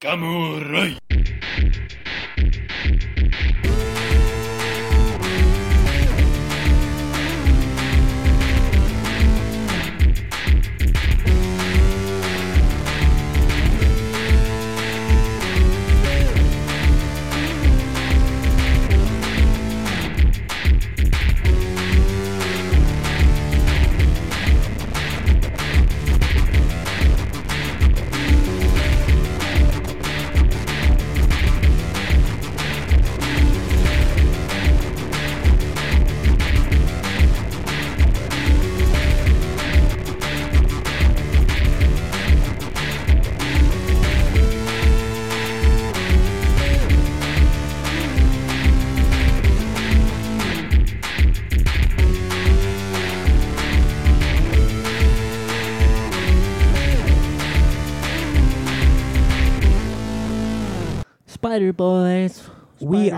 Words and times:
Gamurai. 0.00 0.96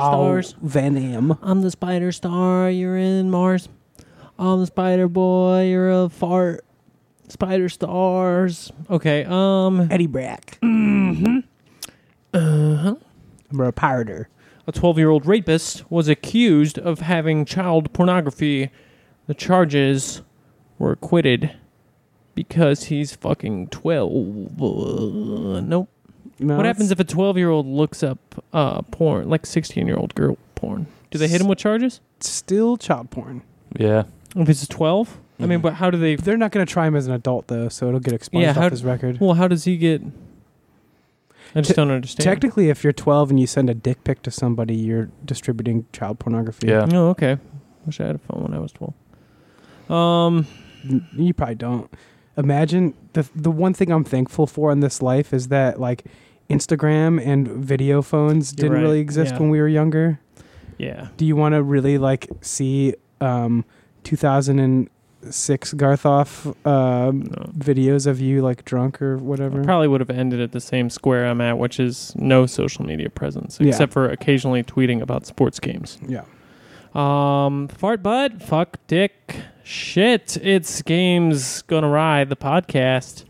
We 0.00 0.06
Spider 0.06 0.38
are 0.38 0.42
stars. 0.42 0.56
Venom. 0.62 1.38
I'm 1.42 1.60
the 1.60 1.70
spider 1.70 2.10
star. 2.12 2.70
You're 2.70 2.96
in 2.96 3.30
Mars. 3.30 3.68
I'm 4.38 4.60
the 4.60 4.66
spider 4.66 5.08
boy. 5.08 5.66
You're 5.68 5.90
a 5.90 6.08
fart. 6.08 6.64
Spider 7.28 7.68
stars. 7.68 8.72
Okay. 8.88 9.26
Um. 9.28 9.88
Eddie 9.90 10.06
Brock. 10.06 10.58
Mm-hmm. 10.62 11.38
Uh 12.32 12.76
huh. 12.76 12.94
I'm 13.50 13.60
a 13.60 13.72
pirater. 13.72 14.26
A 14.66 14.72
12 14.72 14.96
year 14.98 15.10
old 15.10 15.26
rapist 15.26 15.90
was 15.90 16.08
accused 16.08 16.78
of 16.78 17.00
having 17.00 17.44
child 17.44 17.92
pornography. 17.92 18.70
The 19.26 19.34
charges 19.34 20.22
were 20.78 20.92
acquitted 20.92 21.54
because 22.34 22.84
he's 22.84 23.14
fucking 23.14 23.68
12. 23.68 24.62
Uh, 24.62 25.60
nope. 25.60 25.90
No, 26.40 26.56
what 26.56 26.64
happens 26.66 26.90
if 26.90 26.98
a 26.98 27.04
12 27.04 27.36
year 27.36 27.50
old 27.50 27.66
looks 27.66 28.02
up 28.02 28.18
uh, 28.52 28.82
porn, 28.82 29.28
like 29.28 29.44
16 29.46 29.86
year 29.86 29.96
old 29.96 30.14
girl 30.14 30.38
porn? 30.54 30.86
Do 31.10 31.18
they 31.18 31.28
hit 31.28 31.40
him 31.40 31.48
with 31.48 31.58
charges? 31.58 32.00
it's 32.16 32.28
still 32.28 32.76
child 32.76 33.10
porn? 33.10 33.42
Yeah. 33.78 34.04
If 34.36 34.48
it's 34.48 34.66
12? 34.66 35.18
I 35.40 35.46
mean, 35.46 35.58
Mhm. 35.58 35.62
but 35.62 35.74
how 35.74 35.90
do 35.90 35.96
they. 35.98 36.16
They're 36.16 36.36
not 36.36 36.52
going 36.52 36.64
to 36.66 36.70
try 36.72 36.86
him 36.86 36.94
as 36.96 37.06
an 37.06 37.12
adult 37.14 37.46
though, 37.48 37.68
so 37.68 37.88
it'll 37.88 38.00
get 38.00 38.12
expunged 38.14 38.42
Yeah, 38.44 38.50
off 38.50 38.56
how- 38.56 38.70
his 38.70 38.84
record. 38.84 39.18
Well, 39.20 39.34
how 39.34 39.48
does 39.48 39.64
he 39.64 39.76
get. 39.76 40.02
I 41.54 41.60
just 41.60 41.70
Te- 41.70 41.74
don't 41.76 41.90
understand. 41.90 42.24
Technically, 42.24 42.68
if 42.68 42.84
you're 42.84 42.92
12 42.92 43.30
and 43.30 43.40
you 43.40 43.46
send 43.46 43.68
a 43.70 43.74
dick 43.74 44.04
pic 44.04 44.22
to 44.22 44.30
somebody, 44.30 44.74
you're 44.76 45.08
distributing 45.24 45.86
child 45.92 46.18
pornography. 46.20 46.68
Yeah. 46.68 46.86
Oh, 46.92 47.08
okay. 47.08 47.38
Wish 47.86 48.00
I 48.00 48.06
had 48.06 48.14
a 48.16 48.18
phone 48.18 48.42
when 48.42 48.54
I 48.54 48.58
was 48.60 48.72
12. 48.72 48.92
Um, 49.90 50.46
N- 50.84 51.06
You 51.16 51.34
probably 51.34 51.56
don't. 51.56 51.90
Imagine 52.36 52.94
the 53.14 53.28
the 53.34 53.50
one 53.50 53.74
thing 53.74 53.90
I'm 53.90 54.04
thankful 54.04 54.46
for 54.46 54.70
in 54.72 54.80
this 54.80 55.02
life 55.02 55.34
is 55.34 55.48
that 55.48 55.80
like 55.80 56.04
Instagram 56.50 57.24
and 57.24 57.48
video 57.48 58.02
phones 58.02 58.52
didn't 58.52 58.72
right, 58.72 58.80
really 58.82 59.00
exist 59.00 59.32
yeah. 59.34 59.38
when 59.40 59.50
we 59.50 59.60
were 59.60 59.68
younger. 59.68 60.18
yeah. 60.78 61.08
Do 61.16 61.24
you 61.24 61.36
want 61.36 61.54
to 61.54 61.62
really 61.62 61.96
like 61.98 62.28
see 62.42 62.94
um 63.20 63.64
2006 64.04 65.74
Garthoff 65.74 66.46
um 66.66 67.20
No. 67.20 67.50
videos 67.56 68.06
of 68.06 68.20
you 68.20 68.42
like 68.42 68.64
drunk 68.64 69.00
or 69.02 69.16
I 69.16 69.20
whatever? 69.20 69.62
probably 69.64 69.88
would 69.88 70.00
have 70.00 70.10
ended 70.10 70.40
at 70.40 70.52
the 70.52 70.60
same 70.60 70.90
square 70.90 71.26
I'm 71.26 71.40
at, 71.40 71.58
which 71.58 71.78
is 71.78 72.12
no 72.16 72.46
social 72.46 72.84
media 72.84 73.10
presence, 73.10 73.58
Yeah. 73.60 73.68
except 73.68 73.92
for 73.92 74.08
occasionally 74.08 74.62
tweeting 74.62 75.00
about 75.00 75.26
sports 75.26 75.60
games. 75.60 75.98
yeah. 76.08 76.24
Um, 76.92 77.68
fart 77.68 78.02
butt, 78.02 78.42
fuck 78.42 78.78
dick, 78.88 79.36
shit. 79.62 80.36
It's 80.38 80.82
Games 80.82 81.62
Gone 81.62 81.84
Awry 81.84 82.24
the 82.24 82.34
podcast, 82.34 83.26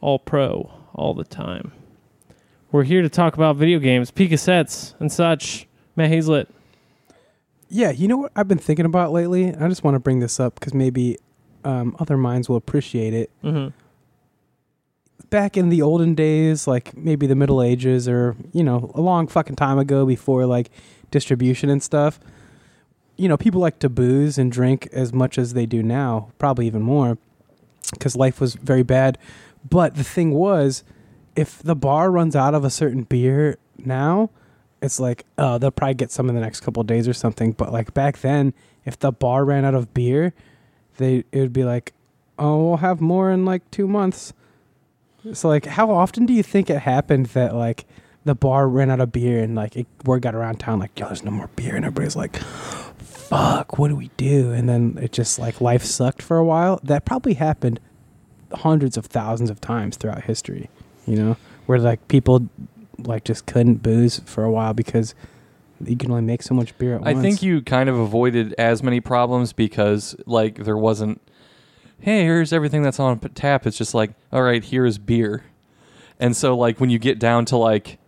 all 0.00 0.20
pro, 0.20 0.70
all 0.94 1.12
the 1.12 1.24
time. 1.24 1.72
We're 2.72 2.82
here 2.82 3.02
to 3.02 3.08
talk 3.08 3.34
about 3.34 3.56
video 3.56 3.78
games, 3.78 4.10
P 4.10 4.28
cassettes, 4.28 4.94
and 4.98 5.10
such. 5.10 5.68
Matt 5.94 6.10
Hazlett. 6.10 6.48
Yeah, 7.68 7.90
you 7.90 8.08
know 8.08 8.16
what 8.16 8.32
I've 8.34 8.48
been 8.48 8.58
thinking 8.58 8.84
about 8.84 9.12
lately? 9.12 9.54
I 9.54 9.68
just 9.68 9.84
want 9.84 9.94
to 9.94 10.00
bring 10.00 10.18
this 10.18 10.40
up 10.40 10.54
because 10.54 10.74
maybe 10.74 11.16
um, 11.64 11.96
other 11.98 12.16
minds 12.16 12.48
will 12.48 12.56
appreciate 12.56 13.14
it. 13.14 13.30
Mm-hmm. 13.42 13.68
Back 15.30 15.56
in 15.56 15.68
the 15.68 15.80
olden 15.80 16.14
days, 16.14 16.66
like 16.66 16.96
maybe 16.96 17.26
the 17.26 17.34
Middle 17.34 17.62
Ages 17.62 18.08
or, 18.08 18.36
you 18.52 18.62
know, 18.62 18.90
a 18.94 19.00
long 19.00 19.26
fucking 19.26 19.56
time 19.56 19.78
ago 19.78 20.04
before 20.04 20.44
like 20.44 20.70
distribution 21.10 21.70
and 21.70 21.82
stuff, 21.82 22.20
you 23.16 23.28
know, 23.28 23.36
people 23.36 23.60
like 23.60 23.78
to 23.80 23.88
booze 23.88 24.38
and 24.38 24.50
drink 24.52 24.88
as 24.92 25.12
much 25.12 25.38
as 25.38 25.54
they 25.54 25.66
do 25.66 25.82
now, 25.82 26.30
probably 26.38 26.66
even 26.66 26.82
more 26.82 27.16
because 27.92 28.16
life 28.16 28.40
was 28.40 28.54
very 28.54 28.82
bad. 28.82 29.18
But 29.68 29.94
the 29.94 30.04
thing 30.04 30.32
was, 30.32 30.84
if 31.36 31.62
the 31.62 31.76
bar 31.76 32.10
runs 32.10 32.34
out 32.34 32.54
of 32.54 32.64
a 32.64 32.70
certain 32.70 33.02
beer 33.04 33.58
now, 33.78 34.30
it's 34.82 34.98
like, 34.98 35.24
oh, 35.38 35.58
they'll 35.58 35.70
probably 35.70 35.94
get 35.94 36.10
some 36.10 36.28
in 36.28 36.34
the 36.34 36.40
next 36.40 36.60
couple 36.60 36.82
days 36.82 37.06
or 37.06 37.12
something. 37.12 37.52
But 37.52 37.72
like 37.72 37.94
back 37.94 38.18
then, 38.18 38.54
if 38.84 38.98
the 38.98 39.12
bar 39.12 39.44
ran 39.44 39.64
out 39.64 39.74
of 39.74 39.94
beer, 39.94 40.32
they 40.96 41.24
it 41.32 41.40
would 41.40 41.52
be 41.52 41.64
like, 41.64 41.92
oh, 42.38 42.68
we'll 42.68 42.76
have 42.78 43.00
more 43.00 43.30
in 43.30 43.44
like 43.44 43.70
two 43.70 43.86
months. 43.86 44.32
So 45.32 45.48
like, 45.48 45.66
how 45.66 45.90
often 45.90 46.26
do 46.26 46.32
you 46.32 46.42
think 46.42 46.70
it 46.70 46.80
happened 46.80 47.26
that 47.26 47.54
like 47.54 47.84
the 48.24 48.34
bar 48.34 48.68
ran 48.68 48.90
out 48.90 49.00
of 49.00 49.12
beer 49.12 49.42
and 49.42 49.54
like 49.54 49.76
it, 49.76 49.86
word 50.04 50.22
got 50.22 50.34
around 50.34 50.58
town 50.58 50.78
like, 50.78 50.98
yo, 50.98 51.06
there's 51.06 51.22
no 51.24 51.30
more 51.30 51.48
beer, 51.56 51.76
and 51.76 51.84
everybody's 51.84 52.16
like, 52.16 52.36
fuck, 52.36 53.78
what 53.78 53.88
do 53.88 53.96
we 53.96 54.10
do? 54.16 54.52
And 54.52 54.68
then 54.68 54.98
it 55.00 55.12
just 55.12 55.38
like 55.38 55.60
life 55.60 55.84
sucked 55.84 56.22
for 56.22 56.36
a 56.38 56.44
while. 56.44 56.80
That 56.82 57.04
probably 57.04 57.34
happened 57.34 57.80
hundreds 58.52 58.96
of 58.96 59.06
thousands 59.06 59.50
of 59.50 59.60
times 59.60 59.96
throughout 59.96 60.24
history. 60.24 60.70
You 61.06 61.16
know, 61.16 61.36
where 61.66 61.78
like 61.78 62.06
people 62.08 62.48
like 62.98 63.24
just 63.24 63.46
couldn't 63.46 63.82
booze 63.82 64.20
for 64.26 64.42
a 64.44 64.50
while 64.50 64.74
because 64.74 65.14
you 65.84 65.96
can 65.96 66.10
only 66.10 66.22
make 66.22 66.42
so 66.42 66.54
much 66.54 66.76
beer 66.78 66.96
at 66.96 67.06
I 67.06 67.12
once. 67.12 67.22
think 67.22 67.42
you 67.42 67.60
kind 67.62 67.88
of 67.88 67.98
avoided 67.98 68.54
as 68.54 68.82
many 68.82 69.00
problems 69.00 69.52
because 69.52 70.16
like 70.26 70.64
there 70.64 70.76
wasn't 70.76 71.20
hey, 72.00 72.22
here's 72.22 72.52
everything 72.52 72.82
that's 72.82 73.00
on 73.00 73.18
tap. 73.18 73.66
It's 73.66 73.76
just 73.78 73.94
like, 73.94 74.10
all 74.32 74.42
right, 74.42 74.62
here's 74.64 74.98
beer. 74.98 75.44
And 76.20 76.36
so 76.36 76.56
like 76.56 76.78
when 76.80 76.90
you 76.90 76.98
get 76.98 77.18
down 77.18 77.44
to 77.46 77.56
like 77.56 77.98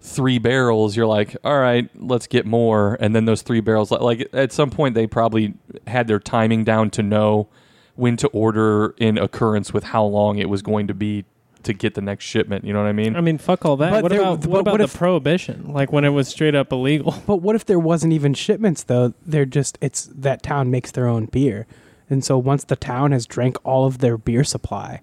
three 0.00 0.38
barrels, 0.38 0.96
you're 0.96 1.06
like, 1.06 1.36
all 1.44 1.58
right, 1.58 1.88
let's 1.96 2.26
get 2.26 2.46
more. 2.46 2.96
And 3.00 3.14
then 3.14 3.26
those 3.26 3.42
three 3.42 3.60
barrels, 3.60 3.90
like- 3.90 4.00
like 4.00 4.28
at 4.32 4.52
some 4.52 4.70
point, 4.70 4.94
they 4.94 5.06
probably 5.06 5.54
had 5.86 6.06
their 6.06 6.18
timing 6.18 6.64
down 6.64 6.90
to 6.90 7.02
know 7.02 7.48
when 7.94 8.16
to 8.16 8.28
order 8.28 8.94
in 8.98 9.18
occurrence 9.18 9.72
with 9.74 9.84
how 9.84 10.04
long 10.04 10.38
it 10.38 10.48
was 10.48 10.62
going 10.62 10.86
to 10.86 10.94
be 10.94 11.24
to 11.64 11.72
get 11.72 11.94
the 11.94 12.00
next 12.00 12.24
shipment. 12.24 12.64
You 12.64 12.72
know 12.72 12.80
what 12.82 12.88
I 12.88 12.92
mean? 12.92 13.16
I 13.16 13.20
mean, 13.20 13.38
fuck 13.38 13.64
all 13.64 13.76
that. 13.78 13.90
But 13.90 14.02
what 14.02 14.08
there- 14.10 14.20
about 14.20 14.40
but 14.40 14.50
what 14.50 14.60
about 14.60 14.80
what 14.80 14.90
the 14.90 14.98
prohibition? 14.98 15.72
Like 15.72 15.92
when 15.92 16.04
it 16.04 16.10
was 16.10 16.28
straight 16.28 16.54
up 16.54 16.72
illegal. 16.72 17.14
But 17.26 17.36
what 17.36 17.54
if 17.56 17.64
there 17.66 17.78
wasn't 17.78 18.12
even 18.12 18.34
shipments 18.34 18.82
though? 18.82 19.14
They're 19.24 19.44
just 19.44 19.78
it's 19.80 20.08
that 20.14 20.42
town 20.42 20.70
makes 20.70 20.90
their 20.90 21.06
own 21.06 21.26
beer, 21.26 21.66
and 22.08 22.24
so 22.24 22.38
once 22.38 22.64
the 22.64 22.76
town 22.76 23.12
has 23.12 23.26
drank 23.26 23.56
all 23.64 23.86
of 23.86 23.98
their 23.98 24.16
beer 24.18 24.44
supply, 24.44 25.00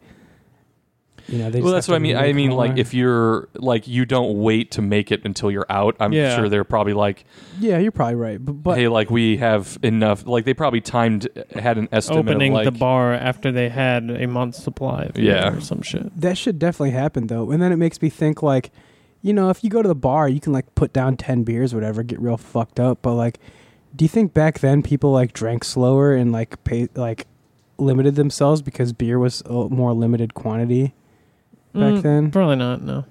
you 1.28 1.38
know 1.40 1.50
they. 1.50 1.62
well, 1.62 1.74
that's 1.74 1.88
what 1.88 1.96
I 1.96 2.00
mean. 2.00 2.16
I 2.16 2.22
remake 2.24 2.36
mean, 2.36 2.52
like 2.52 2.78
if 2.78 2.94
you're 2.94 3.50
like 3.56 3.88
you 3.88 4.06
don't 4.06 4.38
wait 4.42 4.72
to 4.72 4.82
make 4.82 5.12
it 5.12 5.22
until 5.26 5.52
you're 5.52 5.66
out. 5.70 5.96
I'm 6.00 6.14
Yeah. 6.14 6.36
sure 6.36 6.50
they're 6.50 6.64
probably 6.64 6.94
like, 6.94 7.26
yeah, 7.60 7.78
you're 7.80 7.92
probably 7.92 8.16
right, 8.16 8.44
but, 8.44 8.54
but 8.54 8.78
hey, 8.78 8.88
like 8.88 9.10
we 9.10 9.38
have 9.38 9.78
enough. 9.84 10.26
Like 10.26 10.46
they 10.46 10.54
probably 10.54 10.82
timed 10.82 11.28
had 11.54 11.78
an 11.78 11.90
estimate 11.92 12.20
Opening 12.30 12.52
of 12.54 12.56
like 12.58 12.66
the 12.66 12.72
bar 12.72 13.14
after 13.14 13.52
they 13.52 13.70
had 13.70 14.10
a 14.10 14.28
month's 14.28 14.64
supply 14.64 15.04
of 15.04 15.18
Yeah. 15.18 15.50
beer 15.50 15.58
or 15.60 15.62
some 15.62 15.82
shit. 15.82 16.20
that 16.20 16.38
should 16.38 16.60
definitely 16.60 16.92
happen 16.92 17.28
though, 17.28 17.52
and 17.52 17.62
then 17.62 17.72
it 17.72 17.78
makes 17.78 18.02
me 18.02 18.10
think 18.10 18.42
like, 18.42 18.72
you 19.22 19.34
know, 19.34 19.50
if 19.50 19.64
you 19.64 19.70
go 19.70 19.82
to 19.82 19.88
the 19.88 19.96
bar, 19.96 20.30
you 20.30 20.40
can 20.40 20.54
like 20.54 20.74
put 20.76 20.94
down 20.94 21.18
ten 21.18 21.44
beers, 21.44 21.74
or 21.74 21.78
whatever, 21.78 22.04
get 22.04 22.20
real 22.22 22.38
fucked 22.38 22.80
up, 22.80 23.02
but 23.02 23.16
like, 23.16 23.40
do 23.96 24.06
you 24.06 24.10
think 24.10 24.34
back 24.34 24.60
then 24.60 24.84
people 24.84 25.12
like 25.12 25.34
drank 25.34 25.64
slower 25.64 26.14
and 26.14 26.32
like 26.32 26.64
pay 26.64 26.88
like 26.96 27.26
limited 27.80 28.16
themselves 28.16 28.62
because 28.62 28.94
beer 28.94 29.20
was 29.20 29.42
a 29.46 29.52
more 29.70 29.94
limited 29.94 30.34
quantity 30.34 30.94
back 31.80 31.94
Mm, 31.96 32.02
then? 32.02 32.32
Probably 32.32 32.56
not. 32.58 32.82
No. 32.82 33.06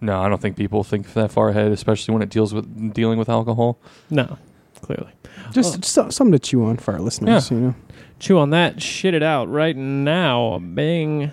No, 0.00 0.20
I 0.20 0.28
don't 0.28 0.40
think 0.40 0.56
people 0.56 0.84
think 0.84 1.14
that 1.14 1.32
far 1.32 1.48
ahead, 1.48 1.72
especially 1.72 2.12
when 2.12 2.22
it 2.22 2.28
deals 2.28 2.52
with 2.52 2.92
dealing 2.94 3.18
with 3.18 3.28
alcohol. 3.28 3.78
No. 4.10 4.38
Clearly. 4.82 5.10
Just 5.52 5.84
so, 5.84 6.10
something 6.10 6.32
to 6.32 6.38
chew 6.38 6.64
on 6.64 6.76
for 6.76 6.94
our 6.94 7.00
listeners, 7.00 7.50
you 7.50 7.58
know. 7.58 7.74
Chew 8.18 8.38
on 8.38 8.50
that. 8.50 8.80
Shit 8.82 9.14
it 9.14 9.22
out 9.22 9.48
right 9.50 9.76
now. 9.76 10.58
Bang. 10.62 11.32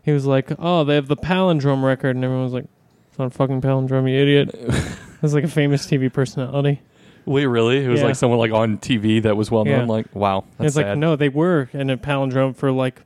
He 0.03 0.12
was 0.12 0.26
like, 0.26 0.50
oh, 0.59 0.85
they 0.85 0.94
have 0.94 1.09
the 1.09 1.17
palindrome 1.17 1.82
record. 1.82 2.15
And 2.17 2.25
everyone 2.25 2.44
was 2.44 2.53
like, 2.53 2.67
it's 3.11 3.19
not 3.19 3.27
a 3.27 3.31
fucking 3.31 3.61
palindrome, 3.61 4.11
you 4.11 4.19
idiot. 4.20 4.55
It's 5.23 5.32
like 5.32 5.44
a 5.44 5.49
famous 5.49 5.87
TV 5.87 6.12
personality. 6.12 6.82
Wait, 7.25 7.47
really? 7.47 7.82
It 7.82 7.88
was 7.88 8.00
Yeah. 8.00 8.06
like 8.09 8.17
someone 8.17 8.38
like 8.38 8.53
on 8.53 8.77
TV 8.77 9.23
that 9.23 9.38
was 9.38 9.50
well 9.50 9.65
known. 9.65 9.81
Yeah. 9.87 9.87
Like, 9.87 10.15
wow, 10.15 10.44
that's 10.59 10.77
it's 10.77 10.87
like, 10.87 10.99
no, 10.99 11.17
they 11.17 11.31
were 11.31 11.70
in 11.73 11.88
a 11.88 11.97
palindrome 11.97 12.55
for 12.55 12.70
like 12.70 13.00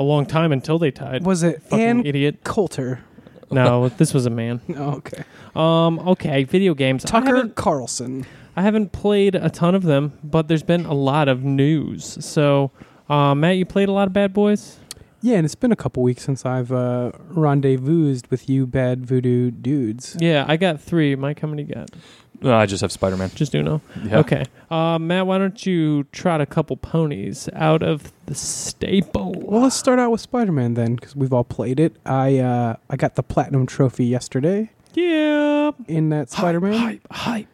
a 0.00 0.02
long 0.02 0.24
time 0.24 0.50
until 0.50 0.78
they 0.78 0.90
tied. 0.90 1.24
Was 1.24 1.42
it 1.42 1.62
Fucking 1.64 1.78
Ann 1.78 2.06
idiot. 2.06 2.42
Coulter? 2.42 3.04
No, 3.50 3.88
this 3.90 4.14
was 4.14 4.24
a 4.26 4.30
man. 4.30 4.60
Oh, 4.76 4.94
okay. 4.94 5.24
Um, 5.54 5.98
okay, 6.08 6.44
video 6.44 6.72
games. 6.72 7.04
I 7.04 7.08
Tucker 7.08 7.36
haven't, 7.36 7.54
Carlson. 7.54 8.24
I 8.56 8.62
haven't 8.62 8.92
played 8.92 9.34
a 9.34 9.50
ton 9.50 9.74
of 9.74 9.82
them, 9.82 10.18
but 10.24 10.48
there's 10.48 10.62
been 10.62 10.86
a 10.86 10.94
lot 10.94 11.28
of 11.28 11.44
news. 11.44 12.24
So, 12.24 12.70
uh, 13.08 13.34
Matt, 13.34 13.56
you 13.56 13.66
played 13.66 13.88
a 13.88 13.92
lot 13.92 14.06
of 14.06 14.12
Bad 14.14 14.32
Boys? 14.32 14.78
Yeah, 15.20 15.36
and 15.36 15.44
it's 15.44 15.54
been 15.54 15.72
a 15.72 15.76
couple 15.76 16.02
weeks 16.02 16.22
since 16.22 16.46
I've 16.46 16.72
uh, 16.72 17.12
rendezvoused 17.28 18.30
with 18.30 18.48
you, 18.48 18.66
bad 18.66 19.04
voodoo 19.04 19.50
dudes. 19.50 20.16
Yeah, 20.18 20.46
I 20.48 20.56
got 20.56 20.80
three. 20.80 21.14
Mike, 21.14 21.40
how 21.40 21.48
many 21.48 21.64
you 21.64 21.74
got? 21.74 21.90
No, 22.42 22.54
I 22.56 22.66
just 22.66 22.80
have 22.80 22.90
Spider 22.92 23.16
Man. 23.16 23.30
Just 23.34 23.54
Uno. 23.54 23.80
Yeah. 24.04 24.18
Okay. 24.20 24.44
Uh, 24.70 24.98
Matt, 24.98 25.26
why 25.26 25.36
don't 25.38 25.66
you 25.66 26.04
trot 26.12 26.40
a 26.40 26.46
couple 26.46 26.76
ponies 26.76 27.48
out 27.54 27.82
of 27.82 28.12
the 28.26 28.34
staple? 28.34 29.32
Well, 29.36 29.62
let's 29.62 29.76
start 29.76 29.98
out 29.98 30.10
with 30.10 30.20
Spider-Man 30.20 30.74
then, 30.74 30.94
because 30.94 31.14
we've 31.16 31.32
all 31.32 31.44
played 31.44 31.78
it. 31.80 31.96
I 32.06 32.38
uh, 32.38 32.76
I 32.88 32.96
got 32.96 33.16
the 33.16 33.22
platinum 33.22 33.66
trophy 33.66 34.06
yesterday 34.06 34.70
Yeah. 34.94 35.72
in 35.88 36.08
that 36.10 36.30
Spider-Man. 36.30 36.72
Hype, 36.78 37.06
hype. 37.12 37.46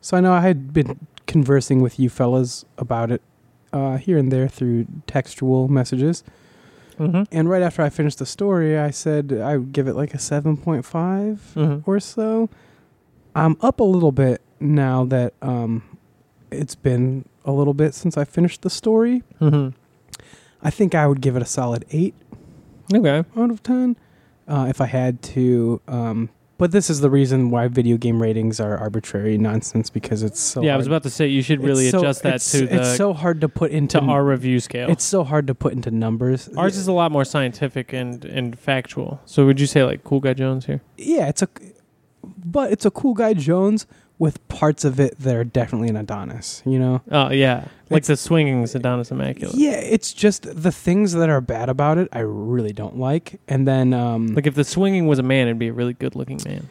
So 0.00 0.16
I 0.16 0.20
know 0.20 0.32
I 0.32 0.40
had 0.40 0.72
been 0.72 1.06
conversing 1.26 1.80
with 1.82 1.98
you 2.00 2.08
fellas 2.08 2.64
about 2.78 3.10
it 3.10 3.20
uh, 3.72 3.96
here 3.98 4.16
and 4.16 4.32
there 4.32 4.48
through 4.48 4.86
textual 5.06 5.68
messages. 5.68 6.24
Mm-hmm. 6.98 7.22
And 7.32 7.48
right 7.50 7.62
after 7.62 7.82
I 7.82 7.88
finished 7.90 8.18
the 8.18 8.26
story, 8.26 8.78
I 8.78 8.90
said 8.90 9.32
I 9.32 9.56
would 9.58 9.72
give 9.72 9.86
it 9.88 9.94
like 9.96 10.14
a 10.14 10.18
7.5 10.18 10.82
Mm-hmm. 10.84 11.90
or 11.90 12.00
so. 12.00 12.48
I'm 13.34 13.56
up 13.60 13.80
a 13.80 13.84
little 13.84 14.12
bit 14.12 14.40
now 14.58 15.04
that 15.06 15.34
um, 15.42 15.98
it's 16.50 16.74
been 16.74 17.24
a 17.44 17.52
little 17.52 17.74
bit 17.74 17.94
since 17.94 18.16
I 18.16 18.24
finished 18.24 18.62
the 18.62 18.70
story. 18.70 19.22
Mm-hmm. 19.40 19.76
I 20.62 20.70
think 20.70 20.94
I 20.94 21.06
would 21.06 21.20
give 21.20 21.36
it 21.36 21.42
a 21.42 21.46
solid 21.46 21.84
8 21.90 22.14
Okay. 22.94 23.24
out 23.36 23.50
of 23.50 23.62
10 23.62 23.96
uh, 24.48 24.66
if 24.68 24.80
I 24.80 24.86
had 24.86 25.22
to. 25.22 25.80
Um, 25.88 26.28
but 26.58 26.72
this 26.72 26.90
is 26.90 27.00
the 27.00 27.08
reason 27.08 27.50
why 27.50 27.68
video 27.68 27.96
game 27.96 28.20
ratings 28.20 28.60
are 28.60 28.76
arbitrary 28.76 29.38
nonsense 29.38 29.88
because 29.88 30.22
it's 30.22 30.38
so 30.38 30.60
yeah, 30.60 30.74
I 30.74 30.76
was 30.76 30.86
about 30.86 31.04
to 31.04 31.10
say 31.10 31.26
you 31.26 31.40
should 31.40 31.62
really 31.64 31.84
it's 31.84 31.92
so- 31.92 32.00
adjust 32.00 32.22
that 32.24 32.40
to 32.42 32.66
the 32.66 32.80
it's 32.80 32.96
so 32.98 33.14
hard 33.14 33.40
to 33.40 33.48
put 33.48 33.70
into 33.70 33.98
to 33.98 34.04
our 34.04 34.22
review 34.22 34.60
scale. 34.60 34.90
It's 34.90 35.04
so 35.04 35.24
hard 35.24 35.46
to 35.46 35.54
put 35.54 35.72
into 35.72 35.90
numbers. 35.90 36.50
Ours 36.58 36.76
is 36.76 36.86
a 36.86 36.92
lot 36.92 37.12
more 37.12 37.24
scientific 37.24 37.94
and 37.94 38.22
and 38.26 38.58
factual. 38.58 39.22
So 39.24 39.46
would 39.46 39.58
you 39.58 39.66
say 39.66 39.84
like 39.84 40.04
Cool 40.04 40.20
Guy 40.20 40.34
Jones 40.34 40.66
here? 40.66 40.82
yeah, 40.98 41.28
it's 41.28 41.40
a, 41.40 41.48
but 42.44 42.72
it's 42.72 42.84
a 42.84 42.90
cool 42.90 43.14
guy 43.14 43.34
Jones 43.34 43.86
with 44.18 44.46
parts 44.48 44.84
of 44.84 45.00
it 45.00 45.18
that 45.18 45.34
are 45.34 45.44
definitely 45.44 45.88
an 45.88 45.96
Adonis. 45.96 46.62
You 46.66 46.78
know. 46.78 47.00
Oh 47.10 47.30
yeah, 47.30 47.64
like 47.88 48.02
It's- 48.02 48.06
the 48.08 48.16
swinging 48.16 48.62
is 48.62 48.74
Adonis 48.74 49.10
Immaculate. 49.10 49.56
Yeah, 49.56 49.72
it's 49.72 50.12
just 50.12 50.42
the 50.62 50.70
things 50.72 51.12
that 51.12 51.28
are 51.30 51.40
bad 51.40 51.68
about 51.68 51.96
it. 51.98 52.08
I 52.12 52.20
really 52.20 52.72
don't 52.72 52.98
like, 52.98 53.40
and 53.48 53.66
then 53.66 53.94
um, 53.94 54.28
Like 54.34 54.46
if 54.46 54.54
the 54.54 54.64
swinging 54.64 55.06
was 55.06 55.18
a 55.18 55.22
man, 55.22 55.46
it'd 55.48 55.58
be 55.58 55.68
a 55.68 55.72
really 55.72 55.94
good 55.94 56.14
looking 56.16 56.38
man. 56.44 56.68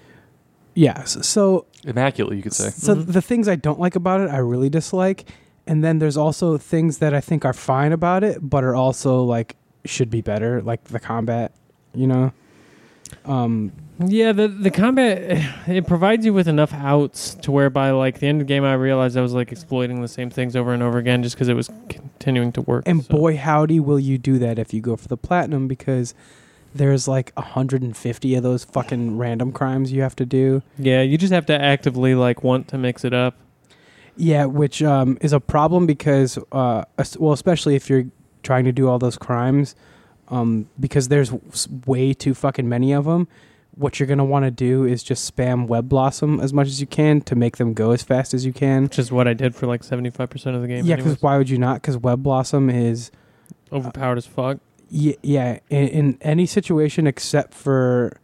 yeah. 0.76 1.04
So, 1.06 1.22
so 1.22 1.66
Immaculate, 1.86 2.36
you 2.36 2.44
could 2.44 2.54
say. 2.54 2.70
So 2.70 2.94
Mhm. 2.96 3.08
the 3.14 3.22
things 3.22 3.48
I 3.48 3.56
don't 3.56 3.80
like 3.80 3.96
about 3.96 4.22
it, 4.22 4.30
I 4.30 4.38
really 4.38 4.70
dislike, 4.70 5.26
and 5.66 5.84
then 5.84 5.98
there's 6.00 6.18
also 6.18 6.58
things 6.58 7.00
that 7.00 7.14
I 7.14 7.22
think 7.22 7.46
are 7.46 7.54
fine 7.54 7.92
about 7.94 8.24
it, 8.24 8.38
but 8.48 8.64
are 8.64 8.76
also 8.76 9.24
like 9.24 9.56
should 9.86 10.10
be 10.12 10.22
better, 10.22 10.62
like 10.62 10.84
the 10.86 11.00
combat. 11.00 11.52
You 11.96 12.06
know. 12.06 12.32
Um. 13.26 13.72
Yeah, 14.00 14.32
the 14.32 14.48
the 14.48 14.72
combat 14.72 15.44
it 15.68 15.86
provides 15.86 16.26
you 16.26 16.34
with 16.34 16.48
enough 16.48 16.74
outs 16.74 17.36
to 17.36 17.52
whereby 17.52 17.92
like 17.92 18.20
the 18.20 18.28
end 18.28 18.42
of 18.42 18.48
the 18.48 18.54
game, 18.54 18.64
I 18.64 18.74
realized 18.74 19.18
I 19.18 19.22
was 19.22 19.34
like 19.34 19.52
exploiting 19.52 20.02
the 20.02 20.08
same 20.08 20.30
things 20.30 20.56
over 20.56 20.74
and 20.74 20.82
over 20.82 20.98
again 20.98 21.22
just 21.22 21.36
because 21.36 21.50
it 21.50 21.56
was 21.56 21.70
continuing 21.90 22.52
to 22.54 22.62
work. 22.62 22.84
And 22.88 23.04
so. 23.04 23.16
boy, 23.16 23.38
howdy, 23.38 23.80
will 23.80 24.00
you 24.00 24.18
do 24.18 24.40
that 24.40 24.58
if 24.58 24.74
you 24.74 24.82
go 24.82 24.96
for 24.96 25.08
the 25.08 25.18
platinum 25.18 25.68
because 25.68 26.14
there's 26.74 27.08
like 27.08 27.32
150 27.36 28.36
of 28.36 28.44
those 28.44 28.64
fucking 28.64 29.18
random 29.18 29.52
crimes 29.52 29.92
you 29.92 30.02
have 30.02 30.16
to 30.16 30.26
do. 30.26 30.62
yeah, 30.78 31.02
you 31.02 31.18
just 31.18 31.34
have 31.34 31.46
to 31.48 31.60
actively 31.60 32.16
like 32.16 32.44
want 32.44 32.68
to 32.70 32.78
mix 32.78 33.04
it 33.04 33.14
up. 33.14 33.36
Yeah, 34.16 34.46
which 34.46 34.84
um, 34.84 35.18
is 35.22 35.32
a 35.32 35.40
problem 35.40 35.86
because, 35.86 36.38
uh, 36.52 36.84
well, 37.18 37.32
especially 37.32 37.76
if 37.76 37.90
you're 37.90 38.06
trying 38.44 38.66
to 38.66 38.72
do 38.74 38.88
all 38.90 39.00
those 39.00 39.18
crimes, 39.18 39.76
um, 40.28 40.70
because 40.80 41.08
there's 41.08 41.32
way 41.86 42.14
too 42.14 42.34
fucking 42.34 42.68
many 42.68 42.92
of 42.92 43.06
them. 43.06 43.28
What 43.80 44.00
you're 44.00 44.08
gonna 44.08 44.26
want 44.26 44.44
to 44.46 44.52
do 44.52 44.84
is 44.84 45.02
just 45.04 45.34
spam 45.36 45.66
Web 45.68 45.88
Blossom 45.88 46.40
as 46.42 46.52
much 46.54 46.68
as 46.68 46.82
you 46.82 46.88
can 46.88 47.22
to 47.22 47.36
make 47.36 47.56
them 47.58 47.74
go 47.74 47.92
as 47.92 48.04
fast 48.04 48.34
as 48.34 48.46
you 48.46 48.52
can. 48.52 48.84
Which 48.84 49.00
is 49.00 49.10
what 49.12 49.26
I 49.28 49.34
did 49.34 49.56
for 49.56 49.68
like 49.68 49.84
seventy 49.84 50.10
five 50.10 50.30
percent 50.30 50.56
of 50.56 50.62
the 50.62 50.68
game. 50.68 50.86
Yeah, 50.86 50.98
because 50.98 51.22
why 51.22 51.38
would 51.38 51.50
you 51.50 51.58
not? 51.58 51.82
Because 51.82 51.98
Web 51.98 52.22
Blossom 52.22 52.70
is 52.70 53.10
overpowered 53.72 54.18
as 54.18 54.26
fuck. 54.26 54.58
Yeah, 54.90 55.14
yeah. 55.24 55.60
In, 55.70 55.88
in 55.88 56.18
any 56.22 56.46
situation 56.46 57.08
except 57.08 57.54
for 57.54 58.20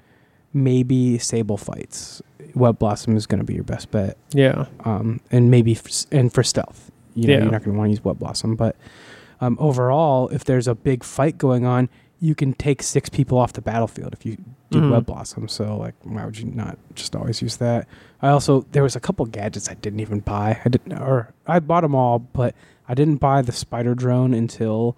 maybe 0.54 1.18
Sable 1.20 1.58
fights, 1.58 2.22
Web 2.54 2.80
Blossom 2.80 3.16
is 3.16 3.26
going 3.26 3.40
to 3.40 3.46
be 3.46 3.54
your 3.54 3.64
best 3.64 3.92
bet. 3.92 4.18
Yeah, 4.34 4.66
Um, 4.84 5.20
and 5.32 5.52
maybe 5.52 5.74
f- 5.74 6.06
and 6.12 6.34
for 6.34 6.44
stealth, 6.44 6.92
you 7.14 7.28
know, 7.28 7.34
Yeah. 7.34 7.40
you're 7.44 7.52
not 7.52 7.64
going 7.64 7.74
to 7.76 7.78
want 7.78 7.88
to 7.88 7.92
use 7.92 8.04
Web 8.04 8.20
Blossom. 8.20 8.56
But 8.56 8.76
um, 9.42 9.58
overall, 9.60 10.28
if 10.30 10.44
there's 10.46 10.68
a 10.68 10.76
big 10.76 11.04
fight 11.04 11.38
going 11.38 11.66
on, 11.66 11.88
you 12.20 12.34
can 12.34 12.54
take 12.54 12.82
six 12.82 13.10
people 13.10 13.38
off 13.38 13.54
the 13.54 13.62
battlefield 13.62 14.14
if 14.14 14.26
you 14.26 14.38
do 14.82 14.88
Mhm. 14.88 14.92
Web 14.92 15.06
Blossom. 15.06 15.48
So, 15.48 15.78
like, 15.78 15.96
why 16.04 16.26
would 16.26 16.38
you 16.38 16.46
not 16.46 16.78
just 16.94 17.16
always 17.16 17.42
use 17.42 17.58
that? 17.58 17.88
I 18.22 18.30
also 18.30 18.66
there 18.72 18.84
was 18.84 18.96
a 18.96 19.00
couple 19.00 19.26
gadgets 19.26 19.70
I 19.70 19.74
didn't 19.76 20.00
even 20.00 20.20
buy. 20.20 20.60
I 20.66 20.70
didn't, 20.70 20.94
or 20.94 21.34
I 21.48 21.60
bought 21.60 21.82
them 21.82 21.96
all, 21.96 22.20
but 22.20 22.56
I 22.88 22.94
didn't 22.94 23.18
buy 23.18 23.42
the 23.42 23.52
spider 23.52 23.96
drone 23.96 24.34
until 24.34 24.98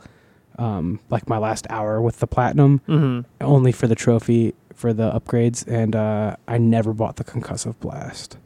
um, 0.59 0.99
like 1.09 1.29
my 1.29 1.37
last 1.37 1.67
hour 1.69 2.01
with 2.01 2.19
the 2.19 2.27
platinum, 2.27 2.81
hmm 2.87 3.21
only 3.41 3.71
for 3.71 3.87
the 3.87 3.95
trophy 3.95 4.53
for 4.73 4.93
the 4.93 5.11
upgrades, 5.11 5.67
and 5.67 5.95
uh, 5.95 6.35
I 6.47 6.57
never 6.57 6.93
bought 6.93 7.15
the 7.17 7.23
concussive 7.23 7.79
blast 7.79 8.37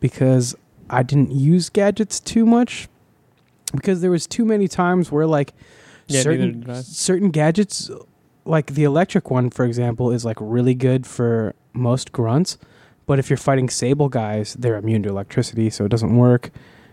because 0.00 0.54
I 0.90 1.02
didn't 1.02 1.32
use 1.32 1.68
gadgets 1.68 2.20
too 2.20 2.44
much 2.46 2.88
because 3.74 4.00
there 4.00 4.10
was 4.10 4.26
too 4.26 4.44
many 4.44 4.68
times 4.68 5.12
where 5.12 5.26
like 5.26 5.52
Yeah, 6.06 6.22
certain 6.22 6.62
certain 6.82 7.30
gadgets 7.30 7.90
like 8.48 8.74
the 8.74 8.84
electric 8.84 9.30
one 9.30 9.50
for 9.50 9.64
example 9.64 10.10
is 10.10 10.24
like 10.24 10.38
really 10.40 10.74
good 10.74 11.06
for 11.06 11.54
most 11.72 12.10
grunts 12.12 12.58
but 13.06 13.18
if 13.18 13.28
you're 13.30 13.36
fighting 13.36 13.68
sable 13.68 14.08
guys 14.08 14.54
they're 14.54 14.76
immune 14.76 15.02
to 15.02 15.08
electricity 15.08 15.70
so 15.70 15.84
it 15.84 15.88
doesn't 15.90 16.16
work. 16.16 16.50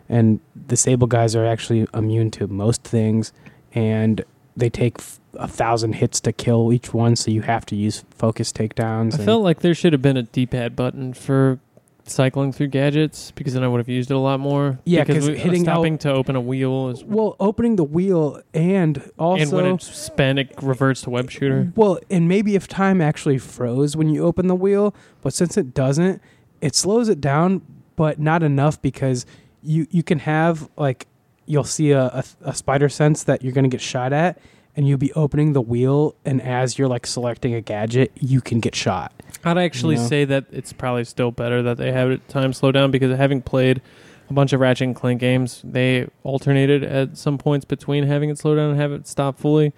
And 0.07 0.39
the 0.67 0.77
sable 0.77 1.07
guys 1.07 1.35
are 1.35 1.45
actually 1.45 1.87
immune 1.93 2.29
to 2.31 2.47
most 2.47 2.83
things 2.83 3.33
and 3.73 4.23
they 4.55 4.69
take 4.69 4.99
f- 4.99 5.19
a 5.33 5.47
thousand 5.47 5.93
hits 5.93 6.21
to 6.21 6.31
kill 6.31 6.71
each 6.71 6.93
one 6.93 7.15
so 7.15 7.31
you 7.31 7.41
have 7.41 7.65
to 7.65 7.75
use 7.75 8.03
focus 8.11 8.51
takedowns 8.53 9.19
I 9.19 9.25
felt 9.25 9.43
like 9.43 9.61
there 9.61 9.73
should 9.73 9.93
have 9.93 10.03
been 10.03 10.15
a 10.15 10.23
D-pad 10.23 10.75
button 10.75 11.13
for 11.13 11.59
cycling 12.07 12.51
through 12.51 12.67
gadgets 12.67 13.31
because 13.31 13.53
then 13.53 13.63
I 13.63 13.67
would 13.67 13.79
have 13.79 13.89
used 13.89 14.11
it 14.11 14.13
a 14.13 14.19
lot 14.19 14.39
more. 14.39 14.79
Yeah, 14.85 15.03
because 15.03 15.23
'cause 15.23 15.29
we- 15.29 15.35
uh, 15.37 15.43
hitting 15.43 15.63
stopping 15.63 15.93
out- 15.95 15.99
to 16.01 16.13
open 16.13 16.35
a 16.35 16.41
wheel 16.41 16.89
is 16.89 17.03
well 17.03 17.35
opening 17.39 17.75
the 17.75 17.83
wheel 17.83 18.41
and 18.53 19.09
also 19.17 19.41
and 19.43 19.51
when 19.51 19.65
it's 19.65 19.87
spent, 19.95 20.39
it 20.39 20.53
reverts 20.61 21.01
to 21.01 21.09
web 21.09 21.29
shooter. 21.31 21.71
Well, 21.75 21.99
and 22.11 22.27
maybe 22.27 22.55
if 22.55 22.67
time 22.67 23.01
actually 23.01 23.37
froze 23.37 23.95
when 23.97 24.09
you 24.09 24.23
open 24.23 24.47
the 24.47 24.55
wheel, 24.55 24.93
but 25.21 25.33
since 25.33 25.57
it 25.57 25.73
doesn't, 25.73 26.21
it 26.61 26.75
slows 26.75 27.09
it 27.09 27.19
down, 27.21 27.61
but 27.95 28.19
not 28.19 28.43
enough 28.43 28.81
because 28.81 29.25
you 29.63 29.87
you 29.89 30.03
can 30.03 30.19
have 30.19 30.69
like 30.77 31.07
you'll 31.47 31.63
see 31.63 31.91
a, 31.91 32.05
a, 32.05 32.23
a 32.41 32.53
spider 32.55 32.89
sense 32.89 33.23
that 33.23 33.43
you're 33.43 33.53
gonna 33.53 33.67
get 33.67 33.81
shot 33.81 34.11
at, 34.13 34.37
and 34.75 34.87
you'll 34.87 34.97
be 34.97 35.13
opening 35.13 35.53
the 35.53 35.61
wheel, 35.61 36.15
and 36.25 36.41
as 36.41 36.77
you're 36.77 36.87
like 36.87 37.05
selecting 37.07 37.53
a 37.53 37.61
gadget, 37.61 38.11
you 38.19 38.41
can 38.41 38.59
get 38.59 38.75
shot. 38.75 39.14
I'd 39.45 39.57
actually 39.57 39.95
You 39.95 40.01
know? 40.01 40.07
say 40.07 40.25
that 40.25 40.45
it's 40.51 40.73
probably 40.73 41.03
still 41.05 41.31
better 41.31 41.61
that 41.63 41.77
they 41.77 41.91
have 41.91 42.09
it 42.11 42.27
time 42.27 42.51
slow 42.53 42.71
down 42.71 42.91
because 42.91 43.15
having 43.17 43.41
played 43.41 43.81
a 44.29 44.33
bunch 44.33 44.53
of 44.53 44.59
Ratchet 44.59 44.87
and 44.87 44.95
Clank 44.95 45.19
games, 45.21 45.61
they 45.63 46.07
alternated 46.23 46.83
at 46.83 47.15
some 47.15 47.37
points 47.37 47.63
between 47.63 48.05
having 48.05 48.29
it 48.31 48.39
slow 48.39 48.55
down 48.55 48.71
and 48.71 48.79
have 48.79 48.91
it 48.91 49.07
stop 49.07 49.37
fully, 49.37 49.71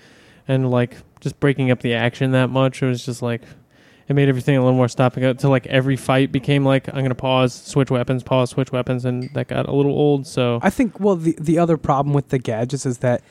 and 0.47 0.71
like 0.71 0.95
just 1.19 1.39
breaking 1.41 1.69
up 1.69 1.81
the 1.81 1.93
action 1.93 2.31
that 2.31 2.49
much. 2.49 2.81
It 2.81 2.85
was 2.87 3.05
just 3.05 3.21
like 3.21 3.41
it 4.07 4.13
made 4.13 4.29
everything 4.29 4.55
a 4.55 4.61
little 4.61 4.77
more 4.77 4.87
stopping 4.87 5.21
go. 5.21 5.33
To 5.33 5.49
like 5.49 5.67
every 5.67 5.97
fight 5.97 6.31
became 6.31 6.63
like 6.63 6.87
I'm 6.87 7.01
gonna 7.03 7.13
pause, 7.13 7.53
switch 7.53 7.91
weapons, 7.91 8.23
pause, 8.23 8.51
switch 8.51 8.71
weapons, 8.71 9.03
and 9.03 9.29
that 9.33 9.49
got 9.49 9.67
a 9.67 9.73
little 9.75 9.91
old. 9.91 10.25
So 10.25 10.59
I 10.63 10.69
think 10.69 10.97
well 11.01 11.17
the 11.17 11.35
the 11.41 11.59
other 11.59 11.75
problem 11.75 12.13
with 12.13 12.29
the 12.29 12.39
gadgets 12.39 12.85
is 12.85 12.99
that 12.99 13.21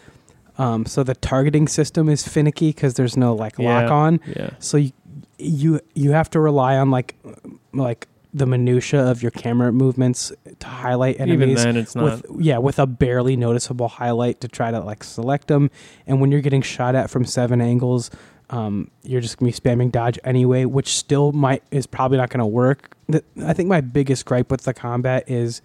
um, 0.58 0.84
so 0.86 1.02
the 1.02 1.14
targeting 1.14 1.66
system 1.68 2.08
is 2.10 2.26
finicky 2.28 2.68
because 2.70 2.94
there's 2.94 3.16
no 3.16 3.34
like 3.34 3.54
Yeah. 3.58 3.82
lock 3.82 3.90
on. 3.90 4.20
yeah, 4.36 4.50
So 4.58 4.76
you, 4.78 4.92
you 5.38 5.80
you 5.94 6.12
have 6.12 6.30
to 6.30 6.40
rely 6.40 6.76
on 6.76 6.90
like 6.90 7.16
like 7.72 8.08
the 8.36 8.46
minutia 8.46 9.00
of 9.00 9.22
your 9.22 9.30
camera 9.30 9.72
movements 9.72 10.30
to 10.58 10.66
highlight 10.66 11.18
enemies. 11.18 11.50
even 11.50 11.54
then 11.54 11.76
it's 11.76 11.94
not. 11.94 12.04
with 12.04 12.26
yeah, 12.38 12.58
with 12.58 12.78
a 12.78 12.86
barely 12.86 13.34
noticeable 13.34 13.88
highlight 13.88 14.42
to 14.42 14.48
try 14.48 14.70
to 14.70 14.80
like 14.80 15.02
select 15.02 15.48
them. 15.48 15.70
And 16.06 16.20
when 16.20 16.30
you're 16.30 16.42
getting 16.42 16.62
shot 16.62 16.94
at 16.94 17.08
from 17.08 17.24
seven 17.24 17.62
angles, 17.62 18.10
um, 18.50 18.90
you're 19.02 19.22
just 19.22 19.38
gonna 19.38 19.50
be 19.50 19.58
spamming 19.58 19.90
dodge 19.90 20.18
anyway, 20.22 20.66
which 20.66 20.88
still 20.88 21.32
might 21.32 21.62
is 21.70 21.86
probably 21.86 22.18
not 22.18 22.28
gonna 22.28 22.46
work. 22.46 22.94
The, 23.08 23.24
I 23.42 23.54
think 23.54 23.70
my 23.70 23.80
biggest 23.80 24.26
gripe 24.26 24.50
with 24.50 24.62
the 24.62 24.74
combat 24.74 25.30
is 25.30 25.62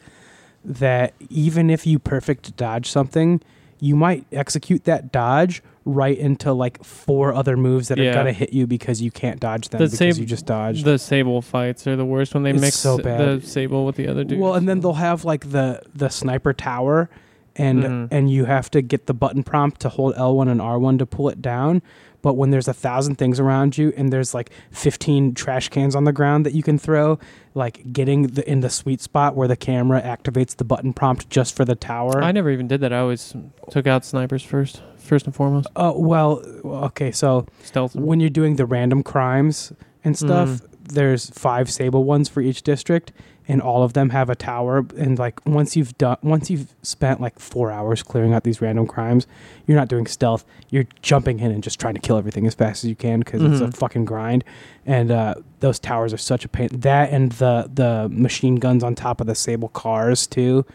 that 0.64 1.14
even 1.30 1.70
if 1.70 1.86
you 1.86 2.00
perfect 2.00 2.56
dodge 2.56 2.90
something, 2.90 3.42
you 3.82 3.96
might 3.96 4.26
execute 4.32 4.86
that 4.86 5.12
dodge 5.12 5.62
right 5.86 6.18
into 6.18 6.54
like 6.54 6.84
four 6.84 7.34
other 7.34 7.58
moves 7.58 7.88
that 7.88 7.98
Yeah. 7.98 8.12
are 8.12 8.14
gonna 8.14 8.34
hit 8.34 8.54
you 8.54 8.68
because 8.68 9.02
you 9.02 9.10
can't 9.12 9.40
dodge 9.40 9.70
them 9.70 9.80
The 9.80 9.86
because 9.86 9.98
same- 9.98 10.14
you 10.22 10.26
just 10.26 10.46
dodged. 10.46 10.86
the 10.86 11.00
sable 11.00 11.42
fights 11.42 11.88
are 11.88 11.96
the 11.96 12.06
worst 12.06 12.34
when 12.36 12.44
they 12.44 12.52
It's 12.52 12.62
mix 12.62 12.76
so 12.76 12.98
bad. 13.00 13.42
the 13.42 13.48
sable 13.48 13.86
with 13.86 13.96
the 13.96 14.08
other 14.08 14.24
dude. 14.24 14.40
Well, 14.40 14.54
and 14.54 14.70
then 14.70 14.82
they'll 14.82 14.94
have 14.94 15.26
like 15.26 15.50
the 15.52 15.82
the 15.96 16.10
sniper 16.10 16.54
tower, 16.54 17.10
and 17.56 17.84
Mhm. 17.84 18.08
and 18.12 18.30
you 18.30 18.46
have 18.46 18.70
to 18.72 18.82
get 18.82 19.08
the 19.08 19.14
button 19.14 19.44
prompt 19.44 19.82
to 19.82 19.90
hold 19.90 20.14
L 20.16 20.36
one 20.38 20.48
and 20.48 20.62
R 20.62 20.78
one 20.80 20.98
to 21.00 21.06
pull 21.06 21.30
it 21.30 21.42
down. 21.42 21.82
But 22.24 22.36
when 22.38 22.52
there's 22.52 22.68
a 22.68 22.74
thousand 22.74 23.16
things 23.16 23.40
around 23.40 23.80
you 23.80 23.92
and 23.98 24.14
there's 24.14 24.36
like 24.36 24.52
15 24.70 25.34
trash 25.34 25.70
cans 25.70 25.96
on 25.96 26.04
the 26.04 26.12
ground 26.14 26.46
that 26.46 26.54
you 26.54 26.62
can 26.62 26.78
throw, 26.78 27.18
like 27.56 27.92
getting 27.92 28.28
the 28.28 28.48
in 28.48 28.60
the 28.60 28.70
sweet 28.70 29.02
spot 29.02 29.36
where 29.36 29.48
the 29.48 29.56
camera 29.56 30.00
activates 30.00 30.56
the 30.56 30.64
button 30.64 30.94
prompt 30.94 31.32
just 31.32 31.56
for 31.56 31.66
the 31.66 31.74
tower. 31.74 32.24
I 32.24 32.32
never 32.32 32.52
even 32.52 32.68
did 32.68 32.80
that. 32.82 32.94
I 32.94 33.00
always 33.00 33.34
took 33.72 33.88
out 33.88 34.06
snipers 34.06 34.44
first, 34.44 34.84
first 35.12 35.26
and 35.26 35.36
foremost. 35.36 35.68
Oh 35.76 36.00
well, 36.00 36.42
okay. 36.90 37.12
So 37.12 37.46
Stealth. 37.64 37.94
when 37.96 38.22
you're 38.22 38.30
doing 38.30 38.56
the 38.56 38.66
random 38.66 39.04
crimes 39.04 39.74
and 40.06 40.18
stuff, 40.18 40.48
Mhm. 40.50 40.62
there's 40.94 41.30
five 41.32 41.70
sable 41.70 42.06
ones 42.06 42.30
for 42.30 42.40
each 42.40 42.64
district, 42.64 43.12
and 43.46 43.62
all 43.62 43.84
of 43.84 43.92
them 43.92 44.12
have 44.12 44.30
a 44.30 44.36
tower. 44.36 44.86
And 44.98 45.20
like 45.20 45.46
once 45.46 45.76
you've 45.76 45.98
done, 45.98 46.16
once 46.24 46.50
you've 46.50 46.74
spent 46.82 47.20
like 47.20 47.40
four 47.40 47.72
hours 47.74 48.04
clearing 48.04 48.34
out 48.34 48.46
these 48.46 48.62
random 48.62 48.88
crimes, 48.88 49.28
you're 49.68 49.76
not 49.78 49.90
doing 49.90 50.08
stealth. 50.08 50.46
You're 50.70 50.88
jumping 51.02 51.40
in 51.42 51.52
and 51.52 51.62
just 51.62 51.78
trying 51.78 51.96
to 51.96 52.00
kill 52.00 52.16
everything 52.18 52.48
as 52.48 52.54
fast 52.54 52.86
as 52.86 52.90
you 52.90 52.96
can 52.96 53.20
because 53.20 53.42
it's 53.44 53.60
a 53.60 53.66
Mhm. 53.68 53.76
fucking 53.76 54.06
grind. 54.06 54.46
And 54.86 55.12
uh, 55.12 55.36
those 55.60 55.78
towers 55.78 56.14
are 56.14 56.18
such 56.32 56.46
a 56.46 56.48
pain. 56.48 56.70
That 56.72 57.12
and 57.12 57.34
the 57.34 57.70
the 57.82 58.08
machine 58.10 58.56
guns 58.56 58.82
on 58.82 58.96
top 58.96 59.20
of 59.20 59.28
the 59.28 59.36
sable 59.36 59.68
cars 59.68 60.26
too. 60.26 60.66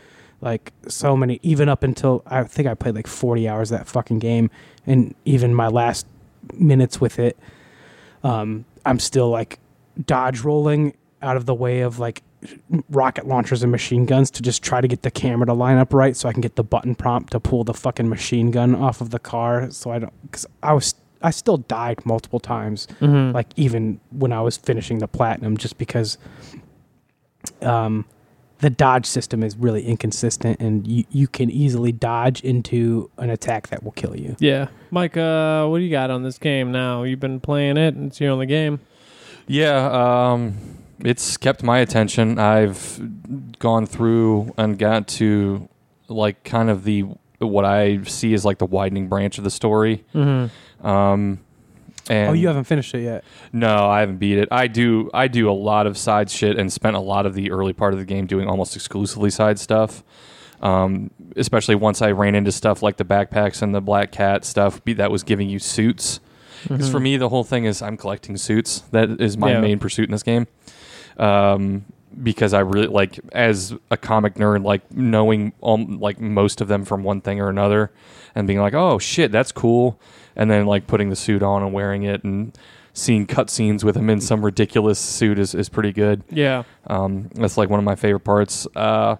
Like 0.40 0.72
so 0.86 1.16
many, 1.16 1.40
even 1.42 1.68
up 1.68 1.82
until 1.82 2.22
I 2.26 2.44
think 2.44 2.68
I 2.68 2.74
played 2.74 2.94
like 2.94 3.06
40 3.06 3.48
hours 3.48 3.72
of 3.72 3.78
that 3.78 3.86
fucking 3.88 4.18
game, 4.18 4.50
and 4.86 5.14
even 5.24 5.54
my 5.54 5.68
last 5.68 6.06
minutes 6.54 7.00
with 7.00 7.18
it, 7.18 7.38
um, 8.22 8.64
I'm 8.84 8.98
still 8.98 9.30
like 9.30 9.58
dodge 10.04 10.40
rolling 10.42 10.94
out 11.22 11.36
of 11.36 11.46
the 11.46 11.54
way 11.54 11.80
of 11.80 11.98
like 11.98 12.22
rocket 12.90 13.26
launchers 13.26 13.62
and 13.62 13.72
machine 13.72 14.04
guns 14.04 14.30
to 14.30 14.42
just 14.42 14.62
try 14.62 14.80
to 14.80 14.86
get 14.86 15.02
the 15.02 15.10
camera 15.10 15.46
to 15.46 15.54
line 15.54 15.78
up 15.78 15.92
right 15.94 16.14
so 16.14 16.28
I 16.28 16.32
can 16.32 16.42
get 16.42 16.54
the 16.54 16.62
button 16.62 16.94
prompt 16.94 17.32
to 17.32 17.40
pull 17.40 17.64
the 17.64 17.72
fucking 17.74 18.08
machine 18.08 18.50
gun 18.50 18.74
off 18.74 19.00
of 19.00 19.08
the 19.10 19.18
car 19.18 19.70
so 19.70 19.90
I 19.90 19.98
don't 19.98 20.12
because 20.22 20.46
I 20.62 20.74
was 20.74 20.94
I 21.22 21.30
still 21.30 21.56
died 21.56 22.04
multiple 22.04 22.38
times 22.38 22.86
Mhm. 23.00 23.32
like 23.32 23.48
even 23.56 23.98
when 24.10 24.32
I 24.32 24.42
was 24.42 24.58
finishing 24.58 24.98
the 24.98 25.08
platinum 25.08 25.56
just 25.56 25.78
because 25.78 26.18
um 27.62 28.04
the 28.58 28.70
dodge 28.70 29.06
system 29.06 29.42
is 29.42 29.56
really 29.56 29.84
inconsistent 29.84 30.58
and 30.60 30.86
you, 30.86 31.04
you 31.10 31.28
can 31.28 31.50
easily 31.50 31.92
dodge 31.92 32.40
into 32.42 33.10
an 33.18 33.30
attack 33.30 33.68
that 33.68 33.82
will 33.82 33.92
kill 33.92 34.16
you. 34.16 34.36
yeah, 34.38 34.68
Mike. 34.90 35.16
Uh, 35.16 35.66
what 35.66 35.78
do 35.78 35.84
you 35.84 35.90
got 35.90 36.10
on 36.10 36.22
this 36.22 36.38
game 36.38 36.72
now? 36.72 37.02
You've 37.02 37.20
been 37.20 37.40
playing 37.40 37.76
it. 37.76 37.94
and 37.94 38.06
It's 38.06 38.20
your 38.20 38.32
only 38.32 38.46
game. 38.46 38.80
Yeah, 39.46 40.32
um, 40.32 40.56
it's 41.00 41.36
kept 41.36 41.62
my 41.62 41.78
attention. 41.78 42.38
I've 42.38 43.00
gone 43.58 43.86
through 43.86 44.54
and 44.56 44.78
got 44.78 45.06
to 45.08 45.68
like 46.08 46.42
kind 46.44 46.70
of 46.70 46.84
the 46.84 47.04
what 47.38 47.64
I 47.64 48.02
see 48.04 48.32
as 48.34 48.44
like 48.44 48.58
the 48.58 48.66
widening 48.66 49.08
branch 49.08 49.38
of 49.38 49.44
the 49.44 49.50
story. 49.50 50.04
Mm-hmm. 50.14 50.86
Um, 50.86 51.40
and 52.08 52.30
oh, 52.30 52.32
you 52.32 52.46
haven't 52.48 52.64
finished 52.64 52.94
it 52.94 53.02
yet. 53.02 53.24
No, 53.52 53.88
I 53.88 54.00
haven't 54.00 54.18
beat 54.18 54.38
it. 54.38 54.48
I 54.52 54.66
do. 54.68 55.10
I 55.12 55.28
do 55.28 55.50
a 55.50 55.52
lot 55.52 55.86
of 55.86 55.96
side 55.98 56.30
shit 56.30 56.58
and 56.58 56.72
spent 56.72 56.96
a 56.96 57.00
lot 57.00 57.26
of 57.26 57.34
the 57.34 57.50
early 57.50 57.72
part 57.72 57.92
of 57.92 57.98
the 57.98 58.04
game 58.04 58.26
doing 58.26 58.48
almost 58.48 58.76
exclusively 58.76 59.30
side 59.30 59.58
stuff. 59.58 60.04
Um, 60.62 61.10
especially 61.36 61.74
once 61.74 62.00
I 62.00 62.12
ran 62.12 62.34
into 62.34 62.50
stuff 62.52 62.82
like 62.82 62.96
the 62.96 63.04
backpacks 63.04 63.60
and 63.60 63.74
the 63.74 63.80
black 63.82 64.10
cat 64.12 64.44
stuff 64.44 64.82
be- 64.84 64.94
that 64.94 65.10
was 65.10 65.22
giving 65.22 65.50
you 65.50 65.58
suits. 65.58 66.20
Because 66.66 66.90
for 66.90 66.98
me, 66.98 67.16
the 67.18 67.28
whole 67.28 67.44
thing 67.44 67.64
is 67.66 67.82
I'm 67.82 67.96
collecting 67.98 68.36
suits. 68.38 68.80
That 68.90 69.20
is 69.20 69.36
my 69.36 69.52
Yeah. 69.52 69.60
main 69.60 69.78
pursuit 69.78 70.08
in 70.08 70.12
this 70.12 70.22
game. 70.22 70.46
Um, 71.18 71.84
because 72.22 72.54
I 72.54 72.60
really 72.60 72.86
like 72.86 73.20
as 73.32 73.74
a 73.90 73.96
comic 73.96 74.34
nerd, 74.36 74.64
like 74.64 74.90
knowing 74.90 75.52
um, 75.62 76.00
like 76.00 76.18
most 76.18 76.60
of 76.62 76.68
them 76.68 76.84
from 76.84 77.02
one 77.02 77.20
thing 77.20 77.40
or 77.40 77.48
another, 77.50 77.92
and 78.34 78.46
being 78.46 78.58
like, 78.60 78.72
oh 78.74 78.98
shit, 78.98 79.30
that's 79.30 79.52
cool, 79.52 80.00
and 80.36 80.50
then 80.50 80.66
like 80.66 80.86
putting 80.86 81.10
the 81.10 81.16
suit 81.16 81.42
on 81.42 81.62
and 81.62 81.72
wearing 81.72 82.02
it 82.04 82.22
and 82.24 82.56
seeing 82.92 83.26
cutscenes 83.26 83.84
with 83.84 83.96
him 83.96 84.08
in 84.08 84.20
some 84.20 84.44
ridiculous 84.44 84.98
suit 84.98 85.38
is, 85.38 85.54
is 85.54 85.68
pretty 85.68 85.92
good. 85.92 86.22
Yeah. 86.30 86.62
Um, 86.86 87.28
that's 87.34 87.56
like 87.58 87.68
one 87.68 87.78
of 87.78 87.84
my 87.84 87.94
favorite 87.94 88.20
parts. 88.20 88.66
Uh, 88.74 89.16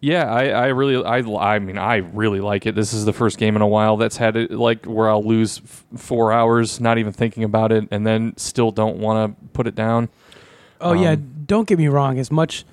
yeah, 0.00 0.24
I, 0.30 0.48
I 0.48 0.66
really, 0.66 1.02
I, 1.02 1.18
I 1.18 1.58
mean, 1.60 1.78
I 1.78 1.96
really 1.98 2.40
like 2.40 2.66
it. 2.66 2.74
This 2.74 2.92
is 2.92 3.04
the 3.04 3.12
first 3.12 3.38
game 3.38 3.54
in 3.56 3.62
a 3.62 3.66
while 3.68 3.96
that's 3.96 4.16
had 4.16 4.36
it 4.36 4.50
like 4.50 4.84
where 4.84 5.08
I'll 5.08 5.24
lose 5.24 5.60
f- 5.64 5.84
four 5.96 6.32
hours 6.32 6.80
not 6.80 6.98
even 6.98 7.12
thinking 7.12 7.44
about 7.44 7.70
it, 7.70 7.86
and 7.92 8.04
then 8.04 8.36
still 8.36 8.72
don't 8.72 8.96
want 8.96 9.38
to 9.38 9.46
put 9.52 9.66
it 9.68 9.76
down. 9.76 10.08
Oh 10.80 10.92
yeah, 10.92 11.12
Um, 11.12 11.44
don't 11.46 11.68
get 11.68 11.78
me 11.78 11.86
wrong. 11.86 12.18
As 12.18 12.32
much 12.32 12.64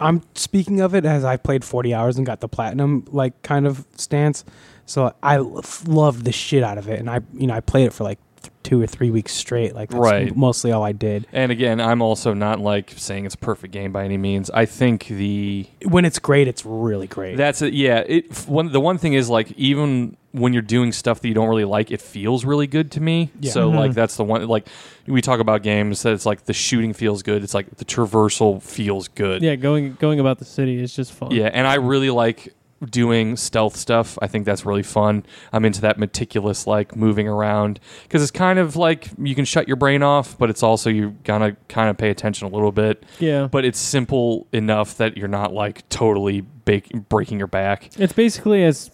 I'm 0.00 0.22
speaking 0.34 0.80
of 0.80 0.94
it 0.94 1.04
as 1.04 1.24
I 1.24 1.36
played 1.36 1.64
40 1.64 1.92
hours 1.94 2.16
and 2.16 2.24
got 2.26 2.40
the 2.40 2.48
platinum 2.48 3.04
like 3.10 3.40
kind 3.42 3.66
of 3.66 3.84
stance. 3.96 4.44
So 4.86 5.14
I 5.22 5.36
l- 5.36 5.62
loved 5.86 6.24
the 6.24 6.32
shit 6.32 6.62
out 6.64 6.78
of 6.78 6.88
it, 6.88 6.98
and 6.98 7.08
I 7.10 7.20
you 7.34 7.46
know 7.46 7.54
I 7.54 7.60
played 7.60 7.86
it 7.86 7.92
for 7.92 8.02
like 8.04 8.18
th- 8.42 8.52
two 8.64 8.82
or 8.82 8.86
three 8.86 9.10
weeks 9.10 9.32
straight. 9.32 9.74
Like 9.74 9.90
that's 9.90 10.00
Right. 10.00 10.34
mostly 10.36 10.72
all 10.72 10.82
I 10.82 10.92
did. 10.92 11.26
And 11.32 11.52
again, 11.52 11.80
I'm 11.80 12.02
also 12.02 12.34
not 12.34 12.58
like 12.58 12.92
saying 12.96 13.24
it's 13.26 13.34
a 13.36 13.38
perfect 13.38 13.72
game 13.72 13.92
by 13.92 14.04
any 14.04 14.16
means. 14.16 14.50
I 14.50 14.64
think 14.64 15.06
the 15.06 15.66
When 15.84 16.04
it's 16.04 16.18
great, 16.18 16.48
it's 16.48 16.64
really 16.66 17.06
great. 17.06 17.36
That's 17.36 17.62
it. 17.62 17.72
Yeah. 17.74 18.02
It 18.06 18.26
f- 18.30 18.48
one 18.48 18.72
the 18.72 18.80
one 18.80 18.98
thing 18.98 19.12
is 19.14 19.28
like 19.28 19.52
even 19.52 20.16
when 20.32 20.52
you're 20.52 20.62
doing 20.62 20.92
stuff 20.92 21.20
that 21.20 21.28
you 21.28 21.34
don't 21.34 21.48
really 21.48 21.64
like, 21.64 21.90
it 21.90 22.00
feels 22.00 22.44
really 22.44 22.66
good 22.68 22.90
to 22.92 23.00
me. 23.00 23.30
Yeah. 23.40 23.50
So 23.50 23.70
Mhm. 23.70 23.76
like 23.76 23.94
that's 23.94 24.16
the 24.16 24.22
one. 24.24 24.46
Like 24.46 24.68
we 25.06 25.20
talk 25.20 25.40
about 25.40 25.62
games 25.62 26.02
that 26.02 26.12
it's 26.12 26.24
like 26.26 26.44
the 26.44 26.52
shooting 26.52 26.92
feels 26.92 27.22
good. 27.22 27.42
It's 27.42 27.54
like 27.54 27.76
the 27.78 27.84
traversal 27.84 28.62
feels 28.62 29.08
good. 29.08 29.42
Yeah, 29.42 29.56
going 29.56 29.96
going 29.98 30.20
about 30.20 30.38
the 30.38 30.44
city 30.44 30.80
is 30.80 30.94
just 30.94 31.12
fun. 31.12 31.32
Yeah, 31.32 31.50
and 31.52 31.66
I 31.66 31.74
really 31.74 32.10
like 32.10 32.54
doing 32.88 33.36
stealth 33.36 33.76
stuff. 33.76 34.18
I 34.22 34.26
think 34.26 34.46
that's 34.46 34.64
really 34.64 34.82
fun. 34.82 35.24
I'm 35.52 35.64
into 35.64 35.80
that 35.82 35.98
meticulous 35.98 36.66
like 36.66 36.96
moving 36.96 37.28
around 37.28 37.78
because 38.04 38.22
it's 38.22 38.30
kind 38.30 38.58
of 38.58 38.76
like 38.76 39.08
you 39.18 39.34
can 39.34 39.44
shut 39.44 39.66
your 39.66 39.76
brain 39.76 40.02
off, 40.02 40.38
but 40.38 40.50
it's 40.50 40.62
also 40.62 40.88
you 40.90 41.16
gotta 41.24 41.56
kind 41.68 41.90
of 41.90 41.98
pay 41.98 42.10
attention 42.10 42.46
a 42.46 42.50
little 42.50 42.72
bit. 42.72 43.04
Yeah. 43.18 43.48
But 43.48 43.64
it's 43.64 43.78
simple 43.78 44.46
enough 44.52 44.96
that 44.96 45.16
you're 45.16 45.28
not 45.28 45.52
like 45.52 45.88
totally 45.90 46.40
bake, 46.40 46.90
breaking 47.08 47.38
your 47.38 47.46
back. 47.46 47.90
It's 47.98 48.12
basically 48.12 48.64
as 48.64 48.90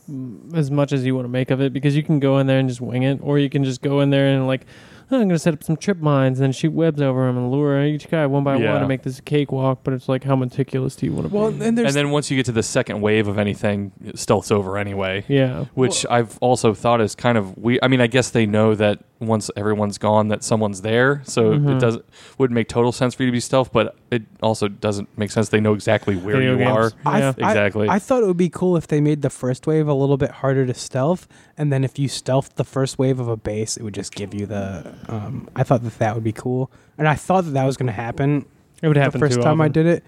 as 0.54 0.70
much 0.70 0.92
as 0.92 1.04
you 1.04 1.14
want 1.14 1.26
to 1.26 1.30
make 1.30 1.50
of 1.50 1.60
it 1.60 1.72
because 1.72 1.94
you 1.96 2.02
can 2.02 2.18
go 2.18 2.38
in 2.38 2.46
there 2.46 2.58
and 2.58 2.68
just 2.68 2.80
wing 2.80 3.04
it, 3.04 3.20
or 3.22 3.38
you 3.38 3.50
can 3.50 3.64
just 3.64 3.82
go 3.82 4.00
in 4.00 4.10
there 4.10 4.26
and 4.26 4.46
like, 4.46 4.66
oh, 5.10 5.16
I'm 5.16 5.22
going 5.22 5.28
to 5.30 5.38
set 5.38 5.54
up 5.54 5.62
some 5.62 5.76
trip 5.76 5.98
mines 5.98 6.38
and 6.40 6.44
then 6.46 6.52
shoot 6.52 6.72
webs 6.72 7.00
over 7.00 7.26
them 7.26 7.36
and 7.36 7.50
lure 7.50 7.84
each 7.84 8.08
guy 8.08 8.26
one 8.26 8.44
by 8.44 8.56
Yeah. 8.56 8.72
one 8.72 8.82
to 8.82 8.88
make 8.88 9.02
this 9.02 9.18
a 9.18 9.22
cakewalk. 9.22 9.80
But 9.84 9.94
it's 9.94 10.08
like, 10.08 10.24
how 10.24 10.36
meticulous 10.36 10.96
do 10.96 11.06
you 11.06 11.12
want 11.12 11.28
to 11.30 11.34
well, 11.34 11.50
be? 11.52 11.64
and 11.64 11.78
there's 11.78 11.88
and 11.88 11.96
then 11.96 12.10
once 12.10 12.30
you 12.30 12.36
get 12.36 12.46
to 12.46 12.52
the 12.52 12.62
second 12.62 13.00
wave 13.00 13.28
of 13.28 13.38
anything, 13.38 13.92
stealth's 14.14 14.50
over 14.50 14.78
anyway. 14.78 15.24
yeah, 15.28 15.64
Which 15.74 16.04
I've 16.10 16.38
also 16.38 16.74
thought 16.74 17.00
is 17.00 17.14
kind 17.14 17.38
of 17.38 17.56
we. 17.56 17.78
I 17.82 17.88
mean, 17.88 18.00
I 18.00 18.06
guess 18.06 18.30
they 18.30 18.46
know 18.46 18.74
that 18.74 19.00
once 19.18 19.50
everyone's 19.56 19.96
gone, 19.98 20.28
that 20.28 20.44
someone's 20.44 20.82
there, 20.82 21.22
so 21.24 21.52
Mhm. 21.54 21.76
it 21.76 21.80
doesn't 21.80 22.04
wouldn't 22.36 22.54
make 22.54 22.68
total 22.68 22.92
sense 22.92 23.14
for 23.14 23.22
you 23.22 23.28
to 23.28 23.32
be 23.32 23.40
stealth. 23.40 23.72
But 23.72 23.96
it 24.10 24.22
also 24.42 24.68
doesn't 24.68 25.08
make 25.18 25.30
sense. 25.30 25.48
They 25.48 25.60
know 25.60 25.72
exactly 25.72 26.16
where 26.16 26.36
Video 26.36 26.52
you 26.52 26.58
games. 26.58 26.70
are. 26.76 26.92
I, 27.06 27.18
Yeah. 27.20 27.30
Exactly. 27.30 27.88
I, 27.88 27.98
thought 27.98 28.22
it 28.22 28.26
would 28.26 28.36
be 28.36 28.50
cool 28.50 28.76
if 28.76 28.86
they 28.86 29.00
made 29.00 29.22
the 29.22 29.30
first 29.30 29.66
wave 29.66 29.88
a 29.88 29.94
little 29.94 30.16
bit 30.18 30.30
harder 30.30 30.66
to 30.66 30.74
stealth, 30.74 31.26
and 31.56 31.72
then 31.72 31.82
if 31.82 31.98
you 31.98 32.08
stealth 32.08 32.54
the 32.56 32.64
first 32.64 32.98
wave 32.98 33.18
of 33.18 33.28
a 33.28 33.36
base, 33.36 33.76
it 33.78 33.82
would 33.82 33.94
just 33.94 34.14
give 34.14 34.34
you 34.34 34.44
the. 34.46 34.92
Um, 35.08 35.48
I 35.56 35.62
thought 35.62 35.82
that 35.84 35.98
that 35.98 36.14
would 36.14 36.24
be 36.24 36.32
cool, 36.32 36.70
and 36.98 37.08
I 37.08 37.14
thought 37.14 37.44
that 37.46 37.52
that 37.52 37.64
was 37.64 37.76
going 37.76 37.86
to 37.86 37.92
happen 37.92 38.44
it 38.82 38.88
would 38.88 38.98
happen 38.98 39.18
the 39.20 39.26
first 39.26 39.36
too 39.38 39.42
time 39.42 39.60
I 39.62 39.68
did 39.68 39.86
it. 39.86 40.04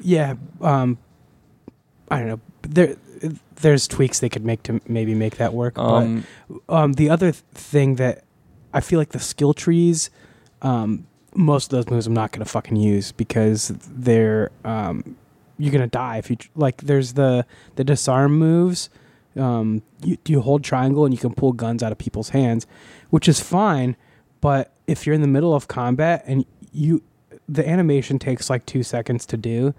Yeah, 0.00 0.34
um, 0.60 0.98
I 2.10 2.18
don't 2.18 2.28
know. 2.28 2.40
There, 2.62 2.96
there's 3.56 3.88
tweaks 3.88 4.20
they 4.20 4.28
could 4.28 4.44
make 4.44 4.62
to 4.64 4.80
maybe 4.86 5.14
make 5.14 5.36
that 5.38 5.54
work. 5.54 5.78
um, 5.78 6.24
but 6.68 6.74
um, 6.74 6.92
the 6.94 7.08
other 7.08 7.32
th- 7.32 7.42
thing 7.54 7.94
that 7.96 8.24
I 8.72 8.80
feel 8.80 8.98
like 8.98 9.10
the 9.10 9.20
skill 9.20 9.54
trees, 9.54 10.10
um, 10.62 11.06
most 11.34 11.72
of 11.72 11.76
those 11.76 11.90
moves 11.90 12.06
I'm 12.06 12.14
not 12.14 12.32
gonna 12.32 12.44
fucking 12.44 12.76
use 12.76 13.12
because 13.12 13.68
they're 13.68 14.50
um, 14.64 15.16
you're 15.58 15.72
gonna 15.72 15.86
die 15.86 16.18
if 16.18 16.30
you 16.30 16.36
like. 16.54 16.82
There's 16.82 17.14
the 17.14 17.46
the 17.76 17.84
disarm 17.84 18.38
moves. 18.38 18.90
Um, 19.36 19.82
you, 20.02 20.16
you 20.26 20.40
hold 20.40 20.64
triangle 20.64 21.04
and 21.04 21.12
you 21.12 21.20
can 21.20 21.34
pull 21.34 21.52
guns 21.52 21.82
out 21.82 21.92
of 21.92 21.98
people's 21.98 22.30
hands, 22.30 22.66
which 23.10 23.28
is 23.28 23.38
fine. 23.38 23.96
But 24.40 24.72
if 24.86 25.04
you're 25.06 25.14
in 25.14 25.20
the 25.20 25.28
middle 25.28 25.54
of 25.54 25.68
combat 25.68 26.24
and 26.26 26.46
you, 26.72 27.02
the 27.46 27.68
animation 27.68 28.18
takes 28.18 28.48
like 28.48 28.64
two 28.64 28.82
seconds 28.82 29.26
to 29.26 29.36
do. 29.36 29.74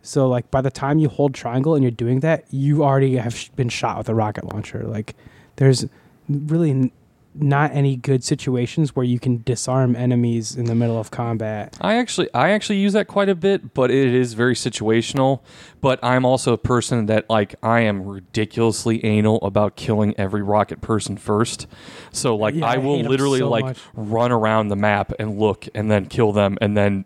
So 0.00 0.28
like 0.28 0.50
by 0.50 0.60
the 0.60 0.70
time 0.70 0.98
you 0.98 1.08
hold 1.08 1.34
triangle 1.34 1.74
and 1.74 1.82
you're 1.82 1.90
doing 1.90 2.20
that, 2.20 2.44
you 2.50 2.82
already 2.84 3.16
have 3.16 3.50
been 3.54 3.68
shot 3.68 3.98
with 3.98 4.08
a 4.08 4.14
rocket 4.14 4.52
launcher. 4.52 4.82
Like 4.84 5.14
there's 5.56 5.86
really 6.28 6.90
not 7.34 7.72
any 7.72 7.96
good 7.96 8.22
situations 8.22 8.94
where 8.94 9.04
you 9.04 9.18
can 9.18 9.42
disarm 9.42 9.96
enemies 9.96 10.54
in 10.54 10.66
the 10.66 10.74
middle 10.74 10.98
of 10.98 11.10
combat. 11.10 11.76
I 11.80 11.94
actually 11.96 12.28
I 12.34 12.50
actually 12.50 12.78
use 12.78 12.92
that 12.92 13.06
quite 13.06 13.28
a 13.28 13.34
bit, 13.34 13.74
but 13.74 13.90
it 13.90 14.14
is 14.14 14.34
very 14.34 14.54
situational. 14.54 15.40
But 15.80 15.98
I'm 16.02 16.24
also 16.24 16.52
a 16.52 16.58
person 16.58 17.06
that 17.06 17.28
like 17.30 17.54
I 17.62 17.80
am 17.80 18.02
ridiculously 18.04 19.04
anal 19.04 19.38
about 19.42 19.76
killing 19.76 20.14
every 20.18 20.42
rocket 20.42 20.80
person 20.80 21.16
first. 21.16 21.66
So 22.12 22.36
like 22.36 22.54
Yeah, 22.54 22.66
I 22.66 22.74
I 22.74 22.76
will 22.78 22.98
'em 23.00 23.06
literally 23.06 23.38
so 23.40 23.48
like 23.48 23.64
much. 23.64 23.78
run 23.94 24.30
around 24.32 24.68
the 24.68 24.76
map 24.76 25.12
and 25.18 25.38
look 25.38 25.66
and 25.74 25.90
then 25.90 26.06
kill 26.06 26.32
them 26.32 26.58
and 26.60 26.76
then 26.76 27.04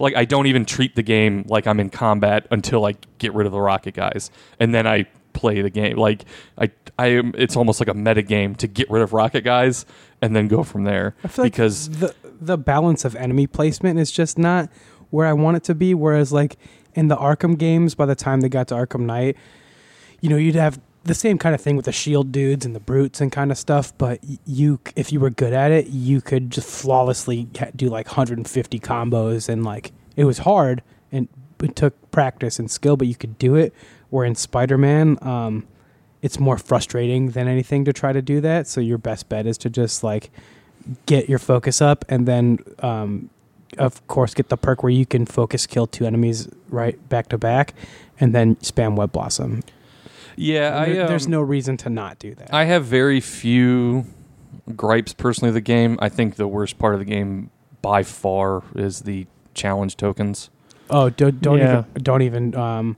like 0.00 0.16
I 0.16 0.24
don't 0.24 0.46
even 0.46 0.64
treat 0.64 0.96
the 0.96 1.02
game 1.04 1.44
like 1.48 1.66
I'm 1.68 1.78
in 1.78 1.88
combat 1.90 2.46
until 2.50 2.84
I 2.84 2.94
get 3.18 3.32
rid 3.32 3.46
of 3.46 3.52
the 3.52 3.60
rocket 3.60 3.94
guys. 3.94 4.30
And 4.58 4.74
then 4.74 4.86
I 4.86 5.06
play 5.38 5.62
the 5.62 5.70
game. 5.70 5.96
Like 5.96 6.24
I 6.58 6.70
I 6.98 7.06
am 7.06 7.32
it's 7.38 7.56
almost 7.56 7.80
like 7.80 7.88
a 7.88 7.94
meta 7.94 8.22
game 8.22 8.56
to 8.56 8.66
get 8.66 8.90
rid 8.90 9.02
of 9.02 9.12
rocket 9.12 9.42
guys 9.44 9.86
and 10.20 10.34
then 10.34 10.48
go 10.48 10.64
from 10.64 10.82
there. 10.82 11.14
I 11.22 11.28
feel 11.28 11.44
like 11.44 11.52
because 11.52 11.88
the 11.88 12.14
the 12.40 12.58
balance 12.58 13.04
of 13.04 13.14
enemy 13.14 13.46
placement 13.46 14.00
is 14.00 14.10
just 14.10 14.36
not 14.36 14.68
where 15.10 15.26
I 15.26 15.32
want 15.32 15.56
it 15.56 15.64
to 15.64 15.74
be. 15.74 15.94
Whereas 15.94 16.32
like 16.32 16.56
in 16.94 17.06
the 17.06 17.16
Arkham 17.16 17.56
games, 17.56 17.94
by 17.94 18.04
the 18.04 18.16
time 18.16 18.40
they 18.40 18.48
got 18.48 18.66
to 18.68 18.74
Arkham 18.74 19.02
Knight, 19.02 19.36
you 20.20 20.28
know, 20.28 20.36
you'd 20.36 20.56
have 20.56 20.80
the 21.04 21.14
same 21.14 21.38
kind 21.38 21.54
of 21.54 21.60
thing 21.60 21.76
with 21.76 21.84
the 21.84 21.92
shield 21.92 22.32
dudes 22.32 22.66
and 22.66 22.74
the 22.74 22.80
brutes 22.80 23.20
and 23.20 23.30
kind 23.30 23.52
of 23.52 23.58
stuff. 23.58 23.96
But 23.96 24.18
you, 24.44 24.80
if 24.96 25.12
you 25.12 25.20
were 25.20 25.30
good 25.30 25.52
at 25.52 25.70
it, 25.70 25.86
you 25.86 26.20
could 26.20 26.50
just 26.50 26.68
flawlessly 26.68 27.44
do 27.76 27.88
like 27.88 28.06
150 28.06 28.80
combos, 28.80 29.48
and 29.48 29.64
like 29.64 29.92
it 30.16 30.24
was 30.24 30.38
hard 30.38 30.82
and 31.12 31.28
it 31.62 31.76
took 31.76 32.10
practice 32.10 32.58
and 32.58 32.70
skill, 32.70 32.96
but 32.96 33.06
you 33.06 33.14
could 33.14 33.38
do 33.38 33.54
it. 33.54 33.72
Where 34.10 34.24
in 34.24 34.34
Spider 34.34 34.78
Man, 34.78 35.18
um, 35.22 35.66
it's 36.22 36.38
more 36.38 36.58
frustrating 36.58 37.30
than 37.30 37.46
anything 37.48 37.84
to 37.84 37.92
try 37.92 38.12
to 38.12 38.22
do 38.22 38.40
that. 38.40 38.66
So 38.66 38.80
your 38.80 38.98
best 38.98 39.28
bet 39.28 39.46
is 39.46 39.56
to 39.58 39.70
just 39.70 40.02
like 40.02 40.30
get 41.06 41.28
your 41.28 41.38
focus 41.38 41.82
up 41.82 42.04
and 42.08 42.26
then 42.26 42.58
um, 42.78 43.28
of 43.76 44.04
course 44.06 44.32
get 44.32 44.48
the 44.48 44.56
perk 44.56 44.82
where 44.82 44.90
you 44.90 45.04
can 45.04 45.26
focus 45.26 45.66
kill 45.66 45.86
two 45.86 46.06
enemies 46.06 46.48
right 46.70 47.06
back 47.10 47.28
to 47.28 47.36
back 47.36 47.74
and 48.18 48.34
then 48.34 48.56
spam 48.56 48.96
web 48.96 49.12
blossom 49.12 49.62
yeah, 50.36 50.78
I 50.80 50.86
There- 50.92 51.02
um, 51.02 51.08
there's 51.08 51.28
no 51.28 51.42
reason 51.42 51.76
to 51.78 51.90
not 51.90 52.18
do 52.18 52.34
that 52.36 52.54
I 52.54 52.64
have 52.64 52.86
very 52.86 53.20
few 53.20 54.06
gripes 54.76 55.12
personally 55.12 55.48
of 55.48 55.54
the 55.54 55.60
game. 55.60 55.98
I 56.00 56.08
think 56.08 56.36
the 56.36 56.48
worst 56.48 56.78
part 56.78 56.94
of 56.94 57.00
the 57.00 57.04
game 57.06 57.50
by 57.82 58.02
far 58.02 58.62
is 58.74 59.00
the 59.00 59.26
challenge 59.52 59.96
tokens. 59.98 60.48
oh 60.88 61.10
don't, 61.10 61.42
don't 61.42 61.58
Yeah. 61.58 61.80
even 61.80 62.02
don't 62.02 62.22
even 62.22 62.54
um 62.54 62.96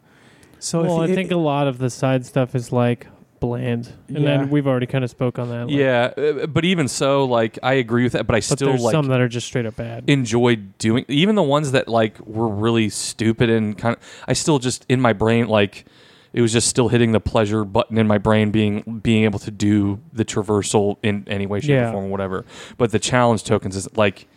so 0.60 0.82
well, 0.82 1.02
if 1.02 1.10
I 1.10 1.14
think 1.14 1.30
a 1.32 1.36
lot 1.36 1.66
of 1.66 1.78
the 1.78 1.90
side 1.90 2.24
stuff 2.24 2.54
is 2.54 2.70
like 2.72 3.06
bland, 3.40 3.90
and 4.08 4.18
Yeah. 4.18 4.36
then 4.38 4.50
we've 4.50 4.66
already 4.66 4.84
kind 4.86 5.02
of 5.02 5.08
spoke 5.10 5.38
on 5.38 5.48
that. 5.48 5.66
like- 5.66 5.74
yeah, 5.74 6.10
uh, 6.16 6.46
but 6.46 6.64
even 6.66 6.86
so, 6.88 7.24
like 7.24 7.58
I 7.62 7.72
agree 7.74 8.02
with 8.04 8.12
that, 8.12 8.26
but 8.26 8.34
I 8.34 8.38
but 8.38 8.44
still 8.44 8.76
like 8.76 8.92
some 8.92 9.06
that 9.06 9.20
are 9.20 9.28
just 9.28 9.46
straight 9.46 9.64
up 9.66 9.76
bad. 9.76 10.04
Enjoy 10.08 10.56
doing 10.78 11.04
even 11.08 11.34
the 11.36 11.42
ones 11.42 11.72
that 11.72 11.88
like 11.88 12.20
were 12.26 12.48
really 12.48 12.88
stupid 12.90 13.48
and 13.50 13.76
kind 13.78 13.96
of 13.96 14.02
I 14.28 14.34
still 14.34 14.58
just 14.58 14.84
in 14.88 15.00
my 15.00 15.12
brain 15.14 15.48
like 15.48 15.86
it 16.32 16.42
was 16.42 16.52
just 16.52 16.68
still 16.68 16.88
hitting 16.88 17.10
the 17.12 17.18
pleasure 17.20 17.64
button 17.64 17.98
in 17.98 18.06
my 18.06 18.18
brain 18.18 18.50
being 18.50 19.00
being 19.02 19.24
able 19.24 19.38
to 19.40 19.50
do 19.50 19.98
the 20.12 20.24
traversal 20.24 20.96
in 21.02 21.24
any 21.26 21.46
way 21.46 21.60
shape 21.60 21.70
Yeah. 21.70 21.88
or 21.88 21.92
form 21.92 22.04
or 22.04 22.08
whatever 22.08 22.44
but 22.78 22.92
the 22.92 22.98
challenge 23.00 23.42
tokens 23.42 23.74
is 23.74 23.88
like 23.96 24.28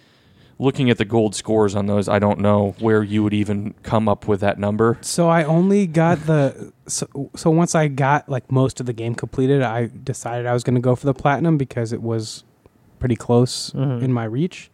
looking 0.60 0.89
at 0.89 0.98
the 0.98 1.06
gold 1.06 1.36
scores 1.36 1.76
on 1.76 1.88
those 1.88 2.08
I 2.08 2.20
don't 2.20 2.39
know 2.39 2.76
where 2.80 3.02
you 3.04 3.24
would 3.24 3.34
even 3.34 3.74
come 3.84 4.08
up 4.08 4.28
with 4.28 4.39
that 4.42 4.60
number 4.60 4.98
so 5.02 5.28
I 5.28 5.44
only 5.44 5.88
got 5.88 6.26
the 6.26 6.72
so, 6.88 7.08
so 7.36 7.50
once 7.50 7.76
I 7.76 7.88
got 7.88 8.30
like 8.30 8.52
most 8.52 8.80
of 8.80 8.86
the 8.86 8.94
game 8.94 9.16
completed, 9.16 9.62
I 9.62 9.89
decided 10.04 10.46
I 10.46 10.54
was 10.54 10.63
going 10.63 10.76
to 10.76 10.82
go 10.82 10.96
for 10.96 11.06
the 11.06 11.13
platinum 11.13 11.58
because 11.58 11.92
it 11.94 12.02
was 12.02 12.44
pretty 13.00 13.16
close 13.16 13.72
Mhm. 13.72 14.02
in 14.04 14.12
my 14.13 14.26
reach. 14.26 14.70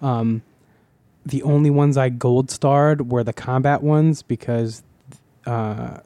Um, 0.00 0.42
the 1.26 1.42
only 1.42 1.70
ones 1.70 1.96
I 1.96 2.08
gold 2.08 2.50
starred 2.50 3.10
were 3.12 3.22
the 3.24 3.32
combat 3.32 3.82
ones 3.82 4.22
because 4.22 4.82
uh, 5.46 5.98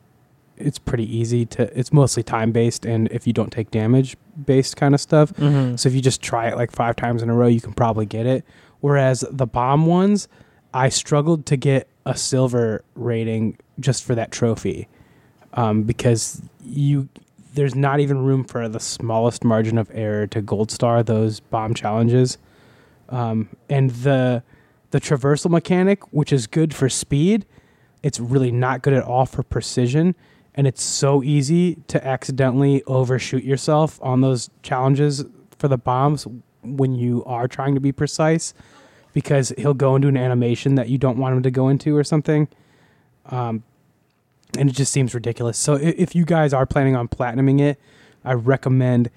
it's 0.57 0.79
pretty 0.79 1.05
easy 1.17 1.45
to. 1.47 1.79
It's 1.79 1.93
mostly 1.93 2.23
time 2.23 2.51
based, 2.53 2.85
and 2.87 3.09
if 3.11 3.27
you 3.27 3.33
don't 3.33 3.51
take 3.53 3.71
damage 3.71 4.17
based 4.47 4.77
kind 4.77 4.95
of 4.95 5.01
stuff. 5.01 5.33
Mhm. 5.35 5.79
So 5.79 5.89
if 5.89 5.95
you 5.95 6.01
just 6.01 6.21
try 6.23 6.49
it 6.49 6.57
like 6.57 6.71
five 6.73 6.97
times 6.97 7.23
in 7.23 7.29
a 7.31 7.35
row, 7.35 7.47
you 7.49 7.61
can 7.61 7.73
probably 7.73 8.07
get 8.07 8.27
it. 8.27 8.45
Whereas 8.85 9.25
the 9.31 9.47
bomb 9.47 9.87
ones, 9.87 10.29
I 10.75 10.91
struggled 10.91 11.47
to 11.47 11.57
get 11.57 11.89
a 12.05 12.15
silver 12.15 12.85
rating 12.95 13.57
just 13.81 14.05
for 14.05 14.15
that 14.15 14.31
trophy, 14.31 14.89
um, 15.55 15.85
because 15.85 16.43
you 16.63 17.09
there's 17.55 17.75
not 17.75 18.01
even 18.01 18.19
room 18.27 18.45
for 18.45 18.69
the 18.69 18.79
smallest 18.79 19.43
margin 19.43 19.79
of 19.79 19.91
error 19.95 20.27
to 20.27 20.43
gold 20.43 20.71
star 20.71 21.03
those 21.03 21.41
bomb 21.41 21.73
challenges, 21.73 22.37
um, 23.09 23.49
and 23.71 23.89
the 23.89 24.43
the 24.91 25.01
traversal 25.01 25.51
mechanic, 25.51 26.03
which 26.13 26.31
is 26.31 26.47
good 26.47 26.75
for 26.75 26.91
speed, 26.91 27.47
it's 28.03 28.21
really 28.21 28.53
not 28.53 28.83
good 28.83 28.93
at 28.93 29.03
all 29.03 29.25
for 29.25 29.43
precision. 29.43 30.15
And 30.55 30.67
it's 30.67 30.83
so 30.83 31.23
easy 31.23 31.77
to 31.89 32.07
accidentally 32.07 32.83
overshoot 32.83 33.45
yourself 33.45 33.99
on 34.03 34.21
those 34.21 34.51
challenges 34.63 35.25
for 35.57 35.69
the 35.69 35.79
bombs 35.79 36.27
when 36.63 36.95
you 36.95 37.25
are 37.25 37.49
trying 37.49 37.75
to 37.75 37.81
be 37.81 37.93
precise 37.93 38.53
because 39.15 39.55
he'll 39.57 39.73
go 39.73 39.97
into 39.97 40.09
an 40.09 40.17
animation 40.19 40.75
that 40.75 40.91
you 40.91 40.99
don't 40.99 41.17
want 41.17 41.35
him 41.35 41.43
to 41.45 41.51
go 41.51 41.69
into 41.71 41.97
or 41.97 42.05
something. 42.05 42.47
Um, 43.27 43.63
and 44.59 44.69
it 44.69 44.75
just 44.75 44.93
seems 44.93 45.15
ridiculous. 45.15 45.57
So 45.57 45.75
if 45.75 46.15
you 46.15 46.27
guys 46.27 46.53
are 46.53 46.67
planning 46.67 46.95
on 46.95 47.09
platinuming 47.09 47.61
it, 47.61 47.81
I 48.25 48.35
recommend 48.35 49.11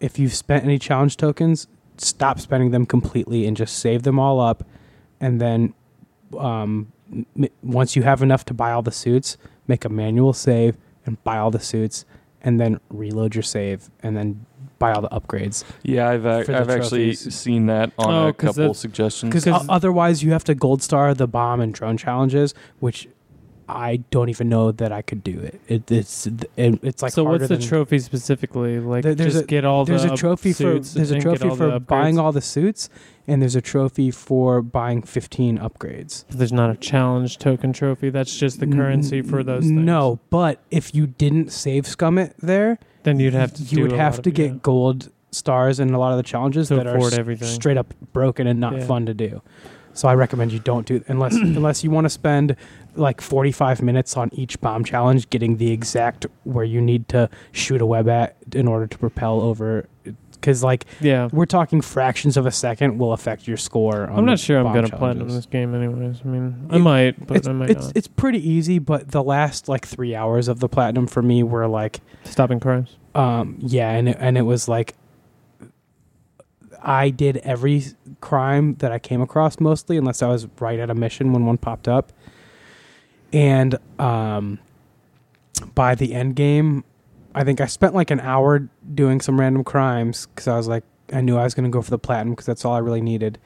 if 0.00 0.18
you've 0.18 0.34
spent 0.34 0.64
any 0.64 0.78
challenge 0.78 1.16
tokens, 1.16 1.66
stop 1.96 2.38
spending 2.40 2.72
them 2.72 2.84
completely 2.84 3.46
and 3.46 3.56
just 3.56 3.78
save 3.78 4.02
them 4.02 4.18
all 4.18 4.40
up. 4.40 4.64
And 5.20 5.40
then 5.40 5.74
um, 6.36 6.92
once 7.62 7.96
you 7.96 8.02
have 8.02 8.22
enough 8.22 8.44
to 8.46 8.54
buy 8.54 8.72
all 8.72 8.82
the 8.82 8.92
suits, 8.92 9.36
make 9.66 9.84
a 9.84 9.88
manual 9.88 10.32
save 10.32 10.76
and 11.06 11.22
buy 11.24 11.38
all 11.38 11.50
the 11.50 11.60
suits, 11.60 12.04
and 12.42 12.60
then 12.60 12.80
reload 12.90 13.34
your 13.34 13.42
save 13.42 13.90
and 14.02 14.16
then 14.16 14.46
buy 14.78 14.92
all 14.92 15.02
the 15.02 15.08
upgrades. 15.08 15.64
yeah 15.82 16.08
I've 16.08 16.24
uh, 16.26 16.44
I've 16.48 16.70
actually 16.70 17.12
trophies. 17.14 17.34
seen 17.34 17.66
that 17.66 17.92
on 17.98 18.12
Oh, 18.14 18.28
a 18.28 18.32
'cause 18.32 18.48
couple 18.56 18.68
that- 18.72 18.74
suggestions 18.78 19.30
Because 19.30 19.44
'Cause- 19.44 19.66
otherwise, 19.68 20.22
you 20.22 20.32
have 20.32 20.44
to 20.44 20.54
gold 20.54 20.82
star 20.82 21.14
the 21.14 21.26
bomb 21.26 21.60
and 21.60 21.72
drone 21.74 21.96
challenges, 21.96 22.54
which 22.78 23.08
I 23.70 23.96
don't 24.10 24.30
even 24.30 24.48
know 24.48 24.72
that 24.72 24.92
I 24.92 25.02
could 25.02 25.22
do 25.22 25.38
it. 25.40 25.60
it 25.68 25.90
it's 25.90 26.26
it, 26.26 26.48
it's 26.56 27.02
like 27.02 27.12
so 27.12 27.24
harder 27.24 27.40
what's 27.44 27.48
the 27.50 27.56
than- 27.58 27.66
trophy 27.68 27.98
specifically? 27.98 28.80
Like, 28.80 29.02
There- 29.02 29.14
there's 29.14 29.34
just 29.34 29.44
a- 29.44 29.46
get 29.46 29.64
all 29.66 29.84
There's 29.84 30.04
the 30.04 30.14
a 30.14 30.16
trophy 30.16 30.52
for 30.54 30.56
suits 30.58 30.94
there's 30.94 31.10
a 31.10 31.16
and 31.16 31.22
get 31.24 31.28
trophy 31.36 31.48
all 31.50 31.56
for 31.56 31.70
the 31.72 31.80
buying 31.80 32.14
upgrades? 32.14 32.22
all 32.22 32.32
the 32.32 32.40
suits, 32.40 32.88
and 33.26 33.42
there's 33.42 33.56
a 33.56 33.60
trophy 33.60 34.10
for 34.10 34.62
buying 34.62 35.02
15 35.02 35.58
upgrades. 35.58 36.24
There's 36.30 36.52
not 36.52 36.70
a 36.70 36.76
challenge 36.76 37.36
token 37.38 37.74
trophy. 37.74 38.08
That's 38.08 38.34
just 38.34 38.58
the 38.60 38.66
currency 38.66 39.20
for 39.20 39.42
those. 39.42 39.64
Things. 39.64 39.72
No, 39.84 40.18
but 40.30 40.60
if 40.70 40.94
you 40.94 41.06
didn't 41.06 41.52
save 41.52 41.86
scum 41.86 42.16
it 42.16 42.34
there, 42.40 42.78
then 43.02 43.18
you'd 43.20 43.34
have 43.34 43.52
to. 43.54 43.62
you 43.62 43.82
would 43.82 43.92
have 43.92 44.20
to 44.22 44.30
of- 44.30 44.34
get 44.34 44.50
yeah. 44.52 44.58
gold 44.62 45.10
stars 45.30 45.78
in 45.78 45.92
a 45.92 45.98
lot 45.98 46.10
of 46.12 46.16
the 46.16 46.22
challenges 46.22 46.68
To 46.68 46.76
that 46.76 46.86
are 46.86 46.96
everything. 47.18 47.48
straight 47.48 47.76
up 47.76 47.92
broken 48.12 48.46
and 48.46 48.58
not 48.60 48.76
Yeah. 48.76 48.86
fun 48.86 49.06
to 49.06 49.14
do. 49.14 49.42
So 49.92 50.08
I 50.08 50.14
recommend 50.14 50.52
you 50.52 50.58
don't 50.60 50.86
do 50.86 51.02
unless 51.08 51.34
unless 51.58 51.82
you 51.84 51.90
want 51.90 52.04
to 52.06 52.08
spend 52.10 52.56
like 52.94 53.20
45 53.20 53.82
minutes 53.82 54.16
on 54.16 54.30
each 54.32 54.60
bomb 54.60 54.84
challenge 54.84 55.28
getting 55.30 55.56
the 55.58 55.70
exact 55.72 56.26
where 56.44 56.64
you 56.64 56.80
need 56.80 57.08
to 57.08 57.28
shoot 57.52 57.80
a 57.80 57.86
web 57.86 58.08
at 58.08 58.36
in 58.54 58.66
order 58.66 58.86
to 58.86 58.98
propel 58.98 59.40
over 59.40 59.86
cuz 60.42 60.62
like 60.62 60.84
Yeah, 61.00 61.28
we're 61.32 61.46
talking 61.46 61.80
fractions 61.80 62.36
of 62.36 62.46
a 62.46 62.50
second 62.50 62.98
will 62.98 63.12
affect 63.12 63.46
your 63.48 63.56
score 63.56 64.08
on 64.08 64.18
I'm 64.20 64.24
not 64.24 64.38
sure 64.38 64.58
I'm 64.58 64.72
gonna 64.74 64.88
platinum 64.88 65.28
challenges. 65.28 65.34
this 65.36 65.46
game 65.46 65.74
anyways. 65.74 66.20
I 66.24 66.28
mean, 66.28 66.66
I 66.70 66.76
It- 66.76 66.78
might, 66.80 67.26
but 67.26 67.48
I 67.48 67.52
might 67.52 67.70
it's, 67.70 67.86
not. 67.86 67.96
it's 67.96 68.06
pretty 68.08 68.46
easy, 68.48 68.78
but 68.78 69.10
the 69.10 69.22
last 69.22 69.68
like 69.68 69.86
three 69.86 70.14
hours 70.14 70.48
of 70.48 70.60
the 70.60 70.68
platinum 70.68 71.06
for 71.06 71.22
me 71.22 71.42
were 71.42 71.66
like, 71.66 72.00
Stopping 72.24 72.60
crimes. 72.60 72.96
um, 73.14 73.56
yeah, 73.60 73.90
and 73.90 74.08
it, 74.10 74.16
and 74.20 74.36
it 74.38 74.42
was 74.42 74.68
like, 74.68 74.94
I 76.82 77.10
did 77.10 77.38
every 77.38 77.84
crime 78.20 78.74
that 78.78 78.92
I 78.92 78.98
came 78.98 79.20
across 79.20 79.58
mostly, 79.58 79.96
unless 79.96 80.22
I 80.22 80.28
was 80.28 80.46
right 80.60 80.78
at 80.78 80.90
a 80.90 80.94
mission 80.94 81.32
when 81.32 81.44
one 81.44 81.58
popped 81.58 81.88
up, 81.88 82.12
and 83.32 83.76
um, 83.98 84.58
by 85.74 85.94
the 85.96 86.14
end 86.14 86.36
game, 86.36 86.84
I 87.38 87.44
think 87.44 87.60
I 87.60 87.66
spent 87.66 87.94
like 87.94 88.10
an 88.10 88.18
hour 88.18 88.68
doing 88.94 89.20
some 89.20 89.38
random 89.38 89.62
crimes 89.62 90.26
because 90.26 90.48
I 90.48 90.56
was 90.56 90.66
like, 90.66 90.82
I 91.12 91.20
knew 91.20 91.36
I 91.36 91.44
was 91.44 91.54
going 91.54 91.70
to 91.70 91.70
go 91.70 91.80
for 91.80 91.90
the 91.90 91.98
platinum 91.98 92.32
because 92.32 92.46
that's 92.46 92.64
all 92.64 92.74
I 92.74 92.78
really 92.78 93.00
needed. 93.00 93.38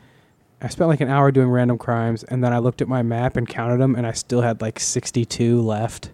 I 0.62 0.68
spent 0.68 0.88
like 0.88 1.02
an 1.02 1.10
hour 1.10 1.30
doing 1.30 1.50
random 1.50 1.76
crimes, 1.76 2.24
and 2.24 2.42
then 2.42 2.54
I 2.54 2.58
looked 2.58 2.80
at 2.80 2.88
my 2.88 3.02
map 3.02 3.36
and 3.36 3.46
counted 3.46 3.76
them, 3.80 3.94
and 3.94 4.06
I 4.06 4.12
still 4.12 4.40
had 4.40 4.62
like 4.62 4.80
62 4.80 5.60
left, 5.60 6.10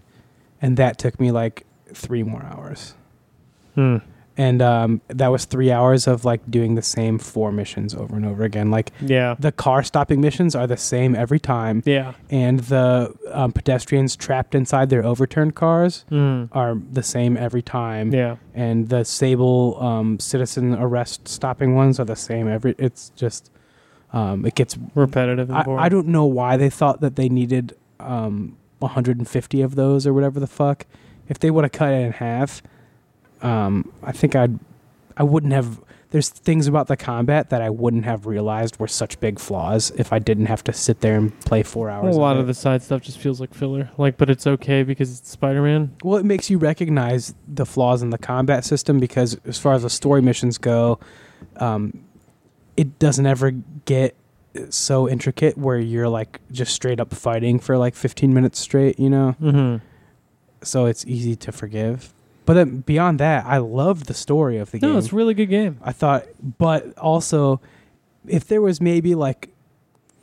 and 0.61 0.77
that 0.77 0.99
took 0.99 1.21
me 1.21 1.31
like 1.31 1.67
three 1.95 2.25
more 2.25 2.43
hours. 2.43 2.95
Hmm. 3.77 3.99
And 4.39 4.63
um, 4.63 5.01
that 5.09 5.29
was 5.29 5.45
three 5.47 5.73
hours 5.73 6.07
of 6.07 6.25
like 6.25 6.49
doing 6.49 6.77
the 6.77 6.83
same 6.83 7.19
four 7.19 7.51
missions 7.51 7.93
over 7.93 8.15
and 8.15 8.25
over 8.25 8.45
again. 8.45 8.71
Like 8.71 8.93
Yeah. 9.01 9.35
the 9.39 9.51
car 9.51 9.83
stopping 9.83 10.21
missions 10.21 10.55
are 10.55 10.67
the 10.69 10.77
same 10.77 11.17
every 11.17 11.41
time, 11.41 11.83
Yeah. 11.85 12.13
and 12.31 12.61
the 12.61 13.13
um, 13.33 13.51
pedestrians 13.51 14.15
trapped 14.15 14.55
inside 14.55 14.91
their 14.91 15.05
overturned 15.05 15.57
cars 15.57 16.05
Hmm. 16.09 16.45
are 16.53 16.77
the 16.93 17.03
same 17.03 17.37
every 17.37 17.63
time 17.63 18.13
Yeah. 18.15 18.37
and 18.55 18.89
the 18.89 19.05
Sable 19.05 19.77
um, 19.83 20.21
citizen 20.21 20.73
arrest 20.75 21.27
stopping 21.27 21.75
ones 21.75 21.99
are 21.99 22.05
the 22.05 22.15
same. 22.17 22.47
Every 22.49 22.77
it's 22.79 23.11
just 23.17 23.51
um, 24.13 24.47
it 24.47 24.55
gets. 24.55 24.79
Repetitive 24.95 25.51
and 25.51 25.59
I. 25.59 25.87
I 25.87 25.89
don't 25.89 26.07
know 26.07 26.25
why 26.25 26.57
they 26.57 26.71
thought 26.71 27.01
that 27.01 27.17
they 27.17 27.29
needed 27.29 27.75
um, 27.99 28.57
150 28.79 29.63
of 29.63 29.75
those 29.75 30.07
or 30.07 30.15
whatever 30.15 30.39
the 30.39 30.47
fuck. 30.47 30.87
If 31.29 31.41
they 31.41 31.51
would 31.51 31.65
have 31.65 31.73
cut 31.73 31.93
it 31.93 31.97
in 32.07 32.13
half, 32.13 32.63
um, 33.43 33.93
I 34.03 34.13
think 34.13 34.35
I'd 34.37 34.59
I 35.19 35.25
wouldn't 35.25 35.53
have. 35.53 35.81
There's 36.11 36.31
things 36.31 36.67
about 36.67 36.87
the 36.87 36.97
combat 36.97 37.51
that 37.51 37.61
I 37.61 37.69
wouldn't 37.69 38.07
have 38.07 38.25
realized 38.25 38.81
were 38.81 38.89
such 38.89 39.21
big 39.21 39.39
flaws 39.39 39.91
if 39.99 40.11
I 40.11 40.19
didn't 40.19 40.47
have 40.47 40.65
to 40.65 40.73
sit 40.73 41.01
there 41.01 41.17
and 41.17 41.39
play 41.41 41.63
four 41.63 41.91
hours. 41.91 42.17
a 42.17 42.19
lot 42.19 42.39
it. 42.39 42.41
of 42.41 42.47
the 42.47 42.55
side 42.55 42.83
stuff 42.83 43.03
just 43.03 43.19
feels 43.19 43.41
like 43.41 43.53
filler. 43.53 43.91
Like, 43.99 44.17
but 44.17 44.31
it's 44.31 44.47
okay 44.47 44.85
because 44.85 45.19
it's 45.19 45.31
Spider 45.31 45.61
Man. 45.61 45.95
Well, 46.03 46.17
it 46.17 46.25
makes 46.25 46.49
you 46.49 46.57
recognize 46.57 47.35
the 47.47 47.67
flaws 47.67 48.01
in 48.01 48.09
the 48.09 48.17
combat 48.17 48.65
system 48.65 48.99
because, 48.99 49.39
as 49.45 49.59
far 49.59 49.75
as 49.75 49.83
the 49.83 49.91
story 49.91 50.23
missions 50.23 50.57
go, 50.57 50.99
um, 51.57 52.05
it 52.79 52.99
doesn't 52.99 53.27
ever 53.27 53.51
get 53.85 54.17
so 54.71 55.09
intricate 55.09 55.59
where 55.59 55.79
you're 55.79 56.09
like 56.09 56.41
just 56.51 56.73
straight 56.73 57.01
up 57.01 57.13
fighting 57.13 57.59
for 57.59 57.77
like 57.77 57.95
15 57.95 58.33
minutes 58.33 58.59
straight, 58.59 58.99
you 58.99 59.11
know? 59.11 59.37
Mm-hmm. 59.43 59.85
So 60.63 60.87
it's 60.87 61.05
easy 61.07 61.37
to 61.37 61.53
forgive. 61.53 62.15
But 62.49 62.55
then 62.55 62.81
beyond 62.81 63.21
that, 63.21 63.45
I 63.45 63.59
loved 63.59 64.07
the 64.07 64.15
story 64.15 64.57
of 64.57 64.71
the 64.71 64.79
game. 64.79 64.91
No, 64.91 64.97
it's 64.99 65.13
a 65.13 65.15
really 65.15 65.35
good 65.35 65.51
game. 65.51 65.79
I 65.83 65.93
thought, 65.93 66.25
but 66.57 66.97
also, 66.97 67.61
if 68.27 68.47
there 68.47 68.63
was 68.63 68.81
maybe 68.81 69.15
like 69.15 69.51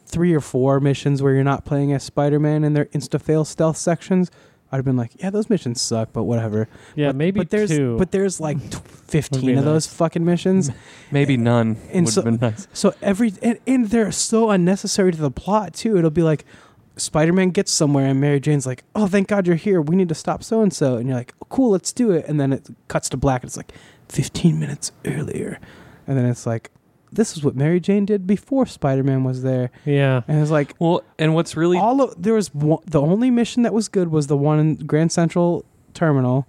three 0.08 0.34
or 0.34 0.40
four 0.40 0.80
missions 0.80 1.22
where 1.22 1.36
you're 1.36 1.44
not 1.44 1.66
playing 1.66 1.94
as 1.94 2.02
Spider 2.02 2.40
Man 2.40 2.64
and 2.64 2.76
they're 2.76 2.86
insta 2.86 3.22
fail 3.22 3.46
stealth 3.46 3.78
sections, 3.78 4.32
I'd 4.72 4.78
have 4.78 4.86
been 4.86 4.98
like, 4.98 5.12
yeah, 5.22 5.30
those 5.30 5.52
missions 5.52 5.80
suck, 5.80 6.14
but 6.14 6.24
whatever. 6.24 6.68
Yeah, 6.96 7.10
but, 7.10 7.16
maybe 7.18 7.42
but 7.42 7.52
there's 7.52 7.70
two. 7.70 7.96
but 8.00 8.10
there's 8.10 8.40
like 8.40 8.58
t- 8.72 8.80
fifteen 9.06 9.46
be 9.46 9.54
of 9.54 9.64
those 9.64 9.86
fucking 9.86 10.26
missions. 10.26 10.72
Maybe 11.12 11.38
none 11.38 11.78
And 11.92 12.08
would 12.08 12.14
so- 12.16 12.24
have 12.24 12.40
been 12.40 12.50
nice. 12.50 12.68
So 12.74 12.96
every 13.04 13.34
and, 13.44 13.60
and 13.68 13.88
they're 13.92 14.12
so 14.12 14.50
unnecessary 14.50 15.12
to 15.12 15.18
the 15.20 15.30
plot 15.30 15.76
too. 15.76 15.96
It'll 15.96 16.10
be 16.10 16.24
like 16.24 16.44
Spider 16.98 17.34
Man 17.34 17.50
gets 17.50 17.72
somewhere 17.72 18.06
and 18.06 18.22
Mary 18.22 18.40
Jane's 18.40 18.66
like, 18.66 18.84
"Oh, 18.96 19.08
thank 19.08 19.28
God 19.28 19.48
you're 19.48 19.56
here. 19.56 19.82
We 19.82 19.96
need 19.96 20.10
to 20.10 20.16
stop 20.16 20.44
so 20.44 20.62
and 20.62 20.74
so." 20.74 20.96
And 20.96 21.08
you're 21.08 21.18
like, 21.18 21.34
oh, 21.42 21.48
"Cool, 21.50 21.72
let's 21.72 21.92
do 21.92 22.12
it." 22.12 22.26
And 22.28 22.40
then 22.40 22.54
it 22.54 22.68
cuts 22.88 23.10
to 23.10 23.18
black. 23.18 23.44
And 23.44 23.50
it's 23.50 23.58
like 23.58 23.74
fifteen 24.08 24.60
minutes 24.60 24.92
earlier, 25.06 25.60
and 26.08 26.18
then 26.18 26.26
it's 26.26 26.46
like, 26.46 26.72
"This 27.12 27.36
is 27.36 27.44
what 27.44 27.56
Mary 27.56 27.80
Jane 27.80 28.06
did 28.06 28.26
before 28.26 28.66
Spider 28.66 29.04
Man 29.04 29.24
was 29.24 29.44
there." 29.44 29.72
yeah. 29.84 30.22
And 30.28 30.42
it's 30.42 30.52
like 30.52 30.76
Well, 30.80 31.04
and 31.20 31.36
what's 31.36 31.58
really 31.58 31.78
all 31.78 32.02
of 32.02 32.22
there 32.22 32.34
was 32.34 32.54
one, 32.54 32.82
the 32.86 33.02
only 33.02 33.30
mission 33.30 33.64
that 33.64 33.74
was 33.74 33.88
good 33.88 34.10
was 34.10 34.28
the 34.28 34.38
one 34.38 34.60
in 34.60 34.76
Grand 34.76 35.12
Central 35.12 35.66
Terminal. 35.94 36.48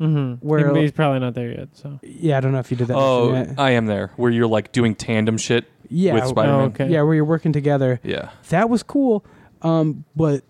Mm-hmm. 0.00 0.46
Where- 0.46 0.74
he's 0.76 0.90
probably 0.92 1.20
not 1.20 1.34
there 1.34 1.50
yet. 1.52 1.68
So 1.72 2.00
Yeah, 2.02 2.36
I 2.36 2.40
don't 2.40 2.52
know 2.52 2.58
if 2.58 2.70
you 2.70 2.76
did 2.76 2.88
that. 2.88 2.96
oh, 2.96 3.32
yet. 3.32 3.54
I 3.58 3.70
am 3.70 3.86
there 3.86 4.10
where 4.16 4.30
you're 4.30 4.48
like 4.48 4.72
doing 4.72 4.94
tandem 4.96 5.38
shit 5.38 5.66
yeah, 5.88 6.14
with 6.14 6.26
Spider-Man. 6.26 6.60
Oh, 6.60 6.64
okay. 6.64 6.88
yeah, 6.88 7.02
where 7.02 7.14
you're 7.14 7.24
working 7.24 7.52
together. 7.52 8.00
Yeah. 8.02 8.30
that 8.48 8.68
was 8.68 8.82
cool 8.82 9.24
um 9.64 10.04
but 10.14 10.44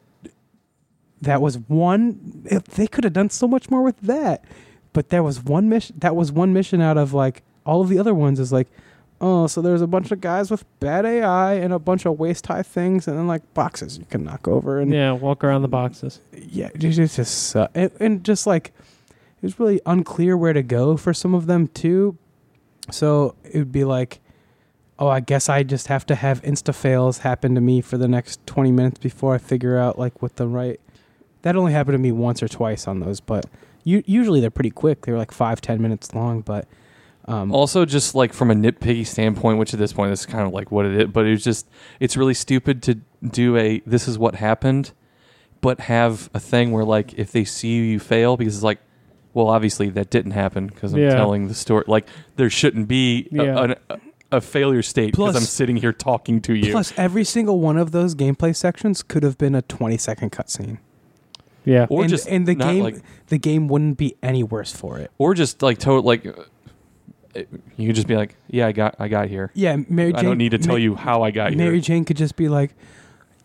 that 1.22 1.40
was 1.40 1.56
one 1.56 2.42
if 2.44 2.64
they 2.64 2.86
could 2.86 3.04
have 3.04 3.14
done 3.14 3.30
so 3.30 3.48
much 3.48 3.70
more 3.70 3.82
with 3.82 3.98
that 4.00 4.44
but 4.92 5.08
there 5.08 5.22
was 5.22 5.42
one 5.42 5.68
mission 5.68 5.96
that 5.98 6.14
was 6.14 6.30
one 6.30 6.52
mission 6.52 6.82
out 6.82 6.98
of 6.98 7.14
like 7.14 7.42
all 7.64 7.80
of 7.80 7.88
the 7.88 7.98
other 7.98 8.12
ones 8.12 8.38
is 8.38 8.52
like 8.52 8.68
oh 9.20 9.46
so 9.46 9.62
there's 9.62 9.80
a 9.80 9.86
bunch 9.86 10.10
of 10.10 10.20
guys 10.20 10.50
with 10.50 10.64
bad 10.80 11.06
ai 11.06 11.54
and 11.54 11.72
a 11.72 11.78
bunch 11.78 12.04
of 12.04 12.18
waist 12.18 12.46
high 12.48 12.62
things 12.62 13.08
and 13.08 13.16
then 13.16 13.26
like 13.26 13.54
boxes 13.54 13.96
you 13.96 14.04
can 14.06 14.24
knock 14.24 14.46
over 14.46 14.80
and 14.80 14.92
yeah, 14.92 15.12
walk 15.12 15.42
around 15.42 15.62
the 15.62 15.68
boxes. 15.68 16.20
yeah 16.32 16.68
it 16.74 16.78
just, 16.78 17.16
just 17.16 17.56
uh, 17.56 17.68
and, 17.74 17.90
and 18.00 18.24
just 18.24 18.46
like 18.46 18.72
it 19.08 19.42
was 19.42 19.58
really 19.58 19.80
unclear 19.86 20.36
where 20.36 20.52
to 20.52 20.62
go 20.62 20.96
for 20.96 21.14
some 21.14 21.34
of 21.34 21.46
them 21.46 21.68
too 21.68 22.18
so 22.90 23.34
it 23.44 23.58
would 23.58 23.72
be 23.72 23.84
like 23.84 24.20
oh 24.98 25.08
i 25.08 25.20
guess 25.20 25.48
i 25.48 25.62
just 25.62 25.88
have 25.88 26.04
to 26.06 26.14
have 26.14 26.40
insta 26.42 26.74
fails 26.74 27.18
happen 27.18 27.54
to 27.54 27.60
me 27.60 27.80
for 27.80 27.98
the 27.98 28.08
next 28.08 28.44
20 28.46 28.70
minutes 28.72 28.98
before 28.98 29.34
i 29.34 29.38
figure 29.38 29.76
out 29.78 29.98
like 29.98 30.20
what 30.22 30.36
the 30.36 30.46
right 30.46 30.80
that 31.42 31.56
only 31.56 31.72
happened 31.72 31.94
to 31.94 31.98
me 31.98 32.12
once 32.12 32.42
or 32.42 32.48
twice 32.48 32.86
on 32.86 33.00
those 33.00 33.20
but 33.20 33.46
u- 33.84 34.02
usually 34.06 34.40
they're 34.40 34.50
pretty 34.50 34.70
quick 34.70 35.04
they're 35.04 35.18
like 35.18 35.32
five 35.32 35.60
ten 35.60 35.80
minutes 35.82 36.14
long 36.14 36.40
but 36.40 36.66
um, 37.26 37.54
Also, 37.54 37.86
just 37.86 38.14
like 38.14 38.34
from 38.34 38.50
a 38.50 38.54
nitpicky 38.54 39.06
standpoint, 39.06 39.58
which 39.58 39.72
at 39.72 39.80
this 39.80 39.94
point 39.94 40.10
this 40.12 40.20
is 40.20 40.26
kind 40.26 40.46
of 40.46 40.52
like 40.52 40.70
what 40.70 40.84
it 40.84 40.94
is, 41.00 41.08
but 41.08 41.24
it's 41.24 41.42
just 41.42 41.66
it's 41.98 42.18
really 42.18 42.34
stupid 42.34 42.82
to 42.82 43.00
do 43.26 43.56
a 43.56 43.80
this 43.86 44.06
is 44.06 44.18
what 44.18 44.34
happened, 44.34 44.92
but 45.62 45.80
have 45.80 46.28
a 46.34 46.38
thing 46.38 46.70
where 46.70 46.84
like 46.84 47.14
if 47.14 47.32
they 47.32 47.46
see 47.46 47.68
you 47.76 47.82
you 47.82 47.98
fail 47.98 48.36
because 48.36 48.56
it's 48.56 48.62
like, 48.62 48.78
well, 49.32 49.48
obviously 49.48 49.88
that 49.88 50.10
didn't 50.10 50.32
happen 50.32 50.66
because 50.66 50.92
I'm 50.92 51.00
Yeah. 51.00 51.14
telling 51.14 51.48
the 51.48 51.54
story. 51.54 51.84
Like 51.86 52.06
there 52.36 52.50
shouldn't 52.50 52.88
be 52.88 53.26
a, 53.32 53.36
Yeah. 53.36 53.58
an- 53.64 53.74
a, 53.88 53.98
a 54.36 54.40
failure 54.40 54.82
state 54.82 55.12
because 55.12 55.32
Plus- 55.32 55.36
I'm 55.36 55.42
sitting 55.42 55.76
here 55.76 55.92
talking 55.92 56.40
to 56.42 56.54
you. 56.54 56.72
plus 56.72 56.92
every 56.96 57.24
single 57.24 57.60
one 57.60 57.76
of 57.76 57.90
those 57.92 58.14
gameplay 58.14 58.54
sections 58.54 59.02
could 59.02 59.22
have 59.22 59.38
been 59.38 59.54
a 59.54 59.62
20 59.62 59.96
second 59.96 60.32
cutscene 60.32 60.78
Yeah. 61.64 61.86
or 61.88 62.02
and, 62.02 62.10
just 62.10 62.28
and 62.28 62.46
the 62.46 62.54
not, 62.54 62.72
game 62.72 62.82
like, 62.82 62.96
the 63.28 63.38
game 63.38 63.68
wouldn't 63.68 63.96
be 63.98 64.16
any 64.22 64.42
worse 64.42 64.72
for 64.72 64.98
it 64.98 65.10
or 65.18 65.34
just 65.34 65.62
like 65.62 65.78
total 65.78 66.02
like. 66.02 66.26
uh, 66.26 66.32
You 67.76 67.88
could 67.88 67.96
just 67.96 68.06
be 68.06 68.14
like, 68.16 68.36
"Yeah, 68.48 68.68
I 68.68 68.72
got, 68.72 68.94
I 69.00 69.08
got 69.08 69.28
here. 69.28 69.50
yeah 69.54 69.76
mary 69.88 70.12
jane 70.12 70.18
I 70.20 70.22
don't 70.22 70.38
need 70.38 70.50
to 70.50 70.58
tell 70.58 70.74
Ma- 70.74 70.80
you 70.80 70.94
how 70.94 71.22
I 71.22 71.30
got 71.32 71.50
here. 71.50 71.58
Mary. 71.58 71.80
Jane 71.80 72.04
could 72.04 72.16
just 72.16 72.36
be 72.36 72.48
like, 72.48 72.70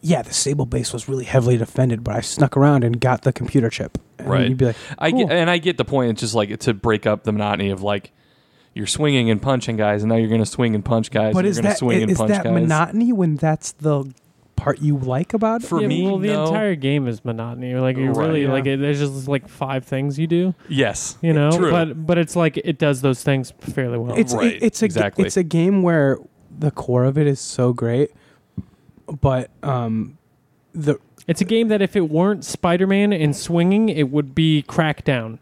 "Yeah, 0.02 0.22
the 0.22 0.32
Sable 0.34 0.68
base 0.68 0.94
was 0.94 1.10
really 1.10 1.26
heavily 1.26 1.58
defended, 1.58 2.04
but 2.04 2.16
I 2.16 2.22
snuck 2.22 2.56
around 2.56 2.84
and 2.84 3.00
got 3.02 3.24
the 3.24 3.34
computer 3.34 3.70
chip." 3.70 3.98
And 4.20 4.28
Right. 4.30 4.48
You'd 4.50 4.58
be 4.58 4.66
like, 4.66 4.76
I 5.00 5.10
Cool. 5.12 5.26
get, 5.28 5.32
and 5.38 5.50
I 5.50 5.58
get 5.58 5.78
the 5.78 5.86
point. 5.86 6.12
It's 6.12 6.20
just 6.22 6.36
like 6.36 6.56
to 6.60 6.74
break 6.76 7.08
up 7.08 7.24
the 7.24 7.32
monotony 7.32 7.70
of 7.72 7.82
like 7.82 8.12
you're 8.74 8.88
swinging 8.88 9.30
and 9.30 9.42
punching 9.42 9.78
guys, 9.78 10.04
and 10.04 10.10
now 10.10 10.16
you're 10.16 10.28
going 10.30 10.42
to 10.42 10.46
swing 10.46 10.76
and 10.76 10.84
punch 10.86 11.12
guys. 11.12 11.34
"But 11.34 11.40
and 11.40 11.48
is 11.48 11.58
you're 11.58 11.64
going 11.64 11.70
that 11.70 11.74
to 11.74 11.78
swing 11.80 12.02
and 12.04 12.12
is 12.12 12.18
punch 12.18 12.30
that 12.30 12.44
guys. 12.44 12.54
monotony 12.54 13.12
when 13.14 13.36
that's 13.36 13.72
the 13.74 14.06
part 14.56 14.80
you 14.80 14.98
like 14.98 15.34
about 15.34 15.64
it?" 15.64 15.68
For 15.68 15.82
yeah, 15.82 15.88
me, 15.88 16.04
well, 16.06 16.18
the 16.20 16.28
no. 16.34 16.46
entire 16.46 16.76
game 16.76 17.08
is 17.08 17.24
monotony. 17.26 17.74
Like 17.76 17.98
you 17.98 18.12
Right. 18.12 18.28
really 18.28 18.44
Yeah. 18.44 18.52
like 18.52 18.66
it, 18.66 18.80
there's 18.80 19.00
just 19.00 19.28
like 19.28 19.48
five 19.48 19.86
things 19.86 20.18
you 20.20 20.28
do. 20.28 20.54
yes, 20.68 21.18
You 21.22 21.34
know, 21.34 21.52
True. 21.52 21.72
but 21.72 22.06
but 22.06 22.18
it's 22.18 22.36
like 22.36 22.58
it 22.58 22.78
does 22.78 23.02
those 23.02 23.24
things 23.24 23.54
fairly 23.60 23.98
well. 23.98 24.16
it's 24.18 24.34
Right, 24.34 24.54
it- 24.54 24.64
it's 24.64 24.82
a 24.82 24.86
exactly. 24.86 25.26
it's 25.26 25.38
a 25.38 25.44
game 25.44 25.82
where 25.82 26.18
the 26.58 26.72
core 26.72 27.06
of 27.06 27.18
it 27.18 27.26
is 27.28 27.40
so 27.40 27.74
great, 27.74 28.12
but 29.22 29.50
um, 29.64 30.18
the 30.74 30.98
It's 31.28 31.42
a 31.42 31.46
game 31.46 31.68
that 31.70 31.82
if 31.82 31.96
it 31.96 32.10
weren't 32.10 32.44
Spider-Man 32.44 33.14
and 33.14 33.36
swinging, 33.36 33.88
it 33.90 34.10
would 34.12 34.34
be 34.36 34.64
Crackdown, 34.68 35.40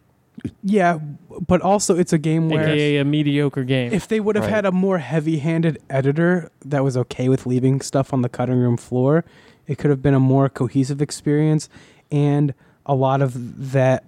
yeah, 0.64 1.00
but 1.48 1.62
also 1.62 1.98
it's 1.98 2.14
a 2.14 2.18
game 2.18 2.50
where 2.50 2.68
aka 2.70 2.98
a 2.98 3.06
mediocre 3.06 3.64
game. 3.64 3.92
if 3.92 4.08
they 4.08 4.20
would 4.20 4.36
have 4.36 4.46
Right. 4.46 4.54
had 4.54 4.66
a 4.66 4.72
more 4.72 4.98
heavy-handed 5.00 5.80
editor 5.90 6.50
that 6.66 6.84
was 6.84 6.96
okay 6.98 7.30
with 7.30 7.46
leaving 7.46 7.82
stuff 7.82 8.14
on 8.14 8.22
the 8.22 8.30
cutting 8.30 8.58
room 8.58 8.78
floor, 8.78 9.26
it 9.68 9.78
could 9.78 9.90
have 9.90 10.02
been 10.02 10.14
a 10.14 10.20
more 10.20 10.50
cohesive 10.50 11.02
experience 11.02 11.70
and 12.12 12.54
a 12.86 12.94
lot 12.96 13.22
of 13.22 13.72
that 13.72 14.04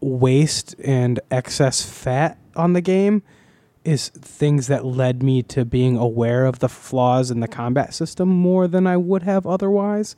waste 0.00 0.74
and 0.84 1.20
excess 1.30 1.82
fat 1.84 2.38
on 2.56 2.72
the 2.72 2.80
game 2.80 3.22
is 3.84 4.08
things 4.08 4.66
that 4.68 4.84
led 4.84 5.22
me 5.22 5.42
to 5.42 5.64
being 5.64 5.96
aware 5.96 6.46
of 6.46 6.60
the 6.60 6.68
flaws 6.68 7.30
in 7.30 7.40
the 7.40 7.48
combat 7.48 7.92
system 7.92 8.28
more 8.28 8.66
than 8.66 8.86
I 8.86 8.96
would 8.96 9.24
have 9.24 9.46
otherwise. 9.46 10.16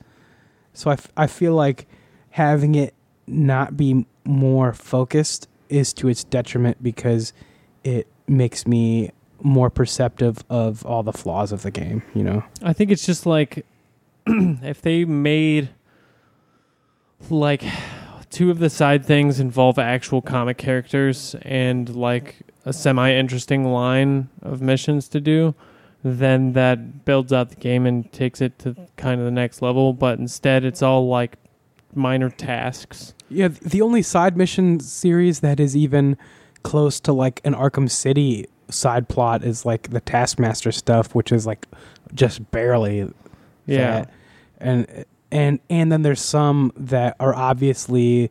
So 0.72 0.90
I, 0.90 0.94
f- 0.94 1.10
I 1.16 1.26
feel 1.26 1.54
like 1.54 1.86
having 2.30 2.74
it 2.76 2.94
not 3.26 3.76
be 3.76 4.06
more 4.26 4.72
focused 4.72 5.48
is 5.68 5.92
to 5.94 6.08
its 6.08 6.24
detriment 6.24 6.82
because 6.82 7.32
it 7.84 8.06
makes 8.26 8.66
me 8.66 9.10
more 9.42 9.70
perceptive 9.70 10.38
of 10.48 10.84
all 10.86 11.02
the 11.02 11.12
flaws 11.12 11.52
of 11.52 11.62
the 11.62 11.70
game, 11.70 12.02
you 12.14 12.22
know? 12.22 12.42
I 12.62 12.72
think 12.72 12.90
it's 12.90 13.06
just 13.06 13.26
like 13.26 13.64
if 14.26 14.82
they 14.82 15.04
made 15.04 15.70
like 17.30 17.62
two 18.30 18.50
of 18.50 18.58
the 18.58 18.70
side 18.70 19.04
things 19.04 19.40
involve 19.40 19.78
actual 19.78 20.20
comic 20.20 20.58
characters 20.58 21.34
and 21.42 21.94
like 21.94 22.36
a 22.64 22.72
semi 22.72 23.12
interesting 23.12 23.64
line 23.64 24.28
of 24.42 24.60
missions 24.60 25.08
to 25.08 25.20
do, 25.20 25.54
then 26.02 26.52
that 26.52 27.04
builds 27.04 27.32
out 27.32 27.50
the 27.50 27.56
game 27.56 27.86
and 27.86 28.12
takes 28.12 28.40
it 28.40 28.58
to 28.58 28.76
kind 28.96 29.20
of 29.20 29.24
the 29.24 29.30
next 29.30 29.62
level. 29.62 29.92
But 29.92 30.18
instead, 30.18 30.64
it's 30.64 30.82
all 30.82 31.08
like 31.08 31.36
minor 31.94 32.30
tasks. 32.30 33.14
Yeah, 33.28 33.48
the 33.48 33.82
only 33.82 34.02
side 34.02 34.36
mission 34.36 34.78
series 34.80 35.40
that 35.40 35.58
is 35.60 35.76
even 35.76 36.16
close 36.62 37.00
to 37.00 37.12
like 37.12 37.40
an 37.44 37.54
Arkham 37.54 37.90
City 37.90 38.46
side 38.68 39.08
plot 39.08 39.44
is 39.44 39.64
like 39.64 39.90
the 39.90 40.00
Taskmaster 40.00 40.72
stuff, 40.72 41.14
which 41.14 41.32
is 41.32 41.46
like 41.46 41.66
just 42.14 42.50
barely 42.50 43.10
Yeah. 43.66 43.90
that. 44.04 44.10
and 44.58 45.04
and 45.32 45.60
and 45.68 45.90
then 45.92 46.02
there's 46.02 46.20
some 46.20 46.72
that 46.76 47.16
are 47.20 47.34
obviously 47.34 48.30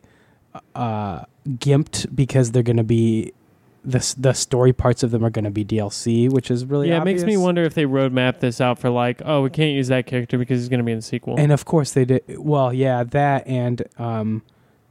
uh 0.74 1.24
gimped 1.48 2.14
because 2.14 2.52
they're 2.52 2.62
going 2.62 2.76
to 2.78 2.82
be 2.84 3.32
the 3.84 4.14
the 4.18 4.32
story 4.32 4.72
parts 4.72 5.02
of 5.02 5.12
them 5.12 5.24
are 5.24 5.30
going 5.30 5.44
to 5.44 5.50
be 5.50 5.64
DLC, 5.64 6.28
which 6.30 6.50
is 6.50 6.64
really 6.64 6.88
yeah, 6.88 7.00
it 7.00 7.04
makes 7.04 7.22
me 7.22 7.36
wonder 7.36 7.62
if 7.62 7.74
they 7.74 7.84
roadmap 7.84 8.40
this 8.40 8.60
out 8.60 8.78
for 8.80 8.90
like, 8.90 9.22
oh, 9.24 9.42
we 9.42 9.50
can't 9.50 9.72
use 9.74 9.88
that 9.88 10.06
character 10.06 10.38
because 10.38 10.58
he's 10.60 10.68
going 10.68 10.78
to 10.80 10.84
be 10.84 10.90
in 10.92 10.98
the 10.98 11.02
sequel. 11.02 11.36
And 11.38 11.52
of 11.52 11.64
course 11.64 11.92
they 11.92 12.04
did 12.04 12.22
well, 12.38 12.72
yeah, 12.72 13.04
that 13.04 13.46
and 13.46 13.82
um 13.98 14.42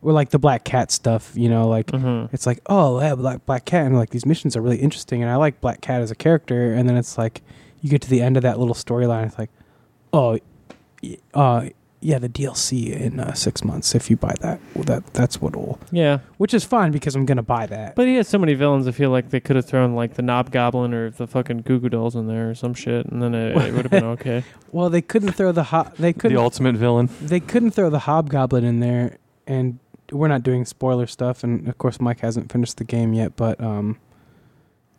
or 0.06 0.14
like 0.14 0.30
the 0.30 0.40
Black 0.40 0.64
Cat 0.64 0.92
stuff, 0.92 1.32
you 1.36 1.50
know, 1.50 1.68
like 1.68 1.88
Mhm. 1.88 2.30
it's 2.32 2.46
like, 2.46 2.60
oh, 2.68 3.00
yeah, 3.02 3.16
Black 3.16 3.46
Black 3.46 3.66
Cat, 3.66 3.86
and 3.88 3.96
like 3.98 4.12
these 4.12 4.26
missions 4.26 4.56
are 4.56 4.62
really 4.62 4.78
interesting, 4.78 5.22
and 5.22 5.30
I 5.32 5.36
like 5.36 5.60
Black 5.62 5.82
Cat 5.82 6.02
as 6.02 6.12
a 6.12 6.16
character, 6.16 6.74
and 6.74 6.88
then 6.88 6.96
it's 6.96 7.18
like 7.18 7.42
you 7.82 7.90
get 7.90 8.02
to 8.02 8.10
the 8.10 8.22
end 8.22 8.38
of 8.38 8.44
that 8.44 8.58
little 8.60 8.76
storyline, 8.76 9.26
it's 9.28 9.38
like, 9.40 9.50
oh, 10.14 10.38
y- 11.04 11.18
uh, 11.34 11.66
yeah, 12.02 12.20
the 12.20 12.30
DLC 12.30 12.92
in 12.92 13.20
uh, 13.20 13.34
six 13.34 13.64
months 13.64 13.96
if 13.96 14.10
you 14.12 14.18
buy 14.18 14.34
that, 14.42 14.60
well, 14.76 14.84
that 14.84 15.06
that's 15.14 15.42
what'll, 15.42 15.80
Yeah, 15.92 16.20
which 16.38 16.54
is 16.54 16.64
fine 16.64 16.92
because 16.92 17.16
I'm 17.16 17.26
gonna 17.26 17.42
buy 17.42 17.66
that. 17.66 17.96
but 17.96 18.06
he 18.08 18.16
has 18.16 18.28
so 18.28 18.38
many 18.38 18.54
villains. 18.54 18.88
I 18.88 18.92
feel 18.92 19.10
like 19.10 19.30
they 19.32 19.40
could 19.40 19.56
have 19.56 19.66
thrown 19.66 19.96
like 19.96 20.14
the 20.14 20.22
Knob 20.22 20.52
Goblin 20.52 20.94
or 20.94 21.10
the 21.10 21.26
fucking 21.26 21.62
Goo 21.62 21.80
Goo 21.80 21.90
Dolls 21.90 22.16
in 22.16 22.28
there 22.28 22.52
or 22.52 22.54
some 22.56 22.76
shit, 22.76 23.08
and 23.08 23.24
then 23.24 23.34
it, 23.34 23.58
it 23.58 23.74
would 23.74 23.84
have 23.86 23.92
been 23.92 24.04
okay. 24.18 24.44
well, 24.72 24.90
they 24.92 25.02
couldn't 25.02 25.32
throw 25.32 25.52
the 25.52 25.64
ho- 25.64 25.90
they 25.98 26.12
The 26.12 26.20
couldn't 26.20 26.36
the 26.36 26.42
ultimate 26.44 26.76
villain. 26.76 27.10
they 27.22 27.40
couldn't 27.40 27.72
throw 27.72 27.90
the 27.90 28.00
Hobgoblin 28.00 28.64
in 28.64 28.82
there, 28.82 29.18
and 29.48 29.80
we're 30.12 30.28
not 30.28 30.44
doing 30.44 30.66
spoiler 30.66 31.08
stuff, 31.08 31.44
and 31.44 31.68
of 31.68 31.78
course 31.78 32.00
Mike 32.00 32.20
hasn't 32.20 32.52
finished 32.52 32.78
the 32.78 32.84
game 32.84 33.14
yet, 33.14 33.36
but 33.36 33.60
um, 33.62 33.98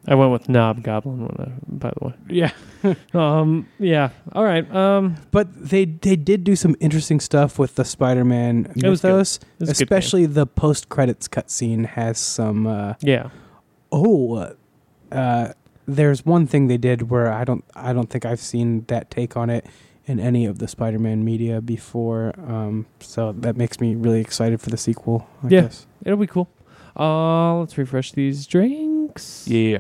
I 0.08 0.14
went 0.14 0.30
with 0.32 0.48
Knob 0.48 0.82
Goblin, 0.82 1.26
I, 1.38 1.50
by 1.66 1.92
the 1.98 2.06
way. 2.08 2.14
yeah. 2.28 2.50
Um, 3.14 3.66
yeah. 3.80 4.10
All 4.32 4.44
right. 4.44 4.64
Um, 4.72 5.16
But 5.32 5.48
they 5.70 5.84
they 5.86 6.14
did 6.14 6.44
do 6.44 6.54
some 6.54 6.76
interesting 6.78 7.18
stuff 7.18 7.58
with 7.58 7.74
the 7.74 7.84
Spider-Man 7.84 8.72
It 8.76 8.88
was 8.88 9.00
good. 9.00 9.08
mythos, 9.08 9.40
this 9.58 9.70
is 9.70 9.78
good 9.78 9.84
especially 9.86 10.26
the 10.26 10.46
post-credits 10.46 11.26
cutscene 11.26 11.84
has 11.86 12.18
some. 12.18 12.66
Uh, 12.68 12.94
yeah. 13.00 13.30
oh, 13.90 14.52
uh, 15.10 15.52
there's 15.88 16.24
one 16.24 16.46
thing 16.46 16.68
they 16.68 16.76
did 16.76 17.10
where 17.10 17.32
I 17.32 17.42
don't 17.44 17.64
I 17.74 17.92
don't 17.92 18.08
think 18.10 18.24
I've 18.24 18.40
seen 18.40 18.84
that 18.88 19.10
take 19.10 19.36
on 19.36 19.50
it 19.50 19.66
in 20.06 20.20
any 20.20 20.46
of 20.46 20.58
the 20.58 20.68
Spider-Man 20.68 21.24
media 21.24 21.60
before. 21.60 22.32
Um, 22.38 22.86
so 23.00 23.32
that 23.32 23.56
makes 23.56 23.80
me 23.80 23.94
really 23.94 24.20
excited 24.20 24.60
for 24.60 24.70
the 24.70 24.76
sequel. 24.76 25.26
I 25.42 25.48
Yeah. 25.48 25.60
guess. 25.62 25.86
It'll 26.04 26.16
be 26.18 26.26
cool. 26.26 26.48
Uh, 26.98 27.58
let's 27.58 27.76
refresh 27.76 28.12
these 28.12 28.46
drinks. 28.46 29.46
Yeah. 29.48 29.78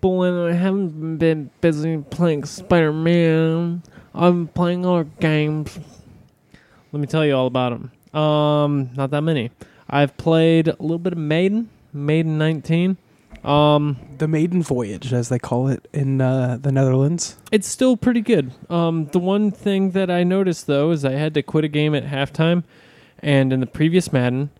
But 0.00 0.48
I 0.48 0.52
haven't 0.54 1.18
been 1.18 1.50
busy 1.60 1.98
playing 1.98 2.44
Spider 2.46 2.92
Man, 2.92 3.82
I'm 4.14 4.48
playing 4.48 4.86
other 4.86 5.04
games. 5.20 5.78
Let 6.92 7.00
me 7.00 7.06
tell 7.06 7.24
you 7.24 7.36
all 7.36 7.46
about 7.46 7.70
them. 8.12 8.18
Um, 8.18 8.90
not 8.96 9.10
that 9.10 9.20
many. 9.22 9.50
I've 9.88 10.16
played 10.16 10.68
a 10.68 10.76
little 10.80 10.98
bit 10.98 11.12
of 11.12 11.18
Maiden, 11.18 11.68
Maiden 11.92 12.38
19. 12.38 12.96
Um, 13.44 13.96
The 14.18 14.28
maiden 14.28 14.62
voyage, 14.62 15.12
as 15.12 15.28
they 15.30 15.38
call 15.38 15.68
it 15.68 15.88
in 15.92 16.20
uh, 16.20 16.58
the 16.60 16.70
Netherlands. 16.70 17.36
it's 17.50 17.66
still 17.68 17.96
pretty 17.96 18.20
good. 18.20 18.52
Um, 18.68 19.06
the 19.06 19.18
one 19.18 19.50
thing 19.50 19.92
that 19.92 20.10
I 20.10 20.24
noticed 20.24 20.66
though 20.66 20.90
is 20.90 21.04
I 21.04 21.12
had 21.12 21.34
to 21.34 21.42
quit 21.42 21.64
a 21.64 21.68
game 21.68 21.94
at 21.94 22.04
halftime, 22.04 22.64
and 23.20 23.52
in 23.52 23.60
the 23.60 23.66
previous 23.66 24.12
Madden, 24.12 24.50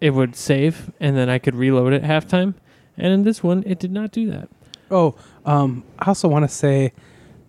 it 0.00 0.10
would 0.10 0.36
save, 0.36 0.92
and 1.00 1.16
then 1.16 1.28
I 1.28 1.38
could 1.38 1.54
reload 1.54 1.92
at 1.92 2.02
halftime. 2.02 2.54
And 2.96 3.12
in 3.12 3.22
this 3.24 3.42
one, 3.42 3.62
it 3.66 3.78
did 3.78 3.90
not 3.92 4.12
do 4.12 4.30
that. 4.30 4.48
Oh, 4.90 5.14
um, 5.46 5.82
I 5.98 6.06
also 6.08 6.28
want 6.28 6.44
to 6.44 6.54
say 6.54 6.92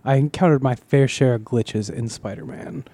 I 0.05 0.15
encountered 0.15 0.63
my 0.63 0.75
fair 0.75 1.07
share 1.07 1.35
of 1.35 1.41
glitches 1.41 1.91
in 1.91 2.09
Spider-Man. 2.09 2.85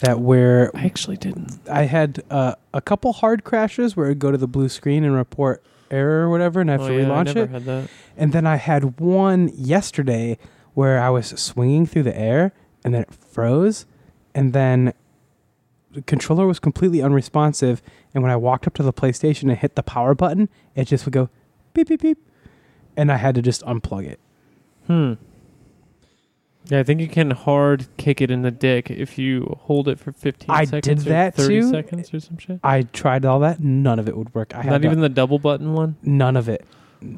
That 0.00 0.20
where 0.20 0.70
I 0.74 0.84
actually 0.86 1.16
didn't. 1.16 1.60
I 1.70 1.84
had 1.84 2.22
uh, 2.28 2.56
a 2.74 2.80
couple 2.80 3.12
hard 3.12 3.44
crashes 3.44 3.96
where 3.96 4.06
it 4.06 4.10
would 4.10 4.18
go 4.18 4.32
to 4.32 4.36
the 4.36 4.48
blue 4.48 4.68
screen 4.68 5.04
and 5.04 5.14
report 5.14 5.62
error 5.90 6.26
or 6.26 6.30
whatever, 6.30 6.60
and 6.60 6.70
I 6.70 6.74
have 6.74 6.82
oh, 6.82 6.88
to 6.88 6.94
yeah, 6.94 7.04
relaunch 7.04 7.36
it. 7.36 7.90
And 8.16 8.32
then 8.32 8.46
I 8.46 8.56
had 8.56 9.00
one 9.00 9.50
yesterday 9.54 10.38
where 10.74 11.00
I 11.00 11.10
was 11.10 11.28
swinging 11.40 11.86
through 11.86 12.04
the 12.04 12.16
air 12.16 12.52
and 12.84 12.94
then 12.94 13.02
it 13.02 13.14
froze, 13.14 13.86
and 14.34 14.52
then 14.52 14.92
the 15.92 16.02
controller 16.02 16.46
was 16.46 16.58
completely 16.58 17.00
unresponsive. 17.00 17.82
And 18.12 18.22
when 18.22 18.30
I 18.30 18.36
walked 18.36 18.66
up 18.66 18.74
to 18.74 18.82
the 18.82 18.92
PlayStation 18.92 19.44
and 19.44 19.56
hit 19.56 19.74
the 19.74 19.82
power 19.82 20.14
button, 20.14 20.48
it 20.74 20.86
just 20.86 21.06
would 21.06 21.12
go 21.12 21.30
beep 21.72 21.88
beep 21.88 22.02
beep, 22.02 22.18
and 22.96 23.10
I 23.10 23.16
had 23.16 23.34
to 23.36 23.42
just 23.42 23.62
unplug 23.62 24.06
it. 24.06 24.20
Hmm. 24.86 25.14
Yeah, 26.66 26.80
I 26.80 26.82
think 26.82 27.00
you 27.00 27.08
can 27.08 27.30
hard 27.32 27.86
kick 27.98 28.20
it 28.22 28.30
in 28.30 28.40
the 28.42 28.50
dick 28.50 28.90
if 28.90 29.18
you 29.18 29.58
hold 29.62 29.86
it 29.88 29.98
for 29.98 30.12
15 30.12 30.46
I 30.50 30.64
seconds 30.64 31.02
did 31.04 31.10
or 31.10 31.10
that 31.10 31.34
30 31.34 31.60
too. 31.60 31.70
seconds 31.70 32.14
or 32.14 32.20
some 32.20 32.38
shit. 32.38 32.58
I 32.64 32.82
tried 32.82 33.24
all 33.26 33.40
that, 33.40 33.60
none 33.60 33.98
of 33.98 34.08
it 34.08 34.16
would 34.16 34.34
work. 34.34 34.54
I 34.54 34.62
had 34.62 34.70
Not 34.70 34.84
even 34.84 35.00
the 35.00 35.08
double 35.10 35.38
button 35.38 35.74
one? 35.74 35.96
none 36.02 36.36
of 36.36 36.48
it. 36.48 36.64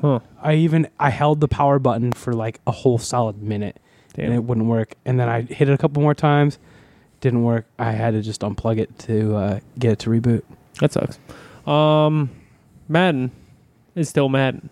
Huh. 0.00 0.18
I 0.42 0.54
even 0.54 0.88
I 0.98 1.10
held 1.10 1.40
the 1.40 1.46
power 1.46 1.78
button 1.78 2.12
for 2.12 2.32
like 2.32 2.60
a 2.66 2.72
whole 2.72 2.98
solid 2.98 3.40
minute 3.40 3.78
and 4.18 4.32
it 4.34 4.42
wouldn't 4.42 4.66
work. 4.66 4.94
And 5.04 5.20
then 5.20 5.28
I 5.28 5.42
hit 5.42 5.68
it 5.68 5.72
a 5.72 5.78
couple 5.78 6.02
more 6.02 6.14
times, 6.14 6.58
didn't 7.20 7.44
work. 7.44 7.66
I 7.78 7.92
had 7.92 8.12
to 8.14 8.22
just 8.22 8.40
unplug 8.40 8.78
it 8.78 8.98
to 9.00 9.36
uh, 9.36 9.60
get 9.78 9.92
it 9.92 9.98
to 10.00 10.10
reboot. 10.10 10.42
That 10.80 10.92
sucks. 10.92 11.20
Um, 11.68 12.30
Madden 12.88 13.30
is 13.94 14.08
still 14.08 14.28
Madden. 14.28 14.70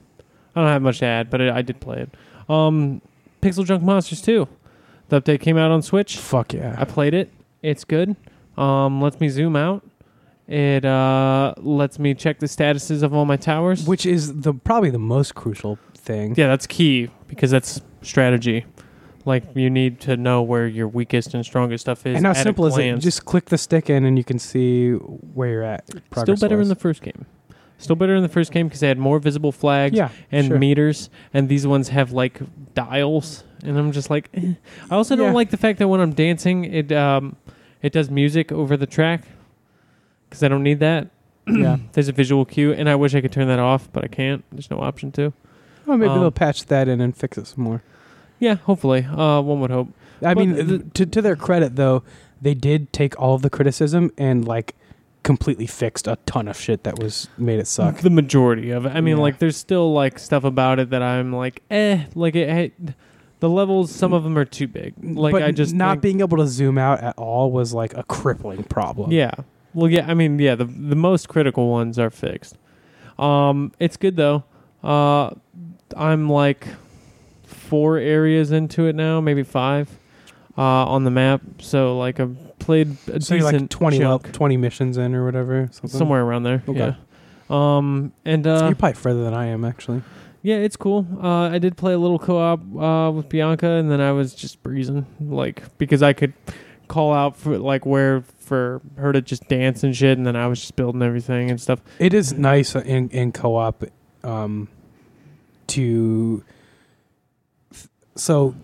I 0.57 0.61
don't 0.63 0.69
have 0.71 0.83
much 0.83 0.99
to 1.01 1.07
add, 1.07 1.31
but 1.31 1.41
I, 1.41 1.59
I 1.59 1.63
did 1.63 1.79
play 1.81 2.01
it. 2.01 2.11
Um, 2.49 3.01
PixelJunk 3.43 3.83
Monsters 3.83 4.21
2. 4.23 4.49
The 5.15 5.21
update 5.21 5.41
came 5.43 5.57
out 5.57 5.71
on 5.71 5.81
Switch. 5.81 6.17
Fuck 6.17 6.55
yeah! 6.55 6.75
I 6.77 6.85
played 6.85 7.15
it. 7.15 7.31
It's 7.63 7.85
good. 7.85 8.17
Um, 8.57 9.01
lets 9.01 9.21
me 9.21 9.29
zoom 9.29 9.55
out. 9.55 9.85
It 10.49 10.85
uh, 10.85 11.55
lets 11.59 12.01
me 12.01 12.15
check 12.15 12.41
the 12.41 12.47
statuses 12.47 13.05
of 13.05 13.15
all 13.15 13.25
my 13.25 13.37
towers. 13.37 13.87
Which 13.87 14.07
is 14.07 14.41
the 14.41 14.53
probably 14.53 14.91
the 14.91 14.99
most 14.99 15.37
crucial 15.37 15.79
thing. 15.95 16.35
Yeah, 16.37 16.49
that's 16.49 16.67
key 16.67 17.11
because 17.29 17.53
that's 17.53 17.81
strategy. 18.03 18.67
Like 19.25 19.45
you 19.55 19.71
need 19.71 20.01
to 20.01 20.17
know 20.17 20.43
where 20.43 20.67
your 20.67 20.89
weakest 20.89 21.33
and 21.33 21.47
strongest 21.47 21.83
stuff 21.83 22.05
is. 22.07 22.17
and 22.17 22.27
how 22.27 22.33
at 22.33 22.39
a 22.39 22.43
simple 22.43 22.67
is 22.67 22.75
it? 22.75 22.79
glance. 22.79 23.05
Just 23.05 23.25
click 23.25 23.45
the 23.45 23.59
stick 23.59 23.89
in 23.89 24.05
and 24.05 24.19
you 24.19 24.25
can 24.25 24.41
see 24.41 24.95
where 24.95 25.49
you're 25.49 25.63
at. 25.63 25.89
still 26.17 26.35
better 26.35 26.61
in 26.61 26.67
the 26.67 26.75
first 26.75 27.03
game. 27.03 27.25
Still 27.79 27.95
better 27.97 28.17
in 28.17 28.23
the 28.23 28.29
first 28.29 28.51
game 28.51 28.67
because 28.67 28.81
they 28.81 28.89
had 28.89 28.99
more 28.99 29.21
visible 29.21 29.53
flags 29.53 29.97
yeah 29.97 30.09
and 30.33 30.49
sure. 30.49 30.59
meters, 30.59 31.09
and 31.33 31.49
these 31.49 31.69
ones 31.69 31.91
have 31.91 32.11
like 32.11 32.41
dials. 32.75 33.45
And 33.65 33.79
I'm 33.79 33.93
just 33.93 34.11
like, 34.11 34.29
eh. 34.35 34.55
I 34.91 34.95
also 34.95 35.17
don't 35.17 35.29
Yeah. 35.29 35.33
like 35.33 35.51
the 35.51 35.57
fact 35.57 35.79
that 35.79 35.89
when 35.89 36.01
I'm 36.01 36.13
dancing, 36.13 36.65
it 36.65 36.93
um, 36.93 37.37
it 37.83 37.93
does 37.93 38.11
music 38.11 38.53
over 38.53 38.77
the 38.77 38.87
track 38.87 39.23
because 40.29 40.43
I 40.43 40.49
don't 40.49 40.63
need 40.63 40.81
that. 40.81 41.09
yeah. 41.47 41.79
There's 41.93 42.09
a 42.09 42.13
visual 42.13 42.45
cue, 42.45 42.73
and 42.73 42.89
I 42.89 42.95
wish 42.95 43.15
I 43.15 43.21
could 43.21 43.33
turn 43.33 43.49
that 43.49 43.59
off, 43.59 43.89
but 43.93 44.05
I 44.05 44.09
can't. 44.09 44.45
There's 44.53 44.71
no 44.71 44.81
option 44.81 45.13
to. 45.13 45.33
Well, 45.87 45.97
maybe 45.99 46.11
Um, 46.11 46.21
they'll 46.21 46.31
patch 46.31 46.67
that 46.67 46.89
in 46.89 47.01
and 47.01 47.17
fix 47.17 47.37
it 47.39 47.47
some 47.47 47.65
more. 47.65 47.83
Yeah, 48.39 48.55
hopefully. 48.57 49.05
Uh, 49.05 49.41
one 49.43 49.61
would 49.61 49.71
hope. 49.71 49.89
I 50.23 50.35
But 50.35 50.39
mean, 50.39 50.67
the- 50.67 50.79
to 50.95 51.07
to 51.07 51.23
their 51.23 51.37
credit 51.37 51.77
though, 51.77 52.03
they 52.41 52.55
did 52.55 52.93
take 52.93 53.19
all 53.21 53.35
of 53.35 53.43
the 53.43 53.51
criticism 53.51 54.11
and 54.19 54.47
like 54.47 54.75
completely 55.23 55.67
fixed 55.67 56.07
a 56.07 56.19
ton 56.27 56.49
of 56.49 56.57
shit 56.59 56.85
that 56.85 56.99
was 56.99 57.29
made 57.39 57.59
it 57.59 57.67
suck. 57.67 57.99
The 58.01 58.11
majority 58.11 58.71
of 58.71 58.85
it. 58.87 58.91
I 58.95 59.01
mean, 59.01 59.17
Yeah. 59.17 59.23
like, 59.23 59.39
there's 59.39 59.57
still 59.57 59.91
like 59.93 60.19
stuff 60.19 60.45
about 60.45 60.79
it 60.79 60.91
that 60.91 61.03
I'm 61.03 61.33
like, 61.33 61.63
eh. 61.71 62.05
Like 62.15 62.35
it, 62.37 62.49
it 62.49 62.95
the 63.45 63.51
levels. 63.51 63.91
Some 63.95 64.13
of 64.15 64.25
them 64.25 64.39
are 64.39 64.45
too 64.47 64.67
big. 64.67 64.95
Like 65.03 65.33
but 65.33 65.43
I 65.43 65.51
just 65.53 65.75
not 65.75 65.93
think- 65.95 66.03
being 66.03 66.21
able 66.21 66.39
to 66.39 66.47
zoom 66.47 66.79
out 66.79 67.01
at 67.01 67.17
all 67.19 67.53
was 67.53 67.75
like 67.75 67.95
a 67.95 68.03
crippling 68.05 68.65
problem. 68.65 69.13
Yeah. 69.13 69.35
Well, 69.75 69.91
yeah. 69.91 70.07
I 70.09 70.15
mean, 70.15 70.39
yeah. 70.39 70.55
The 70.55 70.65
the 70.65 70.97
most 70.97 71.29
critical 71.29 71.69
ones 71.71 71.99
are 71.99 72.11
fixed. 72.11 72.57
Um, 73.19 73.73
it's 73.79 73.97
good 73.97 74.17
though. 74.17 74.45
Uh, 74.83 75.31
I'm 75.97 76.29
like 76.29 76.67
four 77.45 77.99
areas 77.99 78.51
into 78.51 78.87
it 78.87 78.95
now, 78.95 79.21
maybe 79.21 79.43
five, 79.43 79.89
uh, 80.57 80.63
on 80.63 81.05
the 81.05 81.11
map. 81.11 81.43
So 81.59 81.99
like 81.99 82.19
I've 82.21 82.37
played 82.59 82.97
a 83.09 83.21
So 83.21 83.37
decent 83.37 83.61
like 83.63 83.69
20, 83.71 84.05
le- 84.05 84.19
20 84.21 84.57
missions 84.57 84.97
in 84.97 85.15
or 85.15 85.25
whatever. 85.25 85.69
Something. 85.73 85.91
somewhere 85.99 86.23
around 86.23 86.45
there. 86.45 86.63
Okay. 86.69 86.79
Yeah. 86.79 86.95
Um, 87.51 88.13
and 88.25 88.47
uh, 88.47 88.59
So 88.61 88.67
you're 88.67 88.75
probably 88.75 88.95
further 88.95 89.23
than 89.25 89.35
I 89.35 89.47
am 89.47 89.65
actually. 89.65 90.03
Yeah, 90.45 90.57
it's 90.57 90.77
cool. 90.77 91.07
Uh, 91.23 91.49
I 91.49 91.59
did 91.59 91.75
play 91.77 91.95
a 91.95 91.99
little 91.99 92.19
co-op 92.19 92.61
uh, 92.77 93.11
with 93.11 93.31
Bianca, 93.31 93.67
and 93.67 93.91
then 93.91 94.01
I 94.03 94.13
was 94.13 94.35
just 94.35 94.63
breezing, 94.63 95.07
like 95.19 95.63
because 95.79 96.03
I 96.03 96.13
could 96.13 96.35
call 96.87 97.15
out 97.15 97.35
for 97.37 97.57
like 97.59 97.87
where 97.87 98.21
for 98.41 98.83
her 98.97 99.11
to 99.15 99.23
just 99.23 99.49
dance 99.49 99.83
and 99.83 99.97
shit, 99.97 100.19
and 100.19 100.27
then 100.27 100.37
I 100.37 100.47
was 100.47 100.61
just 100.61 100.77
building 100.77 101.01
everything 101.01 101.51
and 101.51 101.59
stuff. 101.59 101.81
It 101.99 102.13
is 102.13 102.35
nice 102.35 102.75
in 102.77 103.09
in 103.09 103.33
co-op 103.33 103.85
um 104.23 104.69
to 105.69 106.45
so 108.17 108.55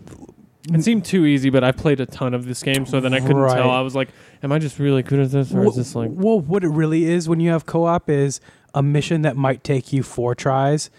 It 0.72 0.84
seemed 0.84 1.06
too 1.06 1.24
easy, 1.24 1.48
but 1.48 1.64
I 1.64 1.72
played 1.72 1.98
a 2.00 2.06
ton 2.06 2.34
of 2.34 2.44
this 2.44 2.62
game, 2.62 2.84
so 2.84 3.00
then 3.00 3.14
I 3.14 3.20
couldn't 3.20 3.36
Right. 3.38 3.56
tell. 3.56 3.70
I 3.70 3.80
was 3.80 3.94
like, 3.94 4.10
"Am 4.42 4.52
I 4.52 4.58
just 4.58 4.78
really 4.78 5.02
good 5.02 5.18
at 5.18 5.30
this, 5.30 5.52
or 5.54 5.64
is 5.64 5.76
this 5.76 5.94
like?" 5.94 6.10
well 6.12 6.38
what 6.40 6.62
it 6.62 6.68
really 6.68 7.04
is 7.06 7.26
when 7.26 7.40
you 7.40 7.48
have 7.50 7.64
co-op 7.64 8.10
is 8.10 8.38
a 8.74 8.82
mission 8.82 9.22
that 9.22 9.36
might 9.36 9.64
take 9.64 9.92
you 9.94 10.02
four 10.02 10.34
tries 10.34 10.90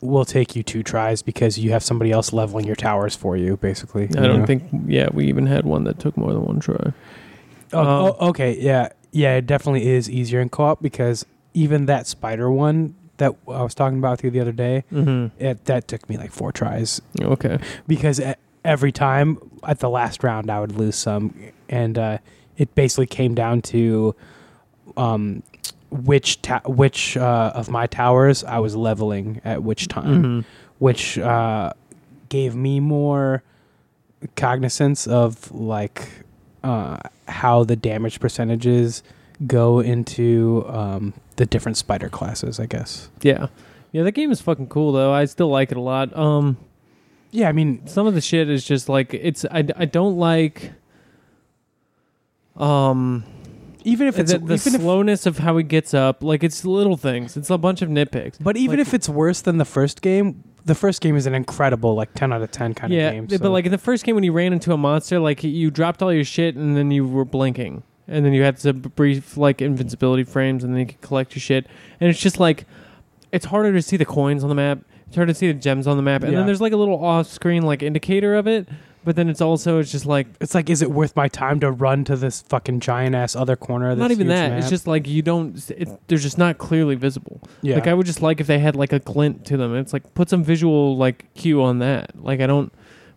will 0.00 0.24
take 0.24 0.56
you 0.56 0.62
two 0.62 0.82
tries 0.82 1.22
because 1.22 1.58
you 1.58 1.72
have 1.72 1.82
somebody 1.82 2.10
else 2.10 2.32
leveling 2.32 2.66
your 2.66 2.76
towers 2.76 3.14
for 3.14 3.36
you, 3.36 3.56
basically. 3.58 4.04
I 4.04 4.06
you 4.22 4.28
don't 4.28 4.40
know? 4.40 4.46
think. 4.46 4.64
Yeah, 4.86 5.08
we 5.12 5.26
even 5.26 5.46
had 5.46 5.64
one 5.64 5.84
that 5.84 5.98
took 5.98 6.16
more 6.16 6.32
than 6.32 6.44
one 6.44 6.60
try. 6.60 6.92
Oh, 7.72 7.78
Um, 7.80 7.86
oh, 8.20 8.28
okay, 8.30 8.58
yeah, 8.58 8.88
yeah, 9.12 9.36
it 9.36 9.46
definitely 9.46 9.86
is 9.88 10.08
easier 10.10 10.40
in 10.40 10.48
co-op 10.48 10.82
because 10.82 11.26
even 11.54 11.86
that 11.86 12.06
spider 12.06 12.50
one 12.50 12.94
that 13.18 13.34
I 13.48 13.62
was 13.62 13.74
talking 13.74 13.98
about 13.98 14.12
with 14.12 14.24
you 14.24 14.30
the 14.30 14.40
other 14.40 14.52
day, 14.52 14.84
Mm-hmm. 14.92 15.42
it, 15.42 15.64
that 15.66 15.86
took 15.88 16.08
me 16.08 16.16
like 16.16 16.32
four 16.32 16.52
tries 16.52 17.02
Okay. 17.20 17.58
because 17.86 18.20
every 18.64 18.92
time 18.92 19.38
at 19.64 19.80
the 19.80 19.90
last 19.90 20.24
round 20.24 20.50
I 20.50 20.60
would 20.60 20.72
lose 20.72 20.96
some, 20.96 21.34
and 21.68 21.98
uh, 21.98 22.18
it 22.56 22.74
basically 22.74 23.06
came 23.06 23.34
down 23.34 23.60
to 23.62 24.14
um, 24.96 25.42
which 25.90 26.40
ta- 26.42 26.62
which 26.66 27.16
uh, 27.16 27.52
of 27.54 27.68
my 27.68 27.86
towers 27.86 28.44
I 28.44 28.58
was 28.58 28.76
leveling 28.76 29.40
at 29.44 29.62
which 29.62 29.88
time, 29.88 30.22
Mhm. 30.22 30.44
which 30.78 31.18
uh, 31.18 31.72
gave 32.28 32.54
me 32.54 32.80
more 32.80 33.42
cognizance 34.36 35.06
of 35.06 35.50
like 35.52 36.08
uh, 36.62 36.98
how 37.26 37.64
the 37.64 37.76
damage 37.76 38.20
percentages 38.20 39.02
go 39.46 39.80
into 39.80 40.64
um, 40.68 41.14
the 41.36 41.46
different 41.46 41.76
spider 41.76 42.08
classes. 42.08 42.60
I 42.60 42.66
guess. 42.66 43.08
Yeah. 43.22 43.46
Yeah, 43.92 44.04
that 44.04 44.12
game 44.12 44.30
is 44.30 44.40
fucking 44.40 44.68
cool 44.68 44.92
though. 44.92 45.12
I 45.12 45.24
still 45.24 45.48
like 45.48 45.72
it 45.72 45.76
a 45.76 45.80
lot. 45.80 46.16
Um, 46.16 46.56
Yeah, 47.32 47.48
I 47.48 47.52
mean, 47.52 47.86
some 47.86 48.06
of 48.06 48.14
the 48.14 48.20
shit 48.20 48.48
is 48.48 48.64
just 48.64 48.88
like 48.88 49.12
it's. 49.14 49.44
I, 49.50 49.64
I 49.76 49.84
don't 49.86 50.16
like. 50.18 50.72
Um, 52.56 53.24
even 53.84 54.06
if 54.08 54.18
it's 54.18 54.32
the, 54.32 54.38
the 54.38 54.54
even 54.54 54.74
if 54.74 54.80
slowness 54.80 55.26
of 55.26 55.38
how 55.38 55.56
he 55.56 55.62
gets 55.64 55.94
up, 55.94 56.22
like 56.22 56.42
it's 56.44 56.64
little 56.64 56.96
things. 56.96 57.36
It's 57.36 57.50
a 57.50 57.58
bunch 57.58 57.82
of 57.82 57.88
nitpicks. 57.88 58.36
But 58.40 58.56
even 58.56 58.78
Like- 58.78 58.86
if 58.88 58.94
it's 58.94 59.08
worse 59.08 59.40
than 59.40 59.58
the 59.58 59.64
first 59.64 60.02
game, 60.02 60.44
the 60.64 60.74
first 60.74 61.00
game 61.00 61.16
is 61.16 61.26
an 61.26 61.34
incredible, 61.34 61.94
like 61.94 62.12
ten 62.14 62.32
out 62.32 62.42
of 62.42 62.50
ten 62.50 62.74
kind 62.74 62.92
yeah, 62.92 63.08
of 63.08 63.14
game. 63.14 63.26
but 63.26 63.38
so- 63.40 63.50
like 63.52 63.64
in 63.66 63.72
the 63.72 63.78
first 63.78 64.04
game 64.04 64.14
when 64.14 64.24
you 64.24 64.32
ran 64.32 64.52
into 64.52 64.72
a 64.72 64.76
monster, 64.76 65.18
like 65.18 65.42
you 65.42 65.70
dropped 65.70 66.02
all 66.02 66.12
your 66.12 66.24
shit 66.24 66.54
and 66.56 66.76
then 66.76 66.90
you 66.90 67.06
were 67.06 67.24
blinking, 67.24 67.82
and 68.08 68.24
then 68.24 68.32
you 68.32 68.42
had 68.42 68.58
some 68.58 68.80
brief 68.80 69.36
like 69.36 69.62
invincibility 69.62 70.24
frames, 70.24 70.62
and 70.64 70.72
then 70.74 70.80
you 70.80 70.86
could 70.86 71.00
collect 71.00 71.34
your 71.34 71.40
shit, 71.40 71.66
and 72.00 72.10
it's 72.10 72.20
just 72.20 72.38
like 72.40 72.66
it's 73.32 73.46
harder 73.46 73.72
to 73.72 73.80
see 73.82 73.96
the 73.96 74.04
coins 74.04 74.42
on 74.42 74.48
the 74.48 74.54
map. 74.54 74.80
It's 75.06 75.16
harder 75.16 75.32
to 75.32 75.38
see 75.38 75.46
the 75.48 75.54
gems 75.58 75.86
on 75.86 75.96
the 75.96 76.02
map, 76.02 76.22
and 76.22 76.32
Yeah. 76.32 76.38
then 76.38 76.46
there's 76.46 76.60
like 76.60 76.72
a 76.72 76.76
little 76.76 77.02
off-screen 77.04 77.62
like 77.62 77.82
indicator 77.82 78.34
of 78.34 78.46
it, 78.46 78.68
but 79.04 79.16
then 79.16 79.28
it's 79.28 79.40
also 79.40 79.78
it's 79.78 79.90
just 79.90 80.06
like 80.06 80.26
it's 80.40 80.54
like, 80.54 80.68
is 80.68 80.82
it 80.82 80.90
worth 80.90 81.16
my 81.16 81.28
time 81.28 81.58
to 81.60 81.70
run 81.70 82.04
to 82.04 82.16
this 82.16 82.42
fucking 82.42 82.80
giant 82.80 83.14
ass 83.14 83.34
other 83.34 83.56
corner? 83.56 83.90
Of 83.90 83.96
this 83.96 84.02
not 84.02 84.10
even 84.10 84.26
huge 84.26 84.36
that. 84.36 84.50
map? 84.50 84.58
It's 84.60 84.68
just 84.70 84.86
like 84.86 85.08
you 85.08 85.22
don't. 85.22 85.70
It, 85.70 85.88
they're 86.08 86.18
just 86.18 86.38
not 86.38 86.58
clearly 86.58 86.94
visible. 86.96 87.40
yeah. 87.62 87.76
Like 87.76 87.86
I 87.86 87.94
would 87.94 88.06
just 88.06 88.20
like 88.22 88.40
if 88.40 88.46
they 88.46 88.58
had 88.58 88.76
like 88.76 88.92
a 88.92 88.98
glint 88.98 89.44
to 89.46 89.56
them. 89.56 89.74
It's 89.76 89.92
like 89.92 90.14
put 90.14 90.28
some 90.28 90.44
visual 90.44 90.96
like 90.96 91.32
cue 91.34 91.62
on 91.62 91.78
that. 91.78 92.12
Like 92.22 92.40
I 92.40 92.46
don't, 92.46 92.72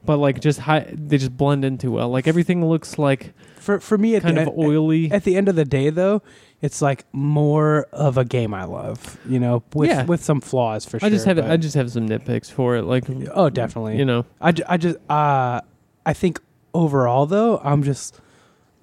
but 0.06 0.17
like 0.17 0.39
just 0.39 0.60
high, 0.60 0.88
they 0.91 1.17
just 1.17 1.36
blend 1.36 1.65
in 1.65 1.78
too 1.78 1.91
well. 1.91 2.10
Like 2.10 2.28
everything 2.28 2.65
looks 2.65 2.98
like 2.98 3.34
for 3.58 3.80
for 3.80 3.98
me 3.98 4.15
at 4.15 4.22
kind 4.24 4.38
the 4.38 4.41
of 4.43 4.48
at, 4.50 4.54
oily. 4.58 5.12
at 5.12 5.24
the 5.26 5.36
end 5.36 5.48
of 5.50 5.56
the 5.56 5.65
day, 5.65 5.89
though, 5.89 6.22
it's 6.62 6.82
like 6.82 7.06
more 7.13 7.88
of 7.91 8.17
a 8.17 8.24
game 8.26 8.54
I 8.54 8.63
love. 8.63 9.17
You 9.28 9.39
know, 9.39 9.63
with 9.74 9.89
Yeah. 9.89 10.06
with 10.06 10.24
some 10.24 10.39
flaws 10.39 10.86
for 10.86 11.00
sure. 11.00 11.08
I 11.08 11.10
just 11.10 11.26
have 11.26 11.36
but- 11.38 11.50
I 11.52 11.58
just 11.58 11.76
have 11.76 11.91
some 11.91 12.08
nitpicks 12.08 12.50
for 12.52 12.76
it. 12.78 12.84
Like 12.84 13.04
oh, 13.34 13.50
definitely. 13.50 13.98
you 13.98 14.06
know, 14.06 14.26
I, 14.39 14.52
ju- 14.54 14.63
I 14.67 14.78
just 14.78 14.98
uh 15.10 15.60
I 16.06 16.13
think 16.13 16.39
overall 16.74 17.26
though 17.26 17.60
I'm 17.63 17.84
just 17.84 18.20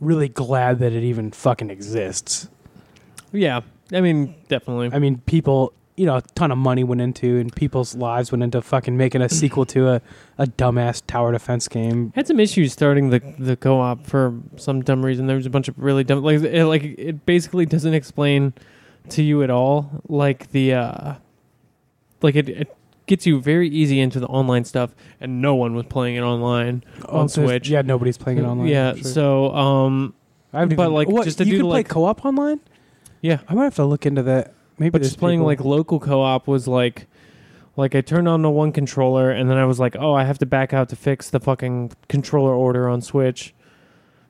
really 0.01 0.29
glad 0.29 0.79
that 0.79 0.93
it 0.93 1.03
even 1.03 1.31
fucking 1.31 1.71
exists. 1.71 2.49
yeah. 3.33 3.61
I 3.93 4.01
mean, 4.01 4.35
definitely. 4.49 4.91
I 4.93 5.01
mean, 5.01 5.19
people, 5.27 5.73
you 5.97 6.07
know, 6.07 6.17
a 6.17 6.23
ton 6.37 6.53
of 6.53 6.59
money 6.59 6.85
went 6.85 7.01
into 7.01 7.39
and 7.39 7.55
people's 7.55 7.97
lives 7.97 8.31
went 8.31 8.45
into 8.45 8.63
fucking 8.63 8.97
making 8.97 9.21
a 9.21 9.29
sequel 9.41 9.67
to 9.67 9.89
a, 9.89 10.03
a 10.39 10.47
dumbass 10.47 11.03
tower 11.07 11.33
defense 11.33 11.67
game. 11.69 12.13
Had 12.15 12.29
some 12.29 12.39
issues 12.39 12.73
starting 12.73 13.11
the 13.11 13.21
the 13.39 13.57
co-op 13.57 14.07
for 14.07 14.39
some 14.57 14.83
dumb 14.83 15.05
reason. 15.05 15.27
There 15.27 15.37
was 15.37 15.47
a 15.47 15.51
bunch 15.51 15.67
of 15.69 15.77
really 15.77 16.05
dumb 16.05 16.23
like 16.23 16.41
it, 16.41 16.65
like 16.67 16.85
it 16.85 17.27
basically 17.27 17.67
doesn't 17.67 17.95
explain 17.95 18.55
to 19.09 19.23
you 19.23 19.43
at 19.43 19.51
all 19.51 20.03
like 20.09 20.53
the 20.53 20.75
uh 20.75 21.15
like 22.23 22.37
it, 22.37 22.49
it 22.49 22.77
gets 23.11 23.27
you 23.27 23.41
very 23.41 23.69
easy 23.69 24.01
into 24.01 24.19
the 24.21 24.27
online 24.29 24.65
stuff 24.65 24.95
and 25.21 25.43
no 25.43 25.55
one 25.55 25.75
was 25.75 25.85
playing 25.87 26.17
it 26.17 26.21
online 26.23 26.83
on 27.07 27.27
there's- 27.27 27.35
Switch. 27.35 27.69
Yeah, 27.69 27.83
nobody's 27.83 28.17
playing 28.17 28.39
it 28.39 28.45
online. 28.45 28.69
Yeah, 28.69 28.95
sure. 28.95 29.05
so 29.05 29.55
um 29.55 30.15
I 30.53 30.61
haven't 30.61 30.77
but, 30.77 30.91
like, 30.91 31.09
what, 31.09 31.25
just 31.25 31.39
to 31.39 31.45
you 31.45 31.53
do, 31.53 31.59
can 31.59 31.67
play 31.71 31.83
co-op 31.85 32.25
online. 32.25 32.61
yeah, 33.21 33.39
I 33.49 33.55
might 33.55 33.65
have 33.65 33.75
to 33.77 33.85
look 33.85 34.07
into 34.07 34.23
that. 34.25 34.55
Maybe 34.79 34.91
but 34.91 35.01
there's 35.03 35.11
just 35.13 35.21
playing 35.21 35.41
people- 35.41 35.47
like 35.47 35.61
local 35.65 36.01
co-op 36.01 36.47
was 36.49 36.67
like 36.67 37.07
like 37.77 37.95
I 37.95 38.01
turned 38.01 38.29
on 38.29 38.43
the 38.43 38.51
one 38.51 38.73
controller 38.73 39.31
and 39.31 39.49
then 39.51 39.57
I 39.59 39.65
was 39.65 39.79
like, 39.79 39.95
"Oh, 39.99 40.13
I 40.15 40.25
have 40.25 40.39
to 40.39 40.47
back 40.47 40.73
out 40.73 40.89
to 40.91 40.97
fix 40.97 41.31
the 41.31 41.39
fucking 41.41 41.93
controller 42.09 42.55
order 42.55 42.89
on 42.89 43.01
Switch." 43.03 43.55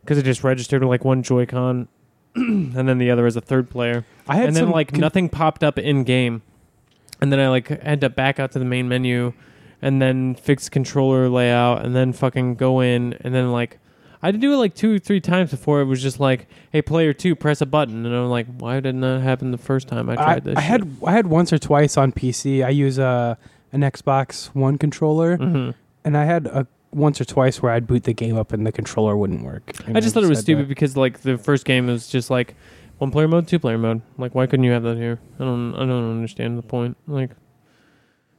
Cuz 0.07 0.19
it 0.19 0.25
just 0.25 0.43
registered 0.45 0.83
like 0.85 1.05
one 1.05 1.23
Joy-Con 1.23 1.89
and 2.35 2.89
then 2.89 2.99
the 2.99 3.11
other 3.11 3.27
as 3.27 3.37
a 3.37 3.41
third 3.41 3.69
player. 3.71 4.05
I 4.29 4.37
had 4.37 4.49
and 4.49 4.57
then 4.57 4.65
some 4.65 4.71
like 4.73 4.93
con- 4.93 5.01
nothing 5.01 5.29
popped 5.29 5.63
up 5.65 5.79
in 5.79 6.05
game. 6.05 6.43
And 7.21 7.33
then 7.33 7.41
I 7.41 7.49
like 7.49 7.69
had 7.83 8.01
to 8.03 8.09
back 8.11 8.39
out 8.41 8.53
to 8.53 8.59
the 8.59 8.65
main 8.65 8.89
menu 8.89 9.33
and 9.83 10.01
then 10.01 10.35
fix 10.35 10.69
controller 10.69 11.29
layout 11.29 11.85
and 11.85 11.95
then 11.95 12.13
fucking 12.13 12.57
go 12.57 12.81
in 12.81 13.15
and 13.21 13.35
then 13.35 13.51
like 13.53 13.79
I 14.23 14.27
had 14.27 14.35
to 14.35 14.39
do 14.39 14.53
it 14.53 14.57
like 14.57 14.75
two 14.75 14.97
or 14.97 14.99
three 14.99 15.21
times 15.21 15.51
before 15.51 15.81
it 15.81 15.87
was 15.87 16.03
just 16.03 16.21
like, 16.21 16.47
hey, 16.73 16.83
player 16.83 17.15
two, 17.15 17.35
press 17.35 17.63
a 17.63 17.67
button, 17.67 18.05
and 18.05 18.15
I'm 18.15 18.29
like, 18.29 18.47
why 18.59 18.75
didn't 18.81 19.01
that 19.01 19.23
happen 19.23 19.51
the 19.51 19.57
first 19.57 19.89
time 19.89 20.11
I 20.11 20.13
I, 20.13 20.17
tried 20.17 20.45
this? 20.45 20.57
I 20.59 20.61
had 20.61 20.87
I 21.07 21.13
had 21.13 21.27
once 21.27 21.53
or 21.55 21.59
twice 21.59 21.97
on 21.97 22.13
PC. 22.13 22.63
I 22.65 22.69
use 22.69 22.99
a 22.99 23.39
an 23.73 23.81
Xbox 23.81 24.49
One 24.55 24.77
controller, 24.79 25.37
hmm 25.37 25.71
and 26.05 26.17
I 26.17 26.25
had 26.25 26.47
a 26.47 26.67
once 26.93 27.21
or 27.21 27.25
twice 27.25 27.63
where 27.63 27.73
I'd 27.73 27.87
boot 27.87 28.05
the 28.05 28.13
game 28.13 28.37
up 28.37 28.53
and 28.53 28.67
the 28.67 28.73
controller 28.73 29.17
wouldn't 29.17 29.45
work. 29.45 29.73
I 29.87 30.01
just 30.01 30.13
thought 30.13 30.25
it 30.25 30.29
was 30.29 30.41
stupid 30.41 30.63
to- 30.63 30.69
because 30.69 30.97
like 30.97 31.21
the 31.21 31.39
first 31.39 31.65
game 31.65 31.87
was 31.87 32.09
just 32.09 32.31
like 32.31 32.55
one 33.01 33.11
player 33.11 33.27
mode, 33.27 33.49
two 33.49 33.59
player 33.59 33.79
mode. 33.79 34.03
Like, 34.19 34.35
why 34.35 34.47
couldn't 34.47 34.65
you 34.65 34.73
have 34.73 34.83
that 34.83 34.97
here? 34.97 35.21
I 35.37 35.45
don't, 35.45 35.75
I 35.75 35.79
don't 35.79 36.11
understand 36.11 36.59
the 36.59 36.63
point. 36.63 36.99
Like, 37.07 37.31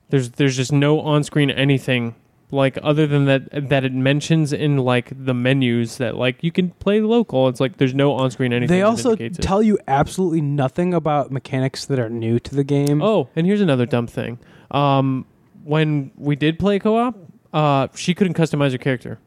there's 0.10 0.32
there's 0.32 0.56
just 0.56 0.72
no 0.72 1.00
on 1.00 1.24
screen 1.24 1.50
anything 1.50 2.16
like 2.52 2.78
other 2.84 3.08
than 3.08 3.26
that 3.26 3.70
that 3.70 3.84
it 3.84 3.94
mentions 3.94 4.54
in 4.54 4.78
like 4.78 5.12
the 5.26 5.34
menus 5.34 5.98
that 5.98 6.16
like 6.16 6.44
you 6.44 6.52
can 6.52 6.70
play 6.72 7.02
local. 7.02 7.48
It's 7.48 7.60
like 7.60 7.78
there's 7.78 7.96
no 7.96 8.14
on 8.14 8.30
screen 8.30 8.54
anything. 8.54 8.76
They 8.76 8.82
that 8.82 8.88
also 8.88 9.12
indicates 9.12 9.40
it. 9.40 9.42
tell 9.42 9.64
you 9.64 9.80
absolutely 9.88 10.42
nothing 10.42 10.94
about 10.94 11.32
mechanics 11.32 11.86
that 11.86 11.98
are 11.98 12.10
new 12.10 12.40
to 12.40 12.54
the 12.54 12.64
game. 12.64 13.02
Oh, 13.02 13.30
and 13.36 13.48
here's 13.48 13.62
another 13.62 13.88
dumb 13.88 14.06
thing. 14.06 14.38
Um, 14.70 15.26
when 15.64 16.12
we 16.18 16.36
did 16.36 16.60
play 16.60 16.78
co-op, 16.78 17.18
uh, 17.54 17.88
she 17.96 18.14
couldn't 18.14 18.36
customize 18.36 18.74
her 18.74 18.78
character. 18.78 19.20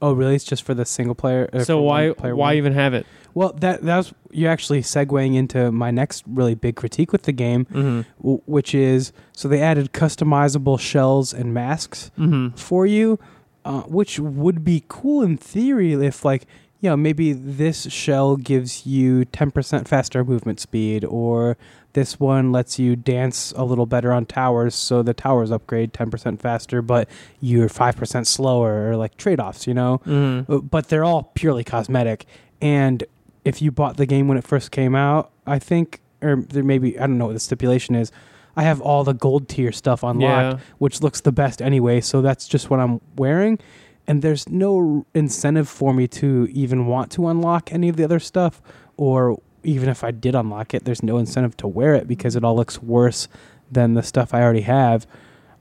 Oh, 0.00 0.12
really? 0.12 0.34
It's 0.34 0.44
just 0.44 0.62
for 0.62 0.74
the 0.74 0.84
single 0.84 1.14
player. 1.14 1.50
uh, 1.52 1.64
so 1.64 1.80
why 1.80 2.12
player 2.12 2.34
why 2.34 2.48
one? 2.48 2.56
even 2.56 2.72
have 2.72 2.94
it? 2.94 3.06
Well, 3.34 3.52
that 3.60 3.82
that's 3.82 4.12
you're 4.30 4.50
actually 4.50 4.82
segueing 4.82 5.34
into 5.36 5.70
my 5.72 5.90
next 5.90 6.24
really 6.26 6.54
big 6.54 6.76
critique 6.76 7.12
with 7.12 7.22
the 7.22 7.32
game, 7.32 7.64
Mm-hmm. 7.66 8.00
w- 8.20 8.42
which 8.46 8.74
is 8.74 9.12
so 9.32 9.48
they 9.48 9.60
added 9.60 9.92
customizable 9.92 10.78
shells 10.78 11.32
and 11.34 11.52
masks 11.54 12.10
Mm-hmm. 12.18 12.56
for 12.56 12.86
you, 12.86 13.18
uh, 13.64 13.82
which 13.82 14.18
would 14.18 14.64
be 14.64 14.84
cool 14.88 15.22
in 15.22 15.36
theory 15.36 15.92
if 15.92 16.24
like 16.24 16.46
you 16.80 16.90
know 16.90 16.96
maybe 16.96 17.32
this 17.32 17.90
shell 17.92 18.36
gives 18.36 18.84
you 18.86 19.24
10% 19.26 19.86
faster 19.86 20.24
movement 20.24 20.58
speed 20.60 21.04
or 21.04 21.56
this 21.92 22.18
one 22.18 22.50
lets 22.50 22.78
you 22.78 22.96
dance 22.96 23.52
a 23.56 23.64
little 23.64 23.86
better 23.86 24.12
on 24.12 24.24
towers 24.26 24.74
so 24.74 25.00
the 25.02 25.14
towers 25.14 25.50
upgrade 25.52 25.92
10% 25.92 26.40
faster 26.40 26.82
but 26.82 27.08
you're 27.40 27.68
5% 27.68 28.26
slower 28.26 28.88
or 28.90 28.96
like 28.96 29.16
trade-offs 29.16 29.66
you 29.68 29.74
know 29.74 30.00
Mm-hmm. 30.06 30.52
Uh, 30.52 30.58
but 30.58 30.88
they're 30.88 31.04
all 31.04 31.30
purely 31.34 31.62
cosmetic. 31.64 32.26
And 32.60 33.04
if 33.44 33.60
you 33.62 33.70
bought 33.70 33.96
the 33.96 34.06
game 34.06 34.28
when 34.28 34.38
it 34.38 34.44
first 34.44 34.70
came 34.70 34.94
out, 34.94 35.30
I 35.46 35.58
think, 35.58 36.00
or 36.22 36.36
there 36.48 36.62
maybe 36.62 36.98
I 36.98 37.06
don't 37.06 37.18
know 37.18 37.26
what 37.26 37.34
the 37.34 37.40
stipulation 37.40 37.94
is. 37.94 38.12
I 38.54 38.62
have 38.64 38.80
all 38.80 39.02
the 39.02 39.14
gold 39.14 39.48
tier 39.48 39.72
stuff 39.72 40.02
unlocked, 40.02 40.58
Yeah. 40.58 40.64
which 40.78 41.00
looks 41.00 41.20
the 41.22 41.32
best 41.32 41.62
anyway. 41.62 42.00
So 42.02 42.20
that's 42.20 42.46
just 42.46 42.68
what 42.70 42.80
I'm 42.80 43.00
wearing. 43.16 43.58
And 44.06 44.20
there's 44.20 44.48
no 44.48 45.06
incentive 45.14 45.68
for 45.68 45.94
me 45.94 46.06
to 46.08 46.48
even 46.52 46.86
want 46.86 47.10
to 47.12 47.28
unlock 47.28 47.72
any 47.72 47.88
of 47.88 47.96
the 47.96 48.04
other 48.04 48.18
stuff, 48.20 48.60
or 48.96 49.40
even 49.64 49.88
if 49.88 50.04
I 50.04 50.10
did 50.10 50.34
unlock 50.34 50.74
it, 50.74 50.84
there's 50.84 51.02
no 51.02 51.16
incentive 51.18 51.56
to 51.58 51.68
wear 51.68 51.94
it 51.94 52.06
because 52.08 52.36
it 52.36 52.44
all 52.44 52.54
looks 52.56 52.82
worse 52.82 53.28
than 53.70 53.94
the 53.94 54.02
stuff 54.02 54.34
I 54.34 54.42
already 54.42 54.62
have. 54.62 55.06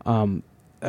Um, 0.06 0.44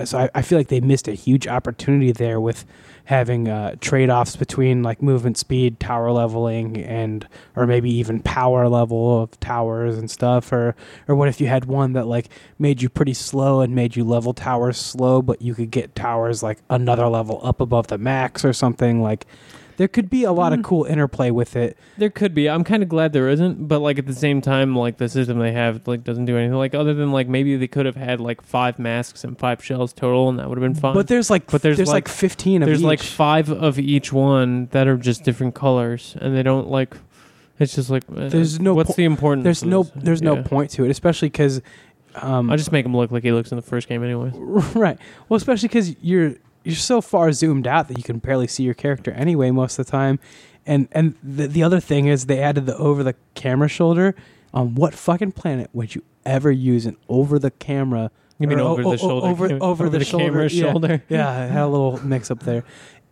so 0.04 0.18
I, 0.18 0.30
I 0.34 0.42
feel 0.42 0.58
like 0.58 0.68
they 0.68 0.80
missed 0.80 1.06
a 1.06 1.12
huge 1.12 1.46
opportunity 1.46 2.10
there 2.10 2.40
with 2.40 2.64
having 3.05 3.48
uh, 3.48 3.74
trade-offs 3.80 4.36
between 4.36 4.82
like 4.82 5.03
movement 5.03 5.36
speed 5.36 5.80
tower 5.80 6.12
leveling 6.12 6.78
and 6.78 7.26
or 7.57 7.66
maybe 7.66 7.90
even 7.90 8.20
power 8.20 8.68
level 8.68 9.22
of 9.22 9.38
towers 9.40 9.98
and 9.98 10.11
stuff 10.11 10.53
or 10.53 10.74
or 11.09 11.16
what 11.16 11.28
if 11.28 11.40
you 11.40 11.46
had 11.48 11.64
one 11.64 11.92
that 11.94 12.07
like 12.07 12.28
made 12.59 12.80
you 12.80 12.88
pretty 12.88 13.14
slow 13.14 13.61
and 13.61 13.74
made 13.74 13.96
you 13.96 14.05
level 14.05 14.32
towers 14.32 14.78
slow 14.78 15.20
but 15.20 15.42
you 15.42 15.55
could 15.55 15.70
get 15.70 15.94
towers 15.94 16.42
like 16.42 16.59
another 16.70 17.09
level 17.09 17.40
up 17.42 17.61
above 17.61 17.88
the 17.88 17.98
max 17.98 18.44
or 18.44 18.53
something 18.53 19.03
like 19.03 19.26
there 19.76 19.88
could 19.88 20.08
be 20.10 20.24
a 20.24 20.32
lot 20.32 20.52
of 20.52 20.60
Mm. 20.60 20.64
cool 20.64 20.84
interplay 20.84 21.30
with 21.30 21.56
it. 21.56 21.76
There 21.98 22.10
could 22.10 22.34
be. 22.34 22.48
I'm 22.48 22.64
kind 22.64 22.82
of 22.82 22.88
glad 22.88 23.12
there 23.12 23.28
isn't, 23.28 23.68
but 23.68 23.80
like 23.80 23.98
at 23.98 24.06
the 24.06 24.14
same 24.14 24.40
time, 24.40 24.76
like 24.76 24.98
the 24.98 25.08
system 25.08 25.38
they 25.38 25.52
have 25.52 25.86
like 25.88 26.04
doesn't 26.04 26.24
do 26.26 26.36
anything. 26.36 26.56
Like 26.56 26.74
other 26.74 26.94
than 26.94 27.12
like 27.12 27.28
maybe 27.28 27.56
they 27.56 27.68
could 27.68 27.86
have 27.86 27.96
had 27.96 28.20
like 28.20 28.42
five 28.42 28.78
masks 28.78 29.24
and 29.24 29.38
five 29.38 29.64
shells 29.64 29.92
total, 29.92 30.28
and 30.28 30.38
that 30.38 30.48
would 30.48 30.58
have 30.58 30.62
been 30.72 30.80
fun. 30.80 30.94
But 30.94 31.08
there's 31.08 31.30
like 31.30 31.50
But 31.50 31.62
there's 31.62 31.76
there's 31.76 31.88
like, 31.88 32.06
like- 32.08 32.14
15 32.14 32.62
of 32.62 32.66
there's 32.66 32.80
each. 32.80 32.84
like 32.84 33.00
five 33.00 33.50
of 33.50 33.78
each 33.78 34.12
one 34.12 34.66
that 34.72 34.86
are 34.88 34.96
just 34.96 35.24
different 35.24 35.54
colors, 35.54 36.16
and 36.20 36.36
they 36.36 36.42
don't 36.42 36.68
like. 36.68 36.96
It's 37.58 37.74
just 37.76 37.90
like 37.90 38.02
uh, 38.16 38.28
There's 38.28 38.58
no 38.58 38.74
What's 38.74 38.90
po- 38.90 38.94
the 38.96 39.04
importance? 39.04 39.44
there's 39.44 39.62
no 39.64 39.84
this? 39.84 39.92
there's 39.96 40.22
no 40.22 40.42
point 40.42 40.70
to 40.72 40.84
it, 40.84 40.90
especially 40.90 41.28
because 41.28 41.60
um, 42.16 42.50
I 42.50 42.56
just 42.56 42.72
make 42.72 42.84
him 42.84 42.96
look 42.96 43.10
like 43.12 43.22
he 43.22 43.30
looks 43.32 43.52
in 43.52 43.56
the 43.56 43.62
first 43.62 43.88
game, 43.88 44.02
anyway. 44.02 44.30
right. 44.74 44.98
Well, 45.28 45.36
especially 45.36 45.68
because 45.68 45.94
you're 46.02 46.34
you're 46.64 46.74
so 46.76 47.00
far 47.00 47.32
zoomed 47.32 47.66
out 47.66 47.88
that 47.88 47.96
you 47.98 48.04
can 48.04 48.18
barely 48.18 48.46
see 48.46 48.62
your 48.62 48.74
character 48.74 49.10
anyway 49.12 49.50
most 49.50 49.78
of 49.78 49.86
the 49.86 49.90
time. 49.92 50.18
And 50.66 50.88
and 50.92 51.14
the 51.22 51.46
the 51.48 51.62
other 51.62 51.80
thing 51.80 52.06
is 52.06 52.26
they 52.26 52.40
added 52.40 52.66
the 52.66 52.76
over 52.76 53.02
the 53.02 53.14
camera 53.34 53.68
shoulder. 53.68 54.14
On 54.54 54.74
what 54.74 54.94
fucking 54.94 55.32
planet 55.32 55.70
would 55.72 55.94
you 55.94 56.02
ever 56.26 56.50
use 56.52 56.84
an 56.86 56.96
over 57.08 57.38
the 57.38 57.50
camera? 57.50 58.10
You 58.38 58.46
mean 58.48 58.60
over 58.60 58.82
o- 58.82 58.86
o- 58.88 58.90
the 58.92 58.98
shoulder? 58.98 59.26
over- 59.26 59.48
cam- 59.48 59.62
over 59.62 59.88
the 59.88 60.04
camera 60.04 60.48
shoulder, 60.48 60.54
yeah. 60.54 60.70
shoulder. 60.72 61.02
Yeah, 61.08 61.28
I 61.30 61.46
had 61.46 61.62
a 61.62 61.68
little 61.68 61.98
mix 62.04 62.30
up 62.30 62.40
there. 62.40 62.62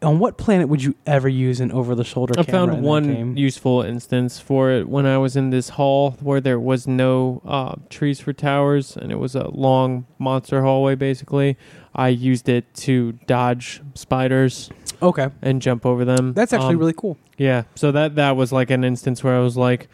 On 0.02 0.18
what 0.18 0.38
planet 0.38 0.68
would 0.68 0.82
you 0.82 0.94
ever 1.06 1.28
use 1.28 1.60
an 1.60 1.70
over 1.72 1.94
the 1.94 2.04
shoulder 2.04 2.32
I 2.38 2.42
camera? 2.44 2.72
found 2.74 2.82
one 2.82 3.36
useful 3.36 3.82
instance 3.82 4.38
for 4.38 4.70
it 4.70 4.88
when 4.88 5.04
I 5.06 5.18
was 5.18 5.36
in 5.36 5.50
this 5.50 5.70
hall 5.70 6.12
where 6.20 6.40
there 6.40 6.58
was 6.58 6.86
no 6.86 7.42
uh, 7.44 7.74
trees 7.90 8.18
for 8.20 8.32
towers 8.32 8.96
and 8.96 9.12
it 9.12 9.18
was 9.18 9.34
a 9.34 9.48
long 9.48 10.06
monster 10.18 10.62
hallway. 10.62 10.94
Basically, 10.94 11.56
I 11.94 12.08
used 12.08 12.48
it 12.48 12.72
to 12.74 13.12
dodge 13.26 13.80
spiders 13.94 14.70
Okay, 15.02 15.28
and 15.42 15.60
jump 15.62 15.84
over 15.86 16.04
them. 16.04 16.34
that's 16.34 16.52
actually 16.52 16.74
Um, 16.74 16.80
really 16.80 16.94
cool. 16.96 17.16
yeah. 17.38 17.62
So 17.74 17.90
that 17.92 18.14
that 18.16 18.36
was 18.36 18.52
like 18.52 18.70
an 18.70 18.84
instance 18.84 19.24
where 19.24 19.34
I 19.34 19.40
was 19.40 19.56
like, 19.56 19.88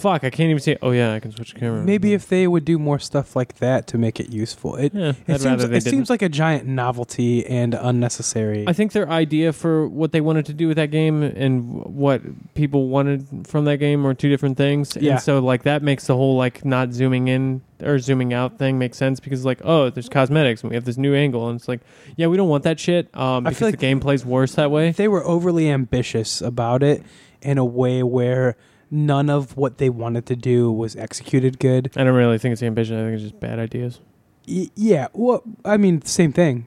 "Fuck, 0.00 0.24
I 0.24 0.30
can't 0.30 0.50
even 0.50 0.60
see." 0.60 0.76
Oh 0.82 0.90
yeah, 0.90 1.14
I 1.14 1.20
can 1.20 1.30
switch 1.32 1.54
camera. 1.54 1.82
Maybe 1.82 2.12
if 2.14 2.28
they 2.28 2.46
would 2.46 2.64
do 2.64 2.78
more 2.78 2.98
stuff 2.98 3.36
like 3.36 3.58
that 3.58 3.86
to 3.88 3.98
make 3.98 4.18
it 4.20 4.30
useful. 4.30 4.76
It 4.76 4.94
yeah, 4.94 5.10
it 5.10 5.16
I'd 5.28 5.40
seems 5.40 5.44
rather 5.44 5.66
they 5.68 5.76
it 5.78 5.84
didn't. 5.84 6.10
like 6.10 6.22
a 6.22 6.28
giant 6.28 6.66
novelty 6.66 7.46
and 7.46 7.74
unnecessary. 7.74 8.64
I 8.66 8.72
think 8.72 8.92
their 8.92 9.08
idea 9.08 9.52
for 9.52 9.86
what 9.88 10.12
they 10.12 10.20
wanted 10.20 10.46
to 10.46 10.52
do 10.54 10.68
with 10.68 10.76
that 10.76 10.90
game 10.90 11.22
and 11.22 11.84
what 11.84 12.22
people 12.54 12.88
wanted 12.88 13.46
from 13.46 13.64
that 13.66 13.76
game 13.78 14.02
were 14.02 14.14
two 14.14 14.28
different 14.28 14.56
things. 14.56 14.96
Yeah. 15.00 15.12
And 15.12 15.20
so 15.20 15.38
like 15.40 15.62
that 15.64 15.82
makes 15.82 16.06
the 16.06 16.16
whole 16.16 16.36
like 16.36 16.64
not 16.64 16.92
zooming 16.92 17.28
in 17.28 17.62
or 17.82 17.98
zooming 17.98 18.34
out 18.34 18.58
thing 18.58 18.78
make 18.78 18.94
sense 18.94 19.20
because 19.20 19.44
like 19.46 19.60
oh 19.64 19.88
there's 19.88 20.08
cosmetics 20.08 20.60
and 20.62 20.68
we 20.68 20.76
have 20.76 20.84
this 20.84 20.98
new 20.98 21.14
angle 21.14 21.48
and 21.48 21.58
it's 21.58 21.66
like 21.66 21.80
yeah 22.14 22.26
we 22.26 22.36
don't 22.36 22.50
want 22.50 22.62
that 22.62 22.78
shit 22.78 23.08
um 23.16 23.46
I 23.46 23.50
because 23.50 23.58
feel 23.58 23.68
like 23.68 23.78
the 23.78 23.86
gameplay's 23.86 24.22
worse 24.22 24.54
that 24.56 24.70
way. 24.70 24.90
they 24.92 25.08
were 25.08 25.24
overly 25.24 25.70
ambitious 25.70 26.42
about 26.42 26.82
it 26.82 27.02
in 27.40 27.56
a 27.56 27.64
way 27.64 28.02
where 28.02 28.56
none 28.90 29.30
of 29.30 29.56
what 29.56 29.78
they 29.78 29.88
wanted 29.88 30.26
to 30.26 30.36
do 30.36 30.70
was 30.70 30.96
executed 30.96 31.58
good. 31.58 31.90
I 31.96 32.04
don't 32.04 32.14
really 32.14 32.38
think 32.38 32.52
it's 32.52 32.62
ambition. 32.62 32.98
I 32.98 33.04
think 33.04 33.14
it's 33.14 33.22
just 33.22 33.40
bad 33.40 33.58
ideas. 33.58 34.00
Y- 34.48 34.70
yeah, 34.74 35.08
well, 35.12 35.42
I 35.64 35.76
mean, 35.76 36.02
same 36.02 36.32
thing. 36.32 36.66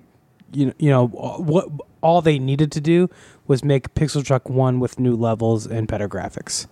You 0.52 0.68
know, 0.68 0.74
you 0.78 0.90
know 0.90 1.08
what? 1.08 1.70
All 2.02 2.22
they 2.22 2.38
needed 2.38 2.72
to 2.74 2.82
do 2.82 3.10
was 3.48 3.64
make 3.64 3.94
PixelJunk 3.96 4.50
One 4.50 4.80
with 4.80 5.00
new 5.00 5.16
levels 5.16 5.66
and 5.66 5.88
better 5.88 6.08
graphics. 6.08 6.68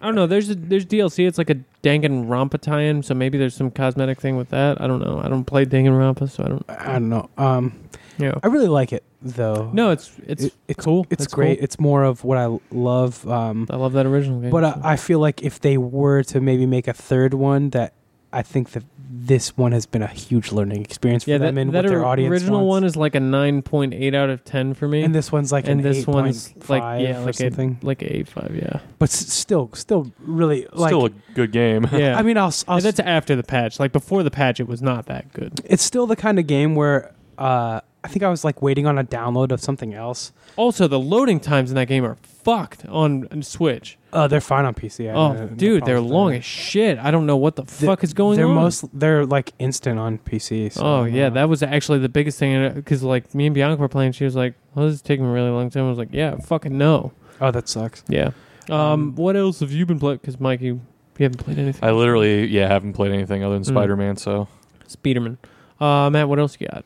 I 0.00 0.06
don't 0.06 0.16
know. 0.16 0.26
There's 0.26 0.50
a, 0.50 0.56
there's 0.56 0.84
DLC. 0.84 1.26
It's 1.26 1.38
like 1.38 1.48
a 1.50 1.56
Danganronpa 1.84 2.60
tie-in, 2.60 3.04
so 3.04 3.14
maybe 3.14 3.38
there's 3.38 3.54
some 3.54 3.70
cosmetic 3.70 4.20
thing 4.20 4.36
with 4.36 4.50
that. 4.50 4.80
I 4.80 4.88
don't 4.88 5.00
know. 5.00 5.20
I 5.22 5.28
don't 5.28 5.44
play 5.44 5.64
Danganronpa, 5.64 6.28
so 6.28 6.42
I 6.44 6.48
don't. 6.48 6.64
I 6.68 6.92
don't 6.92 7.08
know. 7.08 7.30
Um, 7.38 7.88
Yeah. 8.22 8.34
I 8.42 8.46
really 8.48 8.68
like 8.68 8.92
it 8.92 9.04
though. 9.20 9.70
No, 9.72 9.90
it's 9.90 10.10
it's 10.26 10.44
It- 10.44 10.54
it's 10.68 10.84
cool. 10.84 11.06
It's 11.10 11.24
It's 11.24 11.34
great. 11.34 11.58
cool. 11.58 11.64
It's 11.64 11.78
more 11.80 12.04
of 12.04 12.24
what 12.24 12.38
I 12.38 12.56
love. 12.70 13.26
Um, 13.28 13.66
I 13.70 13.76
love 13.76 13.92
that 13.94 14.06
original 14.06 14.40
game. 14.40 14.50
but 14.50 14.74
so. 14.74 14.80
I, 14.82 14.92
I 14.92 14.96
feel 14.96 15.18
like 15.18 15.42
if 15.42 15.60
they 15.60 15.76
were 15.78 16.22
to 16.24 16.40
maybe 16.40 16.66
make 16.66 16.88
a 16.88 16.92
third 16.94 17.34
one, 17.34 17.70
that 17.70 17.92
I 18.32 18.40
think 18.42 18.70
that 18.70 18.84
this 19.14 19.58
one 19.58 19.72
has 19.72 19.84
been 19.84 20.00
a 20.02 20.06
huge 20.06 20.52
learning 20.52 20.80
experience 20.80 21.24
for 21.24 21.30
yeah, 21.30 21.38
them 21.38 21.54
that, 21.56 21.60
and 21.60 21.72
that 21.74 21.84
what 21.84 21.90
their 21.90 22.00
or- 22.00 22.06
audience 22.06 22.32
original 22.32 22.60
wants. 22.66 22.68
one 22.68 22.84
is 22.84 22.96
like 22.96 23.14
a 23.14 23.20
nine 23.20 23.60
point 23.60 23.92
eight 23.92 24.14
out 24.14 24.30
of 24.30 24.42
ten 24.42 24.72
for 24.72 24.88
me, 24.88 25.02
and 25.02 25.14
this 25.14 25.30
one's 25.30 25.52
like 25.52 25.68
and 25.68 25.80
an 25.80 25.92
this 25.92 26.06
one's 26.06 26.48
8.5 26.54 26.68
like 26.70 27.02
yeah, 27.02 27.18
or 27.20 27.26
like 27.26 27.34
a 27.34 27.38
something. 27.38 27.78
like 27.82 28.02
eight 28.02 28.28
five. 28.28 28.52
Yeah, 28.56 28.80
but 28.98 29.10
s- 29.10 29.30
still, 29.30 29.68
still 29.74 30.10
really 30.18 30.66
like. 30.72 30.88
Still 30.88 31.06
a 31.06 31.10
good 31.34 31.52
game. 31.52 31.86
yeah. 31.92 32.16
I 32.18 32.22
mean, 32.22 32.38
I'll, 32.38 32.46
s- 32.48 32.64
I'll 32.66 32.78
And 32.78 32.86
s- 32.86 32.96
that's 32.96 33.06
after 33.06 33.36
the 33.36 33.42
patch. 33.42 33.78
Like 33.78 33.92
before 33.92 34.22
the 34.22 34.30
patch, 34.30 34.60
it 34.60 34.66
was 34.66 34.80
not 34.80 35.04
that 35.06 35.30
good. 35.34 35.60
it's 35.66 35.82
still 35.82 36.06
the 36.06 36.16
kind 36.16 36.38
of 36.38 36.46
game 36.46 36.74
where 36.74 37.12
uh, 37.36 37.82
I 38.04 38.08
think 38.08 38.22
I 38.24 38.28
was 38.28 38.44
like 38.44 38.60
waiting 38.62 38.86
on 38.86 38.98
a 38.98 39.04
download 39.04 39.52
of 39.52 39.60
something 39.60 39.94
else. 39.94 40.32
Also, 40.56 40.88
the 40.88 40.98
loading 40.98 41.38
times 41.40 41.70
in 41.70 41.76
that 41.76 41.86
game 41.86 42.04
are 42.04 42.16
fucked 42.24 42.84
on 42.86 43.28
on 43.30 43.42
Switch. 43.42 43.96
Oh, 44.12 44.26
they're 44.28 44.40
fine 44.40 44.64
on 44.64 44.74
PC. 44.74 45.08
I 45.08 45.14
oh, 45.14 45.32
have 45.32 45.50
no 45.52 45.56
dude, 45.56 45.84
they're 45.86 46.00
long 46.00 46.32
that. 46.32 46.38
as 46.38 46.44
shit. 46.44 46.98
I 46.98 47.10
don't 47.10 47.26
know 47.26 47.36
what 47.36 47.56
the 47.56 47.62
The- 47.62 47.70
fuck 47.86 48.02
is 48.04 48.12
going 48.12 48.36
they're 48.36 48.48
on. 48.48 48.54
most 48.56 48.84
they're 48.98 49.24
like 49.24 49.52
instant 49.58 49.98
on 49.98 50.18
PC. 50.18 50.72
So, 50.72 50.82
oh 50.84 51.04
yeah, 51.04 51.28
uh, 51.28 51.30
that 51.30 51.48
was 51.48 51.62
actually 51.62 52.00
the 52.00 52.08
biggest 52.08 52.38
thing 52.38 52.72
because 52.74 53.02
like 53.02 53.34
me 53.34 53.46
and 53.46 53.54
Bianca 53.54 53.80
were 53.80 53.88
playing. 53.88 54.12
She 54.12 54.24
was 54.24 54.34
like, 54.34 54.54
"Oh, 54.76 54.84
this 54.86 54.94
is 54.94 55.02
taking 55.02 55.24
a 55.24 55.30
really 55.32 55.50
long 55.50 55.70
time." 55.70 55.84
I 55.84 55.88
was 55.88 55.98
like, 55.98 56.10
"Yeah, 56.12 56.36
fucking 56.36 56.76
no." 56.76 57.12
oh 57.40 57.50
that 57.52 57.68
sucks. 57.68 58.02
Yeah. 58.08 58.30
Um, 58.68 58.80
Um, 58.80 59.14
what 59.16 59.36
else 59.36 59.60
have 59.60 59.72
you 59.72 59.86
been 59.86 59.98
playing? 59.98 60.18
Because 60.18 60.38
Mike, 60.40 60.60
you 60.60 60.80
you 61.18 61.24
haven't 61.24 61.38
played 61.38 61.58
anything. 61.58 61.88
I 61.88 61.92
literally, 61.92 62.46
yeah, 62.48 62.66
haven't 62.68 62.94
played 62.94 63.12
anything 63.12 63.44
other 63.44 63.54
than 63.54 63.62
Mm. 63.62 63.68
Spider 63.68 63.96
Man. 63.96 64.16
So 64.16 64.48
Speederman. 64.88 65.38
Uh, 65.80 66.10
Matt, 66.10 66.28
what 66.28 66.38
else 66.38 66.56
you 66.60 66.66
got? 66.68 66.84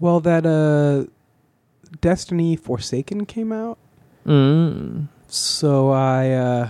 Well, 0.00 0.20
that 0.20 0.44
uh, 0.46 1.10
Destiny 2.00 2.56
Forsaken 2.56 3.26
came 3.26 3.52
out, 3.52 3.78
Mm. 4.26 5.08
so 5.28 5.90
I, 5.90 6.30
uh, 6.30 6.68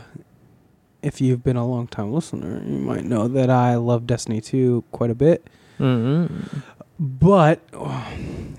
if 1.03 1.21
you've 1.21 1.45
been 1.45 1.57
a 1.57 1.67
long 1.67 1.87
time 1.87 2.13
listener, 2.13 2.63
you 2.67 2.79
might 2.79 3.05
know 3.05 3.29
that 3.29 3.49
I 3.51 3.77
love 3.77 4.07
Destiny 4.07 4.41
2 4.41 4.83
quite 4.93 5.11
a 5.11 5.15
bit. 5.15 5.49
Mm. 5.79 6.63
But 6.99 7.61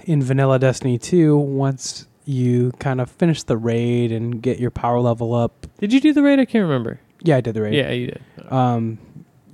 in 0.06 0.24
vanilla 0.24 0.60
Destiny 0.60 0.98
2, 0.98 1.38
once 1.38 2.08
you 2.26 2.72
kind 2.80 3.00
of 3.02 3.10
finish 3.12 3.44
the 3.44 3.58
raid 3.58 4.12
and 4.12 4.42
get 4.42 4.60
your 4.60 4.72
power 4.72 5.00
level 5.00 5.34
up, 5.36 5.68
Did 5.80 5.94
you 5.94 6.00
do 6.02 6.12
the 6.14 6.24
raid? 6.24 6.40
I 6.40 6.46
can't 6.46 6.64
remember. 6.64 7.00
yeah, 7.22 7.38
I 7.38 7.42
did 7.42 7.54
the 7.54 7.62
raid. 7.62 7.74
Yeah, 7.76 7.92
you 7.92 8.08
did. 8.08 8.22
Um, 8.52 8.98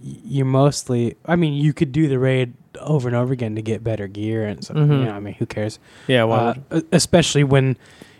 you 0.02 0.46
mostly, 0.46 1.16
I 1.26 1.36
mean, 1.36 1.54
you 1.54 1.74
could 1.74 1.92
do 1.92 2.08
the 2.08 2.18
raid 2.20 2.54
over 2.80 3.08
and 3.08 3.16
over 3.16 3.34
again 3.34 3.56
to 3.56 3.62
get 3.62 3.84
better 3.84 4.08
gear 4.08 4.46
and 4.48 4.64
so. 4.64 4.74
Mhm. 4.74 5.00
You 5.00 5.06
know, 5.06 5.12
I 5.12 5.20
mean, 5.20 5.34
who 5.36 5.46
cares? 5.46 5.80
yeah, 6.08 6.24
why 6.24 6.60
Uh, 6.72 6.82
especially 6.92 7.44
when 7.44 7.78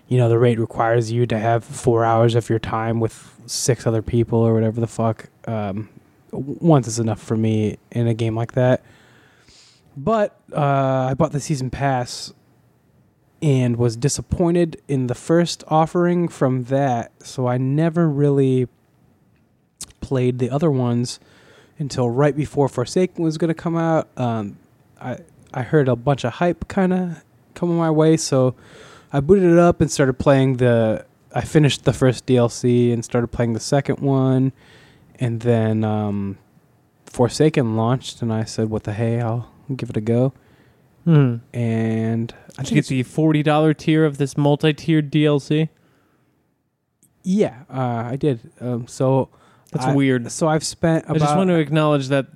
you 0.08 0.18
know 0.18 0.28
the 0.30 0.38
rate 0.40 0.60
requires 0.60 1.12
you 1.12 1.26
to 1.28 1.40
have 1.40 1.64
four 1.64 2.04
hours 2.04 2.36
of 2.36 2.50
your 2.50 2.60
time 2.60 3.00
with 3.00 3.40
six 3.46 3.88
other 3.88 4.02
people 4.02 4.40
or 4.40 4.54
whatever 4.54 4.80
the 4.82 4.88
fuck. 4.88 5.30
Um, 5.48 5.90
once 6.32 6.88
is 6.88 7.00
enough 7.00 7.22
for 7.22 7.36
me 7.36 7.78
in 7.92 8.08
a 8.08 8.14
game 8.14 8.36
like 8.36 8.54
that. 8.54 8.82
But 9.98 10.40
uh, 10.56 11.08
I 11.10 11.14
bought 11.14 11.34
the 11.34 11.42
season 11.42 11.70
pass 11.70 12.34
and 13.42 13.76
was 13.76 13.96
disappointed 13.98 14.82
in 14.88 15.08
the 15.08 15.16
first 15.16 15.64
offering 15.68 16.28
from 16.30 16.66
that, 16.66 17.12
so 17.24 17.48
I 17.48 17.58
never 17.58 18.08
really 18.08 18.68
played 20.00 20.40
the 20.40 20.50
other 20.50 20.72
ones 20.72 21.20
until 21.82 22.10
right 22.10 22.36
before 22.36 22.70
Forsaken 22.70 23.24
was 23.24 23.38
going 23.38 23.50
to 23.50 23.54
come 23.54 23.76
out. 23.76 24.08
Um, 24.16 24.58
I 25.02 25.18
I 25.54 25.64
heard 25.64 25.90
a 25.90 25.96
bunch 25.98 26.24
of 26.24 26.34
hype 26.34 26.68
kind 26.70 26.94
of 26.94 27.24
coming 27.56 27.76
my 27.76 27.92
way, 27.92 28.16
so 28.16 28.56
I 29.12 29.20
booted 29.20 29.52
it 29.52 29.58
up 29.58 29.82
and 29.82 29.92
started 29.92 30.14
playing 30.14 30.58
the. 30.58 31.06
I 31.34 31.42
finished 31.42 31.86
the 31.86 31.94
first 31.94 32.26
DLC 32.26 32.94
and 32.94 33.04
started 33.04 33.28
playing 33.28 33.54
the 33.54 33.60
second 33.60 34.00
one, 34.00 34.52
and 35.20 35.42
then 35.42 35.84
um, 35.84 36.38
Forsaken 37.06 37.76
launched, 37.76 38.22
and 38.22 38.32
I 38.32 38.44
said, 38.46 38.70
"What 38.70 38.84
the 38.84 38.94
hey? 38.94 39.20
I'll 39.20 39.50
give 39.76 39.90
it 39.90 39.98
a 39.98 40.02
go." 40.02 40.34
Hmm. 41.04 41.38
And 41.52 42.34
I 42.58 42.64
Did 42.64 42.72
you 42.72 42.76
get 42.76 42.88
the 42.88 43.04
forty 43.04 43.44
dollar 43.44 43.74
tier 43.74 44.06
of 44.06 44.18
this 44.18 44.38
multi 44.38 44.74
tiered 44.74 45.12
DLC? 45.12 45.70
yeah, 47.24 47.64
uh, 47.70 48.04
I 48.06 48.16
did. 48.16 48.52
Um, 48.60 48.88
so 48.88 49.30
That's 49.72 49.86
I- 49.86 49.96
weird. 49.96 50.32
So 50.32 50.48
I've 50.48 50.64
spent 50.64 51.06
I 51.10 51.14
just 51.18 51.36
want 51.36 51.50
to 51.50 51.56
acknowledge 51.60 52.08
that 52.10 52.28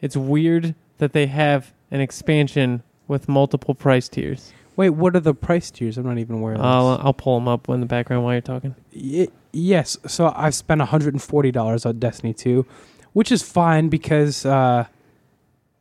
it's 0.00 0.16
weird 0.16 0.74
that 0.98 1.12
they 1.12 1.26
have 1.26 1.72
an 1.90 2.00
expansion 2.00 2.82
with 3.06 3.28
multiple 3.28 3.74
price 3.74 4.08
tiers. 4.08 4.52
wait, 4.76 4.90
what 4.90 5.16
are 5.16 5.20
the 5.20 5.34
price 5.34 5.70
tiers? 5.70 5.98
I'm 5.98 6.06
not 6.06 6.18
even 6.18 6.36
aware 6.36 6.54
of. 6.54 6.60
I'll. 6.60 7.00
I'll 7.02 7.12
pull 7.14 7.38
them 7.38 7.48
up 7.48 7.68
in 7.68 7.80
the 7.80 7.86
background 7.86 8.24
while 8.24 8.34
you're 8.34 8.40
talking. 8.40 8.74
Y- 8.94 9.28
yes, 9.52 9.96
so 10.06 10.32
I've 10.36 10.54
spent 10.54 10.78
140 10.80 11.50
dollars 11.50 11.84
on 11.86 11.98
Destiny 11.98 12.32
2, 12.34 12.64
which 13.12 13.32
is 13.32 13.42
fine 13.42 13.88
because. 13.88 14.44
Uh, 14.46 14.84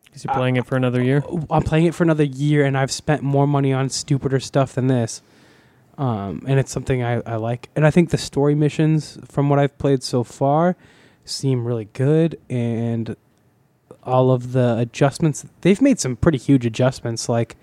Because 0.05 0.25
you're 0.25 0.33
playing 0.33 0.55
it 0.55 0.65
for 0.65 0.75
another 0.75 1.03
year. 1.03 1.23
I'm 1.49 1.61
playing 1.63 1.85
it 1.85 1.93
for 1.95 2.03
another 2.03 2.23
year, 2.23 2.65
and 2.65 2.77
I've 2.77 2.91
spent 2.91 3.21
more 3.21 3.45
money 3.45 3.71
on 3.71 3.89
stupider 3.89 4.39
stuff 4.39 4.73
than 4.73 4.87
this. 4.87 5.21
Um, 5.97 6.43
and 6.47 6.59
it's 6.59 6.71
something 6.71 7.03
I, 7.03 7.21
I 7.25 7.35
like. 7.37 7.69
And 7.75 7.85
I 7.85 7.91
think 7.91 8.09
the 8.11 8.17
story 8.17 8.55
missions, 8.55 9.17
from 9.27 9.49
what 9.49 9.59
I've 9.59 9.77
played 9.77 10.01
so 10.03 10.23
far, 10.23 10.75
seem 11.27 11.65
really 11.65 11.85
good. 11.93 12.39
And 12.49 13.15
all 14.03 14.31
of 14.31 14.53
the 14.53 14.77
adjustments, 14.77 15.45
they've 15.61 15.81
made 15.81 15.99
some 15.99 16.15
pretty 16.15 16.37
huge 16.37 16.65
adjustments. 16.65 17.27
Like 17.29 17.55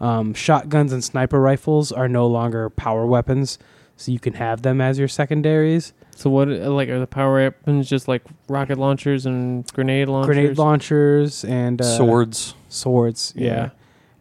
um, 0.00 0.34
shotguns 0.34 0.92
and 0.92 1.04
sniper 1.04 1.40
rifles 1.40 1.92
are 1.92 2.08
no 2.08 2.26
longer 2.26 2.68
power 2.70 3.06
weapons. 3.06 3.58
so 3.96 4.10
you 4.10 4.18
can 4.18 4.32
have 4.34 4.62
them 4.62 4.80
as 4.80 4.98
your 4.98 5.08
secondaries. 5.08 5.92
So 6.16 6.28
what? 6.30 6.48
Like, 6.48 6.88
are 6.88 6.98
the 6.98 7.06
power 7.06 7.34
weapons 7.34 7.88
just 7.88 8.08
like 8.08 8.22
rocket 8.48 8.78
launchers 8.78 9.26
and 9.26 9.66
grenade 9.72 10.08
launchers? 10.08 10.26
Grenade 10.34 10.58
launchers 10.58 11.44
and 11.44 11.80
uh, 11.80 11.96
Swords, 11.96 12.54
Swords, 12.68 13.32
yeah. 13.36 13.46
Yeah. 13.46 13.70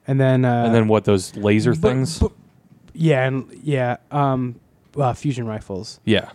And 0.07 0.19
then 0.19 0.45
uh, 0.45 0.63
and 0.65 0.73
then 0.75 0.87
what? 0.87 1.05
Those 1.05 1.35
laser 1.35 1.71
but- 1.73 1.81
things. 1.81 2.19
but- 2.19 2.31
yeah, 2.93 3.25
and 3.25 3.49
yeah, 3.63 3.97
um, 4.11 4.59
uh, 4.97 5.13
fusion 5.13 5.45
rifles. 5.47 5.99
yeah. 6.05 6.31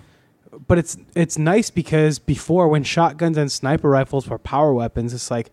But 0.68 0.78
it's 0.78 0.96
it's 1.14 1.38
nice 1.38 1.70
because 1.70 2.18
before 2.18 2.68
when 2.68 2.82
shotguns 2.84 3.36
and 3.36 3.50
sniper 3.50 3.88
rifles 3.88 4.28
were 4.28 4.38
power 4.38 4.72
weapons, 4.74 5.12
it's 5.14 5.30
like, 5.30 5.50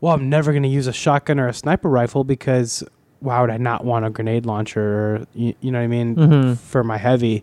well, 0.00 0.12
I'm 0.14 0.28
never 0.28 0.52
going 0.52 0.62
to 0.64 0.68
use 0.68 0.86
a 0.86 0.92
shotgun 0.92 1.40
or 1.40 1.48
a 1.48 1.54
sniper 1.54 1.88
rifle 1.88 2.24
because 2.24 2.84
why 3.20 3.40
would 3.40 3.50
I 3.50 3.56
not 3.56 3.84
want 3.84 4.04
a 4.04 4.10
grenade 4.10 4.44
launcher? 4.44 4.82
Or, 5.16 5.26
you, 5.34 5.54
you 5.60 5.70
know 5.70 5.78
what 5.78 5.84
I 5.84 5.88
mean 5.88 6.16
Mhm. 6.16 6.58
for 6.58 6.84
my 6.84 6.98
heavy. 6.98 7.42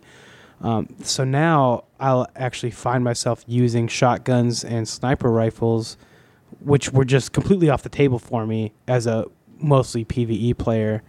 Um, 0.62 0.88
so 1.02 1.24
now 1.24 1.86
I'll 2.00 2.28
actually 2.36 2.70
find 2.70 3.04
myself 3.04 3.44
using 3.48 3.88
shotguns 3.88 4.64
and 4.64 4.88
sniper 4.88 5.32
rifles, 5.32 5.98
which 6.64 6.92
were 6.94 7.06
just 7.06 7.32
completely 7.34 7.68
off 7.68 7.82
the 7.82 7.90
table 7.90 8.20
for 8.20 8.46
me 8.46 8.74
as 8.88 9.08
a 9.08 9.26
mostly 9.58 10.06
PVE 10.06 10.54
player. 10.56 11.02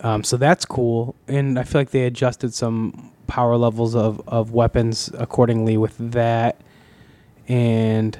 Um, 0.00 0.24
so 0.24 0.36
that's 0.36 0.64
cool, 0.66 1.14
and 1.28 1.58
I 1.58 1.62
feel 1.62 1.80
like 1.80 1.90
they 1.90 2.04
adjusted 2.04 2.52
some 2.54 3.12
power 3.34 3.56
levels 3.56 3.96
of, 3.96 4.22
of 4.28 4.52
weapons 4.52 5.10
accordingly 5.18 5.76
with 5.76 5.96
that, 6.12 6.60
and 7.48 8.16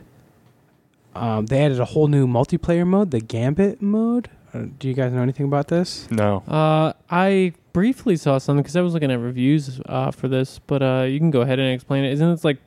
um, 1.14 1.46
they 1.46 1.64
added 1.64 1.78
a 1.78 1.84
whole 1.84 2.08
new 2.08 2.26
multiplayer 2.26 2.84
mode, 2.84 3.12
the 3.12 3.20
Gambit 3.20 3.80
mode. 3.80 4.28
Uh, 4.52 4.64
do 4.76 4.88
you 4.88 4.94
guys 4.94 5.12
know 5.12 5.22
anything 5.22 5.46
about 5.46 5.68
this? 5.68 6.10
No. 6.10 6.38
Uh, 6.48 6.94
I 7.08 7.52
briefly 7.72 8.16
saw 8.16 8.38
something 8.38 8.64
because 8.64 8.74
I 8.74 8.80
was 8.80 8.92
looking 8.92 9.12
at 9.12 9.20
reviews 9.20 9.80
uh, 9.86 10.10
for 10.10 10.26
this, 10.26 10.58
but 10.58 10.82
uh, 10.82 11.06
you 11.08 11.20
can 11.20 11.30
go 11.30 11.42
ahead 11.42 11.60
and 11.60 11.72
explain 11.72 12.02
it. 12.02 12.12
Isn't 12.14 12.28
it 12.30 12.42
like 12.42 12.58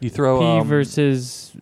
You 0.00 0.10
throw. 0.10 0.40
P 0.40 0.44
um, 0.44 0.68
versus 0.68 1.56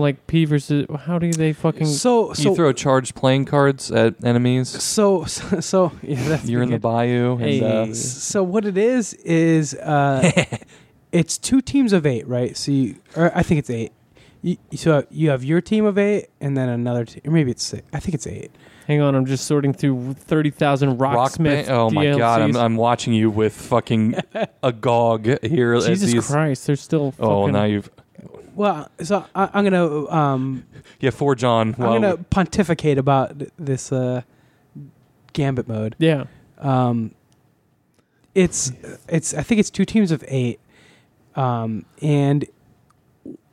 like 0.00 0.26
P 0.26 0.44
versus? 0.44 0.86
How 1.06 1.18
do 1.18 1.32
they 1.32 1.52
fucking? 1.52 1.86
So 1.86 2.32
so 2.32 2.50
you 2.50 2.56
throw 2.56 2.72
charged 2.72 3.14
playing 3.14 3.44
cards 3.46 3.90
at 3.90 4.22
enemies. 4.24 4.68
so 4.68 5.24
so, 5.26 5.60
so 5.60 5.92
yeah, 6.02 6.28
that's 6.28 6.44
You're 6.48 6.62
in 6.62 6.70
the 6.70 6.74
good. 6.76 6.82
bayou. 6.82 7.36
Hey. 7.36 7.60
And, 7.60 7.90
uh, 7.90 7.94
So 7.94 8.42
what 8.42 8.64
it 8.64 8.76
is 8.76 9.14
is 9.14 9.74
uh, 9.74 10.30
it's 11.12 11.38
two 11.38 11.60
teams 11.60 11.92
of 11.92 12.06
eight, 12.06 12.26
right? 12.26 12.56
So 12.56 12.72
you, 12.72 12.96
or 13.16 13.36
I 13.36 13.42
think 13.42 13.58
it's 13.60 13.70
eight. 13.70 13.92
You, 14.42 14.58
so 14.74 15.06
you 15.10 15.30
have 15.30 15.42
your 15.42 15.62
team 15.62 15.86
of 15.86 15.96
eight, 15.96 16.26
and 16.40 16.54
then 16.56 16.68
another 16.68 17.06
team, 17.06 17.22
or 17.24 17.30
maybe 17.30 17.50
it's 17.50 17.62
six. 17.64 17.82
I 17.94 18.00
think 18.00 18.14
it's 18.14 18.26
eight. 18.26 18.50
Hang 18.86 19.00
on, 19.00 19.14
I'm 19.14 19.24
just 19.24 19.46
sorting 19.46 19.72
through 19.72 20.12
thirty 20.12 20.50
thousand 20.50 20.98
Rock 20.98 21.16
Rocksmith. 21.32 21.44
Band. 21.66 21.70
Oh 21.70 21.88
my 21.88 22.14
god! 22.14 22.42
I'm, 22.42 22.54
I'm 22.54 22.76
watching 22.76 23.14
you 23.14 23.30
with 23.30 23.54
fucking 23.54 24.16
agog 24.62 25.24
here. 25.42 25.72
at 25.72 25.84
Jesus 25.84 26.12
these- 26.12 26.26
Christ, 26.26 26.66
they're 26.66 26.76
still. 26.76 27.12
Fucking, 27.12 27.24
Oh, 27.26 27.46
now 27.46 27.64
you've 27.64 27.88
Well, 28.54 28.88
so 29.02 29.24
I, 29.34 29.48
I'm 29.52 29.64
gonna 29.64 30.08
um, 30.10 30.64
yeah. 31.00 31.10
For 31.10 31.34
John. 31.34 31.68
I'm 31.78 32.00
gonna 32.00 32.16
pontificate 32.16 32.98
about 32.98 33.34
this 33.58 33.90
uh, 33.92 34.22
gambit 35.32 35.66
mode. 35.68 35.96
Yeah. 35.98 36.24
Um, 36.58 37.14
it's 38.34 38.72
it's 39.08 39.34
I 39.34 39.42
think 39.42 39.58
it's 39.60 39.70
two 39.70 39.84
teams 39.84 40.10
of 40.10 40.24
eight, 40.28 40.60
um, 41.36 41.84
and 42.02 42.44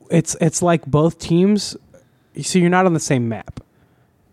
it's 0.10 0.36
it's 0.42 0.62
like 0.62 0.86
both 0.86 1.20
teams. 1.20 1.76
So 2.42 2.60
you're 2.60 2.70
not 2.70 2.86
on 2.86 2.94
the 2.94 3.00
same 3.00 3.28
map. 3.28 3.60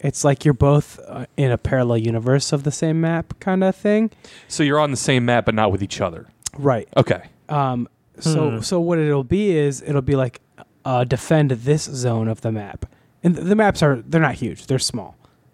It's 0.01 0.23
like 0.25 0.45
you're 0.45 0.55
both 0.55 1.01
uh, 1.09 1.27
in 1.37 1.51
a 1.51 1.59
parallel 1.59 1.99
universe 1.99 2.53
of 2.53 2.63
the 2.63 2.71
same 2.71 3.01
map, 3.01 3.35
kind 3.41 3.65
of 3.65 3.75
thing. 3.75 4.11
so 4.47 4.63
you're 4.63 4.79
on 4.79 4.93
the 4.93 4.97
same 4.97 5.25
map, 5.25 5.45
but 5.47 5.55
not 5.57 5.73
with 5.73 5.83
each 5.83 6.01
other. 6.01 6.27
Right. 6.57 6.89
Okay. 6.97 7.23
Um, 7.49 7.89
so 8.21 8.51
Hmm. 8.51 8.61
so 8.61 8.81
what 8.81 8.99
it'll 8.99 9.25
be 9.25 9.57
is 9.57 9.83
it'll 9.83 10.03
be 10.03 10.15
like 10.17 10.41
uh, 10.89 11.05
defend 11.05 11.51
this 11.51 11.83
zone 11.85 12.29
of 12.29 12.41
the 12.41 12.51
map, 12.53 12.87
and 13.23 13.35
th- 13.37 13.47
the 13.47 13.55
maps 13.63 13.83
are 13.83 13.97
they're 14.11 14.21
not 14.29 14.37
huge, 14.45 14.67
they're 14.69 14.79
small. 14.95 15.11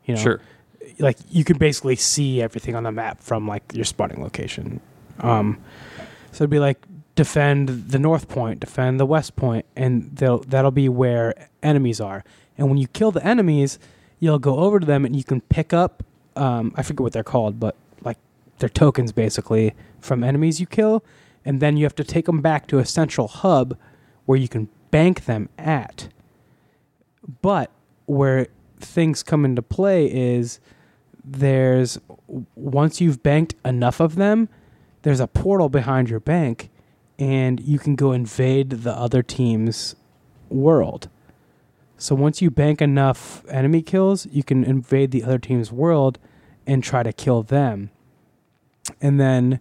You 0.07 0.15
know, 0.15 0.21
Sure. 0.27 0.41
like 0.99 1.17
you 1.31 1.45
can 1.45 1.59
basically 1.59 1.97
see 1.97 2.41
everything 2.47 2.75
on 2.77 2.83
the 2.85 2.93
map 2.93 3.21
from 3.21 3.49
like 3.49 3.63
your 3.75 3.85
spawning 3.85 4.23
location. 4.23 4.81
Um, 5.21 5.59
so 6.33 6.39
it'd 6.45 6.51
be 6.51 6.59
like 6.59 6.79
defend 7.15 7.69
the 7.95 7.99
north 7.99 8.29
point, 8.29 8.61
defend 8.61 8.99
the 9.01 9.07
west 9.07 9.35
point, 9.37 9.65
and 9.77 9.93
they'll 10.19 10.39
that'll 10.53 10.71
be 10.85 10.89
where 10.89 11.35
enemies 11.63 12.01
are. 12.01 12.23
And 12.59 12.69
when 12.69 12.79
you 12.79 12.87
kill 12.89 13.11
the 13.11 13.25
enemies, 13.25 13.79
you'll 14.21 14.39
go 14.51 14.59
over 14.59 14.79
to 14.81 14.87
them 14.87 15.05
and 15.05 15.17
you 15.17 15.25
can 15.25 15.41
pick 15.43 15.73
up. 15.73 16.03
Um, 16.37 16.73
I 16.77 16.83
forget 16.83 17.01
what 17.01 17.13
they're 17.13 17.25
called, 17.37 17.59
but 17.59 17.75
like 18.03 18.19
they're 18.59 18.69
tokens 18.85 19.11
basically 19.13 19.75
from 20.01 20.23
enemies 20.23 20.61
you 20.61 20.67
kill, 20.67 21.03
and 21.45 21.61
then 21.61 21.77
you 21.77 21.85
have 21.85 21.95
to 21.97 22.05
take 22.05 22.27
them 22.27 22.41
back 22.41 22.67
to 22.69 22.79
a 22.79 22.85
central 22.85 23.27
hub 23.29 23.77
where 24.27 24.39
you 24.39 24.49
can 24.49 24.69
bank 24.95 25.25
them 25.25 25.49
at. 25.59 26.07
But 27.43 27.73
where 28.07 28.47
things 28.79 29.25
come 29.25 29.45
into 29.45 29.61
play 29.61 30.07
is 30.07 30.61
there's 31.25 31.99
once 32.55 33.01
you've 33.01 33.21
banked 33.21 33.57
enough 33.65 33.99
of 33.99 34.15
them, 34.15 34.49
there's 35.03 35.19
a 35.19 35.27
portal 35.27 35.69
behind 35.69 36.09
your 36.09 36.21
bank, 36.21 36.71
and 37.19 37.59
you 37.59 37.81
can 37.81 37.97
go 37.97 38.13
invade 38.13 38.71
the 38.71 38.93
other 38.93 39.21
team's 39.21 39.97
world. 40.49 41.09
So 41.99 42.15
once 42.15 42.41
you 42.41 42.53
bank 42.53 42.81
enough 42.81 43.45
enemy 43.49 43.83
kills, 43.83 44.27
you 44.27 44.45
can 44.45 44.63
invade 44.63 45.11
the 45.11 45.25
other 45.25 45.41
team's 45.41 45.73
world 45.73 46.21
and 46.69 46.85
try 46.85 47.03
to 47.03 47.13
kill 47.13 47.43
them. 47.43 47.91
And 49.01 49.19
then 49.19 49.59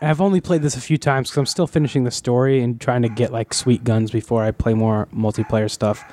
I've 0.00 0.20
only 0.20 0.40
played 0.40 0.62
this 0.62 0.76
a 0.76 0.80
few 0.80 0.98
times 0.98 1.28
because 1.28 1.38
I'm 1.38 1.46
still 1.46 1.66
finishing 1.66 2.04
the 2.04 2.10
story 2.10 2.62
and 2.62 2.80
trying 2.80 3.02
to 3.02 3.08
get 3.08 3.32
like 3.32 3.52
sweet 3.52 3.84
guns 3.84 4.10
before 4.10 4.44
I 4.44 4.52
play 4.52 4.74
more 4.74 5.08
multiplayer 5.14 5.70
stuff. 5.70 6.04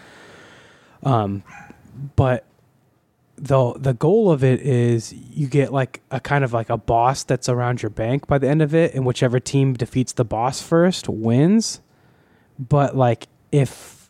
Um, 1.04 1.44
but 2.16 2.46
the 3.38 3.74
the 3.78 3.94
goal 3.94 4.32
of 4.32 4.44
it 4.44 4.62
is 4.62 5.14
you 5.14 5.48
get 5.48 5.72
like 5.72 6.02
a 6.10 6.20
kind 6.20 6.44
of 6.44 6.54
like 6.54 6.70
a 6.70 6.78
boss 6.78 7.24
that's 7.24 7.50
around 7.50 7.82
your 7.82 7.90
bank 7.90 8.28
by 8.28 8.38
the 8.38 8.48
end 8.48 8.62
of 8.62 8.74
it, 8.74 8.94
and 8.96 9.06
whichever 9.06 9.40
team 9.40 9.74
defeats 9.74 10.14
the 10.14 10.26
boss 10.26 10.62
first 10.62 11.08
wins. 11.08 11.82
But 12.58 12.96
like 12.96 13.28
if 13.52 14.10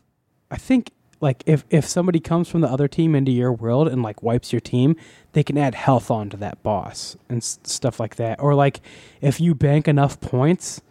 I 0.49 0.57
think 0.57 0.91
like 1.21 1.43
if 1.45 1.63
if 1.69 1.85
somebody 1.85 2.19
comes 2.19 2.49
from 2.49 2.61
the 2.61 2.67
other 2.67 2.87
team 2.87 3.15
into 3.15 3.31
your 3.31 3.51
world 3.53 3.87
and 3.87 4.03
like 4.03 4.21
wipes 4.21 4.51
your 4.53 4.59
team, 4.59 4.95
they 5.33 5.43
can 5.43 5.57
add 5.57 5.73
health 5.75 6.11
onto 6.11 6.37
that 6.37 6.61
boss 6.63 7.15
and 7.29 7.37
s- 7.37 7.59
stuff 7.63 7.99
like 7.99 8.15
that. 8.17 8.39
Or 8.41 8.53
like 8.55 8.81
if 9.21 9.39
you 9.39 9.55
bank 9.55 9.87
enough 9.87 10.19
points, 10.19 10.81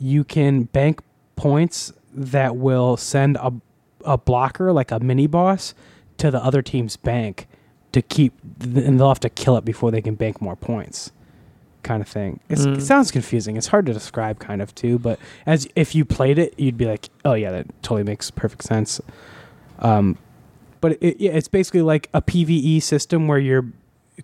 you 0.00 0.24
can 0.24 0.64
bank 0.64 1.00
points 1.36 1.92
that 2.14 2.56
will 2.56 2.96
send 2.96 3.36
a 3.36 3.52
a 4.04 4.16
blocker 4.16 4.72
like 4.72 4.90
a 4.90 5.00
mini 5.00 5.26
boss 5.26 5.74
to 6.18 6.30
the 6.30 6.42
other 6.42 6.62
team's 6.62 6.96
bank 6.96 7.46
to 7.92 8.00
keep 8.00 8.32
and 8.62 8.98
they'll 9.00 9.08
have 9.08 9.20
to 9.20 9.28
kill 9.30 9.56
it 9.56 9.64
before 9.64 9.90
they 9.90 10.00
can 10.00 10.14
bank 10.14 10.40
more 10.40 10.54
points 10.56 11.12
kind 11.82 12.00
of 12.02 12.08
thing 12.08 12.40
it's, 12.48 12.66
Mm. 12.66 12.78
it 12.78 12.82
sounds 12.82 13.10
confusing 13.10 13.56
it's 13.56 13.66
hard 13.68 13.84
to 13.86 13.92
describe 13.92 14.38
kind 14.38 14.62
of 14.62 14.74
too 14.74 14.98
but 14.98 15.18
as 15.44 15.68
if 15.76 15.94
you 15.94 16.04
played 16.04 16.38
it 16.38 16.54
you'd 16.58 16.76
be 16.78 16.84
like 16.86 17.08
oh 17.24 17.34
yeah 17.34 17.50
that 17.50 17.66
totally 17.82 18.02
makes 18.04 18.30
perfect 18.30 18.62
sense 18.64 19.00
um, 19.78 20.18
but 20.80 20.92
it, 21.02 21.16
it's 21.20 21.48
basically 21.48 21.82
like 21.82 22.08
a 22.14 22.22
pve 22.22 22.82
system 22.82 23.28
where 23.28 23.38
you're 23.38 23.66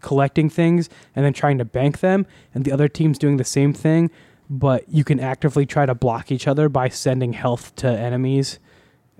collecting 0.00 0.48
things 0.48 0.88
and 1.14 1.24
then 1.24 1.32
trying 1.32 1.58
to 1.58 1.64
bank 1.64 2.00
them 2.00 2.26
and 2.54 2.64
the 2.64 2.72
other 2.72 2.88
team's 2.88 3.18
doing 3.18 3.36
the 3.36 3.44
same 3.44 3.72
thing 3.72 4.10
but 4.48 4.84
you 4.88 5.04
can 5.04 5.20
actively 5.20 5.64
try 5.64 5.86
to 5.86 5.94
block 5.94 6.30
each 6.30 6.46
other 6.46 6.68
by 6.68 6.88
sending 6.88 7.32
health 7.32 7.74
to 7.76 7.86
enemies 7.86 8.58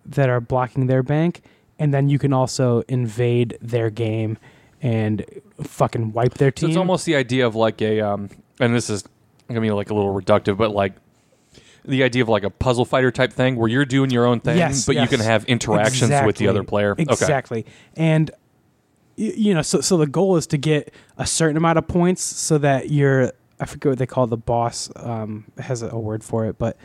that 0.05 0.28
are 0.28 0.41
blocking 0.41 0.87
their 0.87 1.03
bank 1.03 1.43
and 1.78 1.93
then 1.93 2.09
you 2.09 2.18
can 2.18 2.33
also 2.33 2.83
invade 2.89 3.59
their 3.61 3.91
game 3.91 4.39
and 4.83 5.24
fucking 5.62 6.12
wipe 6.12 6.35
their 6.35 6.51
team. 6.51 6.68
So 6.68 6.70
it's 6.70 6.76
almost 6.76 7.07
the 7.07 7.16
idea 7.16 7.47
of 7.47 7.55
like 7.55 7.80
a, 7.80 8.01
um, 8.01 8.30
and 8.61 8.74
this 8.74 8.91
is 8.91 9.05
gonna 9.49 9.61
be 9.61 9.70
like 9.70 9.91
a 9.91 9.95
little 9.95 10.12
reductive, 10.12 10.57
but 10.57 10.72
like 10.72 10.93
the 11.85 12.03
idea 12.03 12.22
of 12.22 12.28
like 12.28 12.45
a 12.45 12.51
puzzle 12.51 12.85
fighter 12.85 13.11
type 13.11 13.33
thing 13.33 13.57
where 13.57 13.68
you're 13.68 13.85
doing 13.85 14.11
your 14.11 14.24
own 14.26 14.41
thing, 14.41 14.57
Yes, 14.59 14.87
but 14.87 14.97
you 14.97 15.07
can 15.09 15.20
have 15.20 15.45
interactions 15.47 16.12
with 16.24 16.37
the 16.37 16.49
other 16.49 16.62
player. 16.62 16.93
Okay. 16.93 17.03
Exactly. 17.03 17.66
And 17.97 18.30
you 19.16 19.53
know, 19.55 19.62
so 19.62 19.80
so 19.80 19.97
the 19.97 20.07
goal 20.07 20.37
is 20.37 20.47
to 20.49 20.57
get 20.59 20.93
a 21.18 21.26
certain 21.26 21.57
amount 21.57 21.78
of 21.78 21.87
points 21.87 22.22
so 22.22 22.59
that 22.59 22.91
you're 22.91 23.33
I 23.61 23.66
forget 23.66 23.91
what 23.91 23.99
they 23.99 24.07
call 24.07 24.26
the 24.26 24.37
boss 24.37 24.91
um 24.97 25.45
has 25.59 25.83
a, 25.83 25.89
a 25.89 25.99
word 25.99 26.24
for 26.24 26.47
it, 26.47 26.59
but 26.59 26.76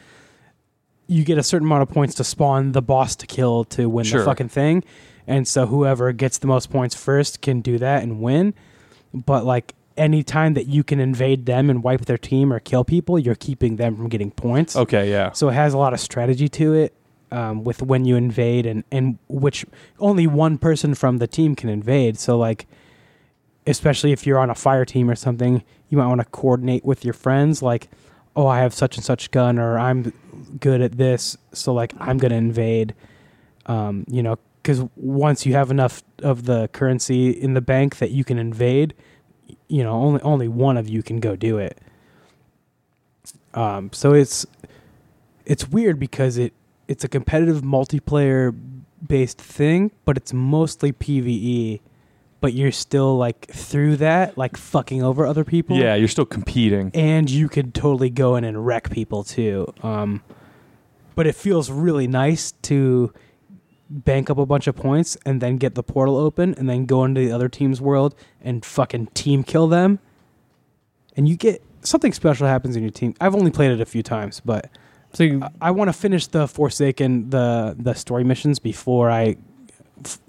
you 1.08 1.24
get 1.24 1.38
a 1.38 1.43
certain 1.43 1.68
amount 1.68 1.84
of 1.84 1.89
points 1.89 2.16
to 2.16 2.24
spawn 2.24 2.74
the 2.74 2.82
boss 2.82 3.16
to 3.16 3.26
kill 3.28 3.64
to 3.66 3.88
win 3.88 4.04
Sure. 4.04 4.20
the 4.20 4.26
fucking 4.26 4.50
thing. 4.50 4.84
And 5.26 5.48
so 5.48 5.66
whoever 5.68 6.12
gets 6.12 6.38
the 6.38 6.48
most 6.48 6.70
points 6.70 6.95
first 6.95 7.41
can 7.41 7.62
do 7.62 7.78
that 7.78 8.04
and 8.04 8.20
win. 8.22 8.54
But 9.14 9.45
like 9.45 9.74
any 9.98 10.24
time 10.24 10.54
that 10.54 10.68
you 10.68 10.84
can 10.84 11.00
invade 11.00 11.45
them 11.45 11.70
and 11.70 11.84
wipe 11.84 12.06
their 12.06 12.18
team 12.18 12.54
or 12.54 12.60
kill 12.60 12.84
people, 12.84 13.18
you're 13.18 13.36
keeping 13.36 13.76
them 13.78 13.95
from 13.95 14.10
getting 14.10 14.32
points. 14.32 14.76
Okay. 14.76 15.10
Yeah. 15.10 15.32
So 15.32 15.50
it 15.50 15.54
has 15.54 15.74
a 15.74 15.78
lot 15.78 15.93
of 15.93 16.00
strategy 16.00 16.48
to 16.50 16.74
it 16.74 16.93
um, 17.32 17.64
with 17.64 17.82
when 17.82 18.06
you 18.06 18.16
invade 18.16 18.66
and, 18.66 18.84
and 18.91 19.18
which 19.28 19.66
only 20.00 20.28
one 20.28 20.58
person 20.58 20.95
from 20.95 21.18
the 21.18 21.28
team 21.28 21.56
can 21.56 21.70
invade. 21.70 22.18
So 22.18 22.38
like, 22.38 22.68
especially 23.66 24.12
if 24.12 24.26
you're 24.26 24.39
on 24.39 24.50
a 24.50 24.56
fire 24.56 24.86
team 24.86 25.10
or 25.10 25.16
something, 25.16 25.64
you 25.89 25.98
might 25.98 26.08
want 26.08 26.22
to 26.22 26.26
coordinate 26.26 26.86
with 26.86 27.04
your 27.04 27.14
friends 27.14 27.62
like 27.62 27.89
oh 28.36 28.48
i 28.48 28.60
have 28.60 28.74
such 28.74 28.95
and 28.95 29.06
such 29.06 29.32
gun 29.32 29.58
or 29.60 29.78
i'm 29.78 30.14
good 30.60 30.82
at 30.82 30.98
this 30.98 31.38
so 31.54 31.74
like 31.74 31.93
i'm 32.00 32.18
going 32.18 32.32
to 32.32 32.38
invade 32.38 32.93
um, 33.66 34.06
you 34.08 34.24
know 34.24 34.38
because 34.62 34.84
once 34.95 35.45
you 35.45 35.54
have 35.54 35.72
enough 35.72 36.04
of 36.20 36.45
the 36.45 36.68
currency 36.70 37.30
in 37.30 37.54
the 37.54 37.62
bank 37.62 37.98
that 37.98 38.12
you 38.12 38.24
can 38.24 38.38
invade 38.38 38.93
you 39.68 39.84
know 39.84 39.93
only 39.93 40.22
only 40.22 40.48
one 40.48 40.78
of 40.78 40.88
you 40.89 41.02
can 41.04 41.20
go 41.20 41.36
do 41.36 41.58
it 41.58 41.78
um, 43.54 43.89
so 43.93 44.14
it's 44.14 44.45
it's 45.45 45.68
weird 45.68 46.00
because 46.00 46.38
it 46.38 46.54
it's 46.88 47.04
a 47.04 47.08
competitive 47.08 47.62
multiplayer 47.62 48.56
based 49.06 49.39
thing 49.39 49.91
but 50.06 50.18
it's 50.18 50.34
mostly 50.34 50.91
pve 50.91 51.80
but 52.39 52.54
you're 52.54 52.72
still 52.72 53.18
like 53.18 53.48
through 53.48 53.95
that 53.98 54.38
like 54.38 54.56
fucking 54.58 55.04
over 55.04 55.26
other 55.26 55.43
people 55.43 55.76
Yeah, 55.78 55.95
you're 55.95 56.08
still 56.08 56.26
competing. 56.26 56.91
and 56.93 57.30
you 57.30 57.50
could 57.50 57.74
totally 57.74 58.10
go 58.12 58.36
in 58.36 58.43
and 58.43 58.64
wreck 58.66 58.91
people 58.91 59.24
too. 59.24 59.74
Um, 59.82 60.22
but 61.16 61.26
it 61.26 61.34
feels 61.34 61.72
really 61.72 62.08
nice 62.08 62.52
to 62.64 63.12
bank 63.90 64.30
up 64.30 64.38
a 64.38 64.46
bunch 64.46 64.68
of 64.68 64.76
points 64.76 65.18
and 65.26 65.42
then 65.42 65.58
get 65.58 65.76
the 65.76 65.84
portal 65.84 66.18
open 66.18 66.54
and 66.56 66.70
then 66.70 66.86
go 66.86 67.04
into 67.06 67.22
the 67.22 67.32
other 67.32 67.50
team's 67.50 67.80
world 67.82 68.16
and 68.42 68.66
fucking 68.66 69.08
team 69.08 69.44
kill 69.44 69.68
them. 69.68 70.00
And 71.16 71.28
you 71.28 71.36
get 71.36 71.64
something 71.82 72.14
special 72.14 72.48
happens 72.48 72.76
in 72.76 72.84
your 72.84 72.92
team. 72.92 73.16
I've 73.22 73.34
only 73.36 73.52
played 73.52 73.72
it 73.72 73.82
a 73.82 73.86
few 73.86 74.04
times, 74.04 74.42
but 74.44 74.70
So 75.14 75.24
you, 75.24 75.42
I, 75.42 75.50
I 75.62 75.72
want 75.72 75.88
to 75.88 75.94
finish 75.94 76.28
the 76.28 76.48
Forsaken 76.48 77.30
the 77.30 77.76
the 77.80 77.94
story 77.94 78.24
missions 78.24 78.60
before 78.60 79.10
I 79.10 79.38
f- 80.04 80.20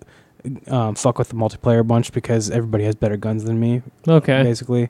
um, 0.68 0.94
fuck 0.94 1.18
with 1.18 1.28
the 1.28 1.34
multiplayer 1.34 1.86
bunch 1.86 2.12
because 2.12 2.50
everybody 2.50 2.84
has 2.84 2.94
better 2.94 3.16
guns 3.16 3.44
than 3.44 3.58
me, 3.60 3.82
okay. 4.06 4.42
basically. 4.42 4.88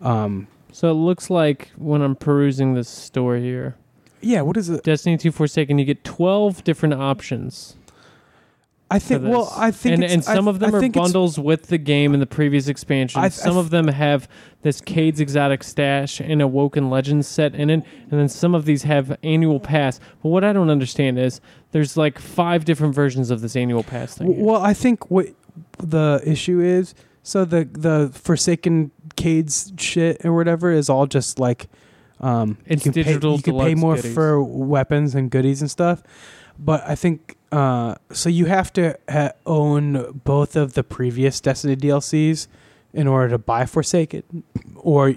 Um, 0.00 0.46
So 0.72 0.90
it 0.90 0.94
looks 0.94 1.28
like 1.28 1.70
when 1.76 2.00
I'm 2.02 2.14
perusing 2.14 2.74
this 2.74 2.88
store 2.88 3.36
here, 3.36 3.74
yeah, 4.22 4.42
what 4.42 4.56
is 4.56 4.68
it? 4.70 4.84
Destiny 4.84 5.16
2 5.16 5.32
Forsaken, 5.32 5.78
you 5.78 5.84
get 5.84 6.04
12 6.04 6.62
different 6.62 6.94
options. 6.94 7.76
I 8.90 8.98
think. 8.98 9.22
Well. 9.22 9.52
I 9.56 9.70
think, 9.70 9.94
and, 9.94 10.04
and 10.04 10.24
some 10.24 10.48
I, 10.48 10.50
of 10.50 10.58
them 10.58 10.74
I 10.74 10.78
are 10.78 10.88
bundles 10.90 11.38
with 11.38 11.68
the 11.68 11.78
game 11.78 12.12
and 12.12 12.20
the 12.20 12.26
previous 12.26 12.66
expansion. 12.68 13.20
I- 13.20 13.28
some 13.28 13.56
of 13.56 13.70
them 13.70 13.88
have 13.88 14.28
this 14.62 14.80
Cayde's 14.80 15.20
Exotic 15.20 15.62
Stash 15.62 16.20
and 16.20 16.42
Awoken 16.42 16.90
Legends 16.90 17.26
set 17.28 17.54
in 17.54 17.70
it, 17.70 17.84
and 18.10 18.20
then 18.20 18.28
some 18.28 18.54
of 18.54 18.64
these 18.64 18.82
have 18.82 19.16
annual 19.22 19.60
pass. 19.60 20.00
But 20.22 20.28
what 20.30 20.44
I 20.44 20.52
don't 20.52 20.70
understand 20.70 21.18
is 21.18 21.40
there's 21.72 21.96
like 21.96 22.18
five 22.18 22.64
different 22.64 22.94
versions 22.94 23.30
of 23.30 23.40
this 23.42 23.54
annual 23.56 23.82
pass 23.84 24.16
thing. 24.16 24.26
W- 24.26 24.44
Well, 24.44 24.60
I 24.62 24.74
think 24.74 25.10
what 25.10 25.26
the 25.78 26.20
issue 26.26 26.60
is. 26.60 26.94
So 27.22 27.44
the 27.44 27.64
the 27.70 28.10
Forsaken 28.12 28.90
Cayde's 29.16 29.72
shit 29.78 30.24
or 30.24 30.34
whatever 30.34 30.70
is 30.72 30.88
all 30.88 31.06
just 31.06 31.38
like. 31.38 31.68
Um, 32.22 32.58
It's 32.66 32.84
you 32.84 32.92
can 32.92 33.02
digital 33.04 33.32
Pay, 33.32 33.36
you 33.36 33.42
can 33.42 33.58
pay 33.58 33.74
more 33.74 33.96
goodies. 33.96 34.12
for 34.14 34.42
weapons 34.42 35.14
and 35.14 35.30
goodies 35.30 35.62
and 35.62 35.70
stuff, 35.70 36.02
but 36.58 36.82
I 36.86 36.94
think 36.94 37.36
uh, 37.52 37.94
so. 38.12 38.28
You 38.28 38.46
have 38.46 38.72
to 38.74 38.96
ha- 39.08 39.32
own 39.46 40.20
both 40.24 40.56
of 40.56 40.74
the 40.74 40.82
previous 40.82 41.40
Destiny 41.40 41.76
DLCs 41.76 42.46
in 42.92 43.06
order 43.06 43.28
to 43.30 43.38
buy 43.38 43.66
Forsaken, 43.66 44.44
or 44.76 45.14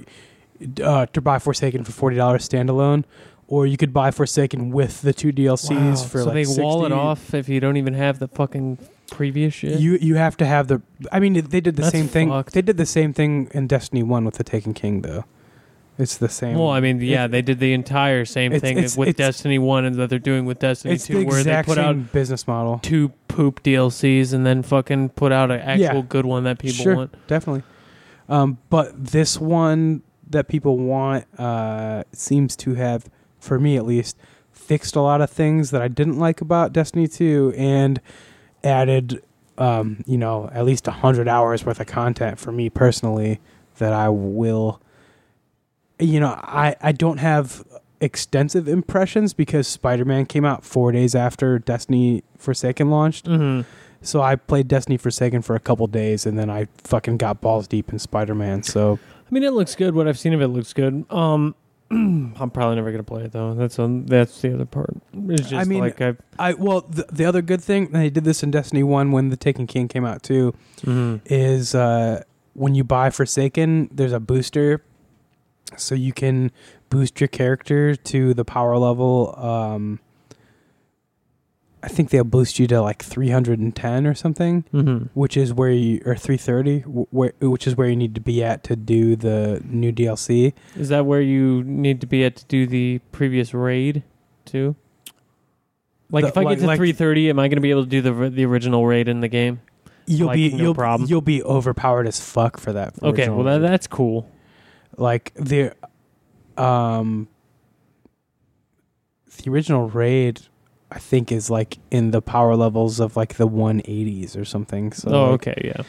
uh, 0.82 1.06
to 1.08 1.22
buy 1.22 1.40
Forsaken 1.40 1.84
for 1.84 1.92
forty 1.92 2.16
dollars 2.16 2.48
standalone, 2.48 3.04
or 3.48 3.66
you 3.68 3.78
could 3.78 3.94
buy 3.94 4.12
Forsaken 4.12 4.72
with 4.72 5.02
the 5.02 5.14
two 5.14 5.32
DLCs 5.32 5.72
Wow. 5.72 5.96
for 5.96 6.20
so 6.20 6.26
like 6.26 6.34
they 6.48 6.62
wall 6.62 6.86
it 6.86 6.92
off 6.92 7.34
if 7.34 7.50
you 7.50 7.60
don't 7.60 7.78
even 7.78 7.94
have 7.94 8.20
the 8.20 8.28
fucking 8.28 8.78
previous 9.12 9.54
shit. 9.54 9.80
You 9.80 9.98
you 10.02 10.16
have 10.16 10.36
to 10.38 10.46
have 10.46 10.68
the. 10.68 10.82
I 11.12 11.20
mean, 11.20 11.34
they 11.34 11.62
did 11.62 11.76
the 11.76 11.82
That's 11.84 11.92
same 11.92 12.08
thing. 12.08 12.30
fucked. 12.30 12.54
They 12.54 12.62
did 12.62 12.78
the 12.78 12.86
same 12.86 13.14
thing 13.14 13.50
in 13.54 13.68
Destiny 13.68 14.04
One 14.04 14.26
with 14.26 14.36
the 14.36 14.44
Taken 14.44 14.74
King, 14.74 15.02
though. 15.02 15.26
It's 15.98 16.18
the 16.18 16.30
same. 16.30 16.58
well, 16.58 16.70
I 16.70 16.80
mean, 16.80 17.00
yeah, 17.02 17.28
they 17.28 17.42
did 17.44 17.60
the 17.60 17.74
entire 17.74 18.26
same 18.26 18.52
It's- 18.52 18.62
thing 18.62 18.78
it's- 18.78 18.98
with 18.98 19.10
it's- 19.10 19.28
Destiny 19.28 19.60
One, 19.60 19.86
and 19.86 19.96
that 19.96 20.10
they're 20.10 20.18
doing 20.20 20.46
with 20.46 20.58
Destiny 20.60 20.96
it's 20.96 21.06
Two, 21.06 21.20
the 21.20 21.26
where 21.26 21.36
they 21.36 21.42
exact 21.42 21.68
put 21.68 21.76
same 21.76 21.86
out 21.86 22.12
business 22.12 22.48
model. 22.48 22.80
two 22.82 23.10
poop 23.28 23.62
DLCs 23.64 24.34
and 24.34 24.46
then 24.46 24.64
fucking 24.64 25.10
put 25.10 25.32
out 25.32 25.52
an 25.52 25.60
actual 25.60 25.82
Yeah. 25.98 26.02
good 26.10 26.26
one 26.26 26.44
that 26.46 26.58
people 26.60 26.84
Sure. 26.84 26.96
want. 26.96 27.16
Definitely. 27.28 27.64
Um, 28.30 28.58
but 28.70 28.92
this 29.12 29.40
one 29.40 30.02
that 30.30 30.48
people 30.48 30.78
want 30.78 31.26
uh, 31.38 32.04
seems 32.12 32.56
to 32.56 32.74
have, 32.76 33.06
for 33.40 33.60
me 33.60 33.76
at 33.78 33.86
least, 33.86 34.18
fixed 34.52 34.96
a 34.96 35.02
lot 35.02 35.22
of 35.22 35.30
things 35.30 35.70
that 35.72 35.82
I 35.82 35.88
didn't 35.90 36.18
like 36.18 36.42
about 36.42 36.74
Destiny 36.74 37.08
Two 37.08 37.54
and 37.58 38.00
added, 38.64 39.22
um, 39.58 39.98
you 40.08 40.18
know, 40.18 40.50
at 40.54 40.66
least 40.66 40.88
hundred 40.88 41.28
hours 41.28 41.66
worth 41.66 41.80
of 41.80 41.88
content 41.88 42.40
for 42.40 42.52
me 42.52 42.70
personally 42.70 43.40
that 43.78 43.94
I 43.94 44.10
will. 44.10 44.80
You 46.04 46.20
know, 46.20 46.40
I 46.42 46.76
I 46.82 46.92
don't 46.92 47.18
have 47.18 47.64
extensive 48.02 48.68
impressions 48.68 49.34
because 49.34 49.68
Spider-Man 49.68 50.26
came 50.26 50.44
out 50.44 50.66
four 50.66 50.92
days 50.92 51.16
after 51.16 51.58
Destiny 51.58 52.24
Forsaken 52.38 52.90
launched. 52.90 53.28
hmm 53.28 53.62
So 54.02 54.22
I 54.22 54.36
played 54.36 54.68
Destiny 54.68 54.98
Forsaken 54.98 55.42
for 55.42 55.56
a 55.56 55.60
couple 55.60 55.88
days, 55.88 56.26
and 56.26 56.38
then 56.38 56.50
I 56.50 56.68
fucking 56.84 57.18
got 57.18 57.40
balls 57.40 57.68
deep 57.68 57.92
in 57.94 58.00
Spider 58.00 58.36
Man. 58.36 58.62
So 58.64 59.00
I 59.00 59.34
mean, 59.34 59.44
it 59.44 59.54
looks 59.54 59.76
good. 59.76 59.96
What 59.96 60.08
I've 60.08 60.20
seen 60.20 60.34
of 60.34 60.42
it 60.42 60.50
looks 60.50 60.74
good. 60.74 61.06
Um, 61.10 61.56
I'm 61.92 62.52
probably 62.52 62.76
never 62.76 62.92
gonna 62.92 63.04
play 63.04 63.24
it 63.24 63.32
though. 63.32 63.54
That's 63.54 63.80
on. 63.80 64.06
That's 64.06 64.42
the 64.42 64.54
other 64.54 64.66
part. 64.66 64.96
It's 65.30 65.50
just 65.50 65.54
I 65.54 65.64
mean- 65.64 65.80
like 65.80 66.02
I. 66.02 66.16
I 66.38 66.54
well, 66.54 66.82
the, 66.82 67.06
the 67.12 67.26
other 67.26 67.42
good 67.42 67.62
thing 67.62 67.86
and 67.86 67.96
they 67.96 68.10
did 68.10 68.26
this 68.26 68.44
in 68.44 68.52
Destiny 68.52 68.84
One 68.84 69.12
when 69.12 69.30
the 69.30 69.38
Taken 69.38 69.68
King 69.68 69.88
came 69.88 70.04
out 70.06 70.24
too 70.24 70.54
mhm. 70.82 71.22
is 71.26 71.74
uh, 71.74 72.24
when 72.54 72.76
you 72.76 72.84
buy 72.84 73.10
Forsaken, 73.10 73.90
there's 73.92 74.12
a 74.14 74.20
booster, 74.20 74.84
so 75.78 75.96
you 75.96 76.14
can 76.14 76.52
boost 76.90 77.20
your 77.22 77.28
character 77.28 77.96
to 77.96 78.34
the 78.34 78.46
power 78.46 78.78
level. 78.78 79.34
Um, 79.38 80.00
I 81.82 81.90
think 81.90 82.12
they'll 82.12 82.24
boost 82.24 82.60
you 82.60 82.68
to 82.68 82.82
like 82.82 83.04
310 83.04 84.08
or 84.08 84.14
something. 84.14 84.64
Mhm. 84.74 85.10
which 85.14 85.36
is 85.36 85.54
where 85.54 85.70
you 85.72 86.02
or 86.06 86.16
330 86.16 86.80
where 87.12 87.34
which 87.42 87.68
is 87.68 87.76
where 87.76 87.90
you 87.90 87.96
need 87.98 88.16
to 88.16 88.22
be 88.22 88.42
at 88.44 88.64
to 88.66 88.76
do 88.78 89.16
the 89.18 89.62
new 89.66 89.92
DLC. 89.92 90.54
Is 90.78 90.88
that 90.90 91.06
where 91.06 91.20
you 91.22 91.62
need 91.66 92.00
to 92.02 92.08
be 92.08 92.24
at 92.24 92.38
to 92.38 92.46
do 92.46 92.66
the 92.66 93.00
previous 93.12 93.54
raid, 93.54 94.04
too? 94.46 94.76
Like 96.10 96.24
The- 96.24 96.28
if 96.30 96.38
I 96.38 96.42
like- 96.44 96.58
get 96.58 96.62
to 96.62 96.68
like- 96.68 96.78
330, 96.78 97.30
am 97.30 97.40
I 97.40 97.48
gonna 97.50 97.60
be 97.62 97.72
able 97.72 97.84
to 97.84 97.90
do 97.90 98.02
the 98.02 98.30
the 98.30 98.46
original 98.46 98.86
raid 98.86 99.08
in 99.10 99.20
the 99.20 99.28
game? 99.28 99.60
You'll 100.06 100.28
Like, 100.28 100.36
be 100.36 100.52
no 100.52 100.64
you'll 100.64 100.76
problem. 100.76 101.10
you'll 101.10 101.22
be 101.22 101.44
overpowered 101.44 102.08
as 102.08 102.20
fuck 102.20 102.60
for 102.60 102.72
that. 102.74 102.94
Okay, 103.04 103.28
well 103.30 103.44
that, 103.44 103.60
that's 103.60 103.88
cool. 103.88 104.28
Like 104.98 105.34
the 105.36 105.74
um 106.58 107.28
the 109.38 109.52
original 109.52 109.90
raid 109.90 110.42
I 110.92 111.00
think 111.00 111.32
is 111.32 111.50
like 111.50 111.80
in 111.90 112.12
the 112.12 112.22
power 112.22 112.56
levels 112.56 113.00
of 113.00 113.18
like 113.18 113.36
the 113.36 113.48
180s 113.48 114.38
or 114.38 114.46
something. 114.46 114.92
So 114.92 115.10
oh, 115.10 115.32
like, 115.32 115.48
okay, 115.48 115.74
yeah. 115.76 115.84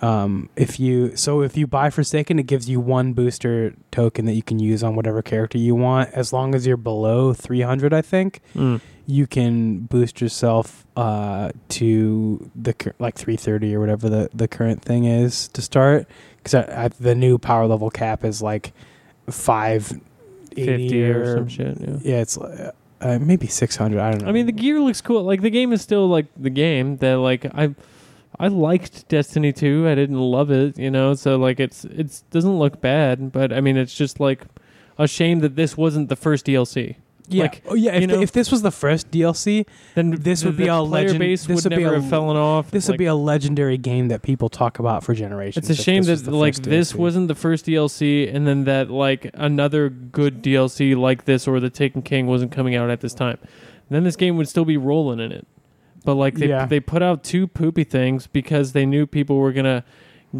um 0.00 0.48
if 0.56 0.80
you 0.80 1.16
so 1.16 1.42
if 1.42 1.56
you 1.56 1.66
buy 1.66 1.90
Forsaken 1.90 2.38
it 2.38 2.46
gives 2.46 2.68
you 2.68 2.80
one 2.80 3.12
booster 3.12 3.74
token 3.92 4.24
that 4.26 4.34
you 4.34 4.42
can 4.42 4.58
use 4.58 4.82
on 4.82 4.96
whatever 4.96 5.22
character 5.22 5.58
you 5.58 5.74
want 5.74 6.10
as 6.12 6.32
long 6.32 6.54
as 6.54 6.66
you're 6.66 6.76
below 6.76 7.32
300 7.32 7.92
I 7.92 8.02
think. 8.02 8.40
Mm. 8.54 8.80
you 9.06 9.26
can 9.26 9.80
boost 9.80 10.20
yourself 10.20 10.86
uh, 10.94 11.50
to 11.70 12.50
the 12.54 12.74
cur- 12.74 12.94
like 12.98 13.14
330 13.14 13.74
or 13.74 13.80
whatever 13.80 14.08
the, 14.10 14.28
the 14.34 14.46
current 14.46 14.82
thing 14.82 15.04
is 15.06 15.48
to 15.48 15.62
start 15.62 16.06
because 16.42 16.92
the 16.98 17.14
new 17.14 17.38
power 17.38 17.66
level 17.66 17.90
cap 17.90 18.24
is 18.24 18.42
like 18.42 18.72
580 19.30 20.00
50 20.54 21.04
or 21.04 21.36
some 21.36 21.48
shit. 21.48 21.80
Yeah. 21.80 21.96
yeah 22.02 22.20
it's 22.20 22.38
uh, 22.38 22.72
uh, 23.00 23.18
maybe 23.20 23.46
600 23.46 24.00
i 24.00 24.10
don't 24.10 24.22
know 24.22 24.28
I 24.28 24.32
mean, 24.32 24.46
the 24.46 24.52
gear 24.52 24.80
looks 24.80 25.00
cool. 25.00 25.22
Like 25.22 25.42
the 25.42 25.50
game 25.50 25.72
is 25.72 25.82
still 25.82 26.08
like 26.08 26.26
the 26.36 26.50
game 26.50 26.96
that 26.98 27.16
like 27.18 27.46
I 27.54 27.74
I 28.40 28.48
liked 28.48 29.08
Destiny 29.08 29.52
2. 29.52 29.88
I 29.88 29.94
didn't 29.94 30.18
love 30.18 30.50
it, 30.50 30.78
you 30.78 30.90
know. 30.90 31.14
So 31.14 31.36
like 31.36 31.60
it's 31.60 31.84
it's 31.84 32.22
doesn't 32.30 32.58
look 32.58 32.80
bad, 32.80 33.32
but 33.32 33.52
I 33.52 33.60
mean, 33.60 33.76
it's 33.76 33.94
just 33.94 34.20
like 34.20 34.44
a 34.98 35.06
shame 35.08 35.40
that 35.40 35.56
this 35.56 35.76
wasn't 35.76 36.08
the 36.08 36.16
first 36.16 36.46
DLC. 36.46 36.96
Yeah 37.30 37.42
like, 37.42 37.62
oh, 37.68 37.74
yeah 37.74 37.92
if, 37.94 38.00
you 38.00 38.06
know- 38.06 38.20
if 38.20 38.32
this 38.32 38.50
was 38.50 38.62
the 38.62 38.70
first 38.70 39.10
dlc 39.10 39.66
Then 39.94 40.10
This 40.12 40.40
the- 40.40 40.48
would 40.48 40.56
be 40.56 40.64
a 40.68 40.74
player 40.76 40.82
legend- 41.04 41.18
base 41.18 41.46
this 41.46 41.64
would 41.64 41.72
would 41.72 41.76
be 41.78 41.82
never 41.84 41.96
a- 41.96 42.00
have 42.00 42.10
fallen 42.10 42.36
off. 42.36 42.70
this 42.70 42.86
Like, 42.88 42.94
would 42.94 42.98
be 42.98 43.06
a 43.06 43.14
legendary 43.14 43.76
game 43.78 44.08
that 44.08 44.22
people 44.22 44.48
talk 44.48 44.78
about 44.78 45.04
for 45.04 45.14
generations 45.14 45.68
It's 45.70 45.78
a 45.78 45.82
shame 45.82 46.02
that 46.04 46.26
like 46.26 46.54
this 46.56 46.92
DLC. 46.92 46.96
wasn't 46.98 47.28
the 47.28 47.34
first 47.34 47.66
DLC, 47.66 48.34
and 48.34 48.46
then 48.46 48.64
that 48.64 48.90
like 48.90 49.30
another 49.34 49.88
good 49.88 50.42
DLC 50.42 50.94
like 50.96 51.24
this 51.26 51.46
or 51.46 51.60
the 51.60 51.70
Taken 51.70 52.02
King 52.02 52.26
wasn't 52.26 52.50
coming 52.52 52.74
out 52.74 52.90
at 52.90 53.00
this 53.00 53.14
time. 53.14 53.38
then 53.90 54.04
this 54.04 54.16
game 54.16 54.36
would 54.36 54.48
still 54.48 54.64
be 54.66 54.76
rolling 54.76 55.18
in 55.20 55.32
it. 55.32 55.46
But 56.04 56.14
like 56.14 56.34
they 56.36 56.48
Yeah. 56.48 56.66
they 56.66 56.80
put 56.80 57.02
out 57.02 57.24
two 57.24 57.46
poopy 57.46 57.84
things 57.84 58.26
because 58.26 58.72
they 58.72 58.86
knew 58.86 59.06
people 59.06 59.36
were 59.36 59.52
gonna 59.52 59.82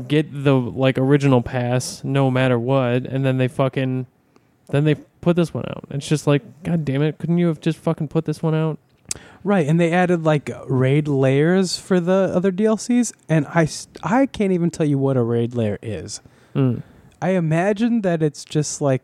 get 0.07 0.45
the 0.45 0.55
like 0.55 0.99
original 0.99 1.41
pass 1.43 2.03
no 2.05 2.31
matter 2.31 2.59
what, 2.59 3.05
and 3.07 3.25
then 3.25 3.39
they 3.39 3.49
fucking 3.49 4.07
then 4.71 4.85
they 4.85 4.95
put 4.95 5.37
this 5.37 5.53
one 5.53 5.65
out. 5.69 5.85
It's 5.91 6.09
just 6.09 6.27
like, 6.27 6.43
god 6.63 6.85
damn 6.85 7.03
it, 7.03 7.19
couldn't 7.19 7.39
you 7.39 7.49
have 7.49 7.61
just 7.61 7.79
fucking 7.79 8.09
put 8.09 8.25
this 8.25 8.43
one 8.43 8.55
out? 8.55 8.79
Right, 9.45 9.67
and 9.67 9.81
they 9.81 9.93
added 9.93 10.25
like 10.25 10.51
raid 10.67 11.09
lairs 11.09 11.79
for 11.79 12.01
the 12.01 12.31
other 12.35 12.53
DLCs, 12.53 13.13
and 13.29 13.47
I 13.47 13.65
st- 13.65 13.99
I 14.03 14.27
can't 14.27 14.53
even 14.53 14.71
tell 14.71 14.87
you 14.87 14.99
what 14.99 15.17
a 15.17 15.23
raid 15.23 15.55
lair 15.55 15.79
is. 15.81 16.21
Mm. 16.55 16.83
I 17.23 17.31
imagine 17.31 18.03
that 18.03 18.23
it's 18.23 18.45
just 18.45 18.81
like. 18.81 19.03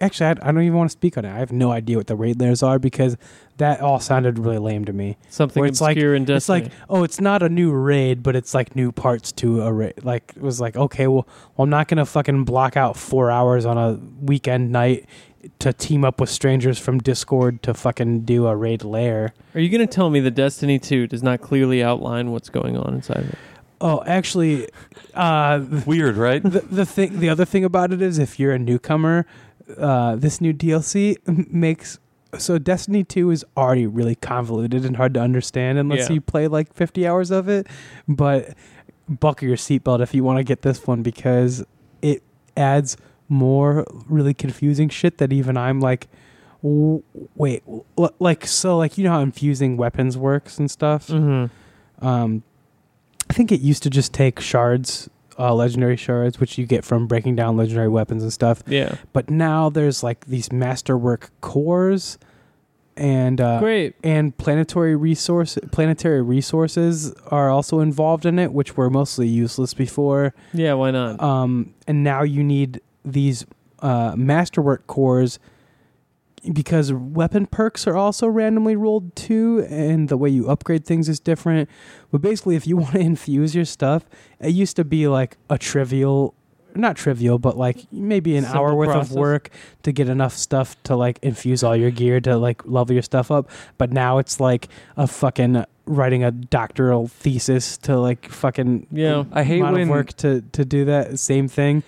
Actually, 0.00 0.26
I, 0.26 0.30
I 0.48 0.52
don't 0.52 0.62
even 0.62 0.76
want 0.78 0.90
to 0.90 0.92
speak 0.92 1.18
on 1.18 1.24
it. 1.24 1.30
I 1.32 1.38
have 1.38 1.52
no 1.52 1.70
idea 1.70 1.96
what 1.96 2.06
the 2.06 2.16
raid 2.16 2.40
lairs 2.40 2.62
are 2.62 2.78
because 2.78 3.16
that 3.58 3.80
all 3.80 4.00
sounded 4.00 4.38
really 4.38 4.58
lame 4.58 4.84
to 4.86 4.92
me. 4.92 5.16
Something 5.28 5.60
Where 5.60 5.68
it's 5.68 5.80
like- 5.80 5.96
obscure 5.96 6.14
in 6.14 6.24
Destiny. 6.24 6.60
It's 6.60 6.68
like, 6.70 6.78
oh, 6.88 7.02
it's 7.04 7.20
not 7.20 7.42
a 7.42 7.48
new 7.48 7.72
raid, 7.72 8.22
but 8.22 8.34
it's 8.36 8.54
like 8.54 8.74
new 8.74 8.92
parts 8.92 9.32
to 9.32 9.62
a 9.62 9.72
raid. 9.72 9.94
Like 10.02 10.32
it 10.36 10.42
was 10.42 10.60
like, 10.60 10.76
okay, 10.76 11.06
well, 11.06 11.26
well, 11.56 11.64
I'm 11.64 11.70
not 11.70 11.88
gonna 11.88 12.06
fucking 12.06 12.44
block 12.44 12.76
out 12.76 12.96
four 12.96 13.30
hours 13.30 13.64
on 13.66 13.76
a 13.76 13.98
weekend 14.22 14.72
night 14.72 15.06
to 15.58 15.72
team 15.72 16.04
up 16.04 16.20
with 16.20 16.28
strangers 16.28 16.78
from 16.78 16.98
Discord 16.98 17.62
to 17.62 17.72
fucking 17.72 18.20
do 18.22 18.46
a 18.46 18.54
raid 18.54 18.84
lair. 18.84 19.32
Are 19.54 19.60
you 19.60 19.70
going 19.70 19.80
to 19.80 19.86
tell 19.90 20.10
me 20.10 20.20
that 20.20 20.32
Destiny 20.32 20.78
2 20.78 21.06
does 21.06 21.22
not 21.22 21.40
clearly 21.40 21.82
outline 21.82 22.30
what's 22.30 22.50
going 22.50 22.76
on 22.76 22.92
inside 22.92 23.20
of 23.20 23.30
it? 23.30 23.38
Oh, 23.80 24.02
actually, 24.04 24.68
uh, 25.14 25.64
Weird, 25.86 26.18
right? 26.18 26.42
the 26.42 26.60
the 26.60 26.84
thing, 26.84 27.20
the 27.20 27.30
other 27.30 27.46
thing 27.46 27.64
about 27.64 27.90
it 27.90 28.02
is, 28.02 28.18
if 28.18 28.38
you're 28.38 28.52
a 28.52 28.58
newcomer, 28.58 29.24
uh, 29.78 30.16
this 30.16 30.40
new 30.40 30.52
DLC 30.52 31.16
makes 31.50 31.98
so 32.38 32.58
Destiny 32.58 33.02
Two 33.04 33.30
is 33.30 33.44
already 33.56 33.86
really 33.86 34.14
convoluted 34.14 34.84
and 34.84 34.96
hard 34.96 35.14
to 35.14 35.20
understand 35.20 35.78
unless 35.78 36.08
Yeah. 36.08 36.14
you 36.14 36.20
play 36.20 36.46
like 36.48 36.72
50 36.74 37.06
hours 37.06 37.30
of 37.30 37.48
it. 37.48 37.66
But 38.06 38.54
buckle 39.08 39.48
your 39.48 39.56
seatbelt 39.56 40.00
if 40.00 40.14
you 40.14 40.22
want 40.22 40.38
to 40.38 40.44
get 40.44 40.62
this 40.62 40.86
one 40.86 41.02
because 41.02 41.64
it 42.02 42.22
adds 42.56 42.96
more 43.28 43.84
really 44.08 44.34
confusing 44.34 44.88
shit 44.88 45.18
that 45.18 45.32
even 45.32 45.56
I'm 45.56 45.80
like. 45.80 46.08
w- 46.62 47.02
Wait, 47.36 47.62
like 48.18 48.46
so, 48.46 48.76
like 48.78 48.96
you 48.98 49.04
know 49.04 49.10
how 49.12 49.20
infusing 49.20 49.76
weapons 49.76 50.16
works 50.18 50.58
and 50.58 50.70
stuff. 50.70 51.08
Mm-hmm. 51.08 52.06
Um, 52.06 52.42
I 53.28 53.32
think 53.32 53.50
it 53.50 53.60
used 53.60 53.82
to 53.84 53.90
just 53.90 54.12
take 54.12 54.40
shards, 54.40 55.08
uh, 55.40 55.54
legendary 55.54 55.96
shards, 55.96 56.38
which 56.38 56.58
you 56.58 56.66
get 56.66 56.84
from 56.84 57.06
breaking 57.06 57.34
down 57.34 57.56
legendary 57.56 57.88
weapons 57.88 58.22
and 58.22 58.32
stuff. 58.32 58.62
Yeah. 58.66 58.96
But 59.12 59.30
now 59.30 59.70
there's 59.70 60.02
like 60.02 60.26
these 60.26 60.52
masterwork 60.52 61.30
cores, 61.40 62.18
and 62.96 63.40
uh, 63.40 63.60
Great. 63.60 63.94
and 64.04 64.36
planetary 64.36 64.94
resource 64.94 65.58
planetary 65.72 66.20
resources 66.20 67.14
are 67.28 67.48
also 67.48 67.80
involved 67.80 68.26
in 68.26 68.38
it, 68.38 68.52
which 68.52 68.76
were 68.76 68.90
mostly 68.90 69.26
useless 69.26 69.72
before. 69.72 70.34
Yeah, 70.52 70.74
why 70.74 70.90
not? 70.90 71.20
Um, 71.20 71.74
and 71.86 72.04
now 72.04 72.22
you 72.22 72.44
need 72.44 72.80
these 73.04 73.46
uh, 73.80 74.14
masterwork 74.16 74.86
cores 74.86 75.38
because 76.52 76.92
weapon 76.92 77.46
perks 77.46 77.86
are 77.86 77.96
also 77.96 78.26
randomly 78.26 78.76
rolled 78.76 79.14
too, 79.16 79.66
and 79.68 80.08
the 80.08 80.16
way 80.16 80.28
you 80.30 80.48
upgrade 80.48 80.84
things 80.84 81.08
is 81.08 81.20
different. 81.20 81.68
But 82.10 82.20
basically, 82.22 82.56
if 82.56 82.66
you 82.66 82.76
want 82.78 82.92
to 82.94 83.00
infuse 83.00 83.54
your 83.54 83.64
stuff, 83.64 84.04
it 84.40 84.50
used 84.50 84.76
to 84.76 84.84
be 84.84 85.08
like 85.08 85.36
a 85.48 85.58
trivial. 85.58 86.34
Not 86.72 86.96
trivial, 86.96 87.40
but 87.40 87.56
like 87.58 87.78
maybe 87.90 88.36
an 88.36 88.44
Simple 88.44 88.60
hour 88.60 88.74
worth 88.76 88.90
process. 88.90 89.10
of 89.10 89.16
work 89.16 89.50
to 89.82 89.90
get 89.90 90.08
enough 90.08 90.36
stuff 90.36 90.80
to 90.84 90.94
like 90.94 91.18
infuse 91.20 91.64
all 91.64 91.74
your 91.74 91.90
gear 91.90 92.20
to 92.20 92.36
like 92.36 92.64
level 92.64 92.92
your 92.92 93.02
stuff 93.02 93.32
up. 93.32 93.50
But 93.76 93.92
now 93.92 94.18
it's 94.18 94.38
like 94.38 94.68
a 94.96 95.08
fucking 95.08 95.64
writing 95.86 96.22
a 96.22 96.30
doctoral 96.30 97.08
thesis 97.08 97.76
to 97.78 97.98
like 97.98 98.30
fucking 98.30 98.86
Yeah. 98.92 99.24
I 99.32 99.42
hate 99.42 99.62
when 99.62 99.88
work 99.88 100.12
to 100.18 100.42
to 100.52 100.64
do 100.64 100.84
that 100.84 101.18
same 101.18 101.48
thing. 101.48 101.82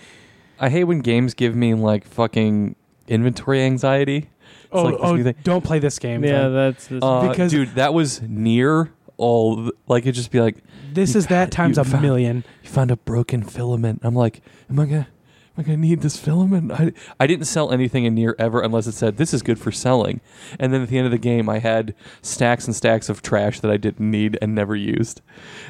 I 0.59 0.69
hate 0.69 0.85
when 0.85 0.99
games 0.99 1.33
give 1.35 1.55
me 1.55 1.75
like 1.75 2.05
fucking 2.05 2.75
inventory 3.07 3.63
anxiety. 3.63 4.31
It's 4.73 4.81
Oh, 4.81 4.83
like 4.85 4.95
oh 5.01 5.17
new 5.17 5.25
thing. 5.25 5.35
don't 5.45 5.63
play 5.63 5.79
this 5.79 5.99
game. 5.99 6.25
Yeah, 6.25 6.43
then. 6.49 6.55
that's 6.55 6.87
this 6.87 7.03
Uh, 7.03 7.29
because- 7.29 7.51
dude, 7.51 7.75
that 7.75 7.93
was 7.93 8.21
NieR 8.21 8.89
all. 9.19 9.57
th- 9.57 9.71
Like 9.87 10.07
it 10.07 10.13
just 10.13 10.31
be 10.31 10.41
like 10.41 10.57
this 10.93 11.15
you 11.15 11.19
is 11.19 11.27
that 11.29 11.51
times 11.51 11.77
a 11.79 11.85
found- 11.85 12.03
million. 12.03 12.45
you 12.63 12.71
found 12.71 12.91
a 12.91 12.97
broken 12.97 13.43
filament. 13.43 14.01
I'm 14.03 14.15
like, 14.15 14.41
am 14.71 14.81
I 14.81 14.87
gonna? 14.87 15.09
Am 15.59 15.71
I 15.71 15.75
need 15.75 16.01
this 16.01 16.17
filament? 16.17 16.73
I, 16.73 16.93
I 17.21 17.27
didn't 17.27 17.45
sell 17.45 17.73
anything 17.73 18.05
in 18.05 18.17
NieR 18.17 18.35
ever 18.39 18.63
unless 18.63 18.87
it 18.87 18.93
said 18.93 19.19
this 19.19 19.35
is 19.35 19.43
good 19.43 19.59
for 19.59 19.71
selling. 19.71 20.23
And 20.59 20.73
then 20.73 20.81
at 20.81 20.89
the 20.89 20.97
end 20.97 21.05
of 21.05 21.13
the 21.13 21.19
game, 21.19 21.49
I 21.49 21.59
had 21.59 21.95
stacks 22.23 22.67
and 22.67 22.75
stacks 22.75 23.11
of 23.11 23.21
trash 23.21 23.61
that 23.61 23.71
I 23.71 23.77
didn't 23.77 24.11
need 24.11 24.39
and 24.41 24.55
never 24.55 24.75
used. 24.75 25.21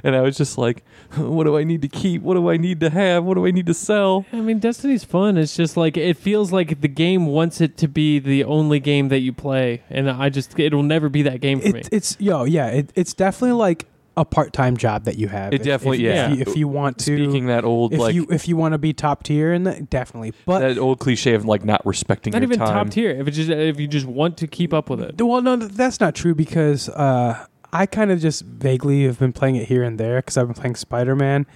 And 0.04 0.14
I 0.14 0.20
was 0.20 0.36
just 0.36 0.56
like, 0.56 0.84
what 1.16 1.44
do 1.44 1.58
I 1.58 1.64
need 1.64 1.82
to 1.82 1.88
keep? 1.88 2.22
What 2.22 2.34
do 2.34 2.48
I 2.48 2.56
need 2.56 2.78
to 2.80 2.90
have? 2.90 3.24
What 3.24 3.34
do 3.34 3.44
I 3.44 3.50
need 3.50 3.66
to 3.66 3.74
sell? 3.74 4.24
I 4.32 4.36
mean, 4.36 4.60
Destiny's 4.60 5.02
fun. 5.02 5.36
It's 5.36 5.56
just 5.56 5.76
like 5.76 5.96
it 5.96 6.16
feels 6.16 6.52
like 6.52 6.80
the 6.80 6.88
game 6.88 7.26
wants 7.26 7.60
it 7.60 7.76
to 7.78 7.88
be 7.88 8.20
the 8.20 8.44
only 8.44 8.78
game 8.78 9.08
that 9.08 9.18
you 9.18 9.32
play, 9.32 9.82
and 9.90 10.08
I 10.08 10.28
just 10.28 10.58
it'll 10.58 10.82
never 10.84 11.08
be 11.08 11.22
that 11.22 11.40
game 11.40 11.60
for 11.60 11.70
me. 11.70 11.82
It's 11.90 12.16
yo 12.20 12.44
yeah. 12.44 12.68
It, 12.68 12.92
it's 12.94 13.14
definitely 13.14 13.56
like 13.56 13.86
a 14.16 14.24
part 14.24 14.52
time 14.52 14.76
job 14.76 15.04
that 15.04 15.16
you 15.16 15.28
have. 15.28 15.52
It 15.54 15.60
If- 15.60 15.66
definitely- 15.66 16.06
if, 16.06 16.14
yeah. 16.14 16.30
If 16.32 16.36
you, 16.38 16.44
if 16.46 16.56
you 16.56 16.68
want 16.68 16.98
to, 16.98 17.16
Speaking 17.16 17.46
that 17.46 17.64
old 17.64 17.94
if 17.94 17.98
like 18.00 18.14
you 18.14 18.26
if 18.30 18.46
you 18.46 18.56
want 18.56 18.72
to 18.72 18.78
be 18.78 18.92
top 18.92 19.22
tier, 19.22 19.52
and 19.52 19.66
that, 19.66 19.88
definitely. 19.90 20.32
But 20.44 20.58
that 20.60 20.78
old 20.78 20.98
cliche 20.98 21.34
of 21.34 21.44
like 21.46 21.64
not 21.64 21.84
respecting 21.86 22.32
Not 22.32 22.42
your 22.42 22.48
even 22.52 22.58
time. 22.58 22.68
top 22.86 22.90
tier. 22.90 23.10
If 23.10 23.26
it 23.28 23.30
just 23.30 23.48
if 23.50 23.80
you 23.80 23.88
just 23.88 24.06
want 24.06 24.36
to 24.38 24.46
keep 24.46 24.74
up 24.74 24.90
with 24.90 25.00
it. 25.00 25.20
well, 25.20 25.40
no, 25.40 25.56
that's 25.56 25.98
not 26.00 26.14
true 26.14 26.34
because 26.34 26.88
uh, 26.90 27.46
I 27.72 27.86
kind 27.86 28.10
of 28.10 28.20
just 28.20 28.42
vaguely 28.44 29.04
have 29.04 29.18
been 29.18 29.32
playing 29.32 29.56
it 29.56 29.68
here 29.68 29.82
and 29.82 29.98
there 29.98 30.16
because 30.16 30.36
I've 30.36 30.46
been 30.46 30.54
playing 30.54 30.74
Spider 30.76 31.16
Man, 31.16 31.46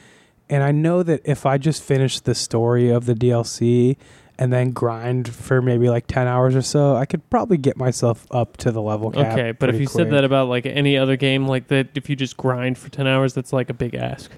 and 0.49 0.63
I 0.63 0.73
know 0.73 1.03
that 1.03 1.21
if 1.25 1.45
I 1.45 1.59
just 1.59 1.83
finish 1.83 2.21
the 2.21 2.35
story 2.35 2.89
of 2.89 3.05
the 3.05 3.15
DLC 3.15 3.97
and 4.39 4.53
then 4.53 4.71
grind 4.73 5.33
for 5.33 5.63
maybe 5.63 5.89
like 5.89 6.07
ten 6.07 6.27
hours 6.27 6.55
or 6.55 6.63
so, 6.63 6.95
I 6.97 7.07
could 7.07 7.29
probably 7.31 7.57
get 7.57 7.77
myself 7.77 8.27
up 8.31 8.57
to 8.59 8.71
the 8.71 8.83
level 8.83 9.11
cap. 9.11 9.33
Okay, 9.33 9.53
but 9.53 9.69
if 9.71 9.81
you 9.81 9.87
quick. 9.87 10.05
said 10.05 10.13
that 10.13 10.25
about 10.25 10.49
like 10.49 10.67
any 10.67 10.97
other 10.97 11.17
game, 11.17 11.47
like 11.47 11.69
that, 11.69 11.89
if 11.95 12.09
you 12.11 12.17
just 12.17 12.37
grind 12.37 12.77
for 12.79 12.89
ten 12.91 13.07
hours, 13.07 13.35
that's 13.35 13.53
like 13.53 13.71
a 13.71 13.75
big 13.75 13.95
ask. 13.95 14.31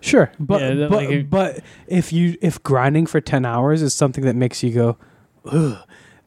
Sure, 0.00 0.32
but 0.40 0.60
Yeah, 0.60 0.88
but, 0.88 0.90
like 0.90 1.08
it- 1.10 1.30
but 1.30 1.60
if 1.86 2.12
you 2.12 2.36
if 2.42 2.60
grinding 2.62 3.06
for 3.06 3.20
ten 3.20 3.44
hours 3.44 3.82
is 3.82 3.94
something 3.94 4.24
that 4.24 4.34
makes 4.34 4.62
you 4.62 4.72
go, 4.72 4.96
ugh, 5.44 5.78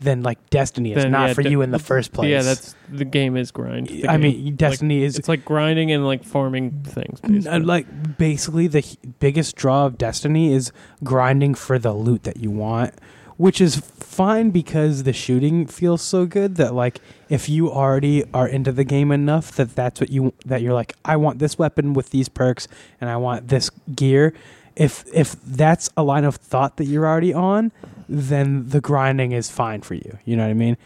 then 0.05 0.23
like 0.23 0.49
Destiny 0.49 0.91
is 0.93 1.03
Then, 1.03 1.11
not 1.11 1.27
yeah, 1.29 1.33
for 1.33 1.43
de- 1.43 1.49
you 1.49 1.61
in 1.61 1.71
the 1.71 1.79
first 1.93 2.13
place. 2.13 2.29
Yeah, 2.29 2.41
that's 2.43 2.75
the 2.89 3.03
game 3.05 3.35
is 3.35 3.51
grind. 3.51 3.87
The 3.87 4.07
I 4.07 4.13
game. 4.17 4.21
mean, 4.45 4.55
Destiny 4.55 5.03
is 5.03 5.17
it's 5.19 5.27
like 5.27 5.43
grinding 5.43 5.91
and 5.91 6.05
like 6.05 6.23
farming 6.23 6.71
things. 6.85 7.19
n- 7.23 7.29
uh, 7.31 7.33
Basically. 7.33 7.59
like 7.59 8.17
basically 8.17 8.67
the 8.67 8.77
h- 8.79 8.97
biggest 9.19 9.55
draw 9.57 9.85
of 9.85 9.97
Destiny 9.97 10.53
is 10.53 10.71
grinding 11.03 11.55
for 11.55 11.77
the 11.77 11.93
loot 11.93 12.23
that 12.23 12.37
you 12.37 12.49
want, 12.51 12.93
which 13.37 13.59
is 13.59 13.75
fine 13.99 14.49
because 14.51 15.03
the 15.03 15.11
shooting 15.11 15.67
feels 15.67 16.01
so 16.01 16.25
good 16.25 16.55
that 16.55 16.73
like 16.73 17.01
if 17.27 17.49
you 17.49 17.69
already 17.69 18.23
are 18.33 18.47
into 18.47 18.71
the 18.71 18.85
game 18.85 19.11
enough 19.11 19.51
that 19.53 19.75
that's 19.75 19.99
what 19.99 20.09
you 20.09 20.33
that 20.45 20.61
you're 20.61 20.73
like 20.73 20.93
I 21.03 21.17
want 21.17 21.39
this 21.39 21.57
weapon 21.57 21.93
with 21.93 22.11
these 22.11 22.29
perks 22.29 22.67
and 23.01 23.09
I 23.09 23.17
want 23.17 23.49
this 23.49 23.69
gear. 23.93 24.33
If 24.77 25.03
if 25.13 25.35
that's 25.43 25.89
a 25.97 26.03
line 26.03 26.23
of 26.25 26.35
thought 26.35 26.77
that 26.77 26.85
you're 26.85 27.05
already 27.05 27.33
on, 27.33 27.71
then 28.09 28.67
the 28.69 28.81
grinding 28.81 29.31
is 29.31 29.49
fine 29.49 29.81
for 29.81 29.93
you. 29.95 30.17
You 30.25 30.35
know 30.37 30.43
what 30.43 30.49
I 30.51 30.53
mean? 30.53 30.77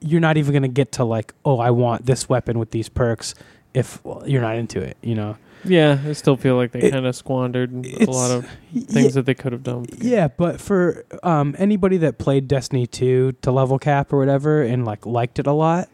You're 0.00 0.20
not 0.20 0.36
even 0.36 0.52
gonna 0.52 0.68
get 0.68 0.92
to 0.92 1.04
like, 1.04 1.34
oh, 1.44 1.58
I 1.58 1.70
want 1.70 2.06
this 2.06 2.28
weapon 2.28 2.58
with 2.58 2.70
these 2.70 2.88
perks 2.88 3.34
if 3.72 4.00
you're 4.26 4.42
not 4.42 4.56
into 4.56 4.80
it. 4.80 4.96
You 5.02 5.14
know? 5.14 5.36
yeah, 5.64 5.98
I 6.06 6.12
still 6.12 6.36
feel 6.36 6.56
like 6.56 6.72
they 6.72 6.90
kind 6.90 7.06
of 7.06 7.16
squandered 7.16 7.72
a 7.86 8.04
lot 8.10 8.30
of 8.30 8.46
Yeah, 8.70 8.82
things 8.86 9.14
that 9.14 9.24
they 9.24 9.32
could 9.34 9.52
have 9.52 9.62
done. 9.62 9.80
with 9.80 9.90
the 9.92 9.96
game. 9.96 10.12
yeah, 10.12 10.28
but 10.28 10.60
for 10.60 11.06
um, 11.22 11.54
anybody 11.58 11.96
that 11.98 12.18
played 12.18 12.46
Destiny 12.48 12.86
2 12.86 13.32
to 13.40 13.50
level 13.50 13.78
cap 13.78 14.12
or 14.12 14.18
whatever 14.18 14.60
and 14.62 14.84
like 14.84 15.06
liked 15.06 15.38
it 15.38 15.46
a 15.46 15.52
lot, 15.52 15.88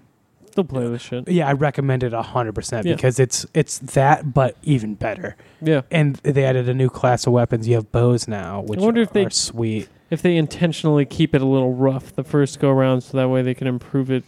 Still 0.50 0.64
play 0.64 0.88
this 0.88 1.00
shit. 1.02 1.28
yeah, 1.28 1.46
I 1.46 1.52
recommend 1.52 2.02
it 2.02 2.12
hundred 2.12 2.56
percent 2.56 2.84
Yeah. 2.84 2.96
because 2.96 3.20
it's 3.20 3.46
it's 3.54 3.78
that 3.78 4.34
but 4.34 4.56
even 4.64 4.96
better. 4.96 5.36
Yeah. 5.62 5.82
And 5.92 6.16
they 6.16 6.44
added 6.44 6.68
a 6.68 6.74
new 6.74 6.90
class 6.90 7.24
of 7.28 7.32
weapons. 7.32 7.68
You 7.68 7.76
have 7.76 7.92
bows 7.92 8.26
now, 8.26 8.62
which 8.62 8.80
I 8.80 8.82
wonder 8.82 9.00
if 9.02 9.12
they- 9.12 9.26
are 9.26 9.30
sweet. 9.30 9.88
If 10.11 10.22
they 10.22 10.36
intentionally 10.36 11.04
keep 11.04 11.34
it 11.34 11.40
a 11.40 11.46
little 11.46 11.72
rough 11.72 12.14
the 12.14 12.24
first 12.24 12.58
go 12.58 12.70
around, 12.70 13.02
so 13.02 13.16
that 13.16 13.28
way 13.28 13.42
they 13.42 13.54
can 13.54 13.66
improve 13.66 14.11
it. 14.11 14.24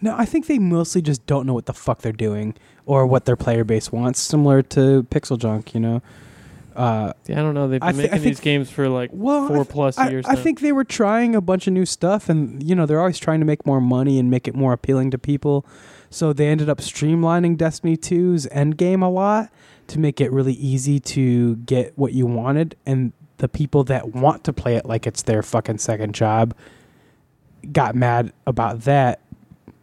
No, 0.00 0.14
I 0.16 0.24
think 0.24 0.46
they 0.46 0.58
mostly 0.58 1.02
just 1.02 1.26
don't 1.26 1.46
know 1.46 1.54
what 1.54 1.66
the 1.66 1.72
fuck 1.72 2.02
they're 2.02 2.12
doing 2.12 2.54
or 2.84 3.06
what 3.06 3.24
their 3.24 3.36
player 3.36 3.64
base 3.64 3.90
wants. 3.92 4.20
Similar 4.20 4.62
to 4.62 5.04
PixelJunk, 5.10 5.74
you 5.74 5.80
know. 5.80 6.02
Uh, 6.74 7.12
Yeah, 7.26 7.40
I 7.40 7.42
don't 7.42 7.54
know. 7.54 7.68
They've 7.68 7.80
been 7.80 7.88
I 7.88 7.90
I 7.90 7.92
making 7.92 8.22
these 8.22 8.40
games 8.40 8.70
for 8.70 8.88
like 8.88 9.10
well, 9.12 9.44
I 9.44 9.48
four 9.48 9.64
plus 9.64 9.96
I, 9.98 10.10
years. 10.10 10.26
I 10.28 10.34
now. 10.34 10.42
think 10.42 10.60
they 10.60 10.72
were 10.72 10.84
trying 10.84 11.34
a 11.34 11.40
bunch 11.40 11.66
of 11.66 11.72
new 11.72 11.86
stuff, 11.86 12.28
and 12.28 12.62
you 12.62 12.74
know 12.74 12.84
they're 12.84 13.00
always 13.00 13.18
trying 13.18 13.40
to 13.40 13.46
make 13.46 13.64
more 13.66 13.80
money 13.80 14.18
and 14.18 14.30
make 14.30 14.46
it 14.46 14.54
more 14.54 14.72
appealing 14.74 15.10
to 15.12 15.18
people. 15.18 15.64
So 16.10 16.32
they 16.32 16.48
ended 16.48 16.68
up 16.68 16.78
streamlining 16.78 17.56
Destiny 17.56 17.96
2's 17.96 18.46
end 18.50 18.76
game 18.76 19.02
a 19.02 19.10
lot 19.10 19.50
to 19.88 19.98
make 19.98 20.20
it 20.20 20.30
really 20.30 20.52
easy 20.52 21.00
to 21.00 21.56
get 21.56 21.96
what 21.96 22.12
you 22.12 22.26
wanted, 22.26 22.76
and 22.84 23.12
the 23.38 23.48
people 23.48 23.84
that 23.84 24.14
want 24.14 24.44
to 24.44 24.52
play 24.52 24.76
it 24.76 24.86
like 24.86 25.06
it's 25.06 25.22
their 25.22 25.42
fucking 25.42 25.78
second 25.78 26.14
job 26.14 26.54
got 27.72 27.94
mad 27.94 28.32
about 28.46 28.82
that. 28.82 29.20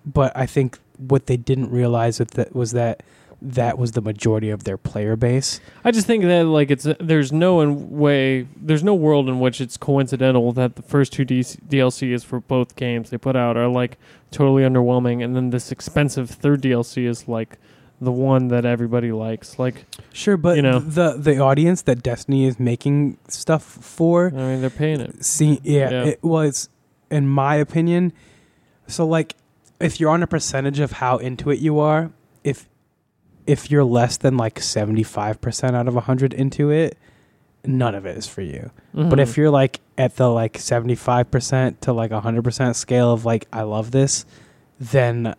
But 0.06 0.36
I 0.36 0.46
think 0.46 0.80
what 0.98 1.28
they 1.28 1.38
didn't 1.38 1.72
realize 1.72 2.22
was 2.52 2.72
that 2.72 3.04
that 3.42 3.78
was 3.78 3.92
the 3.92 4.02
majority 4.02 4.50
of 4.50 4.64
their 4.64 4.78
player 4.78 5.18
base. 5.18 5.60
I 5.84 5.92
just 5.92 6.08
think 6.08 6.24
that 6.24 6.46
like 6.46 6.72
it's 6.72 6.88
there's 7.00 7.32
no 7.32 7.70
way 7.70 8.48
there's 8.56 8.84
no 8.84 8.96
world 8.96 9.28
in 9.28 9.40
which 9.40 9.60
it's 9.60 9.76
coincidental 9.76 10.54
that 10.54 10.76
the 10.76 10.82
first 10.82 11.12
two 11.12 11.26
DLCs 11.26 12.24
for 12.24 12.40
both 12.40 12.76
games 12.78 13.10
they 13.10 13.18
put 13.18 13.36
out 13.36 13.58
are 13.58 13.68
like 13.68 13.98
totally 14.32 14.64
underwhelming, 14.64 15.24
and 15.24 15.36
then 15.36 15.50
this 15.50 15.72
expensive 15.72 16.30
third 16.30 16.62
DLC 16.62 17.06
is 17.06 17.28
like 17.28 17.58
the 18.04 18.12
one 18.12 18.50
that 18.50 18.66
everybody 18.66 19.12
likes. 19.12 19.58
Like, 19.60 19.86
Sure, 20.12 20.38
but 20.38 20.56
You 20.58 20.62
know. 20.62 20.80
the 20.80 21.14
the 21.18 21.40
audience 21.40 21.82
that 21.84 22.04
Destiny 22.04 22.46
is 22.46 22.60
making 22.60 23.18
stuff 23.28 23.64
for, 23.64 24.28
I 24.28 24.32
mean, 24.38 24.62
they're 24.62 24.70
paying 24.70 25.00
it. 25.02 25.24
see, 25.26 25.60
yeah, 25.64 25.90
Yeah. 25.90 26.04
it 26.06 26.24
was, 26.24 26.70
in 27.10 27.28
my 27.28 27.56
opinion. 27.56 28.14
So, 28.88 29.06
like, 29.08 29.36
if 29.80 30.00
you're 30.00 30.10
on 30.12 30.24
a 30.24 30.28
percentage 30.28 30.80
of 30.80 30.94
how 30.94 31.18
into 31.18 31.50
it 31.50 31.60
you 31.60 31.80
are, 31.80 32.12
if 32.44 32.68
if 33.46 33.70
you're 33.70 33.84
less 33.84 34.16
than 34.18 34.38
like 34.38 34.60
seventy 34.60 35.04
five 35.04 35.42
percent 35.42 35.76
out 35.76 35.88
of 35.88 35.96
hundred 35.96 36.34
into 36.34 36.70
it, 36.70 36.98
none 37.66 37.94
of 37.96 38.06
it 38.06 38.18
is 38.18 38.28
for 38.28 38.42
you. 38.42 38.72
But 38.94 39.20
Mhm. 39.20 39.22
if 39.22 39.38
you're 39.38 39.50
like 39.50 39.80
at 39.98 40.16
the 40.18 40.30
like 40.30 40.58
75% 40.58 41.80
to 41.82 41.94
like 41.94 42.12
100% 42.12 42.76
scale 42.76 43.12
of 43.12 43.26
like 43.26 43.48
I 43.54 43.62
love 43.64 43.92
this, 43.92 44.26
then 44.80 45.36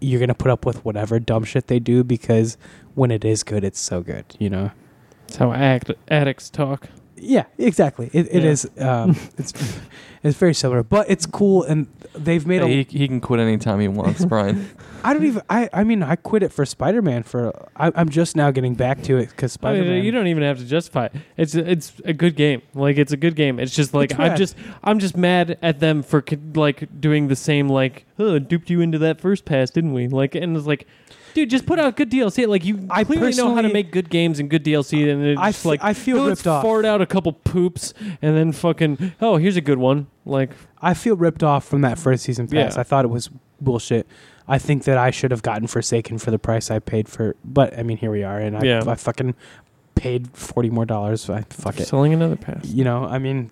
you're 0.00 0.18
going 0.18 0.28
to 0.28 0.34
put 0.34 0.50
up 0.50 0.66
with 0.66 0.84
whatever 0.84 1.18
dumb 1.18 1.44
shit 1.44 1.66
they 1.68 1.78
do 1.78 2.04
because 2.04 2.56
when 2.94 3.10
it 3.10 3.24
is 3.24 3.42
good 3.42 3.64
it's 3.64 3.80
so 3.80 4.00
good, 4.02 4.24
you 4.38 4.50
know. 4.50 4.70
That's 5.26 5.36
how 5.36 5.52
act- 5.52 5.90
addicts 6.08 6.50
talk. 6.50 6.88
Yeah, 7.16 7.44
exactly. 7.58 8.10
It, 8.12 8.28
it 8.30 8.42
Yeah. 8.44 8.50
is 8.50 8.70
um 8.78 9.16
it's 9.38 9.52
it's 10.24 10.36
very 10.38 10.54
similar, 10.54 10.82
but 10.82 11.08
it's 11.08 11.26
cool 11.26 11.62
and 11.62 11.86
they've 12.14 12.44
made 12.46 12.62
a 12.62 12.66
he, 12.66 12.82
he 12.88 13.06
can 13.06 13.20
quit 13.20 13.38
anytime 13.40 13.78
he 13.78 13.88
wants, 13.88 14.24
Brian. 14.32 14.68
I 15.04 15.12
don't 15.12 15.24
even 15.24 15.42
I 15.50 15.68
I 15.72 15.84
mean 15.84 16.02
I 16.02 16.16
quit 16.16 16.42
it 16.42 16.50
for 16.52 16.64
Spider-Man 16.64 17.22
for 17.24 17.52
I 17.76 17.92
I'm 17.94 18.08
just 18.08 18.34
now 18.34 18.50
getting 18.50 18.74
back 18.74 19.02
to 19.02 19.18
it 19.18 19.36
cuz 19.36 19.58
I 19.62 19.72
mean, 19.74 19.82
Spider-Man 19.82 20.04
you 20.04 20.10
don't 20.10 20.26
even 20.26 20.42
have 20.42 20.58
to 20.58 20.64
justify 20.64 21.06
it. 21.06 21.12
It's 21.36 21.54
it's 21.54 21.92
a 22.06 22.14
good 22.14 22.36
game. 22.36 22.62
Like 22.74 22.96
it's 22.96 23.12
a 23.12 23.16
good 23.18 23.36
game. 23.36 23.60
It's 23.60 23.74
just 23.74 23.92
like 23.92 24.12
It's 24.12 24.18
I'm 24.20 24.28
rad. 24.30 24.38
just 24.38 24.56
I'm 24.82 24.98
just 24.98 25.16
mad 25.16 25.58
at 25.60 25.80
them 25.80 26.02
for 26.02 26.22
co- 26.22 26.38
like 26.54 26.88
doing 27.00 27.28
the 27.28 27.36
same 27.36 27.68
like 27.68 28.06
oh 28.18 28.38
duped 28.38 28.70
you 28.70 28.80
into 28.80 28.98
that 28.98 29.20
first 29.20 29.44
pass 29.44 29.68
didn't 29.70 29.92
we 29.92 30.08
like 30.08 30.34
and 30.34 30.56
it's 30.56 30.66
like 30.66 30.86
dude 31.34 31.50
just 31.50 31.66
put 31.66 31.78
out 31.78 31.96
good 31.96 32.10
DLC 32.10 32.46
like 32.48 32.64
you 32.64 32.86
I 32.90 33.04
clearly 33.04 33.34
know 33.34 33.48
how 33.50 33.56
to 33.56 33.68
personally- 33.68 33.72
make 33.72 33.90
good 33.92 34.08
games 34.08 34.38
and 34.38 34.48
good 34.48 34.64
DLC 34.64 35.10
and 35.12 35.24
it's 35.24 35.40
I 35.40 35.48
just 35.50 35.60
f- 35.60 35.66
like 35.66 35.80
I 35.84 35.92
feel 35.92 36.18
"Oh, 36.20 36.24
let's 36.26 36.40
ripped 36.40 36.46
off. 36.46 36.62
fart 36.62 36.84
out 36.84 37.00
a 37.02 37.06
couple 37.06 37.32
poops 37.32 37.92
and 38.22 38.36
then 38.36 38.52
fucking 38.52 39.12
oh 39.20 39.36
here's 39.36 39.56
a 39.56 39.60
good 39.60 39.78
one 39.78 40.06
like 40.24 40.50
I 40.80 40.94
feel 40.94 41.16
ripped 41.16 41.42
off 41.42 41.64
from 41.66 41.80
that 41.82 41.98
first 41.98 42.24
season 42.24 42.46
pass. 42.48 42.74
Yeah. 42.76 42.80
I 42.80 42.84
thought 42.84 43.04
it 43.04 43.08
was 43.08 43.28
bullshit. 43.60 44.06
I 44.46 44.58
think 44.58 44.84
that 44.84 44.98
I 44.98 45.10
should 45.10 45.30
have 45.30 45.42
gotten 45.42 45.66
Forsaken 45.66 46.18
for 46.18 46.30
the 46.30 46.38
price 46.38 46.70
I 46.70 46.78
paid 46.78 47.08
for. 47.08 47.34
But 47.44 47.78
I 47.78 47.82
mean, 47.82 47.96
here 47.96 48.10
we 48.10 48.22
are, 48.22 48.38
and 48.38 48.58
I, 48.58 48.62
Yeah. 48.62 48.82
I 48.86 48.94
fucking 48.94 49.34
paid 49.94 50.28
forty 50.36 50.68
more 50.68 50.84
dollars. 50.84 51.30
I 51.30 51.42
fuck 51.48 51.80
it. 51.80 51.86
selling 51.86 52.12
another 52.12 52.36
pass. 52.36 52.66
You 52.66 52.84
know, 52.84 53.04
I 53.06 53.18
mean, 53.18 53.50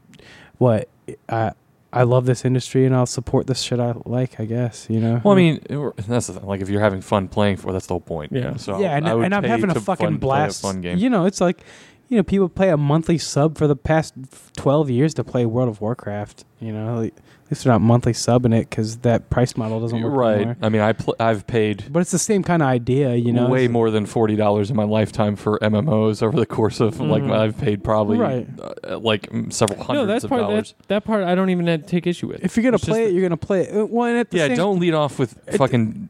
what? 0.58 0.88
I 1.30 1.52
I 1.92 2.04
love 2.04 2.24
this 2.26 2.44
industry, 2.44 2.86
and 2.86 2.94
I'll 2.94 3.04
support 3.06 3.46
this 3.46 3.60
shit 3.60 3.78
I 3.78 3.94
like. 4.06 4.40
I 4.40 4.44
guess 4.46 4.86
you 4.88 4.98
know. 5.00 5.20
Well, 5.24 5.34
I 5.34 5.36
mean, 5.36 5.60
it- 5.68 5.96
that's 6.08 6.28
the 6.28 6.34
thing. 6.34 6.46
Like, 6.46 6.60
if 6.60 6.68
you're 6.68 6.80
having 6.80 7.00
fun 7.02 7.28
playing 7.28 7.56
for, 7.58 7.72
that's 7.72 7.86
the 7.86 7.94
whole 7.94 8.00
point. 8.00 8.32
Yeah. 8.32 8.56
So 8.56 8.80
yeah, 8.80 8.96
and, 8.96 9.06
and 9.06 9.34
I'm 9.34 9.44
having 9.44 9.70
a 9.70 9.74
fucking 9.80 10.16
blast. 10.18 10.62
Play 10.62 10.70
a 10.70 10.72
fun 10.72 10.80
game. 10.82 10.98
You 10.98 11.10
know, 11.10 11.26
it's 11.26 11.40
like, 11.40 11.62
you 12.08 12.16
know, 12.16 12.22
people 12.22 12.48
pay 12.48 12.70
a 12.70 12.76
monthly 12.76 13.18
sub 13.18 13.58
for 13.58 13.66
the 13.66 13.76
past 13.76 14.14
twelve 14.56 14.88
years 14.90 15.12
to 15.14 15.24
play 15.24 15.44
World 15.46 15.68
of 15.68 15.80
Warcraft. 15.80 16.44
You 16.60 16.72
know, 16.72 17.00
like, 17.00 17.14
least 17.52 17.64
they're 17.64 17.72
not 17.72 17.80
monthly 17.80 18.12
subbing 18.12 18.54
it 18.54 18.68
because 18.68 18.98
that 18.98 19.30
price 19.30 19.56
model 19.56 19.80
doesn't 19.80 19.98
You're 19.98 20.10
work 20.10 20.18
right. 20.18 20.34
anymore. 20.36 20.56
I 20.62 20.68
mean, 20.68 20.80
I 20.82 20.92
pl- 20.92 21.16
I've 21.20 21.46
paid 21.46 21.84
But 21.90 22.00
it's 22.00 22.10
the 22.10 22.18
same 22.18 22.42
kind 22.42 22.62
of 22.62 22.68
idea, 22.68 23.14
you 23.14 23.32
know. 23.32 23.48
way 23.48 23.68
more 23.68 23.90
than 23.90 24.06
forty 24.06 24.36
dollars 24.36 24.70
in 24.70 24.76
my 24.76 24.84
lifetime 24.84 25.36
for 25.36 25.58
MMOs 25.60 26.22
over 26.22 26.38
the 26.38 26.46
course 26.46 26.80
of 26.80 27.00
like 27.00 27.22
Mhm. 27.22 27.32
I've 27.32 27.56
paid 27.58 27.82
probably 27.84 28.18
Right. 28.18 28.46
uh, 28.88 28.98
like 28.98 29.30
mm, 29.30 29.52
several 29.52 29.82
hundreds 29.82 30.02
No, 30.02 30.06
that's 30.06 30.24
of 30.24 30.30
part 30.30 30.42
dollars. 30.42 30.74
that, 30.78 30.88
that 30.88 31.04
part 31.04 31.24
I 31.24 31.34
don't 31.34 31.50
even 31.50 31.82
take 31.82 32.06
issue 32.06 32.28
with. 32.28 32.44
If 32.44 32.56
you're 32.56 32.64
gonna 32.64 32.76
It's 32.76 32.84
play 32.84 33.04
it, 33.06 33.12
you're 33.12 33.22
gonna 33.22 33.36
play 33.36 33.62
it. 33.62 33.76
Uh, 33.76 33.86
Well, 33.86 34.08
and 34.08 34.18
at 34.18 34.30
the 34.30 34.38
yeah, 34.38 34.48
same, 34.48 34.56
don't 34.56 34.78
lead 34.80 34.94
off 34.94 35.18
with 35.18 35.36
It- 35.48 35.58
fucking 35.58 36.08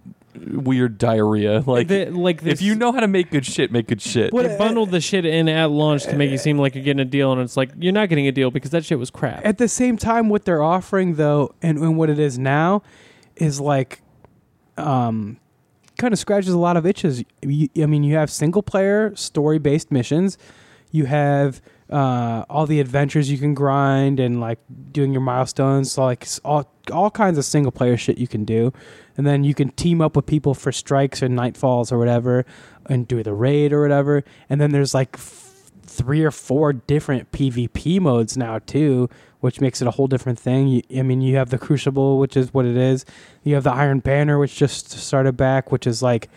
weird 0.51 0.99
diarrhea. 0.99 1.63
Like, 1.67 1.89
The- 1.89 2.07
like 2.11 2.43
if 2.45 2.61
you 2.63 2.75
know 2.75 2.93
how 2.93 3.01
to 3.01 3.09
make 3.09 3.31
good 3.31 3.47
shit, 3.47 3.71
make 3.73 3.87
good 3.89 4.03
shit. 4.03 4.33
What- 4.33 4.47
they 4.47 4.57
bundled 4.59 4.91
the 4.91 5.01
shit 5.01 5.25
in 5.25 5.49
at 5.49 5.71
launch 5.71 6.05
to 6.05 6.17
make 6.17 6.31
you 6.31 6.39
seem 6.39 6.59
like 6.59 6.75
you're 6.75 6.85
getting 6.85 7.01
a 7.01 7.05
deal, 7.05 7.33
and 7.33 7.41
it's 7.41 7.57
like 7.57 7.71
you're 7.79 7.93
not 7.93 8.09
getting 8.09 8.27
a 8.27 8.33
deal 8.33 8.51
because 8.51 8.71
that 8.71 8.85
shit 8.85 8.99
was 8.99 9.11
crap. 9.11 9.45
At 9.45 9.59
the 9.59 9.69
same 9.69 9.97
time, 9.97 10.29
what 10.29 10.45
they're 10.45 10.63
offering 10.63 11.15
though, 11.15 11.55
and, 11.63 11.79
and 11.79 11.97
what 11.97 12.11
it 12.11 12.19
is 12.19 12.39
now, 12.39 12.83
is 13.37 13.61
like, 13.61 14.03
um, 14.77 15.39
kind 15.99 16.13
of 16.13 16.19
scratches 16.19 16.53
a 16.53 16.59
lot 16.59 16.77
of 16.77 16.87
itches. 16.87 17.23
You, 17.43 17.69
I 17.83 17.87
mean, 17.87 18.03
you 18.05 18.17
have 18.17 18.31
single 18.31 18.63
player 18.63 19.15
story 19.17 19.59
based 19.59 19.91
missions. 19.91 20.39
You 20.91 21.07
have 21.07 21.63
uh, 21.91 22.45
all 22.51 22.67
the 22.67 22.81
adventures 22.81 23.31
you 23.31 23.39
can 23.39 23.55
grind 23.55 24.21
and 24.21 24.41
like 24.41 24.59
doing 24.93 25.13
your 25.13 25.23
milestones. 25.23 25.93
So 25.93 26.05
like 26.05 26.23
s- 26.25 26.41
all 26.45 26.71
all 26.91 27.11
kinds 27.11 27.39
of 27.39 27.45
single 27.45 27.73
player 27.73 27.97
shit 27.97 28.19
you 28.19 28.29
can 28.29 28.45
do, 28.45 28.73
and 29.17 29.27
then 29.27 29.45
you 29.45 29.55
can 29.55 29.71
team 29.71 30.01
up 30.01 30.17
with 30.17 30.27
people 30.27 30.55
for 30.55 30.73
strikes 30.73 31.23
or 31.23 31.29
nightfalls 31.29 31.93
or 31.93 31.99
whatever, 31.99 32.45
and 32.87 33.07
do 33.09 33.23
the 33.23 33.35
raid 33.35 33.73
or 33.73 33.83
whatever. 33.83 34.25
And 34.49 34.61
then 34.61 34.73
there's 34.73 34.95
like 34.95 35.11
f- 35.15 35.71
three 35.85 36.23
or 36.25 36.31
four 36.31 36.73
different 36.73 37.31
PvP 37.33 38.01
modes 38.01 38.37
now 38.37 38.59
too, 38.61 39.09
which 39.41 39.61
makes 39.61 39.83
it 39.83 39.89
a 39.89 39.91
whole 39.93 40.07
different 40.07 40.39
thing. 40.39 40.69
You, 40.69 40.83
I 40.99 41.03
mean, 41.03 41.21
you 41.21 41.37
have 41.37 41.51
the 41.51 41.59
Crucible, 41.59 42.19
which 42.19 42.37
is 42.37 42.55
what 42.55 42.65
it 42.65 42.77
is. 42.77 43.05
You 43.45 43.55
have 43.57 43.65
the 43.65 43.73
Iron 43.73 43.99
Banner, 44.01 44.39
which 44.39 44.57
just 44.57 44.91
started 44.91 45.37
back, 45.37 45.71
which 45.73 45.87
is 45.87 46.03
like 46.03 46.29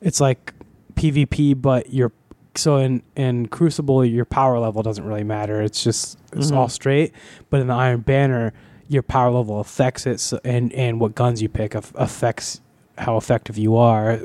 it's 0.00 0.20
like 0.20 0.52
PvP, 0.94 1.60
but 1.60 1.92
you're 1.92 2.12
so 2.54 2.76
in 2.76 3.02
in 3.16 3.46
Crucible 3.46 4.04
your 4.04 4.24
power 4.24 4.58
level 4.58 4.82
doesn't 4.82 5.04
really 5.04 5.22
matter. 5.24 5.62
It's 5.62 5.82
just 5.84 6.18
it's 6.32 6.50
Mhm. 6.50 6.56
all 6.56 6.68
straight. 6.68 7.12
But 7.50 7.60
in 7.60 7.68
the 7.68 7.74
Iron 7.74 8.00
Banner, 8.00 8.52
your 8.88 9.02
power 9.02 9.30
level 9.30 9.60
affects 9.60 10.06
it, 10.06 10.18
so, 10.20 10.40
and 10.44 10.72
and 10.72 11.00
what 11.00 11.14
guns 11.14 11.40
you 11.42 11.48
pick 11.48 11.74
aff- 11.74 11.92
affects 11.94 12.60
how 12.98 13.16
effective 13.16 13.56
you 13.56 13.76
are, 13.76 14.16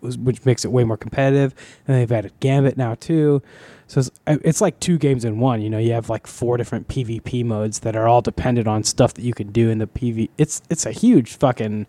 which 0.00 0.44
makes 0.46 0.64
it 0.64 0.72
way 0.72 0.84
more 0.84 0.96
competitive. 0.96 1.54
And 1.86 1.96
they've 1.96 2.10
added 2.10 2.32
Gambit 2.40 2.76
now 2.78 2.94
too. 2.94 3.42
So 3.88 4.00
it's, 4.00 4.10
it's 4.26 4.60
like 4.62 4.80
two 4.80 4.96
games 4.96 5.22
in 5.26 5.38
one. 5.38 5.60
You 5.60 5.68
know, 5.68 5.76
you 5.76 5.92
have 5.92 6.08
like 6.08 6.26
four 6.26 6.56
different 6.56 6.88
PvP 6.88 7.44
modes 7.44 7.80
that 7.80 7.94
are 7.94 8.08
all 8.08 8.22
dependent 8.22 8.66
on 8.66 8.84
stuff 8.84 9.12
that 9.14 9.22
you 9.22 9.34
can 9.34 9.52
do 9.52 9.68
in 9.68 9.78
the 9.78 9.86
PV. 9.86 10.30
It's 10.38 10.62
it's 10.70 10.86
a 10.86 10.92
huge 10.92 11.36
fucking 11.36 11.86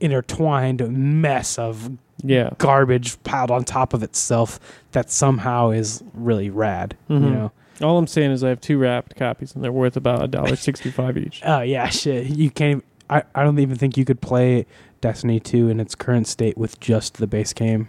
intertwined 0.00 0.88
mess 0.90 1.58
of 1.58 1.90
yeah, 2.24 2.50
garbage 2.58 3.22
piled 3.24 3.50
on 3.50 3.64
top 3.64 3.92
of 3.94 4.02
itself 4.02 4.58
that 4.92 5.10
somehow 5.10 5.70
is 5.70 6.02
really 6.14 6.50
rad. 6.50 6.96
You 7.08 7.16
Mhm. 7.18 7.32
know. 7.32 7.52
All 7.82 7.98
I'm 7.98 8.06
saying 8.06 8.30
is 8.32 8.42
I 8.44 8.48
have 8.50 8.60
two 8.60 8.78
wrapped 8.78 9.16
copies, 9.16 9.54
and 9.54 9.62
they're 9.62 9.72
worth 9.72 9.96
about 9.96 10.22
a 10.24 10.28
dollar 10.28 10.56
sixty-five 10.56 11.16
each. 11.18 11.42
Oh 11.44 11.60
yeah, 11.60 11.88
shit. 11.88 12.26
You 12.26 12.50
can't. 12.50 12.84
I 13.10 13.22
I 13.34 13.44
don't 13.44 13.58
even 13.58 13.76
think 13.76 13.96
you 13.96 14.04
could 14.04 14.20
play 14.20 14.66
Destiny 15.00 15.38
two 15.40 15.68
in 15.68 15.78
its 15.80 15.94
current 15.94 16.26
state 16.26 16.56
with 16.58 16.80
just 16.80 17.18
the 17.18 17.26
base 17.26 17.52
game. 17.52 17.88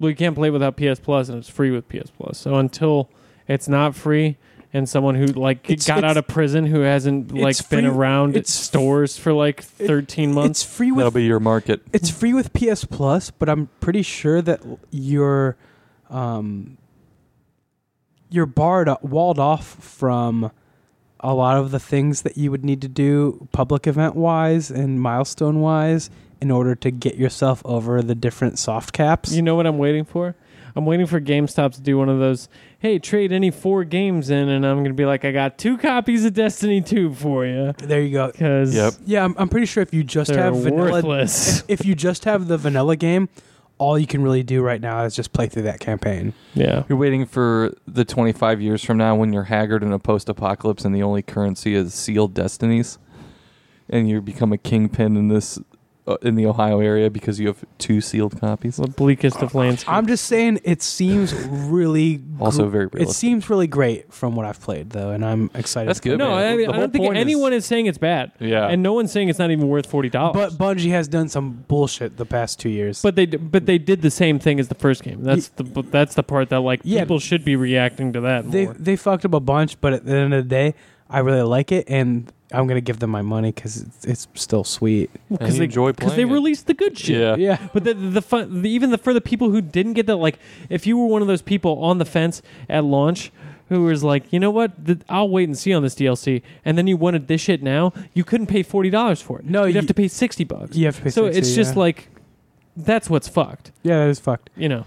Well, 0.00 0.10
you 0.10 0.16
can't 0.16 0.34
play 0.34 0.48
it 0.48 0.50
without 0.52 0.76
PS 0.76 0.98
Plus, 1.00 1.28
and 1.28 1.38
it's 1.38 1.48
free 1.48 1.70
with 1.70 1.88
PS 1.88 2.10
Plus. 2.10 2.36
So 2.38 2.56
until 2.56 3.08
it's 3.46 3.68
not 3.68 3.94
free, 3.94 4.36
and 4.72 4.88
someone 4.88 5.14
who 5.14 5.26
like 5.26 5.70
It's- 5.70 5.86
got 5.86 5.98
it's- 5.98 6.10
out 6.10 6.16
of 6.16 6.26
prison 6.26 6.66
who 6.66 6.80
hasn't 6.80 7.32
like 7.32 7.52
it's 7.52 7.62
been 7.62 7.86
around 7.86 8.30
it's- 8.30 8.52
stores 8.52 9.16
for 9.16 9.32
like 9.32 9.62
thirteen 9.62 10.32
months, 10.32 10.62
It's 10.64 10.74
free 10.76 10.90
That'll 10.90 11.12
be 11.12 11.24
your 11.24 11.38
market. 11.40 11.82
it's 11.92 12.10
free 12.10 12.32
with 12.34 12.52
PS 12.52 12.84
Plus, 12.84 13.30
but 13.30 13.48
I'm 13.48 13.68
pretty 13.80 14.02
sure 14.02 14.42
that 14.42 14.60
you're 14.90 15.56
um 16.10 16.76
you're 18.34 18.46
barred 18.46 18.88
uh, 18.88 18.96
walled 19.00 19.38
off 19.38 19.64
from 19.82 20.50
a 21.20 21.32
lot 21.32 21.56
of 21.56 21.70
the 21.70 21.78
things 21.78 22.22
that 22.22 22.36
you 22.36 22.50
would 22.50 22.64
need 22.64 22.82
to 22.82 22.88
do 22.88 23.48
public 23.52 23.86
event 23.86 24.14
wise 24.16 24.70
and 24.70 25.00
milestone 25.00 25.60
wise 25.60 26.10
in 26.40 26.50
order 26.50 26.74
to 26.74 26.90
get 26.90 27.14
yourself 27.16 27.62
over 27.64 28.02
the 28.02 28.14
different 28.14 28.58
soft 28.58 28.92
caps. 28.92 29.32
You 29.32 29.40
know 29.40 29.54
what 29.54 29.66
I'm 29.66 29.78
waiting 29.78 30.04
for? 30.04 30.34
I'm 30.76 30.84
waiting 30.84 31.06
for 31.06 31.20
GameStop 31.20 31.72
to 31.74 31.80
do 31.80 31.96
one 31.96 32.08
of 32.08 32.18
those. 32.18 32.48
Hey, 32.80 32.98
trade 32.98 33.30
any 33.32 33.52
four 33.52 33.84
games 33.84 34.28
in, 34.28 34.48
and 34.48 34.66
I'm 34.66 34.78
gonna 34.82 34.92
be 34.92 35.06
like, 35.06 35.24
I 35.24 35.30
got 35.30 35.56
two 35.56 35.78
copies 35.78 36.24
of 36.24 36.34
Destiny 36.34 36.80
2 36.80 37.14
for 37.14 37.46
you 37.46 37.72
there 37.78 38.02
you 38.02 38.12
go. 38.12 38.32
because 38.32 38.74
Yep. 38.74 38.94
Yeah, 39.06 39.24
I'm, 39.24 39.34
I'm 39.38 39.48
pretty 39.48 39.66
sure 39.66 39.82
if 39.82 39.94
you 39.94 40.02
just 40.02 40.32
have 40.32 40.56
vanilla 40.56 40.92
worthless. 40.92 41.62
if 41.68 41.84
you 41.86 41.94
just 41.94 42.24
have 42.24 42.48
the 42.48 42.58
vanilla 42.58 42.96
game, 42.96 43.28
all 43.78 43.98
you 43.98 44.06
can 44.06 44.22
really 44.22 44.42
do 44.42 44.62
right 44.62 44.80
now 44.80 45.04
is 45.04 45.14
just 45.16 45.32
play 45.32 45.48
through 45.48 45.62
that 45.62 45.80
campaign. 45.80 46.32
yeah, 46.54 46.84
You're 46.88 46.98
waiting 46.98 47.26
for 47.26 47.74
the 47.86 48.04
25 48.04 48.60
years 48.60 48.84
from 48.84 48.98
now 48.98 49.16
when 49.16 49.32
you're 49.32 49.44
haggard 49.44 49.82
in 49.82 49.92
a 49.92 49.98
post-apocalypse 49.98 50.84
and 50.84 50.94
the 50.94 51.02
only 51.02 51.22
currency 51.22 51.74
is 51.74 51.92
sealed 51.92 52.34
destinies, 52.34 52.98
and 53.88 54.08
you 54.08 54.20
become 54.20 54.52
a 54.52 54.58
kingpin 54.58 55.16
in 55.16 55.28
this 55.28 55.58
uh, 56.06 56.16
in 56.20 56.34
the 56.34 56.44
Ohio 56.44 56.80
area 56.80 57.08
because 57.08 57.40
you 57.40 57.46
have 57.46 57.64
two 57.78 58.00
sealed 58.02 58.38
copies. 58.38 58.76
the 58.76 58.86
bleakest 58.88 59.40
of 59.42 59.54
landscapes. 59.54 59.88
I'm 59.88 60.06
just 60.06 60.26
saying 60.26 60.60
it 60.62 60.82
seems 60.82 61.32
really 61.34 62.22
Also 62.40 62.64
gr- 62.64 62.70
very 62.70 62.84
It 62.86 62.92
realistic. 62.94 63.16
seems 63.16 63.48
really 63.48 63.66
great 63.66 64.12
from 64.12 64.36
what 64.36 64.44
I've 64.44 64.60
played 64.60 64.90
though, 64.90 65.10
and 65.10 65.24
I'm 65.24 65.50
excited. 65.54 65.88
That's 65.88 66.00
good. 66.00 66.18
no, 66.18 66.30
man. 66.36 66.52
I, 66.52 66.56
mean, 66.56 66.66
The 66.66 66.72
I 66.72 66.76
whole 66.76 66.80
don't 66.82 66.92
think 66.92 67.04
point 67.04 67.16
is- 67.16 67.20
anyone 67.22 67.52
is, 67.54 67.64
saying 67.64 67.86
it's 67.86 67.96
bad, 67.98 68.32
Yeah, 68.38 68.68
and 68.68 68.82
no 68.82 68.92
one's 68.92 69.12
saying 69.12 69.30
it's 69.30 69.38
not 69.38 69.50
even 69.50 69.68
worth 69.68 69.86
forty 69.86 70.10
dollars. 70.10 70.34
But 70.34 70.52
Bungie 70.76 70.90
has 70.90 71.08
done 71.08 71.28
some 71.30 71.64
bullshit 71.68 72.16
the 72.18 72.26
past 72.26 72.60
two 72.60 72.68
years. 72.68 73.00
But 73.00 73.16
they 73.16 73.24
but 73.26 73.64
they 73.64 73.78
did 73.78 74.02
the 74.02 74.10
same 74.10 74.38
thing 74.38 74.60
as 74.60 74.68
the 74.68 74.74
first 74.74 75.02
game. 75.04 75.22
That's 75.22 75.48
the 75.48 75.64
but 75.64 75.90
that's 75.90 76.14
the 76.16 76.22
part 76.22 76.50
that 76.50 76.60
like 76.60 76.80
Yeah. 76.84 77.00
people 77.00 77.18
should 77.18 77.44
be 77.44 77.56
reacting 77.56 78.12
to 78.12 78.20
that 78.20 78.50
they 78.50 78.66
more. 78.66 78.74
they 78.74 78.96
fucked 78.96 79.24
up 79.24 79.32
a 79.32 79.40
bunch. 79.40 79.80
But 79.80 79.94
at 79.94 80.04
the 80.04 80.14
end 80.14 80.34
of 80.34 80.44
the 80.44 80.48
day, 80.48 80.74
I 81.14 81.20
really 81.20 81.42
like 81.42 81.72
it, 81.72 81.84
and 81.88 82.30
I'm 82.52 82.66
gonna 82.66 82.80
give 82.80 82.98
them 82.98 83.10
my 83.10 83.22
money 83.22 83.52
because 83.52 83.80
it's, 83.82 84.04
it's 84.04 84.28
still 84.34 84.64
sweet. 84.64 85.10
And 85.30 85.52
you 85.52 85.58
they, 85.58 85.64
enjoy 85.64 85.92
because 85.92 86.10
they 86.10 86.16
playing 86.24 86.30
it. 86.30 86.34
released 86.34 86.66
the 86.66 86.74
good 86.74 86.98
shit. 86.98 87.20
Yeah. 87.20 87.36
Yeah, 87.36 87.68
But 87.72 87.84
the 87.84 87.94
the, 87.94 88.22
fun, 88.22 88.62
the 88.62 88.70
even 88.70 88.90
the 88.90 88.98
for 88.98 89.12
the 89.14 89.20
people 89.20 89.50
who 89.50 89.60
didn't 89.60 89.94
get 89.94 90.06
that, 90.06 90.16
like 90.16 90.38
if 90.68 90.86
you 90.86 90.96
were 90.98 91.06
one 91.06 91.22
of 91.22 91.28
those 91.28 91.42
people 91.42 91.82
on 91.82 91.98
the 91.98 92.04
fence 92.04 92.42
at 92.68 92.84
launch 92.84 93.32
who 93.70 93.84
was 93.84 94.04
like, 94.04 94.30
you 94.32 94.38
know 94.38 94.50
what, 94.50 94.72
the, 94.84 95.00
I'll 95.08 95.28
wait 95.28 95.44
and 95.48 95.56
see 95.56 95.72
on 95.72 95.82
this 95.82 95.94
DLC, 95.94 96.42
and 96.66 96.76
then 96.76 96.86
you 96.86 96.96
wanted 96.98 97.28
this 97.28 97.40
shit 97.40 97.62
now, 97.62 97.92
you 98.12 98.22
couldn't 98.22 98.46
pay 98.48 98.62
forty 98.62 98.90
dollars 98.90 99.22
for 99.22 99.38
it. 99.38 99.46
No, 99.46 99.64
you'd 99.64 99.74
have 99.76 99.84
you- 99.84 99.88
to 99.88 99.94
pay 99.94 100.08
sixty 100.08 100.44
bucks. 100.44 100.76
you 100.76 100.84
have 100.86 100.96
to 100.96 101.02
pay. 101.02 101.10
so 101.10 101.24
60, 101.24 101.38
it's 101.38 101.54
just 101.54 101.74
yeah. 101.74 101.80
like 101.80 102.08
that's 102.76 103.08
what's 103.08 103.28
fucked, 103.28 103.70
yeah, 103.82 103.98
that 104.00 104.08
is 104.10 104.18
fucked. 104.20 104.50
you 104.56 104.68
know. 104.68 104.84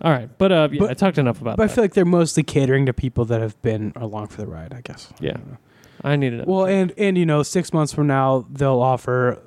All 0.00 0.12
right, 0.12 0.28
but 0.38 0.52
uh, 0.52 0.68
yeah, 0.70 0.78
But- 0.78 0.90
I 0.90 0.94
talked 0.94 1.18
enough 1.18 1.40
about 1.40 1.52
that. 1.52 1.56
But 1.56 1.62
I 1.64 1.66
that. 1.66 1.74
feel 1.74 1.84
like 1.84 1.94
they're 1.94 2.04
mostly 2.04 2.42
catering 2.44 2.86
to 2.86 2.92
people 2.92 3.24
that 3.24 3.40
have 3.40 3.60
been 3.62 3.92
along 3.96 4.28
for 4.28 4.40
the 4.42 4.46
ride. 4.46 4.72
I 4.72 4.80
guess. 4.82 5.12
Yeah. 5.20 5.30
I 5.30 5.32
don't 5.34 5.50
know. 5.52 5.56
I 6.04 6.16
needed 6.16 6.40
it. 6.40 6.48
Well, 6.48 6.66
and 6.66 6.92
and 6.96 7.16
you 7.18 7.26
know, 7.26 7.42
six 7.42 7.72
months 7.72 7.92
from 7.92 8.06
now, 8.06 8.46
they'll 8.50 8.80
offer 8.80 9.42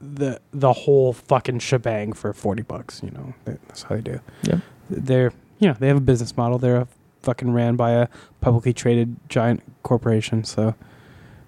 the 0.00 0.40
the 0.52 0.72
whole 0.72 1.12
fucking 1.12 1.58
shebang 1.60 2.12
for 2.12 2.32
forty 2.32 2.62
bucks. 2.62 3.00
You 3.02 3.10
know, 3.10 3.34
that's 3.44 3.82
how 3.82 3.96
they 3.96 4.02
do. 4.02 4.20
Yeah. 4.42 4.60
They're 4.90 5.32
you 5.58 5.68
know 5.68 5.76
they 5.78 5.88
have 5.88 5.96
a 5.96 6.00
business 6.00 6.36
model. 6.36 6.58
They're 6.58 6.76
a 6.76 6.88
fucking 7.22 7.52
ran 7.52 7.76
by 7.76 7.92
a 7.92 8.08
publicly 8.40 8.72
traded 8.72 9.16
giant 9.28 9.62
corporation. 9.82 10.44
So, 10.44 10.74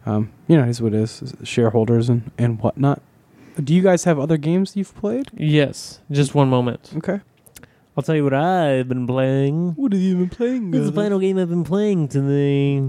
um, 0.06 0.32
you 0.48 0.56
know, 0.56 0.64
it's 0.64 0.80
what 0.80 0.94
it 0.94 1.00
is. 1.00 1.34
Shareholders 1.44 2.08
and 2.08 2.30
and 2.38 2.60
whatnot. 2.60 3.02
Do 3.62 3.74
you 3.74 3.82
guys 3.82 4.04
have 4.04 4.18
other 4.18 4.36
games 4.36 4.76
you've 4.76 4.94
played? 4.94 5.28
yes, 5.36 6.00
just 6.10 6.34
one 6.34 6.48
moment. 6.48 6.92
Okay. 6.96 7.20
I'll 7.96 8.02
tell 8.02 8.14
you 8.14 8.24
what 8.24 8.32
I've 8.32 8.88
been 8.88 9.06
playing. 9.06 9.72
What 9.72 9.92
have 9.92 10.00
you 10.00 10.16
been 10.16 10.28
playing? 10.30 10.70
This 10.70 10.82
is 10.82 10.86
the 10.86 10.96
final 10.96 11.18
game 11.18 11.36
I've 11.36 11.50
been 11.50 11.64
playing 11.64 12.08
today. 12.08 12.82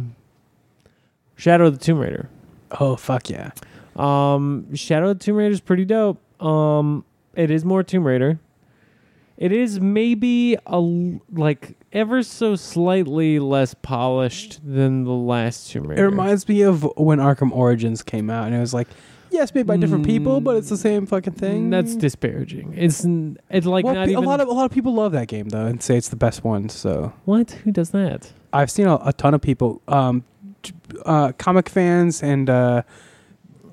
Shadow 1.36 1.66
of 1.68 1.80
the 1.80 1.84
Tomb 1.86 2.00
Raider. 2.00 2.30
Oh 2.80 2.96
fuck 2.96 3.30
yeah! 3.30 3.52
Um, 3.96 4.74
Shadow 4.76 5.10
of 5.10 5.20
the 5.20 5.24
Tomb 5.26 5.36
Raider 5.38 5.52
is 5.52 5.62
pretty 5.62 5.86
dope. 5.86 6.20
Um, 6.42 7.04
it 7.36 7.52
is 7.52 7.66
more 7.66 7.84
Tomb 7.84 8.06
Raider. 8.06 8.40
It 9.38 9.52
is 9.52 9.80
maybe 9.80 10.56
a 10.68 10.80
like 10.80 11.76
ever 11.92 12.22
so 12.22 12.56
slightly 12.56 13.40
less 13.40 13.74
polished 13.74 14.60
than 14.64 15.04
the 15.04 15.12
last 15.12 15.72
Tomb 15.72 15.88
Raider. 15.88 16.04
It 16.04 16.06
reminds 16.10 16.48
me 16.48 16.62
of 16.62 16.84
when 16.96 17.18
Arkham 17.20 17.52
Origins 17.52 18.04
came 18.04 18.30
out, 18.30 18.46
and 18.46 18.56
it 18.56 18.60
was 18.60 18.72
like, 18.74 18.88
yes, 19.32 19.54
made 19.56 19.66
by 19.66 19.78
different 19.78 20.06
people, 20.06 20.42
but 20.42 20.58
it's 20.58 20.70
the 20.70 20.78
same 20.78 21.08
fucking 21.08 21.34
thing. 21.34 21.68
Mm, 21.68 21.72
That's 21.72 21.96
disparaging. 21.96 22.76
It's 22.78 23.04
n- 23.04 23.38
it's 23.50 23.66
like 23.66 23.84
Well, 23.84 23.96
not 23.96 24.06
pe- 24.06 24.12
even 24.12 24.24
a 24.24 24.28
lot 24.28 24.42
of 24.42 24.48
a 24.48 24.52
lot 24.52 24.66
of 24.66 24.72
people 24.72 24.94
love 24.94 25.12
that 25.14 25.28
game 25.28 25.50
though, 25.50 25.66
and 25.66 25.82
say 25.82 25.98
it's 25.98 26.10
the 26.10 26.16
best 26.16 26.44
one. 26.44 26.70
So 26.70 27.12
what? 27.26 27.50
Who 27.52 27.72
does 27.72 27.90
that? 27.92 28.32
I've 28.54 28.70
seen 28.70 28.86
a, 28.86 28.98
a 29.04 29.12
ton 29.14 29.34
of 29.34 29.42
people, 29.42 29.82
um, 29.88 30.24
uh, 31.06 31.32
comic 31.38 31.70
fans, 31.70 32.22
and 32.24 32.50
uh, 32.50 32.84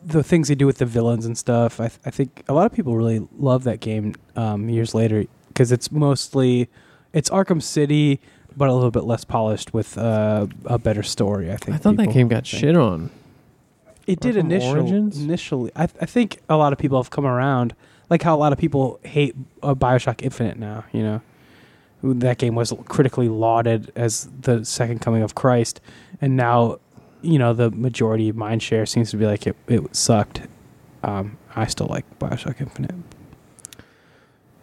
the 0.05 0.23
things 0.23 0.49
they 0.49 0.55
do 0.55 0.67
with 0.67 0.79
the 0.79 0.87
villains 0.87 1.27
and 1.27 1.37
stuff. 1.37 1.81
I, 1.81 1.89
th- 1.89 2.01
I 2.07 2.11
think 2.11 2.43
a 2.49 2.55
lot 2.55 2.67
of 2.67 2.73
people 2.73 2.97
really 2.97 3.27
love 3.39 3.65
that 3.65 3.81
game 3.81 4.15
um, 4.37 4.69
years 4.69 4.95
later 4.95 5.25
because 5.49 5.73
it's 5.73 5.91
mostly 5.93 6.69
it's 7.13 7.29
Arkham 7.31 7.63
City, 7.63 8.21
but 8.57 8.69
a 8.69 8.75
little 8.75 8.91
bit 8.91 9.05
less 9.05 9.25
polished 9.25 9.75
with 9.75 9.99
uh, 9.99 10.47
a 10.65 10.79
better 10.79 11.03
story. 11.03 11.53
I 11.53 11.57
think. 11.57 11.75
I 11.75 11.79
thought 11.79 11.97
that 11.97 12.13
game 12.13 12.29
got 12.29 12.47
think. 12.47 12.61
shit 12.61 12.77
on. 12.77 13.11
It 14.07 14.21
did 14.21 14.37
Arkham 14.37 14.41
initial, 14.41 14.77
Origins? 14.79 15.23
initially. 15.23 15.71
I, 15.77 15.85
I 15.85 16.07
think 16.07 16.41
a 16.49 16.57
lot 16.57 16.73
of 16.73 16.79
people 16.79 17.03
have 17.03 17.11
come 17.11 17.27
around, 17.27 17.75
like 18.09 18.23
how 18.23 18.35
a 18.35 18.39
lot 18.39 18.53
of 18.53 18.59
people 18.59 19.01
hate 19.03 19.35
uh, 19.63 19.75
Bioshock 19.75 20.23
Infinite 20.23 20.59
now. 20.59 20.85
You 20.93 21.03
know, 21.03 21.21
that 22.03 22.39
game 22.39 22.55
was 22.55 22.73
critically 22.87 23.29
lauded 23.29 23.93
as 23.97 24.29
the 24.41 24.65
second 24.65 25.01
coming 25.01 25.23
of 25.23 25.35
Christ, 25.35 25.81
and 26.21 26.37
now, 26.37 26.79
you 27.23 27.39
know, 27.39 27.53
the 27.53 27.71
majority 27.71 28.29
of 28.29 28.37
mind 28.37 28.63
share 28.63 28.87
seems 28.87 29.11
to 29.11 29.17
be 29.17 29.27
like 29.27 29.47
it, 29.47 29.57
it 29.67 29.95
sucked. 29.95 30.43
Um, 31.03 31.39
I 31.57 31.67
still 31.67 31.87
like 31.87 32.19
Bioshock 32.19 32.61
Infinite. 32.61 32.95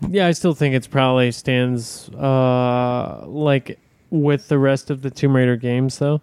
Yeah, 0.09 0.27
I 0.27 0.31
still 0.31 0.53
think 0.53 0.75
it's 0.75 0.87
probably 0.87 1.31
stands 1.31 2.09
uh 2.09 3.25
like 3.25 3.79
with 4.09 4.49
the 4.49 4.59
rest 4.59 4.89
of 4.89 5.01
the 5.01 5.09
Tomb 5.09 5.35
Raider 5.35 5.55
games 5.55 5.97
though. 5.99 6.21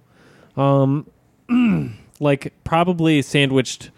Um 0.57 1.07
like 2.21 2.53
probably 2.65 3.23
sandwiched 3.23 3.91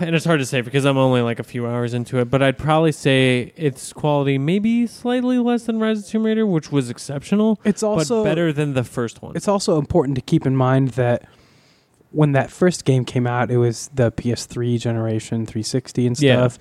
and 0.00 0.14
it's 0.14 0.24
hard 0.24 0.40
to 0.40 0.46
say 0.46 0.60
because 0.60 0.84
I'm 0.84 0.96
only 0.98 1.20
like 1.22 1.38
a 1.38 1.44
few 1.44 1.66
hours 1.66 1.94
into 1.94 2.18
it, 2.18 2.26
but 2.30 2.42
I'd 2.42 2.58
probably 2.58 2.92
say 2.92 3.52
its 3.56 3.92
quality 3.92 4.38
maybe 4.38 4.86
slightly 4.86 5.38
less 5.38 5.64
than 5.64 5.78
Rise 5.80 6.00
of 6.00 6.06
Tomb 6.06 6.24
Raider, 6.24 6.46
which 6.46 6.70
was 6.72 6.90
exceptional, 6.90 7.60
It's 7.64 7.82
also 7.82 8.22
but 8.22 8.30
better 8.30 8.52
than 8.52 8.74
the 8.74 8.84
first 8.84 9.22
one. 9.22 9.36
It's 9.36 9.48
also 9.48 9.78
important 9.78 10.14
to 10.16 10.20
keep 10.22 10.46
in 10.46 10.56
mind 10.56 10.90
that 10.90 11.26
when 12.10 12.32
that 12.32 12.50
first 12.50 12.84
game 12.84 13.04
came 13.04 13.26
out, 13.26 13.50
it 13.50 13.56
was 13.56 13.88
the 13.94 14.10
PS3 14.12 14.78
generation, 14.78 15.46
360 15.46 16.06
and 16.06 16.20
Yeah. 16.20 16.34
stuff. 16.48 16.58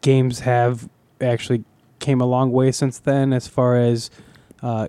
Games 0.00 0.40
have 0.40 0.88
actually 1.20 1.64
came 1.98 2.20
a 2.20 2.26
long 2.26 2.50
way 2.50 2.72
since 2.72 2.98
then 2.98 3.32
as 3.32 3.46
far 3.46 3.76
as 3.76 4.10
uh, 4.62 4.88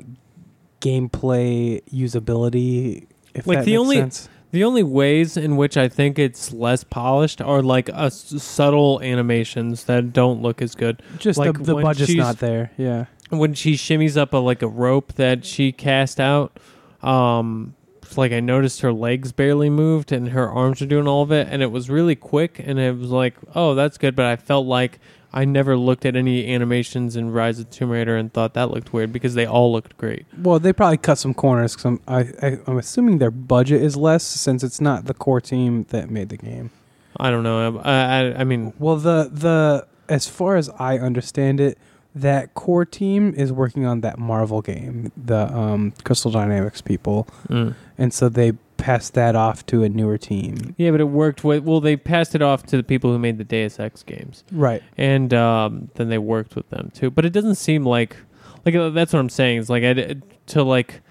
gameplay 0.82 1.82
usability. 1.92 3.08
If 3.34 3.48
Like, 3.48 3.60
that 3.60 3.66
the 3.66 3.72
makes 3.72 3.80
only- 3.82 3.96
sense. 3.98 4.30
The 4.54 4.64
only 4.64 4.84
ways 4.84 5.36
in 5.36 5.58
which 5.58 5.78
I 5.78 5.90
think 5.90 6.18
it's 6.20 6.54
less 6.54 6.84
polished 6.84 7.42
are 7.42 7.62
like 7.64 7.90
a 7.90 8.04
s- 8.14 8.42
subtle 8.42 9.02
animations 9.02 9.86
that 9.86 10.14
don't 10.14 10.42
look 10.44 10.62
as 10.62 10.76
good. 10.76 11.02
just 11.18 11.40
like 11.40 11.58
the, 11.58 11.64
the 11.64 11.76
budget's 11.82 12.14
not 12.14 12.38
there. 12.38 12.72
Yeah, 12.78 13.06
when 13.32 13.56
she 13.56 13.74
shimmies 13.74 14.16
up 14.16 14.32
a 14.32 14.38
like 14.38 14.62
a 14.62 14.68
rope 14.68 15.14
that 15.14 15.44
she 15.44 15.72
cast 15.72 16.20
out 16.20 16.58
um 17.02 17.74
like 18.16 18.32
i 18.32 18.40
noticed 18.40 18.82
her 18.82 18.94
legs 18.94 19.32
barely 19.32 19.70
moved 19.72 20.12
and 20.12 20.30
her 20.30 20.48
arms 20.50 20.80
were 20.82 20.88
doing 20.88 21.08
all 21.08 21.24
of 21.24 21.32
it 21.32 21.48
and 21.50 21.64
it 21.64 21.72
was 21.72 21.90
really 21.90 22.16
quick 22.16 22.60
and 22.64 22.78
it 22.80 22.96
was 22.96 23.10
like 23.10 23.34
oh 23.56 23.74
that's 23.74 23.98
good 23.98 24.16
but 24.16 24.26
i 24.26 24.36
felt 24.36 24.68
like 24.68 25.00
i 25.34 25.46
never 25.46 25.76
looked 25.78 26.06
at 26.06 26.16
any 26.16 26.54
animations 26.54 27.16
in 27.16 27.32
rise 27.32 27.60
of 27.60 27.70
tomb 27.70 27.90
raider 27.90 28.16
and 28.16 28.34
thought 28.34 28.54
that 28.54 28.70
looked 28.72 28.94
weird 28.94 29.12
because 29.12 29.34
they 29.34 29.46
all 29.46 29.72
looked 29.72 29.98
great 29.98 30.26
well, 30.42 30.60
they 30.60 30.74
probably 30.74 30.98
cut 30.98 31.18
some 31.18 31.34
corners. 31.34 31.76
Cause 31.76 31.86
I'm, 31.86 32.02
I, 32.08 32.20
I, 32.42 32.58
I'm 32.68 32.78
assuming 32.78 33.18
their 33.18 33.32
budget 33.32 33.82
is 33.82 33.96
less 33.96 34.24
since 34.24 34.64
it's 34.64 34.82
not 34.82 35.06
the 35.06 35.14
core 35.14 35.42
team 35.42 35.84
that 35.90 36.10
made 36.10 36.30
the 36.30 36.38
game. 36.38 36.72
i 37.18 37.30
don't 37.30 37.44
know 37.44 37.80
i 37.80 37.92
i, 37.92 38.40
I 38.40 38.44
mean 38.44 38.74
Well, 38.80 38.98
the 38.98 39.30
the 39.32 39.88
as 40.10 40.28
far 40.28 40.58
as 40.58 40.70
I 40.78 40.98
understand 40.98 41.60
it, 41.60 41.78
that 42.16 42.54
core 42.54 42.86
team 42.86 43.34
is 43.36 43.52
working 43.52 43.86
on 43.86 44.02
that 44.02 44.20
Marvel 44.20 44.62
game, 44.62 45.12
the 45.18 45.52
um, 45.54 45.94
Crystal 46.04 46.30
Dynamics 46.30 46.82
people, 46.82 47.28
mm. 47.48 47.74
and 47.98 48.14
so 48.14 48.30
they 48.30 48.52
passed 48.84 49.14
that 49.14 49.36
off 49.36 49.66
to 49.66 49.82
a 49.84 49.90
newer 49.90 50.18
team. 50.18 50.76
yeah 50.78 50.92
but 50.92 51.00
it 51.00 51.06
worked 51.06 51.44
with 51.44 51.64
well 51.64 51.80
they 51.80 51.96
passed 51.96 52.36
it 52.36 52.42
off 52.42 52.64
to 52.64 52.76
the 52.78 52.84
people 52.84 53.12
who 53.12 53.18
made 53.18 53.38
the 53.38 53.44
deus 53.44 53.80
ex 53.80 54.04
games 54.04 54.44
Right. 54.52 54.84
and 54.98 55.34
um, 55.34 55.90
then 55.96 56.10
they 56.10 56.18
worked 56.18 56.56
with 56.56 56.70
them 56.70 56.92
too. 56.94 57.10
But 57.10 57.24
it 57.26 57.32
doesn't 57.32 57.56
seem 57.56 57.86
like 57.86 58.18
like 58.66 58.76
uh, 58.76 58.90
that's 58.90 59.14
what 59.14 59.20
I'm 59.20 59.30
saying. 59.30 59.60
It's 59.60 59.70
like 59.70 59.84
I 59.84 60.16
to 60.48 60.64
like 60.64 61.02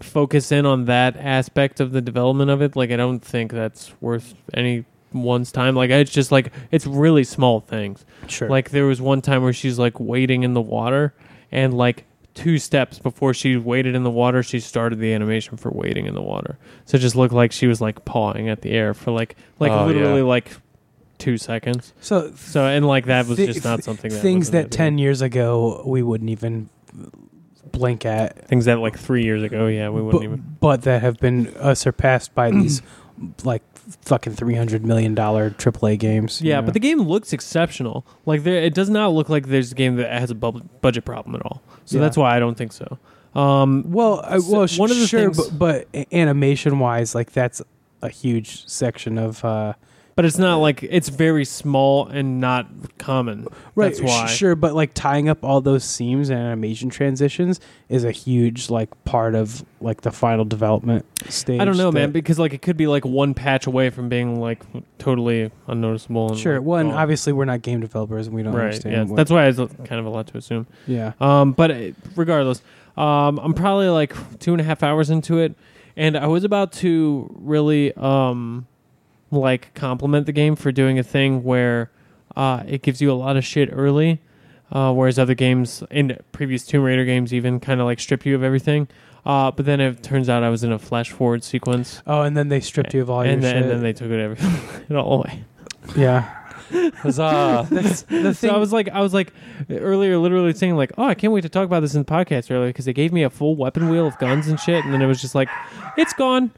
focus 0.00 0.50
in 0.52 0.64
on 0.66 0.86
that 0.86 1.16
aspect 1.16 1.80
of 1.80 1.92
the 1.92 2.00
development 2.00 2.50
of 2.50 2.62
it. 2.62 2.76
Like 2.76 2.90
I 2.90 2.96
don't 2.96 3.20
think 3.20 3.52
that's 3.52 3.92
worth 4.00 4.34
any 4.54 4.84
one's 5.12 5.52
time. 5.52 5.74
Like 5.74 5.90
it's 5.90 6.10
just 6.12 6.30
like 6.32 6.52
it's 6.70 6.86
really 6.86 7.24
small 7.24 7.60
things. 7.60 8.04
Sure. 8.28 8.48
Like 8.48 8.70
there 8.70 8.86
was 8.86 9.00
one 9.00 9.20
time 9.22 9.42
where 9.42 9.52
she's 9.52 9.78
like 9.78 9.98
wading 10.00 10.42
in 10.42 10.54
the 10.54 10.60
water 10.60 11.14
and 11.52 11.74
like 11.74 12.04
two 12.34 12.58
steps 12.58 12.98
before 12.98 13.34
she 13.34 13.56
waded 13.56 13.94
in 13.94 14.02
the 14.04 14.10
water 14.10 14.42
she 14.42 14.60
started 14.60 14.98
the 15.00 15.12
animation 15.12 15.56
for 15.56 15.70
wading 15.70 16.06
in 16.06 16.14
the 16.14 16.22
water 16.22 16.56
so 16.84 16.96
it 16.96 17.00
just 17.00 17.16
looked 17.16 17.34
like 17.34 17.50
she 17.52 17.66
was 17.66 17.80
like 17.80 18.04
pawing 18.04 18.48
at 18.48 18.62
the 18.62 18.70
air 18.70 18.94
for 18.94 19.10
like 19.10 19.36
like 19.58 19.72
Oh, 19.72 19.86
literally 19.86 20.20
yeah. 20.20 20.26
like 20.26 20.50
two 21.18 21.36
seconds 21.36 21.92
so 22.00 22.32
so 22.36 22.64
and 22.66 22.86
like 22.86 23.06
that 23.06 23.26
was 23.26 23.36
thi- 23.36 23.46
just 23.46 23.64
not 23.64 23.76
th- 23.76 23.84
something 23.84 24.10
that 24.10 24.20
things 24.20 24.42
was 24.46 24.50
that 24.52 24.70
ten 24.70 24.94
video. 24.94 25.02
years 25.04 25.20
ago 25.22 25.82
we 25.84 26.02
wouldn't 26.02 26.30
even 26.30 26.68
blink 27.72 28.04
at, 28.04 28.48
things 28.48 28.64
that 28.64 28.78
like 28.80 28.98
three 28.98 29.22
years 29.22 29.42
ago, 29.44 29.66
yeah, 29.68 29.88
we 29.90 30.02
wouldn't 30.02 30.20
but, 30.22 30.24
even. 30.24 30.56
but 30.60 30.82
that 30.82 31.02
have 31.02 31.18
been 31.18 31.54
uh, 31.56 31.74
surpassed 31.74 32.34
by 32.34 32.50
these 32.52 32.82
like 33.44 33.62
fucking 34.02 34.34
three 34.34 34.54
hundred 34.54 34.84
million 34.84 35.14
dollar 35.14 35.50
AAA 35.50 35.98
games. 35.98 36.40
you 36.40 36.50
Yeah, 36.50 36.56
know? 36.60 36.66
but 36.66 36.74
the 36.74 36.80
game 36.80 37.00
looks 37.00 37.32
exceptional. 37.32 38.04
Like 38.26 38.42
there, 38.44 38.56
it 38.62 38.74
does 38.74 38.90
not 38.90 39.12
look 39.12 39.28
like 39.28 39.46
there's 39.48 39.72
a 39.72 39.74
game 39.74 39.96
that 39.96 40.10
has 40.18 40.30
a 40.30 40.34
bub- 40.34 40.66
budget 40.80 41.04
problem 41.04 41.34
at 41.36 41.42
all. 41.42 41.62
So 41.84 41.96
Yeah. 41.96 42.02
that's 42.02 42.16
why 42.16 42.36
I 42.36 42.38
don't 42.38 42.56
think 42.56 42.72
so. 42.72 42.98
Um, 43.34 43.84
Well, 43.90 44.20
uh, 44.24 44.40
well, 44.48 44.60
one 44.60 44.68
one 44.76 44.90
of 44.90 44.98
the 44.98 45.06
sure, 45.06 45.20
things- 45.32 45.48
but, 45.50 45.86
but 45.92 46.06
animation 46.12 46.78
wise, 46.78 47.14
like 47.14 47.32
that's 47.32 47.62
a 48.02 48.08
huge 48.08 48.66
section 48.68 49.18
of 49.18 49.44
uh, 49.44 49.74
but 50.20 50.26
it's 50.26 50.36
not 50.36 50.56
like 50.56 50.82
it's 50.82 51.08
very 51.08 51.46
small 51.46 52.06
and 52.08 52.40
not 52.40 52.66
common. 52.98 53.46
right. 53.74 53.88
That's 53.88 54.02
why. 54.02 54.26
sure, 54.26 54.54
but 54.54 54.74
like 54.74 54.92
tying 54.92 55.30
up 55.30 55.42
all 55.42 55.62
those 55.62 55.82
seams 55.82 56.28
and 56.28 56.38
animation 56.38 56.90
transitions 56.90 57.58
is 57.88 58.04
a 58.04 58.10
huge 58.12 58.68
like 58.68 58.90
part 59.04 59.34
of 59.34 59.64
like 59.80 60.02
the 60.02 60.10
final 60.12 60.44
development 60.44 61.06
stage. 61.30 61.58
I 61.58 61.64
don't 61.64 61.78
know, 61.78 61.90
man, 61.90 62.10
because 62.12 62.38
like 62.38 62.52
it 62.52 62.60
could 62.60 62.76
be 62.76 62.86
like 62.86 63.06
one 63.06 63.32
patch 63.32 63.66
away 63.66 63.88
from 63.88 64.10
being 64.10 64.38
like 64.38 64.62
totally 64.98 65.50
unnoticeable. 65.66 66.28
And, 66.32 66.38
Sure. 66.38 66.58
like, 66.58 66.66
One, 66.66 66.88
gone. 66.90 66.98
obviously, 66.98 67.32
we're 67.32 67.46
not 67.46 67.62
game 67.62 67.80
developers, 67.80 68.26
and 68.26 68.36
we 68.36 68.42
don't 68.42 68.52
right? 68.52 68.64
understand. 68.64 68.94
Yeah, 68.94 69.02
what- 69.04 69.16
that's 69.16 69.30
why 69.30 69.46
it's 69.46 69.56
kind 69.56 69.98
of 70.00 70.04
a 70.04 70.10
lot 70.10 70.26
to 70.26 70.36
assume. 70.36 70.66
yeah. 70.86 71.12
Um, 71.18 71.52
but 71.52 71.70
uh, 71.70 71.80
regardless, 72.14 72.60
um, 72.98 73.38
I'm 73.38 73.54
probably 73.54 73.88
like 73.88 74.14
two 74.38 74.52
and 74.52 74.60
a 74.60 74.64
half 74.64 74.82
hours 74.82 75.08
into 75.08 75.38
it, 75.38 75.54
and 75.96 76.14
I 76.18 76.26
was 76.26 76.44
about 76.44 76.72
to 76.74 77.34
really 77.40 77.94
um 77.94 78.66
like 79.30 79.72
compliment 79.74 80.26
the 80.26 80.32
game 80.32 80.56
for 80.56 80.72
doing 80.72 80.98
a 80.98 81.02
thing 81.02 81.42
where 81.44 81.90
uh 82.36 82.62
it 82.66 82.82
gives 82.82 83.00
you 83.00 83.10
a 83.10 83.14
lot 83.14 83.36
of 83.36 83.44
shit 83.44 83.68
early, 83.72 84.20
uh 84.72 84.92
whereas 84.92 85.18
other 85.18 85.34
games 85.34 85.82
in 85.90 86.16
previous 86.32 86.64
Tomb 86.66 86.82
Raider 86.82 87.04
games 87.04 87.32
even 87.34 87.60
kind 87.60 87.80
of 87.80 87.86
like 87.86 88.00
strip 88.00 88.24
you 88.26 88.34
of 88.34 88.42
everything. 88.42 88.88
Uh, 89.26 89.50
but 89.50 89.66
then 89.66 89.80
it 89.82 90.02
turns 90.02 90.30
out 90.30 90.42
I 90.42 90.48
was 90.48 90.64
in 90.64 90.72
a 90.72 90.78
flash 90.78 91.10
forward 91.10 91.44
sequence, 91.44 92.02
Oh, 92.06 92.22
and 92.22 92.34
then 92.34 92.48
they 92.48 92.58
stripped 92.60 92.94
you 92.94 93.02
of 93.02 93.10
all 93.10 93.20
and 93.20 93.32
your 93.32 93.40
then, 93.42 93.54
shit. 93.54 93.62
and 93.62 93.70
then 93.70 93.82
they 93.82 93.92
took 93.92 94.10
it 94.10 94.18
everything 94.18 94.84
it 94.88 94.96
all 94.96 95.18
away. 95.20 95.44
yeah. 95.94 96.36
Huzzah. 96.94 97.66
That's 97.70 98.02
the 98.02 98.32
So. 98.38 98.48
I 98.48 98.56
was 98.56 98.72
like, 98.72 98.88
I 98.88 99.00
was 99.00 99.12
like 99.12 99.32
earlier, 99.68 100.16
literally 100.16 100.54
saying 100.54 100.76
like, 100.76 100.92
oh, 100.96 101.04
I 101.04 101.14
can't 101.14 101.32
wait 101.32 101.40
to 101.42 101.48
talk 101.50 101.66
about 101.66 101.80
this 101.80 101.94
in 101.94 102.00
the 102.02 102.10
podcast 102.10 102.50
earlier 102.50 102.68
because 102.70 102.84
they 102.86 102.92
gave 102.92 103.12
me 103.12 103.22
a 103.24 103.28
full 103.30 103.56
weapon 103.56 103.88
wheel 103.90 104.06
of 104.06 104.16
guns 104.18 104.46
and 104.48 104.58
shit, 104.58 104.84
and 104.84 104.94
then 104.94 105.02
it 105.02 105.06
was 105.06 105.20
just 105.20 105.34
like, 105.34 105.48
it's 105.98 106.12
gone. 106.14 106.50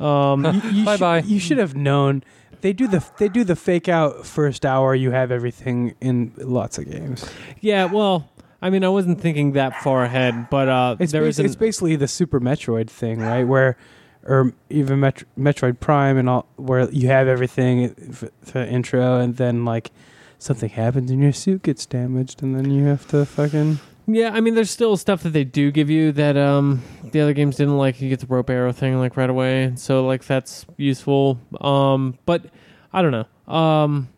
Um, 0.00 0.44
you, 0.64 0.70
you 0.70 0.84
Bye-bye. 0.84 1.20
should- 1.22 1.30
You 1.30 1.40
should 1.40 1.58
have 1.58 1.74
known. 1.74 2.22
They 2.60 2.72
do 2.72 2.88
the 2.88 3.04
they 3.18 3.28
do 3.28 3.44
the 3.44 3.54
fake 3.54 3.88
out 3.88 4.26
first 4.26 4.66
hour. 4.66 4.94
You 4.94 5.12
have 5.12 5.30
everything 5.30 5.94
in 6.00 6.32
lots 6.38 6.76
of 6.78 6.90
games. 6.90 7.24
yeah, 7.60 7.84
well, 7.84 8.28
I 8.60 8.70
mean, 8.70 8.82
I 8.82 8.88
wasn't 8.88 9.20
thinking 9.20 9.52
that 9.52 9.80
far 9.82 10.02
ahead, 10.02 10.50
but 10.50 10.68
uh, 10.68 10.96
It's 10.98 11.12
there 11.12 11.22
basi- 11.22 11.38
an, 11.38 11.46
it's 11.46 11.54
basically 11.54 11.94
the 11.94 12.08
Super 12.08 12.40
Metroid 12.40 12.90
thing, 12.90 13.20
right? 13.20 13.44
Where 13.44 13.76
or 14.24 14.52
even 14.70 14.98
Met- 15.00 15.22
Metroid 15.38 15.78
Prime 15.78 16.16
and 16.18 16.28
all, 16.28 16.46
where 16.56 16.90
you 16.90 17.06
have 17.06 17.28
everything 17.28 17.94
for 18.12 18.30
the 18.52 18.68
intro, 18.68 19.20
and 19.20 19.36
then 19.36 19.64
like 19.64 19.92
something 20.40 20.68
happens 20.70 21.10
and 21.12 21.22
your 21.22 21.32
suit 21.32 21.62
gets 21.62 21.86
damaged, 21.86 22.42
and 22.42 22.56
then 22.56 22.70
you 22.72 22.86
have 22.86 23.06
to 23.08 23.24
fucking. 23.24 23.78
Yeah. 24.08 24.30
I 24.30 24.40
mean, 24.40 24.54
there's 24.54 24.70
still 24.70 24.96
stuff 24.96 25.22
that 25.22 25.30
they 25.30 25.44
do 25.44 25.70
give 25.70 25.90
you 25.90 26.12
that 26.12 26.36
um 26.36 26.82
the 27.04 27.20
other 27.20 27.34
games 27.34 27.56
didn't 27.56 27.76
like. 27.76 28.00
You 28.00 28.08
get 28.08 28.20
the 28.20 28.26
rope 28.26 28.50
arrow 28.50 28.72
thing 28.72 28.98
like 28.98 29.16
right 29.16 29.30
away, 29.30 29.72
so 29.76 30.06
like 30.06 30.24
that's 30.24 30.66
useful. 30.76 31.38
Um, 31.60 32.18
but 32.24 32.46
I 32.92 33.02
don't 33.02 33.12
know. 33.12 33.54
Um, 33.54 34.08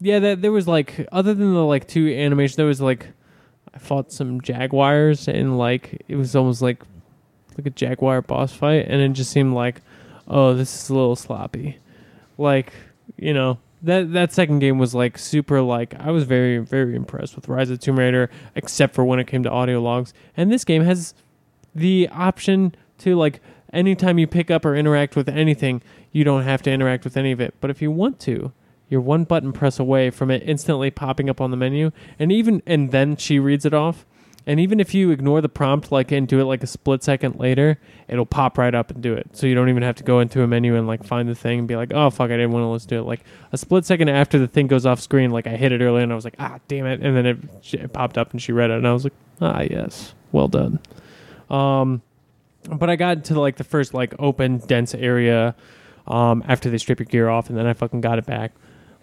yeah, 0.00 0.20
that 0.20 0.42
there 0.42 0.52
was 0.52 0.68
like 0.68 1.06
other 1.12 1.34
than 1.34 1.52
the 1.52 1.64
like 1.64 1.88
two 1.88 2.08
animations, 2.08 2.56
there 2.56 2.66
was 2.66 2.80
like 2.80 3.08
I 3.74 3.78
fought 3.78 4.12
some 4.12 4.40
jaguars 4.40 5.26
and 5.26 5.58
like 5.58 6.02
it 6.06 6.16
was 6.16 6.36
almost 6.36 6.62
like 6.62 6.82
like 7.58 7.66
a 7.66 7.70
jaguar 7.70 8.22
boss 8.22 8.52
fight, 8.52 8.86
and 8.88 9.00
it 9.02 9.08
just 9.10 9.30
seemed 9.30 9.54
like, 9.54 9.80
oh, 10.28 10.54
this 10.54 10.74
is 10.74 10.90
a 10.90 10.94
little 10.94 11.16
sloppy. 11.16 11.78
Like 12.38 12.72
you 13.16 13.34
know 13.34 13.58
that 13.84 14.12
that 14.12 14.32
second 14.32 14.58
game 14.60 14.78
was 14.78 14.94
like 14.94 15.18
super 15.18 15.60
like 15.60 15.94
I 15.98 16.10
was 16.10 16.24
very 16.24 16.58
very 16.58 16.94
impressed 16.94 17.36
with 17.36 17.48
Rise 17.48 17.70
of 17.70 17.78
Tomb 17.80 17.98
Raider, 17.98 18.30
except 18.54 18.94
for 18.94 19.04
when 19.04 19.18
it 19.18 19.26
came 19.26 19.42
to 19.42 19.50
audio 19.50 19.80
logs, 19.80 20.12
and 20.36 20.50
this 20.50 20.64
game 20.64 20.82
has 20.82 21.14
the 21.74 22.08
option 22.12 22.74
to 22.98 23.16
like 23.16 23.40
anytime 23.72 24.18
you 24.18 24.26
pick 24.26 24.50
up 24.50 24.64
or 24.64 24.74
interact 24.74 25.16
with 25.16 25.28
anything, 25.28 25.82
you 26.12 26.24
don't 26.24 26.42
have 26.44 26.62
to 26.62 26.70
interact 26.70 27.04
with 27.04 27.16
any 27.16 27.32
of 27.32 27.40
it. 27.40 27.54
But 27.60 27.70
if 27.70 27.82
you 27.82 27.90
want 27.90 28.20
to, 28.20 28.52
you're 28.88 29.00
one 29.00 29.24
button 29.24 29.52
press 29.52 29.78
away 29.78 30.10
from 30.10 30.30
it 30.30 30.42
instantly 30.46 30.90
popping 30.90 31.28
up 31.28 31.40
on 31.40 31.50
the 31.50 31.56
menu, 31.56 31.90
and 32.18 32.30
even 32.32 32.62
and 32.66 32.90
then 32.90 33.16
she 33.16 33.38
reads 33.38 33.66
it 33.66 33.74
off. 33.74 34.06
And 34.46 34.60
even 34.60 34.78
if 34.78 34.92
you 34.92 35.10
ignore 35.10 35.40
the 35.40 35.48
prompt, 35.48 35.90
like 35.90 36.12
and 36.12 36.28
do 36.28 36.38
it 36.38 36.44
like 36.44 36.62
a 36.62 36.66
split 36.66 37.02
second 37.02 37.36
later, 37.36 37.78
it'll 38.08 38.26
pop 38.26 38.58
right 38.58 38.74
up 38.74 38.90
and 38.90 39.02
do 39.02 39.14
it. 39.14 39.30
So 39.32 39.46
you 39.46 39.54
don't 39.54 39.70
even 39.70 39.82
have 39.82 39.96
to 39.96 40.04
go 40.04 40.20
into 40.20 40.42
a 40.42 40.46
menu 40.46 40.76
and 40.76 40.86
like 40.86 41.02
find 41.02 41.28
the 41.28 41.34
thing 41.34 41.60
and 41.60 41.68
be 41.68 41.76
like, 41.76 41.92
oh 41.94 42.10
fuck, 42.10 42.30
I 42.30 42.36
didn't 42.36 42.52
want 42.52 42.64
to 42.64 42.68
let's 42.68 42.84
do 42.84 42.98
it. 42.98 43.02
Like 43.02 43.20
a 43.52 43.56
split 43.56 43.86
second 43.86 44.10
after 44.10 44.38
the 44.38 44.46
thing 44.46 44.66
goes 44.66 44.84
off 44.84 45.00
screen, 45.00 45.30
like 45.30 45.46
I 45.46 45.56
hit 45.56 45.72
it 45.72 45.80
earlier 45.80 46.02
and 46.02 46.12
I 46.12 46.14
was 46.14 46.24
like, 46.24 46.36
ah, 46.38 46.58
damn 46.68 46.86
it, 46.86 47.00
and 47.00 47.16
then 47.16 47.26
it, 47.26 47.38
it 47.72 47.92
popped 47.92 48.18
up 48.18 48.32
and 48.32 48.42
she 48.42 48.52
read 48.52 48.70
it 48.70 48.76
and 48.76 48.86
I 48.86 48.92
was 48.92 49.04
like, 49.04 49.14
ah, 49.40 49.62
yes, 49.62 50.14
well 50.30 50.48
done. 50.48 50.78
Um, 51.48 52.02
but 52.68 52.90
I 52.90 52.96
got 52.96 53.24
to 53.26 53.40
like 53.40 53.56
the 53.56 53.64
first 53.64 53.94
like 53.94 54.14
open 54.18 54.58
dense 54.58 54.94
area 54.94 55.54
um, 56.06 56.42
after 56.46 56.68
they 56.70 56.78
strip 56.78 56.98
your 56.98 57.06
gear 57.06 57.28
off, 57.28 57.48
and 57.48 57.58
then 57.58 57.66
I 57.66 57.72
fucking 57.72 58.00
got 58.00 58.18
it 58.18 58.26
back. 58.26 58.52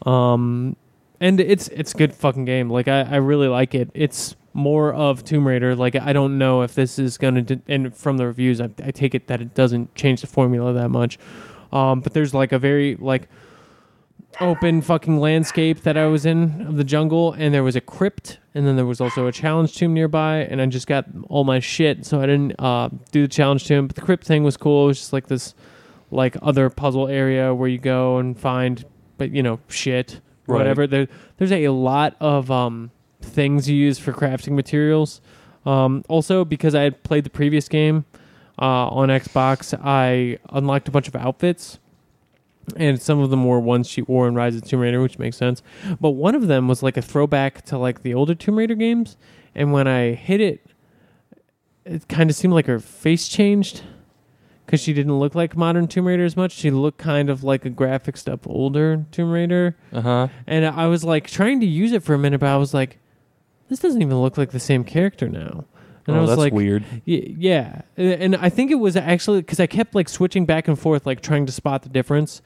Um, 0.06 0.76
and 1.20 1.39
it's 1.39 1.68
it's 1.70 1.94
a 1.94 1.98
good 1.98 2.14
fucking 2.14 2.46
game. 2.46 2.70
Like 2.70 2.88
I, 2.88 3.02
I 3.02 3.16
really 3.18 3.48
like 3.48 3.76
it. 3.76 3.89
It's 3.94 4.36
more 4.54 4.93
of 4.93 5.24
Tomb 5.24 5.47
Raider. 5.47 5.76
Like 5.76 5.95
I 5.95 6.14
don't 6.14 6.38
know 6.38 6.62
if 6.62 6.76
this 6.76 6.99
is 6.99 7.18
gonna. 7.18 7.45
and 7.68 7.95
from 7.95 8.18
the 8.18 8.28
reviews, 8.28 8.60
I, 8.62 8.70
I 8.84 8.91
take 8.91 9.16
it 9.16 9.28
that 9.28 9.41
it 9.41 9.54
doesn't 9.54 9.93
change 9.95 10.22
the 10.22 10.28
formula 10.28 10.74
that 10.74 10.89
much. 10.89 11.18
Um, 11.72 12.02
but 12.02 12.14
there's 12.14 12.34
like 12.34 12.52
a 12.52 12.60
very 12.60 12.95
like 12.95 13.30
open 14.39 14.82
fucking 14.82 15.20
landscape 15.20 15.82
that 15.82 15.97
I 15.97 16.06
was 16.08 16.26
in 16.26 16.66
of 16.68 16.78
the 16.78 16.84
jungle, 16.84 17.34
and 17.34 17.54
there 17.54 17.64
was 17.64 17.76
a 17.76 17.82
crypt, 17.82 18.39
and 18.56 18.66
then 18.66 18.76
there 18.76 18.86
was 18.86 19.02
also 19.02 19.28
a 19.28 19.32
challenge 19.32 19.76
tomb 19.76 19.93
nearby, 19.93 20.39
and 20.49 20.62
I 20.62 20.66
just 20.68 20.88
got 20.88 21.06
all 21.30 21.43
my 21.43 21.60
shit, 21.60 22.06
so 22.06 22.22
I 22.22 22.26
didn't 22.26 22.56
uh, 22.60 22.89
do 23.12 23.24
the 23.24 23.28
challenge 23.28 23.66
tomb. 23.66 23.88
But 23.88 23.95
the 23.95 24.02
crypt 24.02 24.26
thing 24.26 24.43
was 24.43 24.58
cool. 24.58 24.86
It 24.86 24.88
was 24.88 24.99
just 24.99 25.14
like 25.14 25.28
this, 25.28 25.54
like 26.12 26.36
other 26.41 26.70
puzzle 26.70 27.08
area 27.08 27.54
where 27.54 27.70
you 27.70 27.78
go 27.78 28.18
and 28.18 28.39
find, 28.39 28.86
but 29.18 29.32
you 29.32 29.43
know, 29.43 29.60
shit, 29.68 30.22
Right. 30.47 30.58
whatever. 30.58 30.88
There, 30.88 31.08
there's 31.38 31.52
a 31.52 31.70
lot 31.70 32.16
of 32.20 32.49
um, 32.52 32.91
things 33.22 33.69
you 33.69 33.76
use 33.76 33.97
for 33.99 34.13
crafting 34.13 34.51
materials. 34.53 35.22
Um, 35.65 36.03
also, 36.09 36.43
because 36.45 36.74
I 36.76 36.82
had 36.84 37.03
played 37.03 37.24
the 37.24 37.30
previous 37.30 37.67
game 37.67 38.05
uh, 38.59 38.88
on 38.88 39.09
Xbox, 39.09 39.78
I 39.84 40.39
unlocked 40.49 40.88
a 40.88 40.91
bunch 40.91 41.07
of 41.07 41.15
outfits 41.15 41.80
and 42.78 43.01
some 43.01 43.19
of 43.19 43.32
them 43.32 43.43
were 43.43 43.59
ones 43.59 43.88
she 43.89 44.01
wore 44.03 44.28
in 44.28 44.36
Rise 44.36 44.55
of 44.55 44.63
Tomb 44.63 44.80
Raider, 44.82 45.01
which 45.01 45.17
makes 45.19 45.36
sense. 45.36 45.61
But 45.99 46.11
one 46.11 46.36
of 46.36 46.47
them 46.47 46.67
was 46.67 46.84
like 46.84 46.95
a 46.95 47.01
throwback 47.01 47.63
to 47.65 47.78
like 47.78 48.03
the 48.03 48.13
older 48.13 48.36
Tomb 48.36 48.55
Raider 48.57 48.76
games, 48.76 49.17
and 49.55 49.74
when 49.74 49.88
I 49.88 50.11
hit 50.13 50.39
it, 50.41 50.61
it 51.86 52.07
kind 52.07 52.30
of 52.30 52.36
seemed 52.36 52.53
like 52.53 52.67
her 52.67 52.80
face 52.80 53.28
changed 53.28 53.82
because 54.65 54.80
she 54.80 54.93
didn't 54.93 55.17
look 55.17 55.34
like 55.36 55.57
modern 55.57 55.88
Tomb 55.88 56.05
Raider 56.07 56.24
as 56.24 56.38
much. 56.38 56.51
She 56.53 56.69
looked 56.72 56.99
kind 56.99 57.30
of 57.30 57.43
like 57.43 57.65
a 57.65 57.69
graphics 57.72 58.32
up 58.32 58.47
older 58.47 59.05
Tomb 59.11 59.32
Raider, 59.32 59.76
Uh 59.91 60.01
huh. 60.01 60.28
and 60.47 60.65
I 60.65 60.86
was 60.88 61.03
like 61.03 61.28
trying 61.28 61.59
to 61.61 61.65
use 61.65 61.91
it 61.91 62.03
for 62.03 62.13
a 62.13 62.19
minute, 62.19 62.39
but 62.39 62.47
I 62.49 62.57
was 62.57 62.74
like, 62.76 62.99
this 63.72 63.80
doesn't 63.80 64.01
even 64.01 64.19
look 64.19 64.38
like 64.38 64.51
the 64.51 64.59
same 64.59 64.84
character 64.84 65.30
now. 65.30 65.63
And 66.05 66.17
oh, 66.17 66.19
I 66.19 66.22
was 66.22 66.30
that's 66.32 66.39
like, 66.39 66.51
weird. 66.53 66.84
Yeah, 67.05 67.84
and 67.95 68.36
I 68.36 68.49
think 68.49 68.69
it 68.69 68.76
was 68.76 68.97
actually 68.97 69.39
because 69.39 69.61
I 69.61 69.65
kept 69.67 69.95
like 69.95 70.09
switching 70.09 70.45
back 70.45 70.67
and 70.67 70.78
forth, 70.78 71.05
like 71.05 71.22
trying 71.22 71.45
to 71.45 71.53
spot 71.53 71.84
the 71.84 71.89
difference. 71.89 72.41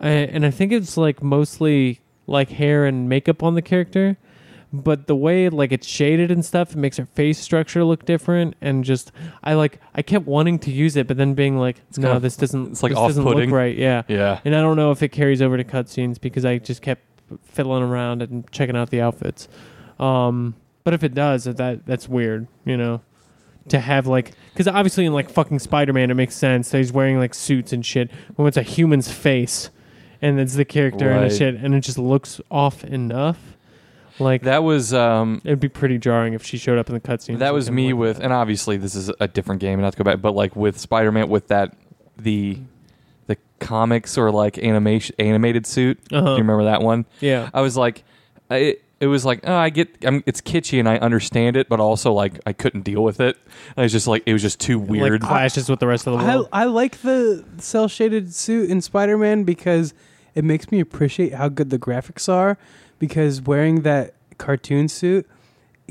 And 0.00 0.46
I 0.46 0.50
think 0.50 0.72
it's 0.72 0.96
like 0.96 1.22
mostly 1.22 2.00
like 2.26 2.48
hair 2.48 2.86
and 2.86 3.10
makeup 3.10 3.42
on 3.42 3.56
the 3.56 3.60
character, 3.62 4.16
but 4.72 5.06
the 5.06 5.16
way 5.16 5.50
like 5.50 5.70
it's 5.70 5.86
shaded 5.86 6.30
and 6.30 6.42
stuff, 6.42 6.70
it 6.70 6.78
makes 6.78 6.96
her 6.96 7.04
face 7.04 7.38
structure 7.38 7.84
look 7.84 8.06
different. 8.06 8.54
And 8.62 8.84
just 8.84 9.12
I 9.44 9.52
like 9.52 9.80
I 9.94 10.00
kept 10.00 10.24
wanting 10.26 10.58
to 10.60 10.70
use 10.70 10.96
it, 10.96 11.06
but 11.06 11.18
then 11.18 11.34
being 11.34 11.58
like, 11.58 11.82
It's 11.90 11.98
no, 11.98 12.18
this 12.18 12.36
doesn't. 12.38 12.68
it's 12.70 12.82
like 12.82 12.92
this 12.92 12.98
doesn't 13.00 13.22
look 13.22 13.50
right. 13.50 13.76
Yeah, 13.76 14.04
Yeah. 14.08 14.40
and 14.46 14.56
I 14.56 14.62
don't 14.62 14.76
know 14.76 14.92
if 14.92 15.02
it 15.02 15.10
carries 15.10 15.42
over 15.42 15.58
to 15.58 15.64
cutscenes 15.64 16.18
because 16.18 16.46
I 16.46 16.56
just 16.56 16.80
kept 16.80 17.02
fiddling 17.42 17.82
around 17.82 18.22
and 18.22 18.50
checking 18.50 18.76
out 18.78 18.88
the 18.88 19.02
outfits. 19.02 19.46
Um, 19.98 20.54
but 20.84 20.94
if 20.94 21.02
it 21.04 21.14
does, 21.14 21.44
that 21.44 21.84
that's 21.86 22.08
weird, 22.08 22.46
you 22.64 22.76
know, 22.76 23.00
to 23.68 23.78
have 23.80 24.06
like 24.06 24.32
because 24.52 24.68
obviously 24.68 25.04
in 25.06 25.12
like 25.12 25.28
fucking 25.30 25.58
Spider 25.58 25.92
Man, 25.92 26.10
it 26.10 26.14
makes 26.14 26.34
sense 26.34 26.70
that 26.70 26.78
he's 26.78 26.92
wearing 26.92 27.18
like 27.18 27.34
suits 27.34 27.72
and 27.72 27.84
shit. 27.84 28.10
When 28.36 28.48
it's 28.48 28.56
a 28.56 28.62
human's 28.62 29.10
face, 29.10 29.70
and 30.22 30.38
it's 30.40 30.54
the 30.54 30.64
character 30.64 31.10
and 31.10 31.20
Right. 31.22 31.30
the 31.30 31.36
shit, 31.36 31.54
and 31.56 31.74
it 31.74 31.80
just 31.80 31.98
looks 31.98 32.40
off 32.50 32.84
enough. 32.84 33.56
Like 34.20 34.42
That 34.42 34.64
was 34.64 34.92
um 34.92 35.40
it'd 35.44 35.60
be 35.60 35.68
pretty 35.68 35.96
jarring 35.98 36.32
if 36.34 36.42
she 36.44 36.58
showed 36.58 36.76
up 36.78 36.88
in 36.88 36.94
the 36.94 37.00
cutscene. 37.00 37.38
that 37.38 37.54
was 37.54 37.70
me 37.70 37.92
with 37.92 38.18
and 38.18 38.32
obviously 38.32 38.76
this 38.76 38.96
is 38.96 39.12
a 39.20 39.28
different 39.28 39.60
game 39.60 39.80
not 39.80 39.92
to 39.92 39.96
go 39.98 40.02
back 40.02 40.20
but 40.20 40.32
like 40.32 40.56
with 40.56 40.76
Spider-Man 40.76 41.28
with 41.28 41.46
that 41.48 41.76
the 42.16 42.58
the 43.28 43.36
comics 43.60 44.18
or 44.18 44.32
like 44.32 44.58
animation 44.58 45.14
animated 45.20 45.66
suit. 45.68 46.00
Uh-huh. 46.10 46.20
Do 46.20 46.30
you 46.32 46.38
remember 46.38 46.64
that 46.64 46.82
one? 46.82 47.06
Yeah, 47.20 47.50
I 47.54 47.60
was 47.60 47.76
like 47.76 48.02
I 48.50 48.78
it 49.00 49.06
was 49.06 49.24
like 49.24 49.40
oh, 49.44 49.54
I 49.54 49.70
get 49.70 50.04
I'm, 50.04 50.22
it's 50.26 50.40
kitschy 50.40 50.78
and 50.78 50.88
I 50.88 50.96
understand 50.98 51.56
it, 51.56 51.68
but 51.68 51.80
also 51.80 52.12
like 52.12 52.40
I 52.46 52.52
couldn't 52.52 52.82
deal 52.82 53.04
with 53.04 53.20
it. 53.20 53.36
I 53.76 53.82
was 53.82 53.92
just 53.92 54.06
like 54.06 54.22
it 54.26 54.32
was 54.32 54.42
just 54.42 54.60
too 54.60 54.78
weird. 54.78 55.22
Like 55.22 55.30
clashes 55.30 55.68
with 55.68 55.80
the 55.80 55.86
rest 55.86 56.06
of 56.06 56.18
the 56.18 56.24
I, 56.24 56.34
world. 56.36 56.48
I 56.52 56.64
like 56.64 57.02
the 57.02 57.44
cell 57.58 57.88
shaded 57.88 58.34
suit 58.34 58.70
in 58.70 58.80
Spider 58.80 59.16
Man 59.16 59.44
because 59.44 59.94
it 60.34 60.44
makes 60.44 60.70
me 60.70 60.80
appreciate 60.80 61.34
how 61.34 61.48
good 61.48 61.70
the 61.70 61.78
graphics 61.78 62.28
are. 62.28 62.58
Because 62.98 63.40
wearing 63.42 63.82
that 63.82 64.14
cartoon 64.38 64.88
suit 64.88 65.28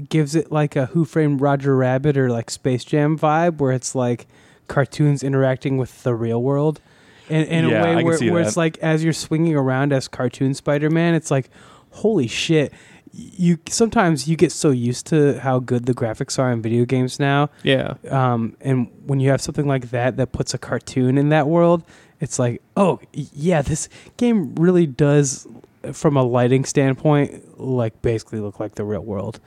gives 0.10 0.36
it 0.36 0.52
like 0.52 0.76
a 0.76 0.88
Who 0.88 1.06
Framed 1.06 1.40
Roger 1.42 1.76
Rabbit 1.76 2.18
or 2.18 2.30
like 2.30 2.50
Space 2.50 2.84
Jam 2.84 3.18
vibe, 3.18 3.58
where 3.60 3.72
it's 3.72 3.96
like 3.96 4.28
cartoons 4.68 5.24
interacting 5.24 5.78
with 5.78 6.04
the 6.04 6.14
real 6.14 6.42
world. 6.42 6.82
In, 7.30 7.44
in 7.46 7.70
Yeah, 7.70 7.84
a 7.84 7.88
I 7.88 7.96
way 7.96 8.04
where, 8.04 8.20
where 8.34 8.42
it's 8.42 8.58
like 8.58 8.78
as 8.80 9.04
you're 9.04 9.14
swinging 9.14 9.56
around 9.56 9.94
as 9.94 10.08
cartoon 10.08 10.54
Spider 10.54 10.90
Man, 10.90 11.14
it's 11.14 11.32
like, 11.32 11.50
holy 11.92 12.28
shit. 12.28 12.74
You 13.14 13.58
sometimes 13.70 14.28
you 14.28 14.36
get 14.36 14.52
so 14.52 14.70
used 14.72 15.06
to 15.08 15.40
how 15.40 15.60
good 15.60 15.86
the 15.86 15.94
graphics 15.94 16.38
are 16.40 16.52
in 16.52 16.62
video 16.62 16.86
games 16.86 17.20
now, 17.20 17.50
yeah, 17.64 17.96
um, 18.10 18.56
and 18.62 18.90
when 19.06 19.20
you 19.20 19.30
have 19.30 19.42
something 19.42 19.66
like 19.68 19.90
that 19.92 20.18
that 20.18 20.32
puts 20.32 20.54
a 20.54 20.58
cartoon 20.58 21.18
in 21.18 21.30
that 21.30 21.48
world, 21.48 21.84
it's 22.20 22.38
like, 22.40 22.62
oh 22.76 23.00
yeah, 23.14 23.62
this 23.62 23.90
game 24.18 24.54
really 24.56 24.86
does, 24.86 25.48
from 25.94 26.18
a 26.18 26.24
lighting 26.24 26.66
standpoint, 26.66 27.60
like 27.60 28.00
basically 28.02 28.40
look 28.40 28.60
like 28.60 28.76
the 28.76 28.84
real 28.84 29.02
world, 29.02 29.40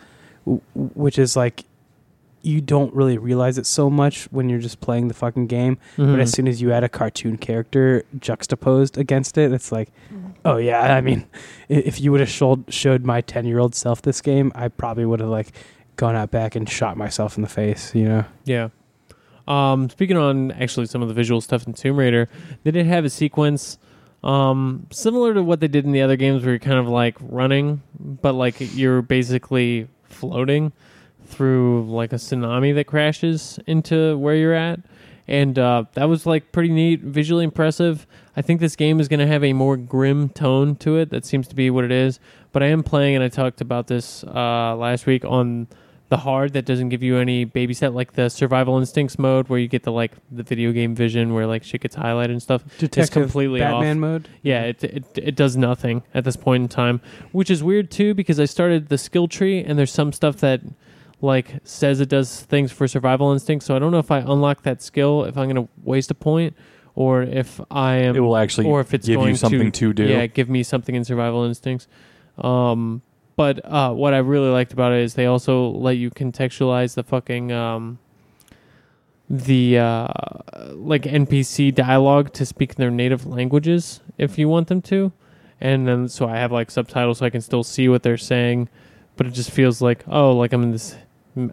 w- 0.45 0.63
which 0.75 1.19
is 1.19 1.37
like, 1.37 1.65
you 2.43 2.61
don't 2.63 2.95
really 2.95 3.19
realize 3.19 3.59
it 3.59 3.67
so 3.67 3.91
much 3.91 4.25
when 4.33 4.49
you're 4.49 4.59
just 4.61 4.81
playing 4.81 5.09
the 5.09 5.15
fucking 5.15 5.47
game. 5.47 5.77
But 5.97 6.05
Mhm. 6.07 6.21
as 6.23 6.31
soon 6.31 6.49
as 6.49 6.63
you 6.63 6.73
add 6.73 6.83
a 6.85 6.89
cartoon 6.89 7.37
character 7.37 8.05
juxtaposed 8.19 8.97
against 8.97 9.37
it, 9.37 9.53
it's 9.53 9.71
like, 9.71 9.91
oh 10.45 10.57
yeah. 10.57 10.95
I 10.95 11.01
mean, 11.01 11.27
if 11.69 12.01
you 12.01 12.13
would 12.13 12.21
have 12.21 12.31
showed 12.31 12.73
showed 12.73 13.05
my 13.05 13.21
ten 13.21 13.47
year 13.47 13.59
old 13.59 13.75
self 13.75 14.03
this 14.03 14.21
game, 14.21 14.53
I 14.55 14.69
probably 14.69 15.05
would 15.05 15.21
have 15.21 15.29
like 15.29 15.53
gone 15.97 16.17
out 16.17 16.31
back 16.31 16.55
and 16.55 16.69
shot 16.69 16.97
myself 16.97 17.37
in 17.37 17.43
the 17.43 17.49
face. 17.49 17.95
You 17.95 18.05
know? 18.05 18.25
Yeah. 18.45 18.69
Um, 19.47 19.91
speaking 19.91 20.17
on 20.17 20.53
actually 20.53 20.87
some 20.87 21.03
of 21.03 21.09
the 21.09 21.15
visual 21.15 21.41
stuff 21.41 21.67
in 21.67 21.73
Tomb 21.73 21.99
Raider, 21.99 22.29
they 22.63 22.71
did 22.71 22.87
have 22.87 23.05
a 23.05 23.11
sequence 23.11 23.79
um, 24.23 24.87
similar 24.91 25.35
to 25.35 25.43
what 25.43 25.61
they 25.61 25.69
did 25.69 25.85
in 25.85 25.93
the 25.93 26.03
other 26.03 26.17
games, 26.17 26.43
where 26.43 26.53
you're 26.53 26.59
kind 26.59 26.79
of 26.79 26.89
like 26.89 27.17
running, 27.21 27.83
but 27.99 28.35
like 28.35 28.57
you're 28.75 29.03
basically 29.03 29.89
floating 30.05 30.73
through 31.27 31.85
like 31.87 32.13
a 32.13 32.17
tsunami 32.17 32.75
that 32.75 32.87
crashes 32.87 33.59
into 33.67 34.19
where 34.19 34.35
you're 34.35 34.55
at, 34.55 34.81
and 35.27 35.59
uh, 35.59 35.85
that 35.95 36.05
was 36.05 36.27
like 36.27 36.53
pretty 36.53 36.71
neat, 36.71 37.01
visually 37.01 37.45
impressive. 37.45 38.07
I 38.41 38.43
think 38.43 38.59
this 38.59 38.75
game 38.75 39.01
is 39.01 39.07
going 39.09 39.21
to 39.21 39.27
have 39.27 39.45
a 39.45 39.53
more 39.53 39.77
grim 39.77 40.31
tone 40.31 40.75
to 40.77 40.97
it. 40.97 41.11
That 41.11 41.27
seems 41.27 41.47
to 41.49 41.55
be 41.55 41.69
what 41.69 41.85
it 41.85 41.93
is. 41.93 42.19
But 42.53 42.63
I 42.63 42.69
am 42.69 42.83
playing, 42.83 43.15
and 43.15 43.23
I 43.23 43.29
talked 43.29 43.61
about 43.61 43.87
this 43.87 44.25
uh, 44.25 44.75
last 44.77 45.05
week 45.05 45.27
on 45.27 45.69
the 46.09 46.17
hard 46.17 46.55
that 46.55 46.65
doesn't 46.65 46.89
give 46.89 47.03
you 47.03 47.19
any 47.19 47.45
babysit 47.45 47.93
like 47.93 48.15
the 48.15 48.31
survival 48.31 48.79
instincts 48.79 49.19
mode 49.19 49.51
where 49.51 49.59
you 49.59 49.69
get 49.69 49.83
the 49.83 49.93
like 49.93 50.13
the 50.31 50.43
video 50.43 50.73
game 50.73 50.95
vision 50.95 51.35
where 51.35 51.47
like 51.47 51.63
shit 51.63 51.83
gets 51.83 51.95
highlighted 51.97 52.31
and 52.31 52.43
stuff 52.43 52.65
Detective 52.79 53.11
completely 53.13 53.61
Batman 53.61 53.99
off. 53.99 54.01
mode. 54.01 54.29
yeah 54.43 54.63
it, 54.63 54.83
it 54.83 55.05
it 55.15 55.37
does 55.37 55.57
nothing 55.57 56.03
at 56.15 56.25
this 56.25 56.35
point 56.35 56.63
in 56.63 56.69
time 56.69 57.01
which 57.31 57.49
is 57.49 57.63
weird 57.63 57.93
too 57.93 58.13
because 58.13 58.41
i 58.41 58.45
started 58.45 58.89
the 58.89 58.99
skill 58.99 59.29
tree 59.29 59.63
and 59.63 59.79
there's 59.79 59.93
some 59.93 60.13
stuff 60.13 60.39
that 60.39 60.61
like 61.21 61.61
says 61.63 62.01
it 62.01 62.09
does 62.09 62.41
things 62.41 62.73
for 62.73 62.89
survival 62.89 63.31
instinct 63.33 63.65
so 63.65 63.77
i 63.77 63.79
don't 63.79 63.93
know 63.93 64.01
if 64.01 64.11
i 64.11 64.19
unlock 64.19 64.63
that 64.63 64.83
skill 64.83 65.23
if 65.25 65.39
i'm 65.39 65.49
going 65.49 65.65
to 65.65 65.71
waste 65.85 66.11
a 66.11 66.15
point 66.15 66.57
or 67.01 67.23
if 67.23 67.59
i 67.71 67.95
am 67.95 68.15
it 68.15 68.21
will 68.21 68.37
actually 68.37 68.67
or 68.67 68.79
if 68.81 68.93
it's 68.93 69.07
give 69.07 69.17
going 69.17 69.31
you 69.31 69.37
something 69.37 69.73
to, 69.73 69.89
to, 69.89 69.95
do. 69.95 70.05
Yeah, 70.05 70.27
give 70.27 70.51
me 70.51 70.63
something 70.63 70.95
in 70.95 71.03
survival 71.03 71.45
instincts. 71.45 71.89
Um, 72.37 73.01
but 73.37 73.65
uh, 73.65 73.95
what 73.95 74.13
I 74.13 74.19
really 74.19 74.51
liked 74.51 74.75
about 74.75 74.93
it 74.93 75.01
is 75.01 75.15
they 75.15 75.25
also 75.25 75.71
let 75.71 75.97
you 75.97 76.11
contextualize 76.11 76.95
the 76.95 77.03
fucking 77.03 77.53
um, 77.53 77.99
the 79.31 79.79
uh, 79.79 80.09
like 80.73 81.05
NPC 81.05 81.75
dialogue 81.75 82.35
to 82.35 82.45
speak 82.45 82.73
in 82.73 82.77
their 82.77 82.91
native 82.91 83.25
languages 83.25 84.01
if 84.19 84.39
you 84.39 84.51
want 84.51 84.69
them 84.69 84.83
to, 84.83 85.11
and 85.59 85.89
then 85.89 86.07
so 86.07 86.29
I 86.29 86.37
have 86.37 86.53
like 86.53 86.71
subtitles 86.71 87.19
so 87.19 87.27
I 87.27 87.31
can 87.31 87.41
still 87.41 87.65
see 87.65 87.89
what 87.89 88.03
they're 88.03 88.19
saying, 88.19 88.69
but 89.17 89.27
it 89.27 89.33
just 89.33 89.51
feels 89.51 89.81
like 89.81 90.05
oh 90.07 90.33
like 90.37 90.53
I'm 90.53 90.63
in 90.65 90.73
this 90.73 90.97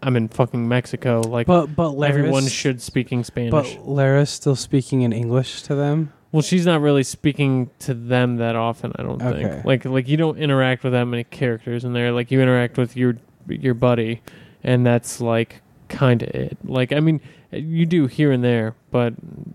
I'm 0.02 0.16
in 0.16 0.28
fucking 0.28 0.66
Mexico 0.68 1.20
like 1.20 1.46
But 1.46 1.66
but 1.76 1.90
Lara's, 1.90 2.16
everyone 2.18 2.46
should 2.48 2.82
speaking 2.82 3.24
Spanish. 3.24 3.50
But 3.52 3.86
Lara's 3.86 4.30
still 4.30 4.56
speaking 4.56 5.02
in 5.02 5.12
English 5.12 5.62
to 5.62 5.74
them. 5.74 6.12
Well, 6.32 6.42
she's 6.42 6.66
not 6.66 6.80
really 6.82 7.04
speaking 7.04 7.70
to 7.80 7.94
them 7.94 8.36
that 8.36 8.54
often. 8.54 8.92
I 8.96 9.02
don't 9.02 9.22
Okay. 9.22 9.42
think. 9.48 9.64
Like, 9.64 9.84
like 9.86 10.08
you 10.08 10.16
don't 10.18 10.36
interact 10.38 10.84
with 10.84 10.92
that 10.92 11.04
many 11.06 11.24
characters 11.24 11.84
in 11.84 11.94
there. 11.94 12.12
Like, 12.12 12.30
you 12.30 12.40
interact 12.42 12.76
with 12.76 12.96
your 12.96 13.16
your 13.48 13.72
buddy, 13.74 14.20
and 14.62 14.84
that's 14.84 15.20
like 15.22 15.62
kind 15.88 16.22
of 16.22 16.28
it. 16.28 16.58
Like, 16.64 16.92
I 16.92 17.00
mean, 17.00 17.20
you 17.50 17.86
do 17.86 18.06
here 18.08 18.30
and 18.30 18.44
there, 18.44 18.74
but 18.90 19.14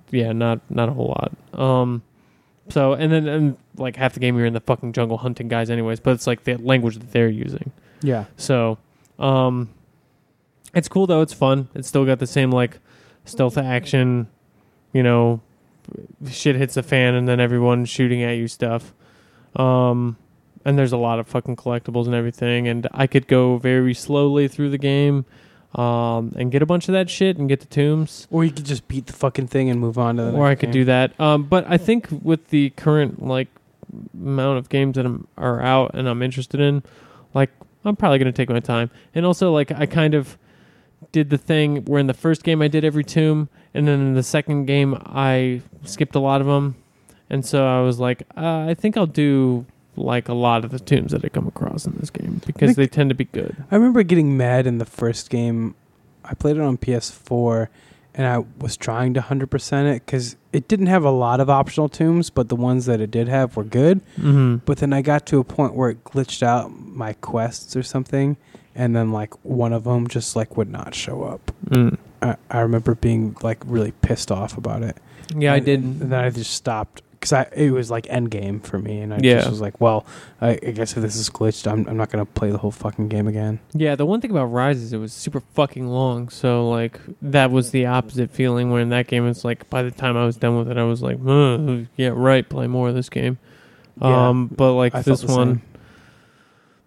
yeah, 0.10 0.32
not 0.32 0.62
not 0.72 0.90
a 0.90 0.94
whole 0.94 1.10
lot. 1.10 1.60
Um, 1.60 2.02
so 2.70 2.94
and 2.94 3.12
then 3.12 3.28
and 3.28 3.58
like 3.78 3.96
half 3.98 4.14
the 4.14 4.20
game 4.20 4.36
you're 4.38 4.48
in 4.48 4.54
the 4.54 4.60
fucking 4.62 4.94
jungle 4.94 5.18
hunting 5.20 5.48
guys, 5.50 5.70
anyways. 5.70 6.00
But 6.00 6.12
it's 6.14 6.26
like 6.26 6.44
the 6.46 6.56
language 6.56 6.98
that 6.98 7.12
they're 7.12 7.30
using. 7.30 7.72
Yeah. 8.02 8.26
So, 8.38 8.80
um, 9.20 9.70
it's 10.74 10.88
cool 10.88 11.08
though. 11.08 11.22
It's 11.22 11.34
fun. 11.34 11.68
It's 11.76 11.88
still 11.88 12.06
got 12.06 12.20
the 12.20 12.28
same 12.28 12.52
like 12.52 12.80
stealth 13.26 13.58
action, 13.58 14.28
you 14.92 15.04
know, 15.04 15.42
shit 16.30 16.56
hits 16.56 16.74
the 16.76 16.84
fan 16.84 17.14
and 17.16 17.28
then 17.28 17.40
everyone 17.40 17.86
shooting 17.86 18.24
at 18.24 18.38
you 18.38 18.48
stuff. 18.48 18.94
Um, 19.56 20.18
and 20.66 20.78
there's 20.78 20.94
a 20.94 20.98
lot 20.98 21.20
of 21.20 21.28
fucking 21.28 21.56
collectibles 21.58 22.06
and 22.06 22.16
everything. 22.16 22.68
And 22.68 22.88
I 22.94 23.08
could 23.08 23.28
go 23.28 23.58
very 23.58 23.94
slowly 23.94 24.48
through 24.48 24.70
the 24.70 24.78
game, 24.78 25.26
um, 25.76 26.34
and 26.38 26.52
get 26.52 26.62
a 26.62 26.66
bunch 26.66 26.88
of 26.88 26.94
that 26.94 27.10
shit 27.10 27.38
and 27.38 27.50
get 27.50 27.60
the 27.60 27.66
tombs. 27.66 28.28
Or 28.32 28.44
you 28.46 28.52
could 28.52 28.66
just 28.66 28.88
beat 28.88 29.08
the 29.08 29.14
fucking 29.14 29.48
thing 29.48 29.70
and 29.70 29.80
move 29.80 29.98
on 29.98 30.18
to 30.18 30.24
the 30.26 30.32
Or 30.32 30.48
I 30.48 30.56
could 30.56 30.68
game. 30.68 30.74
do 30.82 30.86
that. 30.86 31.20
Um, 31.20 31.44
but 31.44 31.66
I 31.68 31.78
think 31.78 32.08
with 32.22 32.50
the 32.50 32.70
current 32.72 33.26
like 33.26 33.48
amount 34.14 34.58
of 34.60 34.70
games 34.70 34.96
that 34.96 35.06
I'm, 35.06 35.28
are 35.38 35.62
out 35.62 35.92
and 35.96 36.08
I'm 36.08 36.22
interested 36.22 36.60
in, 36.60 36.84
like 37.34 37.50
I'm 37.84 37.96
probably 37.96 38.20
gonna 38.20 38.32
take 38.32 38.50
my 38.50 38.60
time. 38.60 38.90
And 39.16 39.26
also 39.26 39.52
like 39.52 39.72
I 39.72 39.86
kind 39.86 40.14
of 40.14 40.38
did 41.14 41.30
the 41.30 41.38
thing 41.38 41.86
where 41.86 42.02
in 42.02 42.08
the 42.08 42.14
first 42.14 42.44
game 42.44 42.62
I 42.62 42.68
did 42.68 42.84
every 42.84 43.06
tomb, 43.06 43.48
and 43.74 43.88
then 43.88 44.02
in 44.02 44.14
the 44.16 44.24
second 44.24 44.66
game 44.66 44.96
I 45.06 45.62
skipped 45.86 46.16
a 46.16 46.20
lot 46.20 46.42
of 46.42 46.48
them, 46.48 46.76
and 47.30 47.46
so 47.46 47.66
I 47.66 47.80
was 47.82 48.00
like, 48.00 48.24
uh, 48.36 48.66
I 48.68 48.74
think 48.74 48.98
I'll 48.98 49.06
do 49.06 49.66
like 49.96 50.28
a 50.28 50.34
lot 50.34 50.66
of 50.66 50.72
the 50.72 50.80
tombs 50.80 51.12
that 51.12 51.24
I 51.24 51.30
come 51.30 51.48
across 51.48 51.86
in 51.86 51.96
this 52.00 52.10
game 52.10 52.42
because 52.46 52.76
they 52.76 52.88
tend 52.88 53.10
to 53.12 53.16
be 53.16 53.26
good. 53.26 53.64
I 53.72 53.76
remember 53.76 54.04
getting 54.04 54.36
mad 54.36 54.68
in 54.68 54.80
the 54.80 54.86
first 54.86 55.30
game. 55.30 55.76
I 56.26 56.34
played 56.34 56.58
it 56.58 56.62
on 56.62 56.78
PS4, 56.78 57.68
and 58.16 58.28
I 58.28 58.44
was 58.60 58.76
trying 58.76 59.14
to 59.14 59.22
hundred 59.22 59.52
percent 59.52 59.88
it 59.88 60.06
because 60.06 60.36
it 60.52 60.68
didn't 60.68 60.88
have 60.88 61.04
a 61.04 61.12
lot 61.12 61.40
of 61.40 61.50
optional 61.50 61.90
tombs, 61.90 62.30
but 62.30 62.50
the 62.50 62.56
ones 62.56 62.86
that 62.86 63.02
it 63.02 63.12
did 63.12 63.28
have 63.28 63.56
were 63.56 63.64
good. 63.64 64.02
Mm-hmm. 64.18 64.58
But 64.66 64.80
then 64.80 64.94
I 64.94 65.02
got 65.02 65.26
to 65.28 65.40
a 65.40 65.44
point 65.44 65.76
where 65.76 65.92
it 65.92 66.04
glitched 66.04 66.44
out 66.44 66.72
my 66.72 67.14
quests 67.14 67.76
or 67.76 67.84
something, 67.84 68.38
and 68.76 68.96
then 68.96 69.12
like 69.12 69.34
one 69.46 69.74
of 69.74 69.84
them 69.84 70.08
just 70.08 70.36
like 70.36 70.58
would 70.58 70.70
not 70.72 70.94
show 70.96 71.24
up. 71.24 71.52
Mm. 71.70 71.98
I, 72.22 72.36
I 72.50 72.60
remember 72.62 72.96
being 72.96 73.36
like 73.44 73.60
really 73.66 73.92
pissed 74.02 74.32
off 74.32 74.58
about 74.58 74.84
it. 74.84 74.98
Yeah, 75.36 75.54
I 75.54 75.58
And- 75.58 75.66
did. 75.66 75.80
And 75.84 76.00
then 76.12 76.24
I 76.24 76.30
just 76.30 76.54
stopped 76.54 77.02
because 77.14 77.32
I 77.34 77.48
it 77.56 77.72
was 77.72 77.90
like 77.90 78.06
end 78.10 78.32
game 78.32 78.60
for 78.60 78.78
me, 78.78 79.00
and 79.00 79.14
I 79.14 79.20
Yeah. 79.22 79.36
just 79.36 79.50
was 79.50 79.62
like, 79.62 79.80
well, 79.80 80.06
I, 80.42 80.52
I 80.62 80.72
guess 80.72 80.96
if 80.98 81.02
this 81.02 81.16
is 81.16 81.30
glitched, 81.30 81.72
I'm 81.72 81.88
I'm 81.88 81.96
not 81.96 82.10
gonna 82.12 82.26
play 82.26 82.52
the 82.52 82.58
whole 82.58 82.72
fucking 82.72 83.08
game 83.08 83.28
again. 83.30 83.60
Yeah, 83.74 83.96
the 83.96 84.06
one 84.06 84.20
thing 84.20 84.32
about 84.32 84.46
Rise 84.48 84.78
is 84.82 84.92
it 84.92 84.98
was 84.98 85.14
super 85.14 85.40
fucking 85.54 85.88
long. 85.88 86.28
So 86.30 86.70
like 86.70 87.00
that 87.22 87.50
was 87.52 87.72
the 87.72 87.86
opposite 87.86 88.30
feeling. 88.32 88.72
When 88.72 88.82
in 88.82 88.90
that 88.90 89.08
game, 89.08 89.26
it's 89.28 89.46
like 89.46 89.70
by 89.70 89.84
the 89.84 89.92
time 89.92 90.18
I 90.18 90.26
was 90.26 90.36
done 90.36 90.58
with 90.58 90.70
it, 90.70 90.78
I 90.78 90.84
was 90.84 91.02
like, 91.02 91.18
"Uh, 91.26 91.86
yeah, 91.96 92.10
right, 92.14 92.48
play 92.48 92.68
more 92.68 92.90
of 92.90 92.96
this 92.96 93.08
game. 93.10 93.38
Yeah, 94.02 94.30
um, 94.30 94.48
but 94.48 94.74
like 94.74 94.94
I 94.96 95.02
this 95.02 95.24
one. 95.24 95.62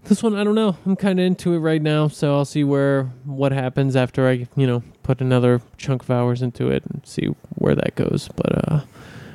This 0.09 0.23
one, 0.23 0.35
I 0.35 0.45
don't 0.45 0.55
know. 0.55 0.77
I'm 0.87 0.97
kind 0.97 1.19
of 1.19 1.27
into 1.27 1.55
it 1.55 1.59
right 1.59 1.83
now, 1.83 2.09
so 2.09 2.35
I'll 2.35 2.45
see 2.45 2.65
where 2.65 3.05
what 3.25 3.53
happens 3.53 3.97
after 3.97 4.29
I, 4.29 4.47
you 4.57 4.67
know, 4.67 4.83
put 5.03 5.21
another 5.21 5.61
chunk 5.77 6.03
of 6.03 6.11
hours 6.11 6.43
into 6.43 6.71
it 6.71 6.85
and 6.87 7.03
see 7.05 7.27
where 7.57 7.75
that 7.75 7.95
goes. 7.95 8.29
But 8.35 8.69
uh, 8.73 8.81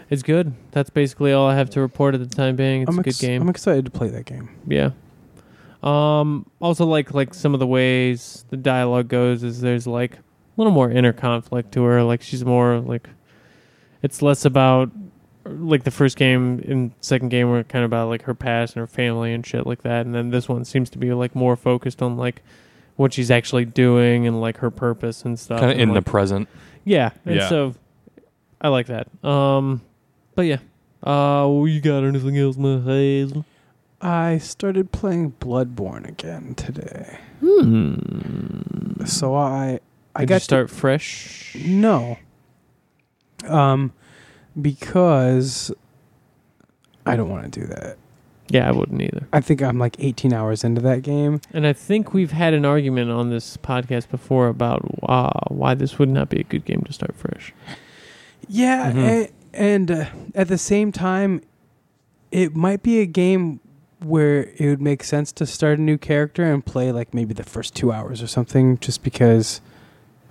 it's 0.09 0.23
good. 0.23 0.53
That's 0.71 0.89
basically 0.89 1.33
all 1.33 1.47
I 1.47 1.55
have 1.55 1.69
to 1.71 1.81
report 1.81 2.15
at 2.15 2.19
the 2.19 2.35
time 2.35 2.55
being. 2.55 2.83
It's 2.83 2.89
I'm 2.89 2.99
a 2.99 3.03
good 3.03 3.11
ex- 3.11 3.21
game. 3.21 3.41
I'm 3.41 3.49
excited 3.49 3.85
to 3.85 3.91
play 3.91 4.09
that 4.09 4.25
game. 4.25 4.49
Yeah. 4.67 4.91
Um. 5.83 6.45
Also, 6.59 6.85
like 6.85 7.13
like 7.13 7.33
some 7.33 7.53
of 7.53 7.59
the 7.59 7.67
ways 7.67 8.45
the 8.49 8.57
dialogue 8.57 9.07
goes 9.07 9.43
is 9.43 9.61
there's 9.61 9.87
like 9.87 10.15
a 10.15 10.21
little 10.57 10.73
more 10.73 10.91
inner 10.91 11.13
conflict 11.13 11.71
to 11.73 11.83
her. 11.83 12.03
Like 12.03 12.21
she's 12.21 12.45
more 12.45 12.79
like 12.79 13.09
it's 14.03 14.21
less 14.21 14.45
about 14.45 14.91
like 15.51 15.83
the 15.83 15.91
first 15.91 16.17
game 16.17 16.63
and 16.67 16.91
second 17.01 17.29
game 17.29 17.49
were 17.49 17.63
kind 17.63 17.83
of 17.83 17.89
about 17.89 18.09
like 18.09 18.23
her 18.23 18.33
past 18.33 18.75
and 18.75 18.81
her 18.81 18.87
family 18.87 19.33
and 19.33 19.45
shit 19.45 19.65
like 19.67 19.83
that. 19.83 20.05
And 20.05 20.13
then 20.15 20.29
this 20.31 20.47
one 20.49 20.65
seems 20.65 20.89
to 20.91 20.97
be 20.97 21.13
like 21.13 21.35
more 21.35 21.55
focused 21.55 22.01
on 22.01 22.17
like 22.17 22.41
what 22.95 23.13
she's 23.13 23.31
actually 23.31 23.65
doing 23.65 24.27
and 24.27 24.39
like 24.41 24.57
her 24.57 24.69
purpose 24.71 25.23
and 25.23 25.39
stuff. 25.39 25.59
Kind 25.59 25.71
of 25.73 25.79
in 25.79 25.89
like, 25.89 26.03
the 26.03 26.09
present. 26.09 26.47
yeah. 26.83 27.11
And 27.25 27.35
Yeah. 27.35 27.49
so 27.49 27.75
I 28.59 28.67
like 28.69 28.87
that. 28.87 29.07
Um. 29.23 29.81
But 30.35 30.43
yeah. 30.43 30.57
Uh. 31.03 31.47
well, 31.49 31.67
you 31.67 31.81
got 31.81 32.03
anything 32.03 32.37
else, 32.37 32.57
Mahazel? 32.57 33.43
I 34.03 34.37
started 34.39 34.91
playing 34.91 35.33
Bloodborne 35.39 36.07
again 36.07 36.55
today, 36.55 37.19
Hmm. 37.39 39.05
so 39.05 39.35
I 39.35 39.79
I 40.15 40.21
Did 40.21 40.29
got 40.29 40.35
you 40.35 40.39
start 40.39 40.69
fresh. 40.71 41.55
no, 41.59 42.17
um, 43.47 43.93
because 44.59 45.71
I 47.05 47.15
don't 47.15 47.29
want 47.29 47.51
to 47.51 47.59
do 47.59 47.65
that. 47.67 47.97
Yeah, 48.49 48.67
I 48.67 48.71
wouldn't 48.71 49.01
either. 49.01 49.27
I 49.31 49.39
think 49.39 49.61
I'm 49.61 49.79
like 49.79 49.95
18 49.99 50.33
hours 50.33 50.63
into 50.65 50.81
that 50.81 51.03
game. 51.03 51.39
And 51.53 51.65
I 51.65 51.71
think 51.71 52.13
we've 52.13 52.31
had 52.31 52.53
an 52.53 52.65
argument 52.65 53.09
on 53.09 53.29
this 53.29 53.55
podcast 53.57 54.09
before 54.09 54.47
about 54.49 54.81
uh, 55.03 55.31
why 55.47 55.73
this 55.73 55.97
would 55.97 56.09
not 56.09 56.27
be 56.29 56.41
a 56.41 56.43
good 56.43 56.65
game 56.65 56.81
to 56.81 56.91
start 56.91 57.15
fresh. 57.15 57.53
Yeah, 58.49 58.91
Mhm. 58.91 59.05
a- 59.25 59.29
and 59.53 59.91
uh, 59.91 60.05
at 60.35 60.49
the 60.49 60.57
same 60.57 60.91
time, 60.91 61.41
it 62.31 62.53
might 62.55 62.83
be 62.83 62.99
a 62.99 63.05
game 63.05 63.61
where 64.03 64.45
it 64.57 64.65
would 64.67 64.81
make 64.81 65.03
sense 65.03 65.31
to 65.33 65.45
start 65.45 65.79
a 65.79 65.81
new 65.81 65.97
character 65.97 66.43
and 66.43 66.65
play 66.65 66.91
like 66.91 67.13
maybe 67.13 67.33
the 67.33 67.43
first 67.43 67.73
two 67.75 67.91
hours 67.93 68.21
or 68.21 68.27
something, 68.27 68.77
just 68.79 69.01
because 69.03 69.61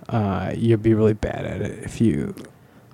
uh, 0.09 0.51
you'd 0.55 0.83
be 0.83 0.93
really 0.93 1.13
bad 1.13 1.45
at 1.45 1.61
it 1.61 1.83
if 1.83 1.99
you. 2.01 2.35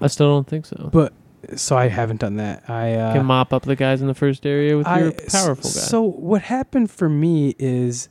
I 0.02 0.08
still 0.08 0.28
don't 0.28 0.48
think 0.48 0.66
so. 0.66 0.90
But 0.92 1.14
so 1.56 1.78
I 1.78 1.88
haven't 1.88 2.20
done 2.20 2.36
that. 2.38 2.70
I 2.70 2.94
uh, 2.94 3.14
can 3.14 3.26
mop 3.26 3.54
up 3.54 3.64
the 3.64 3.76
guys 3.76 4.02
in 4.02 4.08
the 4.08 4.14
first 4.14 4.46
area 4.46 4.78
with 4.78 4.88
I- 4.88 5.00
your 5.00 5.12
powerful 5.12 5.70
guy. 5.70 5.80
So 5.80 6.02
what 6.02 6.42
happened 6.44 6.92
for 6.92 7.10
me 7.10 7.56
is 7.60 8.10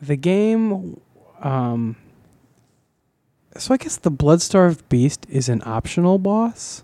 the 0.00 0.16
game 0.16 1.00
um 1.40 1.96
So 3.56 3.72
I 3.74 3.76
guess 3.76 3.96
the 3.96 4.10
Bloodstarved 4.10 4.80
Beast 4.88 5.26
is 5.30 5.48
an 5.48 5.62
optional 5.64 6.18
boss, 6.18 6.82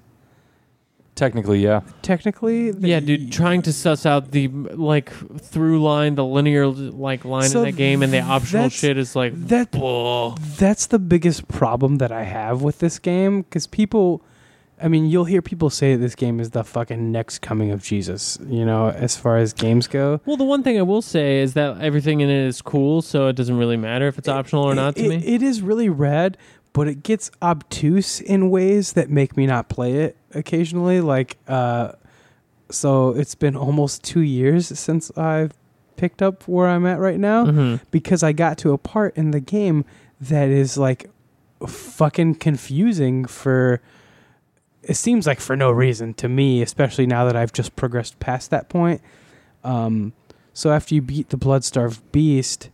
Technically, 1.14 1.60
yeah. 1.62 1.80
technically. 2.00 2.70
that 2.70 2.86
Yeah, 2.88 3.00
dude, 3.00 3.30
trying 3.30 3.60
to 3.62 3.72
suss 3.72 4.06
out 4.06 4.30
the 4.30 4.48
like 4.48 5.10
through 5.40 5.82
line, 5.82 6.14
the 6.14 6.24
linear 6.24 6.66
like 6.68 7.24
line 7.26 7.50
So 7.50 7.60
in 7.60 7.64
that 7.66 7.76
game, 7.76 8.02
and 8.02 8.12
the 8.12 8.20
optional 8.20 8.64
that's- 8.64 8.78
shit 8.80 8.96
is 8.96 9.14
like 9.14 9.34
that 9.48 9.70
bull. 9.72 10.38
that's 10.58 10.86
the 10.86 10.98
biggest 10.98 11.48
problem 11.48 11.98
that 11.98 12.10
I 12.12 12.22
have 12.24 12.62
with 12.62 12.78
this 12.78 12.98
game 12.98 13.42
because 13.42 13.66
people, 13.66 14.22
I 14.82 14.88
mean, 14.88 15.04
you'll 15.06 15.26
hear 15.26 15.42
people 15.42 15.68
say 15.68 15.94
that 15.94 16.00
this 16.00 16.14
game 16.14 16.40
is 16.40 16.50
the 16.50 16.64
fucking 16.64 17.12
next 17.12 17.40
coming 17.40 17.70
of 17.70 17.82
Jesus. 17.82 18.38
You 18.48 18.64
know, 18.64 18.88
as 18.88 19.14
far 19.16 19.36
as 19.36 19.52
games 19.52 19.86
go. 19.86 20.20
Well, 20.24 20.38
the 20.38 20.44
one 20.44 20.62
thing 20.62 20.78
I 20.78 20.82
will 20.82 21.02
say 21.02 21.40
is 21.40 21.52
that 21.54 21.78
everything 21.82 22.20
in 22.20 22.30
it 22.30 22.46
is 22.46 22.62
cool, 22.62 23.02
so 23.02 23.28
it 23.28 23.36
doesn't 23.36 23.58
really 23.58 23.76
matter 23.76 24.08
if 24.08 24.16
it's 24.16 24.28
optional 24.28 24.64
or 24.64 24.74
not 24.74 24.96
to 24.96 25.04
It- 25.04 25.08
me. 25.08 25.16
It 25.26 25.42
is 25.42 25.60
really 25.60 25.90
rad, 25.90 26.38
but 26.72 26.88
it 26.88 27.02
gets 27.02 27.30
obtuse 27.42 28.18
in 28.18 28.48
ways 28.48 28.94
that 28.94 29.10
make 29.10 29.36
me 29.36 29.46
not 29.46 29.68
play 29.68 29.92
it 29.92 30.16
occasionally. 30.34 31.00
Like, 31.00 31.38
uh, 31.48 31.92
so 32.70 33.10
it's 33.10 33.34
been 33.34 33.56
almost 33.56 34.02
two 34.02 34.20
years 34.20 34.66
since 34.78 35.10
I've 35.16 35.52
picked 35.96 36.22
up 36.22 36.48
where 36.48 36.68
I'm 36.68 36.86
at 36.86 36.98
right 36.98 37.20
now 37.20 37.44
hmm 37.44 37.76
because 37.90 38.22
I 38.22 38.32
got 38.32 38.58
to 38.58 38.72
a 38.72 38.78
part 38.78 39.16
in 39.16 39.30
the 39.30 39.40
game 39.40 39.84
that 40.20 40.48
is 40.48 40.76
like 40.78 41.10
fucking 41.66 42.36
confusing 42.36 43.24
for. 43.24 43.80
It 44.82 44.94
seems 44.94 45.28
like 45.28 45.38
for 45.38 45.54
no 45.54 45.70
reason 45.70 46.12
to 46.14 46.28
me, 46.28 46.60
especially 46.60 47.06
now 47.06 47.24
that 47.26 47.36
I've 47.36 47.52
just 47.52 47.76
progressed 47.76 48.18
past 48.18 48.50
that 48.50 48.68
point. 48.68 49.00
Um, 49.62 50.12
so 50.52 50.72
after 50.72 50.94
you 50.96 51.02
beat 51.02 51.28
the 51.28 51.38
Bloodstarved 51.38 52.00
Beast, 52.10 52.68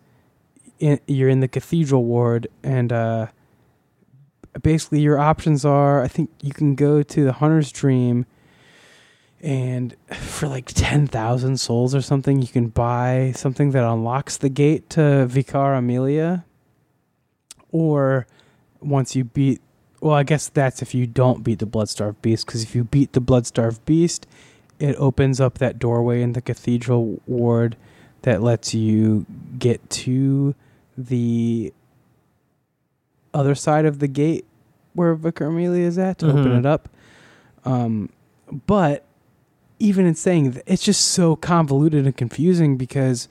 in, 0.78 1.00
you're 1.06 1.28
in 1.28 1.40
the 1.40 1.48
Cathedral 1.48 2.04
Ward, 2.04 2.48
and 2.62 2.92
uh, 2.92 3.26
basically 4.62 5.00
your 5.00 5.18
options 5.18 5.64
are: 5.64 6.02
I 6.02 6.08
think 6.08 6.30
you 6.40 6.52
can 6.52 6.74
go 6.74 7.02
to 7.02 7.24
the 7.24 7.34
Hunter's 7.34 7.72
Dream, 7.72 8.26
and 9.40 9.94
for 10.12 10.48
like 10.48 10.66
ten 10.66 11.06
thousand 11.06 11.58
souls 11.58 11.94
or 11.94 12.02
something, 12.02 12.40
you 12.40 12.48
can 12.48 12.68
buy 12.68 13.32
something 13.36 13.70
that 13.72 13.84
unlocks 13.84 14.36
the 14.36 14.48
gate 14.48 14.88
to 14.90 15.26
Vicar 15.26 15.74
Amelia. 15.74 16.44
Or 17.70 18.26
once 18.80 19.14
you 19.14 19.24
beat, 19.24 19.60
well, 20.00 20.14
I 20.14 20.22
guess 20.22 20.48
that's 20.48 20.80
if 20.80 20.94
you 20.94 21.06
don't 21.06 21.44
beat 21.44 21.58
the 21.58 21.66
Bloodstarved 21.66 22.22
Beast, 22.22 22.46
because 22.46 22.62
if 22.62 22.74
you 22.74 22.84
beat 22.84 23.12
the 23.12 23.20
Bloodstarved 23.20 23.84
Beast, 23.84 24.26
it 24.78 24.96
opens 24.96 25.40
up 25.40 25.58
that 25.58 25.78
doorway 25.78 26.22
in 26.22 26.32
the 26.32 26.40
Cathedral 26.40 27.20
Ward 27.26 27.76
that 28.22 28.42
lets 28.42 28.74
you 28.74 29.26
get 29.58 29.88
to 29.90 30.54
the 30.96 31.72
other 33.34 33.54
side 33.54 33.84
of 33.84 33.98
the 33.98 34.08
gate 34.08 34.44
where 34.94 35.14
Vicar 35.14 35.46
Amelia 35.46 35.84
is 35.86 35.98
at 35.98 36.18
to 36.18 36.28
open 36.28 36.44
Mhm. 36.46 36.58
it 36.60 36.66
up. 36.66 36.88
Um, 37.64 38.08
but 38.66 39.04
even 39.78 40.06
in 40.06 40.14
saying 40.14 40.52
that, 40.52 40.62
it's 40.66 40.82
just 40.82 41.02
so 41.02 41.36
convoluted 41.36 42.04
and 42.04 42.16
confusing 42.16 42.76
because 42.76 43.28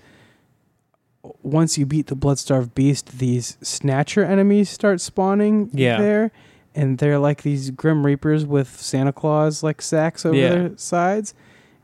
once 1.43 1.77
you 1.77 1.85
beat 1.85 2.07
the 2.07 2.15
Bloodstarved 2.15 2.73
Beast, 2.73 3.19
these 3.19 3.57
Snatcher 3.61 4.23
enemies 4.23 4.69
start 4.69 5.01
spawning 5.01 5.69
Yeah. 5.73 5.99
there. 5.99 6.31
And 6.75 6.99
they're 6.99 7.19
like 7.19 7.41
these 7.41 7.71
Grim 7.71 8.05
Reapers 8.05 8.45
with 8.45 8.79
Santa 8.79 9.11
Claus 9.11 9.63
like 9.63 9.81
sacks 9.81 10.25
over 10.25 10.35
Yeah. 10.37 10.49
their 10.49 10.71
sides. 10.77 11.33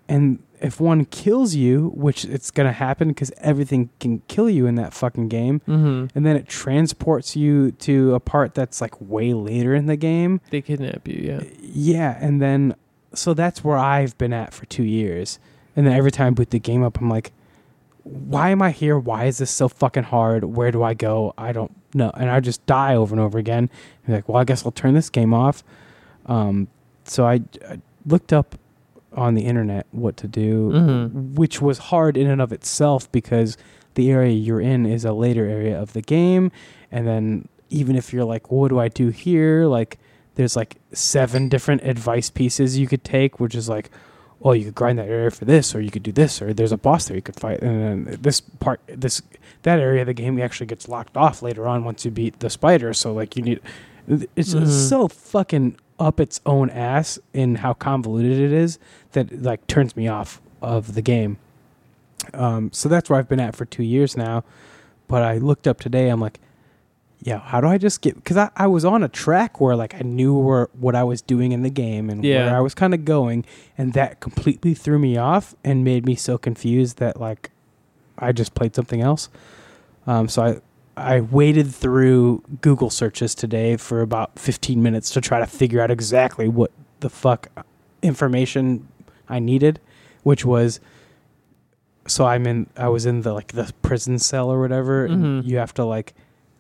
And 0.08 0.40
if 0.64 0.80
one 0.80 1.06
kills 1.06 1.54
you, 1.54 1.92
which 1.94 2.24
it's 2.26 2.50
going 2.50 2.66
to 2.66 2.74
happen 2.74 3.10
because 3.10 3.32
everything 3.38 3.90
can 4.00 4.22
kill 4.28 4.50
you 4.50 4.66
in 4.66 4.76
that 4.76 4.94
fucking 4.94 5.28
game, 5.28 5.60
hmm 5.66 6.06
and 6.16 6.26
then 6.26 6.36
it 6.36 6.48
transports 6.48 7.36
you 7.36 7.72
to 7.74 8.16
a 8.16 8.20
part 8.20 8.56
that's 8.56 8.82
like 8.82 9.00
way 9.00 9.34
later 9.34 9.76
in 9.76 9.86
the 9.86 9.98
game. 9.98 10.42
They 10.50 10.62
kidnap 10.62 11.08
you, 11.08 11.20
yeah. 11.22 11.42
Yeah, 11.62 12.18
and 12.20 12.42
then 12.42 12.76
so 13.14 13.34
that's 13.34 13.64
where 13.64 13.78
I've 13.78 14.18
been 14.18 14.34
at 14.34 14.54
for 14.54 14.66
two 14.66 14.84
years. 14.84 15.38
And 15.76 15.86
then 15.86 15.94
every 15.94 16.12
time 16.12 16.28
I 16.28 16.32
boot 16.32 16.50
the 16.52 16.60
game 16.60 16.84
up, 16.84 17.00
I'm 17.00 17.10
like, 17.10 17.32
why 18.04 18.50
am 18.50 18.62
I 18.62 18.72
here? 18.72 18.98
Why 18.98 19.26
is 19.26 19.38
this 19.38 19.52
so 19.52 19.68
fucking 19.68 20.04
hard? 20.04 20.44
Where 20.44 20.72
do 20.72 20.84
I 20.84 20.94
go? 20.94 21.34
I 21.38 21.52
don't 21.52 21.72
know. 21.94 22.12
And 22.16 22.30
I 22.30 22.40
just 22.40 22.66
die 22.66 22.96
over 22.96 23.14
and 23.14 23.20
over 23.22 23.38
again. 23.38 23.70
And 24.06 24.16
like, 24.16 24.28
well, 24.30 24.38
I 24.38 24.44
guess 24.44 24.66
I'll 24.66 24.72
turn 24.72 24.94
this 24.94 25.10
game 25.10 25.34
off. 25.34 25.64
Um, 26.26 26.68
so 27.06 27.26
I, 27.26 27.42
I 27.68 27.80
looked 28.06 28.34
up 28.34 28.56
on 29.16 29.36
the 29.36 29.44
internet 29.44 29.86
what 29.92 30.18
to 30.18 30.28
do, 30.28 30.72
Mhm. 30.72 31.34
which 31.36 31.62
was 31.62 31.78
hard 31.78 32.18
in 32.18 32.28
and 32.30 32.42
of 32.42 32.52
itself 32.52 33.12
because 33.12 33.58
the 33.96 34.10
area 34.12 34.32
you're 34.34 34.62
in 34.62 34.86
is 34.86 35.06
a 35.06 35.14
later 35.14 35.46
area 35.46 35.80
of 35.80 35.94
the 35.94 36.02
game. 36.02 36.52
And 36.92 37.08
then 37.08 37.48
even 37.70 37.96
if 37.96 38.12
you're 38.14 38.24
like, 38.26 38.52
what 38.52 38.70
do 38.70 38.80
I 38.80 38.88
do 38.88 39.10
here? 39.10 39.66
Like, 39.66 39.98
there's 40.36 40.56
like 40.56 40.78
seven 40.94 41.48
different 41.50 41.84
advice 41.84 42.30
pieces 42.30 42.78
you 42.78 42.88
could 42.88 43.04
take, 43.04 43.40
which 43.40 43.54
is 43.56 43.70
like, 43.70 43.90
well, 44.40 44.56
you 44.56 44.66
could 44.66 44.76
grind 44.76 45.00
that 45.00 45.08
area 45.08 45.32
for 45.32 45.46
this, 45.46 45.74
or 45.74 45.80
you 45.80 45.90
could 45.92 46.04
do 46.04 46.12
this, 46.12 46.42
or 46.42 46.54
there's 46.54 46.72
a 46.74 46.78
boss 46.78 47.06
there 47.06 47.16
you 47.16 47.22
could 47.22 47.40
fight, 47.40 47.62
and 47.62 48.06
then 48.08 48.18
this 48.22 48.42
part, 48.42 48.82
this 48.88 49.22
that 49.62 49.80
area 49.80 50.02
of 50.02 50.08
the 50.08 50.14
game 50.14 50.38
actually 50.42 50.66
gets 50.66 50.90
locked 50.90 51.16
off 51.16 51.42
later 51.42 51.66
on 51.68 51.86
once 51.86 52.04
you 52.04 52.12
beat 52.12 52.40
the 52.40 52.50
spider. 52.50 52.94
So 52.94 53.14
like, 53.14 53.38
you 53.38 53.44
need, 53.44 53.62
it's 54.36 54.54
Mhm. 54.54 54.68
so 54.68 55.08
fucking 55.08 55.76
up 56.00 56.20
its 56.20 56.42
own 56.46 56.70
ass 56.70 57.20
in 57.34 57.56
how 57.56 57.74
convoluted 57.74 58.40
it 58.40 58.52
is 58.52 58.80
that 59.12 59.42
like 59.44 59.66
turns 59.68 59.96
me 59.96 60.08
off 60.08 60.42
of 60.62 60.96
the 60.96 61.02
game. 61.02 61.38
Um, 62.34 62.72
so 62.72 62.90
that's 62.90 63.10
where 63.10 63.20
I've 63.20 63.30
been 63.30 63.40
at 63.40 63.56
for 63.56 63.66
two 63.66 63.84
years 63.84 64.16
now. 64.18 64.44
But 65.08 65.24
I 65.24 65.38
looked 65.38 65.68
up 65.68 65.80
today. 65.80 66.10
I'm 66.10 66.22
like, 66.22 66.40
yeah, 67.22 67.40
how 67.40 67.62
do 67.62 67.68
I 67.68 67.78
just 67.78 68.02
get? 68.02 68.16
Because 68.16 68.38
I, 68.38 68.50
I 68.56 68.68
was 68.68 68.84
on 68.86 69.04
a 69.04 69.08
track 69.10 69.62
where 69.62 69.76
like 69.76 69.94
I 69.96 70.00
knew 70.00 70.38
where 70.38 70.70
what 70.80 70.96
I 70.96 71.04
was 71.04 71.22
doing 71.22 71.52
in 71.52 71.62
the 71.64 71.70
game 71.70 72.10
and 72.10 72.24
Yeah. 72.24 72.46
where 72.46 72.56
I 72.58 72.60
was 72.62 72.74
kind 72.74 72.94
of 72.94 73.06
going, 73.06 73.46
and 73.78 73.94
that 73.94 74.20
completely 74.20 74.74
threw 74.74 75.00
me 75.00 75.16
off 75.18 75.56
and 75.64 75.84
made 75.84 76.06
me 76.06 76.16
so 76.16 76.38
confused 76.38 76.98
that 76.98 77.20
like 77.20 77.52
I 78.18 78.32
just 78.32 78.56
played 78.56 78.76
something 78.76 79.02
else. 79.02 79.30
Um, 80.08 80.28
so 80.28 80.44
I 80.44 80.62
I 80.96 81.22
waded 81.22 81.74
through 81.74 82.44
Google 82.62 82.90
searches 82.90 83.34
today 83.34 83.78
for 83.78 84.02
about 84.02 84.38
15 84.38 84.82
minutes 84.84 85.10
to 85.12 85.22
try 85.22 85.40
to 85.40 85.46
figure 85.48 85.82
out 85.82 85.90
exactly 85.90 86.48
what 86.48 86.72
the 87.00 87.10
fuck 87.10 87.48
information 88.02 88.88
I 89.28 89.40
needed, 89.40 89.80
which 90.24 90.46
was 90.46 90.80
so 92.06 92.26
I'm 92.26 92.46
in 92.46 92.68
I 92.76 92.90
was 92.90 93.06
in 93.06 93.22
the 93.22 93.34
like 93.34 93.54
the 93.54 93.72
prison 93.82 94.20
cell 94.20 94.52
or 94.52 94.60
whatever 94.60 95.08
Mhm. 95.08 95.46
you 95.46 95.58
have 95.58 95.74
to 95.76 95.86
like 95.86 96.14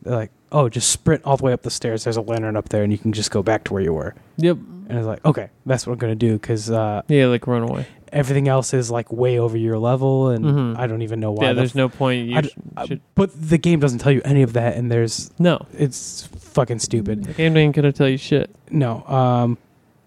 like 0.05 0.31
oh 0.53 0.69
just 0.69 0.89
sprint 0.89 1.21
all 1.25 1.35
the 1.37 1.43
way 1.43 1.51
up 1.53 1.63
the 1.63 1.69
stairs 1.69 2.05
there's 2.05 2.15
a 2.17 2.21
lantern 2.21 2.55
up 2.55 2.69
there 2.69 2.81
and 2.83 2.91
you 2.93 2.97
can 2.97 3.11
just 3.11 3.29
go 3.31 3.43
back 3.43 3.63
to 3.65 3.73
where 3.73 3.81
you 3.83 3.93
were 3.93 4.15
Yep. 4.37 4.57
and 4.87 4.97
it's 4.97 5.05
like 5.07 5.23
okay 5.25 5.49
that's 5.65 5.85
what 5.85 5.93
I'm 5.93 5.99
going 5.99 6.17
to 6.17 6.27
do 6.27 6.39
cuz 6.39 6.71
uh 6.71 7.01
Yeah, 7.09 7.27
like 7.27 7.45
run 7.45 7.63
away. 7.63 7.85
Everything 8.13 8.47
else 8.47 8.73
is 8.73 8.89
like 8.91 9.11
way 9.11 9.37
over 9.39 9.57
your 9.57 9.77
level 9.79 10.29
and 10.29 10.45
Mhm. 10.45 10.77
I 10.77 10.87
don't 10.87 11.01
even 11.01 11.19
know 11.19 11.31
why 11.31 11.45
Yeah, 11.47 11.53
the 11.53 11.61
there's 11.61 11.75
no 11.75 11.89
point. 11.89 12.27
You 12.29 12.37
I 12.37 12.41
uh, 12.77 12.85
should. 12.85 13.01
but 13.15 13.31
the 13.33 13.57
game 13.57 13.79
doesn't 13.79 13.99
tell 13.99 14.11
you 14.11 14.21
any 14.23 14.41
of 14.43 14.53
that 14.53 14.75
and 14.77 14.91
there's 14.91 15.31
No, 15.39 15.65
it's 15.77 16.27
fucking 16.27 16.79
stupid 16.79 17.23
the 17.25 17.33
game 17.33 17.57
ain't 17.57 17.75
gonna 17.75 17.91
tell 17.91 18.07
you 18.07 18.17
shit. 18.17 18.49
no 18.69 19.03
um 19.07 19.57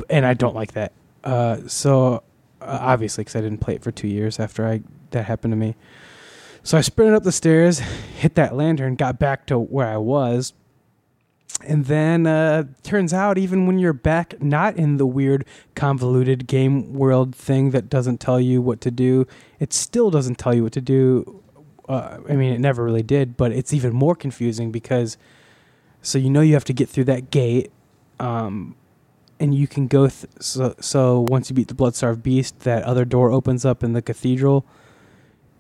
and 0.08 0.24
i 0.24 0.32
don't 0.32 0.54
like 0.54 0.72
that 0.74 0.92
uh 1.24 1.56
so 1.66 2.22
uh, 2.62 2.78
obviously 2.80 3.22
because 3.24 3.34
i 3.34 3.40
didn't 3.40 3.58
play 3.58 3.74
it 3.74 3.82
for 3.82 3.90
two 3.90 4.06
years 4.06 4.38
after 4.38 4.64
i 4.64 4.80
that 5.10 5.24
happened 5.24 5.50
to 5.50 5.56
me 5.56 5.74
so 6.62 6.78
i 6.78 6.80
sprinted 6.80 7.16
up 7.16 7.24
the 7.24 7.32
stairs 7.32 7.80
hit 7.80 8.36
that 8.36 8.54
lantern 8.54 8.94
got 8.94 9.18
back 9.18 9.44
to 9.46 9.58
where 9.58 9.88
i 9.88 9.96
was 9.96 10.52
and 11.66 11.86
then 11.86 12.26
uh 12.26 12.64
turns 12.82 13.12
out 13.12 13.36
even 13.36 13.66
when 13.66 13.78
you're 13.78 13.92
back 13.92 14.40
not 14.40 14.76
in 14.76 14.96
the 14.96 15.06
weird 15.06 15.44
convoluted 15.74 16.46
game 16.46 16.92
world 16.94 17.34
thing 17.34 17.70
that 17.70 17.88
doesn't 17.88 18.18
tell 18.18 18.40
you 18.40 18.62
what 18.62 18.80
to 18.80 18.90
do 18.90 19.26
it 19.58 19.72
still 19.72 20.10
doesn't 20.10 20.36
tell 20.36 20.54
you 20.54 20.62
what 20.62 20.72
to 20.72 20.80
do 20.80 21.42
uh, 21.88 22.18
i 22.28 22.34
mean 22.34 22.52
it 22.52 22.60
never 22.60 22.84
really 22.84 23.02
did 23.02 23.36
but 23.36 23.52
it's 23.52 23.72
even 23.72 23.92
more 23.92 24.14
confusing 24.14 24.70
because 24.70 25.16
so 26.02 26.18
you 26.18 26.30
know 26.30 26.40
you 26.40 26.54
have 26.54 26.64
to 26.64 26.72
get 26.72 26.88
through 26.88 27.04
that 27.04 27.30
gate 27.30 27.70
um, 28.18 28.74
and 29.38 29.54
you 29.54 29.66
can 29.66 29.86
go 29.86 30.08
th- 30.08 30.30
so 30.40 30.74
so 30.80 31.20
once 31.28 31.50
you 31.50 31.56
beat 31.56 31.68
the 31.68 31.74
bloodstarved 31.74 32.22
beast 32.22 32.60
that 32.60 32.82
other 32.84 33.04
door 33.04 33.30
opens 33.30 33.64
up 33.64 33.82
in 33.82 33.92
the 33.92 34.02
cathedral 34.02 34.64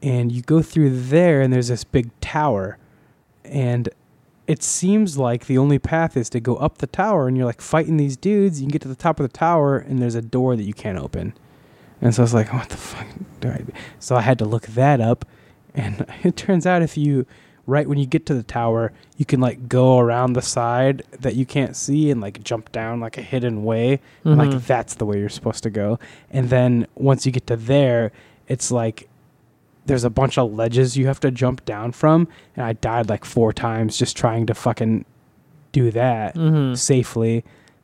and 0.02 0.30
you 0.30 0.42
go 0.42 0.62
through 0.62 0.90
there 0.90 1.40
and 1.40 1.52
there's 1.52 1.68
this 1.68 1.84
big 1.84 2.10
tower 2.20 2.78
and 3.44 3.88
it 4.46 4.62
seems 4.62 5.18
like 5.18 5.46
the 5.46 5.58
only 5.58 5.78
path 5.78 6.16
is 6.16 6.30
to 6.30 6.40
go 6.40 6.56
up 6.56 6.78
the 6.78 6.86
tower 6.86 7.26
and 7.28 7.36
you're 7.36 7.46
like 7.46 7.60
fighting 7.60 7.96
these 7.96 8.16
dudes 8.16 8.60
you 8.60 8.66
can 8.66 8.72
get 8.72 8.82
to 8.82 8.88
the 8.88 8.94
top 8.94 9.18
of 9.20 9.24
the 9.30 9.36
tower 9.36 9.76
and 9.78 10.00
there's 10.00 10.14
a 10.14 10.22
door 10.22 10.54
that 10.56 10.62
you 10.64 10.74
can't 10.74 10.98
open 10.98 11.34
and 12.00 12.14
so 12.14 12.22
I 12.22 12.24
was 12.24 12.34
like 12.34 12.52
what 12.52 12.68
the 12.68 12.76
fuck 12.76 13.06
do 13.40 13.48
I 13.50 13.58
do? 13.58 13.72
so 13.98 14.16
I 14.16 14.20
had 14.20 14.38
to 14.38 14.44
look 14.44 14.66
that 14.68 15.00
up 15.00 15.24
and 15.74 16.06
it 16.22 16.36
turns 16.36 16.66
out 16.66 16.82
if 16.82 16.96
you 16.96 17.26
right 17.68 17.88
when 17.88 17.98
you 17.98 18.06
get 18.06 18.24
to 18.26 18.32
the 18.34 18.44
tower, 18.44 18.92
you 19.16 19.24
can 19.24 19.40
like 19.40 19.68
go 19.68 19.98
around 19.98 20.34
the 20.34 20.40
side 20.40 21.02
that 21.18 21.34
you 21.34 21.44
can't 21.44 21.74
see 21.74 22.12
and 22.12 22.20
like 22.20 22.40
jump 22.44 22.70
down 22.70 23.00
like 23.00 23.18
a 23.18 23.22
hidden 23.22 23.64
way. 23.64 24.00
And, 24.24 24.38
Mhm. 24.38 24.52
Like 24.52 24.62
that's 24.66 24.94
the 24.94 25.04
way 25.04 25.18
you're 25.18 25.28
supposed 25.28 25.64
to 25.64 25.70
go. 25.70 25.98
And 26.30 26.48
then 26.48 26.86
once 26.94 27.26
you 27.26 27.32
get 27.32 27.48
to 27.48 27.56
there, 27.56 28.12
it's 28.46 28.70
like 28.70 29.08
there's 29.86 30.04
a 30.04 30.10
bunch 30.10 30.36
of 30.38 30.52
ledges 30.52 30.96
you 30.96 31.06
have 31.06 31.20
to 31.20 31.30
jump 31.30 31.64
down 31.64 31.92
from. 31.92 32.28
And 32.56 32.64
I 32.66 32.72
died 32.74 33.08
like 33.08 33.24
four 33.24 33.52
times 33.52 33.96
just 33.98 34.16
trying 34.16 34.46
to 34.46 34.54
fucking 34.54 35.04
do 35.72 35.90
that 35.92 36.34
Mm-hmm. 36.34 36.74
safely, 36.74 37.34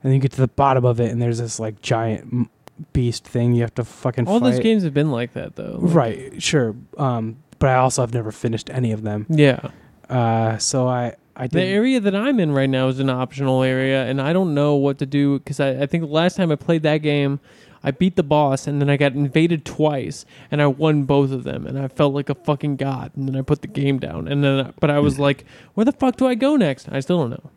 and 0.03 0.11
then 0.11 0.13
you 0.15 0.19
get 0.19 0.33
to 0.33 0.41
the 0.41 0.49
bottom 0.49 0.85
of 0.85 1.01
it, 1.01 1.11
and 1.11 1.21
there's 1.21 1.39
this 1.39 1.59
like 1.61 1.81
giant 1.83 2.49
beast 2.93 3.25
thing 3.27 3.53
you 3.55 3.61
have 3.63 3.75
to 3.75 3.85
fucking 3.85 4.27
All 4.27 4.41
fight. 4.41 4.51
those 4.51 4.61
games 4.61 4.83
have 4.83 4.95
been 4.95 5.11
like 5.13 5.35
that 5.35 5.57
though. 5.57 5.79
Like- 5.81 5.95
right? 5.95 6.43
Sure, 6.43 6.75
um, 6.97 7.37
but 7.59 7.69
I 7.71 7.75
also 7.77 8.03
have 8.03 8.13
never 8.15 8.33
finished 8.33 8.71
any 8.71 8.93
of 8.93 9.03
them. 9.03 9.27
Yeah. 9.29 9.71
Uh, 10.09 10.59
so 10.59 10.89
I 10.89 11.15
I 11.37 11.47
The 11.47 11.63
area 11.63 12.01
that 12.01 12.15
I'm 12.15 12.41
in 12.41 12.53
right 12.53 12.69
now 12.69 12.89
is 12.89 12.99
an 12.99 13.09
optional 13.11 13.63
area, 13.63 14.05
and 14.07 14.21
I 14.21 14.33
don't 14.33 14.55
know 14.55 14.75
what 14.77 14.99
to 14.99 15.07
do 15.07 15.39
because 15.39 15.61
I, 15.61 15.83
I 15.83 15.87
think 15.87 16.03
the 16.05 16.11
last 16.11 16.37
time 16.37 16.51
I 16.51 16.57
played 16.57 16.83
that 16.83 16.99
game, 16.99 17.41
I 17.85 17.91
beat 17.91 18.17
the 18.17 18.23
boss, 18.23 18.67
and 18.67 18.81
then 18.81 18.89
I 18.89 18.97
got 18.97 19.13
invaded 19.15 19.65
twice, 19.65 20.25
and 20.51 20.63
I 20.63 20.67
won 20.69 21.03
both 21.05 21.33
of 21.33 21.45
them, 21.45 21.67
and 21.67 21.79
I 21.79 21.89
felt 21.89 22.15
like 22.15 22.29
a 22.29 22.35
fucking 22.35 22.77
god. 22.77 23.13
And 23.17 23.29
then 23.29 23.37
I 23.37 23.43
put 23.43 23.63
the 23.63 23.69
game 23.69 23.99
down, 23.99 24.29
and 24.29 24.43
then 24.45 24.73
but 24.81 24.91
I 24.91 24.99
was 25.01 25.19
like, 25.27 25.45
where 25.75 25.85
the 25.85 25.93
fuck 25.93 26.17
do 26.17 26.27
I 26.27 26.35
go 26.35 26.57
next? 26.57 26.89
I 26.91 27.01
still 27.01 27.19
don't 27.19 27.31
know 27.31 27.51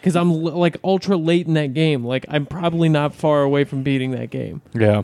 because 0.00 0.14
I'm 0.16 0.30
l- 0.30 0.38
like 0.56 0.76
ultra 0.84 1.16
late 1.16 1.46
in 1.46 1.54
that 1.54 1.74
game. 1.74 2.04
Like 2.04 2.24
I'm 2.28 2.46
probably 2.46 2.88
not 2.88 3.14
far 3.14 3.42
away 3.42 3.64
from 3.64 3.82
beating 3.82 4.12
that 4.12 4.30
game, 4.30 4.62
Yeah. 4.74 5.02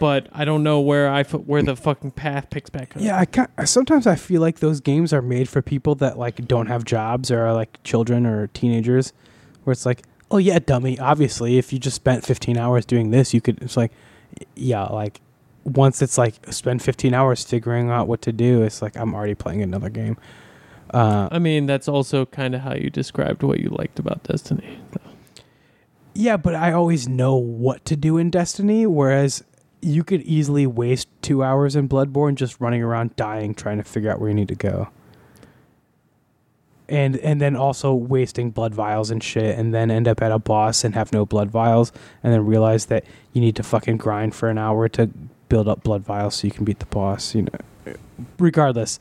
but 0.00 0.28
I 0.32 0.44
don't 0.44 0.62
know 0.64 0.80
where 0.80 1.08
I 1.08 1.20
f- 1.20 1.32
where 1.32 1.62
the 1.62 1.76
fucking 1.76 2.10
path 2.12 2.50
picks 2.50 2.68
back 2.68 2.96
up. 2.96 3.02
Yeah, 3.02 3.18
I 3.18 3.24
can 3.26 3.48
sometimes 3.64 4.06
I 4.06 4.16
feel 4.16 4.40
like 4.40 4.58
those 4.58 4.80
games 4.80 5.12
are 5.12 5.22
made 5.22 5.48
for 5.48 5.62
people 5.62 5.94
that 5.96 6.18
like 6.18 6.46
don't 6.48 6.66
have 6.66 6.84
jobs 6.84 7.30
or 7.30 7.40
are 7.46 7.54
like 7.54 7.80
children 7.84 8.26
or 8.26 8.48
teenagers, 8.48 9.12
where 9.62 9.72
it's 9.72 9.86
like, 9.86 10.02
oh 10.30 10.38
yeah, 10.38 10.58
dummy. 10.58 10.98
Obviously, 10.98 11.58
if 11.58 11.72
you 11.72 11.78
just 11.78 11.96
spent 11.96 12.24
15 12.24 12.56
hours 12.56 12.84
doing 12.84 13.10
this, 13.10 13.34
you 13.34 13.40
could. 13.40 13.62
It's 13.62 13.76
like, 13.76 13.92
yeah, 14.54 14.84
like 14.84 15.20
once 15.64 16.02
it's 16.02 16.18
like 16.18 16.34
spend 16.52 16.82
15 16.82 17.14
hours 17.14 17.42
figuring 17.44 17.90
out 17.90 18.06
what 18.06 18.22
to 18.22 18.32
do, 18.32 18.62
it's 18.62 18.82
like 18.82 18.96
I'm 18.96 19.14
already 19.14 19.34
playing 19.34 19.62
another 19.62 19.90
game. 19.90 20.16
Uh, 20.92 21.28
I 21.32 21.38
mean, 21.38 21.66
that's 21.66 21.88
also 21.88 22.26
kind 22.26 22.54
of 22.54 22.60
how 22.60 22.74
you 22.74 22.90
described 22.90 23.42
what 23.42 23.58
you 23.58 23.68
liked 23.70 23.98
about 23.98 24.22
Destiny. 24.22 24.78
yeah, 26.14 26.36
but 26.36 26.54
I 26.54 26.72
always 26.72 27.08
know 27.08 27.34
what 27.34 27.84
to 27.86 27.96
do 27.96 28.18
in 28.18 28.30
Destiny, 28.30 28.86
whereas 28.86 29.42
you 29.80 30.04
could 30.04 30.22
easily 30.22 30.66
waste 30.66 31.08
two 31.20 31.42
hours 31.42 31.76
in 31.76 31.88
Bloodborne 31.88 32.36
just 32.36 32.60
running 32.60 32.82
around 32.82 33.16
dying 33.16 33.54
trying 33.54 33.78
to 33.78 33.84
figure 33.84 34.10
out 34.10 34.20
where 34.20 34.30
you 34.30 34.34
need 34.34 34.48
to 34.48 34.54
go. 34.54 34.88
And 36.86 37.16
and 37.18 37.40
then 37.40 37.56
also 37.56 37.94
wasting 37.94 38.50
blood 38.50 38.74
vials 38.74 39.10
and 39.10 39.22
shit, 39.22 39.58
and 39.58 39.72
then 39.72 39.90
end 39.90 40.06
up 40.06 40.20
at 40.20 40.30
a 40.30 40.38
boss 40.38 40.84
and 40.84 40.94
have 40.94 41.14
no 41.14 41.24
blood 41.24 41.50
vials, 41.50 41.92
and 42.22 42.30
then 42.30 42.44
realize 42.44 42.86
that 42.86 43.04
you 43.32 43.40
need 43.40 43.56
to 43.56 43.62
fucking 43.62 43.96
grind 43.96 44.34
for 44.34 44.50
an 44.50 44.58
hour 44.58 44.86
to 44.90 45.08
build 45.48 45.66
up 45.66 45.82
blood 45.82 46.02
vials 46.02 46.34
so 46.34 46.46
you 46.46 46.50
can 46.50 46.66
beat 46.66 46.80
the 46.80 46.86
boss. 46.86 47.34
You 47.34 47.42
know, 47.42 47.94
regardless, 48.38 48.98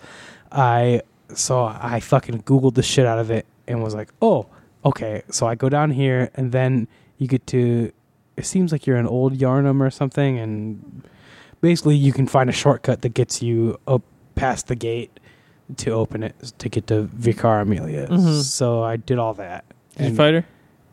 I 0.50 1.02
so 1.34 1.66
I 1.66 2.00
fucking 2.00 2.44
googled 2.44 2.76
the 2.76 2.84
shit 2.84 3.06
out 3.06 3.20
of 3.20 3.30
it 3.32 3.46
and 3.68 3.84
was 3.84 3.96
like, 3.96 4.12
oh, 4.22 4.46
okay. 4.86 5.24
So 5.30 5.46
I 5.48 5.56
go 5.56 5.68
down 5.68 5.92
here, 5.92 6.30
and 6.36 6.54
then 6.54 6.88
you 7.18 7.28
get 7.28 7.46
to. 7.48 7.92
It 8.38 8.46
seems 8.46 8.72
like 8.72 8.88
you're 8.88 8.98
an 8.98 9.08
old 9.08 9.38
Yharnam 9.38 9.82
or 9.82 9.92
something, 9.92 10.40
and 10.40 11.04
basically 11.60 11.98
you 11.98 12.14
can 12.14 12.28
find 12.28 12.50
a 12.50 12.54
shortcut 12.54 13.02
that 13.02 13.14
gets 13.14 13.42
you 13.42 13.78
up 13.88 14.04
past 14.36 14.68
the 14.68 14.76
gate 14.76 15.20
to 15.78 15.92
open 15.92 16.24
it 16.24 16.36
to 16.60 16.70
get 16.70 16.88
to 16.88 17.04
Vicar 17.04 17.60
Amelia. 17.62 18.08
Mhm. 18.08 18.42
So 18.42 18.84
I 18.84 18.98
did 18.98 19.18
all 19.20 19.34
that. 19.36 19.66
Did 19.96 20.02
you 20.02 20.08
and, 20.10 20.18
fight 20.18 20.34
her? 20.34 20.46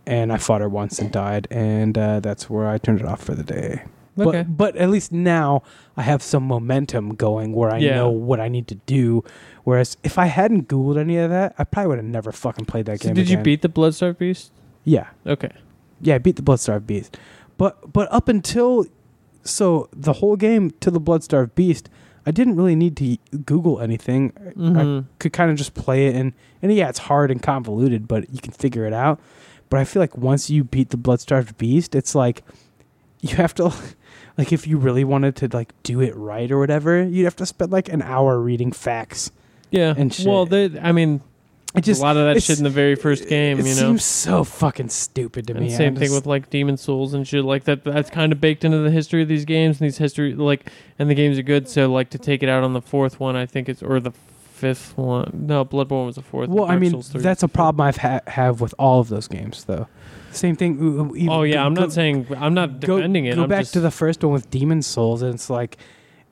and 0.06 0.32
I 0.32 0.36
fought 0.38 0.60
her 0.60 0.68
once 0.68 0.98
and 0.98 1.10
died, 1.12 1.47
and 1.51 1.97
uh, 1.98 2.20
that's 2.20 2.48
where 2.51 2.68
I 2.68 2.78
turned 2.78 3.01
it 3.01 3.06
off 3.06 3.22
for 3.22 3.34
the 3.34 3.42
day. 3.44 3.82
Okay. 4.18 4.42
But 4.42 4.56
but 4.56 4.76
at 4.76 4.90
least 4.90 5.12
now 5.12 5.62
I 5.97 6.02
have 6.02 6.22
some 6.22 6.42
momentum 6.44 7.14
going 7.14 7.52
where 7.52 7.70
I 7.72 7.78
Yeah. 7.78 7.94
know 7.97 8.10
what 8.10 8.38
I 8.40 8.48
need 8.48 8.66
to 8.68 8.74
do. 8.86 9.24
Whereas 9.64 9.97
if 10.02 10.18
I 10.18 10.26
hadn't 10.26 10.68
googled 10.68 10.98
any 10.98 11.16
of 11.16 11.30
that, 11.30 11.55
I 11.59 11.64
probably 11.64 11.88
would 11.88 11.98
have 11.98 12.05
never 12.06 12.32
fucking 12.32 12.66
played 12.66 12.86
that 12.86 13.01
So 13.01 13.09
game. 13.09 13.14
did 13.14 13.30
you 13.30 13.38
beat 13.38 13.62
the 13.62 13.68
Bloodstar 13.68 14.16
Beast? 14.16 14.52
Yeah, 14.84 15.06
Okay. 15.26 15.51
yeah, 16.01 16.16
I 16.16 16.18
beat 16.18 16.36
the 16.36 16.42
Bloodstar 16.42 16.84
Beast. 16.84 17.16
But 17.56 17.92
but 17.92 18.09
up 18.12 18.28
until 18.28 18.86
so 19.42 19.88
the 19.97 20.14
whole 20.14 20.36
game 20.36 20.70
to 20.80 20.90
the 20.90 21.01
Bloodstar 21.01 21.48
Beast, 21.55 21.88
I 22.26 22.30
didn't 22.30 22.56
really 22.56 22.76
need 22.76 22.97
to 22.98 23.16
Google 23.47 23.80
anything. 23.80 24.32
I 24.36 24.51
Mhm. 24.59 25.05
could 25.18 25.32
kind 25.32 25.51
of 25.51 25.56
just 25.56 25.74
play 25.74 26.06
it 26.09 26.14
and 26.14 26.32
and 26.62 26.72
yeah, 26.74 26.88
it's 26.88 26.98
hard 27.01 27.30
and 27.30 27.42
convoluted, 27.42 28.06
but 28.06 28.30
you 28.32 28.40
can 28.40 28.52
figure 28.52 28.84
it 28.86 28.92
out. 28.92 29.18
But 29.70 29.80
I 29.80 29.84
feel 29.84 30.01
like 30.02 30.16
once 30.18 30.51
you 30.51 30.62
beat 30.64 30.90
the 30.90 30.97
Bloodstarved 30.98 31.56
Beast, 31.56 31.94
it's 31.94 32.14
like 32.14 32.42
you 33.20 33.36
have 33.36 33.55
to 33.55 33.72
like 34.38 34.52
if 34.52 34.66
you 34.66 34.76
really 34.78 35.05
wanted 35.05 35.36
to 35.36 35.48
like 35.52 35.72
do 35.82 36.01
it 36.01 36.14
right 36.16 36.51
or 36.51 36.59
whatever, 36.59 37.02
you'd 37.02 37.24
have 37.24 37.36
to 37.36 37.47
spend 37.47 37.72
like 37.72 37.88
an 37.92 38.02
hour 38.02 38.38
reading 38.40 38.72
facts. 38.72 39.30
Yeah. 39.70 39.94
and 39.97 40.12
shit. 40.12 40.26
Well, 40.26 40.47
they, 40.47 40.68
I 40.80 40.90
mean, 40.90 41.20
It 41.74 41.82
just 41.82 42.01
a 42.01 42.05
lot 42.05 42.16
of 42.16 42.24
that 42.34 42.42
shit 42.42 42.59
in 42.59 42.64
the 42.64 42.70
very 42.70 42.97
first 42.97 43.28
game, 43.28 43.59
you 43.59 43.62
know. 43.64 43.70
seems 43.70 44.05
so 44.05 44.42
fucking 44.42 44.88
stupid 44.88 45.47
to 45.47 45.52
And 45.55 45.62
me. 45.66 45.70
same 45.70 45.94
thing 45.94 46.06
just- 46.09 46.14
with 46.16 46.26
like 46.26 46.51
Demon 46.51 46.76
Souls 46.76 47.14
and 47.14 47.26
shit 47.26 47.44
like 47.44 47.64
that. 47.64 47.84
That's 47.84 48.10
kind 48.10 48.32
of 48.32 48.40
baked 48.40 48.64
into 48.64 48.78
the 48.78 48.90
history 48.90 49.22
of 49.22 49.28
these 49.28 49.44
games, 49.44 49.80
and 49.80 49.86
these 49.86 49.98
history 49.98 50.34
like, 50.34 50.68
and 50.98 51.09
the 51.09 51.14
games 51.14 51.38
are 51.38 51.42
good. 51.42 51.68
So 51.68 51.90
like 51.92 52.10
to 52.10 52.18
take 52.18 52.42
it 52.42 52.48
out 52.48 52.64
on 52.64 52.72
the 52.72 52.80
fourth 52.82 53.20
one, 53.20 53.36
I 53.36 53.47
think 53.47 53.68
it's 53.68 53.82
or 53.84 54.01
the 54.01 54.10
fifth 54.55 54.92
one. 54.98 55.44
No, 55.47 55.64
Bloodborne 55.64 56.06
was 56.06 56.16
the 56.16 56.22
fourth. 56.22 56.48
Well, 56.51 56.64
I 56.64 56.70
Dark 56.70 56.80
mean, 56.80 56.90
Souls 56.90 57.09
3 57.09 57.22
that's 57.22 57.42
a 57.44 57.48
problem 57.48 57.86
I've 57.86 57.97
ha- 57.98 58.20
have 58.26 58.60
with 58.60 58.74
all 58.78 59.01
of 59.01 59.09
those 59.09 59.28
games, 59.28 59.64
though. 59.64 59.86
Same 60.32 60.55
thing. 60.56 60.74
even- 61.16 61.28
Oh 61.30 61.42
yeah, 61.42 61.55
go- 61.55 61.60
I'm 61.62 61.74
go- 61.74 61.80
not 61.82 61.92
saying 61.92 62.26
I'm 62.36 62.52
not 62.55 62.80
go, 62.80 62.97
defending 62.97 63.26
it. 63.26 63.36
Go 63.36 63.44
I'm 63.44 63.48
back 63.48 63.60
just, 63.60 63.72
to 63.74 63.80
the 63.80 63.90
first 63.92 64.22
one 64.24 64.32
with 64.32 64.51
Demon 64.51 64.82
Souls, 64.82 65.22
and 65.22 65.34
it's 65.34 65.48
like 65.48 65.76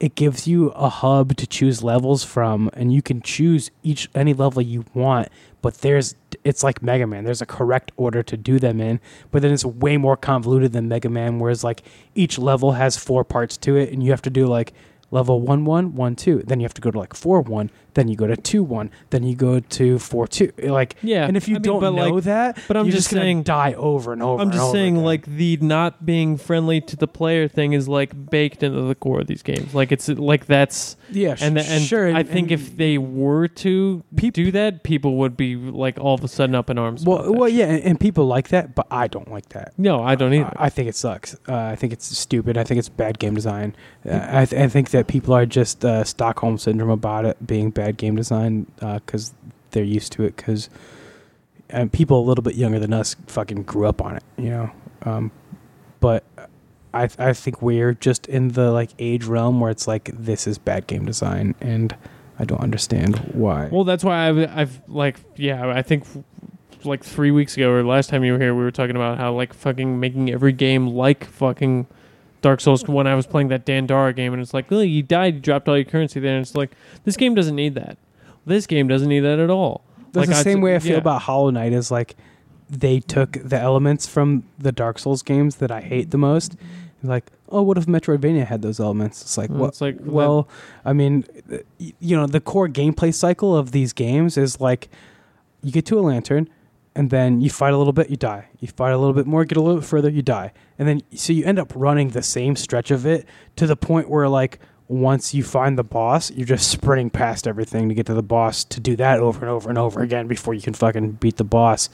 it 0.01 0.15
gives 0.15 0.47
you 0.47 0.69
a 0.71 0.89
hub 0.89 1.37
to 1.37 1.47
choose 1.47 1.83
levels 1.83 2.25
from, 2.25 2.71
and 2.75 2.93
you 2.93 3.03
can 3.03 3.21
choose 3.21 3.71
each 3.83 4.09
any 4.15 4.33
level 4.33 4.63
you 4.63 4.85
want. 4.95 5.29
But 5.61 5.79
there's 5.79 6.15
it's 6.45 6.63
like 6.63 6.83
Mega 6.83 7.07
Man. 7.07 7.25
There's 7.25 7.43
a 7.43 7.47
correct 7.47 7.91
order 7.97 8.23
to 8.23 8.37
do 8.37 8.59
them 8.59 8.81
in, 8.81 9.01
but 9.31 9.43
then 9.43 9.53
it's 9.53 9.65
way 9.65 9.97
more 9.97 10.17
convoluted 10.17 10.73
than 10.73 10.89
Mega 10.89 11.09
Man. 11.09 11.39
Whereas 11.39 11.65
like 11.65 11.83
each 12.15 12.39
level 12.39 12.73
has 12.73 12.97
four 12.97 13.25
parts 13.25 13.57
to 13.59 13.77
it, 13.77 13.93
and 13.93 14.03
you 14.03 14.11
have 14.11 14.23
to 14.23 14.31
do 14.31 14.47
like 14.47 14.73
level 15.11 15.41
one 15.41 15.65
one 15.65 15.95
one 15.95 16.15
two. 16.15 16.43
Then 16.47 16.61
you 16.61 16.65
have 16.65 16.75
to 16.75 16.81
go 16.81 16.91
to 16.91 16.99
like 16.99 17.15
four 17.15 17.41
one. 17.41 17.71
Then 17.95 18.09
you 18.09 18.17
go 18.17 18.27
to 18.27 18.37
two 18.37 18.63
one. 18.63 18.91
Then 19.11 19.23
you 19.25 19.35
go 19.35 19.61
to 19.61 19.99
four 19.99 20.27
two. 20.29 20.53
Like 20.63 20.97
yeah. 21.03 21.27
and 21.27 21.37
if 21.37 21.49
you 21.49 21.57
I 21.57 21.59
mean, 21.59 21.63
don't 21.63 21.83
know 21.97 22.09
like, 22.15 22.25
that, 22.25 22.59
but 22.69 22.77
I'm 22.77 22.87
you're 22.87 22.93
just 22.93 23.11
just, 23.11 23.21
saying- 23.21 23.43
die 23.43 23.73
over 23.75 24.13
and 24.13 24.23
over. 24.23 24.41
I'm 24.43 24.51
just 24.51 24.63
over 24.63 24.73
saying, 24.73 24.95
again. 24.97 25.05
like 25.05 25.25
the 25.27 25.57
not 25.59 26.05
being 26.07 26.37
friendly 26.37 26.81
to 26.83 26.97
the 26.97 27.09
player 27.09 27.49
thing 27.49 27.73
is 27.73 27.89
like 27.89 28.31
baked 28.31 28.63
into 28.63 28.83
the 28.83 28.95
core 28.95 29.21
of 29.21 29.27
these 29.27 29.43
games. 29.43 29.75
Like 29.75 29.91
it's 29.93 30.09
like 30.09 30.47
that's 30.47 30.97
yeah, 31.11 31.35
and 31.41 31.57
the, 31.57 31.63
and 31.63 31.83
sure. 31.83 32.15
I 32.15 32.23
think 32.23 32.51
and- 32.51 32.61
if 32.61 32.77
they 32.77 32.99
were 32.99 33.49
to 33.49 34.05
Peop- 34.17 34.35
do 34.35 34.51
that, 34.53 34.83
people 34.85 35.17
would 35.17 35.37
be 35.37 35.57
like 35.57 35.99
all 35.99 36.15
of 36.15 36.23
a 36.23 36.29
sudden 36.29 36.55
up 36.55 36.71
in 36.71 36.79
arms. 36.79 37.05
well, 37.05 37.33
well, 37.33 37.49
yeah, 37.49 37.67
and, 37.67 37.83
and 37.83 38.01
people 38.01 38.27
like 38.27 38.49
that, 38.49 38.75
but 38.75 38.87
I 38.91 39.09
don't 39.09 39.31
like 39.31 39.49
that. 39.51 39.73
No, 39.77 40.03
I 40.03 40.15
don't 40.15 40.33
either. 40.35 40.53
I 40.57 40.67
I 40.69 40.71
think 40.71 40.87
it 40.91 40.95
sucks. 40.95 41.35
Uh, 41.49 41.55
I 41.57 41.77
think 41.77 41.95
it's 41.95 42.05
stupid. 42.17 42.59
I 42.59 42.63
think 42.65 42.79
it's 42.79 42.91
bad 42.91 43.19
game 43.19 43.35
design. 43.35 43.75
Uh, 44.07 44.21
I, 44.31 44.45
th- 44.45 44.63
I 44.63 44.69
think 44.69 44.91
that 44.91 45.07
people 45.07 45.33
are 45.35 45.47
just 45.47 45.83
uh, 45.83 46.05
Stockholm 46.05 46.59
syndrome 46.59 46.91
about 46.91 47.25
it 47.25 47.47
being 47.47 47.71
bad 47.71 47.88
game 47.97 48.17
design 48.17 48.67
because 48.81 49.35
they're 49.71 49.85
used 49.85 50.13
to 50.13 50.25
it. 50.25 50.37
Because 50.37 50.69
and 51.71 51.93
people 51.93 52.21
a 52.21 52.25
little 52.25 52.43
bit 52.43 52.55
younger 52.55 52.79
than 52.79 52.93
us 52.93 53.17
fucking 53.27 53.65
grew 53.65 53.87
up 53.87 54.03
on 54.03 54.17
it, 54.17 54.23
you 54.37 54.51
know. 54.51 54.71
Um, 55.03 55.31
but 56.01 56.25
I 56.95 57.07
th- 57.07 57.19
I 57.19 57.33
think 57.33 57.61
we're 57.63 57.95
just 57.95 58.27
in 58.27 58.49
the 58.49 58.71
like 58.71 58.91
age 58.99 59.25
realm 59.25 59.61
where 59.61 59.71
it's 59.71 59.87
like 59.87 60.11
this 60.15 60.47
is 60.47 60.59
bad 60.59 60.87
game 60.87 61.05
design, 61.05 61.55
and 61.61 61.95
I 62.39 62.45
don't 62.45 62.61
understand 62.61 63.19
why. 63.35 63.69
Well, 63.71 63.85
that's 63.85 64.05
why 64.05 64.29
I've, 64.29 64.39
I've 64.39 64.83
like, 64.89 65.21
yeah, 65.37 65.69
I 65.69 65.83
think 65.83 66.05
like 66.85 67.03
three 67.03 67.31
weeks 67.31 67.57
ago 67.57 67.71
or 67.71 67.83
last 67.83 68.09
time 68.11 68.25
you 68.25 68.33
were 68.33 68.39
here, 68.39 68.55
we 68.55 68.63
were 68.63 68.71
talking 68.71 68.97
about 68.97 69.19
how 69.19 69.33
like 69.35 69.53
fucking 69.53 69.99
making 70.01 70.31
every 70.31 70.53
game 70.53 70.89
like 70.89 71.25
fucking 71.25 71.87
Dark 72.41 72.61
Souls. 72.61 72.87
When 72.87 73.07
I 73.07 73.15
was 73.15 73.27
playing 73.27 73.49
that 73.49 73.67
Dandara 73.67 74.15
game, 74.15 74.33
and 74.33 74.41
it's 74.43 74.55
like, 74.55 74.71
oh, 74.71 74.81
you 74.81 75.03
died, 75.03 75.35
you 75.37 75.41
dropped 75.41 75.69
all 75.69 75.77
your 75.77 75.85
currency 75.85 76.21
there, 76.21 76.35
and 76.37 76.43
it's 76.43 76.55
like 76.55 76.73
this 77.05 77.17
game 77.17 77.35
doesn't 77.35 77.57
need 77.57 77.75
that. 77.75 77.99
This 78.47 78.67
game 78.67 78.89
doesn't 78.89 79.09
need 79.09 79.21
that 79.21 79.39
at 79.39 79.51
all. 79.51 79.83
That's 80.13 80.17
Like, 80.17 80.29
the 80.29 80.37
I'd 80.37 80.45
same 80.45 80.61
way 80.61 80.75
I 80.75 80.79
feel 80.79 80.93
yeah. 80.93 80.99
about 80.99 81.23
Hollow 81.23 81.51
Knight. 81.51 81.73
Is 81.73 81.91
like 81.91 82.17
they 82.71 83.01
took 83.01 83.33
the 83.33 83.59
elements 83.59 84.07
from 84.07 84.45
the 84.59 84.73
Dark 84.73 84.99
Souls 84.99 85.23
games 85.23 85.57
that 85.57 85.71
I 85.71 85.81
hate 85.81 86.11
the 86.11 86.19
most. 86.19 86.57
Like, 87.03 87.27
oh, 87.51 87.63
what 87.63 87.79
if 87.79 87.87
Metroidvania 87.87 88.45
had 88.47 88.61
those 88.63 88.81
elements? 88.81 89.23
It's 89.23 89.39
like, 89.39 89.51
Mm, 89.51 89.59
well, 89.59 89.69
it's 89.69 89.81
like, 89.81 89.97
well, 90.01 90.49
I 90.85 90.93
mean, 90.93 91.25
you 91.79 92.17
know, 92.17 92.27
the 92.27 92.41
core 92.41 92.69
gameplay 92.69 93.15
cycle 93.15 93.57
of 93.57 93.71
these 93.71 93.93
games 93.93 94.37
is 94.37 94.61
like 94.61 94.89
you 95.63 95.71
get 95.71 95.87
to 95.87 95.99
a 95.99 96.03
lantern, 96.03 96.49
and 96.99 97.11
then 97.11 97.41
you 97.41 97.49
fight 97.49 97.73
a 97.73 97.79
little 97.79 97.93
bit, 97.93 98.11
you 98.11 98.17
die. 98.17 98.49
You 98.59 98.67
fight 98.67 98.91
a 98.91 98.99
little 98.99 99.15
bit 99.15 99.25
more, 99.25 99.45
get 99.45 99.57
a 99.57 99.61
little 99.61 99.81
bit 99.81 99.87
further, 99.87 100.11
you 100.11 100.21
die, 100.21 100.53
and 100.81 100.89
then 100.89 101.01
so 101.15 101.33
you 101.33 101.45
end 101.45 101.61
up 101.61 101.73
running 101.77 102.09
the 102.09 102.25
same 102.25 102.57
stretch 102.57 102.91
of 102.91 103.07
it 103.07 103.25
to 103.55 103.69
the 103.69 103.77
point 103.77 104.11
where 104.11 104.29
like 104.29 104.59
once 104.89 105.33
you 105.33 105.45
find 105.45 105.79
the 105.79 105.85
boss, 105.85 106.33
you're 106.33 106.45
just 106.45 106.69
sprinting 106.69 107.09
past 107.09 107.47
everything 107.47 107.89
to 107.89 107.95
get 107.95 108.07
to 108.07 108.15
the 108.15 108.23
boss 108.23 108.65
to 108.65 108.81
do 108.81 108.97
that 108.97 109.21
over 109.21 109.39
and 109.39 109.49
over 109.49 109.69
and 109.69 109.79
over 109.79 110.01
again 110.01 110.27
before 110.27 110.55
you 110.55 110.61
can 110.61 110.75
fucking 110.75 111.13
beat 111.13 111.37
the 111.37 111.45
boss. 111.45 111.89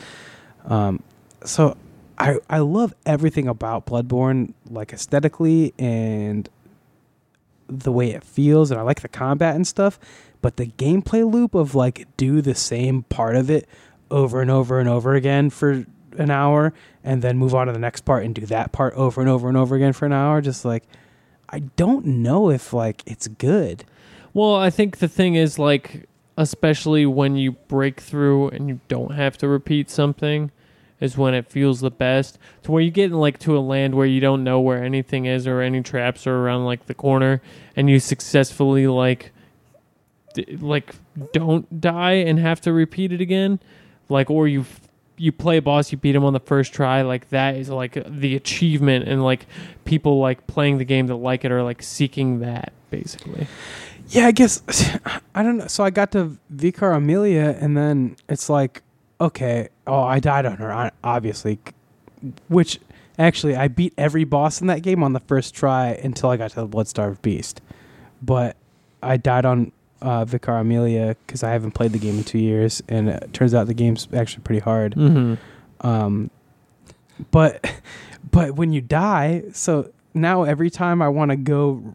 Um, 0.65 1.03
so 1.45 1.77
I 2.17 2.39
I 2.49 2.61
love 2.61 2.95
everything 3.05 3.47
about 3.47 3.85
Bloodborne, 3.85 4.55
like 4.71 4.95
aesthetically 4.95 5.75
and 5.79 6.49
the 7.69 7.93
way 7.93 8.13
it 8.13 8.25
feels, 8.25 8.71
and 8.71 8.81
I 8.81 8.83
like 8.85 9.03
the 9.03 9.09
combat 9.09 9.55
and 9.55 9.67
stuff. 9.67 9.99
But 10.41 10.57
the 10.57 10.67
gameplay 10.67 11.31
loop 11.31 11.55
of 11.55 11.75
like 11.75 12.07
do 12.17 12.41
the 12.41 12.55
same 12.55 13.03
part 13.03 13.37
of 13.37 13.51
it 13.51 13.69
over 14.11 14.41
and 14.41 14.51
over 14.51 14.79
and 14.81 14.89
over 14.89 15.15
again 15.15 15.51
for 15.51 15.85
an 16.17 16.31
hour 16.31 16.73
and 17.03 17.23
then 17.23 17.37
move 17.37 17.55
on 17.55 17.67
to 17.67 17.73
the 17.73 17.79
next 17.79 18.03
part 18.03 18.25
and 18.25 18.35
do 18.35 18.47
that 18.47 18.73
part 18.73 18.95
over 18.95 19.21
and 19.21 19.29
over 19.29 19.49
and 19.49 19.57
over 19.57 19.75
again 19.75 19.93
for 19.93 20.07
an 20.07 20.13
hour 20.13 20.41
just 20.41 20.65
like 20.65 20.85
I 21.49 21.61
don't 21.61 22.07
know 22.07 22.51
if 22.51 22.73
like 22.73 23.03
it's 23.07 23.29
good. 23.29 23.85
Well, 24.33 24.57
I 24.57 24.71
think 24.71 24.99
the 24.99 25.09
thing 25.09 25.35
is 25.35 25.59
like 25.59 26.09
especially 26.37 27.07
when 27.07 27.37
you 27.37 27.53
break 27.53 28.01
through 28.01 28.49
and 28.49 28.69
you 28.69 28.81
don't 28.89 29.13
have 29.13 29.39
to 29.39 29.49
repeat 29.49 29.89
something 29.89 30.51
is 31.01 31.17
when 31.17 31.35
it 31.35 31.49
feels 31.49 31.81
the 31.81 31.91
best. 31.91 32.39
To 32.65 32.73
where 32.73 32.83
you 32.83 32.91
get 32.91 33.11
in 33.11 33.19
like 33.19 33.39
to 33.41 33.57
a 33.57 33.61
land 33.61 33.95
where 33.95 34.07
you 34.07 34.21
don't 34.21 34.43
know 34.43 34.61
where 34.61 34.83
anything 34.83 35.27
is 35.27 35.47
or 35.47 35.61
any 35.61 35.83
traps 35.83 36.27
are 36.27 36.37
around 36.37 36.65
like 36.65 36.87
the 36.87 36.95
corner 36.95 37.41
and 37.77 37.89
you 37.89 38.01
successfully 38.01 38.87
like 38.87 39.33
d- 40.35 40.57
like 40.61 40.95
don't 41.33 41.81
die 41.81 42.15
and 42.15 42.39
have 42.39 42.61
to 42.63 42.73
repeat 42.73 43.13
it 43.13 43.21
again. 43.21 43.61
Like 44.09 44.31
or 44.31 44.49
you 44.49 44.65
you 45.17 45.33
play 45.33 45.59
a 45.59 45.63
boss, 45.63 45.93
you 45.93 45.99
beat 45.99 46.15
him 46.15 46.25
on 46.25 46.33
the 46.33 46.41
first 46.41 46.73
try, 46.73 47.03
like 47.03 47.29
that 47.31 47.57
is 47.57 47.69
like 47.69 47.97
the 48.07 48.35
achievement 48.35 49.09
and 49.09 49.23
like 49.23 49.47
people 49.85 50.19
like 50.19 50.47
playing 50.47 50.79
the 50.79 50.85
game 50.85 51.07
that 51.07 51.17
like 51.17 51.45
it 51.45 51.53
are 51.53 51.63
like 51.63 51.83
seeking 51.83 52.41
that 52.41 52.73
basically. 52.91 53.47
Yeah, 54.09 54.27
I 54.27 54.33
guess 54.33 54.63
I 55.35 55.43
don't 55.43 55.59
know. 55.59 55.67
So 55.67 55.85
I 55.85 55.91
got 55.91 56.13
to 56.13 56.37
Vicar 56.51 56.93
Amelia, 56.93 57.57
and 57.61 57.77
then 57.77 58.17
it's 58.29 58.49
like, 58.49 58.83
okay, 59.21 59.69
oh, 59.87 60.03
I 60.03 60.21
died 60.21 60.47
on 60.47 60.57
her, 60.57 60.91
obviously. 61.03 61.59
Which 62.49 62.81
actually, 63.19 63.57
I 63.57 63.69
beat 63.69 63.93
every 63.99 64.25
boss 64.25 64.61
in 64.61 64.67
that 64.69 64.83
game 64.83 65.03
on 65.03 65.13
the 65.13 65.21
first 65.21 65.55
try 65.55 65.89
until 65.89 66.31
I 66.31 66.37
got 66.37 66.51
to 66.53 66.57
the 66.57 66.69
Bloodstarved 66.69 67.23
Beast. 67.23 67.61
But 68.23 68.57
I 69.03 69.17
died 69.17 69.45
on 69.45 69.73
uh, 70.03 70.25
Vicar 70.25 70.57
Amelia 70.57 71.17
because 71.27 71.43
I 71.43 71.51
haven't 71.51 71.73
played 71.73 71.93
the 71.93 71.99
game 71.99 72.19
in 72.19 72.25
two 72.25 72.39
years, 72.39 72.83
and 72.89 73.09
it 73.09 73.33
turns 73.33 73.55
out 73.55 73.67
the 73.67 73.75
game's 73.75 74.09
actually 74.13 74.43
pretty 74.43 74.61
hard. 74.61 74.95
Mhm. 74.95 75.39
Um, 75.81 76.31
but 77.31 77.65
but 78.31 78.57
when 78.57 78.73
you 78.73 78.81
die, 78.81 79.45
so 79.53 79.91
now 80.15 80.43
every 80.45 80.71
time 80.71 81.01
I 81.03 81.09
want 81.09 81.31
to 81.31 81.37
go 81.37 81.95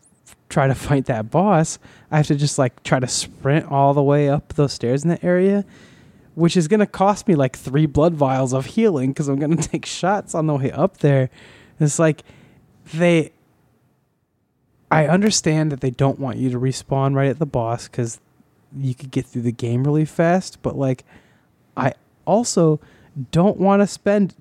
try 0.49 0.67
to 0.67 0.75
fight 0.75 1.05
that 1.05 1.29
boss, 1.29 1.77
I 2.11 2.17
have 2.17 2.27
to 2.27 2.35
just 2.35 2.57
like 2.57 2.81
try 2.83 2.99
to 2.99 3.07
sprint 3.07 3.65
all 3.71 3.93
the 3.93 4.03
way 4.03 4.29
up 4.29 4.53
those 4.53 4.73
stairs 4.73 5.03
in 5.03 5.09
that 5.09 5.23
area, 5.23 5.63
which 6.35 6.57
is 6.57 6.67
going 6.67 6.79
to 6.79 6.87
cost 6.87 7.27
me 7.27 7.35
like 7.35 7.55
three 7.55 7.85
blood 7.85 8.13
vials 8.15 8.53
of 8.53 8.65
healing 8.65 9.11
because 9.11 9.27
I'm 9.27 9.37
going 9.37 9.55
to 9.57 9.67
take 9.69 9.85
shots 9.85 10.33
on 10.33 10.47
the 10.47 10.55
way 10.55 10.71
up 10.71 10.97
there. 10.97 11.29
It's 11.79 11.99
like 11.99 12.23
they. 12.93 13.31
I 14.91 15.07
understand 15.07 15.71
that 15.71 15.81
they 15.81 15.91
don't 15.91 16.19
want 16.19 16.37
you 16.37 16.49
to 16.49 16.59
respawn 16.59 17.15
right 17.15 17.29
at 17.29 17.39
the 17.39 17.45
boss 17.45 17.87
because 17.87 18.19
you 18.75 18.95
could 18.95 19.11
get 19.11 19.25
through 19.25 19.43
the 19.43 19.51
game 19.51 19.83
really 19.83 20.05
fast, 20.05 20.61
but 20.61 20.77
like, 20.77 21.03
I 21.77 21.93
also 22.25 22.79
don't 23.31 23.57
want 23.57 23.81
to 23.81 23.87
spend 23.87 24.35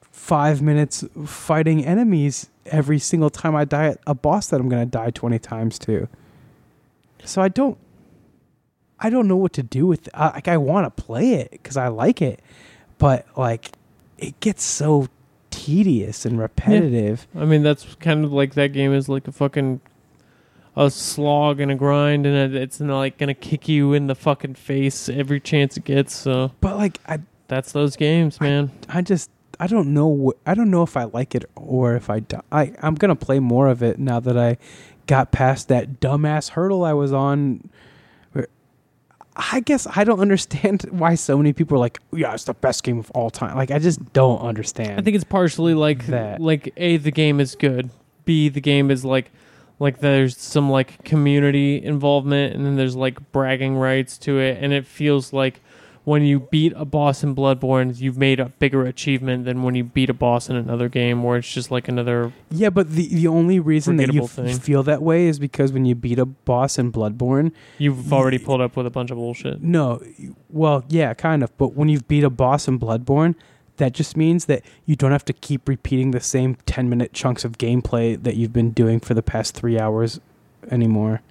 five 0.00 0.62
minutes 0.62 1.04
fighting 1.24 1.84
enemies 1.84 2.50
every 2.66 2.98
single 2.98 3.30
time 3.30 3.56
I 3.56 3.64
die 3.64 3.86
at 3.86 4.00
a 4.06 4.14
boss 4.14 4.48
that 4.48 4.60
I'm 4.60 4.68
going 4.68 4.84
to 4.84 4.90
die 4.90 5.10
20 5.10 5.38
times 5.38 5.78
to. 5.80 6.08
So 7.24 7.42
I 7.42 7.48
don't, 7.48 7.78
I 9.00 9.10
don't 9.10 9.28
know 9.28 9.36
what 9.36 9.52
to 9.54 9.62
do 9.62 9.86
with. 9.86 10.08
I, 10.14 10.28
like 10.28 10.48
I 10.48 10.56
want 10.56 10.96
to 10.96 11.02
play 11.02 11.34
it 11.34 11.50
because 11.50 11.76
I 11.76 11.88
like 11.88 12.20
it, 12.22 12.40
but 12.98 13.26
like, 13.36 13.72
it 14.18 14.38
gets 14.40 14.64
so 14.64 15.08
tedious 15.50 16.26
and 16.26 16.38
repetitive. 16.38 17.26
I 17.36 17.44
mean, 17.44 17.62
that's 17.62 17.94
kind 17.96 18.24
of 18.24 18.32
like 18.32 18.54
that 18.54 18.72
game 18.72 18.92
is 18.92 19.08
like 19.08 19.28
a 19.28 19.32
fucking 19.32 19.80
a 20.78 20.90
slog 20.90 21.58
and 21.60 21.70
a 21.72 21.74
grind, 21.74 22.24
and 22.24 22.54
it's 22.54 22.78
not 22.80 22.96
like 22.98 23.18
gonna 23.18 23.34
kick 23.34 23.68
you 23.68 23.92
in 23.92 24.06
the 24.06 24.14
fucking 24.14 24.54
face 24.54 25.08
every 25.08 25.40
chance 25.40 25.76
it 25.76 25.84
gets. 25.84 26.14
So 26.14 26.52
But 26.60 26.76
like, 26.76 26.98
I, 27.06 27.18
that's 27.48 27.72
those 27.72 27.96
games, 27.96 28.40
man. 28.40 28.70
I 28.88 29.02
just, 29.02 29.28
I 29.58 29.66
don't 29.66 29.92
know. 29.92 30.28
Wh- 30.30 30.48
I 30.48 30.54
don't 30.54 30.70
know 30.70 30.82
if 30.84 30.96
I 30.96 31.04
like 31.04 31.34
it 31.34 31.44
or 31.56 31.96
if 31.96 32.08
I. 32.08 32.20
Do- 32.20 32.40
I 32.52 32.72
I'm 32.80 32.94
gonna 32.94 33.16
play 33.16 33.40
more 33.40 33.66
of 33.66 33.82
it 33.82 33.98
now 33.98 34.20
that 34.20 34.38
I 34.38 34.56
got 35.06 35.32
past 35.32 35.66
that 35.68 35.98
dumbass 36.00 36.50
hurdle 36.50 36.84
I 36.84 36.92
was 36.92 37.12
on. 37.12 37.68
I 39.40 39.60
guess 39.60 39.86
I 39.86 40.02
don't 40.02 40.18
understand 40.18 40.82
why 40.90 41.14
so 41.14 41.36
many 41.36 41.52
people 41.52 41.76
are 41.76 41.80
like, 41.80 42.00
"Yeah, 42.12 42.34
it's 42.34 42.44
the 42.44 42.54
best 42.54 42.82
game 42.82 42.98
of 42.98 43.10
all 43.12 43.30
time." 43.30 43.56
Like, 43.56 43.70
I 43.70 43.78
just 43.78 44.12
don't 44.12 44.40
understand. 44.40 44.98
I 44.98 45.02
think 45.02 45.14
it's 45.14 45.24
partially 45.24 45.74
like 45.74 46.06
That. 46.06 46.40
like 46.40 46.72
a 46.76 46.96
the 46.96 47.12
game 47.12 47.38
is 47.40 47.54
good. 47.54 47.90
B 48.24 48.48
the 48.48 48.60
game 48.60 48.90
is 48.90 49.04
like 49.04 49.30
like 49.78 50.00
there's 50.00 50.36
some 50.36 50.70
like 50.70 51.04
community 51.04 51.82
involvement, 51.82 52.54
and 52.54 52.64
then 52.66 52.76
there's 52.76 52.96
like 52.96 53.32
bragging 53.32 53.76
rights 53.76 54.18
to 54.18 54.38
it, 54.38 54.58
and 54.60 54.72
it 54.72 54.86
feels 54.86 55.32
like 55.32 55.60
when 56.04 56.22
you 56.22 56.40
beat 56.40 56.72
a 56.74 56.86
boss 56.86 57.22
in 57.22 57.36
Bloodborne, 57.36 58.00
you've 58.00 58.16
made 58.16 58.40
a 58.40 58.46
bigger 58.46 58.86
achievement 58.86 59.44
than 59.44 59.62
when 59.62 59.74
you 59.74 59.84
beat 59.84 60.08
a 60.08 60.14
boss 60.14 60.48
in 60.48 60.56
another 60.56 60.88
game, 60.88 61.22
where 61.22 61.36
it's 61.36 61.52
just 61.52 61.70
like 61.70 61.86
another 61.86 62.32
Yeah, 62.50 62.70
but 62.70 62.90
the 62.90 63.08
the 63.08 63.28
only 63.28 63.60
reason 63.60 63.96
that 63.96 64.12
you 64.12 64.24
f- 64.24 64.62
feel 64.62 64.82
that 64.84 65.02
way 65.02 65.26
is 65.26 65.38
because 65.38 65.70
when 65.70 65.84
you 65.84 65.94
beat 65.94 66.18
a 66.18 66.24
boss 66.24 66.78
in 66.78 66.90
Bloodborne, 66.90 67.52
you've 67.76 68.10
already 68.12 68.38
pulled 68.38 68.62
up 68.62 68.74
with 68.74 68.86
a 68.86 68.90
bunch 68.90 69.10
of 69.10 69.18
bullshit. 69.18 69.62
No, 69.62 70.02
well, 70.48 70.82
yeah, 70.88 71.12
kind 71.14 71.42
of. 71.42 71.56
But 71.58 71.74
when 71.74 71.88
you've 71.90 72.08
beat 72.08 72.24
a 72.24 72.30
boss 72.30 72.66
in 72.66 72.78
Bloodborne, 72.80 73.34
that 73.78 73.92
just 73.92 74.16
means 74.16 74.44
that 74.44 74.62
you 74.84 74.94
don't 74.94 75.12
have 75.12 75.24
to 75.24 75.32
keep 75.32 75.68
repeating 75.68 76.10
the 76.10 76.20
same 76.20 76.56
10 76.66 76.88
minute 76.88 77.12
chunks 77.12 77.44
of 77.44 77.58
gameplay 77.58 78.22
that 78.22 78.36
you've 78.36 78.52
been 78.52 78.70
doing 78.70 79.00
for 79.00 79.14
the 79.14 79.22
past 79.22 79.54
three 79.54 79.78
hours 79.78 80.20
anymore. 80.70 81.22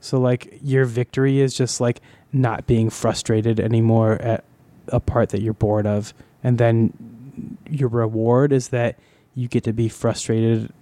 So, 0.00 0.20
like, 0.20 0.58
your 0.62 0.84
victory 0.84 1.40
is 1.40 1.54
just 1.54 1.80
like 1.80 2.00
not 2.32 2.66
being 2.66 2.90
frustrated 2.90 3.58
anymore 3.58 4.20
at 4.20 4.44
a 4.88 5.00
part 5.00 5.30
that 5.30 5.40
you're 5.40 5.54
bored 5.54 5.86
of. 5.86 6.12
And 6.42 6.58
then 6.58 7.56
your 7.68 7.88
reward 7.88 8.52
is 8.52 8.68
that 8.68 8.98
you 9.34 9.48
get 9.48 9.64
to 9.64 9.72
be 9.72 9.88
frustrated 9.88 10.72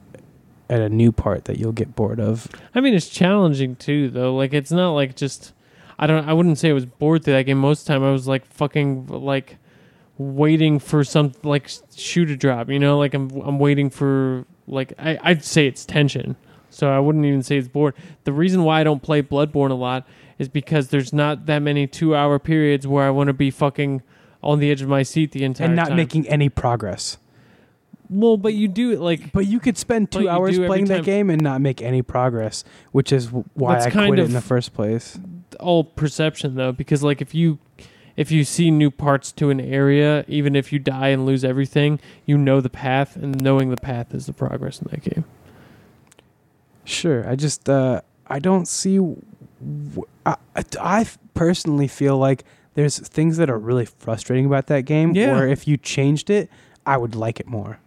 at 0.68 0.80
a 0.80 0.89
new 0.89 1.12
part 1.12 1.44
that 1.44 1.59
you'll 1.59 1.72
get 1.72 1.94
bored 1.94 2.18
of. 2.18 2.48
I 2.74 2.80
mean, 2.80 2.94
it's 2.94 3.09
challenging 3.09 3.76
too, 3.76 4.10
though. 4.10 4.34
Like, 4.34 4.52
it's 4.52 4.72
not 4.72 4.93
like 4.93 5.14
just. 5.14 5.52
I 5.98 6.06
don't. 6.06 6.28
I 6.28 6.32
wouldn't 6.32 6.59
say 6.59 6.70
I 6.70 6.72
was 6.72 6.86
bored 6.86 7.22
through 7.22 7.34
that 7.34 7.44
game. 7.44 7.59
Most 7.59 7.82
of 7.82 7.86
the 7.86 7.93
time, 7.93 8.02
I 8.02 8.10
was 8.10 8.26
like 8.26 8.44
fucking 8.47 9.06
like 9.06 9.59
waiting 10.23 10.78
for 10.78 11.05
some 11.05 11.32
like 11.43 11.70
shoe 11.94 12.24
to 12.24 12.36
drop. 12.36 12.69
You 12.70 12.78
know, 12.78 12.99
like 12.99 13.15
I'm 13.15 13.31
I'm 13.43 13.59
waiting 13.59 13.90
for 13.90 14.44
like 14.66 14.93
I 14.99 15.19
I'd 15.23 15.44
say 15.44 15.66
it's 15.66 15.85
tension. 15.85 16.36
So 16.70 16.89
I 16.90 16.99
wouldn't 16.99 17.24
even 17.27 17.43
say 17.43 17.59
it's 17.59 17.69
bored. 17.69 17.94
The 18.24 18.32
reason 18.32 18.65
why 18.65 18.81
I 18.81 18.85
don't 18.85 19.03
play 19.03 19.20
Bloodborne 19.23 19.70
a 19.70 19.74
lot 19.74 20.07
is 20.39 20.49
because 20.49 20.89
there's 20.89 21.12
not 21.12 21.44
that 21.47 21.59
many 21.61 21.86
two 21.86 22.16
hour 22.16 22.39
periods 22.39 22.86
where 22.86 23.05
I 23.05 23.11
want 23.11 23.28
to 23.28 23.35
be 23.35 23.51
fucking 23.51 24.03
on 24.43 24.59
the 24.59 24.70
edge 24.70 24.81
of 24.81 24.89
my 24.89 25.03
seat 25.03 25.32
the 25.32 25.44
entire 25.44 25.66
time 25.66 25.70
and 25.73 25.77
not 25.77 25.89
time. 25.89 25.97
making 25.99 26.27
any 26.28 26.49
progress. 26.49 27.19
well, 28.09 28.36
but 28.39 28.55
you 28.55 28.69
do 28.69 28.90
it 28.90 29.01
like 29.01 29.32
But 29.32 29.47
you 29.47 29.61
could 29.61 29.77
spend 29.77 30.11
two 30.11 30.28
hours 30.28 30.59
playing 30.59 30.86
that 30.86 31.05
game 31.05 31.28
and 31.31 31.43
not 31.43 31.61
make 31.61 31.82
any 31.82 32.01
progress, 32.03 32.65
which 32.90 33.12
is 33.12 33.27
why 33.31 33.74
That's 33.74 33.94
I 33.94 34.07
quit 34.07 34.19
it 34.19 34.24
in 34.24 34.32
the 34.32 34.40
first 34.40 34.73
place. 34.73 35.19
all 35.61 35.85
perception 35.85 36.55
though 36.55 36.73
because 36.73 37.03
like 37.03 37.20
if 37.20 37.35
you 37.35 37.59
if 38.16 38.30
you 38.30 38.44
see 38.44 38.70
new 38.70 38.90
parts 38.90 39.32
to 39.32 39.51
an 39.51 39.60
area 39.60 40.24
even 40.28 40.55
if 40.56 40.72
you 40.72 40.78
die 40.78 41.09
and 41.09 41.24
lose 41.26 41.44
everything 41.44 41.98
you 42.26 42.36
know 42.36 42.60
the 42.60 42.68
path 42.70 43.16
and 43.16 43.40
knowing 43.43 43.70
the 43.70 43.76
path 43.76 44.14
is 44.14 44.26
the 44.26 44.32
progress 44.32 44.80
in 44.82 44.89
that 44.90 45.02
game 45.02 45.24
Sure, 46.84 47.28
I 47.28 47.36
just 47.36 47.68
uh, 47.68 48.01
I 48.26 48.39
don't 48.40 48.66
see. 48.66 48.97
W- 48.97 49.16
I, 50.26 50.36
I- 50.56 50.64
I 50.80 51.06
personally 51.34 51.86
feel 51.86 52.18
like 52.18 52.44
there's 52.74 52.98
things 52.98 53.36
that 53.36 53.48
are 53.48 53.59
really 53.59 53.84
frustrating 53.86 54.47
about 54.47 54.66
that 54.66 54.80
game. 54.82 55.14
Yeah. 55.14 55.32
Where 55.32 55.47
if 55.47 55.68
you 55.68 55.76
changed 55.76 56.28
it, 56.28 56.51
I 56.84 56.97
would 56.97 57.14
like 57.14 57.39
it 57.39 57.47
more. 57.47 57.78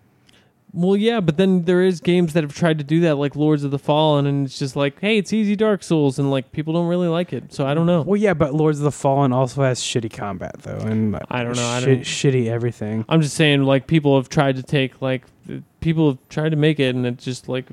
Well 0.75 0.97
yeah 0.97 1.21
but 1.21 1.37
then 1.37 1.63
there 1.63 1.81
is 1.81 2.01
games 2.01 2.33
that 2.33 2.43
have 2.43 2.53
tried 2.53 2.77
to 2.77 2.83
do 2.83 2.99
that 2.99 3.15
like 3.15 3.33
lords 3.35 3.63
of 3.63 3.71
the 3.71 3.79
fallen 3.79 4.25
and 4.27 4.45
it's 4.45 4.59
just 4.59 4.75
like 4.75 4.99
hey 4.99 5.17
it's 5.17 5.31
easy 5.31 5.55
dark 5.55 5.81
souls 5.81 6.19
and 6.19 6.29
like 6.29 6.51
people 6.51 6.73
don't 6.73 6.87
really 6.87 7.07
like 7.07 7.31
it 7.31 7.53
so 7.53 7.65
i 7.65 7.73
don't 7.73 7.85
know. 7.85 8.01
Well, 8.01 8.17
yeah, 8.19 8.33
but 8.33 8.53
Lords 8.53 8.79
of 8.79 8.83
the 8.83 8.91
Fallen 8.91 9.31
also 9.31 9.63
has 9.63 9.79
shitty 9.79 10.11
combat 10.11 10.55
though, 10.63 10.77
and 10.79 11.15
I 11.31 11.43
don't 11.43 11.55
know, 11.55 11.65
I 11.65 11.79
don't- 11.79 12.01
shitty 12.01 12.47
everything. 12.47 13.05
i'm 13.07 13.21
just 13.21 13.35
saying 13.35 13.63
like 13.63 13.87
people 13.87 14.17
have 14.17 14.27
tried 14.29 14.57
to 14.57 14.63
take 14.63 15.01
like 15.01 15.23
th- 15.47 15.63
people 15.79 16.09
have 16.11 16.17
tried 16.29 16.49
to 16.49 16.57
make 16.57 16.79
it 16.79 16.93
and 16.93 17.05
it 17.05 17.17
just 17.17 17.47
like 17.47 17.65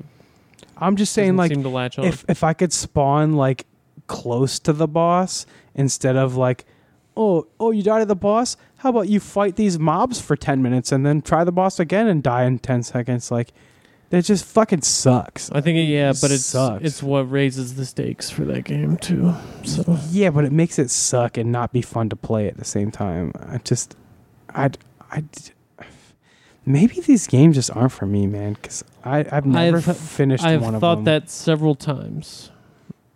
I'm 0.77 0.95
just 0.95 1.13
saying, 1.13 1.27
doesn't 1.35 1.37
like, 1.37 1.51
seem 1.51 1.63
to 1.63 1.69
latch 1.69 1.99
on. 1.99 2.05
if 2.05 2.25
if 2.27 2.43
I 2.43 2.53
could 2.53 2.73
spawn 2.73 3.33
like 3.35 3.65
close 4.07 4.59
to 4.59 4.73
the 4.73 4.87
boss 4.87 5.45
instead 5.75 6.15
of 6.15 6.35
like 6.35 6.65
oh 7.15 7.47
oh 7.59 7.71
you 7.71 7.83
died 7.83 8.01
at 8.01 8.07
the 8.07 8.15
boss 8.15 8.57
how 8.83 8.89
about 8.89 9.07
you 9.07 9.21
fight 9.21 9.55
these 9.55 9.79
mobs 9.79 10.19
for 10.19 10.35
10 10.35 10.61
minutes 10.61 10.91
and 10.91 11.05
then 11.05 11.21
try 11.21 11.45
the 11.45 11.53
boss 11.53 11.79
again 11.79 12.05
and 12.05 12.21
die 12.21 12.43
in 12.43 12.59
10 12.59 12.83
seconds? 12.83 13.31
Like 13.31 13.53
that 14.09 14.25
just 14.25 14.43
fucking 14.43 14.81
sucks. 14.81 15.49
I 15.51 15.61
think 15.61 15.77
it, 15.77 15.83
yeah 15.83 16.09
but 16.21 16.31
it's 16.31 16.43
Sucks. 16.43 16.83
it's 16.83 17.01
what 17.01 17.31
raises 17.31 17.75
the 17.75 17.85
stakes 17.85 18.29
for 18.29 18.43
that 18.43 18.65
game 18.65 18.97
too 18.97 19.33
so. 19.63 19.97
Yeah 20.09 20.31
but 20.31 20.43
it 20.43 20.51
makes 20.51 20.77
it 20.77 20.89
suck 20.91 21.37
and 21.37 21.49
not 21.49 21.71
be 21.71 21.81
fun 21.81 22.09
to 22.09 22.17
play 22.17 22.49
at 22.49 22.57
the 22.57 22.65
same 22.65 22.91
time. 22.91 23.31
I 23.39 23.59
just 23.59 23.95
i 24.53 24.69
i 25.11 25.23
maybe 26.65 26.99
these 26.99 27.25
games 27.25 27.55
just 27.55 27.71
aren't 27.75 27.91
for 27.93 28.05
me 28.05 28.27
man 28.27 28.53
because 28.53 28.83
i 29.05 29.25
i've 29.31 29.45
never 29.45 29.77
I've- 29.77 29.93
finished 29.93 30.43
I've 30.43 30.61
one 30.61 30.75
of 30.75 30.81
thought 30.81 30.95
them. 30.95 31.03
that 31.05 31.29
several 31.29 31.75
times. 31.75 32.51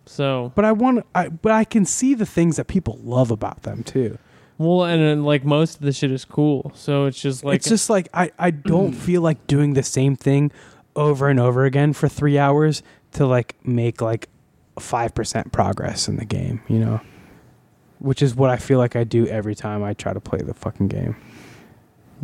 So. 0.06 0.54
But 0.56 0.64
i 0.64 0.72
want 0.72 1.06
i 1.14 1.28
but 1.28 1.52
i 1.52 1.66
can 1.66 1.84
see 1.84 2.14
the 2.14 2.26
things 2.26 2.56
that 2.56 2.68
people 2.68 2.98
love 3.04 3.30
about 3.32 3.64
them 3.64 3.84
too 3.84 4.18
Well, 4.60 4.86
and 4.86 5.02
then, 5.02 5.24
like 5.24 5.46
most 5.46 5.76
of 5.76 5.82
the 5.82 5.92
shit 5.94 6.12
is 6.12 6.26
cool, 6.26 6.72
so 6.76 7.06
it's 7.06 7.22
just 7.22 7.44
like 7.44 7.58
it's 7.58 7.70
just 7.70 7.90
like 7.90 8.10
I, 8.14 8.32
I 8.40 8.52
don't 8.52 8.92
feel 9.08 9.22
like 9.22 9.46
doing 9.48 9.74
the 9.74 9.84
same 9.84 10.16
thing 10.16 10.52
over 10.96 11.30
and 11.30 11.40
over 11.40 11.66
again 11.66 11.94
for 11.94 12.08
three 12.08 12.40
hours 12.40 12.82
to 13.14 13.28
like 13.28 13.56
make 13.64 14.02
like 14.02 14.30
five 14.80 15.14
percent 15.14 15.52
progress 15.52 16.08
in 16.08 16.18
the 16.18 16.26
game, 16.26 16.62
you 16.68 16.80
know. 16.80 17.02
Which 18.00 18.22
is 18.22 18.36
what 18.36 18.50
I 18.50 18.58
feel 18.58 18.78
like 18.80 18.96
I 18.96 19.04
do 19.04 19.28
every 19.28 19.56
time 19.56 19.84
I 19.84 19.94
try 19.94 20.14
to 20.14 20.20
play 20.20 20.40
the 20.40 20.54
fucking 20.54 20.88
game. 20.88 21.16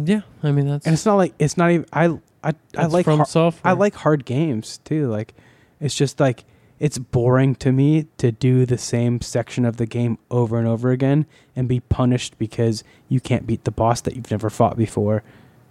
yeah. 0.04 0.22
I 0.42 0.52
mean 0.52 0.68
that's 0.68 0.86
And 0.86 0.94
it's 0.94 1.06
not 1.06 1.16
like 1.16 1.34
it's 1.40 1.58
not 1.58 1.72
even 1.72 1.86
I 1.94 2.06
I 2.06 2.18
I 2.50 2.54
that's 2.74 2.94
like 2.94 3.06
from 3.06 3.18
har- 3.18 3.26
software. 3.26 3.72
I 3.72 3.76
like 3.76 3.96
hard 3.96 4.26
games 4.26 4.80
too. 4.86 5.08
Like 5.08 5.34
it's 5.80 5.96
just 5.96 6.20
like 6.20 6.46
it's 6.80 6.98
boring 6.98 7.56
to 7.56 7.72
me 7.72 8.08
to 8.18 8.32
do 8.32 8.66
the 8.66 8.78
same 8.78 9.22
section 9.22 9.66
of 9.66 9.78
the 9.78 9.86
game 9.86 10.18
over 10.32 10.58
and 10.58 10.68
over 10.68 10.91
again 10.91 11.26
and 11.56 11.68
be 11.68 11.80
punished 11.80 12.38
because 12.38 12.84
you 13.08 13.20
can't 13.20 13.48
beat 13.48 13.64
the 13.64 13.72
boss 13.72 14.02
that 14.02 14.16
you've 14.16 14.32
never 14.32 14.50
fought 14.50 14.78
before. 14.78 15.24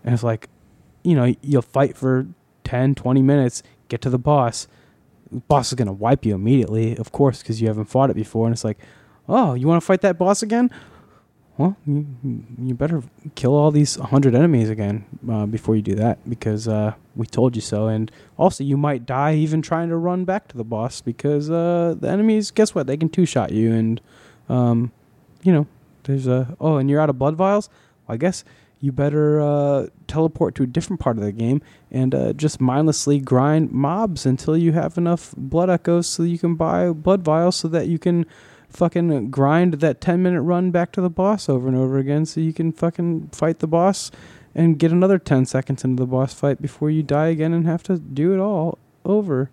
And 0.05 0.15
it's 0.15 0.23
like, 0.23 0.49
you 1.03 1.15
know, 1.15 1.35
you'll 1.43 1.63
fight 1.63 1.97
for 1.97 2.27
10, 2.65 2.95
20 2.95 3.23
minutes, 3.23 3.63
get 3.89 4.01
to 4.03 4.11
the 4.11 4.19
boss. 4.19 4.69
The 5.31 5.41
boss 5.41 5.69
is 5.69 5.75
going 5.75 5.87
to 5.87 5.93
wipe 5.93 6.25
you 6.25 6.35
immediately, 6.35 6.97
of 6.97 7.13
course, 7.13 7.43
because 7.43 7.61
you 7.61 7.69
haven't 7.69 7.87
fought 7.87 8.11
it 8.11 8.17
before. 8.17 8.47
And 8.47 8.55
it's 8.55 8.65
like, 8.65 8.79
oh, 9.29 9.55
you 9.55 9.67
want 9.67 9.83
to 9.83 9.87
fight 9.87 10.01
that 10.03 10.19
boss 10.19 10.43
again? 10.43 10.71
Well, 11.63 11.77
you, 11.87 12.07
you 12.61 12.75
better 12.75 13.05
kill 13.37 13.55
all 13.55 13.71
these 13.71 13.97
100 13.97 14.35
enemies 14.35 14.69
again 14.69 15.05
uh, 15.31 15.47
before 15.47 15.77
you 15.77 15.83
do 15.83 15.95
that 15.95 16.19
because 16.29 16.67
uh, 16.67 16.95
we 17.15 17.25
told 17.25 17.55
you 17.55 17.63
so. 17.63 17.87
And 17.87 18.11
also, 18.37 18.65
you 18.65 18.77
might 18.77 19.07
die 19.07 19.37
even 19.37 19.63
trying 19.63 19.89
to 19.91 19.97
run 19.97 20.25
back 20.25 20.49
to 20.49 20.57
the 20.57 20.65
boss 20.65 21.01
because 21.01 21.53
uh, 21.53 21.95
the 22.01 22.09
enemies, 22.11 22.51
guess 22.51 22.75
what? 22.75 22.89
They 22.89 22.97
can 22.97 23.09
two 23.09 23.27
shot 23.27 23.53
you. 23.53 23.73
And, 23.73 24.01
um, 24.49 24.91
you 25.45 25.53
know, 25.53 25.69
there's 26.03 26.27
a, 26.27 26.57
oh, 26.61 26.79
and 26.79 26.91
you're 26.91 27.01
out 27.01 27.11
of 27.11 27.17
blood 27.21 27.37
vials? 27.37 27.69
Well, 28.09 28.15
I 28.15 28.17
guess 28.17 28.43
you 28.81 28.91
better 28.91 29.41
uh, 29.41 29.87
teleport 30.09 30.57
to 30.57 30.65
a 30.65 30.67
different 30.67 30.99
part 30.99 31.17
of 31.17 31.23
the 31.23 31.31
game 31.31 31.63
and 31.93 32.13
uh, 32.13 32.33
just 32.33 32.61
mindlessly 32.61 33.21
grind 33.21 33.71
mobs 33.71 34.27
until 34.27 34.57
you 34.57 34.73
have 34.73 34.99
enough 34.99 35.33
blood 35.37 35.71
echoes 35.71 36.09
so 36.09 36.25
you 36.25 36.41
can 36.41 36.57
buy 36.57 36.91
blood 36.91 37.23
vials 37.23 37.55
so 37.55 37.69
that 37.69 37.87
you 37.87 38.01
can 38.01 38.27
fucking 38.73 39.31
grind 39.31 39.75
that 39.75 40.01
10 40.01 40.23
minute 40.23 40.43
run 40.43 40.71
back 40.71 40.93
to 40.93 41.01
the 41.01 41.11
boss 41.11 41.49
over 41.49 41.69
and 41.69 41.77
over 41.77 41.99
again 41.99 42.27
so 42.27 42.41
you 42.41 42.53
can 42.53 42.73
fucking 42.73 43.29
fight 43.33 43.59
the 43.61 43.67
boss 43.67 44.11
and 44.55 44.79
get 44.79 44.93
another 44.93 45.19
10 45.19 45.47
seconds 45.47 45.85
into 45.85 46.03
the 46.03 46.07
boss 46.07 46.35
fight 46.35 46.61
before 46.61 46.91
you 46.91 47.03
die 47.03 47.29
again 47.29 47.53
and 47.53 47.67
have 47.67 47.83
to 47.85 47.99
do 47.99 48.35
it 48.35 48.39
all 48.39 48.79
over. 49.05 49.51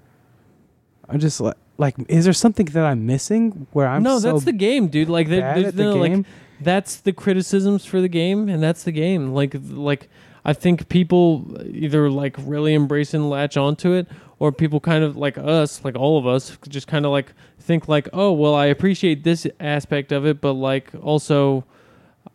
I 1.07 1.17
just 1.17 1.41
like 1.41 1.55
like 1.77 1.95
is 2.07 2.25
there 2.25 2.33
something 2.33 2.65
that 2.67 2.85
I'm 2.85 3.05
missing 3.05 3.67
where 3.71 3.87
I'm 3.87 4.03
no, 4.03 4.19
so 4.19 4.33
that's 4.33 4.45
the 4.45 4.51
game, 4.51 4.89
dude. 4.89 5.09
Like 5.09 5.27
there, 5.27 5.55
there's 5.55 5.73
the 5.73 5.83
no 5.83 5.95
like 5.95 6.25
that's 6.61 6.97
the 6.97 7.13
criticisms 7.13 7.85
for 7.85 8.01
the 8.01 8.09
game, 8.09 8.49
and 8.49 8.61
that's 8.61 8.83
the 8.83 8.91
game. 8.91 9.33
Like 9.33 9.55
like 9.69 10.09
I 10.45 10.53
think 10.53 10.89
people 10.89 11.57
either 11.65 12.09
like 12.09 12.35
really 12.39 12.73
embrace 12.73 13.13
and 13.13 13.29
latch 13.29 13.57
onto 13.57 13.91
it, 13.93 14.07
or 14.39 14.51
people 14.51 14.79
kind 14.79 15.03
of 15.03 15.17
like 15.17 15.37
us, 15.37 15.83
like 15.83 15.95
all 15.95 16.17
of 16.17 16.25
us, 16.25 16.57
just 16.69 16.87
kind 16.87 17.05
of 17.05 17.11
like 17.11 17.33
think 17.59 17.87
like, 17.87 18.07
oh 18.13 18.31
well, 18.31 18.55
I 18.55 18.67
appreciate 18.67 19.23
this 19.23 19.45
aspect 19.59 20.11
of 20.11 20.25
it, 20.25 20.41
but 20.41 20.53
like 20.53 20.89
also. 21.01 21.65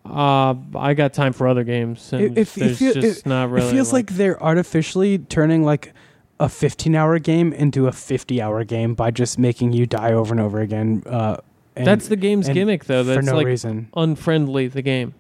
Uh, 0.05 0.55
I 0.77 0.93
got 0.95 1.15
time 1.15 1.33
for 1.33 1.49
other 1.49 1.65
games, 1.65 2.13
and 2.13 2.23
It- 2.23 2.39
it- 2.39 2.59
it 2.59 2.79
there's 2.79 2.79
just 2.95 3.27
not 3.27 3.51
really. 3.51 3.69
it 3.69 3.71
feels 3.71 3.93
like, 3.93 4.11
they're 4.13 4.43
artificially 4.43 5.17
turning 5.19 5.63
like 5.65 5.93
a 6.39 6.49
15 6.49 6.95
hour 6.95 7.19
game 7.19 7.53
into 7.55 7.87
a 7.87 7.93
50 7.93 8.43
hour 8.43 8.65
game 8.65 8.95
by 8.95 9.11
just 9.11 9.39
making 9.39 9.73
you 9.73 9.87
die 9.87 10.13
over 10.13 10.35
and 10.35 10.41
over 10.41 10.61
again. 10.61 11.03
Uh, 11.07 11.37
and 11.77 11.87
that's 11.87 12.09
the 12.09 12.17
game's 12.17 12.49
gimmick, 12.51 12.85
though. 12.85 13.03
for 13.03 13.15
That's 13.15 13.27
no 13.27 13.37
like 13.37 13.47
reason. 13.47 13.89
unfriendly. 13.97 14.69
The 14.69 14.83
game, 14.83 15.15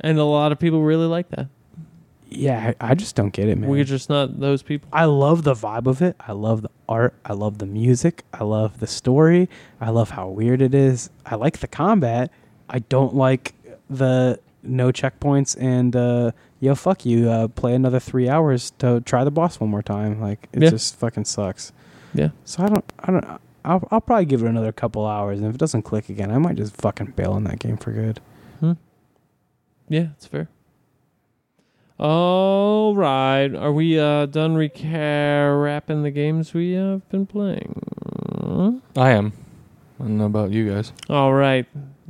and 0.00 0.18
a 0.18 0.24
lot 0.24 0.52
of 0.52 0.58
people 0.58 0.82
really 0.82 1.06
like 1.06 1.28
that. 1.30 1.48
Yeah, 2.28 2.72
I, 2.80 2.90
I 2.90 2.94
just 2.94 3.14
don't 3.14 3.32
get 3.32 3.48
it, 3.48 3.56
man. 3.56 3.70
We're 3.70 3.84
just 3.84 4.08
not 4.08 4.40
those 4.40 4.60
people. 4.62 4.88
I 4.92 5.04
love 5.04 5.44
the 5.44 5.54
vibe 5.54 5.86
of 5.86 6.02
it. 6.02 6.16
I 6.20 6.32
love 6.32 6.62
the 6.62 6.70
art. 6.88 7.14
I 7.24 7.34
love 7.34 7.58
the 7.58 7.66
music. 7.66 8.24
I 8.34 8.42
love 8.42 8.80
the 8.80 8.86
story. 8.88 9.48
I 9.80 9.90
love 9.90 10.10
how 10.10 10.28
weird 10.28 10.60
it 10.60 10.74
is. 10.74 11.08
I 11.24 11.36
like 11.36 11.58
the 11.60 11.68
combat. 11.68 12.30
I 12.68 12.80
don't 12.80 13.14
like 13.14 13.54
the 13.88 14.40
no 14.64 14.90
checkpoints 14.90 15.56
and 15.62 15.94
uh, 15.94 16.32
yo 16.58 16.74
fuck 16.74 17.06
you. 17.06 17.30
Uh, 17.30 17.46
play 17.46 17.74
another 17.76 18.00
three 18.00 18.28
hours 18.28 18.72
to 18.78 19.00
try 19.02 19.22
the 19.22 19.30
boss 19.30 19.60
one 19.60 19.70
more 19.70 19.82
time. 19.82 20.20
Like 20.20 20.48
it 20.52 20.64
Yeah. 20.64 20.70
just 20.70 20.96
fucking 20.96 21.26
sucks. 21.26 21.72
Yeah. 22.12 22.30
So 22.44 22.64
I 22.64 22.68
don't. 22.68 22.92
I 22.98 23.12
don't. 23.12 23.24
I'll, 23.64 23.86
I'll 23.92 24.00
probably 24.00 24.26
give 24.26 24.42
it 24.42 24.48
another 24.48 24.72
couple 24.72 25.06
hours, 25.06 25.38
and 25.40 25.48
if 25.48 25.54
it 25.54 25.58
doesn't 25.58 25.82
click 25.82 26.08
again, 26.08 26.30
I 26.32 26.38
might 26.38 26.56
just 26.56 26.76
fucking 26.76 27.12
bail 27.16 27.32
on 27.32 27.44
that 27.44 27.58
game 27.60 27.76
for 27.76 27.92
good. 27.92 28.20
Yeah, 29.88 30.08
it's 30.16 30.26
fair. 30.26 30.48
All 31.98 32.94
right, 32.94 33.54
are 33.54 33.72
we 33.72 33.98
uh, 33.98 34.26
done 34.26 34.54
recapping 34.56 36.02
the 36.02 36.10
games 36.10 36.52
we 36.52 36.72
have 36.72 37.08
been 37.08 37.26
playing? 37.26 37.82
I 38.96 39.10
am. 39.12 39.32
I 39.98 40.02
don't 40.02 40.18
know 40.18 40.26
about 40.26 40.50
you 40.50 40.70
guys. 40.70 40.92
All 41.08 41.32
right, 41.32 41.64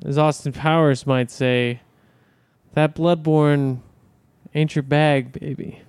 as 0.05 0.19
Austin 0.19 0.53
Powers 0.53 1.07
might 1.07 1.31
say, 1.31 1.81
that 2.74 2.97
Bloodborne 2.97 3.78
ain't 4.55 4.74
your 4.74 4.82
bag, 4.82 5.32
baby. 5.39 5.82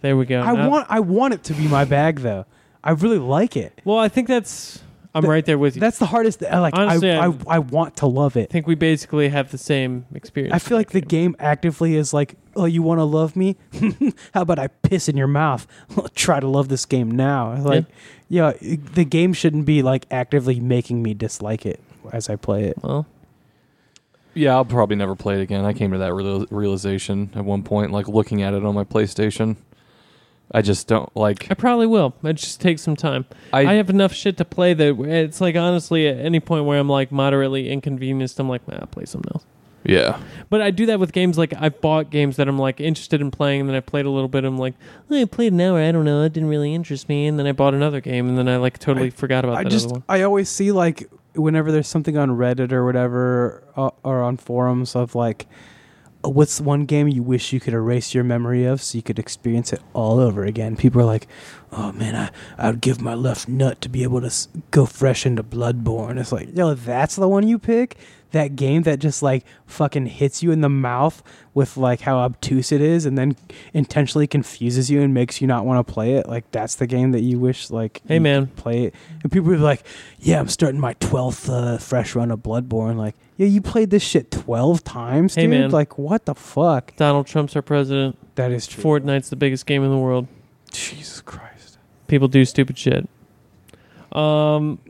There 0.00 0.16
we 0.16 0.24
go. 0.24 0.40
I 0.40 0.52
Now- 0.54 0.70
want. 0.70 0.86
I 0.88 1.00
want 1.00 1.34
it 1.34 1.44
to 1.44 1.54
be 1.54 1.68
my 1.68 1.84
bag 1.84 2.20
though. 2.20 2.46
I 2.82 2.90
really 2.92 3.18
like 3.18 3.56
it. 3.56 3.80
Well, 3.84 3.98
I 3.98 4.08
think 4.08 4.28
that's. 4.28 4.82
I'm 5.14 5.22
Th- 5.22 5.30
right 5.30 5.46
there 5.46 5.58
with 5.58 5.76
you. 5.76 5.80
That's 5.80 5.98
the 5.98 6.06
hardest. 6.06 6.42
Uh, 6.42 6.46
I 6.46 6.58
Like 6.58 6.74
Honestly, 6.76 7.12
I, 7.12 7.18
I, 7.18 7.22
I'm- 7.22 7.38
I 7.46 7.58
want 7.60 7.96
to 7.98 8.06
love 8.06 8.36
it. 8.36 8.48
I 8.50 8.52
think 8.52 8.66
we 8.66 8.74
basically 8.74 9.28
have 9.28 9.50
the 9.52 9.58
same 9.58 10.06
experience. 10.14 10.52
I 10.54 10.58
feel 10.58 10.76
like 10.76 10.90
the 10.90 11.00
game 11.00 11.36
actively 11.38 11.94
is 11.94 12.12
like, 12.12 12.34
oh, 12.56 12.64
you 12.64 12.82
want 12.82 12.98
to 12.98 13.04
love 13.04 13.36
me? 13.36 13.56
How 14.34 14.42
about 14.42 14.58
I 14.58 14.66
piss 14.68 15.08
in 15.08 15.16
your 15.16 15.28
mouth? 15.28 15.66
Try 16.16 16.40
to 16.40 16.48
love 16.48 16.68
this 16.68 16.84
game 16.84 17.10
now. 17.12 17.54
Like, 17.58 17.84
yeah. 18.28 18.52
it- 18.60 18.94
the 18.94 19.04
game 19.04 19.32
shouldn't 19.32 19.66
be 19.66 19.82
like 19.82 20.06
actively 20.10 20.58
making 20.58 21.02
me 21.02 21.14
dislike 21.14 21.64
it 21.64 21.80
as 22.12 22.28
I 22.28 22.34
play 22.36 22.64
it. 22.64 22.76
Well, 22.82 23.06
Yeah, 24.34 24.54
I'll 24.56 24.64
probably 24.64 24.96
never 24.96 25.14
play 25.14 25.36
it 25.38 25.42
again. 25.42 25.64
I 25.64 25.72
came 25.74 25.92
to 25.92 25.98
that 25.98 26.12
real- 26.12 26.46
realization 26.50 27.30
at 27.36 27.44
one 27.44 27.62
point, 27.62 27.92
like 27.92 28.08
looking 28.08 28.42
at 28.42 28.52
it 28.52 28.64
on 28.64 28.74
my 28.74 28.82
PlayStation. 28.84 29.56
I 30.52 30.62
just 30.62 30.86
don't 30.86 31.14
like. 31.16 31.50
I 31.50 31.54
probably 31.54 31.86
will. 31.86 32.14
It 32.22 32.34
just 32.34 32.60
takes 32.60 32.82
some 32.82 32.96
time. 32.96 33.24
I, 33.52 33.60
I 33.60 33.72
have 33.74 33.90
enough 33.90 34.12
shit 34.12 34.36
to 34.36 34.44
play 34.44 34.74
that 34.74 35.00
it's 35.00 35.40
like 35.40 35.56
honestly 35.56 36.06
at 36.06 36.18
any 36.18 36.40
point 36.40 36.64
where 36.64 36.78
I'm 36.78 36.88
like 36.88 37.10
moderately 37.10 37.70
inconvenienced, 37.70 38.38
I'm 38.38 38.48
like, 38.48 38.66
nah, 38.68 38.78
I'll 38.80 38.86
play 38.86 39.04
something 39.04 39.32
else. 39.34 39.44
yeah, 39.84 40.20
But 40.50 40.62
I 40.62 40.70
do 40.70 40.86
that 40.86 41.00
with 41.00 41.12
games 41.12 41.36
like 41.36 41.52
I've 41.58 41.80
bought 41.80 42.10
games 42.10 42.36
that 42.36 42.46
I'm 42.46 42.58
like 42.58 42.80
interested 42.80 43.20
in 43.20 43.30
playing, 43.30 43.62
and 43.62 43.68
then 43.68 43.76
I 43.76 43.80
played 43.80 44.06
a 44.06 44.10
little 44.10 44.28
bit. 44.28 44.44
I'm 44.44 44.58
like, 44.58 44.74
oh, 45.10 45.20
I 45.20 45.24
played 45.24 45.52
an 45.52 45.60
hour. 45.60 45.80
I 45.80 45.90
don't 45.92 46.04
know. 46.04 46.22
It 46.22 46.32
didn't 46.32 46.48
really 46.48 46.74
interest 46.74 47.08
me, 47.08 47.26
and 47.26 47.38
then 47.38 47.46
I 47.46 47.52
bought 47.52 47.74
another 47.74 48.00
game, 48.00 48.28
and 48.28 48.38
then 48.38 48.48
I 48.48 48.56
like 48.56 48.78
totally 48.78 49.10
forgot 49.10 49.44
about 49.44 49.56
I 49.58 49.64
that 49.64 49.70
just, 49.70 49.86
other 49.86 49.94
one. 49.94 50.04
I 50.08 50.22
always 50.22 50.48
see 50.48 50.72
like 50.72 51.10
whenever 51.34 51.72
there's 51.72 51.88
something 51.88 52.16
on 52.16 52.30
Reddit 52.30 52.70
or 52.70 52.84
whatever, 52.84 53.64
uh, 53.76 53.90
or 54.04 54.22
on 54.22 54.36
forums 54.36 54.94
of 54.94 55.14
like, 55.16 55.46
what's 56.28 56.60
one 56.60 56.84
game 56.84 57.08
you 57.08 57.22
wish 57.22 57.52
you 57.52 57.60
could 57.60 57.74
erase 57.74 58.14
your 58.14 58.24
memory 58.24 58.64
of 58.64 58.82
so 58.82 58.96
you 58.96 59.02
could 59.02 59.18
experience 59.18 59.72
it 59.72 59.82
all 59.92 60.18
over 60.18 60.44
again? 60.44 60.76
People 60.76 61.00
are 61.00 61.06
like, 61.06 61.26
oh 61.72 61.92
man, 61.92 62.14
I, 62.14 62.30
I 62.56 62.70
would 62.70 62.80
give 62.80 63.00
my 63.00 63.14
left 63.14 63.48
nut 63.48 63.80
to 63.82 63.88
be 63.88 64.02
able 64.02 64.20
to 64.20 64.48
go 64.70 64.86
fresh 64.86 65.26
into 65.26 65.42
Bloodborne. 65.42 66.18
It's 66.18 66.32
like, 66.32 66.54
yo, 66.54 66.74
that's 66.74 67.16
the 67.16 67.28
one 67.28 67.46
you 67.46 67.58
pick? 67.58 67.96
That 68.34 68.56
game 68.56 68.82
that 68.82 68.98
just 68.98 69.22
like 69.22 69.44
fucking 69.64 70.06
hits 70.06 70.42
you 70.42 70.50
in 70.50 70.60
the 70.60 70.68
mouth 70.68 71.22
with 71.54 71.76
like 71.76 72.00
how 72.00 72.18
obtuse 72.18 72.72
it 72.72 72.80
is 72.80 73.06
and 73.06 73.16
then 73.16 73.36
intentionally 73.72 74.26
confuses 74.26 74.90
you 74.90 75.00
and 75.02 75.14
makes 75.14 75.40
you 75.40 75.46
not 75.46 75.64
want 75.64 75.86
to 75.86 75.92
play 75.92 76.14
it. 76.14 76.28
Like 76.28 76.50
that's 76.50 76.74
the 76.74 76.88
game 76.88 77.12
that 77.12 77.20
you 77.22 77.38
wish 77.38 77.70
like 77.70 78.02
Hey, 78.08 78.18
man. 78.18 78.48
play 78.48 78.86
it. 78.86 78.94
And 79.22 79.30
people 79.30 79.48
would 79.50 79.58
be 79.58 79.62
like, 79.62 79.84
"Yeah, 80.18 80.40
I'm 80.40 80.48
starting 80.48 80.80
my 80.80 80.94
12th 80.94 81.48
uh, 81.48 81.78
fresh 81.78 82.16
run 82.16 82.32
of 82.32 82.40
Bloodborne." 82.40 82.96
Like, 82.96 83.14
"Yeah, 83.36 83.46
you 83.46 83.60
played 83.62 83.90
this 83.90 84.02
shit 84.02 84.30
12 84.32 84.82
times, 84.82 85.36
Hey, 85.36 85.42
dude." 85.42 85.50
man. 85.50 85.70
Like, 85.70 85.96
what 85.96 86.24
the 86.26 86.34
fuck? 86.34 86.94
Donald 86.96 87.26
Trump's 87.28 87.54
our 87.54 87.62
president. 87.62 88.18
That 88.34 88.50
is 88.50 88.66
true. 88.66 88.82
Fortnite's 88.82 89.30
the 89.30 89.36
biggest 89.36 89.64
game 89.64 89.84
in 89.84 89.90
the 89.90 89.96
world. 89.98 90.26
Jesus 90.72 91.20
Christ. 91.20 91.78
People 92.08 92.26
do 92.28 92.44
stupid 92.44 92.76
shit. 92.76 93.08
Um. 94.12 94.80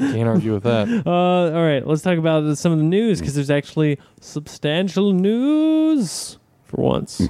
can't 0.00 0.28
argue 0.28 0.54
with 0.54 0.64
that. 0.64 0.88
Uh, 1.06 1.10
all 1.10 1.62
right, 1.62 1.86
let's 1.86 2.02
talk 2.02 2.18
about 2.18 2.56
some 2.58 2.72
of 2.72 2.78
the 2.78 2.84
news 2.84 3.20
because 3.20 3.34
there's 3.34 3.50
actually 3.50 3.98
substantial 4.20 5.12
news 5.12 6.38
for 6.64 6.82
once 6.82 7.28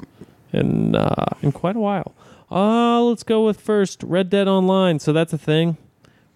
in 0.53 0.95
uh, 0.97 1.27
in 1.43 1.53
quite 1.53 1.77
a 1.77 1.81
while. 1.81 2.15
Uh, 2.51 3.01
let's 3.03 3.23
go 3.23 3.45
with 3.45 3.61
first 3.61 4.03
Red 4.03 4.29
Dead 4.29 4.49
Online. 4.49 4.99
So 4.99 5.13
that's 5.13 5.33
a 5.33 5.39
thing. 5.39 5.77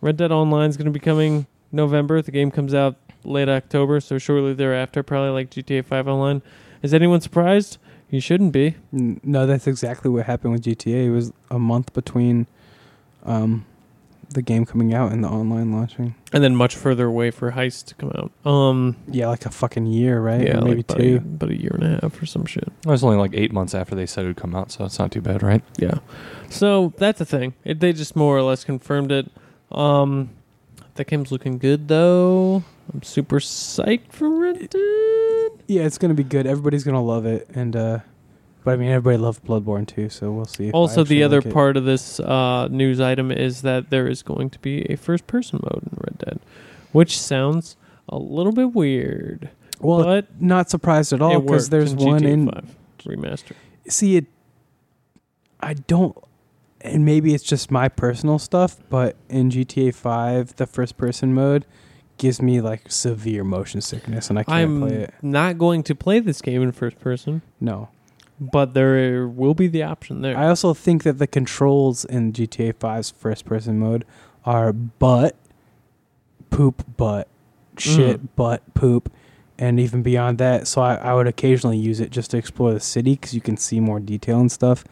Red 0.01 0.17
Dead 0.17 0.31
Online 0.31 0.71
is 0.71 0.77
going 0.77 0.87
to 0.87 0.93
be 0.93 1.01
coming 1.01 1.47
November. 1.73 2.23
The 2.23 2.31
game 2.31 2.51
comes 2.51 2.75
out 2.75 2.97
late 3.25 3.49
October, 3.49 4.01
so 4.01 4.19
shortly 4.19 4.55
thereafter, 4.55 5.03
probably 5.03 5.31
like 5.31 5.51
GTA 5.51 5.85
5 5.85 6.09
Online. 6.09 6.43
Is 6.83 6.95
anyone 6.95 7.21
surprised? 7.21 7.79
You 8.11 8.21
shouldn't 8.21 8.53
be. 8.53 8.77
No, 8.93 9.47
that's 9.47 9.67
exactly 9.67 10.11
what 10.11 10.27
happened 10.27 10.53
with 10.53 10.63
GTA. 10.63 11.07
It 11.07 11.11
was 11.11 11.33
a 11.51 11.59
month 11.59 11.93
between 11.95 12.47
um, 13.25 13.65
the 14.35 14.43
game 14.43 14.67
coming 14.67 14.93
out 14.95 15.11
and 15.13 15.25
the 15.25 15.29
online 15.29 15.73
launching. 15.73 16.15
and 16.33 16.43
then 16.45 16.55
much 16.55 16.77
further 16.77 17.07
away 17.07 17.31
for 17.31 17.53
Heist 17.53 17.87
to 17.87 17.95
come 17.95 18.11
out. 18.15 18.31
Um, 18.51 18.97
Yeah, 19.09 19.29
like 19.29 19.47
a 19.47 19.51
fucking 19.51 19.87
year, 19.87 20.21
right? 20.21 20.43
yeah, 20.47 20.59
Or 20.59 20.63
maybe 20.63 20.85
like 20.89 20.99
two. 20.99 21.21
but 21.21 21.49
a 21.51 21.57
year 21.61 21.71
and 21.75 21.85
a 21.85 22.01
half 22.03 22.21
or 22.23 22.27
some 22.27 22.45
shit. 22.45 22.65
It 22.65 22.87
was 22.87 23.03
only 23.03 23.17
like 23.17 23.31
eight 23.35 23.53
months 23.53 23.75
after 23.75 23.95
they 23.95 24.07
said 24.07 24.25
it 24.25 24.29
would 24.29 24.37
come 24.37 24.55
out, 24.55 24.71
so 24.73 24.85
it's 24.85 24.99
not 24.99 25.11
too 25.13 25.21
bad, 25.23 25.43
right? 25.43 25.63
Yeah. 25.79 25.99
So 26.51 26.93
that's 26.99 27.19
the 27.19 27.25
thing. 27.25 27.55
It, 27.65 27.81
they 27.81 27.93
just 27.93 28.15
more 28.17 28.37
or 28.37 28.43
less 28.43 28.65
confirmed 28.65 29.11
it. 29.13 29.31
Um, 29.73 30.31
that 30.97 31.07
game's 31.07 31.33
looking 31.33 31.59
good 31.59 31.89
though. 31.89 32.63
I'm 32.93 33.03
super 33.03 33.41
psyched 33.41 34.13
for 34.13 34.45
it. 34.47 34.71
Dead. 34.71 35.51
Yeah, 35.67 35.83
it's 35.83 35.99
gonna 35.99 36.15
be 36.15 36.23
good. 36.25 36.47
Everybody's 36.47 36.85
gonna 36.85 37.03
love 37.03 37.25
it, 37.27 37.49
and 37.55 37.75
uh 37.75 37.99
but 38.65 38.73
I 38.73 38.77
mean, 38.77 38.89
everybody 38.91 39.19
loved 39.23 39.45
Bloodborne 39.45 39.87
too, 39.87 40.09
so 40.09 40.33
we'll 40.33 40.47
see. 40.47 40.69
if 40.69 40.75
Also, 40.75 41.05
the 41.05 41.23
other 41.23 41.41
like 41.43 41.53
part 41.53 41.77
of 41.77 41.85
this 41.85 42.19
uh, 42.21 42.67
news 42.69 43.01
item 43.01 43.31
is 43.31 43.63
that 43.63 43.91
there 43.91 44.09
is 44.09 44.23
going 44.23 44.51
to 44.51 44.59
be 44.59 44.83
a 44.91 44.97
first-person 44.97 45.61
mode 45.63 45.83
in 45.85 45.99
Red 45.99 46.19
Dead, 46.19 46.41
which 46.93 47.19
sounds 47.19 47.77
a 48.09 48.17
little 48.19 48.53
bit 48.53 48.73
weird. 48.73 49.51
well, 49.81 50.03
but 50.03 50.41
not 50.41 50.71
surprised 50.71 51.13
at 51.13 51.21
all 51.23 51.41
because 51.41 51.69
there's 51.69 51.93
in 51.93 51.99
one 51.99 52.21
GTA 52.23 52.33
in. 52.33 52.51
5 52.51 52.77
remaster. 53.05 53.53
See 53.89 54.17
it. 54.17 54.27
I 55.61 55.75
don't, 55.75 56.17
and 56.81 57.05
maybe 57.05 57.35
it's 57.35 57.45
just 57.45 57.71
my 57.71 57.89
personal 57.89 58.39
stuff, 58.39 58.79
but 58.91 59.17
in 59.29 59.51
GTA 59.51 59.95
Five, 59.95 60.57
the 60.57 60.67
first-person 60.67 61.33
mode 61.35 61.65
gives 62.17 62.41
me 62.41 62.61
like 62.61 62.91
severe 62.91 63.45
motion 63.45 63.81
sickness, 63.81 64.31
and 64.31 64.39
I 64.39 64.45
can't 64.45 64.57
I'm 64.57 64.81
play 64.81 64.95
it. 65.03 65.15
not 65.23 65.59
going 65.59 65.83
to 65.85 65.95
play 65.95 66.21
this 66.21 66.41
game 66.41 66.63
in 66.63 66.73
first 66.73 66.99
person, 67.01 67.43
No, 67.61 67.89
but 68.41 68.75
there 68.75 69.29
will 69.29 69.55
be 69.55 69.67
the 69.69 69.83
option 69.83 70.23
there. 70.23 70.37
I 70.37 70.49
also 70.49 70.75
think 70.75 71.03
that 71.05 71.19
the 71.19 71.27
controls 71.27 72.05
in 72.05 72.33
GTA 72.33 72.75
5's 72.75 73.11
first 73.11 73.45
person 73.45 73.79
mode 73.79 74.05
are 74.45 74.73
butt, 74.73 75.37
poop, 76.51 76.85
butt, 76.97 77.29
shit, 77.79 78.21
Mm. 78.23 78.29
butt, 78.37 78.75
poop, 78.75 79.13
and 79.59 79.79
even 79.79 80.03
beyond 80.03 80.39
that. 80.39 80.67
So 80.67 80.83
I, 80.83 80.97
I 80.97 81.15
would 81.15 81.27
occasionally 81.27 81.79
use 81.79 82.01
it 82.01 82.11
just 82.11 82.31
to 82.33 82.37
explore 82.37 82.73
the 82.73 82.81
city 82.81 83.13
because 83.13 83.35
you 83.35 83.41
can 83.41 83.57
see 83.57 83.81
more 83.81 84.01
detail 84.01 84.41
and 84.41 84.51
stuff. 84.51 84.85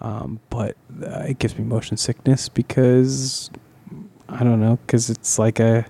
Um, 0.00 0.40
but 0.48 0.76
uh, 1.04 1.24
it 1.28 1.38
gives 1.38 1.58
me 1.58 1.64
motion 1.64 1.98
sickness 1.98 2.48
because 2.48 3.50
I 4.30 4.42
don't 4.44 4.60
know 4.60 4.78
because 4.86 5.10
it's 5.10 5.38
like 5.38 5.60
a 5.60 5.84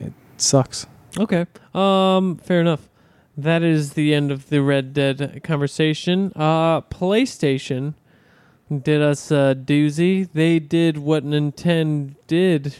it 0.00 0.12
sucks. 0.36 0.86
Okay. 1.16 1.46
Um, 1.72 2.38
fair 2.38 2.60
enough. 2.60 2.88
That 3.36 3.62
is 3.62 3.94
the 3.94 4.12
end 4.14 4.30
of 4.30 4.48
the 4.50 4.62
Red 4.62 4.92
Dead 4.92 5.40
conversation. 5.42 6.32
Uh, 6.36 6.82
PlayStation 6.82 7.94
did 8.70 9.00
us 9.00 9.30
a 9.30 9.56
doozy. 9.58 10.28
They 10.30 10.58
did 10.58 10.98
what 10.98 11.24
Nintendo 11.24 12.14
did. 12.26 12.76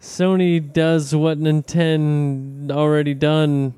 Sony 0.00 0.60
does 0.72 1.14
what 1.14 1.38
Nintendo 1.38 2.70
already 2.72 3.14
done. 3.14 3.74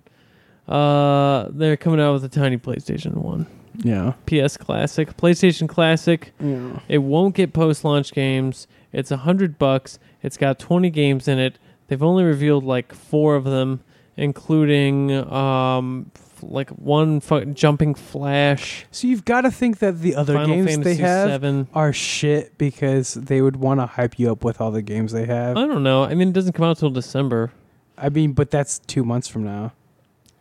Uh, 0.68 1.48
they're 1.50 1.76
coming 1.76 2.00
out 2.00 2.14
with 2.14 2.24
a 2.24 2.28
tiny 2.28 2.56
PlayStation 2.56 3.14
1. 3.14 3.46
Yeah. 3.82 4.12
PS 4.26 4.56
Classic, 4.56 5.16
PlayStation 5.16 5.68
Classic. 5.68 6.32
Yeah. 6.40 6.80
It 6.88 6.98
won't 6.98 7.34
get 7.34 7.52
post-launch 7.52 8.12
games. 8.12 8.66
It's 8.92 9.10
a 9.10 9.18
hundred 9.18 9.58
bucks. 9.58 9.98
It's 10.22 10.36
got 10.36 10.58
twenty 10.58 10.90
games 10.90 11.28
in 11.28 11.38
it. 11.38 11.58
They've 11.86 12.02
only 12.02 12.24
revealed 12.24 12.64
like 12.64 12.92
four 12.92 13.36
of 13.36 13.44
them, 13.44 13.82
including 14.20 15.10
um, 15.32 16.10
like 16.42 16.70
one 16.70 17.20
fu- 17.20 17.44
jumping 17.46 17.94
flash. 17.94 18.86
So 18.90 19.06
you've 19.06 19.24
got 19.24 19.42
to 19.42 19.50
think 19.50 19.78
that 19.78 20.00
the 20.00 20.14
other 20.14 20.34
Final 20.34 20.56
games 20.56 20.70
Fantasy 20.70 20.82
they 20.94 20.94
have 21.02 21.28
Seven. 21.30 21.68
are 21.74 21.92
shit 21.92 22.56
because 22.58 23.14
they 23.14 23.40
would 23.42 23.56
want 23.56 23.80
to 23.80 23.86
hype 23.86 24.18
you 24.18 24.30
up 24.30 24.44
with 24.44 24.60
all 24.60 24.70
the 24.70 24.82
games 24.82 25.12
they 25.12 25.26
have. 25.26 25.56
I 25.56 25.66
don't 25.66 25.82
know. 25.82 26.04
I 26.04 26.14
mean, 26.14 26.28
it 26.28 26.34
doesn't 26.34 26.52
come 26.52 26.64
out 26.66 26.78
till 26.78 26.90
December. 26.90 27.50
I 27.98 28.08
mean, 28.08 28.32
but 28.32 28.50
that's 28.50 28.78
two 28.80 29.04
months 29.04 29.28
from 29.28 29.44
now. 29.44 29.72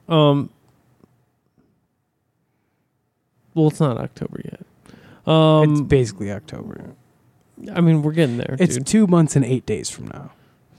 Um, 0.07 0.49
well, 3.53 3.67
it's 3.67 3.79
not 3.79 3.97
October 3.97 4.41
yet. 4.45 4.65
Um, 5.25 5.71
it's 5.73 5.81
basically 5.81 6.31
October. 6.31 6.95
I 7.73 7.81
mean, 7.81 8.01
we're 8.01 8.13
getting 8.13 8.37
there, 8.37 8.55
It's 8.59 8.75
dude. 8.77 8.87
two 8.87 9.07
months 9.07 9.35
and 9.35 9.43
eight 9.43 9.65
days 9.65 9.89
from 9.89 10.07
now. 10.07 10.31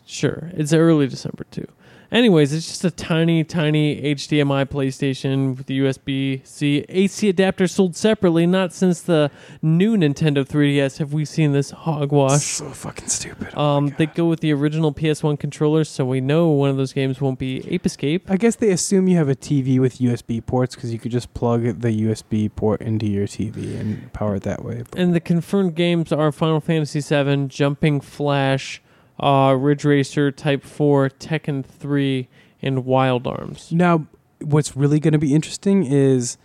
Sure, 0.07 0.51
it's 0.55 0.73
early 0.73 1.07
December 1.07 1.45
too. 1.51 1.69
Anyways, 2.13 2.53
it's 2.53 2.67
just 2.67 2.85
a 2.85 2.91
tiny, 2.91 3.45
tiny 3.45 4.01
HDMI 4.03 4.67
PlayStation 4.67 5.57
with 5.57 5.67
the 5.67 5.81
USB 5.81 6.45
C 6.45 6.85
AC 6.89 7.29
adapter 7.29 7.69
sold 7.69 7.95
separately. 7.95 8.47
Not 8.47 8.73
since 8.73 9.01
the 9.01 9.31
new 9.63 9.97
Nintendo 9.97 10.45
3DS 10.45 10.99
have 10.99 11.13
we 11.13 11.25
seen 11.25 11.53
this 11.53 11.71
hogwash. 11.71 12.43
So 12.43 12.71
fucking 12.71 13.09
stupid. 13.09 13.49
Oh 13.55 13.71
Um, 13.71 13.95
they 13.97 14.07
go 14.07 14.27
with 14.27 14.41
the 14.41 14.53
original 14.53 14.93
PS1 14.93 15.39
controller, 15.39 15.85
so 15.85 16.05
we 16.05 16.21
know 16.21 16.49
one 16.49 16.69
of 16.69 16.77
those 16.77 16.93
games 16.93 17.21
won't 17.21 17.39
be 17.39 17.63
Ape 17.73 17.87
Escape. 17.87 18.29
I 18.29 18.37
guess 18.37 18.57
they 18.57 18.71
assume 18.71 19.07
you 19.07 19.17
have 19.17 19.29
a 19.29 19.37
TV 19.37 19.79
with 19.79 19.99
USB 19.99 20.45
ports 20.45 20.75
because 20.75 20.93
you 20.93 20.99
could 20.99 21.13
just 21.13 21.33
plug 21.33 21.63
the 21.81 22.07
USB 22.07 22.51
port 22.55 22.81
into 22.81 23.07
your 23.07 23.29
TV 23.29 23.79
and 23.79 24.13
power 24.13 24.37
it 24.37 24.43
that 24.43 24.65
way. 24.65 24.83
But 24.91 24.99
And 24.99 25.15
the 25.15 25.21
confirmed 25.21 25.77
games 25.77 26.11
are 26.11 26.33
Final 26.33 26.61
Fantasy 26.61 27.01
VII, 27.01 27.47
Jumping 27.47 28.01
Flash, 28.01 28.83
uh, 29.21 29.55
Ridge 29.55 29.85
Racer, 29.85 30.31
Type 30.31 30.65
4, 30.65 31.11
Tekken 31.11 31.65
3, 31.65 32.29
and 32.63 32.85
Wild 32.85 33.27
Arms. 33.27 33.71
now, 33.71 34.07
what's 34.41 34.77
really 34.77 34.99
going 34.99 35.13
to 35.13 35.19
be 35.19 35.35
interesting 35.35 35.85
is 35.85 36.39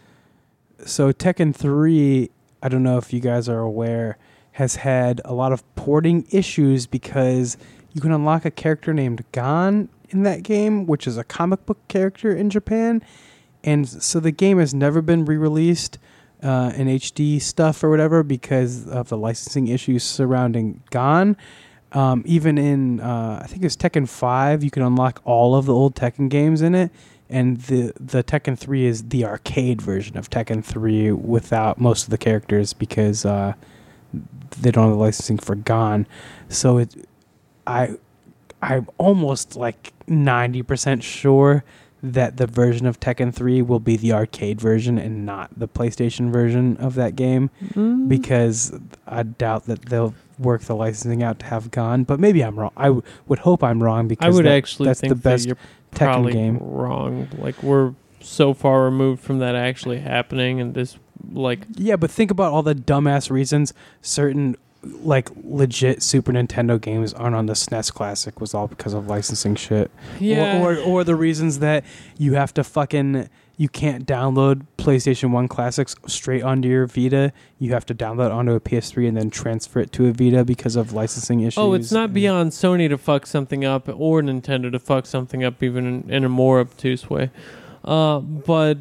so 0.85 1.11
Tekken 1.11 1.55
3, 1.55 2.29
I 2.61 2.69
don't 2.69 2.83
know 2.83 2.97
if 2.97 3.13
you 3.13 3.19
guys 3.19 3.47
are 3.47 3.59
aware, 3.59 4.17
has 4.53 4.77
had 4.77 5.21
a 5.25 5.33
lot 5.33 5.51
of 5.51 5.63
porting 5.75 6.25
issues 6.31 6.87
because 6.87 7.57
you 7.93 8.01
can 8.01 8.11
unlock 8.11 8.45
a 8.45 8.51
character 8.51 8.93
named 8.93 9.23
Gon 9.31 9.89
in 10.09 10.23
that 10.23 10.43
game, 10.43 10.85
which 10.85 11.07
is 11.07 11.17
a 11.17 11.23
comic 11.23 11.65
book 11.65 11.77
character 11.87 12.33
in 12.33 12.49
Japan. 12.49 13.01
And 13.63 13.87
so 13.87 14.19
the 14.19 14.31
game 14.31 14.59
has 14.59 14.73
never 14.73 15.01
been 15.01 15.25
re 15.25 15.37
released 15.37 15.97
uh, 16.43 16.71
in 16.75 16.87
HD 16.87 17.41
stuff 17.41 17.83
or 17.83 17.89
whatever 17.89 18.21
because 18.21 18.87
of 18.87 19.09
the 19.09 19.17
licensing 19.17 19.67
issues 19.67 20.03
surrounding 20.03 20.83
Gon. 20.91 21.35
Um, 21.95 22.23
even 22.25 22.57
in, 22.57 22.99
uh, 22.99 23.39
I 23.41 23.47
think 23.47 23.63
it's 23.63 23.75
Tekken 23.77 24.07
5, 24.07 24.63
you 24.63 24.69
can 24.69 24.83
unlock 24.83 25.21
all 25.23 25.55
of 25.55 25.65
the 25.65 25.73
old 25.73 25.95
Tekken 25.95 26.29
games 26.29 26.61
in 26.61 26.75
it. 26.75 26.91
And 27.29 27.61
the, 27.61 27.93
the 27.99 28.23
Tekken 28.23 28.57
3 28.59 28.85
is 28.85 29.03
the 29.09 29.25
arcade 29.25 29.81
version 29.81 30.17
of 30.17 30.29
Tekken 30.29 30.63
3 30.63 31.11
without 31.13 31.79
most 31.79 32.03
of 32.03 32.09
the 32.09 32.17
characters 32.17 32.73
because 32.73 33.25
uh, 33.25 33.53
they 34.59 34.71
don't 34.71 34.83
have 34.85 34.93
the 34.93 34.99
licensing 34.99 35.37
for 35.39 35.55
Gon. 35.55 36.05
So 36.49 36.77
it, 36.79 37.07
I, 37.65 37.95
I'm 38.61 38.87
almost 38.97 39.55
like 39.55 39.93
90% 40.07 41.01
sure 41.01 41.63
that 42.03 42.37
the 42.37 42.45
version 42.45 42.85
of 42.85 42.99
Tekken 42.99 43.33
3 43.33 43.61
will 43.63 43.79
be 43.79 43.97
the 43.97 44.13
arcade 44.13 44.61
version 44.61 44.99
and 44.99 45.25
not 45.25 45.49
the 45.57 45.67
PlayStation 45.67 46.29
version 46.31 46.77
of 46.77 46.93
that 46.95 47.15
game 47.15 47.49
Mm. 47.73 48.07
because 48.07 48.71
I 49.07 49.23
doubt 49.23 49.65
that 49.65 49.85
they'll 49.85 50.13
work 50.39 50.61
the 50.63 50.75
licensing 50.75 51.23
out 51.23 51.39
to 51.39 51.45
have 51.47 51.71
Gon. 51.71 52.03
But 52.03 52.19
maybe 52.19 52.43
I'm 52.43 52.57
wrong. 52.59 52.71
I 52.77 52.85
w- 52.85 53.03
would 53.27 53.39
hope 53.39 53.63
I'm 53.63 53.81
wrong 53.81 54.07
because 54.07 54.25
I 54.25 54.29
would 54.35 54.45
that- 54.45 54.51
actually 54.57 54.87
that's 54.87 54.99
think 55.01 55.09
the 55.09 55.15
best 55.15 55.43
that 55.43 55.47
you're 55.49 55.57
Tekken 55.93 55.97
probably 56.13 56.33
game. 56.33 56.57
wrong. 56.59 57.27
Like 57.37 57.61
we're 57.63 57.93
so 58.21 58.53
far 58.53 58.83
removed 58.83 59.21
from 59.21 59.39
that 59.39 59.55
actually 59.55 59.99
happening, 59.99 60.59
and 60.59 60.73
this 60.73 60.97
like 61.31 61.61
Yeah, 61.75 61.95
but 61.95 62.11
think 62.11 62.31
about 62.31 62.51
all 62.53 62.63
the 62.63 62.75
dumbass 62.75 63.29
reasons 63.29 63.73
certain 64.01 64.55
like 65.01 65.29
legit 65.43 66.03
Super 66.03 66.31
Nintendo 66.31 66.79
games 66.79 67.11
aren't 67.13 67.35
on 67.35 67.47
the 67.47 67.53
SNES 67.53 67.91
Classic 67.91 68.39
was 68.39 68.53
all 68.53 68.67
because 68.67 68.93
of 68.93 69.07
licensing 69.07 69.55
shit. 69.55 69.89
yeah. 70.19 70.61
Or, 70.61 70.75
or 70.75 70.77
or 70.77 71.03
the 71.03 71.15
reasons 71.15 71.59
that 71.59 71.83
you 72.17 72.33
have 72.35 72.53
to 72.55 72.63
fucking 72.63 73.27
you 73.57 73.69
can't 73.69 74.05
download 74.05 74.65
PlayStation 74.77 75.31
1 75.31 75.47
classics 75.47 75.95
straight 76.07 76.43
onto 76.43 76.67
your 76.67 76.85
Vita. 76.87 77.31
You 77.57 77.71
have 77.73 77.85
to 77.85 77.95
download 77.95 78.31
onto 78.33 78.51
a 78.53 78.59
PS3 78.59 79.07
and 79.07 79.15
then 79.15 79.29
transfer 79.29 79.79
it 79.79 79.91
to 79.93 80.07
a 80.07 80.11
Vita 80.11 80.43
because 80.43 80.75
of 80.75 80.91
licensing 80.91 81.39
issues. 81.41 81.57
oh, 81.57 81.73
it's 81.73 81.91
not 81.91 82.13
beyond 82.13 82.51
Sony 82.51 82.89
to 82.89 82.97
fuck 82.97 83.25
something 83.25 83.63
up 83.63 83.87
or 83.87 84.21
Nintendo 84.21 84.71
to 84.71 84.79
fuck 84.79 85.05
something 85.05 85.43
up 85.43 85.63
even 85.63 85.85
in, 85.85 86.09
in 86.11 86.23
a 86.25 86.29
more 86.29 86.59
obtuse 86.59 87.09
way. 87.09 87.31
Uh, 87.83 88.19
but 88.19 88.77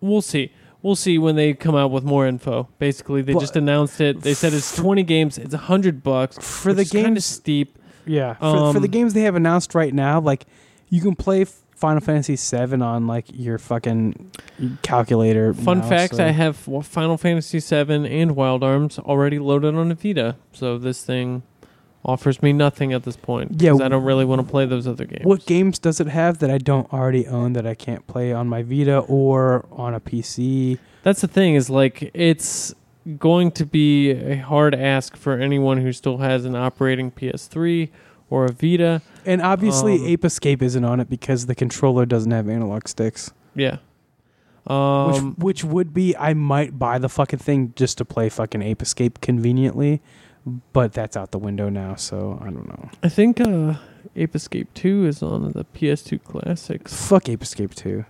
we'll 0.00 0.22
see. 0.22 0.52
We'll 0.80 0.96
see 0.96 1.18
when 1.18 1.34
they 1.36 1.54
come 1.54 1.74
out 1.74 1.90
with 1.90 2.04
more 2.04 2.26
info. 2.26 2.68
Basically, 2.78 3.20
they 3.20 3.32
But- 3.34 3.40
just 3.40 3.56
announced 3.56 4.00
it. 4.00 4.22
They 4.22 4.32
said 4.34 4.52
it's 4.54 4.74
20 4.76 5.02
games. 5.02 5.36
It's 5.36 5.52
100 5.54 6.02
bucks. 6.02 6.38
for 6.38 6.72
the 6.72 6.84
kind 6.84 7.16
of 7.16 7.24
steep. 7.24 7.76
Yeah, 8.06 8.34
for, 8.34 8.72
for 8.72 8.80
the 8.80 8.86
Um, 8.86 8.90
games 8.92 9.12
they 9.12 9.22
have 9.22 9.34
announced 9.34 9.74
right 9.74 9.92
now, 9.92 10.18
like 10.20 10.46
you 10.88 11.02
can 11.02 11.14
play 11.14 11.44
Final 11.78 12.00
Fantasy 12.00 12.34
VII 12.34 12.82
on 12.82 13.06
like 13.06 13.26
your 13.32 13.56
fucking 13.56 14.32
calculator. 14.82 15.54
Fun 15.54 15.78
now, 15.78 15.88
fact: 15.88 16.16
so- 16.16 16.24
I 16.24 16.30
have 16.30 16.56
Final 16.56 17.16
Fantasy 17.16 17.60
VII 17.60 18.08
and 18.20 18.34
Wild 18.34 18.64
Arms 18.64 18.98
already 18.98 19.38
loaded 19.38 19.76
on 19.76 19.92
a 19.92 19.94
Vita, 19.94 20.34
so 20.52 20.76
this 20.76 21.04
thing 21.04 21.44
offers 22.04 22.42
me 22.42 22.52
nothing 22.52 22.92
at 22.92 23.04
this 23.04 23.16
point. 23.16 23.60
Yeah, 23.60 23.74
I 23.80 23.88
don't 23.88 24.02
really 24.02 24.24
want 24.24 24.44
to 24.44 24.50
play 24.50 24.66
those 24.66 24.88
other 24.88 25.04
games. 25.04 25.24
What 25.24 25.46
games 25.46 25.78
does 25.78 26.00
it 26.00 26.08
have 26.08 26.38
that 26.38 26.50
I 26.50 26.58
don't 26.58 26.92
already 26.92 27.26
own 27.28 27.52
that 27.52 27.66
I 27.66 27.74
can't 27.74 28.04
play 28.08 28.32
on 28.32 28.48
my 28.48 28.62
Vita 28.62 28.98
or 29.00 29.66
on 29.70 29.94
a 29.94 30.00
PC? 30.00 30.78
That's 31.04 31.20
the 31.20 31.28
thing 31.28 31.54
is 31.54 31.70
like 31.70 32.10
it's 32.12 32.74
going 33.18 33.52
to 33.52 33.64
be 33.64 34.10
a 34.10 34.36
hard 34.36 34.74
ask 34.74 35.16
for 35.16 35.34
anyone 35.38 35.78
who 35.78 35.92
still 35.92 36.18
has 36.18 36.44
an 36.44 36.56
operating 36.56 37.10
PS3 37.12 37.88
or 38.30 38.44
a 38.44 38.52
Vita. 38.52 39.02
And 39.26 39.42
obviously, 39.42 39.96
Um, 39.96 40.06
Ape 40.06 40.24
Escape 40.24 40.62
isn't 40.62 40.84
on 40.84 41.00
it 41.00 41.08
because 41.10 41.46
the 41.46 41.54
controller 41.54 42.06
doesn't 42.06 42.30
have 42.30 42.48
analog 42.48 42.88
sticks. 42.88 43.30
Yeah. 43.54 43.78
Um, 44.66 45.34
which 45.38 45.64
which 45.64 45.64
would 45.64 45.94
be 45.94 46.14
I 46.16 46.34
might 46.34 46.78
buy 46.78 46.98
the 46.98 47.08
fucking 47.08 47.38
thing 47.38 47.72
just 47.74 47.96
to 47.98 48.04
play 48.04 48.28
fucking 48.28 48.60
Ape 48.60 48.82
Escape 48.82 49.20
conveniently, 49.22 50.02
but 50.74 50.92
that's 50.92 51.16
out 51.16 51.30
the 51.30 51.38
window 51.38 51.70
now, 51.70 51.94
so 51.94 52.38
I 52.42 52.50
don't 52.50 52.68
know. 52.68 52.90
I 53.02 53.08
think 53.08 53.40
uh, 53.40 53.74
Ape 54.14 54.36
Escape 54.36 54.68
2 54.74 55.06
is 55.06 55.22
on 55.22 55.52
the 55.52 55.64
PS2 55.64 56.22
Classics. 56.22 57.08
Fuck 57.08 57.30
Ape 57.30 57.42
Escape 57.42 57.74
2. 57.74 58.04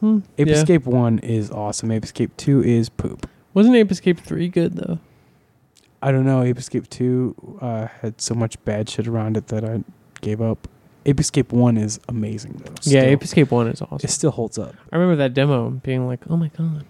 Hmm. 0.00 0.18
Ape 0.38 0.46
yeah. 0.48 0.54
Escape 0.54 0.86
1 0.86 1.18
is 1.20 1.50
awesome. 1.50 1.90
Ape 1.90 2.04
Escape 2.04 2.36
2 2.36 2.62
is 2.62 2.88
poop. 2.88 3.28
Wasn't 3.54 3.74
Ape 3.74 3.90
Escape 3.90 4.20
3 4.20 4.48
good, 4.48 4.74
though? 4.74 4.98
I 6.06 6.12
don't 6.12 6.24
know. 6.24 6.40
Ape 6.42 6.56
Escape 6.56 6.88
2 6.88 7.58
uh, 7.60 7.86
had 8.00 8.20
so 8.20 8.32
much 8.32 8.64
bad 8.64 8.88
shit 8.88 9.08
around 9.08 9.36
it 9.36 9.48
that 9.48 9.64
I 9.64 9.82
gave 10.20 10.40
up. 10.40 10.68
Ape 11.04 11.18
Escape 11.18 11.52
1 11.52 11.76
is 11.76 11.98
amazing, 12.08 12.62
though. 12.64 12.70
Yeah, 12.82 13.00
Still. 13.00 13.04
Ape 13.04 13.22
Escape 13.24 13.50
1 13.50 13.66
is 13.66 13.82
awesome. 13.82 13.98
It 14.04 14.10
still 14.10 14.30
holds 14.30 14.56
up. 14.56 14.76
I 14.92 14.96
remember 14.96 15.16
that 15.16 15.34
demo 15.34 15.70
being 15.70 16.06
like, 16.06 16.20
oh 16.30 16.36
my 16.36 16.46
god. 16.56 16.84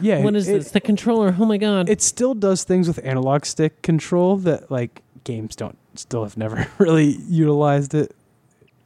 Yeah. 0.00 0.24
what 0.24 0.34
is 0.34 0.48
it, 0.48 0.54
this? 0.54 0.72
The 0.72 0.80
controller. 0.80 1.36
Oh 1.38 1.46
my 1.46 1.56
god. 1.56 1.88
It 1.88 2.02
still 2.02 2.34
does 2.34 2.64
things 2.64 2.88
with 2.88 2.98
analog 3.04 3.44
stick 3.44 3.80
control 3.82 4.38
that, 4.38 4.72
like, 4.72 5.02
games 5.22 5.54
don't, 5.54 5.78
still 5.94 6.24
have 6.24 6.36
never 6.36 6.66
really 6.78 7.18
utilized 7.28 7.94
it 7.94 8.12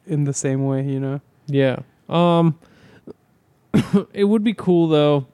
in 0.07 0.25
the 0.25 0.35
same 0.35 0.67
way, 0.67 0.85
you 0.85 1.01
know? 1.01 1.23
Yeah. 1.47 1.79
Um 2.11 2.59
it 4.13 4.25
would 4.25 4.45
be 4.45 4.53
cool 4.53 4.89
though 4.89 5.27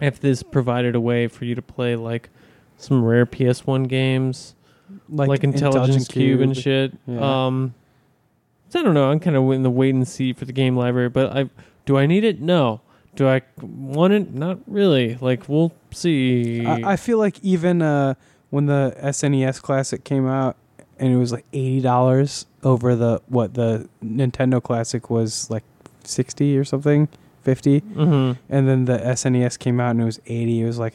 if 0.00 0.18
this 0.18 0.42
provided 0.42 0.96
a 0.96 1.00
way 1.00 1.28
for 1.28 1.44
you 1.44 1.54
to 1.54 1.62
play 1.62 1.96
like 1.96 2.28
some 2.82 3.04
rare 3.04 3.24
PS1 3.26 3.88
games 3.88 4.54
like, 5.08 5.42
Intelligence, 5.44 6.08
Cube, 6.08 6.40
and 6.40 6.56
shit. 6.56 6.92
Yeah. 7.06 7.46
Um 7.46 7.74
so 8.68 8.80
I 8.80 8.82
don't 8.82 8.94
know, 8.94 9.10
I'm 9.10 9.20
kind 9.20 9.36
of 9.36 9.50
in 9.52 9.62
the 9.62 9.70
wait 9.70 9.94
and 9.94 10.06
see 10.08 10.32
for 10.32 10.44
the 10.46 10.52
game 10.52 10.76
library, 10.76 11.08
but 11.10 11.36
I 11.36 11.50
do 11.86 11.96
I 11.98 12.06
need 12.06 12.24
it? 12.24 12.40
No. 12.40 12.80
Do 13.14 13.28
I 13.28 13.42
want 13.60 14.12
it? 14.14 14.32
Not 14.34 14.58
really. 14.66 15.16
Like 15.20 15.48
we'll 15.48 15.72
see. 15.90 16.64
I, 16.64 16.92
I 16.92 16.96
feel 16.96 17.18
like 17.18 17.38
even 17.42 17.82
uh, 17.82 18.14
when 18.50 18.66
the 18.66 18.96
SNES 19.02 19.60
Classic 19.60 20.02
came 20.04 20.26
out 20.26 20.56
and 20.98 21.12
it 21.12 21.16
was 21.16 21.32
like 21.32 21.44
eighty 21.52 21.80
dollars 21.82 22.46
over 22.62 22.94
the 22.96 23.20
what 23.28 23.52
the 23.54 23.88
Nintendo 24.02 24.62
Classic 24.62 25.10
was 25.10 25.50
like 25.50 25.64
sixty 26.04 26.56
or 26.56 26.64
something, 26.64 27.08
fifty, 27.42 27.82
Mhm. 27.82 28.38
and 28.48 28.66
then 28.68 28.86
the 28.86 28.96
SNES 28.98 29.58
came 29.58 29.78
out 29.80 29.90
and 29.90 30.00
it 30.00 30.04
was 30.06 30.20
eighty. 30.26 30.62
It 30.62 30.66
was 30.66 30.78
like 30.78 30.94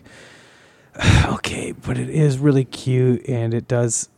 okay, 1.25 1.71
but 1.71 1.97
it 1.97 2.09
is 2.09 2.39
really 2.39 2.65
cute 2.65 3.27
and 3.27 3.53
it 3.53 3.67
does 3.67 4.09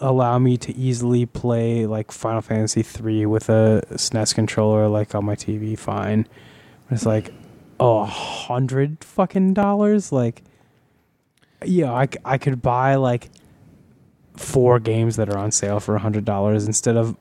allow 0.00 0.38
me 0.38 0.56
to 0.58 0.76
easily 0.76 1.24
play 1.26 1.86
like 1.86 2.12
Final 2.12 2.42
Fantasy 2.42 2.82
three 2.82 3.24
with 3.24 3.48
a 3.48 3.82
SNES 3.92 4.34
controller 4.34 4.88
like 4.88 5.14
on 5.14 5.24
my 5.24 5.34
TV. 5.34 5.78
Fine, 5.78 6.26
it's 6.90 7.06
like 7.06 7.32
a 7.78 8.04
hundred 8.04 9.02
fucking 9.02 9.54
dollars. 9.54 10.12
Like, 10.12 10.42
yeah, 11.64 11.92
I 12.24 12.38
could 12.38 12.60
buy 12.60 12.96
like 12.96 13.30
four 14.36 14.78
games 14.78 15.16
that 15.16 15.28
are 15.28 15.38
on 15.38 15.50
sale 15.50 15.80
for 15.80 15.94
a 15.96 15.98
hundred 15.98 16.24
dollars 16.24 16.66
instead 16.66 16.96
of 16.96 17.16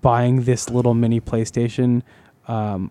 buying 0.00 0.42
this 0.44 0.70
little 0.70 0.94
mini 0.94 1.20
PlayStation 1.20 2.02
um, 2.46 2.90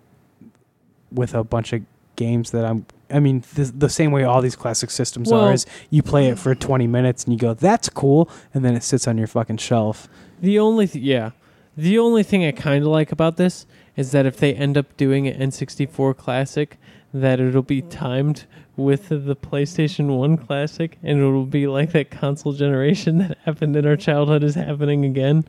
with 1.11 1.33
a 1.33 1.43
bunch 1.43 1.73
of 1.73 1.81
games 2.15 2.51
that 2.51 2.65
I'm. 2.65 2.85
I 3.09 3.19
mean, 3.19 3.43
the 3.55 3.89
same 3.89 4.11
way 4.11 4.23
all 4.23 4.41
these 4.41 4.55
classic 4.55 4.89
systems 4.91 5.31
Well- 5.31 5.45
are 5.45 5.53
is 5.53 5.65
you 5.89 6.03
play 6.03 6.27
it 6.27 6.37
for 6.37 6.53
20 6.55 6.87
minutes 6.87 7.23
and 7.23 7.33
you 7.33 7.39
go, 7.39 7.53
"That's 7.53 7.89
cool," 7.89 8.29
and 8.53 8.65
then 8.65 8.75
it 8.75 8.83
sits 8.83 9.07
on 9.07 9.17
your 9.17 9.27
fucking 9.27 9.57
shelf. 9.57 10.07
The 10.41 10.59
only 10.59 10.87
th- 10.87 11.03
yeah, 11.03 11.31
the 11.75 11.97
only 11.99 12.23
thing 12.23 12.45
I 12.45 12.51
kind 12.51 12.83
of 12.83 12.89
like 12.89 13.11
about 13.11 13.37
this 13.37 13.65
is 13.95 14.11
that 14.11 14.25
if 14.25 14.37
they 14.37 14.53
end 14.53 14.77
up 14.77 14.95
doing 14.97 15.27
an 15.27 15.39
N64 15.41 16.13
Classic, 16.13 16.77
that 17.13 17.39
it'll 17.39 17.61
be 17.61 17.81
timed 17.81 18.45
with 18.75 19.09
the 19.09 19.35
PlayStation 19.35 20.17
One 20.17 20.37
Classic, 20.37 20.97
and 21.01 21.19
it'll 21.19 21.45
be 21.45 21.67
like 21.67 21.91
that 21.93 22.11
console 22.11 22.53
generation 22.53 23.17
that 23.29 23.37
happened 23.45 23.75
in 23.75 23.85
our 23.85 23.95
childhood 23.95 24.43
is 24.43 24.55
happening 24.55 25.05
again. 25.05 25.45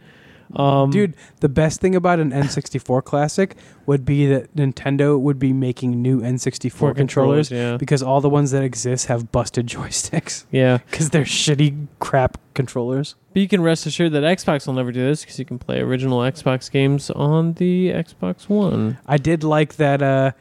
Um, 0.55 0.91
Dude, 0.91 1.15
the 1.41 1.49
best 1.49 1.81
thing 1.81 1.95
about 1.95 2.20
an 2.20 2.31
N64 2.31 3.05
Classic 3.05 3.57
would 3.87 4.05
be 4.05 4.27
that 4.27 4.55
Nintendo 4.57 5.19
would 5.19 5.39
be 5.39 5.53
making 5.53 6.01
new 6.03 6.20
N64 6.20 6.73
for 6.73 6.95
controllers 6.95 7.51
yeah, 7.51 7.77
because 7.77 8.03
all 8.03 8.20
the 8.20 8.29
ones 8.29 8.51
that 8.53 8.62
exist 8.62 9.07
have 9.07 9.31
busted 9.31 9.66
joysticks 9.66 10.45
yeah. 10.51 10.79
because 10.91 11.11
they're 11.11 11.25
shitty 11.25 11.89
crap 11.99 12.39
controllers. 12.55 13.15
But 13.33 13.43
you 13.43 13.49
can 13.49 13.62
rest 13.62 13.87
assured 13.87 14.12
that 14.12 14.23
Xbox 14.23 14.66
will 14.66 14.75
never 14.75 14.93
do 14.93 15.05
this 15.05 15.23
because 15.23 15.39
you 15.39 15.45
can 15.45 15.59
play 15.59 15.81
original 15.81 16.20
Xbox 16.20 16.70
games 16.70 17.11
on 17.11 17.55
the 17.55 17.91
Xbox 17.91 18.49
One. 18.49 18.99
I 19.07 19.19
did 19.19 19.45
like 19.45 19.77
that 19.77 20.03
uh, 20.03 20.33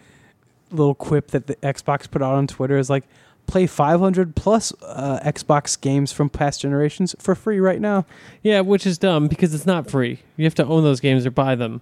little 0.72 0.96
quip 0.96 1.32
that 1.32 1.48
the 1.48 1.56
Xbox 1.58 2.10
put 2.10 2.22
out 2.22 2.36
on 2.36 2.48
Twitter 2.48 2.78
is 2.78 2.90
like, 2.90 3.04
play 3.48 3.66
500 3.66 4.36
plus 4.36 4.74
uh, 4.84 5.20
Xbox 5.24 5.80
games 5.80 6.12
from 6.12 6.30
past 6.30 6.62
generations 6.62 7.16
for 7.20 7.34
free 7.34 7.60
right 7.60 7.82
now. 7.82 8.06
Yeah, 8.44 8.62
which 8.62 8.86
is 8.86 8.98
dumb 8.98 9.28
because 9.28 9.54
it's 9.54 9.66
not 9.66 9.90
free. 9.90 10.20
You 10.36 10.46
have 10.46 10.56
to 10.56 10.66
own 10.66 10.84
those 10.84 11.00
games 11.00 11.26
or 11.26 11.32
buy 11.32 11.56
them. 11.56 11.82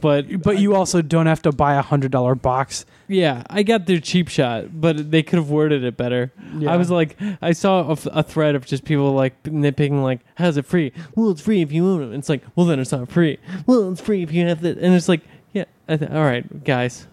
But 0.00 0.42
But 0.42 0.58
you 0.58 0.74
also 0.74 1.00
don't 1.00 1.26
have 1.26 1.42
to 1.42 1.52
buy 1.52 1.74
a 1.74 1.82
hundred 1.82 2.10
dollar 2.10 2.34
box. 2.34 2.84
Yeah, 3.06 3.44
I 3.48 3.62
got 3.62 3.86
their 3.86 4.00
cheap 4.00 4.28
shot, 4.28 4.80
but 4.80 5.10
they 5.10 5.22
could 5.22 5.36
have 5.38 5.48
worded 5.50 5.84
it 5.84 5.96
better. 5.96 6.32
I 6.66 6.76
was 6.76 6.90
like, 6.90 7.16
I 7.40 7.52
saw 7.52 7.88
a, 7.88 7.92
f- 7.92 8.06
a 8.06 8.22
thread 8.22 8.54
of 8.56 8.66
just 8.66 8.84
people 8.84 9.12
like 9.12 9.40
nitpicking, 9.44 10.02
like, 10.02 10.20
"How's 10.34 10.56
it 10.56 10.66
free? 10.66 10.92
Well, 11.14 11.30
it's 11.30 11.40
free 11.40 11.62
if 11.62 11.70
you 11.72 11.86
own 11.86 12.02
it." 12.02 12.16
It's 12.16 12.28
like, 12.28 12.42
well, 12.56 12.66
then 12.66 12.78
it's 12.80 12.92
not 12.92 13.10
free. 13.10 13.38
Well, 13.66 13.90
it's 13.92 14.00
free 14.00 14.22
if 14.22 14.32
you 14.32 14.46
have 14.48 14.60
the. 14.60 14.70
And 14.70 14.94
it's 14.94 15.08
like, 15.08 15.22
yeah, 15.52 15.64
I 15.88 15.96
th- 15.96 16.10
all 16.10 16.24
right, 16.24 16.64
guys, 16.64 17.06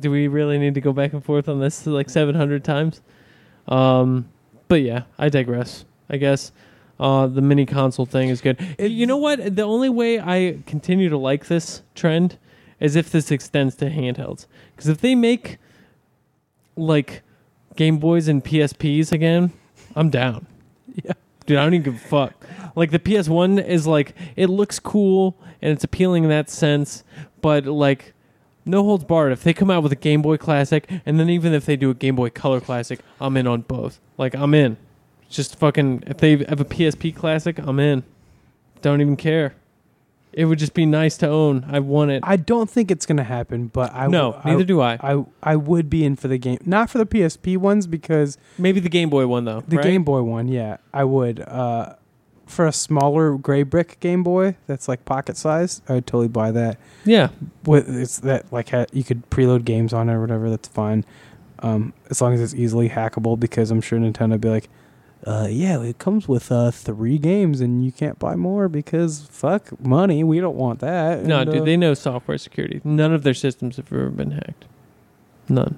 do 0.00 0.10
we 0.10 0.28
really 0.28 0.58
need 0.58 0.74
to 0.74 0.80
go 0.80 0.92
back 0.92 1.12
and 1.12 1.24
forth 1.24 1.48
on 1.48 1.60
this 1.60 1.86
like 1.86 2.10
seven 2.10 2.34
hundred 2.34 2.64
times? 2.64 3.00
Um, 3.68 4.28
but 4.68 4.82
yeah, 4.82 5.04
I 5.18 5.28
digress. 5.28 5.84
I 6.08 6.16
guess 6.16 6.52
uh, 7.00 7.26
the 7.26 7.40
mini 7.40 7.66
console 7.66 8.06
thing 8.06 8.28
is 8.28 8.40
good. 8.40 8.58
you 8.78 9.06
know 9.06 9.16
what? 9.16 9.56
The 9.56 9.62
only 9.62 9.88
way 9.88 10.20
I 10.20 10.58
continue 10.66 11.08
to 11.08 11.16
like 11.16 11.46
this 11.46 11.82
trend 11.94 12.38
is 12.80 12.96
if 12.96 13.10
this 13.10 13.30
extends 13.30 13.74
to 13.76 13.90
handhelds. 13.90 14.46
Because 14.74 14.88
if 14.88 15.00
they 15.00 15.14
make 15.14 15.58
like 16.76 17.22
Game 17.76 17.98
Boys 17.98 18.28
and 18.28 18.44
PSPs 18.44 19.12
again, 19.12 19.52
I'm 19.96 20.10
down. 20.10 20.46
Yeah. 20.94 21.12
Dude, 21.46 21.58
I 21.58 21.64
don't 21.64 21.74
even 21.74 21.92
give 21.92 21.94
a 21.94 22.08
fuck. 22.08 22.34
Like 22.76 22.90
the 22.90 22.98
PS1 22.98 23.66
is 23.66 23.86
like 23.86 24.14
it 24.36 24.48
looks 24.48 24.78
cool 24.78 25.36
and 25.60 25.72
it's 25.72 25.84
appealing 25.84 26.24
in 26.24 26.30
that 26.30 26.48
sense, 26.48 27.02
but 27.40 27.66
like 27.66 28.14
no 28.64 28.82
holds 28.82 29.04
barred. 29.04 29.32
If 29.32 29.42
they 29.42 29.52
come 29.52 29.70
out 29.70 29.82
with 29.82 29.92
a 29.92 29.96
Game 29.96 30.22
Boy 30.22 30.36
Classic, 30.36 30.88
and 31.04 31.18
then 31.18 31.28
even 31.30 31.52
if 31.52 31.66
they 31.66 31.76
do 31.76 31.90
a 31.90 31.94
Game 31.94 32.16
Boy 32.16 32.30
Color 32.30 32.60
Classic, 32.60 33.00
I'm 33.20 33.36
in 33.36 33.46
on 33.46 33.62
both. 33.62 34.00
Like 34.18 34.34
I'm 34.34 34.54
in. 34.54 34.76
Just 35.28 35.56
fucking 35.56 36.04
if 36.06 36.18
they 36.18 36.36
have 36.44 36.60
a 36.60 36.64
PSP 36.64 37.14
Classic, 37.14 37.58
I'm 37.58 37.80
in. 37.80 38.04
Don't 38.82 39.00
even 39.00 39.16
care. 39.16 39.54
It 40.32 40.46
would 40.46 40.58
just 40.58 40.72
be 40.72 40.86
nice 40.86 41.18
to 41.18 41.28
own. 41.28 41.66
I 41.68 41.80
want 41.80 42.10
it. 42.10 42.22
I 42.26 42.36
don't 42.36 42.68
think 42.70 42.90
it's 42.90 43.04
gonna 43.04 43.24
happen, 43.24 43.66
but 43.66 43.94
I 43.94 44.06
no, 44.06 44.40
I, 44.42 44.50
neither 44.50 44.64
do 44.64 44.80
I. 44.80 44.98
I 45.02 45.24
I 45.42 45.56
would 45.56 45.90
be 45.90 46.04
in 46.04 46.16
for 46.16 46.28
the 46.28 46.38
game, 46.38 46.58
not 46.64 46.88
for 46.88 46.98
the 46.98 47.06
PSP 47.06 47.58
ones 47.58 47.86
because 47.86 48.38
Maybe 48.58 48.80
the 48.80 48.88
Game 48.88 49.10
Boy 49.10 49.26
one 49.26 49.44
though. 49.44 49.62
the 49.66 49.76
right? 49.76 49.84
Game 49.84 50.04
Boy 50.04 50.22
one, 50.22 50.48
yeah, 50.48 50.78
I 50.92 51.04
would. 51.04 51.40
Uh, 51.40 51.96
for 52.52 52.66
a 52.66 52.72
smaller 52.72 53.36
gray 53.36 53.62
brick 53.62 53.98
Game 54.00 54.22
Boy 54.22 54.56
that's 54.66 54.86
like 54.88 55.04
pocket 55.04 55.36
sized, 55.36 55.82
I 55.88 55.94
would 55.94 56.06
totally 56.06 56.28
buy 56.28 56.50
that. 56.52 56.78
Yeah, 57.04 57.28
With 57.64 57.88
it's 57.88 58.18
that 58.20 58.52
like 58.52 58.70
ha- 58.70 58.86
you 58.92 59.02
could 59.04 59.28
preload 59.30 59.64
games 59.64 59.92
on 59.92 60.08
it 60.08 60.14
or 60.14 60.20
whatever. 60.20 60.48
That's 60.50 60.68
fine, 60.68 61.04
um, 61.60 61.92
as 62.10 62.20
long 62.20 62.34
as 62.34 62.40
it's 62.40 62.54
easily 62.54 62.88
hackable. 62.88 63.38
Because 63.40 63.70
I'm 63.70 63.80
sure 63.80 63.98
Nintendo 63.98 64.30
would 64.32 64.40
be 64.40 64.48
like, 64.50 64.68
uh, 65.26 65.48
yeah, 65.50 65.80
it 65.82 65.98
comes 65.98 66.28
with 66.28 66.50
uh, 66.52 66.70
three 66.70 67.18
games 67.18 67.60
and 67.60 67.84
you 67.84 67.92
can't 67.92 68.18
buy 68.18 68.34
more 68.36 68.68
because 68.68 69.26
fuck 69.30 69.78
money. 69.80 70.22
We 70.24 70.40
don't 70.40 70.56
want 70.56 70.80
that. 70.80 71.24
no, 71.24 71.40
And, 71.40 71.50
dude, 71.52 71.62
uh, 71.62 71.64
they 71.64 71.76
know 71.76 71.94
software 71.94 72.38
security. 72.38 72.80
None 72.84 73.12
of 73.12 73.22
their 73.22 73.34
systems 73.34 73.76
have 73.76 73.92
ever 73.92 74.10
been 74.10 74.32
hacked. 74.32 74.64
None. 75.48 75.76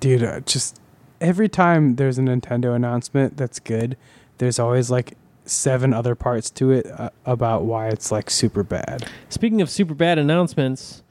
dude 0.00 0.22
uh, 0.22 0.40
just 0.40 0.80
every 1.20 1.48
time 1.48 1.96
there's 1.96 2.18
a 2.18 2.22
nintendo 2.22 2.74
announcement 2.74 3.36
that's 3.36 3.58
good 3.58 3.96
there's 4.38 4.58
always 4.58 4.90
like 4.90 5.16
seven 5.48 5.92
other 5.92 6.14
parts 6.14 6.50
to 6.50 6.72
it 6.72 6.86
uh, 6.86 7.10
about 7.24 7.64
why 7.64 7.88
it's 7.88 8.10
like 8.10 8.30
super 8.30 8.62
bad 8.62 9.08
Speaking 9.28 9.60
of 9.60 9.70
super 9.70 9.94
bad 9.94 10.18
announcements, 10.18 11.02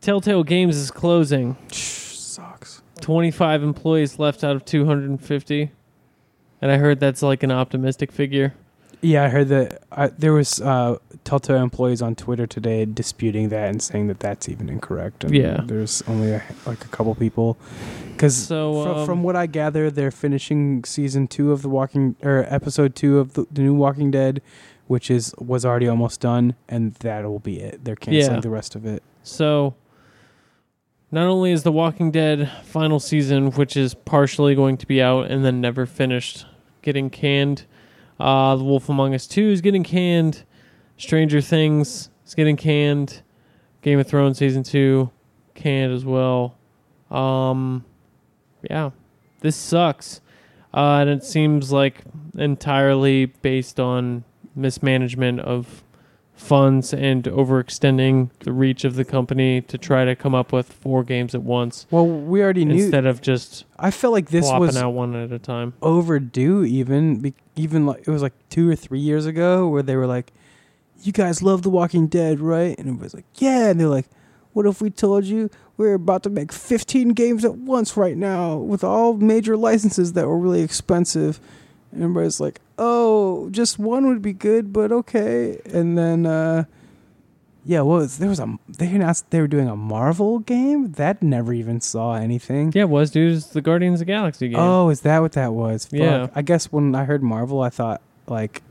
Telltale 0.00 0.44
Games 0.44 0.76
is 0.76 0.90
closing. 0.90 1.56
sucks 1.70 2.82
25 3.00 3.62
employees 3.62 4.18
left 4.18 4.42
out 4.42 4.56
of 4.56 4.64
250. 4.64 5.70
And 6.60 6.70
I 6.70 6.78
heard 6.78 7.00
that's 7.00 7.22
like 7.22 7.42
an 7.42 7.50
optimistic 7.50 8.10
figure. 8.12 8.54
Yeah, 9.04 9.24
I 9.24 9.28
heard 9.28 9.48
that 9.48 9.82
uh, 9.90 10.10
there 10.16 10.32
was 10.32 10.60
uh, 10.60 10.96
Telltale 11.24 11.56
employees 11.62 12.00
on 12.02 12.14
Twitter 12.14 12.46
today 12.46 12.84
disputing 12.84 13.48
that 13.48 13.68
and 13.68 13.82
saying 13.82 14.06
that 14.06 14.20
that's 14.20 14.48
even 14.48 14.68
incorrect. 14.68 15.24
And 15.24 15.34
Yeah. 15.34 15.62
there's 15.64 16.02
only 16.06 16.30
a, 16.32 16.42
like 16.66 16.84
a 16.84 16.88
couple 16.88 17.12
people 17.16 17.58
because 18.12 18.36
So 18.36 18.84
from, 18.84 18.96
um, 18.98 19.06
from 19.06 19.22
what 19.24 19.34
I 19.34 19.46
gather, 19.46 19.90
they're 19.90 20.12
finishing 20.12 20.84
season 20.84 21.26
two 21.26 21.50
of 21.50 21.62
the 21.62 21.68
Walking 21.68 22.14
or 22.22 22.46
episode 22.48 22.94
two 22.94 23.18
of 23.18 23.32
the, 23.34 23.44
the 23.50 23.62
new 23.62 23.74
Walking 23.74 24.12
Dead, 24.12 24.40
which 24.86 25.10
is 25.10 25.34
was 25.38 25.64
already 25.64 25.88
almost 25.88 26.20
done, 26.20 26.54
and 26.68 26.94
that'll 26.94 27.40
be 27.40 27.58
it. 27.60 27.84
They're 27.84 27.96
canceling 27.96 28.36
Yeah. 28.36 28.40
the 28.40 28.50
rest 28.50 28.76
of 28.76 28.86
it. 28.86 29.02
So, 29.24 29.74
not 31.10 31.26
only 31.26 31.50
is 31.50 31.64
The 31.64 31.72
Walking 31.72 32.12
Dead 32.12 32.50
final 32.62 33.00
season, 33.00 33.50
which 33.50 33.76
is 33.76 33.94
partially 33.94 34.54
going 34.54 34.76
to 34.76 34.86
be 34.86 35.02
out 35.02 35.28
and 35.28 35.44
then 35.44 35.60
never 35.60 35.86
finished, 35.86 36.46
getting 36.82 37.10
canned, 37.10 37.64
uh, 38.20 38.56
The 38.56 38.64
Wolf 38.64 38.88
Among 38.88 39.14
Us 39.14 39.26
2 39.26 39.50
is 39.50 39.60
getting 39.60 39.82
canned, 39.82 40.44
Stranger 40.96 41.40
Things 41.40 42.10
is 42.26 42.34
getting 42.34 42.56
canned, 42.56 43.22
Game 43.82 43.98
of 43.98 44.06
Thrones 44.06 44.38
season 44.38 44.62
2 44.62 45.10
canned 45.54 45.92
as 45.92 46.04
well. 46.04 46.56
Um, 47.10 47.84
yeah, 48.68 48.90
this 49.40 49.56
sucks. 49.56 50.20
Uh, 50.74 50.98
and 51.00 51.10
it 51.10 51.22
seems 51.22 51.70
like 51.70 52.02
entirely 52.34 53.26
based 53.26 53.78
on 53.78 54.24
mismanagement 54.54 55.40
of 55.40 55.82
funds 56.42 56.92
and 56.92 57.24
overextending 57.24 58.30
the 58.40 58.52
reach 58.52 58.84
of 58.84 58.96
the 58.96 59.04
company 59.04 59.60
to 59.62 59.78
try 59.78 60.04
to 60.04 60.14
come 60.16 60.34
up 60.34 60.52
with 60.52 60.72
four 60.72 61.02
games 61.04 61.34
at 61.34 61.42
once 61.42 61.86
Well, 61.90 62.06
we 62.06 62.42
already 62.42 62.64
knew. 62.64 62.82
instead 62.82 63.06
of 63.06 63.20
just 63.20 63.64
I 63.78 63.90
felt 63.90 64.12
like 64.12 64.30
this 64.30 64.50
was 64.50 64.76
out 64.76 64.90
one 64.90 65.14
at 65.14 65.32
a 65.32 65.38
time. 65.38 65.74
overdue. 65.80 66.64
Even 66.64 67.32
even 67.56 67.86
like 67.86 68.00
it 68.06 68.10
was 68.10 68.22
like 68.22 68.34
two 68.50 68.68
or 68.70 68.76
three 68.76 69.00
years 69.00 69.26
ago 69.26 69.68
where 69.68 69.82
they 69.82 69.96
were 69.96 70.06
like, 70.06 70.32
"You 71.02 71.12
guys 71.12 71.42
love 71.42 71.62
The 71.62 71.70
Walking 71.70 72.06
Dead, 72.06 72.40
right?" 72.40 72.76
And 72.78 72.88
everybody's 72.88 73.14
like, 73.14 73.26
"Yeah." 73.36 73.70
And 73.70 73.80
they're 73.80 73.88
like, 73.88 74.08
"What 74.52 74.66
if 74.66 74.80
we 74.80 74.90
told 74.90 75.24
you 75.24 75.50
we're 75.76 75.94
about 75.94 76.22
to 76.24 76.30
make 76.30 76.52
15 76.52 77.10
games 77.10 77.44
at 77.44 77.56
once 77.56 77.96
right 77.96 78.16
now 78.16 78.56
with 78.56 78.84
all 78.84 79.14
major 79.14 79.56
licenses 79.56 80.12
that 80.14 80.26
were 80.26 80.38
really 80.38 80.62
expensive?" 80.62 81.40
And 81.92 82.02
everybody's 82.02 82.40
like, 82.40 82.60
"Oh, 82.84 83.48
just 83.50 83.78
one 83.78 84.08
would 84.08 84.22
be 84.22 84.32
good, 84.32 84.72
but 84.72 84.90
okay." 84.90 85.60
And 85.66 85.96
then, 85.96 86.26
uh, 86.26 86.64
yeah, 87.64 87.82
what 87.82 87.98
was 87.98 88.18
there 88.18 88.28
was 88.28 88.40
a 88.40 88.58
they 88.68 88.88
announced 88.88 89.30
they 89.30 89.40
were 89.40 89.46
doing 89.46 89.68
a 89.68 89.76
Marvel 89.76 90.40
game 90.40 90.92
that 90.92 91.22
never 91.22 91.52
even 91.52 91.80
saw 91.80 92.14
anything. 92.14 92.72
Yeah, 92.74 92.82
it 92.82 92.88
was 92.88 93.12
dude. 93.12 93.36
It's 93.36 93.46
the 93.46 93.60
Guardians 93.60 94.00
of 94.00 94.06
the 94.06 94.12
Galaxy 94.12 94.48
game. 94.48 94.58
Oh, 94.58 94.88
is 94.88 95.02
that 95.02 95.20
what 95.20 95.32
that 95.32 95.52
was? 95.52 95.86
Fuck. 95.86 96.00
Yeah. 96.00 96.26
I 96.34 96.42
guess 96.42 96.72
when 96.72 96.94
I 96.94 97.04
heard 97.04 97.22
Marvel, 97.22 97.60
I 97.60 97.70
thought 97.70 98.02
like 98.26 98.62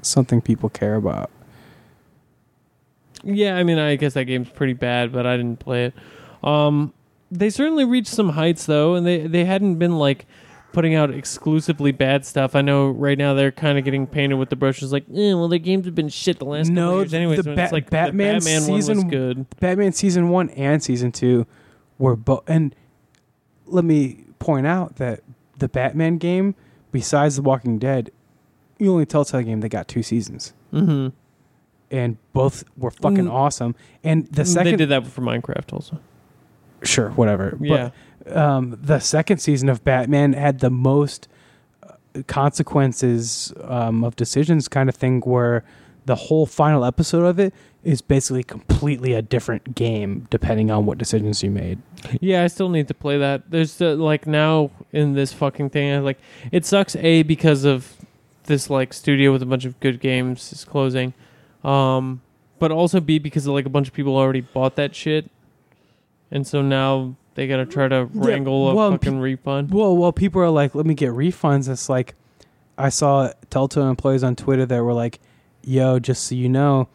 something 0.00 0.40
people 0.40 0.70
care 0.70 0.94
about. 0.94 1.30
Yeah, 3.22 3.56
I 3.56 3.64
mean, 3.64 3.78
I 3.78 3.96
guess 3.96 4.14
that 4.14 4.24
game's 4.24 4.48
pretty 4.48 4.74
bad, 4.74 5.12
but 5.12 5.26
I 5.26 5.36
didn't 5.36 5.58
play 5.58 5.86
it. 5.86 5.94
Um, 6.42 6.94
they 7.30 7.50
certainly 7.50 7.84
reached 7.84 8.08
some 8.08 8.30
heights 8.30 8.66
though, 8.66 8.94
and 8.94 9.06
they 9.06 9.26
they 9.26 9.44
hadn't 9.44 9.76
been 9.76 9.98
like 9.98 10.26
putting 10.72 10.94
out 10.94 11.10
exclusively 11.10 11.90
bad 11.92 12.26
stuff. 12.26 12.54
I 12.54 12.60
know 12.60 12.88
right 12.90 13.16
now 13.16 13.32
they're 13.34 13.50
kind 13.52 13.78
of 13.78 13.84
getting 13.84 14.06
painted 14.06 14.34
with 14.36 14.50
the 14.50 14.56
brushes, 14.56 14.92
like, 14.92 15.04
eh, 15.10 15.32
well, 15.34 15.48
their 15.48 15.58
games 15.58 15.86
have 15.86 15.94
been 15.94 16.08
shit 16.10 16.38
the 16.38 16.44
last 16.44 16.68
No, 16.68 16.86
couple 16.88 16.98
years, 17.00 17.14
anyways. 17.14 17.38
the 17.44 17.54
Ba- 17.54 17.62
it's 17.64 17.72
like 17.72 17.88
Batman 17.90 18.40
the 18.40 18.44
Batman 18.44 18.62
one 18.68 18.72
was 18.76 18.86
season- 18.86 19.08
good. 19.08 19.46
Batman 19.60 19.92
season 19.92 20.28
one 20.28 20.50
and 20.50 20.82
season 20.82 21.12
two 21.12 21.46
were 21.98 22.14
both. 22.16 22.42
And 22.46 22.74
let 23.66 23.84
me 23.84 24.24
point 24.38 24.66
out 24.66 24.96
that 24.96 25.20
the 25.58 25.68
Batman 25.68 26.18
game, 26.18 26.54
besides 26.92 27.36
The 27.36 27.42
Walking 27.42 27.78
Dead, 27.78 28.10
you 28.78 28.92
only 28.92 29.06
Telltale 29.06 29.42
game 29.42 29.60
that 29.60 29.70
got 29.70 29.88
two 29.88 30.02
seasons, 30.02 30.52
Mm-hmm. 30.74 31.08
and 31.90 32.18
both 32.34 32.64
were 32.76 32.90
fucking 32.90 33.24
Mm. 33.24 33.32
awesome. 33.32 33.74
And 34.04 34.26
the 34.26 34.44
second 34.44 34.72
they 34.72 34.76
did 34.76 34.88
that 34.90 35.06
for 35.06 35.22
Minecraft 35.22 35.72
also. 35.72 35.98
sure, 36.82 37.10
whatever. 37.12 37.56
Yeah, 37.60 37.76
But 37.84 37.92
um, 38.30 38.78
the 38.80 38.98
second 38.98 39.38
season 39.38 39.68
of 39.68 39.84
Batman 39.84 40.32
had 40.32 40.60
the 40.60 40.70
most 40.70 41.28
uh, 41.82 41.92
consequences 42.26 43.52
um, 43.62 44.04
of 44.04 44.16
decisions 44.16 44.68
kind 44.68 44.88
of 44.88 44.94
thing 44.94 45.20
where 45.20 45.64
the 46.06 46.14
whole 46.14 46.46
final 46.46 46.84
episode 46.84 47.24
of 47.24 47.38
it 47.38 47.52
is 47.82 48.00
basically 48.00 48.42
completely 48.42 49.12
a 49.12 49.22
different 49.22 49.74
game 49.74 50.26
depending 50.30 50.70
on 50.70 50.86
what 50.86 50.98
decisions 50.98 51.42
you 51.42 51.50
made. 51.50 51.80
yeah. 52.20 52.42
I 52.42 52.46
still 52.46 52.68
need 52.68 52.88
to 52.88 52.94
play 52.94 53.18
that. 53.18 53.50
There's 53.50 53.76
the, 53.76 53.94
like 53.96 54.26
now 54.26 54.70
in 54.92 55.14
this 55.14 55.32
fucking 55.32 55.70
thing, 55.70 55.92
I 55.92 55.98
like 55.98 56.18
it 56.50 56.64
sucks. 56.64 56.96
A 56.96 57.22
because 57.22 57.64
of 57.64 57.94
this 58.44 58.70
like 58.70 58.92
studio 58.92 59.32
with 59.32 59.42
a 59.42 59.46
bunch 59.46 59.64
of 59.64 59.78
good 59.80 60.00
games 60.00 60.52
is 60.52 60.64
closing, 60.64 61.14
um, 61.64 62.22
but 62.58 62.70
also 62.70 63.00
B 63.00 63.18
because 63.18 63.46
of, 63.46 63.54
like 63.54 63.66
a 63.66 63.70
bunch 63.70 63.88
of 63.88 63.94
people 63.94 64.16
already 64.16 64.40
bought 64.40 64.76
that 64.76 64.94
shit, 64.94 65.30
and 66.30 66.46
so 66.46 66.62
now 66.62 67.16
they 67.36 67.46
gotta 67.46 67.64
try 67.66 67.86
to 67.88 67.94
Yeah, 67.94 68.06
wrangle 68.12 68.68
a 68.70 68.74
well, 68.74 68.90
fucking 68.90 69.20
refund. 69.20 69.70
Well, 69.70 69.96
well, 69.96 70.12
people 70.12 70.42
are 70.42 70.50
like, 70.50 70.74
let 70.74 70.84
me 70.86 70.94
get 70.94 71.12
refunds. 71.12 71.68
It's 71.68 71.88
like, 71.88 72.14
I 72.76 72.88
saw 72.88 73.30
Telltale 73.50 73.88
employees 73.88 74.24
on 74.24 74.34
Twitter 74.36 74.66
that 74.66 74.82
were 74.82 74.92
like, 74.92 75.20
yo, 75.62 75.98
just 75.98 76.24
so 76.24 76.34
you 76.34 76.48
know, 76.48 76.88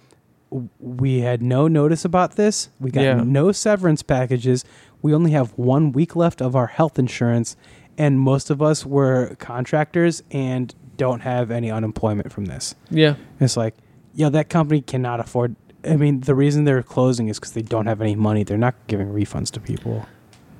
we 0.79 1.21
had 1.21 1.41
no 1.41 1.67
notice 1.67 2.03
about 2.03 2.35
this. 2.35 2.69
We 2.79 2.91
got 2.91 3.01
Yeah. 3.01 3.23
no 3.25 3.51
severance 3.53 4.03
packages. 4.03 4.65
We 5.01 5.13
only 5.13 5.31
have 5.31 5.51
one 5.57 5.91
week 5.93 6.15
left 6.15 6.41
of 6.41 6.55
our 6.55 6.67
health 6.67 6.99
insurance. 6.99 7.55
And 7.97 8.19
most 8.19 8.49
of 8.49 8.61
us 8.61 8.85
were 8.85 9.35
contractors 9.39 10.23
and 10.31 10.73
don't 10.97 11.21
have 11.21 11.51
any 11.51 11.71
unemployment 11.71 12.31
from 12.31 12.45
this. 12.45 12.75
Yeah, 12.89 13.15
It's 13.39 13.57
like, 13.57 13.75
yo, 14.13 14.29
that 14.29 14.49
company 14.49 14.81
cannot 14.81 15.19
afford. 15.19 15.55
I 15.83 15.95
mean, 15.95 16.19
the 16.21 16.35
reason 16.35 16.63
they're 16.65 16.83
closing 16.83 17.27
is 17.27 17.39
because 17.39 17.53
they 17.53 17.61
don't 17.63 17.87
have 17.87 18.01
any 18.01 18.15
money. 18.15 18.43
They're 18.43 18.57
not 18.57 18.75
giving 18.87 19.07
refunds 19.07 19.49
to 19.51 19.59
people. 19.59 20.05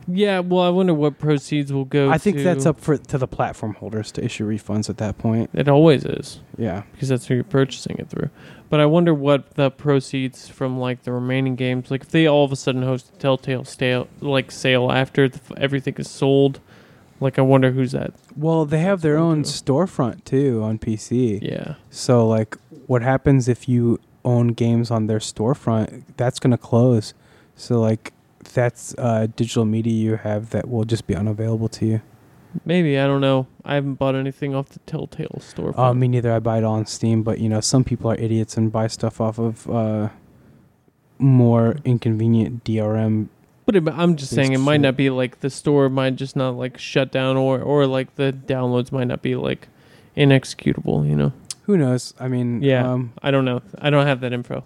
Yeah. 0.08 0.40
Well, 0.40 0.62
I 0.64 0.70
wonder 0.70 0.94
what 0.94 1.18
proceeds 1.20 1.72
will 1.72 1.86
go. 1.86 2.10
I 2.10 2.18
think 2.18 2.38
to- 2.38 2.44
that's 2.44 2.66
up 2.66 2.80
for 2.80 2.98
to 2.98 3.18
the 3.18 3.28
platform 3.28 3.76
holders 3.76 4.12
to 4.14 4.24
issue 4.24 4.48
refunds 4.48 4.90
at 4.90 4.98
that 4.98 5.18
point. 5.18 5.50
It 5.54 5.68
always 5.68 6.06
is. 6.06 6.40
Yeah. 6.58 6.84
because 6.94 7.10
that's 7.10 7.28
who 7.28 7.36
you're 7.36 7.44
purchasing 7.44 7.98
it 8.00 8.10
through. 8.10 8.30
But 8.70 8.80
I 8.80 8.86
wonder 8.86 9.14
what 9.14 9.56
the 9.56 9.70
proceeds 9.70 10.48
from 10.48 10.80
like 10.80 11.04
the 11.04 11.12
remaining 11.12 11.56
games, 11.56 11.92
like 11.92 12.04
if 12.04 12.10
they 12.10 12.26
all 12.28 12.46
of 12.46 12.52
a 12.52 12.56
sudden 12.56 12.84
host 12.84 13.12
a 13.14 13.18
Telltale 13.20 13.66
stale 13.66 14.08
like 14.22 14.50
sale 14.52 14.92
after 14.92 15.28
the, 15.28 15.40
everything 15.58 15.96
is 15.98 16.10
sold, 16.10 16.60
like 17.20 17.38
I 17.38 17.42
wonder 17.42 17.72
who's 17.72 17.92
that. 17.92 18.14
Well, 18.36 18.66
they 18.66 18.80
have 18.80 19.02
their 19.02 19.18
own 19.18 19.44
storefront 19.44 20.24
too 20.24 20.62
on 20.64 20.80
PC. 20.80 21.40
Yeah, 21.42 21.76
So 21.90 22.26
like 22.28 22.58
what 22.88 23.02
happens 23.02 23.48
if 23.50 23.68
you 23.68 24.00
own 24.24 24.50
games 24.50 24.90
on 24.90 25.08
their 25.08 25.20
storefront? 25.20 26.04
That's 26.16 26.40
going 26.40 26.52
to 26.52 26.58
close. 26.58 27.14
So 27.56 27.80
like 27.82 28.14
that's 28.44 28.96
uh, 28.98 29.28
digital 29.36 29.66
media 29.66 29.94
you 29.94 30.16
have 30.18 30.50
that 30.52 30.70
will 30.70 30.84
just 30.84 31.08
be 31.08 31.16
unavailable 31.16 31.70
to 31.70 31.86
you. 31.86 32.02
maybe 32.66 33.00
I 33.00 33.08
don't 33.08 33.22
know. 33.22 33.48
I 33.64 33.76
haven't 33.76 33.96
bought 33.96 34.16
anything 34.16 34.56
off 34.56 34.70
the 34.70 34.80
Telltale 34.80 35.40
store. 35.40 35.80
Uh, 35.80 35.94
me 35.94 36.08
neither. 36.08 36.32
I 36.34 36.40
buy 36.40 36.58
it 36.58 36.64
all 36.64 36.76
on 36.76 36.86
Steam, 36.86 37.24
but 37.24 37.40
you 37.40 37.48
know 37.50 37.62
some 37.62 37.84
people 37.84 38.12
are 38.12 38.16
idiots 38.16 38.58
and 38.58 38.72
buy 38.72 38.88
stuff 38.88 39.22
off 39.22 39.40
of 39.40 39.70
uh, 39.70 40.10
more 41.20 41.78
inconvenient 41.86 42.64
DRM. 42.64 43.28
but 43.66 43.76
it, 43.76 43.88
I'm 43.88 44.16
just 44.16 44.34
saying 44.34 44.54
it 44.54 44.58
might 44.58 44.82
not 44.82 44.98
be 44.98 45.10
like 45.10 45.40
the 45.40 45.50
store 45.50 45.90
might 45.90 46.16
just 46.16 46.36
not 46.36 46.58
like 46.58 46.78
shut 46.78 47.12
down, 47.12 47.38
or 47.38 47.62
or 47.62 47.86
like 47.88 48.16
the 48.16 48.34
downloads 48.34 48.92
might 48.92 49.08
not 49.08 49.22
be 49.22 49.36
like 49.36 49.68
inexecutable. 50.16 51.06
You 51.06 51.16
know, 51.16 51.34
Who 51.64 51.78
knows? 51.78 52.14
I 52.20 52.28
mean, 52.28 52.62
Yeah. 52.62 52.92
Um, 52.92 53.14
I 53.22 53.32
don't 53.32 53.46
know. 53.46 53.62
I 53.80 53.90
don't 53.90 54.08
have 54.08 54.20
that 54.22 54.34
info. 54.34 54.64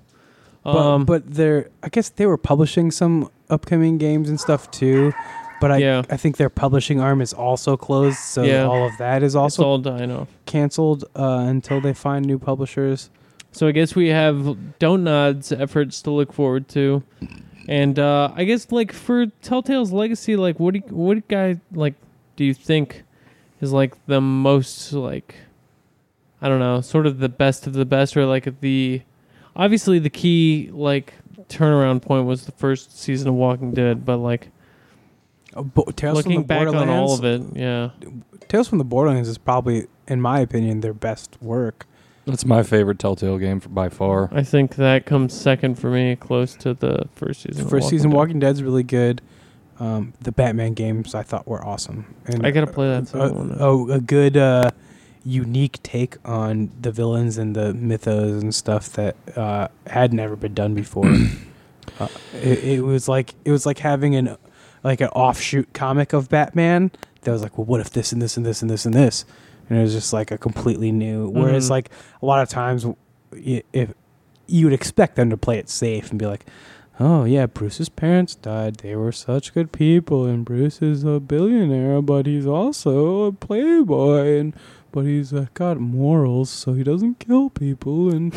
But, 0.63 0.75
Um, 0.75 1.05
but 1.05 1.31
they're 1.31 1.69
I 1.83 1.89
guess 1.89 2.09
they 2.09 2.25
were 2.25 2.37
publishing 2.37 2.89
some 2.89 3.29
upcoming 3.49 3.97
games 3.97 4.29
and 4.29 4.39
stuff 4.39 4.69
too. 4.71 5.13
But 5.61 5.71
I 5.71 5.77
Yeah. 5.77 6.03
I 6.09 6.17
think 6.17 6.37
their 6.37 6.49
publishing 6.49 6.99
arm 6.99 7.21
is 7.21 7.33
also 7.33 7.77
closed, 7.77 8.17
so 8.19 8.43
Yeah. 8.43 8.65
all 8.65 8.85
of 8.85 8.97
that 8.97 9.23
is 9.23 9.31
it's 9.33 9.35
also 9.35 9.63
all 9.63 9.77
dying 9.77 10.11
off. 10.11 10.27
canceled 10.45 11.05
uh, 11.15 11.45
until 11.47 11.79
they 11.81 11.93
find 11.93 12.25
new 12.25 12.37
publishers. 12.37 13.09
So 13.51 13.67
I 13.67 13.71
guess 13.71 13.95
we 13.95 14.09
have 14.09 14.57
Don't 14.79 15.03
Nod's 15.05 15.51
efforts 15.53 16.01
to 16.01 16.11
look 16.11 16.33
forward 16.33 16.67
to, 16.69 17.03
and 17.69 17.97
uh, 17.97 18.31
I 18.35 18.43
guess 18.43 18.69
like 18.71 18.91
for 18.91 19.27
Telltale's 19.41 19.93
legacy, 19.93 20.35
like 20.35 20.59
what 20.59 20.73
do 20.73 20.81
you, 20.85 20.93
what 20.93 21.25
guy 21.29 21.61
like 21.71 21.93
do 22.35 22.43
you 22.43 22.53
think 22.53 23.03
is 23.61 23.71
like 23.71 23.93
the 24.07 24.19
most 24.19 24.91
like 24.91 25.35
I 26.41 26.49
don't 26.49 26.59
know, 26.59 26.81
sort 26.81 27.07
of 27.07 27.19
the 27.19 27.29
best 27.29 27.65
of 27.65 27.71
the 27.73 27.85
best, 27.85 28.17
or 28.17 28.25
like 28.25 28.59
the 28.59 29.01
obviously 29.55 29.99
the 29.99 30.09
key 30.09 30.69
like 30.73 31.13
turnaround 31.49 32.01
point 32.01 32.25
was 32.25 32.45
the 32.45 32.51
first 32.53 32.97
season 32.97 33.27
of 33.27 33.33
Walking 33.35 33.71
Dead, 33.71 34.05
but 34.05 34.17
like 34.17 34.49
Uh, 35.55 35.61
Bo- 35.63 35.85
Tales 35.95 36.17
looking 36.17 36.33
from 36.33 36.41
the 36.43 36.47
back 36.47 36.67
on 36.67 36.89
all 36.89 37.13
of 37.13 37.23
it, 37.23 37.41
yeah, 37.53 37.89
Tales 38.47 38.67
from 38.67 38.77
the 38.77 38.83
Borderlands 38.83 39.29
is 39.29 39.37
probably, 39.37 39.87
in 40.07 40.21
my 40.21 40.39
opinion, 40.39 40.81
their 40.81 40.93
best 40.93 41.37
work. 41.41 41.85
That's 42.25 42.45
my 42.45 42.63
favorite 42.63 42.97
Telltale 42.97 43.37
game 43.37 43.59
for, 43.59 43.69
by 43.69 43.87
far. 43.89 44.29
I 44.31 44.41
think 44.41 44.75
that 44.77 45.05
comes 45.05 45.33
second 45.33 45.77
for 45.77 45.91
me, 45.91 46.15
close 46.15 46.55
to 46.55 46.73
the 46.73 47.07
first 47.13 47.43
season. 47.43 47.57
The 47.59 47.65
of 47.65 47.69
first 47.69 47.83
Walking 47.85 47.97
season, 47.97 48.09
Dead. 48.09 48.17
Walking 48.17 48.39
Dead's 48.39 48.63
really 48.63 48.83
good. 48.83 49.21
Um, 49.79 50.13
the 50.21 50.31
Batman 50.31 50.73
games 50.73 51.13
I 51.13 51.21
thought 51.21 51.47
were 51.47 51.63
awesome. 51.63 52.15
And 52.25 52.45
I 52.45 52.51
gotta 52.51 52.67
play 52.67 52.87
that 52.87 53.03
a, 53.03 53.05
second 53.05 53.35
one 53.35 53.57
oh, 53.59 53.89
a 53.91 53.99
good, 53.99 54.37
uh, 54.37 54.71
unique 55.25 55.81
take 55.83 56.17
on 56.23 56.69
the 56.79 56.91
villains 56.91 57.37
and 57.37 57.55
the 57.55 57.73
mythos 57.73 58.41
and 58.41 58.53
stuff 58.53 58.89
that 58.93 59.15
uh, 59.35 59.67
had 59.87 60.13
never 60.13 60.35
been 60.35 60.53
done 60.53 60.73
before. 60.75 61.05
uh, 61.99 62.07
it, 62.33 62.63
it 62.63 62.81
was 62.81 63.07
like 63.07 63.33
it 63.43 63.51
was 63.51 63.65
like 63.65 63.79
having 63.79 64.15
an 64.15 64.37
like 64.83 65.01
an 65.01 65.07
offshoot 65.09 65.73
comic 65.73 66.13
of 66.13 66.29
Batman 66.29 66.91
that 67.21 67.31
was 67.31 67.41
like, 67.41 67.57
well, 67.57 67.65
what 67.65 67.81
if 67.81 67.89
this 67.89 68.11
and 68.11 68.21
this 68.21 68.37
and 68.37 68.45
this 68.45 68.61
and 68.61 68.69
this 68.69 68.85
and 68.85 68.93
this, 68.93 69.25
and 69.67 69.79
it 69.79 69.81
was 69.81 69.93
just 69.93 70.13
like 70.13 70.29
a 70.29 70.37
completely 70.37 70.91
new. 70.91 71.27
Whereas 71.27 71.67
Mhm. 71.67 71.71
like 71.71 71.89
a 72.21 72.25
lot 72.25 72.43
of 72.43 72.49
times, 72.49 72.85
if 73.33 73.93
you 74.47 74.65
would 74.67 74.73
expect 74.73 75.15
them 75.15 75.31
to 75.31 75.37
play 75.37 75.57
it 75.57 75.69
safe 75.69 76.11
and 76.11 76.19
be 76.19 76.27
like, 76.27 76.45
oh 76.99 77.23
yeah, 77.23 77.47
Bruce's 77.47 77.89
parents 77.89 78.35
died. 78.35 78.75
They 78.75 78.95
were 78.95 79.11
such 79.11 79.53
good 79.55 79.71
people, 79.71 80.25
and 80.25 80.45
Bruce 80.45 80.83
is 80.83 81.03
a 81.03 81.19
billionaire, 81.19 82.01
but 82.03 82.27
he's 82.27 82.45
also 82.45 83.23
a 83.23 83.31
playboy, 83.31 84.37
and 84.39 84.55
but 84.95 85.01
he's 85.05 85.33
uh, 85.33 85.45
got 85.53 85.77
morals, 85.77 86.49
so 86.49 86.73
he 86.73 86.81
doesn't 86.83 87.19
kill 87.19 87.49
people, 87.51 88.09
and 88.09 88.33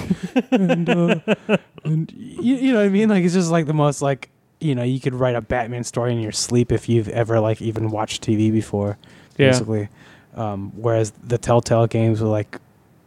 and 0.50 0.90
uh, 0.90 1.20
and 1.84 2.12
you, 2.12 2.56
you 2.56 2.72
know 2.72 2.80
what 2.80 2.86
I 2.86 2.88
mean? 2.90 3.08
Like 3.08 3.24
it's 3.24 3.32
just 3.34 3.50
like 3.50 3.66
the 3.66 3.72
most 3.72 4.02
like 4.02 4.28
you 4.60 4.74
know 4.74 4.82
you 4.82 4.98
could 5.00 5.14
write 5.14 5.36
a 5.36 5.40
Batman 5.40 5.84
story 5.84 6.12
in 6.12 6.18
your 6.20 6.32
sleep 6.32 6.72
if 6.72 6.88
you've 6.88 7.08
ever 7.08 7.38
like 7.40 7.62
even 7.62 7.90
watched 7.90 8.22
TV 8.26 8.52
before, 8.52 8.98
Yeah. 9.38 9.50
basically. 9.50 9.88
Um, 10.34 10.72
whereas 10.76 11.12
the 11.12 11.38
Telltale 11.38 11.86
games 11.86 12.20
were 12.20 12.28
like, 12.28 12.58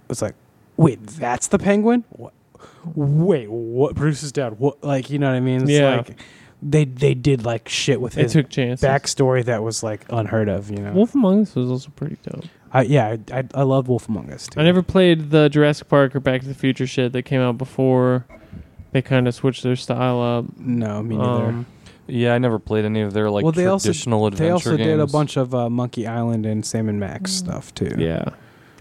it's 0.09 0.21
like, 0.21 0.35
wait, 0.77 1.05
that's 1.05 1.47
the 1.47 1.59
Penguin? 1.59 2.03
What? 2.09 2.33
Wait, 2.95 3.49
what? 3.49 3.95
Bruce's 3.95 4.31
dad? 4.31 4.59
What? 4.59 4.83
Like, 4.83 5.09
you 5.09 5.19
know 5.19 5.29
what 5.29 5.35
I 5.35 5.39
mean? 5.41 5.63
It's 5.63 5.71
Yeah. 5.71 5.97
like 5.97 6.19
they 6.63 6.85
they 6.85 7.13
did 7.13 7.43
like 7.43 7.67
shit 7.67 7.99
with 7.99 8.13
They 8.13 8.23
his 8.23 8.33
backstory 8.35 9.43
that 9.45 9.61
was 9.63 9.83
like 9.83 10.05
unheard 10.09 10.47
of. 10.49 10.69
You 10.71 10.77
know? 10.77 10.93
Wolf 10.93 11.13
Among 11.15 11.41
Us 11.41 11.55
was 11.55 11.69
also 11.69 11.89
pretty 11.95 12.17
dope. 12.23 12.45
I, 12.73 12.83
yeah, 12.83 13.17
I, 13.31 13.39
I 13.39 13.43
I 13.53 13.61
love 13.63 13.87
Wolf 13.89 14.07
Among 14.07 14.31
Us. 14.31 14.47
Too. 14.47 14.59
I 14.59 14.63
never 14.63 14.81
played 14.81 15.29
the 15.31 15.49
Jurassic 15.49 15.89
Park 15.89 16.15
or 16.15 16.19
Back 16.19 16.41
to 16.41 16.47
the 16.47 16.53
Future 16.53 16.87
shit 16.87 17.11
that 17.13 17.23
came 17.23 17.41
out 17.41 17.57
before. 17.57 18.25
They 18.91 19.01
kind 19.01 19.27
of 19.27 19.33
switched 19.35 19.63
their 19.63 19.75
style 19.75 20.21
up. 20.21 20.45
No, 20.57 21.01
me 21.03 21.17
neither. 21.17 21.45
Um, 21.45 21.65
Yeah, 22.07 22.33
I 22.33 22.37
never 22.39 22.59
played 22.59 22.83
any 22.85 23.01
of 23.01 23.13
their 23.13 23.29
like 23.29 23.43
Well, 23.43 23.51
they 23.53 23.65
also- 23.67 23.87
traditional 23.89 24.25
adventure 24.27 24.43
they 24.45 24.51
also 24.51 24.77
games. 24.77 24.87
did 24.87 24.99
a 24.99 25.07
bunch 25.07 25.37
of 25.37 25.55
uh, 25.55 25.69
Monkey 25.69 26.07
Island 26.07 26.45
and 26.45 26.65
Sam 26.65 26.89
and 26.89 26.99
Max 26.99 27.31
stuff 27.31 27.73
too. 27.73 27.95
yeah, 27.97 28.25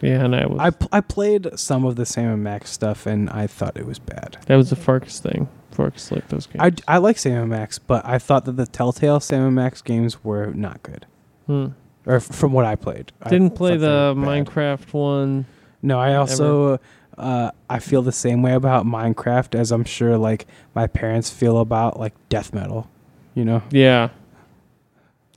yeah, 0.00 0.24
and 0.24 0.34
I 0.34 0.46
was. 0.46 0.58
I 0.58 0.70
pl- 0.70 0.88
I 0.92 1.00
played 1.00 1.48
some 1.58 1.84
of 1.84 1.96
the 1.96 2.06
Sam 2.06 2.32
and 2.32 2.42
Max 2.42 2.70
stuff 2.70 3.06
and 3.06 3.28
I 3.30 3.46
thought 3.46 3.76
it 3.76 3.86
was 3.86 3.98
bad. 3.98 4.38
that 4.46 4.56
was 4.56 4.72
a 4.72 4.76
Farkas 4.76 5.20
thing. 5.20 5.48
Farkas 5.70 6.10
liked 6.10 6.28
those 6.30 6.46
games. 6.46 6.80
I, 6.88 6.94
I 6.94 6.98
like 6.98 7.16
Sam 7.18 7.42
and 7.42 7.50
Max, 7.50 7.78
but 7.78 8.04
I 8.04 8.18
thought 8.18 8.44
that 8.46 8.56
the 8.56 8.66
Telltale 8.66 9.20
Sam 9.20 9.46
and 9.46 9.54
Max 9.54 9.80
games 9.82 10.24
were 10.24 10.46
not 10.46 10.82
good. 10.82 11.06
Hmm. 11.46 11.66
Or 12.10 12.16
f- 12.16 12.24
from 12.24 12.52
what 12.52 12.64
I 12.64 12.74
played, 12.76 13.12
I 13.22 13.28
Didn't 13.30 13.50
play 13.50 13.72
thought 13.72 13.80
they 13.80 13.86
the 13.86 14.14
were 14.16 14.26
bad. 14.26 14.46
Minecraft 14.46 14.92
one. 14.92 15.46
No, 15.82 15.98
I 16.00 16.14
also 16.16 16.80
uh, 17.16 17.50
I 17.68 17.78
feel 17.78 18.02
the 18.02 18.12
same 18.12 18.42
way 18.42 18.52
about 18.54 18.84
Minecraft 18.86 19.54
as 19.54 19.70
I'm 19.70 19.84
sure 19.84 20.16
like 20.18 20.46
my 20.74 20.86
parents 20.86 21.30
feel 21.30 21.58
about 21.58 22.00
like 22.00 22.14
death 22.28 22.52
metal. 22.52 22.88
You 23.34 23.44
know, 23.44 23.62
Yeah, 23.70 24.08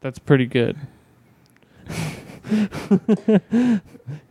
that's 0.02 0.18
pretty 0.20 0.46
good. 0.48 0.78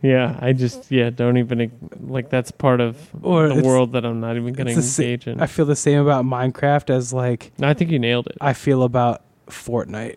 yeah, 0.03 0.39
I 0.41 0.53
just 0.53 0.91
yeah 0.91 1.11
don't 1.11 1.37
even 1.39 1.71
like 2.07 2.29
that's 2.31 2.51
part 2.51 2.81
of 2.81 2.97
Or 3.23 3.47
the 3.49 3.53
it's- 3.59 3.65
world 3.65 3.93
that 3.93 4.05
I'm 4.05 4.21
not 4.21 4.37
even 4.37 4.53
going 4.55 4.67
to 4.67 4.73
it's 4.73 4.77
the 4.81 4.83
sa- 4.83 5.03
engage 5.03 5.27
in. 5.29 5.41
I 5.41 5.47
feel 5.47 5.65
the 5.67 5.77
same 5.77 6.01
about 6.01 6.25
Minecraft 6.25 6.91
as 6.91 7.13
like 7.13 7.53
I 7.63 7.75
think 7.75 7.91
you 7.91 7.99
nailed 7.99 8.27
it. 8.27 8.37
I 8.41 8.53
feel 8.53 8.83
about 8.83 9.23
Fortnite. 9.49 10.17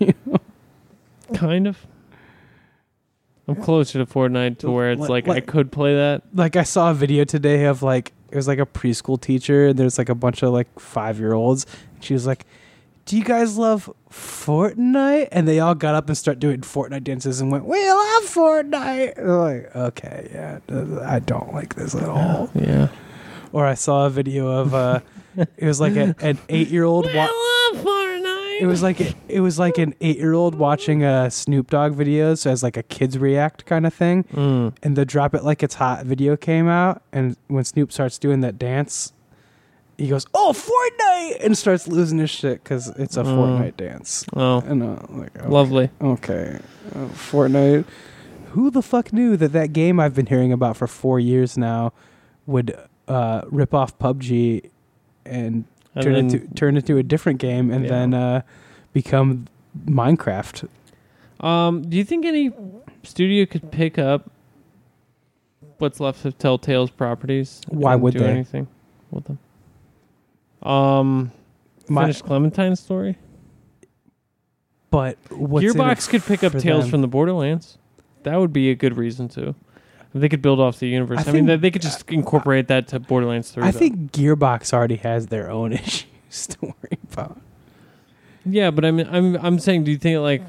Kind 1.34 1.66
of. 1.66 1.86
I'm 3.46 3.56
closer 3.56 3.98
to 3.98 4.06
Fortnite 4.06 4.58
to 4.58 4.70
where 4.70 4.92
it's 4.92 5.00
Like- 5.00 5.26
like, 5.26 5.36
I 5.36 5.40
could 5.40 5.72
play 5.72 5.94
that. 5.94 6.22
like 6.34 6.54
I 6.56 6.64
saw 6.64 6.90
a 6.90 6.94
video 6.94 7.24
today 7.24 7.64
of 7.64 7.82
like 7.82 8.12
it 8.30 8.36
was 8.36 8.46
like 8.46 8.58
a 8.58 8.66
preschool 8.66 9.18
teacher 9.18 9.68
and 9.68 9.78
there's 9.78 9.96
like 9.96 10.10
a 10.10 10.14
bunch 10.14 10.42
of 10.42 10.52
like 10.52 10.68
five 10.78 11.18
year 11.18 11.32
olds. 11.32 11.64
She 12.00 12.12
was 12.12 12.26
like, 12.26 12.44
"Do 13.06 13.16
you 13.16 13.24
guys 13.24 13.56
love 13.56 13.88
Fortnite?" 14.10 15.28
And 15.32 15.48
they 15.48 15.60
all 15.60 15.74
got 15.74 15.94
up 15.94 16.08
and 16.08 16.18
start 16.18 16.38
doing 16.38 16.60
Fortnite 16.60 17.04
dances 17.04 17.40
and 17.40 17.50
went, 17.50 17.64
"We 17.64 17.78
love 17.90 18.24
Fortnite." 18.24 19.16
And 19.16 19.30
I'm 19.30 19.38
like, 19.38 19.74
okay, 19.76 20.28
yeah, 20.34 20.58
I 21.06 21.18
don't 21.20 21.54
like 21.54 21.74
this 21.74 21.94
at 21.94 22.04
all. 22.08 22.50
Yeah. 22.54 22.88
or 23.50 23.64
I 23.64 23.72
saw 23.74 24.04
a 24.04 24.10
video 24.10 24.46
of 24.48 24.74
uh, 24.74 25.00
it 25.56 25.64
was 25.64 25.80
like 25.80 25.96
a, 25.96 26.14
an 26.20 26.36
eight 26.50 26.68
year 26.68 26.84
old. 26.84 27.06
Wa- 27.14 27.22
love 27.72 27.82
Fortnite. 27.82 27.97
It 28.60 28.66
was 28.66 28.82
like 28.82 29.00
it 29.28 29.40
was 29.40 29.58
like 29.58 29.78
an 29.78 29.94
eight 30.00 30.18
year 30.18 30.32
old 30.34 30.54
watching 30.54 31.02
a 31.04 31.30
Snoop 31.30 31.70
Dogg 31.70 31.94
videos 31.94 32.46
as 32.46 32.62
like 32.62 32.76
a 32.76 32.82
kids 32.82 33.18
react 33.18 33.64
kind 33.66 33.86
of 33.86 33.94
thing 33.94 34.24
Mm. 34.34 34.74
and 34.82 34.96
the 34.96 35.04
drop 35.04 35.34
it 35.34 35.44
like 35.44 35.62
it's 35.62 35.74
hot 35.76 36.04
video 36.04 36.36
came 36.36 36.68
out 36.68 37.02
and 37.12 37.36
when 37.48 37.64
snoop 37.64 37.92
starts 37.92 38.18
doing 38.18 38.40
that 38.40 38.58
dance 38.58 39.12
he 39.96 40.08
goes 40.08 40.26
oh 40.34 40.52
fortnite 40.54 41.44
and 41.44 41.56
starts 41.58 41.88
losing 41.88 42.18
his 42.18 42.30
shit 42.30 42.62
because 42.62 42.88
it's 42.98 43.16
a 43.16 43.22
Mm. 43.24 43.36
fortnite 43.36 43.76
dance 43.76 44.24
Oh, 44.34 44.60
and 44.60 44.82
uh, 44.82 44.96
like 45.10 45.36
okay, 45.38 45.48
lovely. 45.48 45.90
okay 46.00 46.58
uh, 46.94 47.06
fortnite 47.08 47.84
who 48.52 48.70
the 48.70 48.82
fuck 48.82 49.12
knew 49.12 49.36
that 49.36 49.52
that 49.52 49.72
game 49.72 49.98
i've 50.00 50.14
been 50.14 50.26
hearing 50.26 50.52
about 50.52 50.76
for 50.76 50.86
four 50.86 51.18
years 51.20 51.58
now 51.58 51.92
would 52.46 52.76
uh, 53.08 53.42
rip 53.50 53.72
off 53.74 53.98
pubg 53.98 54.70
and, 55.24 55.64
And 55.94 56.04
turn 56.04 56.12
then- 56.14 56.24
into 56.26 56.54
turn 56.54 56.76
into 56.76 56.96
a 56.98 57.02
different 57.02 57.38
game 57.40 57.70
and 57.70 57.84
Yeah. 57.84 57.90
then 57.90 58.14
uh, 58.14 58.42
become 58.92 59.46
minecraft 59.86 60.68
Um, 61.40 61.82
do 61.88 61.96
you 61.96 62.04
think 62.04 62.24
any 62.24 62.50
studio 63.02 63.46
could 63.46 63.70
pick 63.70 63.98
up 63.98 64.30
what's 65.78 66.00
left 66.00 66.24
of 66.24 66.36
Telltale's 66.38 66.90
properties? 66.90 67.60
Why 67.68 67.94
would 67.94 68.12
do 68.14 68.20
they? 68.20 68.26
anything 68.30 68.66
with 69.10 69.24
them? 69.24 69.38
Um, 70.62 71.30
My- 71.88 72.02
finish 72.02 72.22
Clementine's 72.22 72.80
story. 72.80 73.16
but 74.90 75.16
it 75.30 75.38
Gearbox 75.38 76.08
could 76.08 76.22
pick 76.24 76.42
up 76.42 76.52
Tales 76.54 76.84
them? 76.84 76.90
from 76.90 77.00
the 77.02 77.08
Borderlands. 77.08 77.78
That 78.24 78.36
would 78.36 78.52
be 78.52 78.70
a 78.70 78.74
good 78.74 78.96
reason 78.96 79.28
to. 79.28 79.54
They 80.14 80.28
could 80.28 80.42
build 80.42 80.58
off 80.58 80.78
the 80.78 80.88
universe. 80.88 81.26
I 81.26 81.30
I, 81.30 81.32
mean, 81.34 81.46
they, 81.46 81.56
they 81.56 81.70
could 81.70 81.82
just 81.82 82.10
incorporate 82.10 82.68
that 82.68 82.88
to 82.88 83.00
Borderlands 83.00 83.50
3. 83.50 83.62
I 83.62 83.70
though. 83.70 83.78
think 83.78 84.12
Gearbox 84.12 84.72
already 84.72 84.96
has 84.96 85.26
their 85.26 85.50
own 85.50 85.72
issues 85.74 86.46
to 86.48 86.58
worry 86.62 86.98
about. 87.12 87.40
Yeah, 88.46 88.70
but 88.70 88.84
I 88.84 88.90
mean, 88.90 89.06
I'm 89.10 89.36
I'm 89.36 89.58
saying, 89.58 89.84
do 89.84 89.90
you 89.90 89.98
think 89.98 90.20
like 90.20 90.42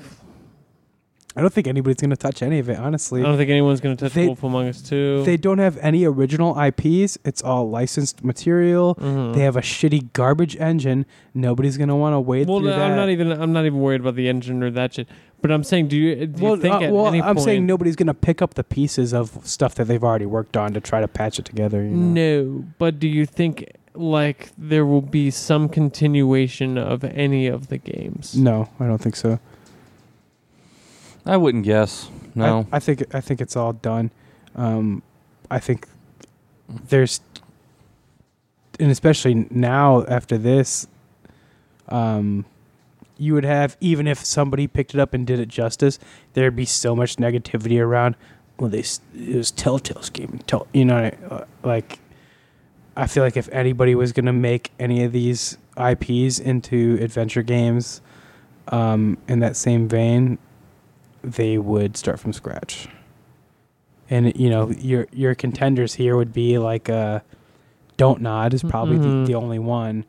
I 1.36 1.42
don't 1.42 1.54
think 1.54 1.68
anybody's 1.68 1.98
going 1.98 2.10
to 2.10 2.18
touch 2.18 2.42
any 2.42 2.58
of 2.58 2.70
it, 2.70 2.80
honestly. 2.80 3.22
I 3.22 3.26
don't 3.26 3.38
think 3.38 3.52
anyone's 3.52 3.80
going 3.82 3.96
to 3.96 4.06
touch 4.06 4.14
They- 4.14 4.26
Wolf 4.26 4.44
Among 4.44 4.68
Us 4.68 4.82
2. 4.82 5.24
They 5.26 5.38
don't 5.38 5.60
have 5.60 5.78
any 5.78 6.04
original 6.04 6.60
IPs. 6.60 7.20
It's 7.24 7.44
all 7.44 7.70
licensed 7.70 8.24
material. 8.24 8.96
Mhm. 8.96 9.36
They 9.36 9.42
have 9.42 9.56
a 9.56 9.62
shitty 9.62 10.12
garbage 10.14 10.58
engine. 10.58 11.06
Nobody's 11.36 11.78
going 11.78 11.90
to 11.90 11.96
want 11.96 12.16
to 12.16 12.20
wade 12.20 12.48
well, 12.48 12.60
through 12.60 12.70
no, 12.72 12.78
that. 12.80 12.90
I'm 12.90 12.96
not 12.96 13.10
even 13.10 13.32
I'm 13.32 13.54
not 13.54 13.66
even 13.66 13.80
worried 13.80 14.02
about 14.02 14.16
the 14.16 14.28
engine 14.28 14.64
or 14.64 14.72
that 14.72 14.96
shit. 14.96 15.08
But 15.42 15.52
I'm 15.52 15.64
saying, 15.64 15.88
do 15.88 15.98
you 15.98 16.26
do 16.26 16.44
well, 16.44 16.56
you 16.56 16.62
think 16.62 16.74
uh, 16.74 16.80
at 16.80 16.92
well, 16.92 17.08
any 17.08 17.22
I'm 17.22 17.36
point? 17.36 17.46
saying 17.46 17.66
nobody's 17.66 17.96
going 17.96 18.08
to 18.08 18.14
pick 18.14 18.42
up 18.42 18.56
the 18.56 18.64
pieces 18.64 19.14
of 19.14 19.40
stuff 19.48 19.76
that 19.76 19.86
they've 19.86 20.04
already 20.04 20.26
worked 20.26 20.58
on 20.58 20.74
to 20.74 20.82
try 20.82 21.00
to 21.00 21.08
patch 21.08 21.40
it 21.40 21.46
together. 21.46 21.82
You 21.84 21.92
know? 21.92 22.42
No, 22.44 22.66
but 22.80 23.00
do 23.00 23.08
you 23.08 23.26
think 23.26 23.66
like 23.94 24.50
there 24.58 24.86
will 24.86 25.02
be 25.02 25.30
some 25.32 25.70
continuation 25.70 26.78
of 26.78 27.04
any 27.04 27.48
of 27.48 27.68
the 27.68 27.78
games? 27.78 28.36
No, 28.36 28.68
I 28.80 28.88
don't 28.88 28.98
think 29.00 29.16
so. 29.16 29.40
I 31.30 31.38
wouldn't 31.38 31.64
guess. 31.64 32.10
No. 32.34 32.68
I, 32.72 32.78
I 32.78 32.80
think 32.80 33.14
I 33.14 33.22
think 33.22 33.40
it's 33.40 33.56
all 33.56 33.74
done. 33.74 34.10
Um, 34.56 35.04
I 35.52 35.60
think 35.60 35.88
there's, 36.68 37.22
and 38.80 38.90
especially 38.90 39.48
now 39.52 40.06
after 40.08 40.40
this, 40.40 40.88
um, 41.88 42.46
you 43.18 43.36
would 43.36 43.44
have 43.44 43.78
even 43.80 44.08
if 44.08 44.26
somebody 44.26 44.66
picked 44.66 44.96
it 44.96 45.00
up 45.00 45.14
and 45.14 45.28
did 45.28 45.40
it 45.40 45.50
justice, 45.50 46.00
there'd 46.34 46.56
be 46.56 46.66
so 46.66 46.96
much 46.96 47.18
negativity 47.18 47.80
around. 47.80 48.16
Well, 48.58 48.72
they 48.72 48.80
it 48.80 49.36
was 49.36 49.52
Telltale's 49.52 50.10
game. 50.10 50.40
Tell 50.48 50.66
you 50.74 50.86
know, 50.86 51.12
uh, 51.30 51.46
like 51.64 52.00
I 52.98 53.06
feel 53.06 53.24
like 53.24 53.38
if 53.38 53.50
anybody 53.50 53.94
was 53.94 54.14
gonna 54.14 54.34
make 54.34 54.72
any 54.80 55.04
of 55.04 55.12
these 55.12 55.60
IPs 55.78 56.40
into 56.40 56.98
adventure 57.00 57.44
games, 57.44 58.02
um, 58.70 59.20
in 59.28 59.42
that 59.42 59.56
same 59.56 59.88
vein, 59.88 60.40
they 61.24 61.58
would 61.58 61.98
start 61.98 62.20
from 62.20 62.34
scratch. 62.34 62.88
And 64.10 64.36
you 64.36 64.50
know, 64.50 64.72
your 64.72 65.08
your 65.12 65.36
contenders 65.36 65.94
here 65.96 66.16
would 66.18 66.34
be 66.34 66.58
like 66.58 66.90
uh 66.90 67.20
Don't 67.98 68.22
Nod 68.22 68.54
is 68.54 68.64
probably 68.64 68.98
Mhm. 68.98 69.26
the, 69.26 69.34
the 69.34 69.36
only 69.36 69.60
one. 69.60 70.06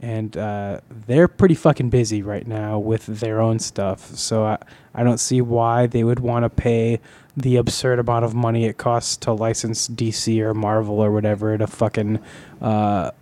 And 0.00 0.36
uh, 0.36 0.80
they're 1.06 1.28
pretty 1.28 1.54
fucking 1.54 1.88
busy 1.88 2.20
right 2.20 2.46
now 2.46 2.78
with 2.78 3.06
their 3.06 3.40
own 3.40 3.58
stuff. 3.58 4.14
So 4.16 4.44
I, 4.44 4.58
I 4.94 5.02
don't 5.02 5.18
see 5.18 5.40
why 5.40 5.86
they 5.86 6.04
would 6.04 6.20
want 6.20 6.42
to 6.44 6.50
pay 6.50 7.00
the 7.36 7.56
absurd 7.56 7.98
amount 7.98 8.24
of 8.26 8.34
money 8.34 8.66
it 8.66 8.76
costs 8.76 9.16
to 9.18 9.32
license 9.32 9.88
DC 9.88 10.40
or 10.40 10.52
Marvel 10.52 10.98
or 11.00 11.10
whatever 11.10 11.56
to 11.56 11.66
fucking 11.66 12.18
uh, 12.60 13.12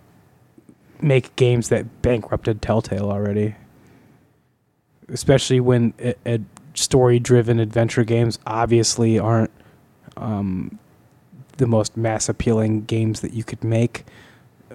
make 0.99 1.33
games 1.37 1.69
that 1.69 2.01
bankrupted 2.01 2.61
Telltale 2.61 3.09
already. 3.09 3.55
Especially 5.07 5.59
when 5.61 5.93
a, 6.25 6.39
a 6.73 6.77
story-driven 6.77 7.59
adventure 7.59 8.03
games 8.03 8.39
obviously 8.45 9.19
aren't 9.19 9.51
um, 10.17 10.79
the 11.57 11.67
most 11.67 11.95
mass 11.97 12.29
appealing 12.29 12.85
games 12.85 13.21
that 13.21 13.33
you 13.33 13.43
could 13.43 13.63
make 13.63 14.05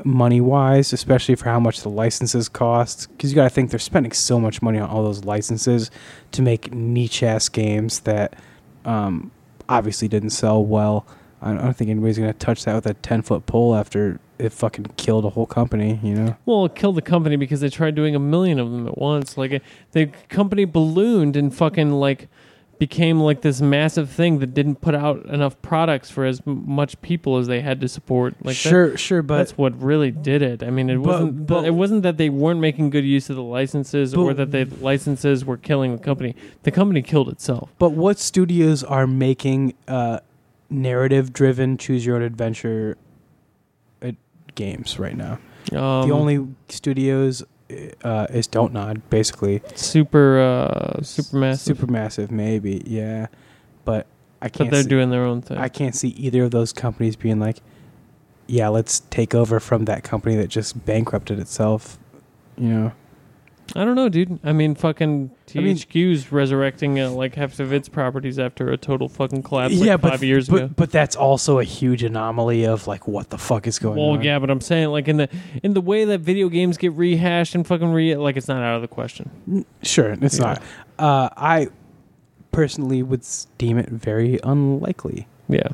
money 0.04 0.40
wise, 0.40 0.92
especially 0.92 1.34
for 1.34 1.46
how 1.46 1.60
much 1.60 1.82
the 1.82 1.88
licenses 1.88 2.48
cost. 2.48 3.08
Because 3.10 3.30
you 3.30 3.36
got 3.36 3.44
to 3.44 3.50
think 3.50 3.70
they're 3.70 3.78
spending 3.78 4.12
so 4.12 4.38
much 4.40 4.62
money 4.62 4.78
on 4.78 4.88
all 4.88 5.02
those 5.02 5.24
licenses 5.24 5.90
to 6.32 6.42
make 6.42 6.72
niche 6.72 7.22
ass 7.22 7.48
games 7.48 8.00
that 8.00 8.34
um, 8.84 9.30
obviously 9.68 10.08
didn't 10.08 10.30
sell 10.30 10.64
well. 10.64 11.06
I 11.40 11.54
don't 11.54 11.74
think 11.74 11.90
anybody's 11.90 12.18
going 12.18 12.32
to 12.32 12.38
touch 12.38 12.64
that 12.64 12.74
with 12.74 12.86
a 12.86 12.94
10 12.94 13.22
foot 13.22 13.46
pole 13.46 13.74
after 13.76 14.18
it 14.38 14.52
fucking 14.52 14.86
killed 14.96 15.24
a 15.24 15.30
whole 15.30 15.46
company, 15.46 15.98
you 16.02 16.14
know? 16.14 16.36
Well, 16.46 16.64
it 16.66 16.74
killed 16.74 16.96
the 16.96 17.02
company 17.02 17.36
because 17.36 17.60
they 17.60 17.68
tried 17.70 17.94
doing 17.94 18.14
a 18.14 18.18
million 18.20 18.58
of 18.58 18.70
them 18.70 18.86
at 18.86 18.96
once. 18.98 19.36
Like 19.36 19.52
uh, 19.52 19.58
the 19.92 20.06
company 20.28 20.64
ballooned 20.64 21.36
and 21.36 21.54
fucking 21.54 21.92
like 21.92 22.28
became 22.78 23.18
like 23.18 23.40
this 23.40 23.60
massive 23.60 24.08
thing 24.08 24.38
that 24.38 24.54
didn't 24.54 24.76
put 24.76 24.94
out 24.94 25.26
enough 25.26 25.60
products 25.62 26.10
for 26.12 26.24
as 26.24 26.40
much 26.46 27.00
people 27.02 27.36
as 27.36 27.48
they 27.48 27.60
had 27.60 27.80
to 27.80 27.88
support. 27.88 28.34
Like 28.44 28.54
that- 28.54 28.68
sure, 28.70 28.96
sure, 28.96 29.20
but 29.22 29.38
that's 29.38 29.58
what 29.58 29.80
really 29.82 30.12
did 30.12 30.42
it. 30.42 30.62
I 30.62 30.70
mean, 30.70 30.88
it 30.88 30.96
But- 30.98 31.04
wasn't 31.06 31.46
but- 31.48 31.64
it 31.64 31.74
wasn't 31.74 32.04
that 32.04 32.18
they 32.18 32.28
weren't 32.30 32.60
making 32.60 32.90
good 32.90 33.04
use 33.04 33.28
of 33.30 33.34
the 33.34 33.42
licenses 33.42 34.14
or 34.14 34.32
that 34.32 34.52
the 34.52 34.64
licenses 34.80 35.44
were 35.44 35.56
killing 35.56 35.90
the 35.96 35.98
company. 36.02 36.36
The 36.62 36.70
company 36.70 37.02
killed 37.02 37.28
itself. 37.30 37.74
But 37.80 37.94
what 37.94 38.16
studios 38.20 38.84
are 38.84 39.08
making 39.08 39.74
uh, 39.88 40.20
narrative-driven, 40.70 41.78
choose-your-own-adventure 41.78 42.96
games 44.58 44.98
right 44.98 45.16
now? 45.16 45.38
Um, 45.72 46.08
the 46.08 46.14
only 46.14 46.46
studios 46.68 47.44
uh, 48.02 48.26
is 48.30 48.46
Don't 48.46 48.72
Nod, 48.72 49.08
basically. 49.10 49.62
super 49.74 50.38
uh, 50.38 51.02
super 51.02 51.36
massive, 51.36 51.78
Supermassive, 51.78 52.30
maybe, 52.30 52.82
yeah. 52.84 53.28
But 53.84 54.06
I 54.42 54.48
can't. 54.48 54.68
But 54.68 54.74
they're 54.74 54.82
see, 54.82 54.88
doing 54.88 55.10
their 55.10 55.24
own 55.24 55.42
thing. 55.42 55.58
I 55.58 55.68
can't 55.68 55.94
see 55.94 56.08
either 56.08 56.44
of 56.44 56.50
those 56.50 56.72
companies 56.72 57.16
being 57.16 57.38
like, 57.38 57.58
"Yeah, 58.46 58.68
let's 58.68 59.00
take 59.10 59.34
over 59.34 59.60
from 59.60 59.84
that 59.86 60.02
company 60.04 60.36
that 60.36 60.48
just 60.48 60.84
bankrupted 60.84 61.38
itself." 61.38 61.98
You 62.56 62.68
know. 62.68 62.92
I 63.76 63.84
don't 63.84 63.96
know, 63.96 64.08
dude. 64.08 64.38
I 64.44 64.52
mean, 64.52 64.74
fucking 64.74 65.30
I 65.54 65.58
mean- 65.60 65.76
THQ's 65.76 66.32
resurrecting 66.32 66.98
uh, 66.98 67.10
like 67.10 67.34
half 67.34 67.60
of 67.60 67.72
its 67.72 67.88
properties 67.88 68.38
after 68.38 68.70
a 68.70 68.76
total 68.78 69.08
fucking 69.08 69.42
collapse 69.42 69.74
like 69.74 69.86
yeah, 69.86 69.96
five 69.98 70.20
but 70.20 70.22
years 70.22 70.48
but, 70.48 70.56
ago. 70.56 70.74
but 70.74 70.90
that's 70.90 71.14
also 71.16 71.58
a 71.58 71.64
huge 71.64 72.02
anomaly 72.02 72.64
of 72.64 72.86
like 72.86 73.06
what 73.06 73.28
the 73.28 73.36
fuck 73.38 73.66
is 73.66 73.78
going 73.78 73.98
on. 73.98 74.04
Well, 74.04 74.14
on. 74.18 74.22
yeah, 74.22 74.38
but 74.38 74.48
I'm 74.50 74.62
saying 74.62 74.88
like 74.88 75.06
in 75.06 75.18
the 75.18 75.28
in 75.62 75.74
the 75.74 75.82
way 75.82 76.06
that 76.06 76.20
video 76.20 76.48
games 76.48 76.78
get 76.78 76.92
rehashed 76.94 77.54
and 77.54 77.66
fucking 77.66 77.92
re 77.92 78.16
like 78.16 78.36
it's 78.38 78.48
not 78.48 78.62
out 78.62 78.76
of 78.76 78.82
the 78.82 78.88
question. 78.88 79.64
Sure, 79.82 80.16
it's 80.20 80.38
not. 80.38 80.62
Uh, 80.98 81.28
I 81.36 81.68
personally 82.52 83.02
would 83.02 83.20
s- 83.20 83.46
deem 83.58 83.76
it 83.78 83.88
very 83.90 84.40
unlikely. 84.44 85.28
Yeah. 85.48 85.68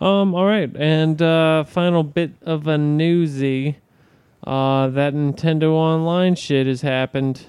Um. 0.00 0.34
All 0.34 0.46
right, 0.46 0.74
and 0.76 1.20
uh, 1.20 1.64
final 1.64 2.02
bit 2.04 2.30
of 2.42 2.66
a 2.66 2.78
newsy. 2.78 3.76
Uh, 4.44 4.88
that 4.88 5.14
Nintendo 5.14 5.72
Online 5.72 6.34
shit 6.34 6.66
has 6.66 6.82
happened. 6.82 7.46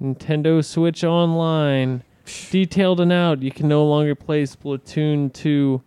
Nintendo 0.00 0.64
Switch 0.64 1.02
Online, 1.02 2.02
detailed 2.50 3.00
and 3.00 3.12
out. 3.12 3.42
You 3.42 3.50
can 3.50 3.68
no 3.68 3.84
longer 3.84 4.14
play 4.14 4.44
Splatoon 4.44 5.32
2 5.32 5.82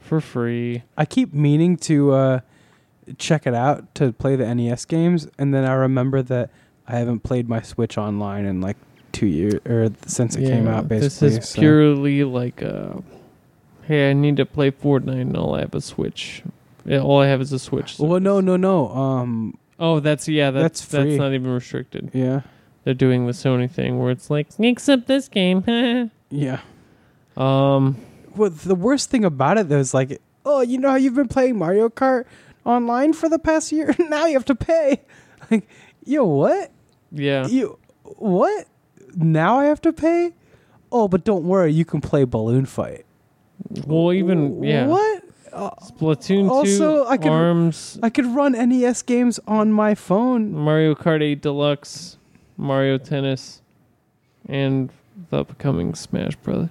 for 0.00 0.20
free. 0.20 0.82
I 0.96 1.04
keep 1.04 1.32
meaning 1.32 1.76
to 1.78 2.12
uh, 2.12 2.40
check 3.18 3.46
it 3.46 3.54
out 3.54 3.94
to 3.94 4.12
play 4.12 4.34
the 4.34 4.52
NES 4.52 4.84
games, 4.84 5.28
and 5.38 5.54
then 5.54 5.64
I 5.64 5.74
remember 5.74 6.22
that 6.22 6.50
I 6.88 6.96
haven't 6.98 7.20
played 7.20 7.48
my 7.48 7.62
Switch 7.62 7.96
online 7.96 8.44
in 8.46 8.60
like 8.60 8.76
two 9.12 9.26
years 9.26 9.60
or 9.66 9.90
since 10.06 10.34
it 10.34 10.44
came 10.44 10.66
out. 10.66 10.88
Basically, 10.88 11.28
This 11.28 11.38
is 11.44 11.48
so- 11.50 11.60
purely 11.60 12.24
like, 12.24 12.62
uh, 12.62 12.94
hey, 13.84 14.10
I 14.10 14.12
need 14.12 14.36
to 14.38 14.46
play 14.46 14.72
Fortnite 14.72 15.20
and 15.20 15.36
all 15.36 15.54
I 15.54 15.60
have 15.60 15.74
a 15.74 15.80
Switch. 15.80 16.42
Yeah, 16.84 17.00
all 17.00 17.20
I 17.20 17.26
have 17.28 17.40
is 17.40 17.52
a 17.52 17.58
Switch. 17.58 17.98
Well, 17.98 18.20
no, 18.20 18.40
no, 18.40 18.56
no. 18.56 18.88
Um, 18.90 19.58
Oh, 19.78 19.98
that's 19.98 20.28
yeah. 20.28 20.52
That's 20.52 20.80
That's 20.82 21.04
that's, 21.04 21.18
not 21.18 21.32
even 21.32 21.50
restricted. 21.50 22.10
yeah, 22.12 22.42
They're 22.84 22.94
doing 22.94 23.26
the 23.26 23.32
Sony 23.32 23.68
thing 23.68 23.98
where 23.98 24.12
it's 24.12 24.30
like, 24.30 24.46
except 24.58 25.08
this 25.08 25.28
game. 25.28 25.64
yeah. 26.30 26.60
um, 27.36 27.96
Well, 28.36 28.50
the 28.50 28.76
worst 28.76 29.10
thing 29.10 29.24
about 29.24 29.58
it 29.58 29.68
though 29.68 29.78
is 29.78 29.92
like, 29.92 30.20
oh, 30.46 30.60
you 30.60 30.78
know 30.78 30.90
how 30.90 30.96
you've 30.96 31.16
been 31.16 31.26
playing 31.28 31.58
Mario 31.58 31.88
Kart 31.88 32.26
online 32.64 33.12
for 33.12 33.28
the 33.28 33.40
past 33.40 33.72
year? 33.72 33.94
now 33.98 34.26
you 34.26 34.34
have 34.34 34.44
to 34.46 34.54
pay. 34.54 35.00
Like, 35.50 35.68
yo, 36.04 36.24
what? 36.24 36.70
yeah. 37.10 37.48
You 37.48 37.76
what? 38.04 38.66
Now 39.16 39.58
I 39.58 39.64
have 39.64 39.80
to 39.82 39.92
pay? 39.92 40.32
Oh, 40.92 41.08
but 41.08 41.24
don't 41.24 41.42
worry, 41.44 41.72
you 41.72 41.84
can 41.84 42.00
play 42.00 42.22
Balloon 42.22 42.64
Fight. 42.64 43.04
Well, 43.84 44.12
even 44.12 44.62
yeah. 44.62 44.86
What? 44.86 45.24
Uh, 45.52 45.70
Splatoon 45.82 46.48
Also, 46.48 47.04
2, 47.04 47.08
I 47.10 47.16
could- 47.18 47.30
Arms, 47.30 47.98
I 48.02 48.10
could 48.10 48.26
run 48.26 48.52
NES 48.52 49.02
games 49.02 49.38
on 49.46 49.70
my 49.72 49.94
phone. 49.94 50.52
Mario 50.52 50.94
Kart 50.94 51.22
8 51.22 51.42
Deluxe, 51.42 52.16
Mario 52.56 52.96
Tennis, 52.98 53.60
and 54.48 54.90
the 55.30 55.38
upcoming 55.40 55.94
Smash 55.94 56.36
Brother. 56.36 56.70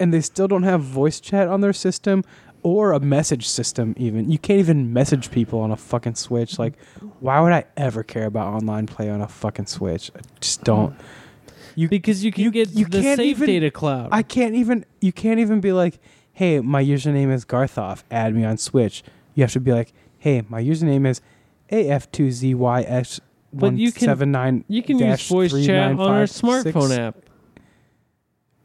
and 0.00 0.12
they 0.12 0.20
still 0.20 0.48
don't 0.48 0.64
have 0.64 0.80
voice 0.82 1.20
chat 1.20 1.46
on 1.48 1.60
their 1.60 1.72
system 1.72 2.24
or 2.64 2.92
a 2.92 2.98
message 2.98 3.46
system 3.46 3.94
even 3.96 4.28
you 4.30 4.38
can't 4.38 4.58
even 4.58 4.92
message 4.92 5.30
people 5.30 5.60
on 5.60 5.70
a 5.70 5.76
fucking 5.76 6.14
switch 6.16 6.58
like 6.58 6.72
why 7.20 7.38
would 7.38 7.52
i 7.52 7.62
ever 7.76 8.02
care 8.02 8.24
about 8.26 8.52
online 8.52 8.86
play 8.86 9.08
on 9.08 9.20
a 9.20 9.28
fucking 9.28 9.66
switch 9.66 10.10
i 10.16 10.20
just 10.40 10.64
don't 10.64 10.96
you 11.76 11.88
Because 11.88 12.24
you 12.24 12.32
can 12.32 12.42
you- 12.44 12.50
get 12.50 12.70
you 12.72 12.86
the 12.86 13.00
can't 13.02 13.18
save 13.18 13.36
even- 13.36 13.46
data 13.46 13.70
cloud. 13.70 14.08
i 14.10 14.22
can't 14.22 14.54
even 14.56 14.84
you 15.00 15.12
can't 15.12 15.38
even 15.38 15.60
be 15.60 15.72
like 15.72 16.00
hey 16.34 16.60
my 16.60 16.82
username 16.84 17.32
is 17.32 17.44
garthoff 17.44 18.02
add 18.10 18.34
me 18.34 18.44
on 18.44 18.56
switch 18.58 19.02
you 19.34 19.42
have 19.42 19.52
to 19.52 19.60
be 19.60 19.72
like 19.72 19.92
hey 20.18 20.42
my 20.48 20.62
username 20.62 21.06
is 21.06 21.20
af2zys 21.70 23.20
But 23.52 23.74
you 23.78 23.92
can- 23.92 24.08
you 24.68 24.82
can 24.82 24.98
use 24.98 25.28
voice 25.28 25.52
chat 25.66 25.92
on 25.92 26.10
our 26.10 26.22
smartphone 26.24 26.96
app. 26.98 27.16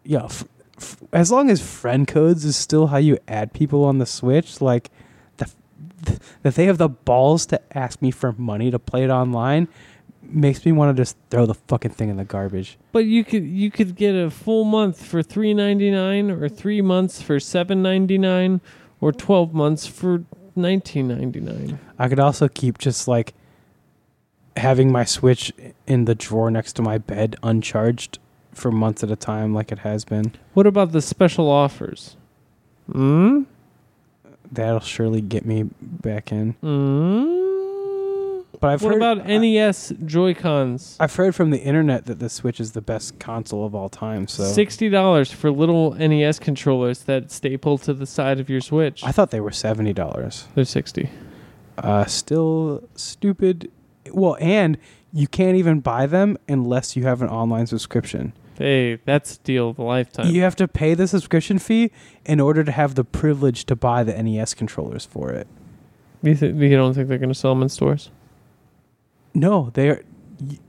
yeah, 0.04 0.26
f- 0.26 0.46
f- 0.78 0.98
as 1.14 1.32
long 1.32 1.50
as 1.50 1.62
friend 1.62 2.08
codes 2.08 2.44
is 2.46 2.56
still 2.56 2.88
how 2.88 2.98
you 2.98 3.18
add 3.28 3.54
people 3.54 3.84
on 3.86 4.00
the 4.00 4.06
Switch, 4.06 4.62
like 4.62 4.90
the 5.38 5.46
th- 6.06 6.20
that 6.42 6.56
they 6.56 6.66
have 6.66 6.78
the 6.80 6.90
balls 6.90 7.46
to 7.48 7.62
ask 7.78 8.02
me 8.02 8.10
for 8.12 8.32
money 8.34 8.72
to 8.72 8.80
play 8.80 9.04
it 9.04 9.10
online 9.12 9.68
makes 10.32 10.66
me 10.66 10.72
want 10.72 10.96
to 10.96 11.02
just 11.02 11.18
throw 11.30 11.46
the 11.46 11.54
fucking 11.54 11.92
thing 11.92 12.10
in 12.10 12.18
the 12.18 12.26
garbage. 12.26 12.78
But 12.92 13.06
you 13.06 13.24
could 13.24 13.46
you 13.46 13.72
could 13.72 13.96
get 13.96 14.14
a 14.14 14.30
full 14.30 14.64
month 14.64 15.04
for 15.04 15.22
three 15.24 15.54
ninety 15.54 15.92
nine, 15.92 16.30
or 16.32 16.50
three 16.50 16.82
months 16.82 17.22
for 17.22 17.40
seven 17.40 17.82
ninety 17.82 18.18
nine, 18.18 18.62
or 19.02 19.12
twelve 19.12 19.54
months 19.54 19.88
for 19.88 20.24
nineteen 20.56 21.08
ninety 21.08 21.40
nine. 21.40 21.80
I 21.98 22.08
could 22.10 22.20
also 22.20 22.48
keep 22.48 22.78
just 22.78 23.08
like 23.08 23.34
having 24.56 24.92
my 24.92 25.06
Switch 25.06 25.52
in 25.88 26.06
the 26.06 26.16
drawer 26.16 26.52
next 26.52 26.74
to 26.74 26.82
my 26.82 26.98
bed 26.98 27.36
uncharged 27.44 28.20
for 28.54 28.72
months 28.72 29.04
at 29.04 29.12
a 29.12 29.16
time 29.16 29.54
like 29.54 29.72
it 29.72 29.80
has 29.80 30.04
been. 30.06 30.34
What 30.54 30.68
about 30.68 30.92
the 30.92 31.02
special 31.02 31.50
offers? 31.50 32.18
Hmm. 32.92 33.44
That'll 34.52 34.80
surely 34.80 35.22
get 35.22 35.46
me 35.46 35.70
back 35.82 36.32
in. 36.32 36.54
Hmm. 36.62 37.49
But 38.60 38.72
I've 38.72 38.82
what 38.82 38.94
heard 38.94 39.02
about 39.02 39.22
I- 39.30 39.38
NES 39.38 39.94
Joy 40.06 40.34
Cons? 40.34 40.98
I've 41.00 41.16
heard 41.16 41.34
from 41.34 41.50
the 41.52 41.60
internet 41.62 42.06
that 42.08 42.20
the 42.20 42.30
Switch 42.30 42.60
is 42.60 42.74
the 42.74 42.82
best 42.82 43.18
console 43.20 43.66
of 43.66 43.74
all 43.74 43.90
time. 43.90 44.28
So 44.28 44.44
Sixty 44.44 44.90
dollars 44.90 45.32
for 45.32 45.50
little 45.52 45.94
NES 45.94 46.40
controllers 46.40 47.04
that 47.04 47.32
staple 47.32 47.78
to 47.80 47.94
the 47.94 48.06
side 48.06 48.40
of 48.40 48.50
your 48.50 48.62
Switch. 48.62 49.04
I 49.04 49.12
thought 49.12 49.32
they 49.32 49.40
were 49.40 49.52
seventy 49.52 49.94
dollars. 49.94 50.48
They're 50.56 50.66
sixty. 50.66 51.10
Uh, 51.78 52.04
still 52.06 52.84
stupid. 52.96 53.72
Well, 54.12 54.36
and 54.42 54.78
you 55.14 55.28
can't 55.28 55.56
even 55.56 55.80
buy 55.80 56.06
them 56.06 56.38
unless 56.50 56.96
you 56.98 57.04
have 57.04 57.22
an 57.22 57.30
online 57.30 57.68
subscription. 57.68 58.34
Hey, 58.58 58.96
that's 59.06 59.38
deal 59.38 59.70
of 59.70 59.80
a 59.80 59.84
lifetime. 59.84 60.28
You 60.34 60.42
have 60.42 60.58
to 60.58 60.68
pay 60.68 60.94
the 60.94 61.08
subscription 61.08 61.60
fee 61.60 61.92
in 62.26 62.42
order 62.42 62.66
to 62.66 62.72
have 62.74 62.96
the 62.96 63.06
privilege 63.06 63.64
to 63.66 63.76
buy 63.78 64.04
the 64.04 64.22
NES 64.22 64.54
controllers 64.54 65.06
for 65.06 65.32
it. 65.32 65.48
You, 66.22 66.36
th- 66.36 66.54
you 66.56 66.76
don't 66.76 66.94
think 66.94 67.08
they're 67.08 67.18
going 67.18 67.30
to 67.30 67.36
sell 67.36 67.56
them 67.56 67.64
in 67.64 67.70
stores? 67.70 68.10
No, 69.34 69.70
they 69.74 69.90
are. 69.90 70.04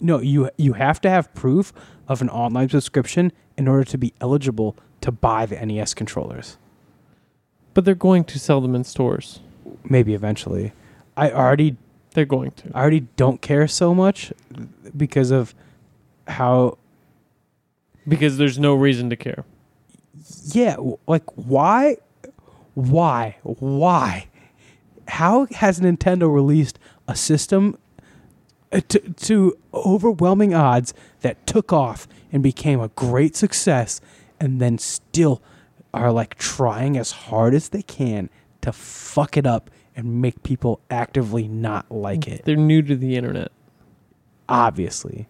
No, 0.00 0.18
you 0.20 0.50
you 0.56 0.72
have 0.74 1.00
to 1.02 1.10
have 1.10 1.32
proof 1.34 1.72
of 2.08 2.20
an 2.22 2.28
online 2.28 2.68
subscription 2.68 3.32
in 3.56 3.68
order 3.68 3.84
to 3.84 3.98
be 3.98 4.12
eligible 4.20 4.76
to 5.00 5.12
buy 5.12 5.46
the 5.46 5.64
NES 5.64 5.94
controllers. 5.94 6.56
But 7.72 7.84
they're 7.84 7.94
going 7.94 8.24
to 8.24 8.38
sell 8.38 8.60
them 8.60 8.74
in 8.74 8.84
stores. 8.84 9.40
Maybe 9.84 10.14
eventually. 10.14 10.72
I 11.16 11.30
already 11.30 11.76
They're 12.14 12.24
going 12.24 12.50
to. 12.52 12.70
I 12.74 12.80
already 12.80 13.06
don't 13.16 13.40
care 13.40 13.68
so 13.68 13.94
much 13.94 14.32
because 14.96 15.30
of 15.30 15.54
how 16.26 16.78
Because 18.08 18.36
there's 18.38 18.58
no 18.58 18.74
reason 18.74 19.08
to 19.10 19.16
care. 19.16 19.44
yeah 20.52 20.76
like 21.06 21.24
why 21.36 21.96
why 22.74 23.36
why 23.42 24.26
how 25.08 25.46
has 25.52 25.80
nintendo 25.80 26.32
released 26.32 26.78
a 27.08 27.14
system 27.16 27.76
Uh, 28.72 28.80
to, 28.88 29.01
to 29.14 29.59
overwhelming 29.74 30.55
odds 30.55 30.94
that 31.22 31.44
took 31.47 31.72
off 31.72 32.06
and 32.30 32.42
became 32.42 32.80
a 32.80 32.88
great 32.88 33.34
success 33.34 34.01
and 34.38 34.60
then 34.60 34.78
still 34.78 35.42
are 35.92 36.12
like 36.12 36.36
trying 36.36 36.97
as 36.97 37.10
hard 37.10 37.52
as 37.52 37.70
they 37.70 37.82
can 37.82 38.30
to 38.60 38.72
fuck 38.72 39.36
it 39.36 39.47
up 39.47 39.70
and 39.97 40.20
make 40.22 40.42
people 40.42 40.80
actively 40.90 41.48
not 41.48 41.90
like 41.90 42.28
it. 42.28 42.44
They're 42.44 42.56
new 42.56 42.80
to 42.82 42.94
the 42.94 43.16
internet. 43.16 43.51
Obviously. 44.48 45.26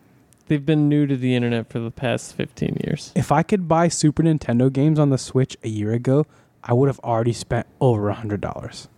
They've 0.48 0.64
been 0.64 0.88
new 0.88 1.06
to 1.06 1.16
the 1.16 1.34
internet 1.34 1.70
for 1.70 1.78
the 1.78 1.90
past 1.90 2.34
15 2.34 2.78
years. 2.84 3.12
If 3.14 3.30
I 3.32 3.42
could 3.42 3.68
buy 3.68 3.88
Super 3.88 4.22
Nintendo 4.22 4.72
games 4.72 4.98
on 4.98 5.10
the 5.10 5.18
Switch 5.18 5.56
a 5.62 5.68
year 5.68 5.92
ago, 5.92 6.26
I 6.62 6.72
would 6.72 6.88
have 6.88 6.98
already 7.00 7.32
spent 7.32 7.66
over 7.80 8.08
a 8.08 8.14
hundred 8.14 8.40
dollars. 8.40 8.88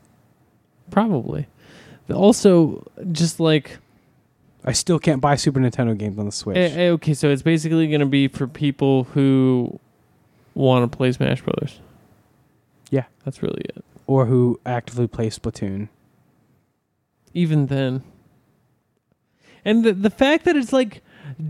Probably. 0.90 1.46
Also, 2.12 2.90
just 3.12 3.38
like 3.38 3.78
I 4.64 4.72
still 4.72 4.98
can't 4.98 5.20
buy 5.20 5.34
Super 5.36 5.58
Nintendo 5.60 5.96
games 5.96 6.18
on 6.18 6.26
the 6.26 6.32
Switch. 6.32 6.56
eh, 6.56 6.70
eh, 6.86 6.88
okay, 6.90 7.14
so 7.14 7.30
it's 7.30 7.42
basically 7.42 7.88
going 7.88 8.00
to 8.00 8.06
be 8.06 8.28
for 8.28 8.46
people 8.46 9.04
who 9.04 9.78
want 10.54 10.90
to 10.90 10.96
play 10.96 11.10
Smash 11.12 11.42
Brothers. 11.42 11.80
Yeah. 12.90 13.04
that's 13.24 13.42
really 13.42 13.62
it. 13.64 13.84
or 14.06 14.26
who 14.26 14.60
actively 14.66 15.06
play 15.08 15.30
Splatoon. 15.30 15.88
Even 17.34 17.66
then, 17.66 18.02
and 19.64 19.84
the 19.84 19.92
the 19.94 20.10
fact 20.10 20.44
that 20.44 20.54
it's 20.54 20.72
like 20.72 21.02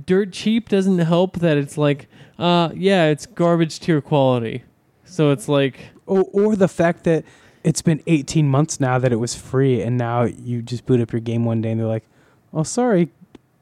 dirt 0.06 0.32
cheap 0.32 0.68
doesn't 0.68 0.98
help. 1.00 1.40
That 1.40 1.56
it's 1.56 1.76
like, 1.76 2.06
uh, 2.38 2.70
yeah, 2.74 3.06
it's 3.06 3.26
garbage 3.26 3.80
tier 3.80 4.00
quality. 4.00 4.62
So 5.04 5.30
it's 5.32 5.48
like, 5.48 5.80
Or, 6.06 6.24
or 6.32 6.54
the 6.56 6.68
fact 6.68 7.02
that 7.04 7.24
it's 7.64 7.82
been 7.82 8.00
18 8.06 8.48
months 8.48 8.78
now 8.80 8.98
that 9.00 9.12
it 9.12 9.16
was 9.16 9.34
free, 9.34 9.82
and 9.82 9.98
now 9.98 10.22
you 10.22 10.62
just 10.62 10.86
boot 10.86 11.00
up 11.00 11.12
your 11.12 11.20
game 11.20 11.44
one 11.44 11.60
day 11.60 11.72
and 11.72 11.80
they're 11.80 11.86
like, 11.88 12.04
oh, 12.52 12.62
sorry, 12.62 13.10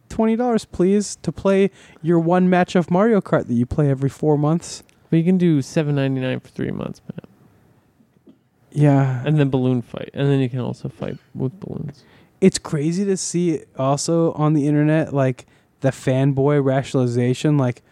$20 0.09 0.67
please 0.73 1.17
to 1.23 1.33
play 1.33 1.71
your 2.03 2.19
one 2.19 2.51
match 2.51 2.75
of 2.75 2.91
Mario 2.91 3.21
Kart 3.21 3.47
that 3.47 3.55
you 3.55 3.67
play 3.67 3.89
every 3.89 4.11
four 4.11 4.37
months. 4.37 4.83
but 5.09 5.17
you 5.17 5.25
can 5.25 5.39
do 5.39 5.63
seven 5.63 5.95
ninety 5.95 6.21
nine 6.21 6.41
for 6.41 6.49
three 6.49 6.71
months, 6.71 7.01
man. 7.09 7.27
Yeah. 8.73 9.23
and 9.25 9.39
then 9.39 9.51
balloon 9.51 9.83
fight, 9.83 10.11
and 10.15 10.29
then 10.29 10.41
you 10.41 10.49
can 10.49 10.61
also 10.61 10.89
fight 10.89 11.19
with 11.35 11.59
balloons. 11.59 12.05
it's 12.41 12.59
crazy 12.59 13.05
to 13.05 13.17
see 13.17 13.63
also 13.79 14.33
on 14.33 14.55
the 14.55 14.67
internet 14.67 15.13
like 15.13 15.47
the 15.81 15.91
fanboy 15.91 16.63
rationalization 16.63 17.57
like 17.59 17.83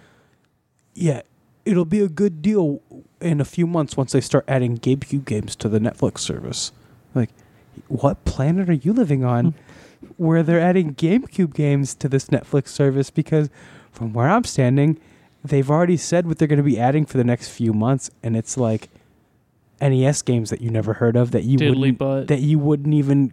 yeah 0.94 1.22
it'll 1.64 1.84
be 1.84 2.00
a 2.00 2.08
good 2.08 2.40
deal 2.42 2.80
in 3.20 3.40
a 3.40 3.44
few 3.44 3.66
months 3.66 3.96
once 3.96 4.12
they 4.12 4.20
start 4.20 4.44
adding 4.48 4.78
GameCube 4.78 5.24
games 5.24 5.56
to 5.56 5.68
the 5.68 5.78
Netflix 5.78 6.18
service 6.18 6.72
like 7.14 7.30
what 7.88 8.24
planet 8.24 8.68
are 8.68 8.74
you 8.74 8.92
living 8.92 9.24
on 9.24 9.46
hmm. 9.46 9.67
Where 10.16 10.42
they're 10.42 10.60
adding 10.60 10.94
GameCube 10.94 11.54
games 11.54 11.94
to 11.96 12.08
this 12.08 12.26
Netflix 12.26 12.68
service 12.68 13.10
because 13.10 13.50
from 13.90 14.12
where 14.12 14.28
I'm 14.28 14.44
standing 14.44 14.98
they've 15.44 15.70
already 15.70 15.96
said 15.96 16.26
what 16.26 16.38
they're 16.38 16.48
going 16.48 16.56
to 16.58 16.62
be 16.62 16.78
adding 16.78 17.06
for 17.06 17.16
the 17.16 17.24
next 17.24 17.48
few 17.48 17.72
months 17.72 18.10
and 18.22 18.36
it's 18.36 18.56
like 18.56 18.88
NES 19.80 20.22
games 20.22 20.50
that 20.50 20.60
you 20.60 20.70
never 20.70 20.94
heard 20.94 21.16
of 21.16 21.30
that 21.30 21.44
you 21.44 21.56
Diddly 21.58 21.78
wouldn't 21.78 21.98
butt. 21.98 22.28
that 22.28 22.40
you 22.40 22.58
wouldn't 22.58 22.94
even 22.94 23.32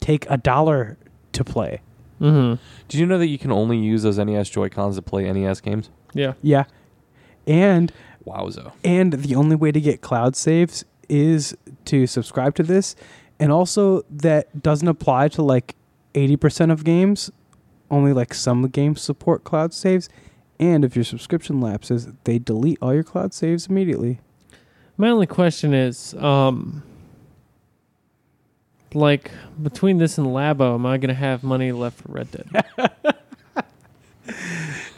take 0.00 0.28
a 0.30 0.36
dollar 0.36 0.98
to 1.32 1.44
play. 1.44 1.80
Mm-hmm. 2.20 2.62
Did 2.88 3.00
you 3.00 3.06
know 3.06 3.18
that 3.18 3.28
you 3.28 3.38
can 3.38 3.50
only 3.50 3.78
use 3.78 4.02
those 4.02 4.18
NES 4.18 4.50
Joy 4.50 4.68
Cons 4.68 4.96
to 4.96 5.02
play 5.02 5.30
NES 5.32 5.60
games? 5.62 5.88
Yeah. 6.12 6.34
Yeah. 6.42 6.64
And 7.46 7.92
Wowzo. 8.26 8.72
and 8.84 9.14
the 9.14 9.34
only 9.34 9.56
way 9.56 9.72
to 9.72 9.80
get 9.80 10.02
cloud 10.02 10.36
saves 10.36 10.84
is 11.08 11.56
to 11.86 12.06
subscribe 12.06 12.54
to 12.56 12.62
this 12.62 12.94
and 13.40 13.50
also 13.50 14.02
that 14.10 14.62
doesn't 14.62 14.86
apply 14.86 15.28
to 15.28 15.42
like 15.42 15.74
80% 16.14 16.70
of 16.72 16.84
games. 16.84 17.30
Only 17.90 18.12
like 18.12 18.34
some 18.34 18.68
games 18.68 19.00
support 19.02 19.42
cloud 19.44 19.74
saves 19.74 20.08
and 20.60 20.84
if 20.84 20.94
your 20.94 21.04
subscription 21.04 21.60
lapses, 21.60 22.08
they 22.24 22.38
delete 22.38 22.78
all 22.82 22.92
your 22.94 23.02
cloud 23.02 23.32
saves 23.32 23.66
immediately. 23.66 24.20
My 24.98 25.08
only 25.08 25.26
question 25.26 25.72
is, 25.72 26.12
um, 26.14 26.82
like 28.92 29.30
between 29.62 29.96
this 29.98 30.18
and 30.18 30.26
Labo, 30.26 30.74
am 30.74 30.84
I 30.84 30.98
gonna 30.98 31.14
have 31.14 31.42
money 31.42 31.72
left 31.72 32.02
for 32.02 32.12
Red 32.12 32.28
Dead? 32.30 32.64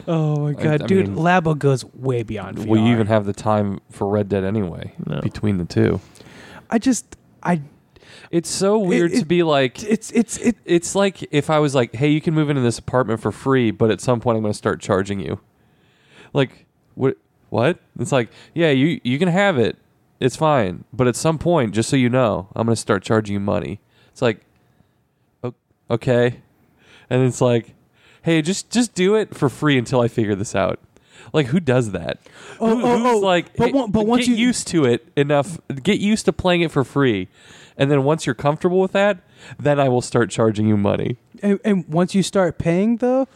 Oh 0.05 0.37
my 0.41 0.49
I- 0.49 0.53
god, 0.53 0.81
I 0.83 0.85
dude, 0.87 1.07
mean- 1.07 1.17
Labo 1.17 1.57
goes 1.57 1.85
way 1.95 2.23
beyond 2.23 2.57
VR. 2.57 2.67
Will 2.67 2.81
you 2.85 2.91
even 2.93 3.07
have 3.07 3.25
the 3.25 3.31
time 3.33 3.79
for 3.89 4.07
Red 4.07 4.27
Dead 4.27 4.43
anyway? 4.43 4.93
No. 5.07 5.21
Between 5.21 5.57
the 5.57 5.65
two, 5.65 6.01
I 6.69 6.77
just 6.77 7.15
I 7.41 7.61
it's 8.33 8.49
so 8.49 8.77
weird 8.79 9.13
it- 9.13 9.19
to 9.19 9.25
be 9.25 9.43
like. 9.43 9.81
it's 9.83 10.11
it's 10.11 10.37
it 10.37 10.57
It's 10.65 10.95
like 10.95 11.27
if 11.31 11.49
I 11.49 11.59
was 11.59 11.73
like, 11.75 11.93
"Hey, 11.95 12.09
you 12.09 12.19
can 12.19 12.33
move 12.33 12.49
into 12.49 12.61
this 12.61 12.79
apartment 12.79 13.21
for 13.21 13.31
free, 13.31 13.71
but 13.71 13.91
at 13.91 14.01
some 14.01 14.19
point 14.19 14.35
I'm 14.37 14.41
going 14.41 14.51
to 14.53 14.57
start 14.57 14.81
charging 14.81 15.19
you." 15.19 15.39
Like, 16.33 16.65
what? 16.95 17.17
What? 17.49 17.77
It's 17.99 18.11
like, 18.11 18.29
yeah, 18.55 18.71
you 18.71 18.99
you 19.03 19.19
can 19.19 19.27
have 19.29 19.57
it. 19.59 19.77
It's 20.19 20.35
fine, 20.35 20.85
but 20.91 21.07
at 21.07 21.15
some 21.15 21.37
point, 21.37 21.73
just 21.75 21.89
so 21.89 21.95
you 21.95 22.09
know, 22.09 22.47
I'm 22.55 22.65
going 22.65 22.75
to 22.75 22.81
start 22.81 23.03
charging 23.03 23.33
you 23.33 23.39
money. 23.39 23.79
It's 24.11 24.21
like, 24.21 24.41
o- 25.43 25.53
okay, 25.91 26.41
and 27.09 27.21
it's 27.23 27.41
like, 27.41 27.75
hey, 28.23 28.41
just 28.41 28.71
just 28.71 28.95
do 28.95 29.15
it 29.15 29.35
for 29.35 29.49
free 29.49 29.77
until 29.77 30.01
I 30.01 30.07
figure 30.07 30.33
this 30.35 30.55
out. 30.55 30.79
Like, 31.33 31.47
who 31.47 31.59
does 31.59 31.91
that? 31.91 32.19
Oh, 32.59 32.75
Who- 32.75 32.85
oh, 32.85 32.97
who's 32.97 33.07
oh, 33.15 33.19
like, 33.19 33.55
but 33.55 33.67
hey, 33.67 33.71
one- 33.73 33.91
but 33.91 34.07
once 34.07 34.25
get 34.27 34.31
you- 34.37 34.47
used 34.47 34.67
to 34.69 34.85
it 34.85 35.07
enough, 35.15 35.59
get 35.83 35.99
used 35.99 36.25
to 36.25 36.33
playing 36.33 36.61
it 36.61 36.71
for 36.71 36.83
free, 36.83 37.27
and 37.77 37.89
then 37.91 38.03
once 38.03 38.25
you're 38.25 38.35
comfortable 38.35 38.79
with 38.79 38.91
that, 38.93 39.19
then 39.59 39.79
I 39.79 39.89
will 39.89 40.01
start 40.01 40.29
charging 40.29 40.67
you 40.67 40.77
money. 40.77 41.17
And, 41.41 41.59
and 41.65 41.87
once 41.87 42.13
you 42.15 42.23
start 42.23 42.57
paying, 42.57 42.97
though, 42.97 43.27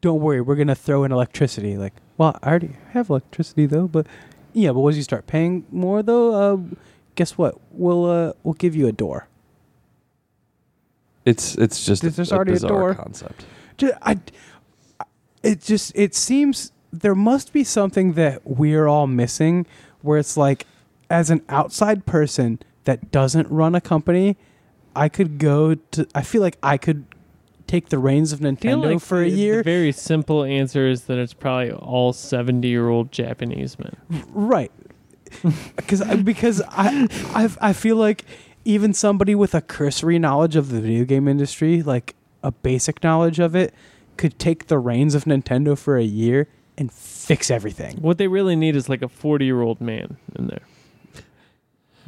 don't 0.00 0.20
worry. 0.20 0.40
We're 0.40 0.56
gonna 0.56 0.74
throw 0.74 1.04
in 1.04 1.12
electricity. 1.12 1.76
Like, 1.76 1.94
well, 2.18 2.38
I 2.42 2.48
already 2.50 2.76
have 2.92 3.08
electricity 3.10 3.66
though, 3.66 3.88
but 3.88 4.06
yeah. 4.52 4.72
But 4.72 4.80
once 4.80 4.96
you 4.96 5.02
start 5.02 5.26
paying 5.26 5.64
more, 5.70 6.02
though, 6.02 6.34
uh, 6.54 6.58
guess 7.14 7.36
what? 7.38 7.58
We'll 7.72 8.04
uh, 8.04 8.32
we'll 8.42 8.54
give 8.54 8.76
you 8.76 8.86
a 8.86 8.92
door. 8.92 9.28
It's 11.24 11.56
it's 11.56 11.84
just 11.84 12.02
There's- 12.02 12.16
there's 12.16 12.32
a, 12.32 12.36
already 12.36 12.52
a 12.52 12.54
bizarre 12.54 12.70
door. 12.70 12.94
concept. 12.94 13.44
Ju- 13.78 13.92
I, 14.02 14.18
it 15.42 15.60
just 15.60 15.92
it 15.94 16.14
seems 16.14 16.72
there 16.92 17.14
must 17.14 17.52
be 17.52 17.64
something 17.64 18.12
that 18.14 18.42
we're 18.46 18.86
all 18.86 19.06
missing, 19.06 19.66
where 20.02 20.18
it's 20.18 20.36
like, 20.36 20.66
as 21.10 21.30
an 21.30 21.42
outside 21.48 22.06
person 22.06 22.58
that 22.86 23.12
doesn't 23.12 23.48
run 23.50 23.74
a 23.74 23.80
company, 23.80 24.36
I 24.96 25.08
could 25.10 25.38
go 25.38 25.74
to. 25.74 26.08
I 26.14 26.22
feel 26.22 26.40
like 26.40 26.56
I 26.62 26.78
could 26.78 27.04
take 27.66 27.90
the 27.90 27.98
reins 27.98 28.32
of 28.32 28.40
Nintendo 28.40 28.94
like 28.94 29.00
for 29.00 29.22
a 29.22 29.28
year. 29.28 29.58
The 29.58 29.62
very 29.64 29.92
simple 29.92 30.42
answer 30.44 30.88
is 30.88 31.02
that 31.04 31.18
it's 31.18 31.34
probably 31.34 31.72
all 31.72 32.12
seventy-year-old 32.12 33.12
Japanese 33.12 33.78
men. 33.78 33.96
Right. 34.32 34.72
Because 35.76 36.02
because 36.22 36.62
I, 36.70 37.08
I 37.34 37.68
I 37.68 37.72
feel 37.72 37.96
like 37.96 38.24
even 38.64 38.94
somebody 38.94 39.34
with 39.34 39.54
a 39.54 39.60
cursory 39.60 40.18
knowledge 40.18 40.56
of 40.56 40.70
the 40.70 40.80
video 40.80 41.04
game 41.04 41.28
industry, 41.28 41.82
like 41.82 42.14
a 42.42 42.52
basic 42.52 43.02
knowledge 43.02 43.38
of 43.38 43.54
it, 43.54 43.74
could 44.16 44.38
take 44.38 44.68
the 44.68 44.78
reins 44.78 45.14
of 45.14 45.24
Nintendo 45.24 45.76
for 45.76 45.98
a 45.98 46.04
year 46.04 46.48
and 46.78 46.92
fix 46.92 47.50
everything. 47.50 47.96
What 48.00 48.18
they 48.18 48.28
really 48.28 48.56
need 48.56 48.76
is 48.76 48.88
like 48.88 49.02
a 49.02 49.08
forty-year-old 49.08 49.80
man 49.80 50.16
in 50.36 50.46
there. 50.46 50.62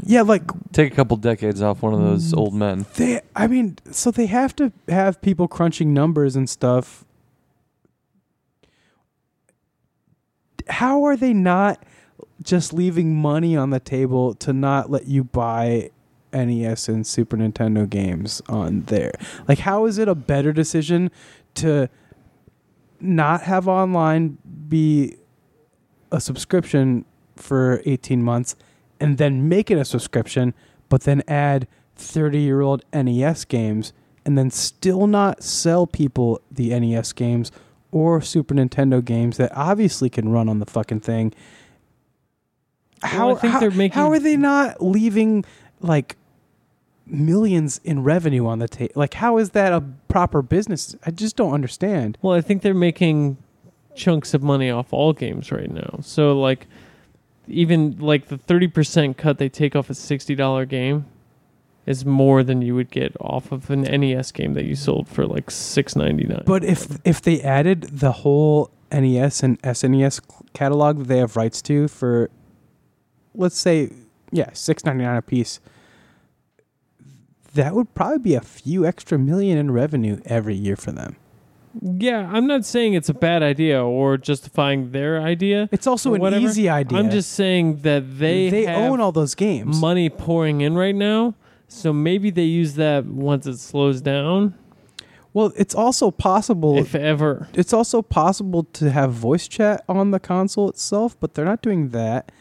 Yeah, 0.05 0.23
like 0.23 0.43
Take 0.73 0.93
a 0.93 0.97
couple 0.97 1.17
decades 1.17 1.61
off 1.61 1.83
one 1.83 1.93
of 1.95 2.01
those 2.01 2.33
Mm. 2.33 2.39
old 2.39 2.55
men. 2.55 2.87
they 2.97 3.21
I 3.35 3.47
mean, 3.47 3.77
so 3.91 4.11
they 4.11 4.27
have 4.27 4.55
to 4.57 4.73
have 4.89 5.21
people 5.21 5.49
crunching 5.49 5.93
numbers 5.93 6.37
and 6.37 6.49
stuff. 6.49 7.05
How 10.69 11.05
are 11.05 11.17
they 11.17 11.33
not 11.33 11.83
just 12.43 12.73
leaving 12.73 13.15
money 13.17 13.57
on 13.57 13.71
the 13.71 13.81
table 13.81 14.35
to 14.35 14.53
not 14.53 14.91
let 14.91 15.07
you 15.07 15.25
buy 15.25 15.91
NES 16.33 16.89
and 16.89 17.07
Super 17.07 17.37
Nintendo 17.37 17.89
games 17.89 18.43
on 18.49 18.83
there? 18.83 19.13
Like 19.49 19.61
how 19.61 19.87
is 19.87 19.99
it 19.99 20.09
a 20.09 20.15
better 20.15 20.53
decision 20.53 21.11
to 21.55 21.89
not 23.01 23.43
have 23.43 23.67
online 23.67 24.39
be 24.69 25.17
a 26.13 26.21
subscription 26.21 27.05
for 27.37 27.81
18 27.87 28.23
months 28.23 28.57
and 29.01 29.19
then 29.19 29.49
make 29.49 29.71
it 29.71 29.79
a 29.79 29.85
subscription 29.85 30.55
but 30.89 31.03
then 31.03 31.23
add 31.29 31.67
30 31.97 32.39
year 32.39 32.61
old 32.61 32.85
NES 32.93 33.45
games 33.45 33.93
and 34.25 34.37
then 34.39 34.51
still 34.51 35.07
not 35.07 35.43
sell 35.43 35.87
people 35.87 36.41
the 36.51 36.79
NES 36.79 37.13
games 37.13 37.51
or 37.91 38.21
Super 38.21 38.55
Nintendo 38.55 39.03
games 39.05 39.37
that 39.39 39.51
obviously 39.57 40.11
can 40.11 40.29
run 40.29 40.49
on 40.49 40.59
the 40.59 40.67
fucking 40.67 41.01
thing. 41.01 41.33
How, 43.03 43.29
Well, 43.29 43.37
I 43.37 43.41
think 43.41 43.53
how, 43.55 43.61
they're 43.61 43.71
making- 43.71 43.95
how 43.95 44.11
are 44.11 44.19
they 44.19 44.37
not 44.37 44.83
leaving 44.83 45.45
like 45.81 46.17
millions 47.07 47.81
in 47.85 48.03
revenue 48.03 48.47
on 48.47 48.59
the 48.59 48.69
table? 48.69 48.93
Like, 48.97 49.15
how 49.15 49.39
is 49.39 49.51
that 49.51 49.73
a 49.73 49.83
proper 50.09 50.43
business? 50.43 50.95
I 51.07 51.11
just 51.11 51.37
don't 51.37 51.55
understand. 51.55 52.19
Well, 52.21 52.35
I 52.35 52.41
think 52.41 52.63
they're 52.63 52.75
making 52.75 53.39
chunks 53.95 54.35
of 54.35 54.43
money 54.43 54.71
off 54.71 54.93
all 54.93 55.13
games 55.13 55.51
right 55.51 55.71
now. 55.71 56.01
So 56.03 56.39
like 56.39 56.67
even 57.49 57.97
like 57.99 58.29
the 58.29 58.39
30% 58.39 59.17
cut 59.17 59.39
they 59.39 59.49
take 59.49 59.75
off 59.75 59.91
a 59.91 59.95
$60 59.95 60.69
game 60.69 61.07
is 61.87 62.05
more 62.05 62.43
than 62.43 62.61
you 62.61 62.75
would 62.75 62.91
get 62.91 63.17
off 63.21 63.51
of 63.51 63.71
an 63.71 63.83
NES 63.83 64.31
game 64.33 64.55
that 64.55 64.65
you 64.65 64.75
sold 64.75 65.09
for 65.09 65.27
like 65.27 65.47
6.99. 65.47 66.45
But 66.45 66.65
if 66.65 66.99
if 67.05 67.23
they 67.23 67.41
added 67.41 67.85
the 67.85 68.13
whole 68.13 68.71
NES 68.93 69.43
and 69.43 69.61
SNES 69.63 70.21
catalog 70.53 70.99
that 70.99 71.09
they 71.09 71.19
have 71.19 71.37
rights 71.37 71.63
to 71.63 71.89
for 71.89 72.31
let's 73.35 73.59
say, 73.59 73.91
yeah, 74.31 74.51
six 74.53 74.85
ninety 74.85 75.05
nine 75.05 75.17
a 75.17 75.23
piece. 75.23 75.61
That 77.55 77.75
would 77.75 77.95
probably 77.95 78.19
be 78.19 78.35
a 78.35 78.41
few 78.43 78.85
extra 78.85 79.19
million 79.19 79.57
in 79.57 79.71
revenue 79.71 80.21
every 80.27 80.55
year 80.55 80.77
for 80.77 80.93
them. 80.93 81.17
Yeah, 81.81 82.29
I'm 82.33 82.47
not 82.47 82.65
saying 82.65 82.95
it's 82.95 83.09
a 83.09 83.15
bad 83.15 83.43
idea 83.43 83.85
or 83.85 84.17
justifying 84.17 84.91
their 84.91 85.21
idea. 85.21 85.69
It's 85.71 85.87
also 85.87 86.15
an 86.15 86.21
whatever. 86.21 86.45
easy 86.45 86.69
idea. 86.69 86.99
I'm 86.99 87.11
just 87.11 87.33
saying 87.33 87.83
that 87.83 88.19
they 88.19 88.51
they 88.51 88.65
have 88.65 88.79
own 88.79 89.01
all 89.01 89.13
those 89.13 89.35
games. 89.35 89.81
money 89.81 90.09
pouring 90.09 90.61
in 90.61 90.75
right 90.75 90.95
now, 90.95 91.35
so 91.69 91.93
maybe 91.93 92.31
they 92.31 92.45
use 92.45 92.75
that 92.75 93.07
once 93.07 93.47
it 93.47 93.59
slows 93.59 94.01
down, 94.01 94.55
well, 95.33 95.53
it's 95.57 95.75
also 95.75 96.11
possible. 96.11 96.79
if 96.79 96.95
ever. 96.95 97.49
it's 97.55 97.73
also 97.73 98.03
possible 98.03 98.65
to 98.65 98.91
have 98.91 99.13
voice 99.13 99.47
chat 99.47 99.85
on 99.89 100.11
the 100.11 100.19
console 100.19 100.69
itself, 100.69 101.19
but 101.21 101.35
they're 101.35 101.45
not 101.45 101.63
doing 101.63 101.91
that. 101.91 102.33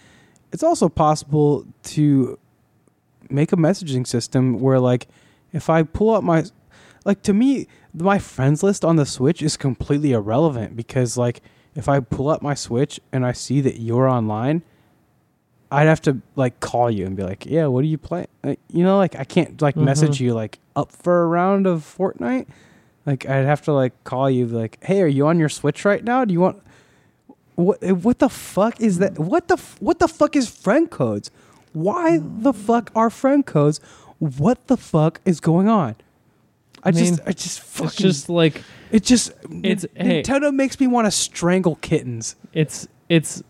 It's 0.51 0.63
also 0.63 0.89
possible 0.89 1.65
to 1.83 2.39
make 3.29 3.51
a 3.51 3.57
messaging 3.57 4.07
system 4.07 4.59
where 4.59 4.79
like 4.79 5.07
if 5.51 5.69
I 5.69 5.83
pull 5.83 6.15
up 6.15 6.23
my 6.23 6.45
like 7.05 7.21
to 7.23 7.33
me 7.33 7.67
my 7.99 8.19
friends 8.19 8.63
list 8.63 8.83
on 8.85 8.95
the 8.95 9.05
Switch 9.05 9.41
is 9.41 9.57
completely 9.57 10.11
irrelevant 10.13 10.75
because 10.75 11.17
like 11.17 11.41
if 11.75 11.87
I 11.89 11.99
pull 11.99 12.29
up 12.29 12.41
my 12.41 12.53
Switch 12.53 12.99
and 13.11 13.25
I 13.25 13.31
see 13.33 13.61
that 13.61 13.79
you're 13.79 14.07
online, 14.07 14.61
I'd 15.71 15.87
have 15.87 16.01
to 16.03 16.21
like 16.35 16.59
call 16.59 16.89
you 16.89 17.05
and 17.05 17.15
be 17.15 17.23
like, 17.23 17.45
"Yeah, 17.45 17.67
what 17.67 17.83
are 17.83 17.87
you 17.87 17.97
playing?" 17.97 18.27
Like, 18.43 18.59
you 18.71 18.83
know, 18.83 18.97
like 18.97 19.15
I 19.15 19.23
can't 19.25 19.61
like 19.61 19.75
Mhm. 19.75 19.83
message 19.83 20.19
you 20.21 20.33
like 20.33 20.59
up 20.75 20.91
for 20.91 21.23
a 21.23 21.27
round 21.27 21.67
of 21.67 21.81
Fortnite. 21.97 22.47
Like 23.05 23.27
I'd 23.29 23.45
have 23.45 23.61
to 23.63 23.73
like 23.73 23.93
call 24.03 24.29
you 24.29 24.47
like, 24.47 24.77
"Hey, 24.81 25.01
are 25.01 25.07
you 25.07 25.27
on 25.27 25.39
your 25.39 25.49
Switch 25.49 25.83
right 25.85 26.03
now? 26.03 26.23
Do 26.25 26.33
you 26.33 26.39
want 26.39 26.61
what 27.55 27.81
what 27.83 28.19
the 28.19 28.29
fuck 28.29 28.79
is 28.79 28.99
that? 28.99 29.17
What 29.19 29.47
the 29.47 29.55
f- 29.55 29.77
what 29.81 29.99
the 29.99 30.07
fuck 30.07 30.35
is 30.35 30.49
friend 30.49 30.89
codes? 30.89 31.31
Why 31.73 32.19
the 32.21 32.53
fuck 32.53 32.91
are 32.95 33.09
friend 33.09 33.45
codes? 33.45 33.79
What 34.19 34.67
the 34.67 34.77
fuck 34.77 35.19
is 35.25 35.39
going 35.39 35.67
on? 35.67 35.95
I, 36.87 36.91
mean, 36.91 37.05
just 37.05 37.19
I 37.25 37.31
just 37.33 37.59
fucking 37.59 37.87
It's 37.87 37.95
just 37.97 38.29
like 38.29 38.63
it 38.91 39.03
just 39.03 39.31
it's- 39.63 39.85
hey. 39.95 40.23
Nintendo 40.23 40.53
makes 40.53 40.79
me 40.79 40.87
want 40.87 41.05
to 41.05 41.11
strangle 41.11 41.75
kittens. 41.75 42.35
it's 42.53 42.87
it's 43.09 43.43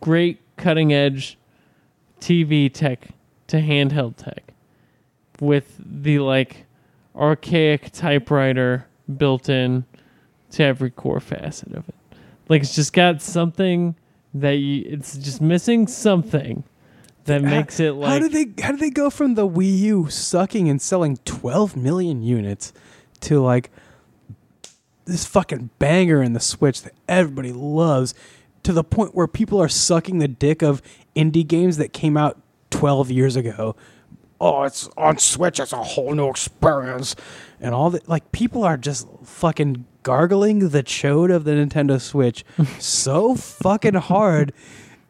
great 0.00 0.40
cutting 0.56 0.92
edge 0.92 1.38
TV 2.20 2.72
tech 2.72 3.08
to 3.48 3.58
handheld 3.60 4.16
tech 4.16 4.52
with 5.40 5.76
the 5.78 6.18
like 6.18 6.66
archaic 7.14 7.90
typewriter 7.92 8.86
built 9.16 9.48
in 9.48 9.84
to 10.50 10.62
every 10.62 10.90
core 10.90 11.20
facet 11.20 11.72
of 11.72 11.88
it. 11.88 11.94
Like 12.48 12.62
it's 12.62 12.74
just 12.74 12.92
got 12.92 13.20
something 13.22 13.96
that 14.34 14.52
you 14.52 14.84
it's 14.86 15.16
just 15.16 15.40
missing 15.40 15.86
something 15.86 16.62
that 17.26 17.42
makes 17.42 17.78
it 17.78 17.92
like 17.92 18.10
how 18.10 18.18
do 18.18 18.28
they 18.28 18.62
how 18.62 18.70
did 18.72 18.80
they 18.80 18.90
go 18.90 19.10
from 19.10 19.34
the 19.34 19.46
Wii 19.48 19.78
U 19.78 20.10
sucking 20.10 20.68
and 20.68 20.80
selling 20.80 21.18
12 21.24 21.76
million 21.76 22.22
units 22.22 22.72
to 23.20 23.40
like 23.40 23.70
this 25.04 25.24
fucking 25.24 25.70
banger 25.78 26.22
in 26.22 26.32
the 26.32 26.40
Switch 26.40 26.82
that 26.82 26.92
everybody 27.08 27.52
loves 27.52 28.14
to 28.62 28.72
the 28.72 28.84
point 28.84 29.14
where 29.14 29.28
people 29.28 29.60
are 29.62 29.68
sucking 29.68 30.18
the 30.18 30.28
dick 30.28 30.62
of 30.62 30.82
indie 31.14 31.46
games 31.46 31.76
that 31.76 31.92
came 31.92 32.16
out 32.16 32.40
12 32.70 33.10
years 33.10 33.36
ago. 33.36 33.76
Oh, 34.40 34.64
it's 34.64 34.88
on 34.96 35.18
Switch. 35.18 35.60
It's 35.60 35.72
a 35.72 35.82
whole 35.82 36.14
new 36.14 36.28
experience, 36.28 37.16
and 37.60 37.74
all 37.74 37.88
that. 37.90 38.08
Like 38.08 38.32
people 38.32 38.64
are 38.64 38.76
just 38.76 39.08
fucking 39.24 39.86
gargling 40.02 40.68
the 40.68 40.82
chode 40.82 41.34
of 41.34 41.44
the 41.44 41.52
Nintendo 41.52 42.00
Switch 42.00 42.44
so 42.78 43.34
fucking 43.34 43.94
hard, 43.94 44.52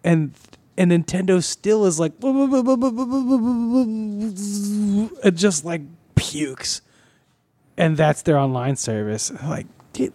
and 0.05 0.37
and 0.79 0.91
Nintendo 0.91 1.43
still 1.43 1.87
is 1.87 1.99
like 1.99 2.13
it 5.25 5.35
just 5.35 5.65
like 5.65 5.83
pukes, 6.15 6.83
and 7.77 7.97
that's 7.97 8.23
their 8.23 8.39
online 8.39 8.77
service. 8.77 9.33
Like, 9.43 9.67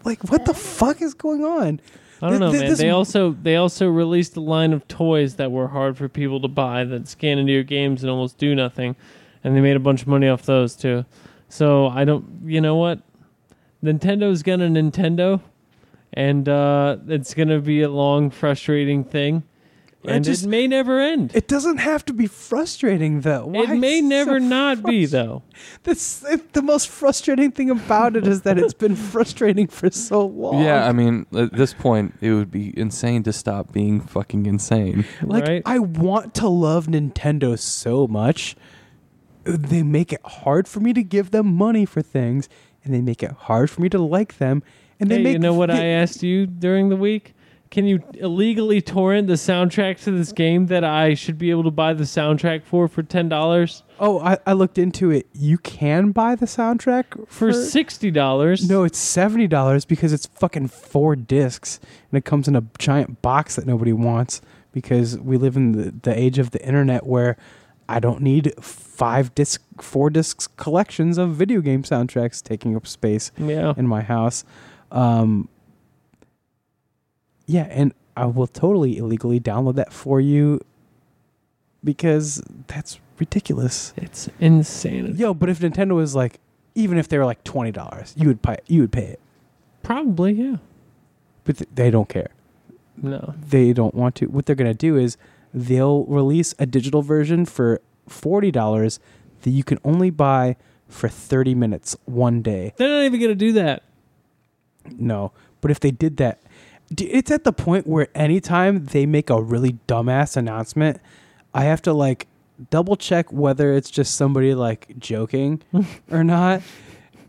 like 0.03 0.23
what 0.29 0.45
the 0.45 0.53
fuck 0.53 1.01
is 1.01 1.13
going 1.13 1.43
on? 1.43 1.79
I 2.21 2.29
don't 2.29 2.39
know, 2.39 2.51
Th- 2.51 2.61
th- 2.61 2.71
man. 2.71 2.77
They 2.77 2.89
also 2.91 3.31
they 3.31 3.55
also 3.55 3.87
released 3.87 4.37
a 4.37 4.41
line 4.41 4.73
of 4.73 4.87
toys 4.87 5.35
that 5.37 5.51
were 5.51 5.69
hard 5.69 5.97
for 5.97 6.07
people 6.07 6.39
to 6.41 6.47
buy 6.47 6.83
that 6.83 7.07
scan 7.07 7.39
into 7.39 7.51
your 7.51 7.63
games 7.63 8.03
and 8.03 8.11
almost 8.11 8.37
do 8.37 8.53
nothing, 8.53 8.95
and 9.43 9.55
they 9.55 9.61
made 9.61 9.75
a 9.75 9.79
bunch 9.79 10.03
of 10.03 10.07
money 10.07 10.27
off 10.27 10.43
those 10.43 10.75
too. 10.75 11.05
So 11.49 11.87
I 11.87 12.05
don't, 12.05 12.43
you 12.45 12.61
know 12.61 12.75
what? 12.75 12.99
Nintendo's 13.83 14.43
gonna 14.43 14.67
Nintendo, 14.67 15.41
and 16.13 16.47
uh, 16.47 16.97
it's 17.07 17.33
gonna 17.33 17.59
be 17.59 17.81
a 17.81 17.89
long, 17.89 18.29
frustrating 18.29 19.03
thing, 19.03 19.41
I 20.07 20.13
and 20.13 20.25
just- 20.25 20.45
it 20.45 20.47
may 20.47 20.67
never 20.67 20.99
end. 20.99 21.31
It 21.35 21.47
doesn't 21.47 21.77
have 21.77 22.03
to 22.05 22.13
be 22.13 22.25
frustrating 22.25 23.21
though. 23.21 23.45
Why 23.45 23.63
it 23.63 23.75
may 23.77 24.01
never 24.01 24.39
so 24.39 24.45
not 24.45 24.83
be 24.83 25.05
though. 25.05 25.43
That's 25.83 26.23
it, 26.23 26.53
the 26.53 26.61
most 26.61 26.87
frustrating 26.87 27.51
thing 27.51 27.69
about 27.69 28.15
it 28.15 28.25
is 28.25 28.41
that 28.41 28.57
it's 28.57 28.73
been 28.73 28.95
frustrating 29.11 29.67
for 29.67 29.91
so 29.91 30.25
long. 30.25 30.63
Yeah, 30.63 30.87
I 30.87 30.91
mean, 30.91 31.27
at 31.35 31.53
this 31.53 31.73
point, 31.73 32.15
it 32.19 32.31
would 32.33 32.49
be 32.49 32.77
insane 32.77 33.23
to 33.23 33.33
stop 33.33 33.71
being 33.71 34.01
fucking 34.01 34.45
insane. 34.45 35.05
like 35.21 35.47
right? 35.47 35.61
I 35.65 35.79
want 35.79 36.33
to 36.35 36.47
love 36.47 36.87
Nintendo 36.87 37.57
so 37.57 38.07
much. 38.07 38.55
They 39.43 39.83
make 39.83 40.13
it 40.13 40.21
hard 40.23 40.67
for 40.67 40.79
me 40.79 40.93
to 40.93 41.03
give 41.03 41.31
them 41.31 41.53
money 41.53 41.85
for 41.85 42.01
things, 42.01 42.49
and 42.83 42.93
they 42.93 43.01
make 43.01 43.21
it 43.21 43.31
hard 43.31 43.69
for 43.69 43.81
me 43.81 43.89
to 43.89 43.99
like 43.99 44.37
them. 44.37 44.63
And 44.99 45.09
they 45.09 45.17
hey, 45.17 45.23
make 45.23 45.33
you 45.33 45.39
know 45.39 45.53
what 45.53 45.71
I 45.71 45.85
asked 45.85 46.21
you 46.21 46.45
during 46.45 46.89
the 46.89 46.95
week? 46.95 47.33
Can 47.71 47.85
you 47.87 48.03
illegally 48.15 48.81
torrent 48.81 49.27
the 49.27 49.35
soundtrack 49.35 50.03
to 50.03 50.11
this 50.11 50.33
game 50.33 50.67
that 50.67 50.83
I 50.83 51.13
should 51.13 51.37
be 51.37 51.49
able 51.51 51.63
to 51.63 51.71
buy 51.71 51.93
the 51.93 52.03
soundtrack 52.03 52.63
for 52.63 52.87
for 52.89 53.01
ten 53.01 53.29
dollars 53.29 53.83
Oh, 53.97 54.19
I, 54.19 54.37
I 54.45 54.53
looked 54.53 54.77
into 54.77 55.09
it. 55.11 55.27
You 55.33 55.57
can 55.59 56.11
buy 56.11 56.35
the 56.35 56.47
soundtrack 56.47 57.27
for 57.29 57.53
sixty 57.53 58.11
dollars? 58.11 58.69
No, 58.69 58.83
it's 58.83 58.99
seventy 58.99 59.47
dollars 59.47 59.85
because 59.85 60.11
it's 60.11 60.25
fucking 60.25 60.67
four 60.67 61.15
discs, 61.15 61.79
and 62.11 62.17
it 62.17 62.25
comes 62.25 62.47
in 62.47 62.55
a 62.55 62.63
giant 62.77 63.21
box 63.21 63.55
that 63.55 63.65
nobody 63.65 63.93
wants 63.93 64.41
because 64.73 65.17
we 65.17 65.37
live 65.37 65.55
in 65.55 65.71
the, 65.73 65.91
the 66.03 66.17
age 66.17 66.39
of 66.39 66.51
the 66.51 66.65
internet 66.65 67.05
where 67.05 67.37
I 67.87 67.99
don't 67.99 68.21
need 68.21 68.53
five 68.61 69.33
disc, 69.35 69.61
four 69.79 70.09
discs 70.09 70.47
collections 70.47 71.17
of 71.17 71.31
video 71.35 71.61
game 71.61 71.83
soundtracks 71.83 72.41
taking 72.41 72.75
up 72.75 72.87
space 72.87 73.31
Yeah, 73.37 73.73
in 73.77 73.87
my 73.87 74.01
house. 74.01 74.43
Um, 74.91 75.47
yeah, 77.51 77.67
and 77.69 77.93
I 78.15 78.25
will 78.25 78.47
totally 78.47 78.97
illegally 78.97 79.39
download 79.39 79.75
that 79.75 79.91
for 79.93 80.19
you 80.21 80.61
because 81.83 82.41
that's 82.67 82.99
ridiculous. 83.19 83.93
it's 83.97 84.29
insane. 84.39 85.15
Yo, 85.17 85.33
but 85.33 85.49
if 85.49 85.59
Nintendo 85.59 85.95
was 85.95 86.15
like, 86.15 86.39
even 86.75 86.97
if 86.97 87.07
they 87.07 87.17
were 87.17 87.25
like 87.25 87.43
twenty 87.43 87.71
dollars, 87.71 88.13
you 88.17 88.27
would 88.27 88.41
pay. 88.41 88.57
You 88.67 88.81
would 88.81 88.91
pay 88.91 89.05
it, 89.05 89.19
Probably, 89.83 90.33
yeah. 90.33 90.57
but 91.43 91.57
th- 91.57 91.69
they 91.73 91.91
don't 91.91 92.07
care. 92.09 92.29
No, 92.97 93.33
They 93.49 93.73
don't 93.73 93.95
want 93.95 94.15
to. 94.15 94.27
What 94.27 94.45
they're 94.45 94.55
gonna 94.55 94.73
do 94.73 94.95
is 94.97 95.17
they'll 95.53 96.05
release 96.05 96.53
a 96.59 96.65
digital 96.65 97.01
version 97.01 97.45
for 97.45 97.81
forty 98.07 98.51
dollars 98.51 98.99
that 99.41 99.49
you 99.51 99.63
can 99.63 99.79
only 99.83 100.09
buy 100.11 100.55
for 100.87 101.09
thirty 101.09 101.55
minutes 101.55 101.95
one 102.05 102.41
day. 102.41 102.73
they're 102.77 102.87
not 102.89 103.03
even 103.05 103.19
gonna 103.19 103.35
do 103.35 103.53
that. 103.53 103.83
No, 104.97 105.31
but 105.61 105.71
if 105.71 105.79
they 105.79 105.91
did 105.91 106.17
that, 106.17 106.39
it's 106.97 107.31
at 107.31 107.43
the 107.43 107.53
point 107.53 107.87
where 107.87 108.07
anytime 108.15 108.85
they 108.85 109.05
make 109.05 109.29
a 109.29 109.41
really 109.41 109.77
dumbass 109.87 110.35
announcement, 110.35 110.99
I 111.53 111.63
have 111.63 111.81
to 111.83 111.93
like 111.93 112.27
double 112.69 112.95
check 112.95 113.31
whether 113.31 113.73
it's 113.73 113.89
just 113.89 114.15
somebody 114.15 114.53
like 114.53 114.97
joking 114.99 115.61
or 116.11 116.23
not. 116.23 116.61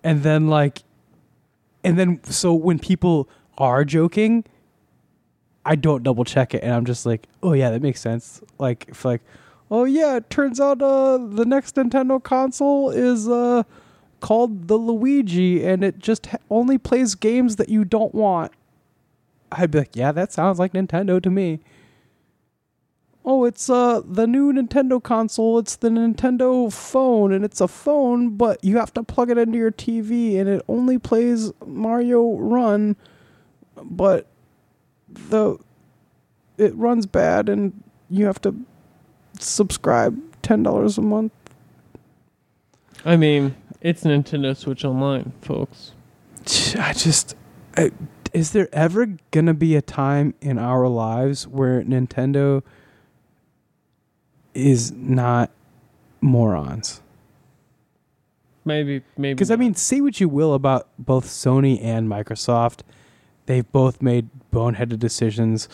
And 0.02 0.22
then 0.22 0.48
like 0.48 0.82
and 1.84 1.98
then 1.98 2.20
so 2.24 2.54
when 2.54 2.78
people 2.78 3.28
are 3.58 3.84
joking, 3.84 4.44
I 5.64 5.76
don't 5.76 6.02
double 6.02 6.24
check 6.24 6.54
it 6.54 6.62
and 6.62 6.72
I'm 6.72 6.84
just 6.84 7.06
like, 7.06 7.26
"Oh 7.42 7.52
yeah, 7.52 7.70
that 7.70 7.82
makes 7.82 8.00
sense." 8.00 8.40
Like 8.58 8.86
if 8.88 9.04
like, 9.04 9.20
"Oh 9.70 9.84
yeah, 9.84 10.16
it 10.16 10.28
turns 10.28 10.60
out 10.60 10.82
uh 10.82 11.18
the 11.18 11.44
next 11.44 11.76
Nintendo 11.76 12.22
console 12.22 12.90
is 12.90 13.28
uh 13.28 13.62
called 14.20 14.68
the 14.68 14.76
Luigi 14.76 15.64
and 15.64 15.82
it 15.82 15.98
just 15.98 16.26
ha- 16.26 16.38
only 16.50 16.78
plays 16.78 17.14
games 17.14 17.56
that 17.56 17.68
you 17.68 17.84
don't 17.84 18.14
want." 18.14 18.52
I'd 19.56 19.70
be 19.70 19.78
like, 19.78 19.96
"Yeah, 19.96 20.12
that 20.12 20.32
sounds 20.32 20.58
like 20.58 20.72
Nintendo 20.72 21.22
to 21.22 21.30
me." 21.30 21.60
Oh, 23.24 23.44
it's 23.44 23.70
uh 23.70 24.02
the 24.04 24.26
new 24.26 24.52
Nintendo 24.52 25.02
console. 25.02 25.58
It's 25.58 25.76
the 25.76 25.88
Nintendo 25.88 26.72
phone 26.72 27.32
and 27.32 27.44
it's 27.44 27.60
a 27.60 27.68
phone, 27.68 28.36
but 28.36 28.62
you 28.64 28.78
have 28.78 28.92
to 28.94 29.02
plug 29.02 29.30
it 29.30 29.38
into 29.38 29.58
your 29.58 29.70
TV 29.70 30.38
and 30.38 30.48
it 30.48 30.62
only 30.68 30.98
plays 30.98 31.52
Mario 31.64 32.36
Run, 32.36 32.96
but 33.82 34.26
the 35.08 35.58
it 36.58 36.74
runs 36.74 37.06
bad 37.06 37.48
and 37.48 37.82
you 38.10 38.26
have 38.26 38.40
to 38.42 38.54
subscribe 39.38 40.20
$10 40.42 40.98
a 40.98 41.00
month. 41.00 41.32
I 43.04 43.16
mean, 43.16 43.56
it's 43.80 44.04
Nintendo 44.04 44.56
Switch 44.56 44.84
Online, 44.84 45.32
folks. 45.40 45.92
I 46.78 46.92
just 46.92 47.36
I, 47.76 47.90
is 48.32 48.52
there 48.52 48.68
ever 48.72 49.06
going 49.30 49.46
to 49.46 49.54
be 49.54 49.76
a 49.76 49.82
time 49.82 50.34
in 50.40 50.58
our 50.58 50.88
lives 50.88 51.46
where 51.46 51.82
Nintendo 51.82 52.62
is 54.54 54.92
not 54.92 55.50
morons. 56.20 57.00
Maybe, 58.64 59.02
maybe. 59.16 59.34
Because 59.34 59.50
I 59.50 59.56
mean, 59.56 59.74
say 59.74 60.00
what 60.00 60.20
you 60.20 60.28
will 60.28 60.54
about 60.54 60.88
both 60.98 61.26
Sony 61.26 61.82
and 61.82 62.08
Microsoft, 62.08 62.80
they've 63.46 63.70
both 63.72 64.00
made 64.00 64.28
boneheaded 64.52 64.98
decisions, 64.98 65.68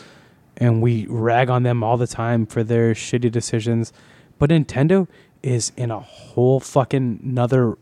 and 0.56 0.80
we 0.80 1.06
rag 1.06 1.50
on 1.50 1.64
them 1.64 1.84
all 1.84 1.96
the 1.96 2.06
time 2.06 2.46
for 2.46 2.64
their 2.64 2.94
shitty 2.94 3.30
decisions. 3.30 3.92
But 4.38 4.50
Nintendo 4.50 5.06
is 5.42 5.72
in 5.76 5.90
a 5.90 6.00
whole 6.00 6.60
fucking 6.60 7.20
another 7.22 7.76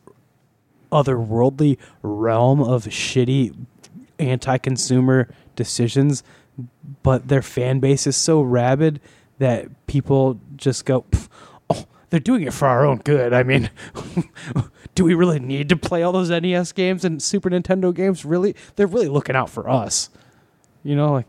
otherworldly 0.90 1.78
realm 2.03 2.61
of 2.61 2.85
shitty 2.85 3.55
anti-consumer 4.18 5.28
decisions. 5.55 6.22
But 7.02 7.28
their 7.28 7.43
fan 7.43 7.80
base 7.80 8.06
is 8.06 8.16
so 8.16 8.40
rabid 8.40 9.01
that 9.38 9.86
people 9.86 10.40
just 10.56 10.84
go, 10.86 11.05
"Oh, 11.68 11.84
they're 12.10 12.20
doing 12.20 12.43
it 12.43 12.52
for 12.55 12.66
our 12.66 12.86
own 12.86 12.98
good." 12.98 13.32
I 13.32 13.43
mean. 13.43 13.70
do 14.97 15.05
we 15.05 15.14
really 15.14 15.38
need 15.38 15.68
to 15.68 15.76
play 15.76 16.02
all 16.02 16.10
those 16.10 16.30
NES 16.30 16.72
games 16.72 17.05
and 17.05 17.22
Super 17.22 17.51
Nintendo 17.51 17.94
games? 17.94 18.24
Really, 18.24 18.56
they're 18.74 18.86
really 18.88 19.09
looking 19.09 19.36
out 19.36 19.51
for 19.51 19.68
us. 19.68 20.10
You 20.82 20.97
know, 20.97 21.12
like 21.12 21.26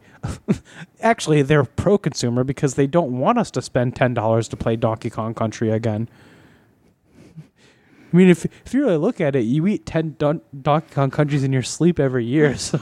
actually, 1.01 1.41
they're 1.43 1.65
pro 1.65 1.97
consumer 1.97 2.43
because 2.43 2.75
they 2.75 2.87
don't 2.87 3.19
want 3.19 3.37
us 3.37 3.51
to 3.51 3.61
spend 3.61 3.95
ten 3.95 4.13
dollars 4.13 4.47
to 4.49 4.57
play 4.57 4.75
Donkey 4.75 5.09
Kong 5.09 5.33
Country 5.33 5.69
again. 5.69 6.09
I 8.11 8.15
mean, 8.17 8.29
if 8.29 8.45
if 8.65 8.73
you 8.73 8.81
really 8.85 8.97
look 8.97 9.19
at 9.19 9.35
it, 9.35 9.41
you 9.41 9.67
eat 9.67 9.85
ten 9.85 10.15
Don- 10.17 10.41
Donkey 10.61 10.93
Kong 10.93 11.11
Countries 11.11 11.43
in 11.43 11.51
your 11.51 11.63
sleep 11.63 11.99
every 11.99 12.25
year. 12.25 12.55
So 12.67 12.79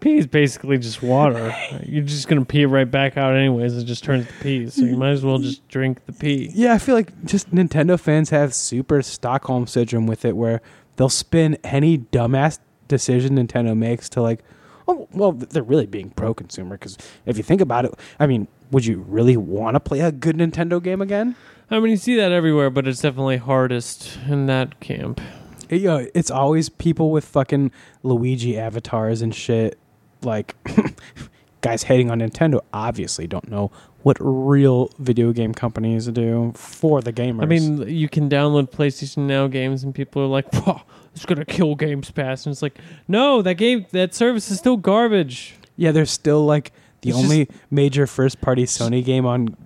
pee 0.00 0.16
is 0.16 0.26
basically 0.26 0.78
just 0.78 1.00
water. 1.00 1.54
You're 1.84 2.02
just 2.02 2.26
gonna 2.28 2.44
pee 2.44 2.64
right 2.66 2.90
back 2.90 3.16
out 3.16 3.36
anyways. 3.36 3.76
It 3.76 3.84
just 3.84 4.02
turns 4.02 4.26
to 4.26 4.32
pee, 4.42 4.68
so 4.68 4.82
you 4.82 4.96
might 4.96 5.10
as 5.10 5.24
well 5.24 5.38
just 5.38 5.66
drink 5.68 6.04
the 6.06 6.12
pee. 6.12 6.50
yeah, 6.54 6.72
I 6.74 6.78
feel 6.78 6.96
like 6.96 7.24
just 7.24 7.54
Nintendo 7.54 7.98
fans 7.98 8.30
have 8.30 8.52
super 8.52 9.00
Stockholm 9.02 9.66
syndrome 9.66 10.06
with 10.08 10.24
it, 10.24 10.36
where 10.36 10.60
they'll 10.96 11.08
spin 11.08 11.56
any 11.62 11.98
dumbass 11.98 12.58
decision 12.88 13.36
Nintendo 13.36 13.76
makes 13.76 14.08
to 14.10 14.20
like, 14.22 14.42
oh, 14.88 15.08
well, 15.12 15.32
they're 15.32 15.62
really 15.62 15.86
being 15.86 16.10
pro 16.10 16.34
consumer. 16.34 16.76
Because 16.76 16.98
if 17.24 17.36
you 17.36 17.42
think 17.44 17.60
about 17.60 17.84
it, 17.84 17.94
I 18.18 18.26
mean, 18.26 18.48
would 18.72 18.84
you 18.84 19.04
really 19.08 19.36
want 19.36 19.76
to 19.76 19.80
play 19.80 20.00
a 20.00 20.10
good 20.10 20.36
Nintendo 20.36 20.82
game 20.82 21.00
again? 21.00 21.36
I 21.70 21.80
mean, 21.80 21.90
you 21.92 21.96
see 21.96 22.16
that 22.16 22.32
everywhere, 22.32 22.70
but 22.70 22.86
it's 22.86 23.00
definitely 23.00 23.38
hardest 23.38 24.18
in 24.28 24.46
that 24.46 24.80
camp. 24.80 25.20
It, 25.68 25.80
you 25.82 25.88
know, 25.88 26.06
it's 26.14 26.30
always 26.30 26.68
people 26.68 27.10
with 27.10 27.24
fucking 27.24 27.70
Luigi 28.02 28.58
avatars 28.58 29.22
and 29.22 29.34
shit. 29.34 29.78
Like, 30.22 30.54
guys 31.62 31.84
hating 31.84 32.10
on 32.10 32.20
Nintendo 32.20 32.60
obviously 32.72 33.26
don't 33.26 33.48
know 33.48 33.70
what 34.02 34.16
real 34.20 34.90
video 34.98 35.32
game 35.32 35.54
companies 35.54 36.06
do 36.08 36.52
for 36.56 37.00
the 37.00 37.12
gamers. 37.12 37.42
I 37.42 37.46
mean, 37.46 37.88
you 37.88 38.08
can 38.08 38.28
download 38.28 38.70
PlayStation 38.70 39.18
Now 39.18 39.46
games, 39.46 39.84
and 39.84 39.94
people 39.94 40.22
are 40.22 40.26
like, 40.26 40.52
"Whoa, 40.54 40.82
it's 41.14 41.24
gonna 41.24 41.44
kill 41.44 41.74
Games 41.74 42.10
Pass," 42.10 42.44
and 42.44 42.52
it's 42.52 42.62
like, 42.62 42.78
no, 43.08 43.42
that 43.42 43.54
game, 43.54 43.86
that 43.92 44.14
service 44.14 44.50
is 44.50 44.58
still 44.58 44.76
garbage. 44.76 45.54
Yeah, 45.76 45.92
they're 45.92 46.04
still 46.04 46.44
like 46.44 46.72
the 47.02 47.10
It's 47.10 47.18
only 47.18 47.48
major 47.70 48.06
first 48.06 48.40
party 48.40 48.64
Sony 48.64 49.04
game 49.04 49.24
on 49.24 49.56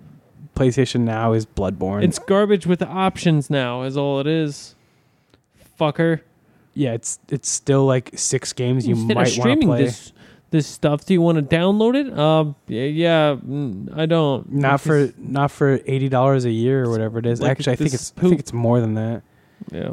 PlayStation 0.57 1.01
now 1.01 1.33
is 1.33 1.45
Bloodborne. 1.45 2.03
It's 2.03 2.19
garbage 2.19 2.65
with 2.65 2.79
the 2.79 2.87
options 2.87 3.49
now, 3.49 3.83
is 3.83 3.95
all 3.97 4.19
it 4.19 4.27
is. 4.27 4.75
Fucker. 5.79 6.21
yeah, 6.73 6.93
it's 6.93 7.19
it's 7.29 7.49
still 7.49 7.85
like 7.85 8.11
six 8.15 8.53
games 8.53 8.87
you 8.87 8.95
Instead 8.95 9.15
might 9.15 9.15
want 9.15 9.27
to 9.27 9.33
streaming 9.41 9.67
play. 9.67 9.83
this 9.85 10.11
this 10.49 10.65
stuff, 10.65 11.05
do 11.05 11.13
you 11.13 11.21
want 11.21 11.37
to 11.37 11.55
download 11.55 11.95
it? 11.95 12.17
Um, 12.17 12.55
yeah, 12.67 12.83
yeah 12.85 13.35
I 14.01 14.05
don't. 14.05 14.51
Not 14.51 14.81
for 14.81 15.11
not 15.17 15.51
for 15.51 15.79
eighty 15.85 16.09
dollars 16.09 16.45
a 16.45 16.51
year 16.51 16.85
or 16.85 16.89
whatever 16.89 17.19
it 17.19 17.25
is. 17.25 17.41
Like 17.41 17.51
Actually, 17.51 17.73
I 17.73 17.75
think 17.75 17.93
it's 17.93 18.13
I 18.17 18.21
think 18.21 18.39
it's 18.39 18.53
more 18.53 18.79
than 18.79 18.95
that. 18.95 19.21
yeah. 19.71 19.91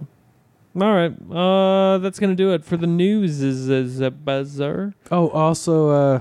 All 0.80 0.92
right. 0.92 1.12
Uh, 1.30 1.98
that's 1.98 2.18
gonna 2.18 2.34
do 2.34 2.52
it 2.52 2.64
for 2.64 2.76
the 2.76 2.86
news. 2.86 3.42
Is 3.42 3.68
is 3.68 4.00
a 4.00 4.10
buzzer? 4.10 4.94
Oh, 5.10 5.28
also, 5.30 5.90
uh, 5.90 6.20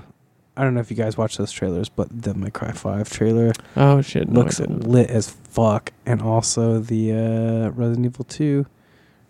I 0.55 0.63
don't 0.63 0.75
know 0.75 0.81
if 0.81 0.91
you 0.91 0.97
guys 0.97 1.17
watch 1.17 1.37
those 1.37 1.51
trailers, 1.51 1.89
but 1.89 2.07
the 2.11 2.33
Cry 2.51 2.71
Five 2.71 3.09
trailer 3.09 3.53
Oh 3.75 4.01
shit! 4.01 4.29
No, 4.29 4.41
looks 4.41 4.59
lit 4.59 5.09
as 5.09 5.29
fuck, 5.29 5.91
and 6.05 6.21
also 6.21 6.79
the 6.79 7.11
uh, 7.11 7.69
Resident 7.71 8.05
Evil 8.05 8.25
Two 8.25 8.65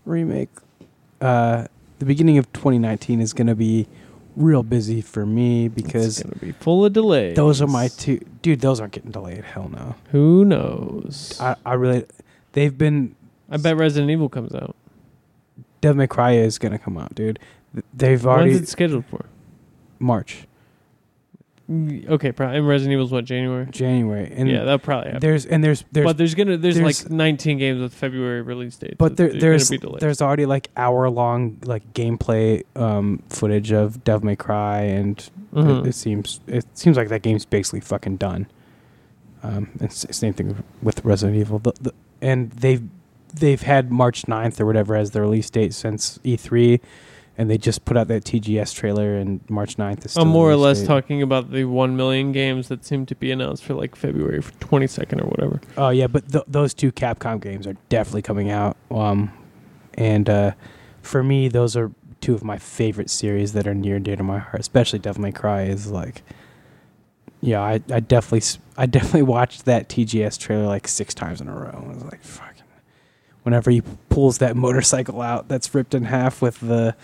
remake. 0.05 0.49
Uh, 1.21 1.67
the 1.99 2.05
beginning 2.05 2.37
of 2.37 2.51
2019 2.51 3.21
is 3.21 3.31
going 3.31 3.47
to 3.47 3.55
be 3.55 3.87
real 4.35 4.63
busy 4.63 4.99
for 5.01 5.25
me 5.25 5.67
because 5.67 6.19
it's 6.19 6.23
gonna 6.23 6.35
be 6.39 6.51
full 6.51 6.83
of 6.83 6.93
delays. 6.93 7.35
those 7.35 7.61
are 7.61 7.67
my 7.67 7.87
two. 7.87 8.19
Dude, 8.41 8.61
those 8.61 8.79
aren't 8.79 8.93
getting 8.93 9.11
delayed. 9.11 9.43
Hell 9.43 9.69
no. 9.69 9.95
Who 10.11 10.43
knows? 10.45 11.37
I, 11.39 11.55
I, 11.65 11.73
really. 11.73 12.05
They've 12.53 12.75
been. 12.77 13.15
I 13.49 13.57
bet 13.57 13.77
Resident 13.77 14.11
Evil 14.11 14.29
comes 14.29 14.53
out. 14.53 14.75
Devil 15.81 15.97
May 15.97 16.07
Cry 16.07 16.33
is 16.33 16.57
going 16.57 16.71
to 16.71 16.77
come 16.77 16.97
out, 16.97 17.13
dude. 17.15 17.39
They've 17.93 18.25
already. 18.25 18.51
When's 18.51 18.63
it 18.63 18.69
scheduled 18.69 19.05
for? 19.05 19.25
March, 19.99 20.47
Okay, 21.69 22.33
probably. 22.33 22.57
And 22.57 22.67
Resident 22.67 22.93
Evil's 22.93 23.11
what 23.11 23.23
January? 23.23 23.65
January, 23.71 24.29
and 24.35 24.49
yeah, 24.49 24.65
that 24.65 24.83
probably. 24.83 25.11
Happen. 25.11 25.21
there's 25.21 25.45
and 25.45 25.63
there's 25.63 25.85
there's 25.93 26.03
but 26.05 26.17
there's 26.17 26.35
gonna 26.35 26.57
there's, 26.57 26.75
there's- 26.75 27.03
like 27.05 27.11
19 27.11 27.57
games 27.57 27.79
with 27.81 27.93
February 27.93 28.41
release 28.41 28.75
dates. 28.75 28.95
But 28.97 29.15
there, 29.15 29.29
there's 29.31 29.69
be 29.69 29.79
there's 29.99 30.21
already 30.21 30.45
like 30.45 30.69
hour 30.75 31.09
long 31.09 31.59
like 31.63 31.93
gameplay 31.93 32.63
um, 32.75 33.23
footage 33.29 33.71
of 33.71 34.03
Devil 34.03 34.25
May 34.25 34.35
Cry, 34.35 34.81
and 34.81 35.17
Mhm. 35.53 35.81
it, 35.85 35.87
it 35.87 35.93
seems 35.95 36.41
it 36.47 36.65
seems 36.73 36.97
like 36.97 37.07
that 37.07 37.21
game's 37.21 37.45
basically 37.45 37.79
fucking 37.79 38.17
done. 38.17 38.47
Um, 39.41 39.69
and 39.79 39.91
same 39.91 40.33
thing 40.33 40.63
with 40.81 41.03
Resident 41.05 41.37
Evil, 41.37 41.59
the, 41.59 41.73
the, 41.81 41.93
and 42.21 42.51
they've 42.51 42.83
they've 43.33 43.61
had 43.61 43.89
March 43.91 44.23
9th 44.23 44.59
or 44.59 44.65
whatever 44.65 44.95
as 44.95 45.11
the 45.11 45.21
release 45.21 45.49
date 45.49 45.73
since 45.73 46.17
E3, 46.25 46.79
and 47.37 47.49
they 47.49 47.57
just 47.57 47.83
put 47.83 47.97
out 47.97 48.07
that 48.09 48.23
TGS 48.23 48.75
trailer, 48.75 49.15
and 49.15 49.41
March 49.49 49.77
9th 49.77 50.05
is. 50.05 50.17
I'm 50.17 50.27
more 50.27 50.49
or 50.49 50.55
less 50.55 50.83
talking 50.83 51.21
about 51.21 51.51
the 51.51 51.65
1 51.65 51.95
million 51.95 52.31
games 52.31 52.67
that 52.67 52.85
seem 52.85 53.05
to 53.07 53.15
be 53.15 53.31
announced 53.31 53.63
for 53.63 53.73
like 53.73 53.95
February 53.95 54.41
22nd 54.41 55.21
or 55.21 55.27
whatever. 55.27 55.61
Oh 55.77 55.89
yeah, 55.89 56.07
but 56.07 56.31
th- 56.31 56.45
those 56.47 56.73
two 56.73 56.91
Capcom 56.91 57.41
games 57.41 57.65
are 57.65 57.75
definitely 57.89 58.21
coming 58.21 58.51
out. 58.51 58.77
Um, 58.91 59.31
and 59.95 60.29
uh, 60.29 60.51
for 61.01 61.23
me, 61.23 61.47
those 61.47 61.75
are 61.75 61.91
two 62.21 62.33
of 62.35 62.43
my 62.43 62.57
favorite 62.57 63.09
series 63.09 63.53
that 63.53 63.67
are 63.67 63.73
near 63.73 63.95
and 63.97 64.05
dear 64.05 64.15
to 64.15 64.23
my 64.23 64.39
heart. 64.39 64.59
Especially 64.59 64.99
Devil 64.99 65.23
May 65.23 65.31
Cry 65.31 65.63
is 65.63 65.89
like, 65.89 66.21
yeah, 67.41 67.61
I, 67.61 67.81
I 67.91 67.99
definitely 67.99 68.47
I 68.77 68.85
definitely 68.85 69.23
watched 69.23 69.65
that 69.65 69.89
TGS 69.89 70.37
trailer 70.39 70.67
like 70.67 70.87
six 70.87 71.13
times 71.13 71.41
in 71.41 71.47
a 71.47 71.53
row. 71.55 71.83
I 71.83 71.93
was 71.93 72.03
like, 72.03 72.23
fucking. 72.23 72.53
Whenever 73.43 73.71
he 73.71 73.81
pulls 74.07 74.37
that 74.37 74.55
motorcycle 74.55 75.21
out, 75.21 75.49
that's 75.49 75.75
ripped 75.75 75.93
in 75.93 76.05
half 76.05 76.41
with 76.41 76.61
the 76.61 76.95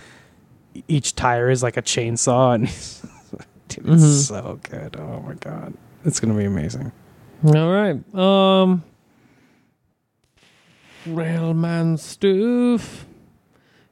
each 0.88 1.16
tire 1.16 1.50
is 1.50 1.62
like 1.64 1.78
a 1.78 1.82
chainsaw, 1.82 2.56
and 2.56 2.66
dude, 3.68 3.88
it's 3.94 4.04
Mhm. 4.04 4.28
so 4.28 4.60
good. 4.70 4.96
Oh 5.00 5.22
my 5.22 5.34
god, 5.36 5.74
it's 6.06 6.20
gonna 6.20 6.34
be 6.34 6.46
amazing. 6.46 6.92
All 7.46 7.72
right. 7.72 8.16
Um 8.16 8.84
Railman 11.06 11.98
stuff. 11.98 13.06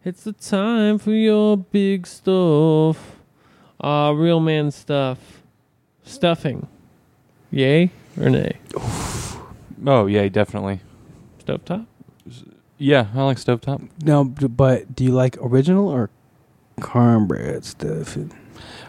It's 0.03 0.23
the 0.23 0.33
time 0.33 0.97
for 0.97 1.11
your 1.11 1.57
big 1.57 2.05
stuff. 2.07 3.15
Uh 3.81 4.13
real 4.15 4.39
man 4.39 4.71
stuff. 4.71 5.41
Stuffing. 6.03 6.67
Yay 7.51 7.91
or 8.19 8.29
nay? 8.29 8.57
Oh 9.85 10.05
yeah, 10.07 10.27
definitely. 10.27 10.81
Stovetop? 11.45 11.85
Yeah, 12.77 13.07
I 13.15 13.23
like 13.23 13.37
stovetop. 13.37 13.87
No, 14.03 14.23
but 14.25 14.95
do 14.95 15.03
you 15.03 15.11
like 15.11 15.37
original 15.41 15.87
or 15.87 16.09
cornbread 16.79 17.65
stuff? 17.65 18.17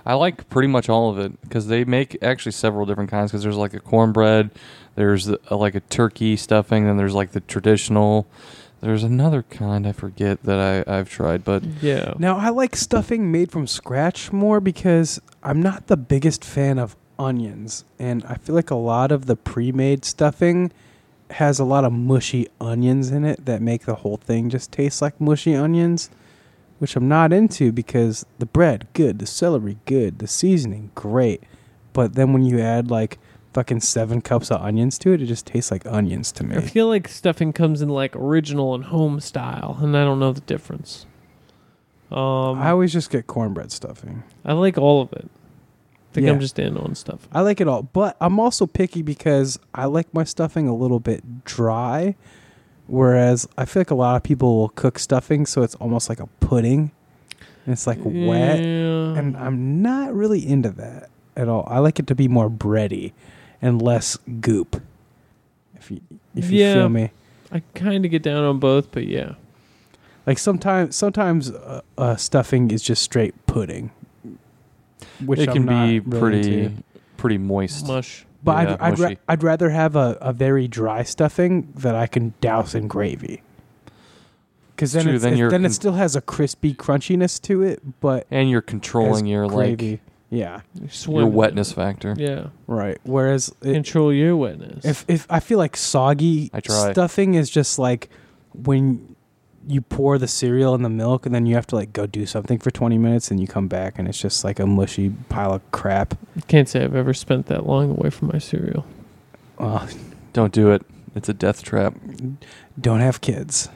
I 0.06 0.14
like 0.14 0.48
pretty 0.48 0.68
much 0.68 0.88
all 0.88 1.10
of 1.10 1.18
it 1.18 1.40
because 1.42 1.66
they 1.66 1.84
make 1.84 2.16
actually 2.22 2.52
several 2.52 2.86
different 2.86 3.10
kinds. 3.10 3.30
Because 3.30 3.42
there's 3.42 3.56
like 3.56 3.74
a 3.74 3.80
cornbread, 3.80 4.50
there's 4.94 5.28
a, 5.28 5.38
like 5.54 5.74
a 5.74 5.80
turkey 5.80 6.36
stuffing, 6.36 6.86
then 6.86 6.96
there's 6.96 7.14
like 7.14 7.32
the 7.32 7.40
traditional. 7.40 8.26
There's 8.80 9.02
another 9.02 9.42
kind 9.42 9.88
I 9.88 9.92
forget 9.92 10.44
that 10.44 10.86
I 10.86 10.98
I've 10.98 11.10
tried, 11.10 11.44
but 11.44 11.64
Yeah. 11.82 12.14
Now 12.18 12.36
I 12.36 12.50
like 12.50 12.76
stuffing 12.76 13.32
made 13.32 13.50
from 13.50 13.66
scratch 13.66 14.32
more 14.32 14.60
because 14.60 15.20
I'm 15.42 15.60
not 15.60 15.88
the 15.88 15.96
biggest 15.96 16.44
fan 16.44 16.78
of 16.78 16.96
onions, 17.18 17.84
and 17.98 18.24
I 18.26 18.34
feel 18.34 18.54
like 18.54 18.70
a 18.70 18.76
lot 18.76 19.10
of 19.10 19.26
the 19.26 19.34
pre-made 19.34 20.04
stuffing 20.04 20.70
has 21.32 21.58
a 21.58 21.64
lot 21.64 21.84
of 21.84 21.92
mushy 21.92 22.48
onions 22.60 23.10
in 23.10 23.24
it 23.24 23.44
that 23.44 23.60
make 23.60 23.84
the 23.84 23.96
whole 23.96 24.16
thing 24.16 24.48
just 24.48 24.70
taste 24.72 25.02
like 25.02 25.20
mushy 25.20 25.54
onions, 25.56 26.08
which 26.78 26.96
I'm 26.96 27.08
not 27.08 27.32
into 27.32 27.72
because 27.72 28.24
the 28.38 28.46
bread 28.46 28.86
good, 28.92 29.18
the 29.18 29.26
celery 29.26 29.78
good, 29.86 30.18
the 30.18 30.26
seasoning 30.26 30.90
great, 30.94 31.42
but 31.92 32.14
then 32.14 32.32
when 32.32 32.44
you 32.44 32.60
add 32.60 32.90
like 32.90 33.18
fucking 33.54 33.80
seven 33.80 34.20
cups 34.20 34.50
of 34.50 34.60
onions 34.62 34.98
to 35.00 35.12
it, 35.12 35.22
it 35.22 35.26
just 35.26 35.46
tastes 35.46 35.70
like 35.70 35.84
onions 35.86 36.30
to 36.32 36.44
me. 36.44 36.56
I 36.56 36.60
feel 36.60 36.86
like 36.86 37.08
stuffing 37.08 37.52
comes 37.52 37.82
in 37.82 37.88
like 37.88 38.14
original 38.14 38.74
and 38.74 38.84
home 38.84 39.20
style, 39.20 39.78
and 39.80 39.96
I 39.96 40.04
don't 40.04 40.20
know 40.20 40.32
the 40.32 40.40
difference. 40.42 41.06
Um, 42.10 42.58
I 42.58 42.70
always 42.70 42.92
just 42.92 43.10
get 43.10 43.26
cornbread 43.26 43.70
stuffing. 43.70 44.22
I 44.44 44.54
like 44.54 44.78
all 44.78 45.02
of 45.02 45.12
it. 45.12 45.28
I 45.28 46.14
think 46.14 46.26
Yeah. 46.26 46.32
I'm 46.32 46.40
just 46.40 46.58
in 46.58 46.78
on 46.78 46.94
stuff. 46.94 47.28
I 47.32 47.42
like 47.42 47.60
it 47.60 47.68
all, 47.68 47.82
but 47.82 48.16
I'm 48.20 48.40
also 48.40 48.66
picky 48.66 49.02
because 49.02 49.58
I 49.74 49.84
like 49.84 50.12
my 50.14 50.24
stuffing 50.24 50.66
a 50.68 50.74
little 50.74 51.00
bit 51.00 51.44
dry. 51.44 52.16
Whereas 52.88 53.46
I 53.56 53.64
feel 53.64 53.80
like 53.80 53.90
a 53.90 53.94
lot 53.94 54.16
of 54.16 54.22
people 54.24 54.56
will 54.56 54.70
cook 54.70 54.98
stuffing 54.98 55.46
so 55.46 55.62
it's 55.62 55.74
almost 55.76 56.08
like 56.08 56.18
a 56.20 56.26
pudding. 56.40 56.90
And 57.64 57.72
it's 57.74 57.86
like 57.86 57.98
wet. 58.02 58.58
And 58.60 59.36
I'm 59.36 59.82
not 59.82 60.14
really 60.14 60.46
into 60.46 60.70
that 60.70 61.10
at 61.36 61.48
all. 61.48 61.66
I 61.70 61.78
like 61.78 61.98
it 61.98 62.06
to 62.08 62.14
be 62.14 62.26
more 62.28 62.48
bready 62.50 63.12
and 63.62 63.80
less 63.82 64.16
goop. 64.40 64.82
If 65.76 65.90
you 65.90 66.00
if 66.34 66.50
you 66.50 66.60
Yeah. 66.64 66.74
feel 66.74 66.88
me. 66.88 67.10
I 67.52 67.62
kind 67.74 68.04
of 68.04 68.10
get 68.10 68.22
down 68.22 68.42
on 68.44 68.58
both, 68.58 68.90
but 68.90 69.06
yeah. 69.06 69.34
Like 70.26 70.38
sometimes 70.38 70.96
sometimes 70.96 71.50
uh, 71.50 71.80
uh, 71.96 72.16
stuffing 72.16 72.70
is 72.70 72.82
just 72.82 73.02
straight 73.02 73.34
pudding. 73.46 73.90
Which 75.24 75.40
it 75.40 75.48
I'm 75.48 75.54
can 75.56 75.64
not 75.66 75.86
be 75.88 76.00
really 76.00 76.20
pretty 76.20 76.62
into. 76.64 76.82
pretty 77.16 77.38
moist. 77.38 77.86
Mush. 77.86 78.24
But 78.48 78.68
Yeah, 78.68 78.76
I'd 78.80 78.92
I'd, 78.92 78.98
ra- 78.98 79.14
I'd 79.28 79.42
rather 79.42 79.70
have 79.70 79.96
a, 79.96 80.16
a 80.20 80.32
very 80.32 80.68
dry 80.68 81.02
stuffing 81.02 81.72
that 81.76 81.94
I 81.94 82.06
can 82.06 82.34
douse 82.40 82.74
in 82.74 82.88
gravy. 82.88 83.42
Because 84.74 84.92
then, 84.92 85.04
True, 85.04 85.14
it's, 85.14 85.22
then 85.24 85.32
it, 85.34 85.38
you're 85.38 85.50
then 85.50 85.64
it 85.64 85.72
still 85.72 85.94
has 85.94 86.14
a 86.14 86.20
crispy 86.20 86.72
crunchiness 86.72 87.40
to 87.42 87.62
it, 87.62 87.82
but 88.00 88.26
and 88.30 88.48
you're 88.48 88.60
controlling 88.62 89.26
your 89.26 89.48
gravy. 89.48 89.90
like 89.92 90.00
yeah, 90.30 90.60
your 91.08 91.26
wetness 91.26 91.72
factor. 91.72 92.14
Yeah. 92.16 92.48
right. 92.66 92.98
Whereas 93.02 93.52
it, 93.62 93.72
Control 93.72 94.12
your 94.12 94.36
wetness. 94.36 94.84
if 94.84 95.04
if 95.08 95.26
I 95.30 95.40
feel 95.40 95.58
like 95.58 95.76
soggy 95.76 96.50
I 96.52 96.60
try. 96.60 96.92
stuffing 96.92 97.34
is 97.34 97.50
just 97.50 97.78
like 97.78 98.08
when 98.52 99.16
you 99.66 99.80
pour 99.80 100.18
the 100.18 100.28
cereal 100.28 100.74
in 100.74 100.82
the 100.82 100.88
milk 100.88 101.26
and 101.26 101.34
then 101.34 101.44
you 101.46 101.54
have 101.54 101.66
to 101.68 101.74
like 101.76 101.92
go 101.92 102.06
do 102.06 102.24
something 102.26 102.58
for 102.58 102.70
20 102.70 102.96
minutes 102.98 103.30
and 103.30 103.40
you 103.40 103.46
come 103.46 103.68
back 103.68 103.98
and 103.98 104.08
it's 104.08 104.18
just 104.20 104.44
like 104.44 104.58
a 104.58 104.66
mushy 104.66 105.10
pile 105.28 105.52
of 105.54 105.70
crap. 105.72 106.14
Can't 106.46 106.68
say 106.68 106.82
I've 106.84 106.94
ever 106.94 107.12
spent 107.12 107.46
that 107.46 107.66
long 107.66 107.90
away 107.90 108.10
from 108.10 108.28
my 108.28 108.38
cereal. 108.38 108.86
Uh, 109.58 109.86
Don't 110.32 110.52
do 110.52 110.70
it. 110.70 110.82
It's 111.14 111.28
a 111.28 111.34
death 111.34 111.62
trap. 111.62 111.94
don't 112.80 113.00
have 113.00 113.20
kids 113.20 113.68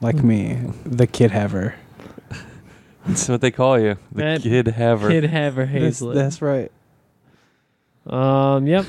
like 0.00 0.16
me, 0.16 0.58
the 0.84 1.06
kid 1.06 1.30
haver. 1.30 1.76
That's 3.06 3.28
what 3.28 3.40
they 3.40 3.50
call 3.50 3.78
you, 3.78 3.96
the 4.10 4.22
That 4.22 4.42
kid 4.42 4.66
haver. 4.68 5.08
Kid 5.10 5.24
Haver 5.24 5.66
That's, 5.66 5.98
that's 6.00 6.40
right. 6.42 6.70
Um. 8.06 8.66
Yep. 8.66 8.86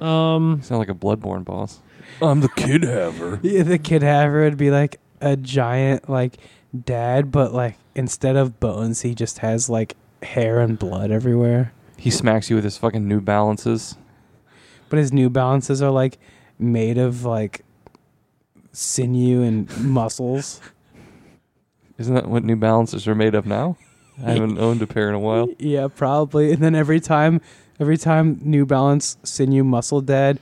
Um. 0.00 0.56
You 0.58 0.62
sound 0.64 0.78
like 0.78 0.88
a 0.88 0.94
bloodborne 0.94 1.44
boss. 1.44 1.80
I'm 2.22 2.40
the 2.40 2.48
kid 2.48 2.82
haver. 2.82 3.40
Yeah, 3.42 3.62
the 3.62 3.78
kid 3.78 4.02
haver 4.02 4.42
would 4.44 4.56
be 4.56 4.70
like 4.70 5.00
a 5.24 5.36
giant 5.36 6.08
like 6.08 6.36
dad, 6.84 7.32
but 7.32 7.52
like 7.52 7.76
instead 7.94 8.36
of 8.36 8.60
bones, 8.60 9.02
he 9.02 9.14
just 9.14 9.38
has 9.38 9.68
like 9.68 9.96
hair 10.22 10.60
and 10.60 10.78
blood 10.78 11.10
everywhere. 11.10 11.72
He 11.96 12.10
smacks 12.10 12.50
you 12.50 12.56
with 12.56 12.64
his 12.64 12.76
fucking 12.76 13.08
New 13.08 13.20
Balances. 13.20 13.96
But 14.90 14.98
his 14.98 15.12
New 15.12 15.30
Balances 15.30 15.80
are 15.80 15.90
like 15.90 16.18
made 16.58 16.98
of 16.98 17.24
like 17.24 17.64
sinew 18.72 19.42
and 19.42 19.76
muscles. 19.78 20.60
Isn't 21.98 22.14
that 22.14 22.28
what 22.28 22.44
New 22.44 22.56
Balances 22.56 23.06
are 23.06 23.14
made 23.14 23.34
of 23.34 23.46
now? 23.46 23.76
I 24.24 24.32
haven't 24.32 24.58
owned 24.60 24.82
a 24.82 24.86
pair 24.86 25.08
in 25.08 25.14
a 25.14 25.20
while. 25.20 25.48
Yeah, 25.58 25.88
probably. 25.88 26.52
And 26.52 26.62
then 26.62 26.74
every 26.74 27.00
time, 27.00 27.40
every 27.80 27.96
time 27.96 28.40
New 28.42 28.66
Balance 28.66 29.16
sinew 29.22 29.64
muscle 29.64 30.00
dad 30.00 30.38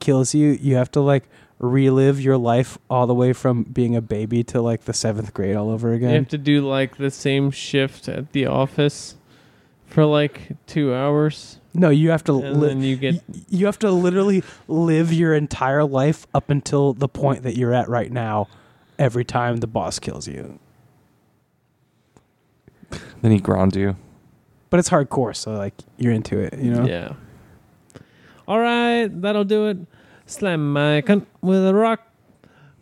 kills 0.00 0.34
you, 0.34 0.58
you 0.60 0.74
have 0.74 0.90
to 0.92 1.00
like 1.00 1.24
relive 1.62 2.20
your 2.20 2.36
life 2.36 2.76
all 2.90 3.06
the 3.06 3.14
way 3.14 3.32
from 3.32 3.62
being 3.62 3.96
a 3.96 4.00
baby 4.02 4.42
to 4.44 4.60
like 4.60 4.84
the 4.84 4.92
seventh 4.92 5.32
grade 5.32 5.56
all 5.56 5.70
over 5.70 5.92
again. 5.94 6.10
You 6.10 6.16
have 6.16 6.28
to 6.28 6.38
do 6.38 6.60
like 6.68 6.96
the 6.98 7.10
same 7.10 7.50
shift 7.50 8.08
at 8.08 8.32
the 8.32 8.44
office 8.46 9.14
for 9.86 10.04
like 10.04 10.48
two 10.66 10.92
hours, 10.94 11.58
no, 11.74 11.88
you 11.90 12.10
have 12.10 12.24
to 12.24 12.38
and 12.40 12.60
live. 12.60 12.70
then 12.70 12.82
you 12.82 12.96
get 12.96 13.22
you 13.48 13.66
have 13.66 13.78
to 13.80 13.90
literally 13.90 14.42
live 14.68 15.12
your 15.12 15.34
entire 15.34 15.84
life 15.84 16.26
up 16.34 16.50
until 16.50 16.92
the 16.94 17.08
point 17.08 17.42
that 17.44 17.56
you're 17.56 17.72
at 17.74 17.88
right 17.88 18.10
now 18.10 18.48
every 18.98 19.24
time 19.24 19.58
the 19.58 19.66
boss 19.66 19.98
kills 19.98 20.26
you 20.28 20.58
Then 23.20 23.30
he 23.32 23.38
ground 23.38 23.76
you. 23.76 23.96
but 24.70 24.80
it's 24.80 24.88
hardcore 24.90 25.34
so 25.36 25.52
like 25.52 25.74
you're 25.98 26.12
into 26.12 26.38
it 26.38 26.58
you 26.58 26.72
know 26.72 26.84
yeah. 26.86 27.12
All 28.48 28.58
right, 28.58 29.06
that'll 29.22 29.44
do 29.44 29.68
it. 29.68 29.78
Slam 30.26 30.72
my 30.72 31.02
cunt 31.02 31.26
with 31.40 31.66
a 31.66 31.74
rock. 31.74 32.00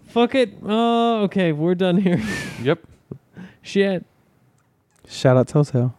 Fuck 0.06 0.34
it. 0.34 0.54
Oh, 0.64 1.22
okay. 1.22 1.52
We're 1.52 1.74
done 1.74 1.98
here. 1.98 2.22
Yep. 2.62 2.80
Shit. 3.62 4.04
Shout 5.08 5.38
out 5.38 5.48
Telltale. 5.48 5.94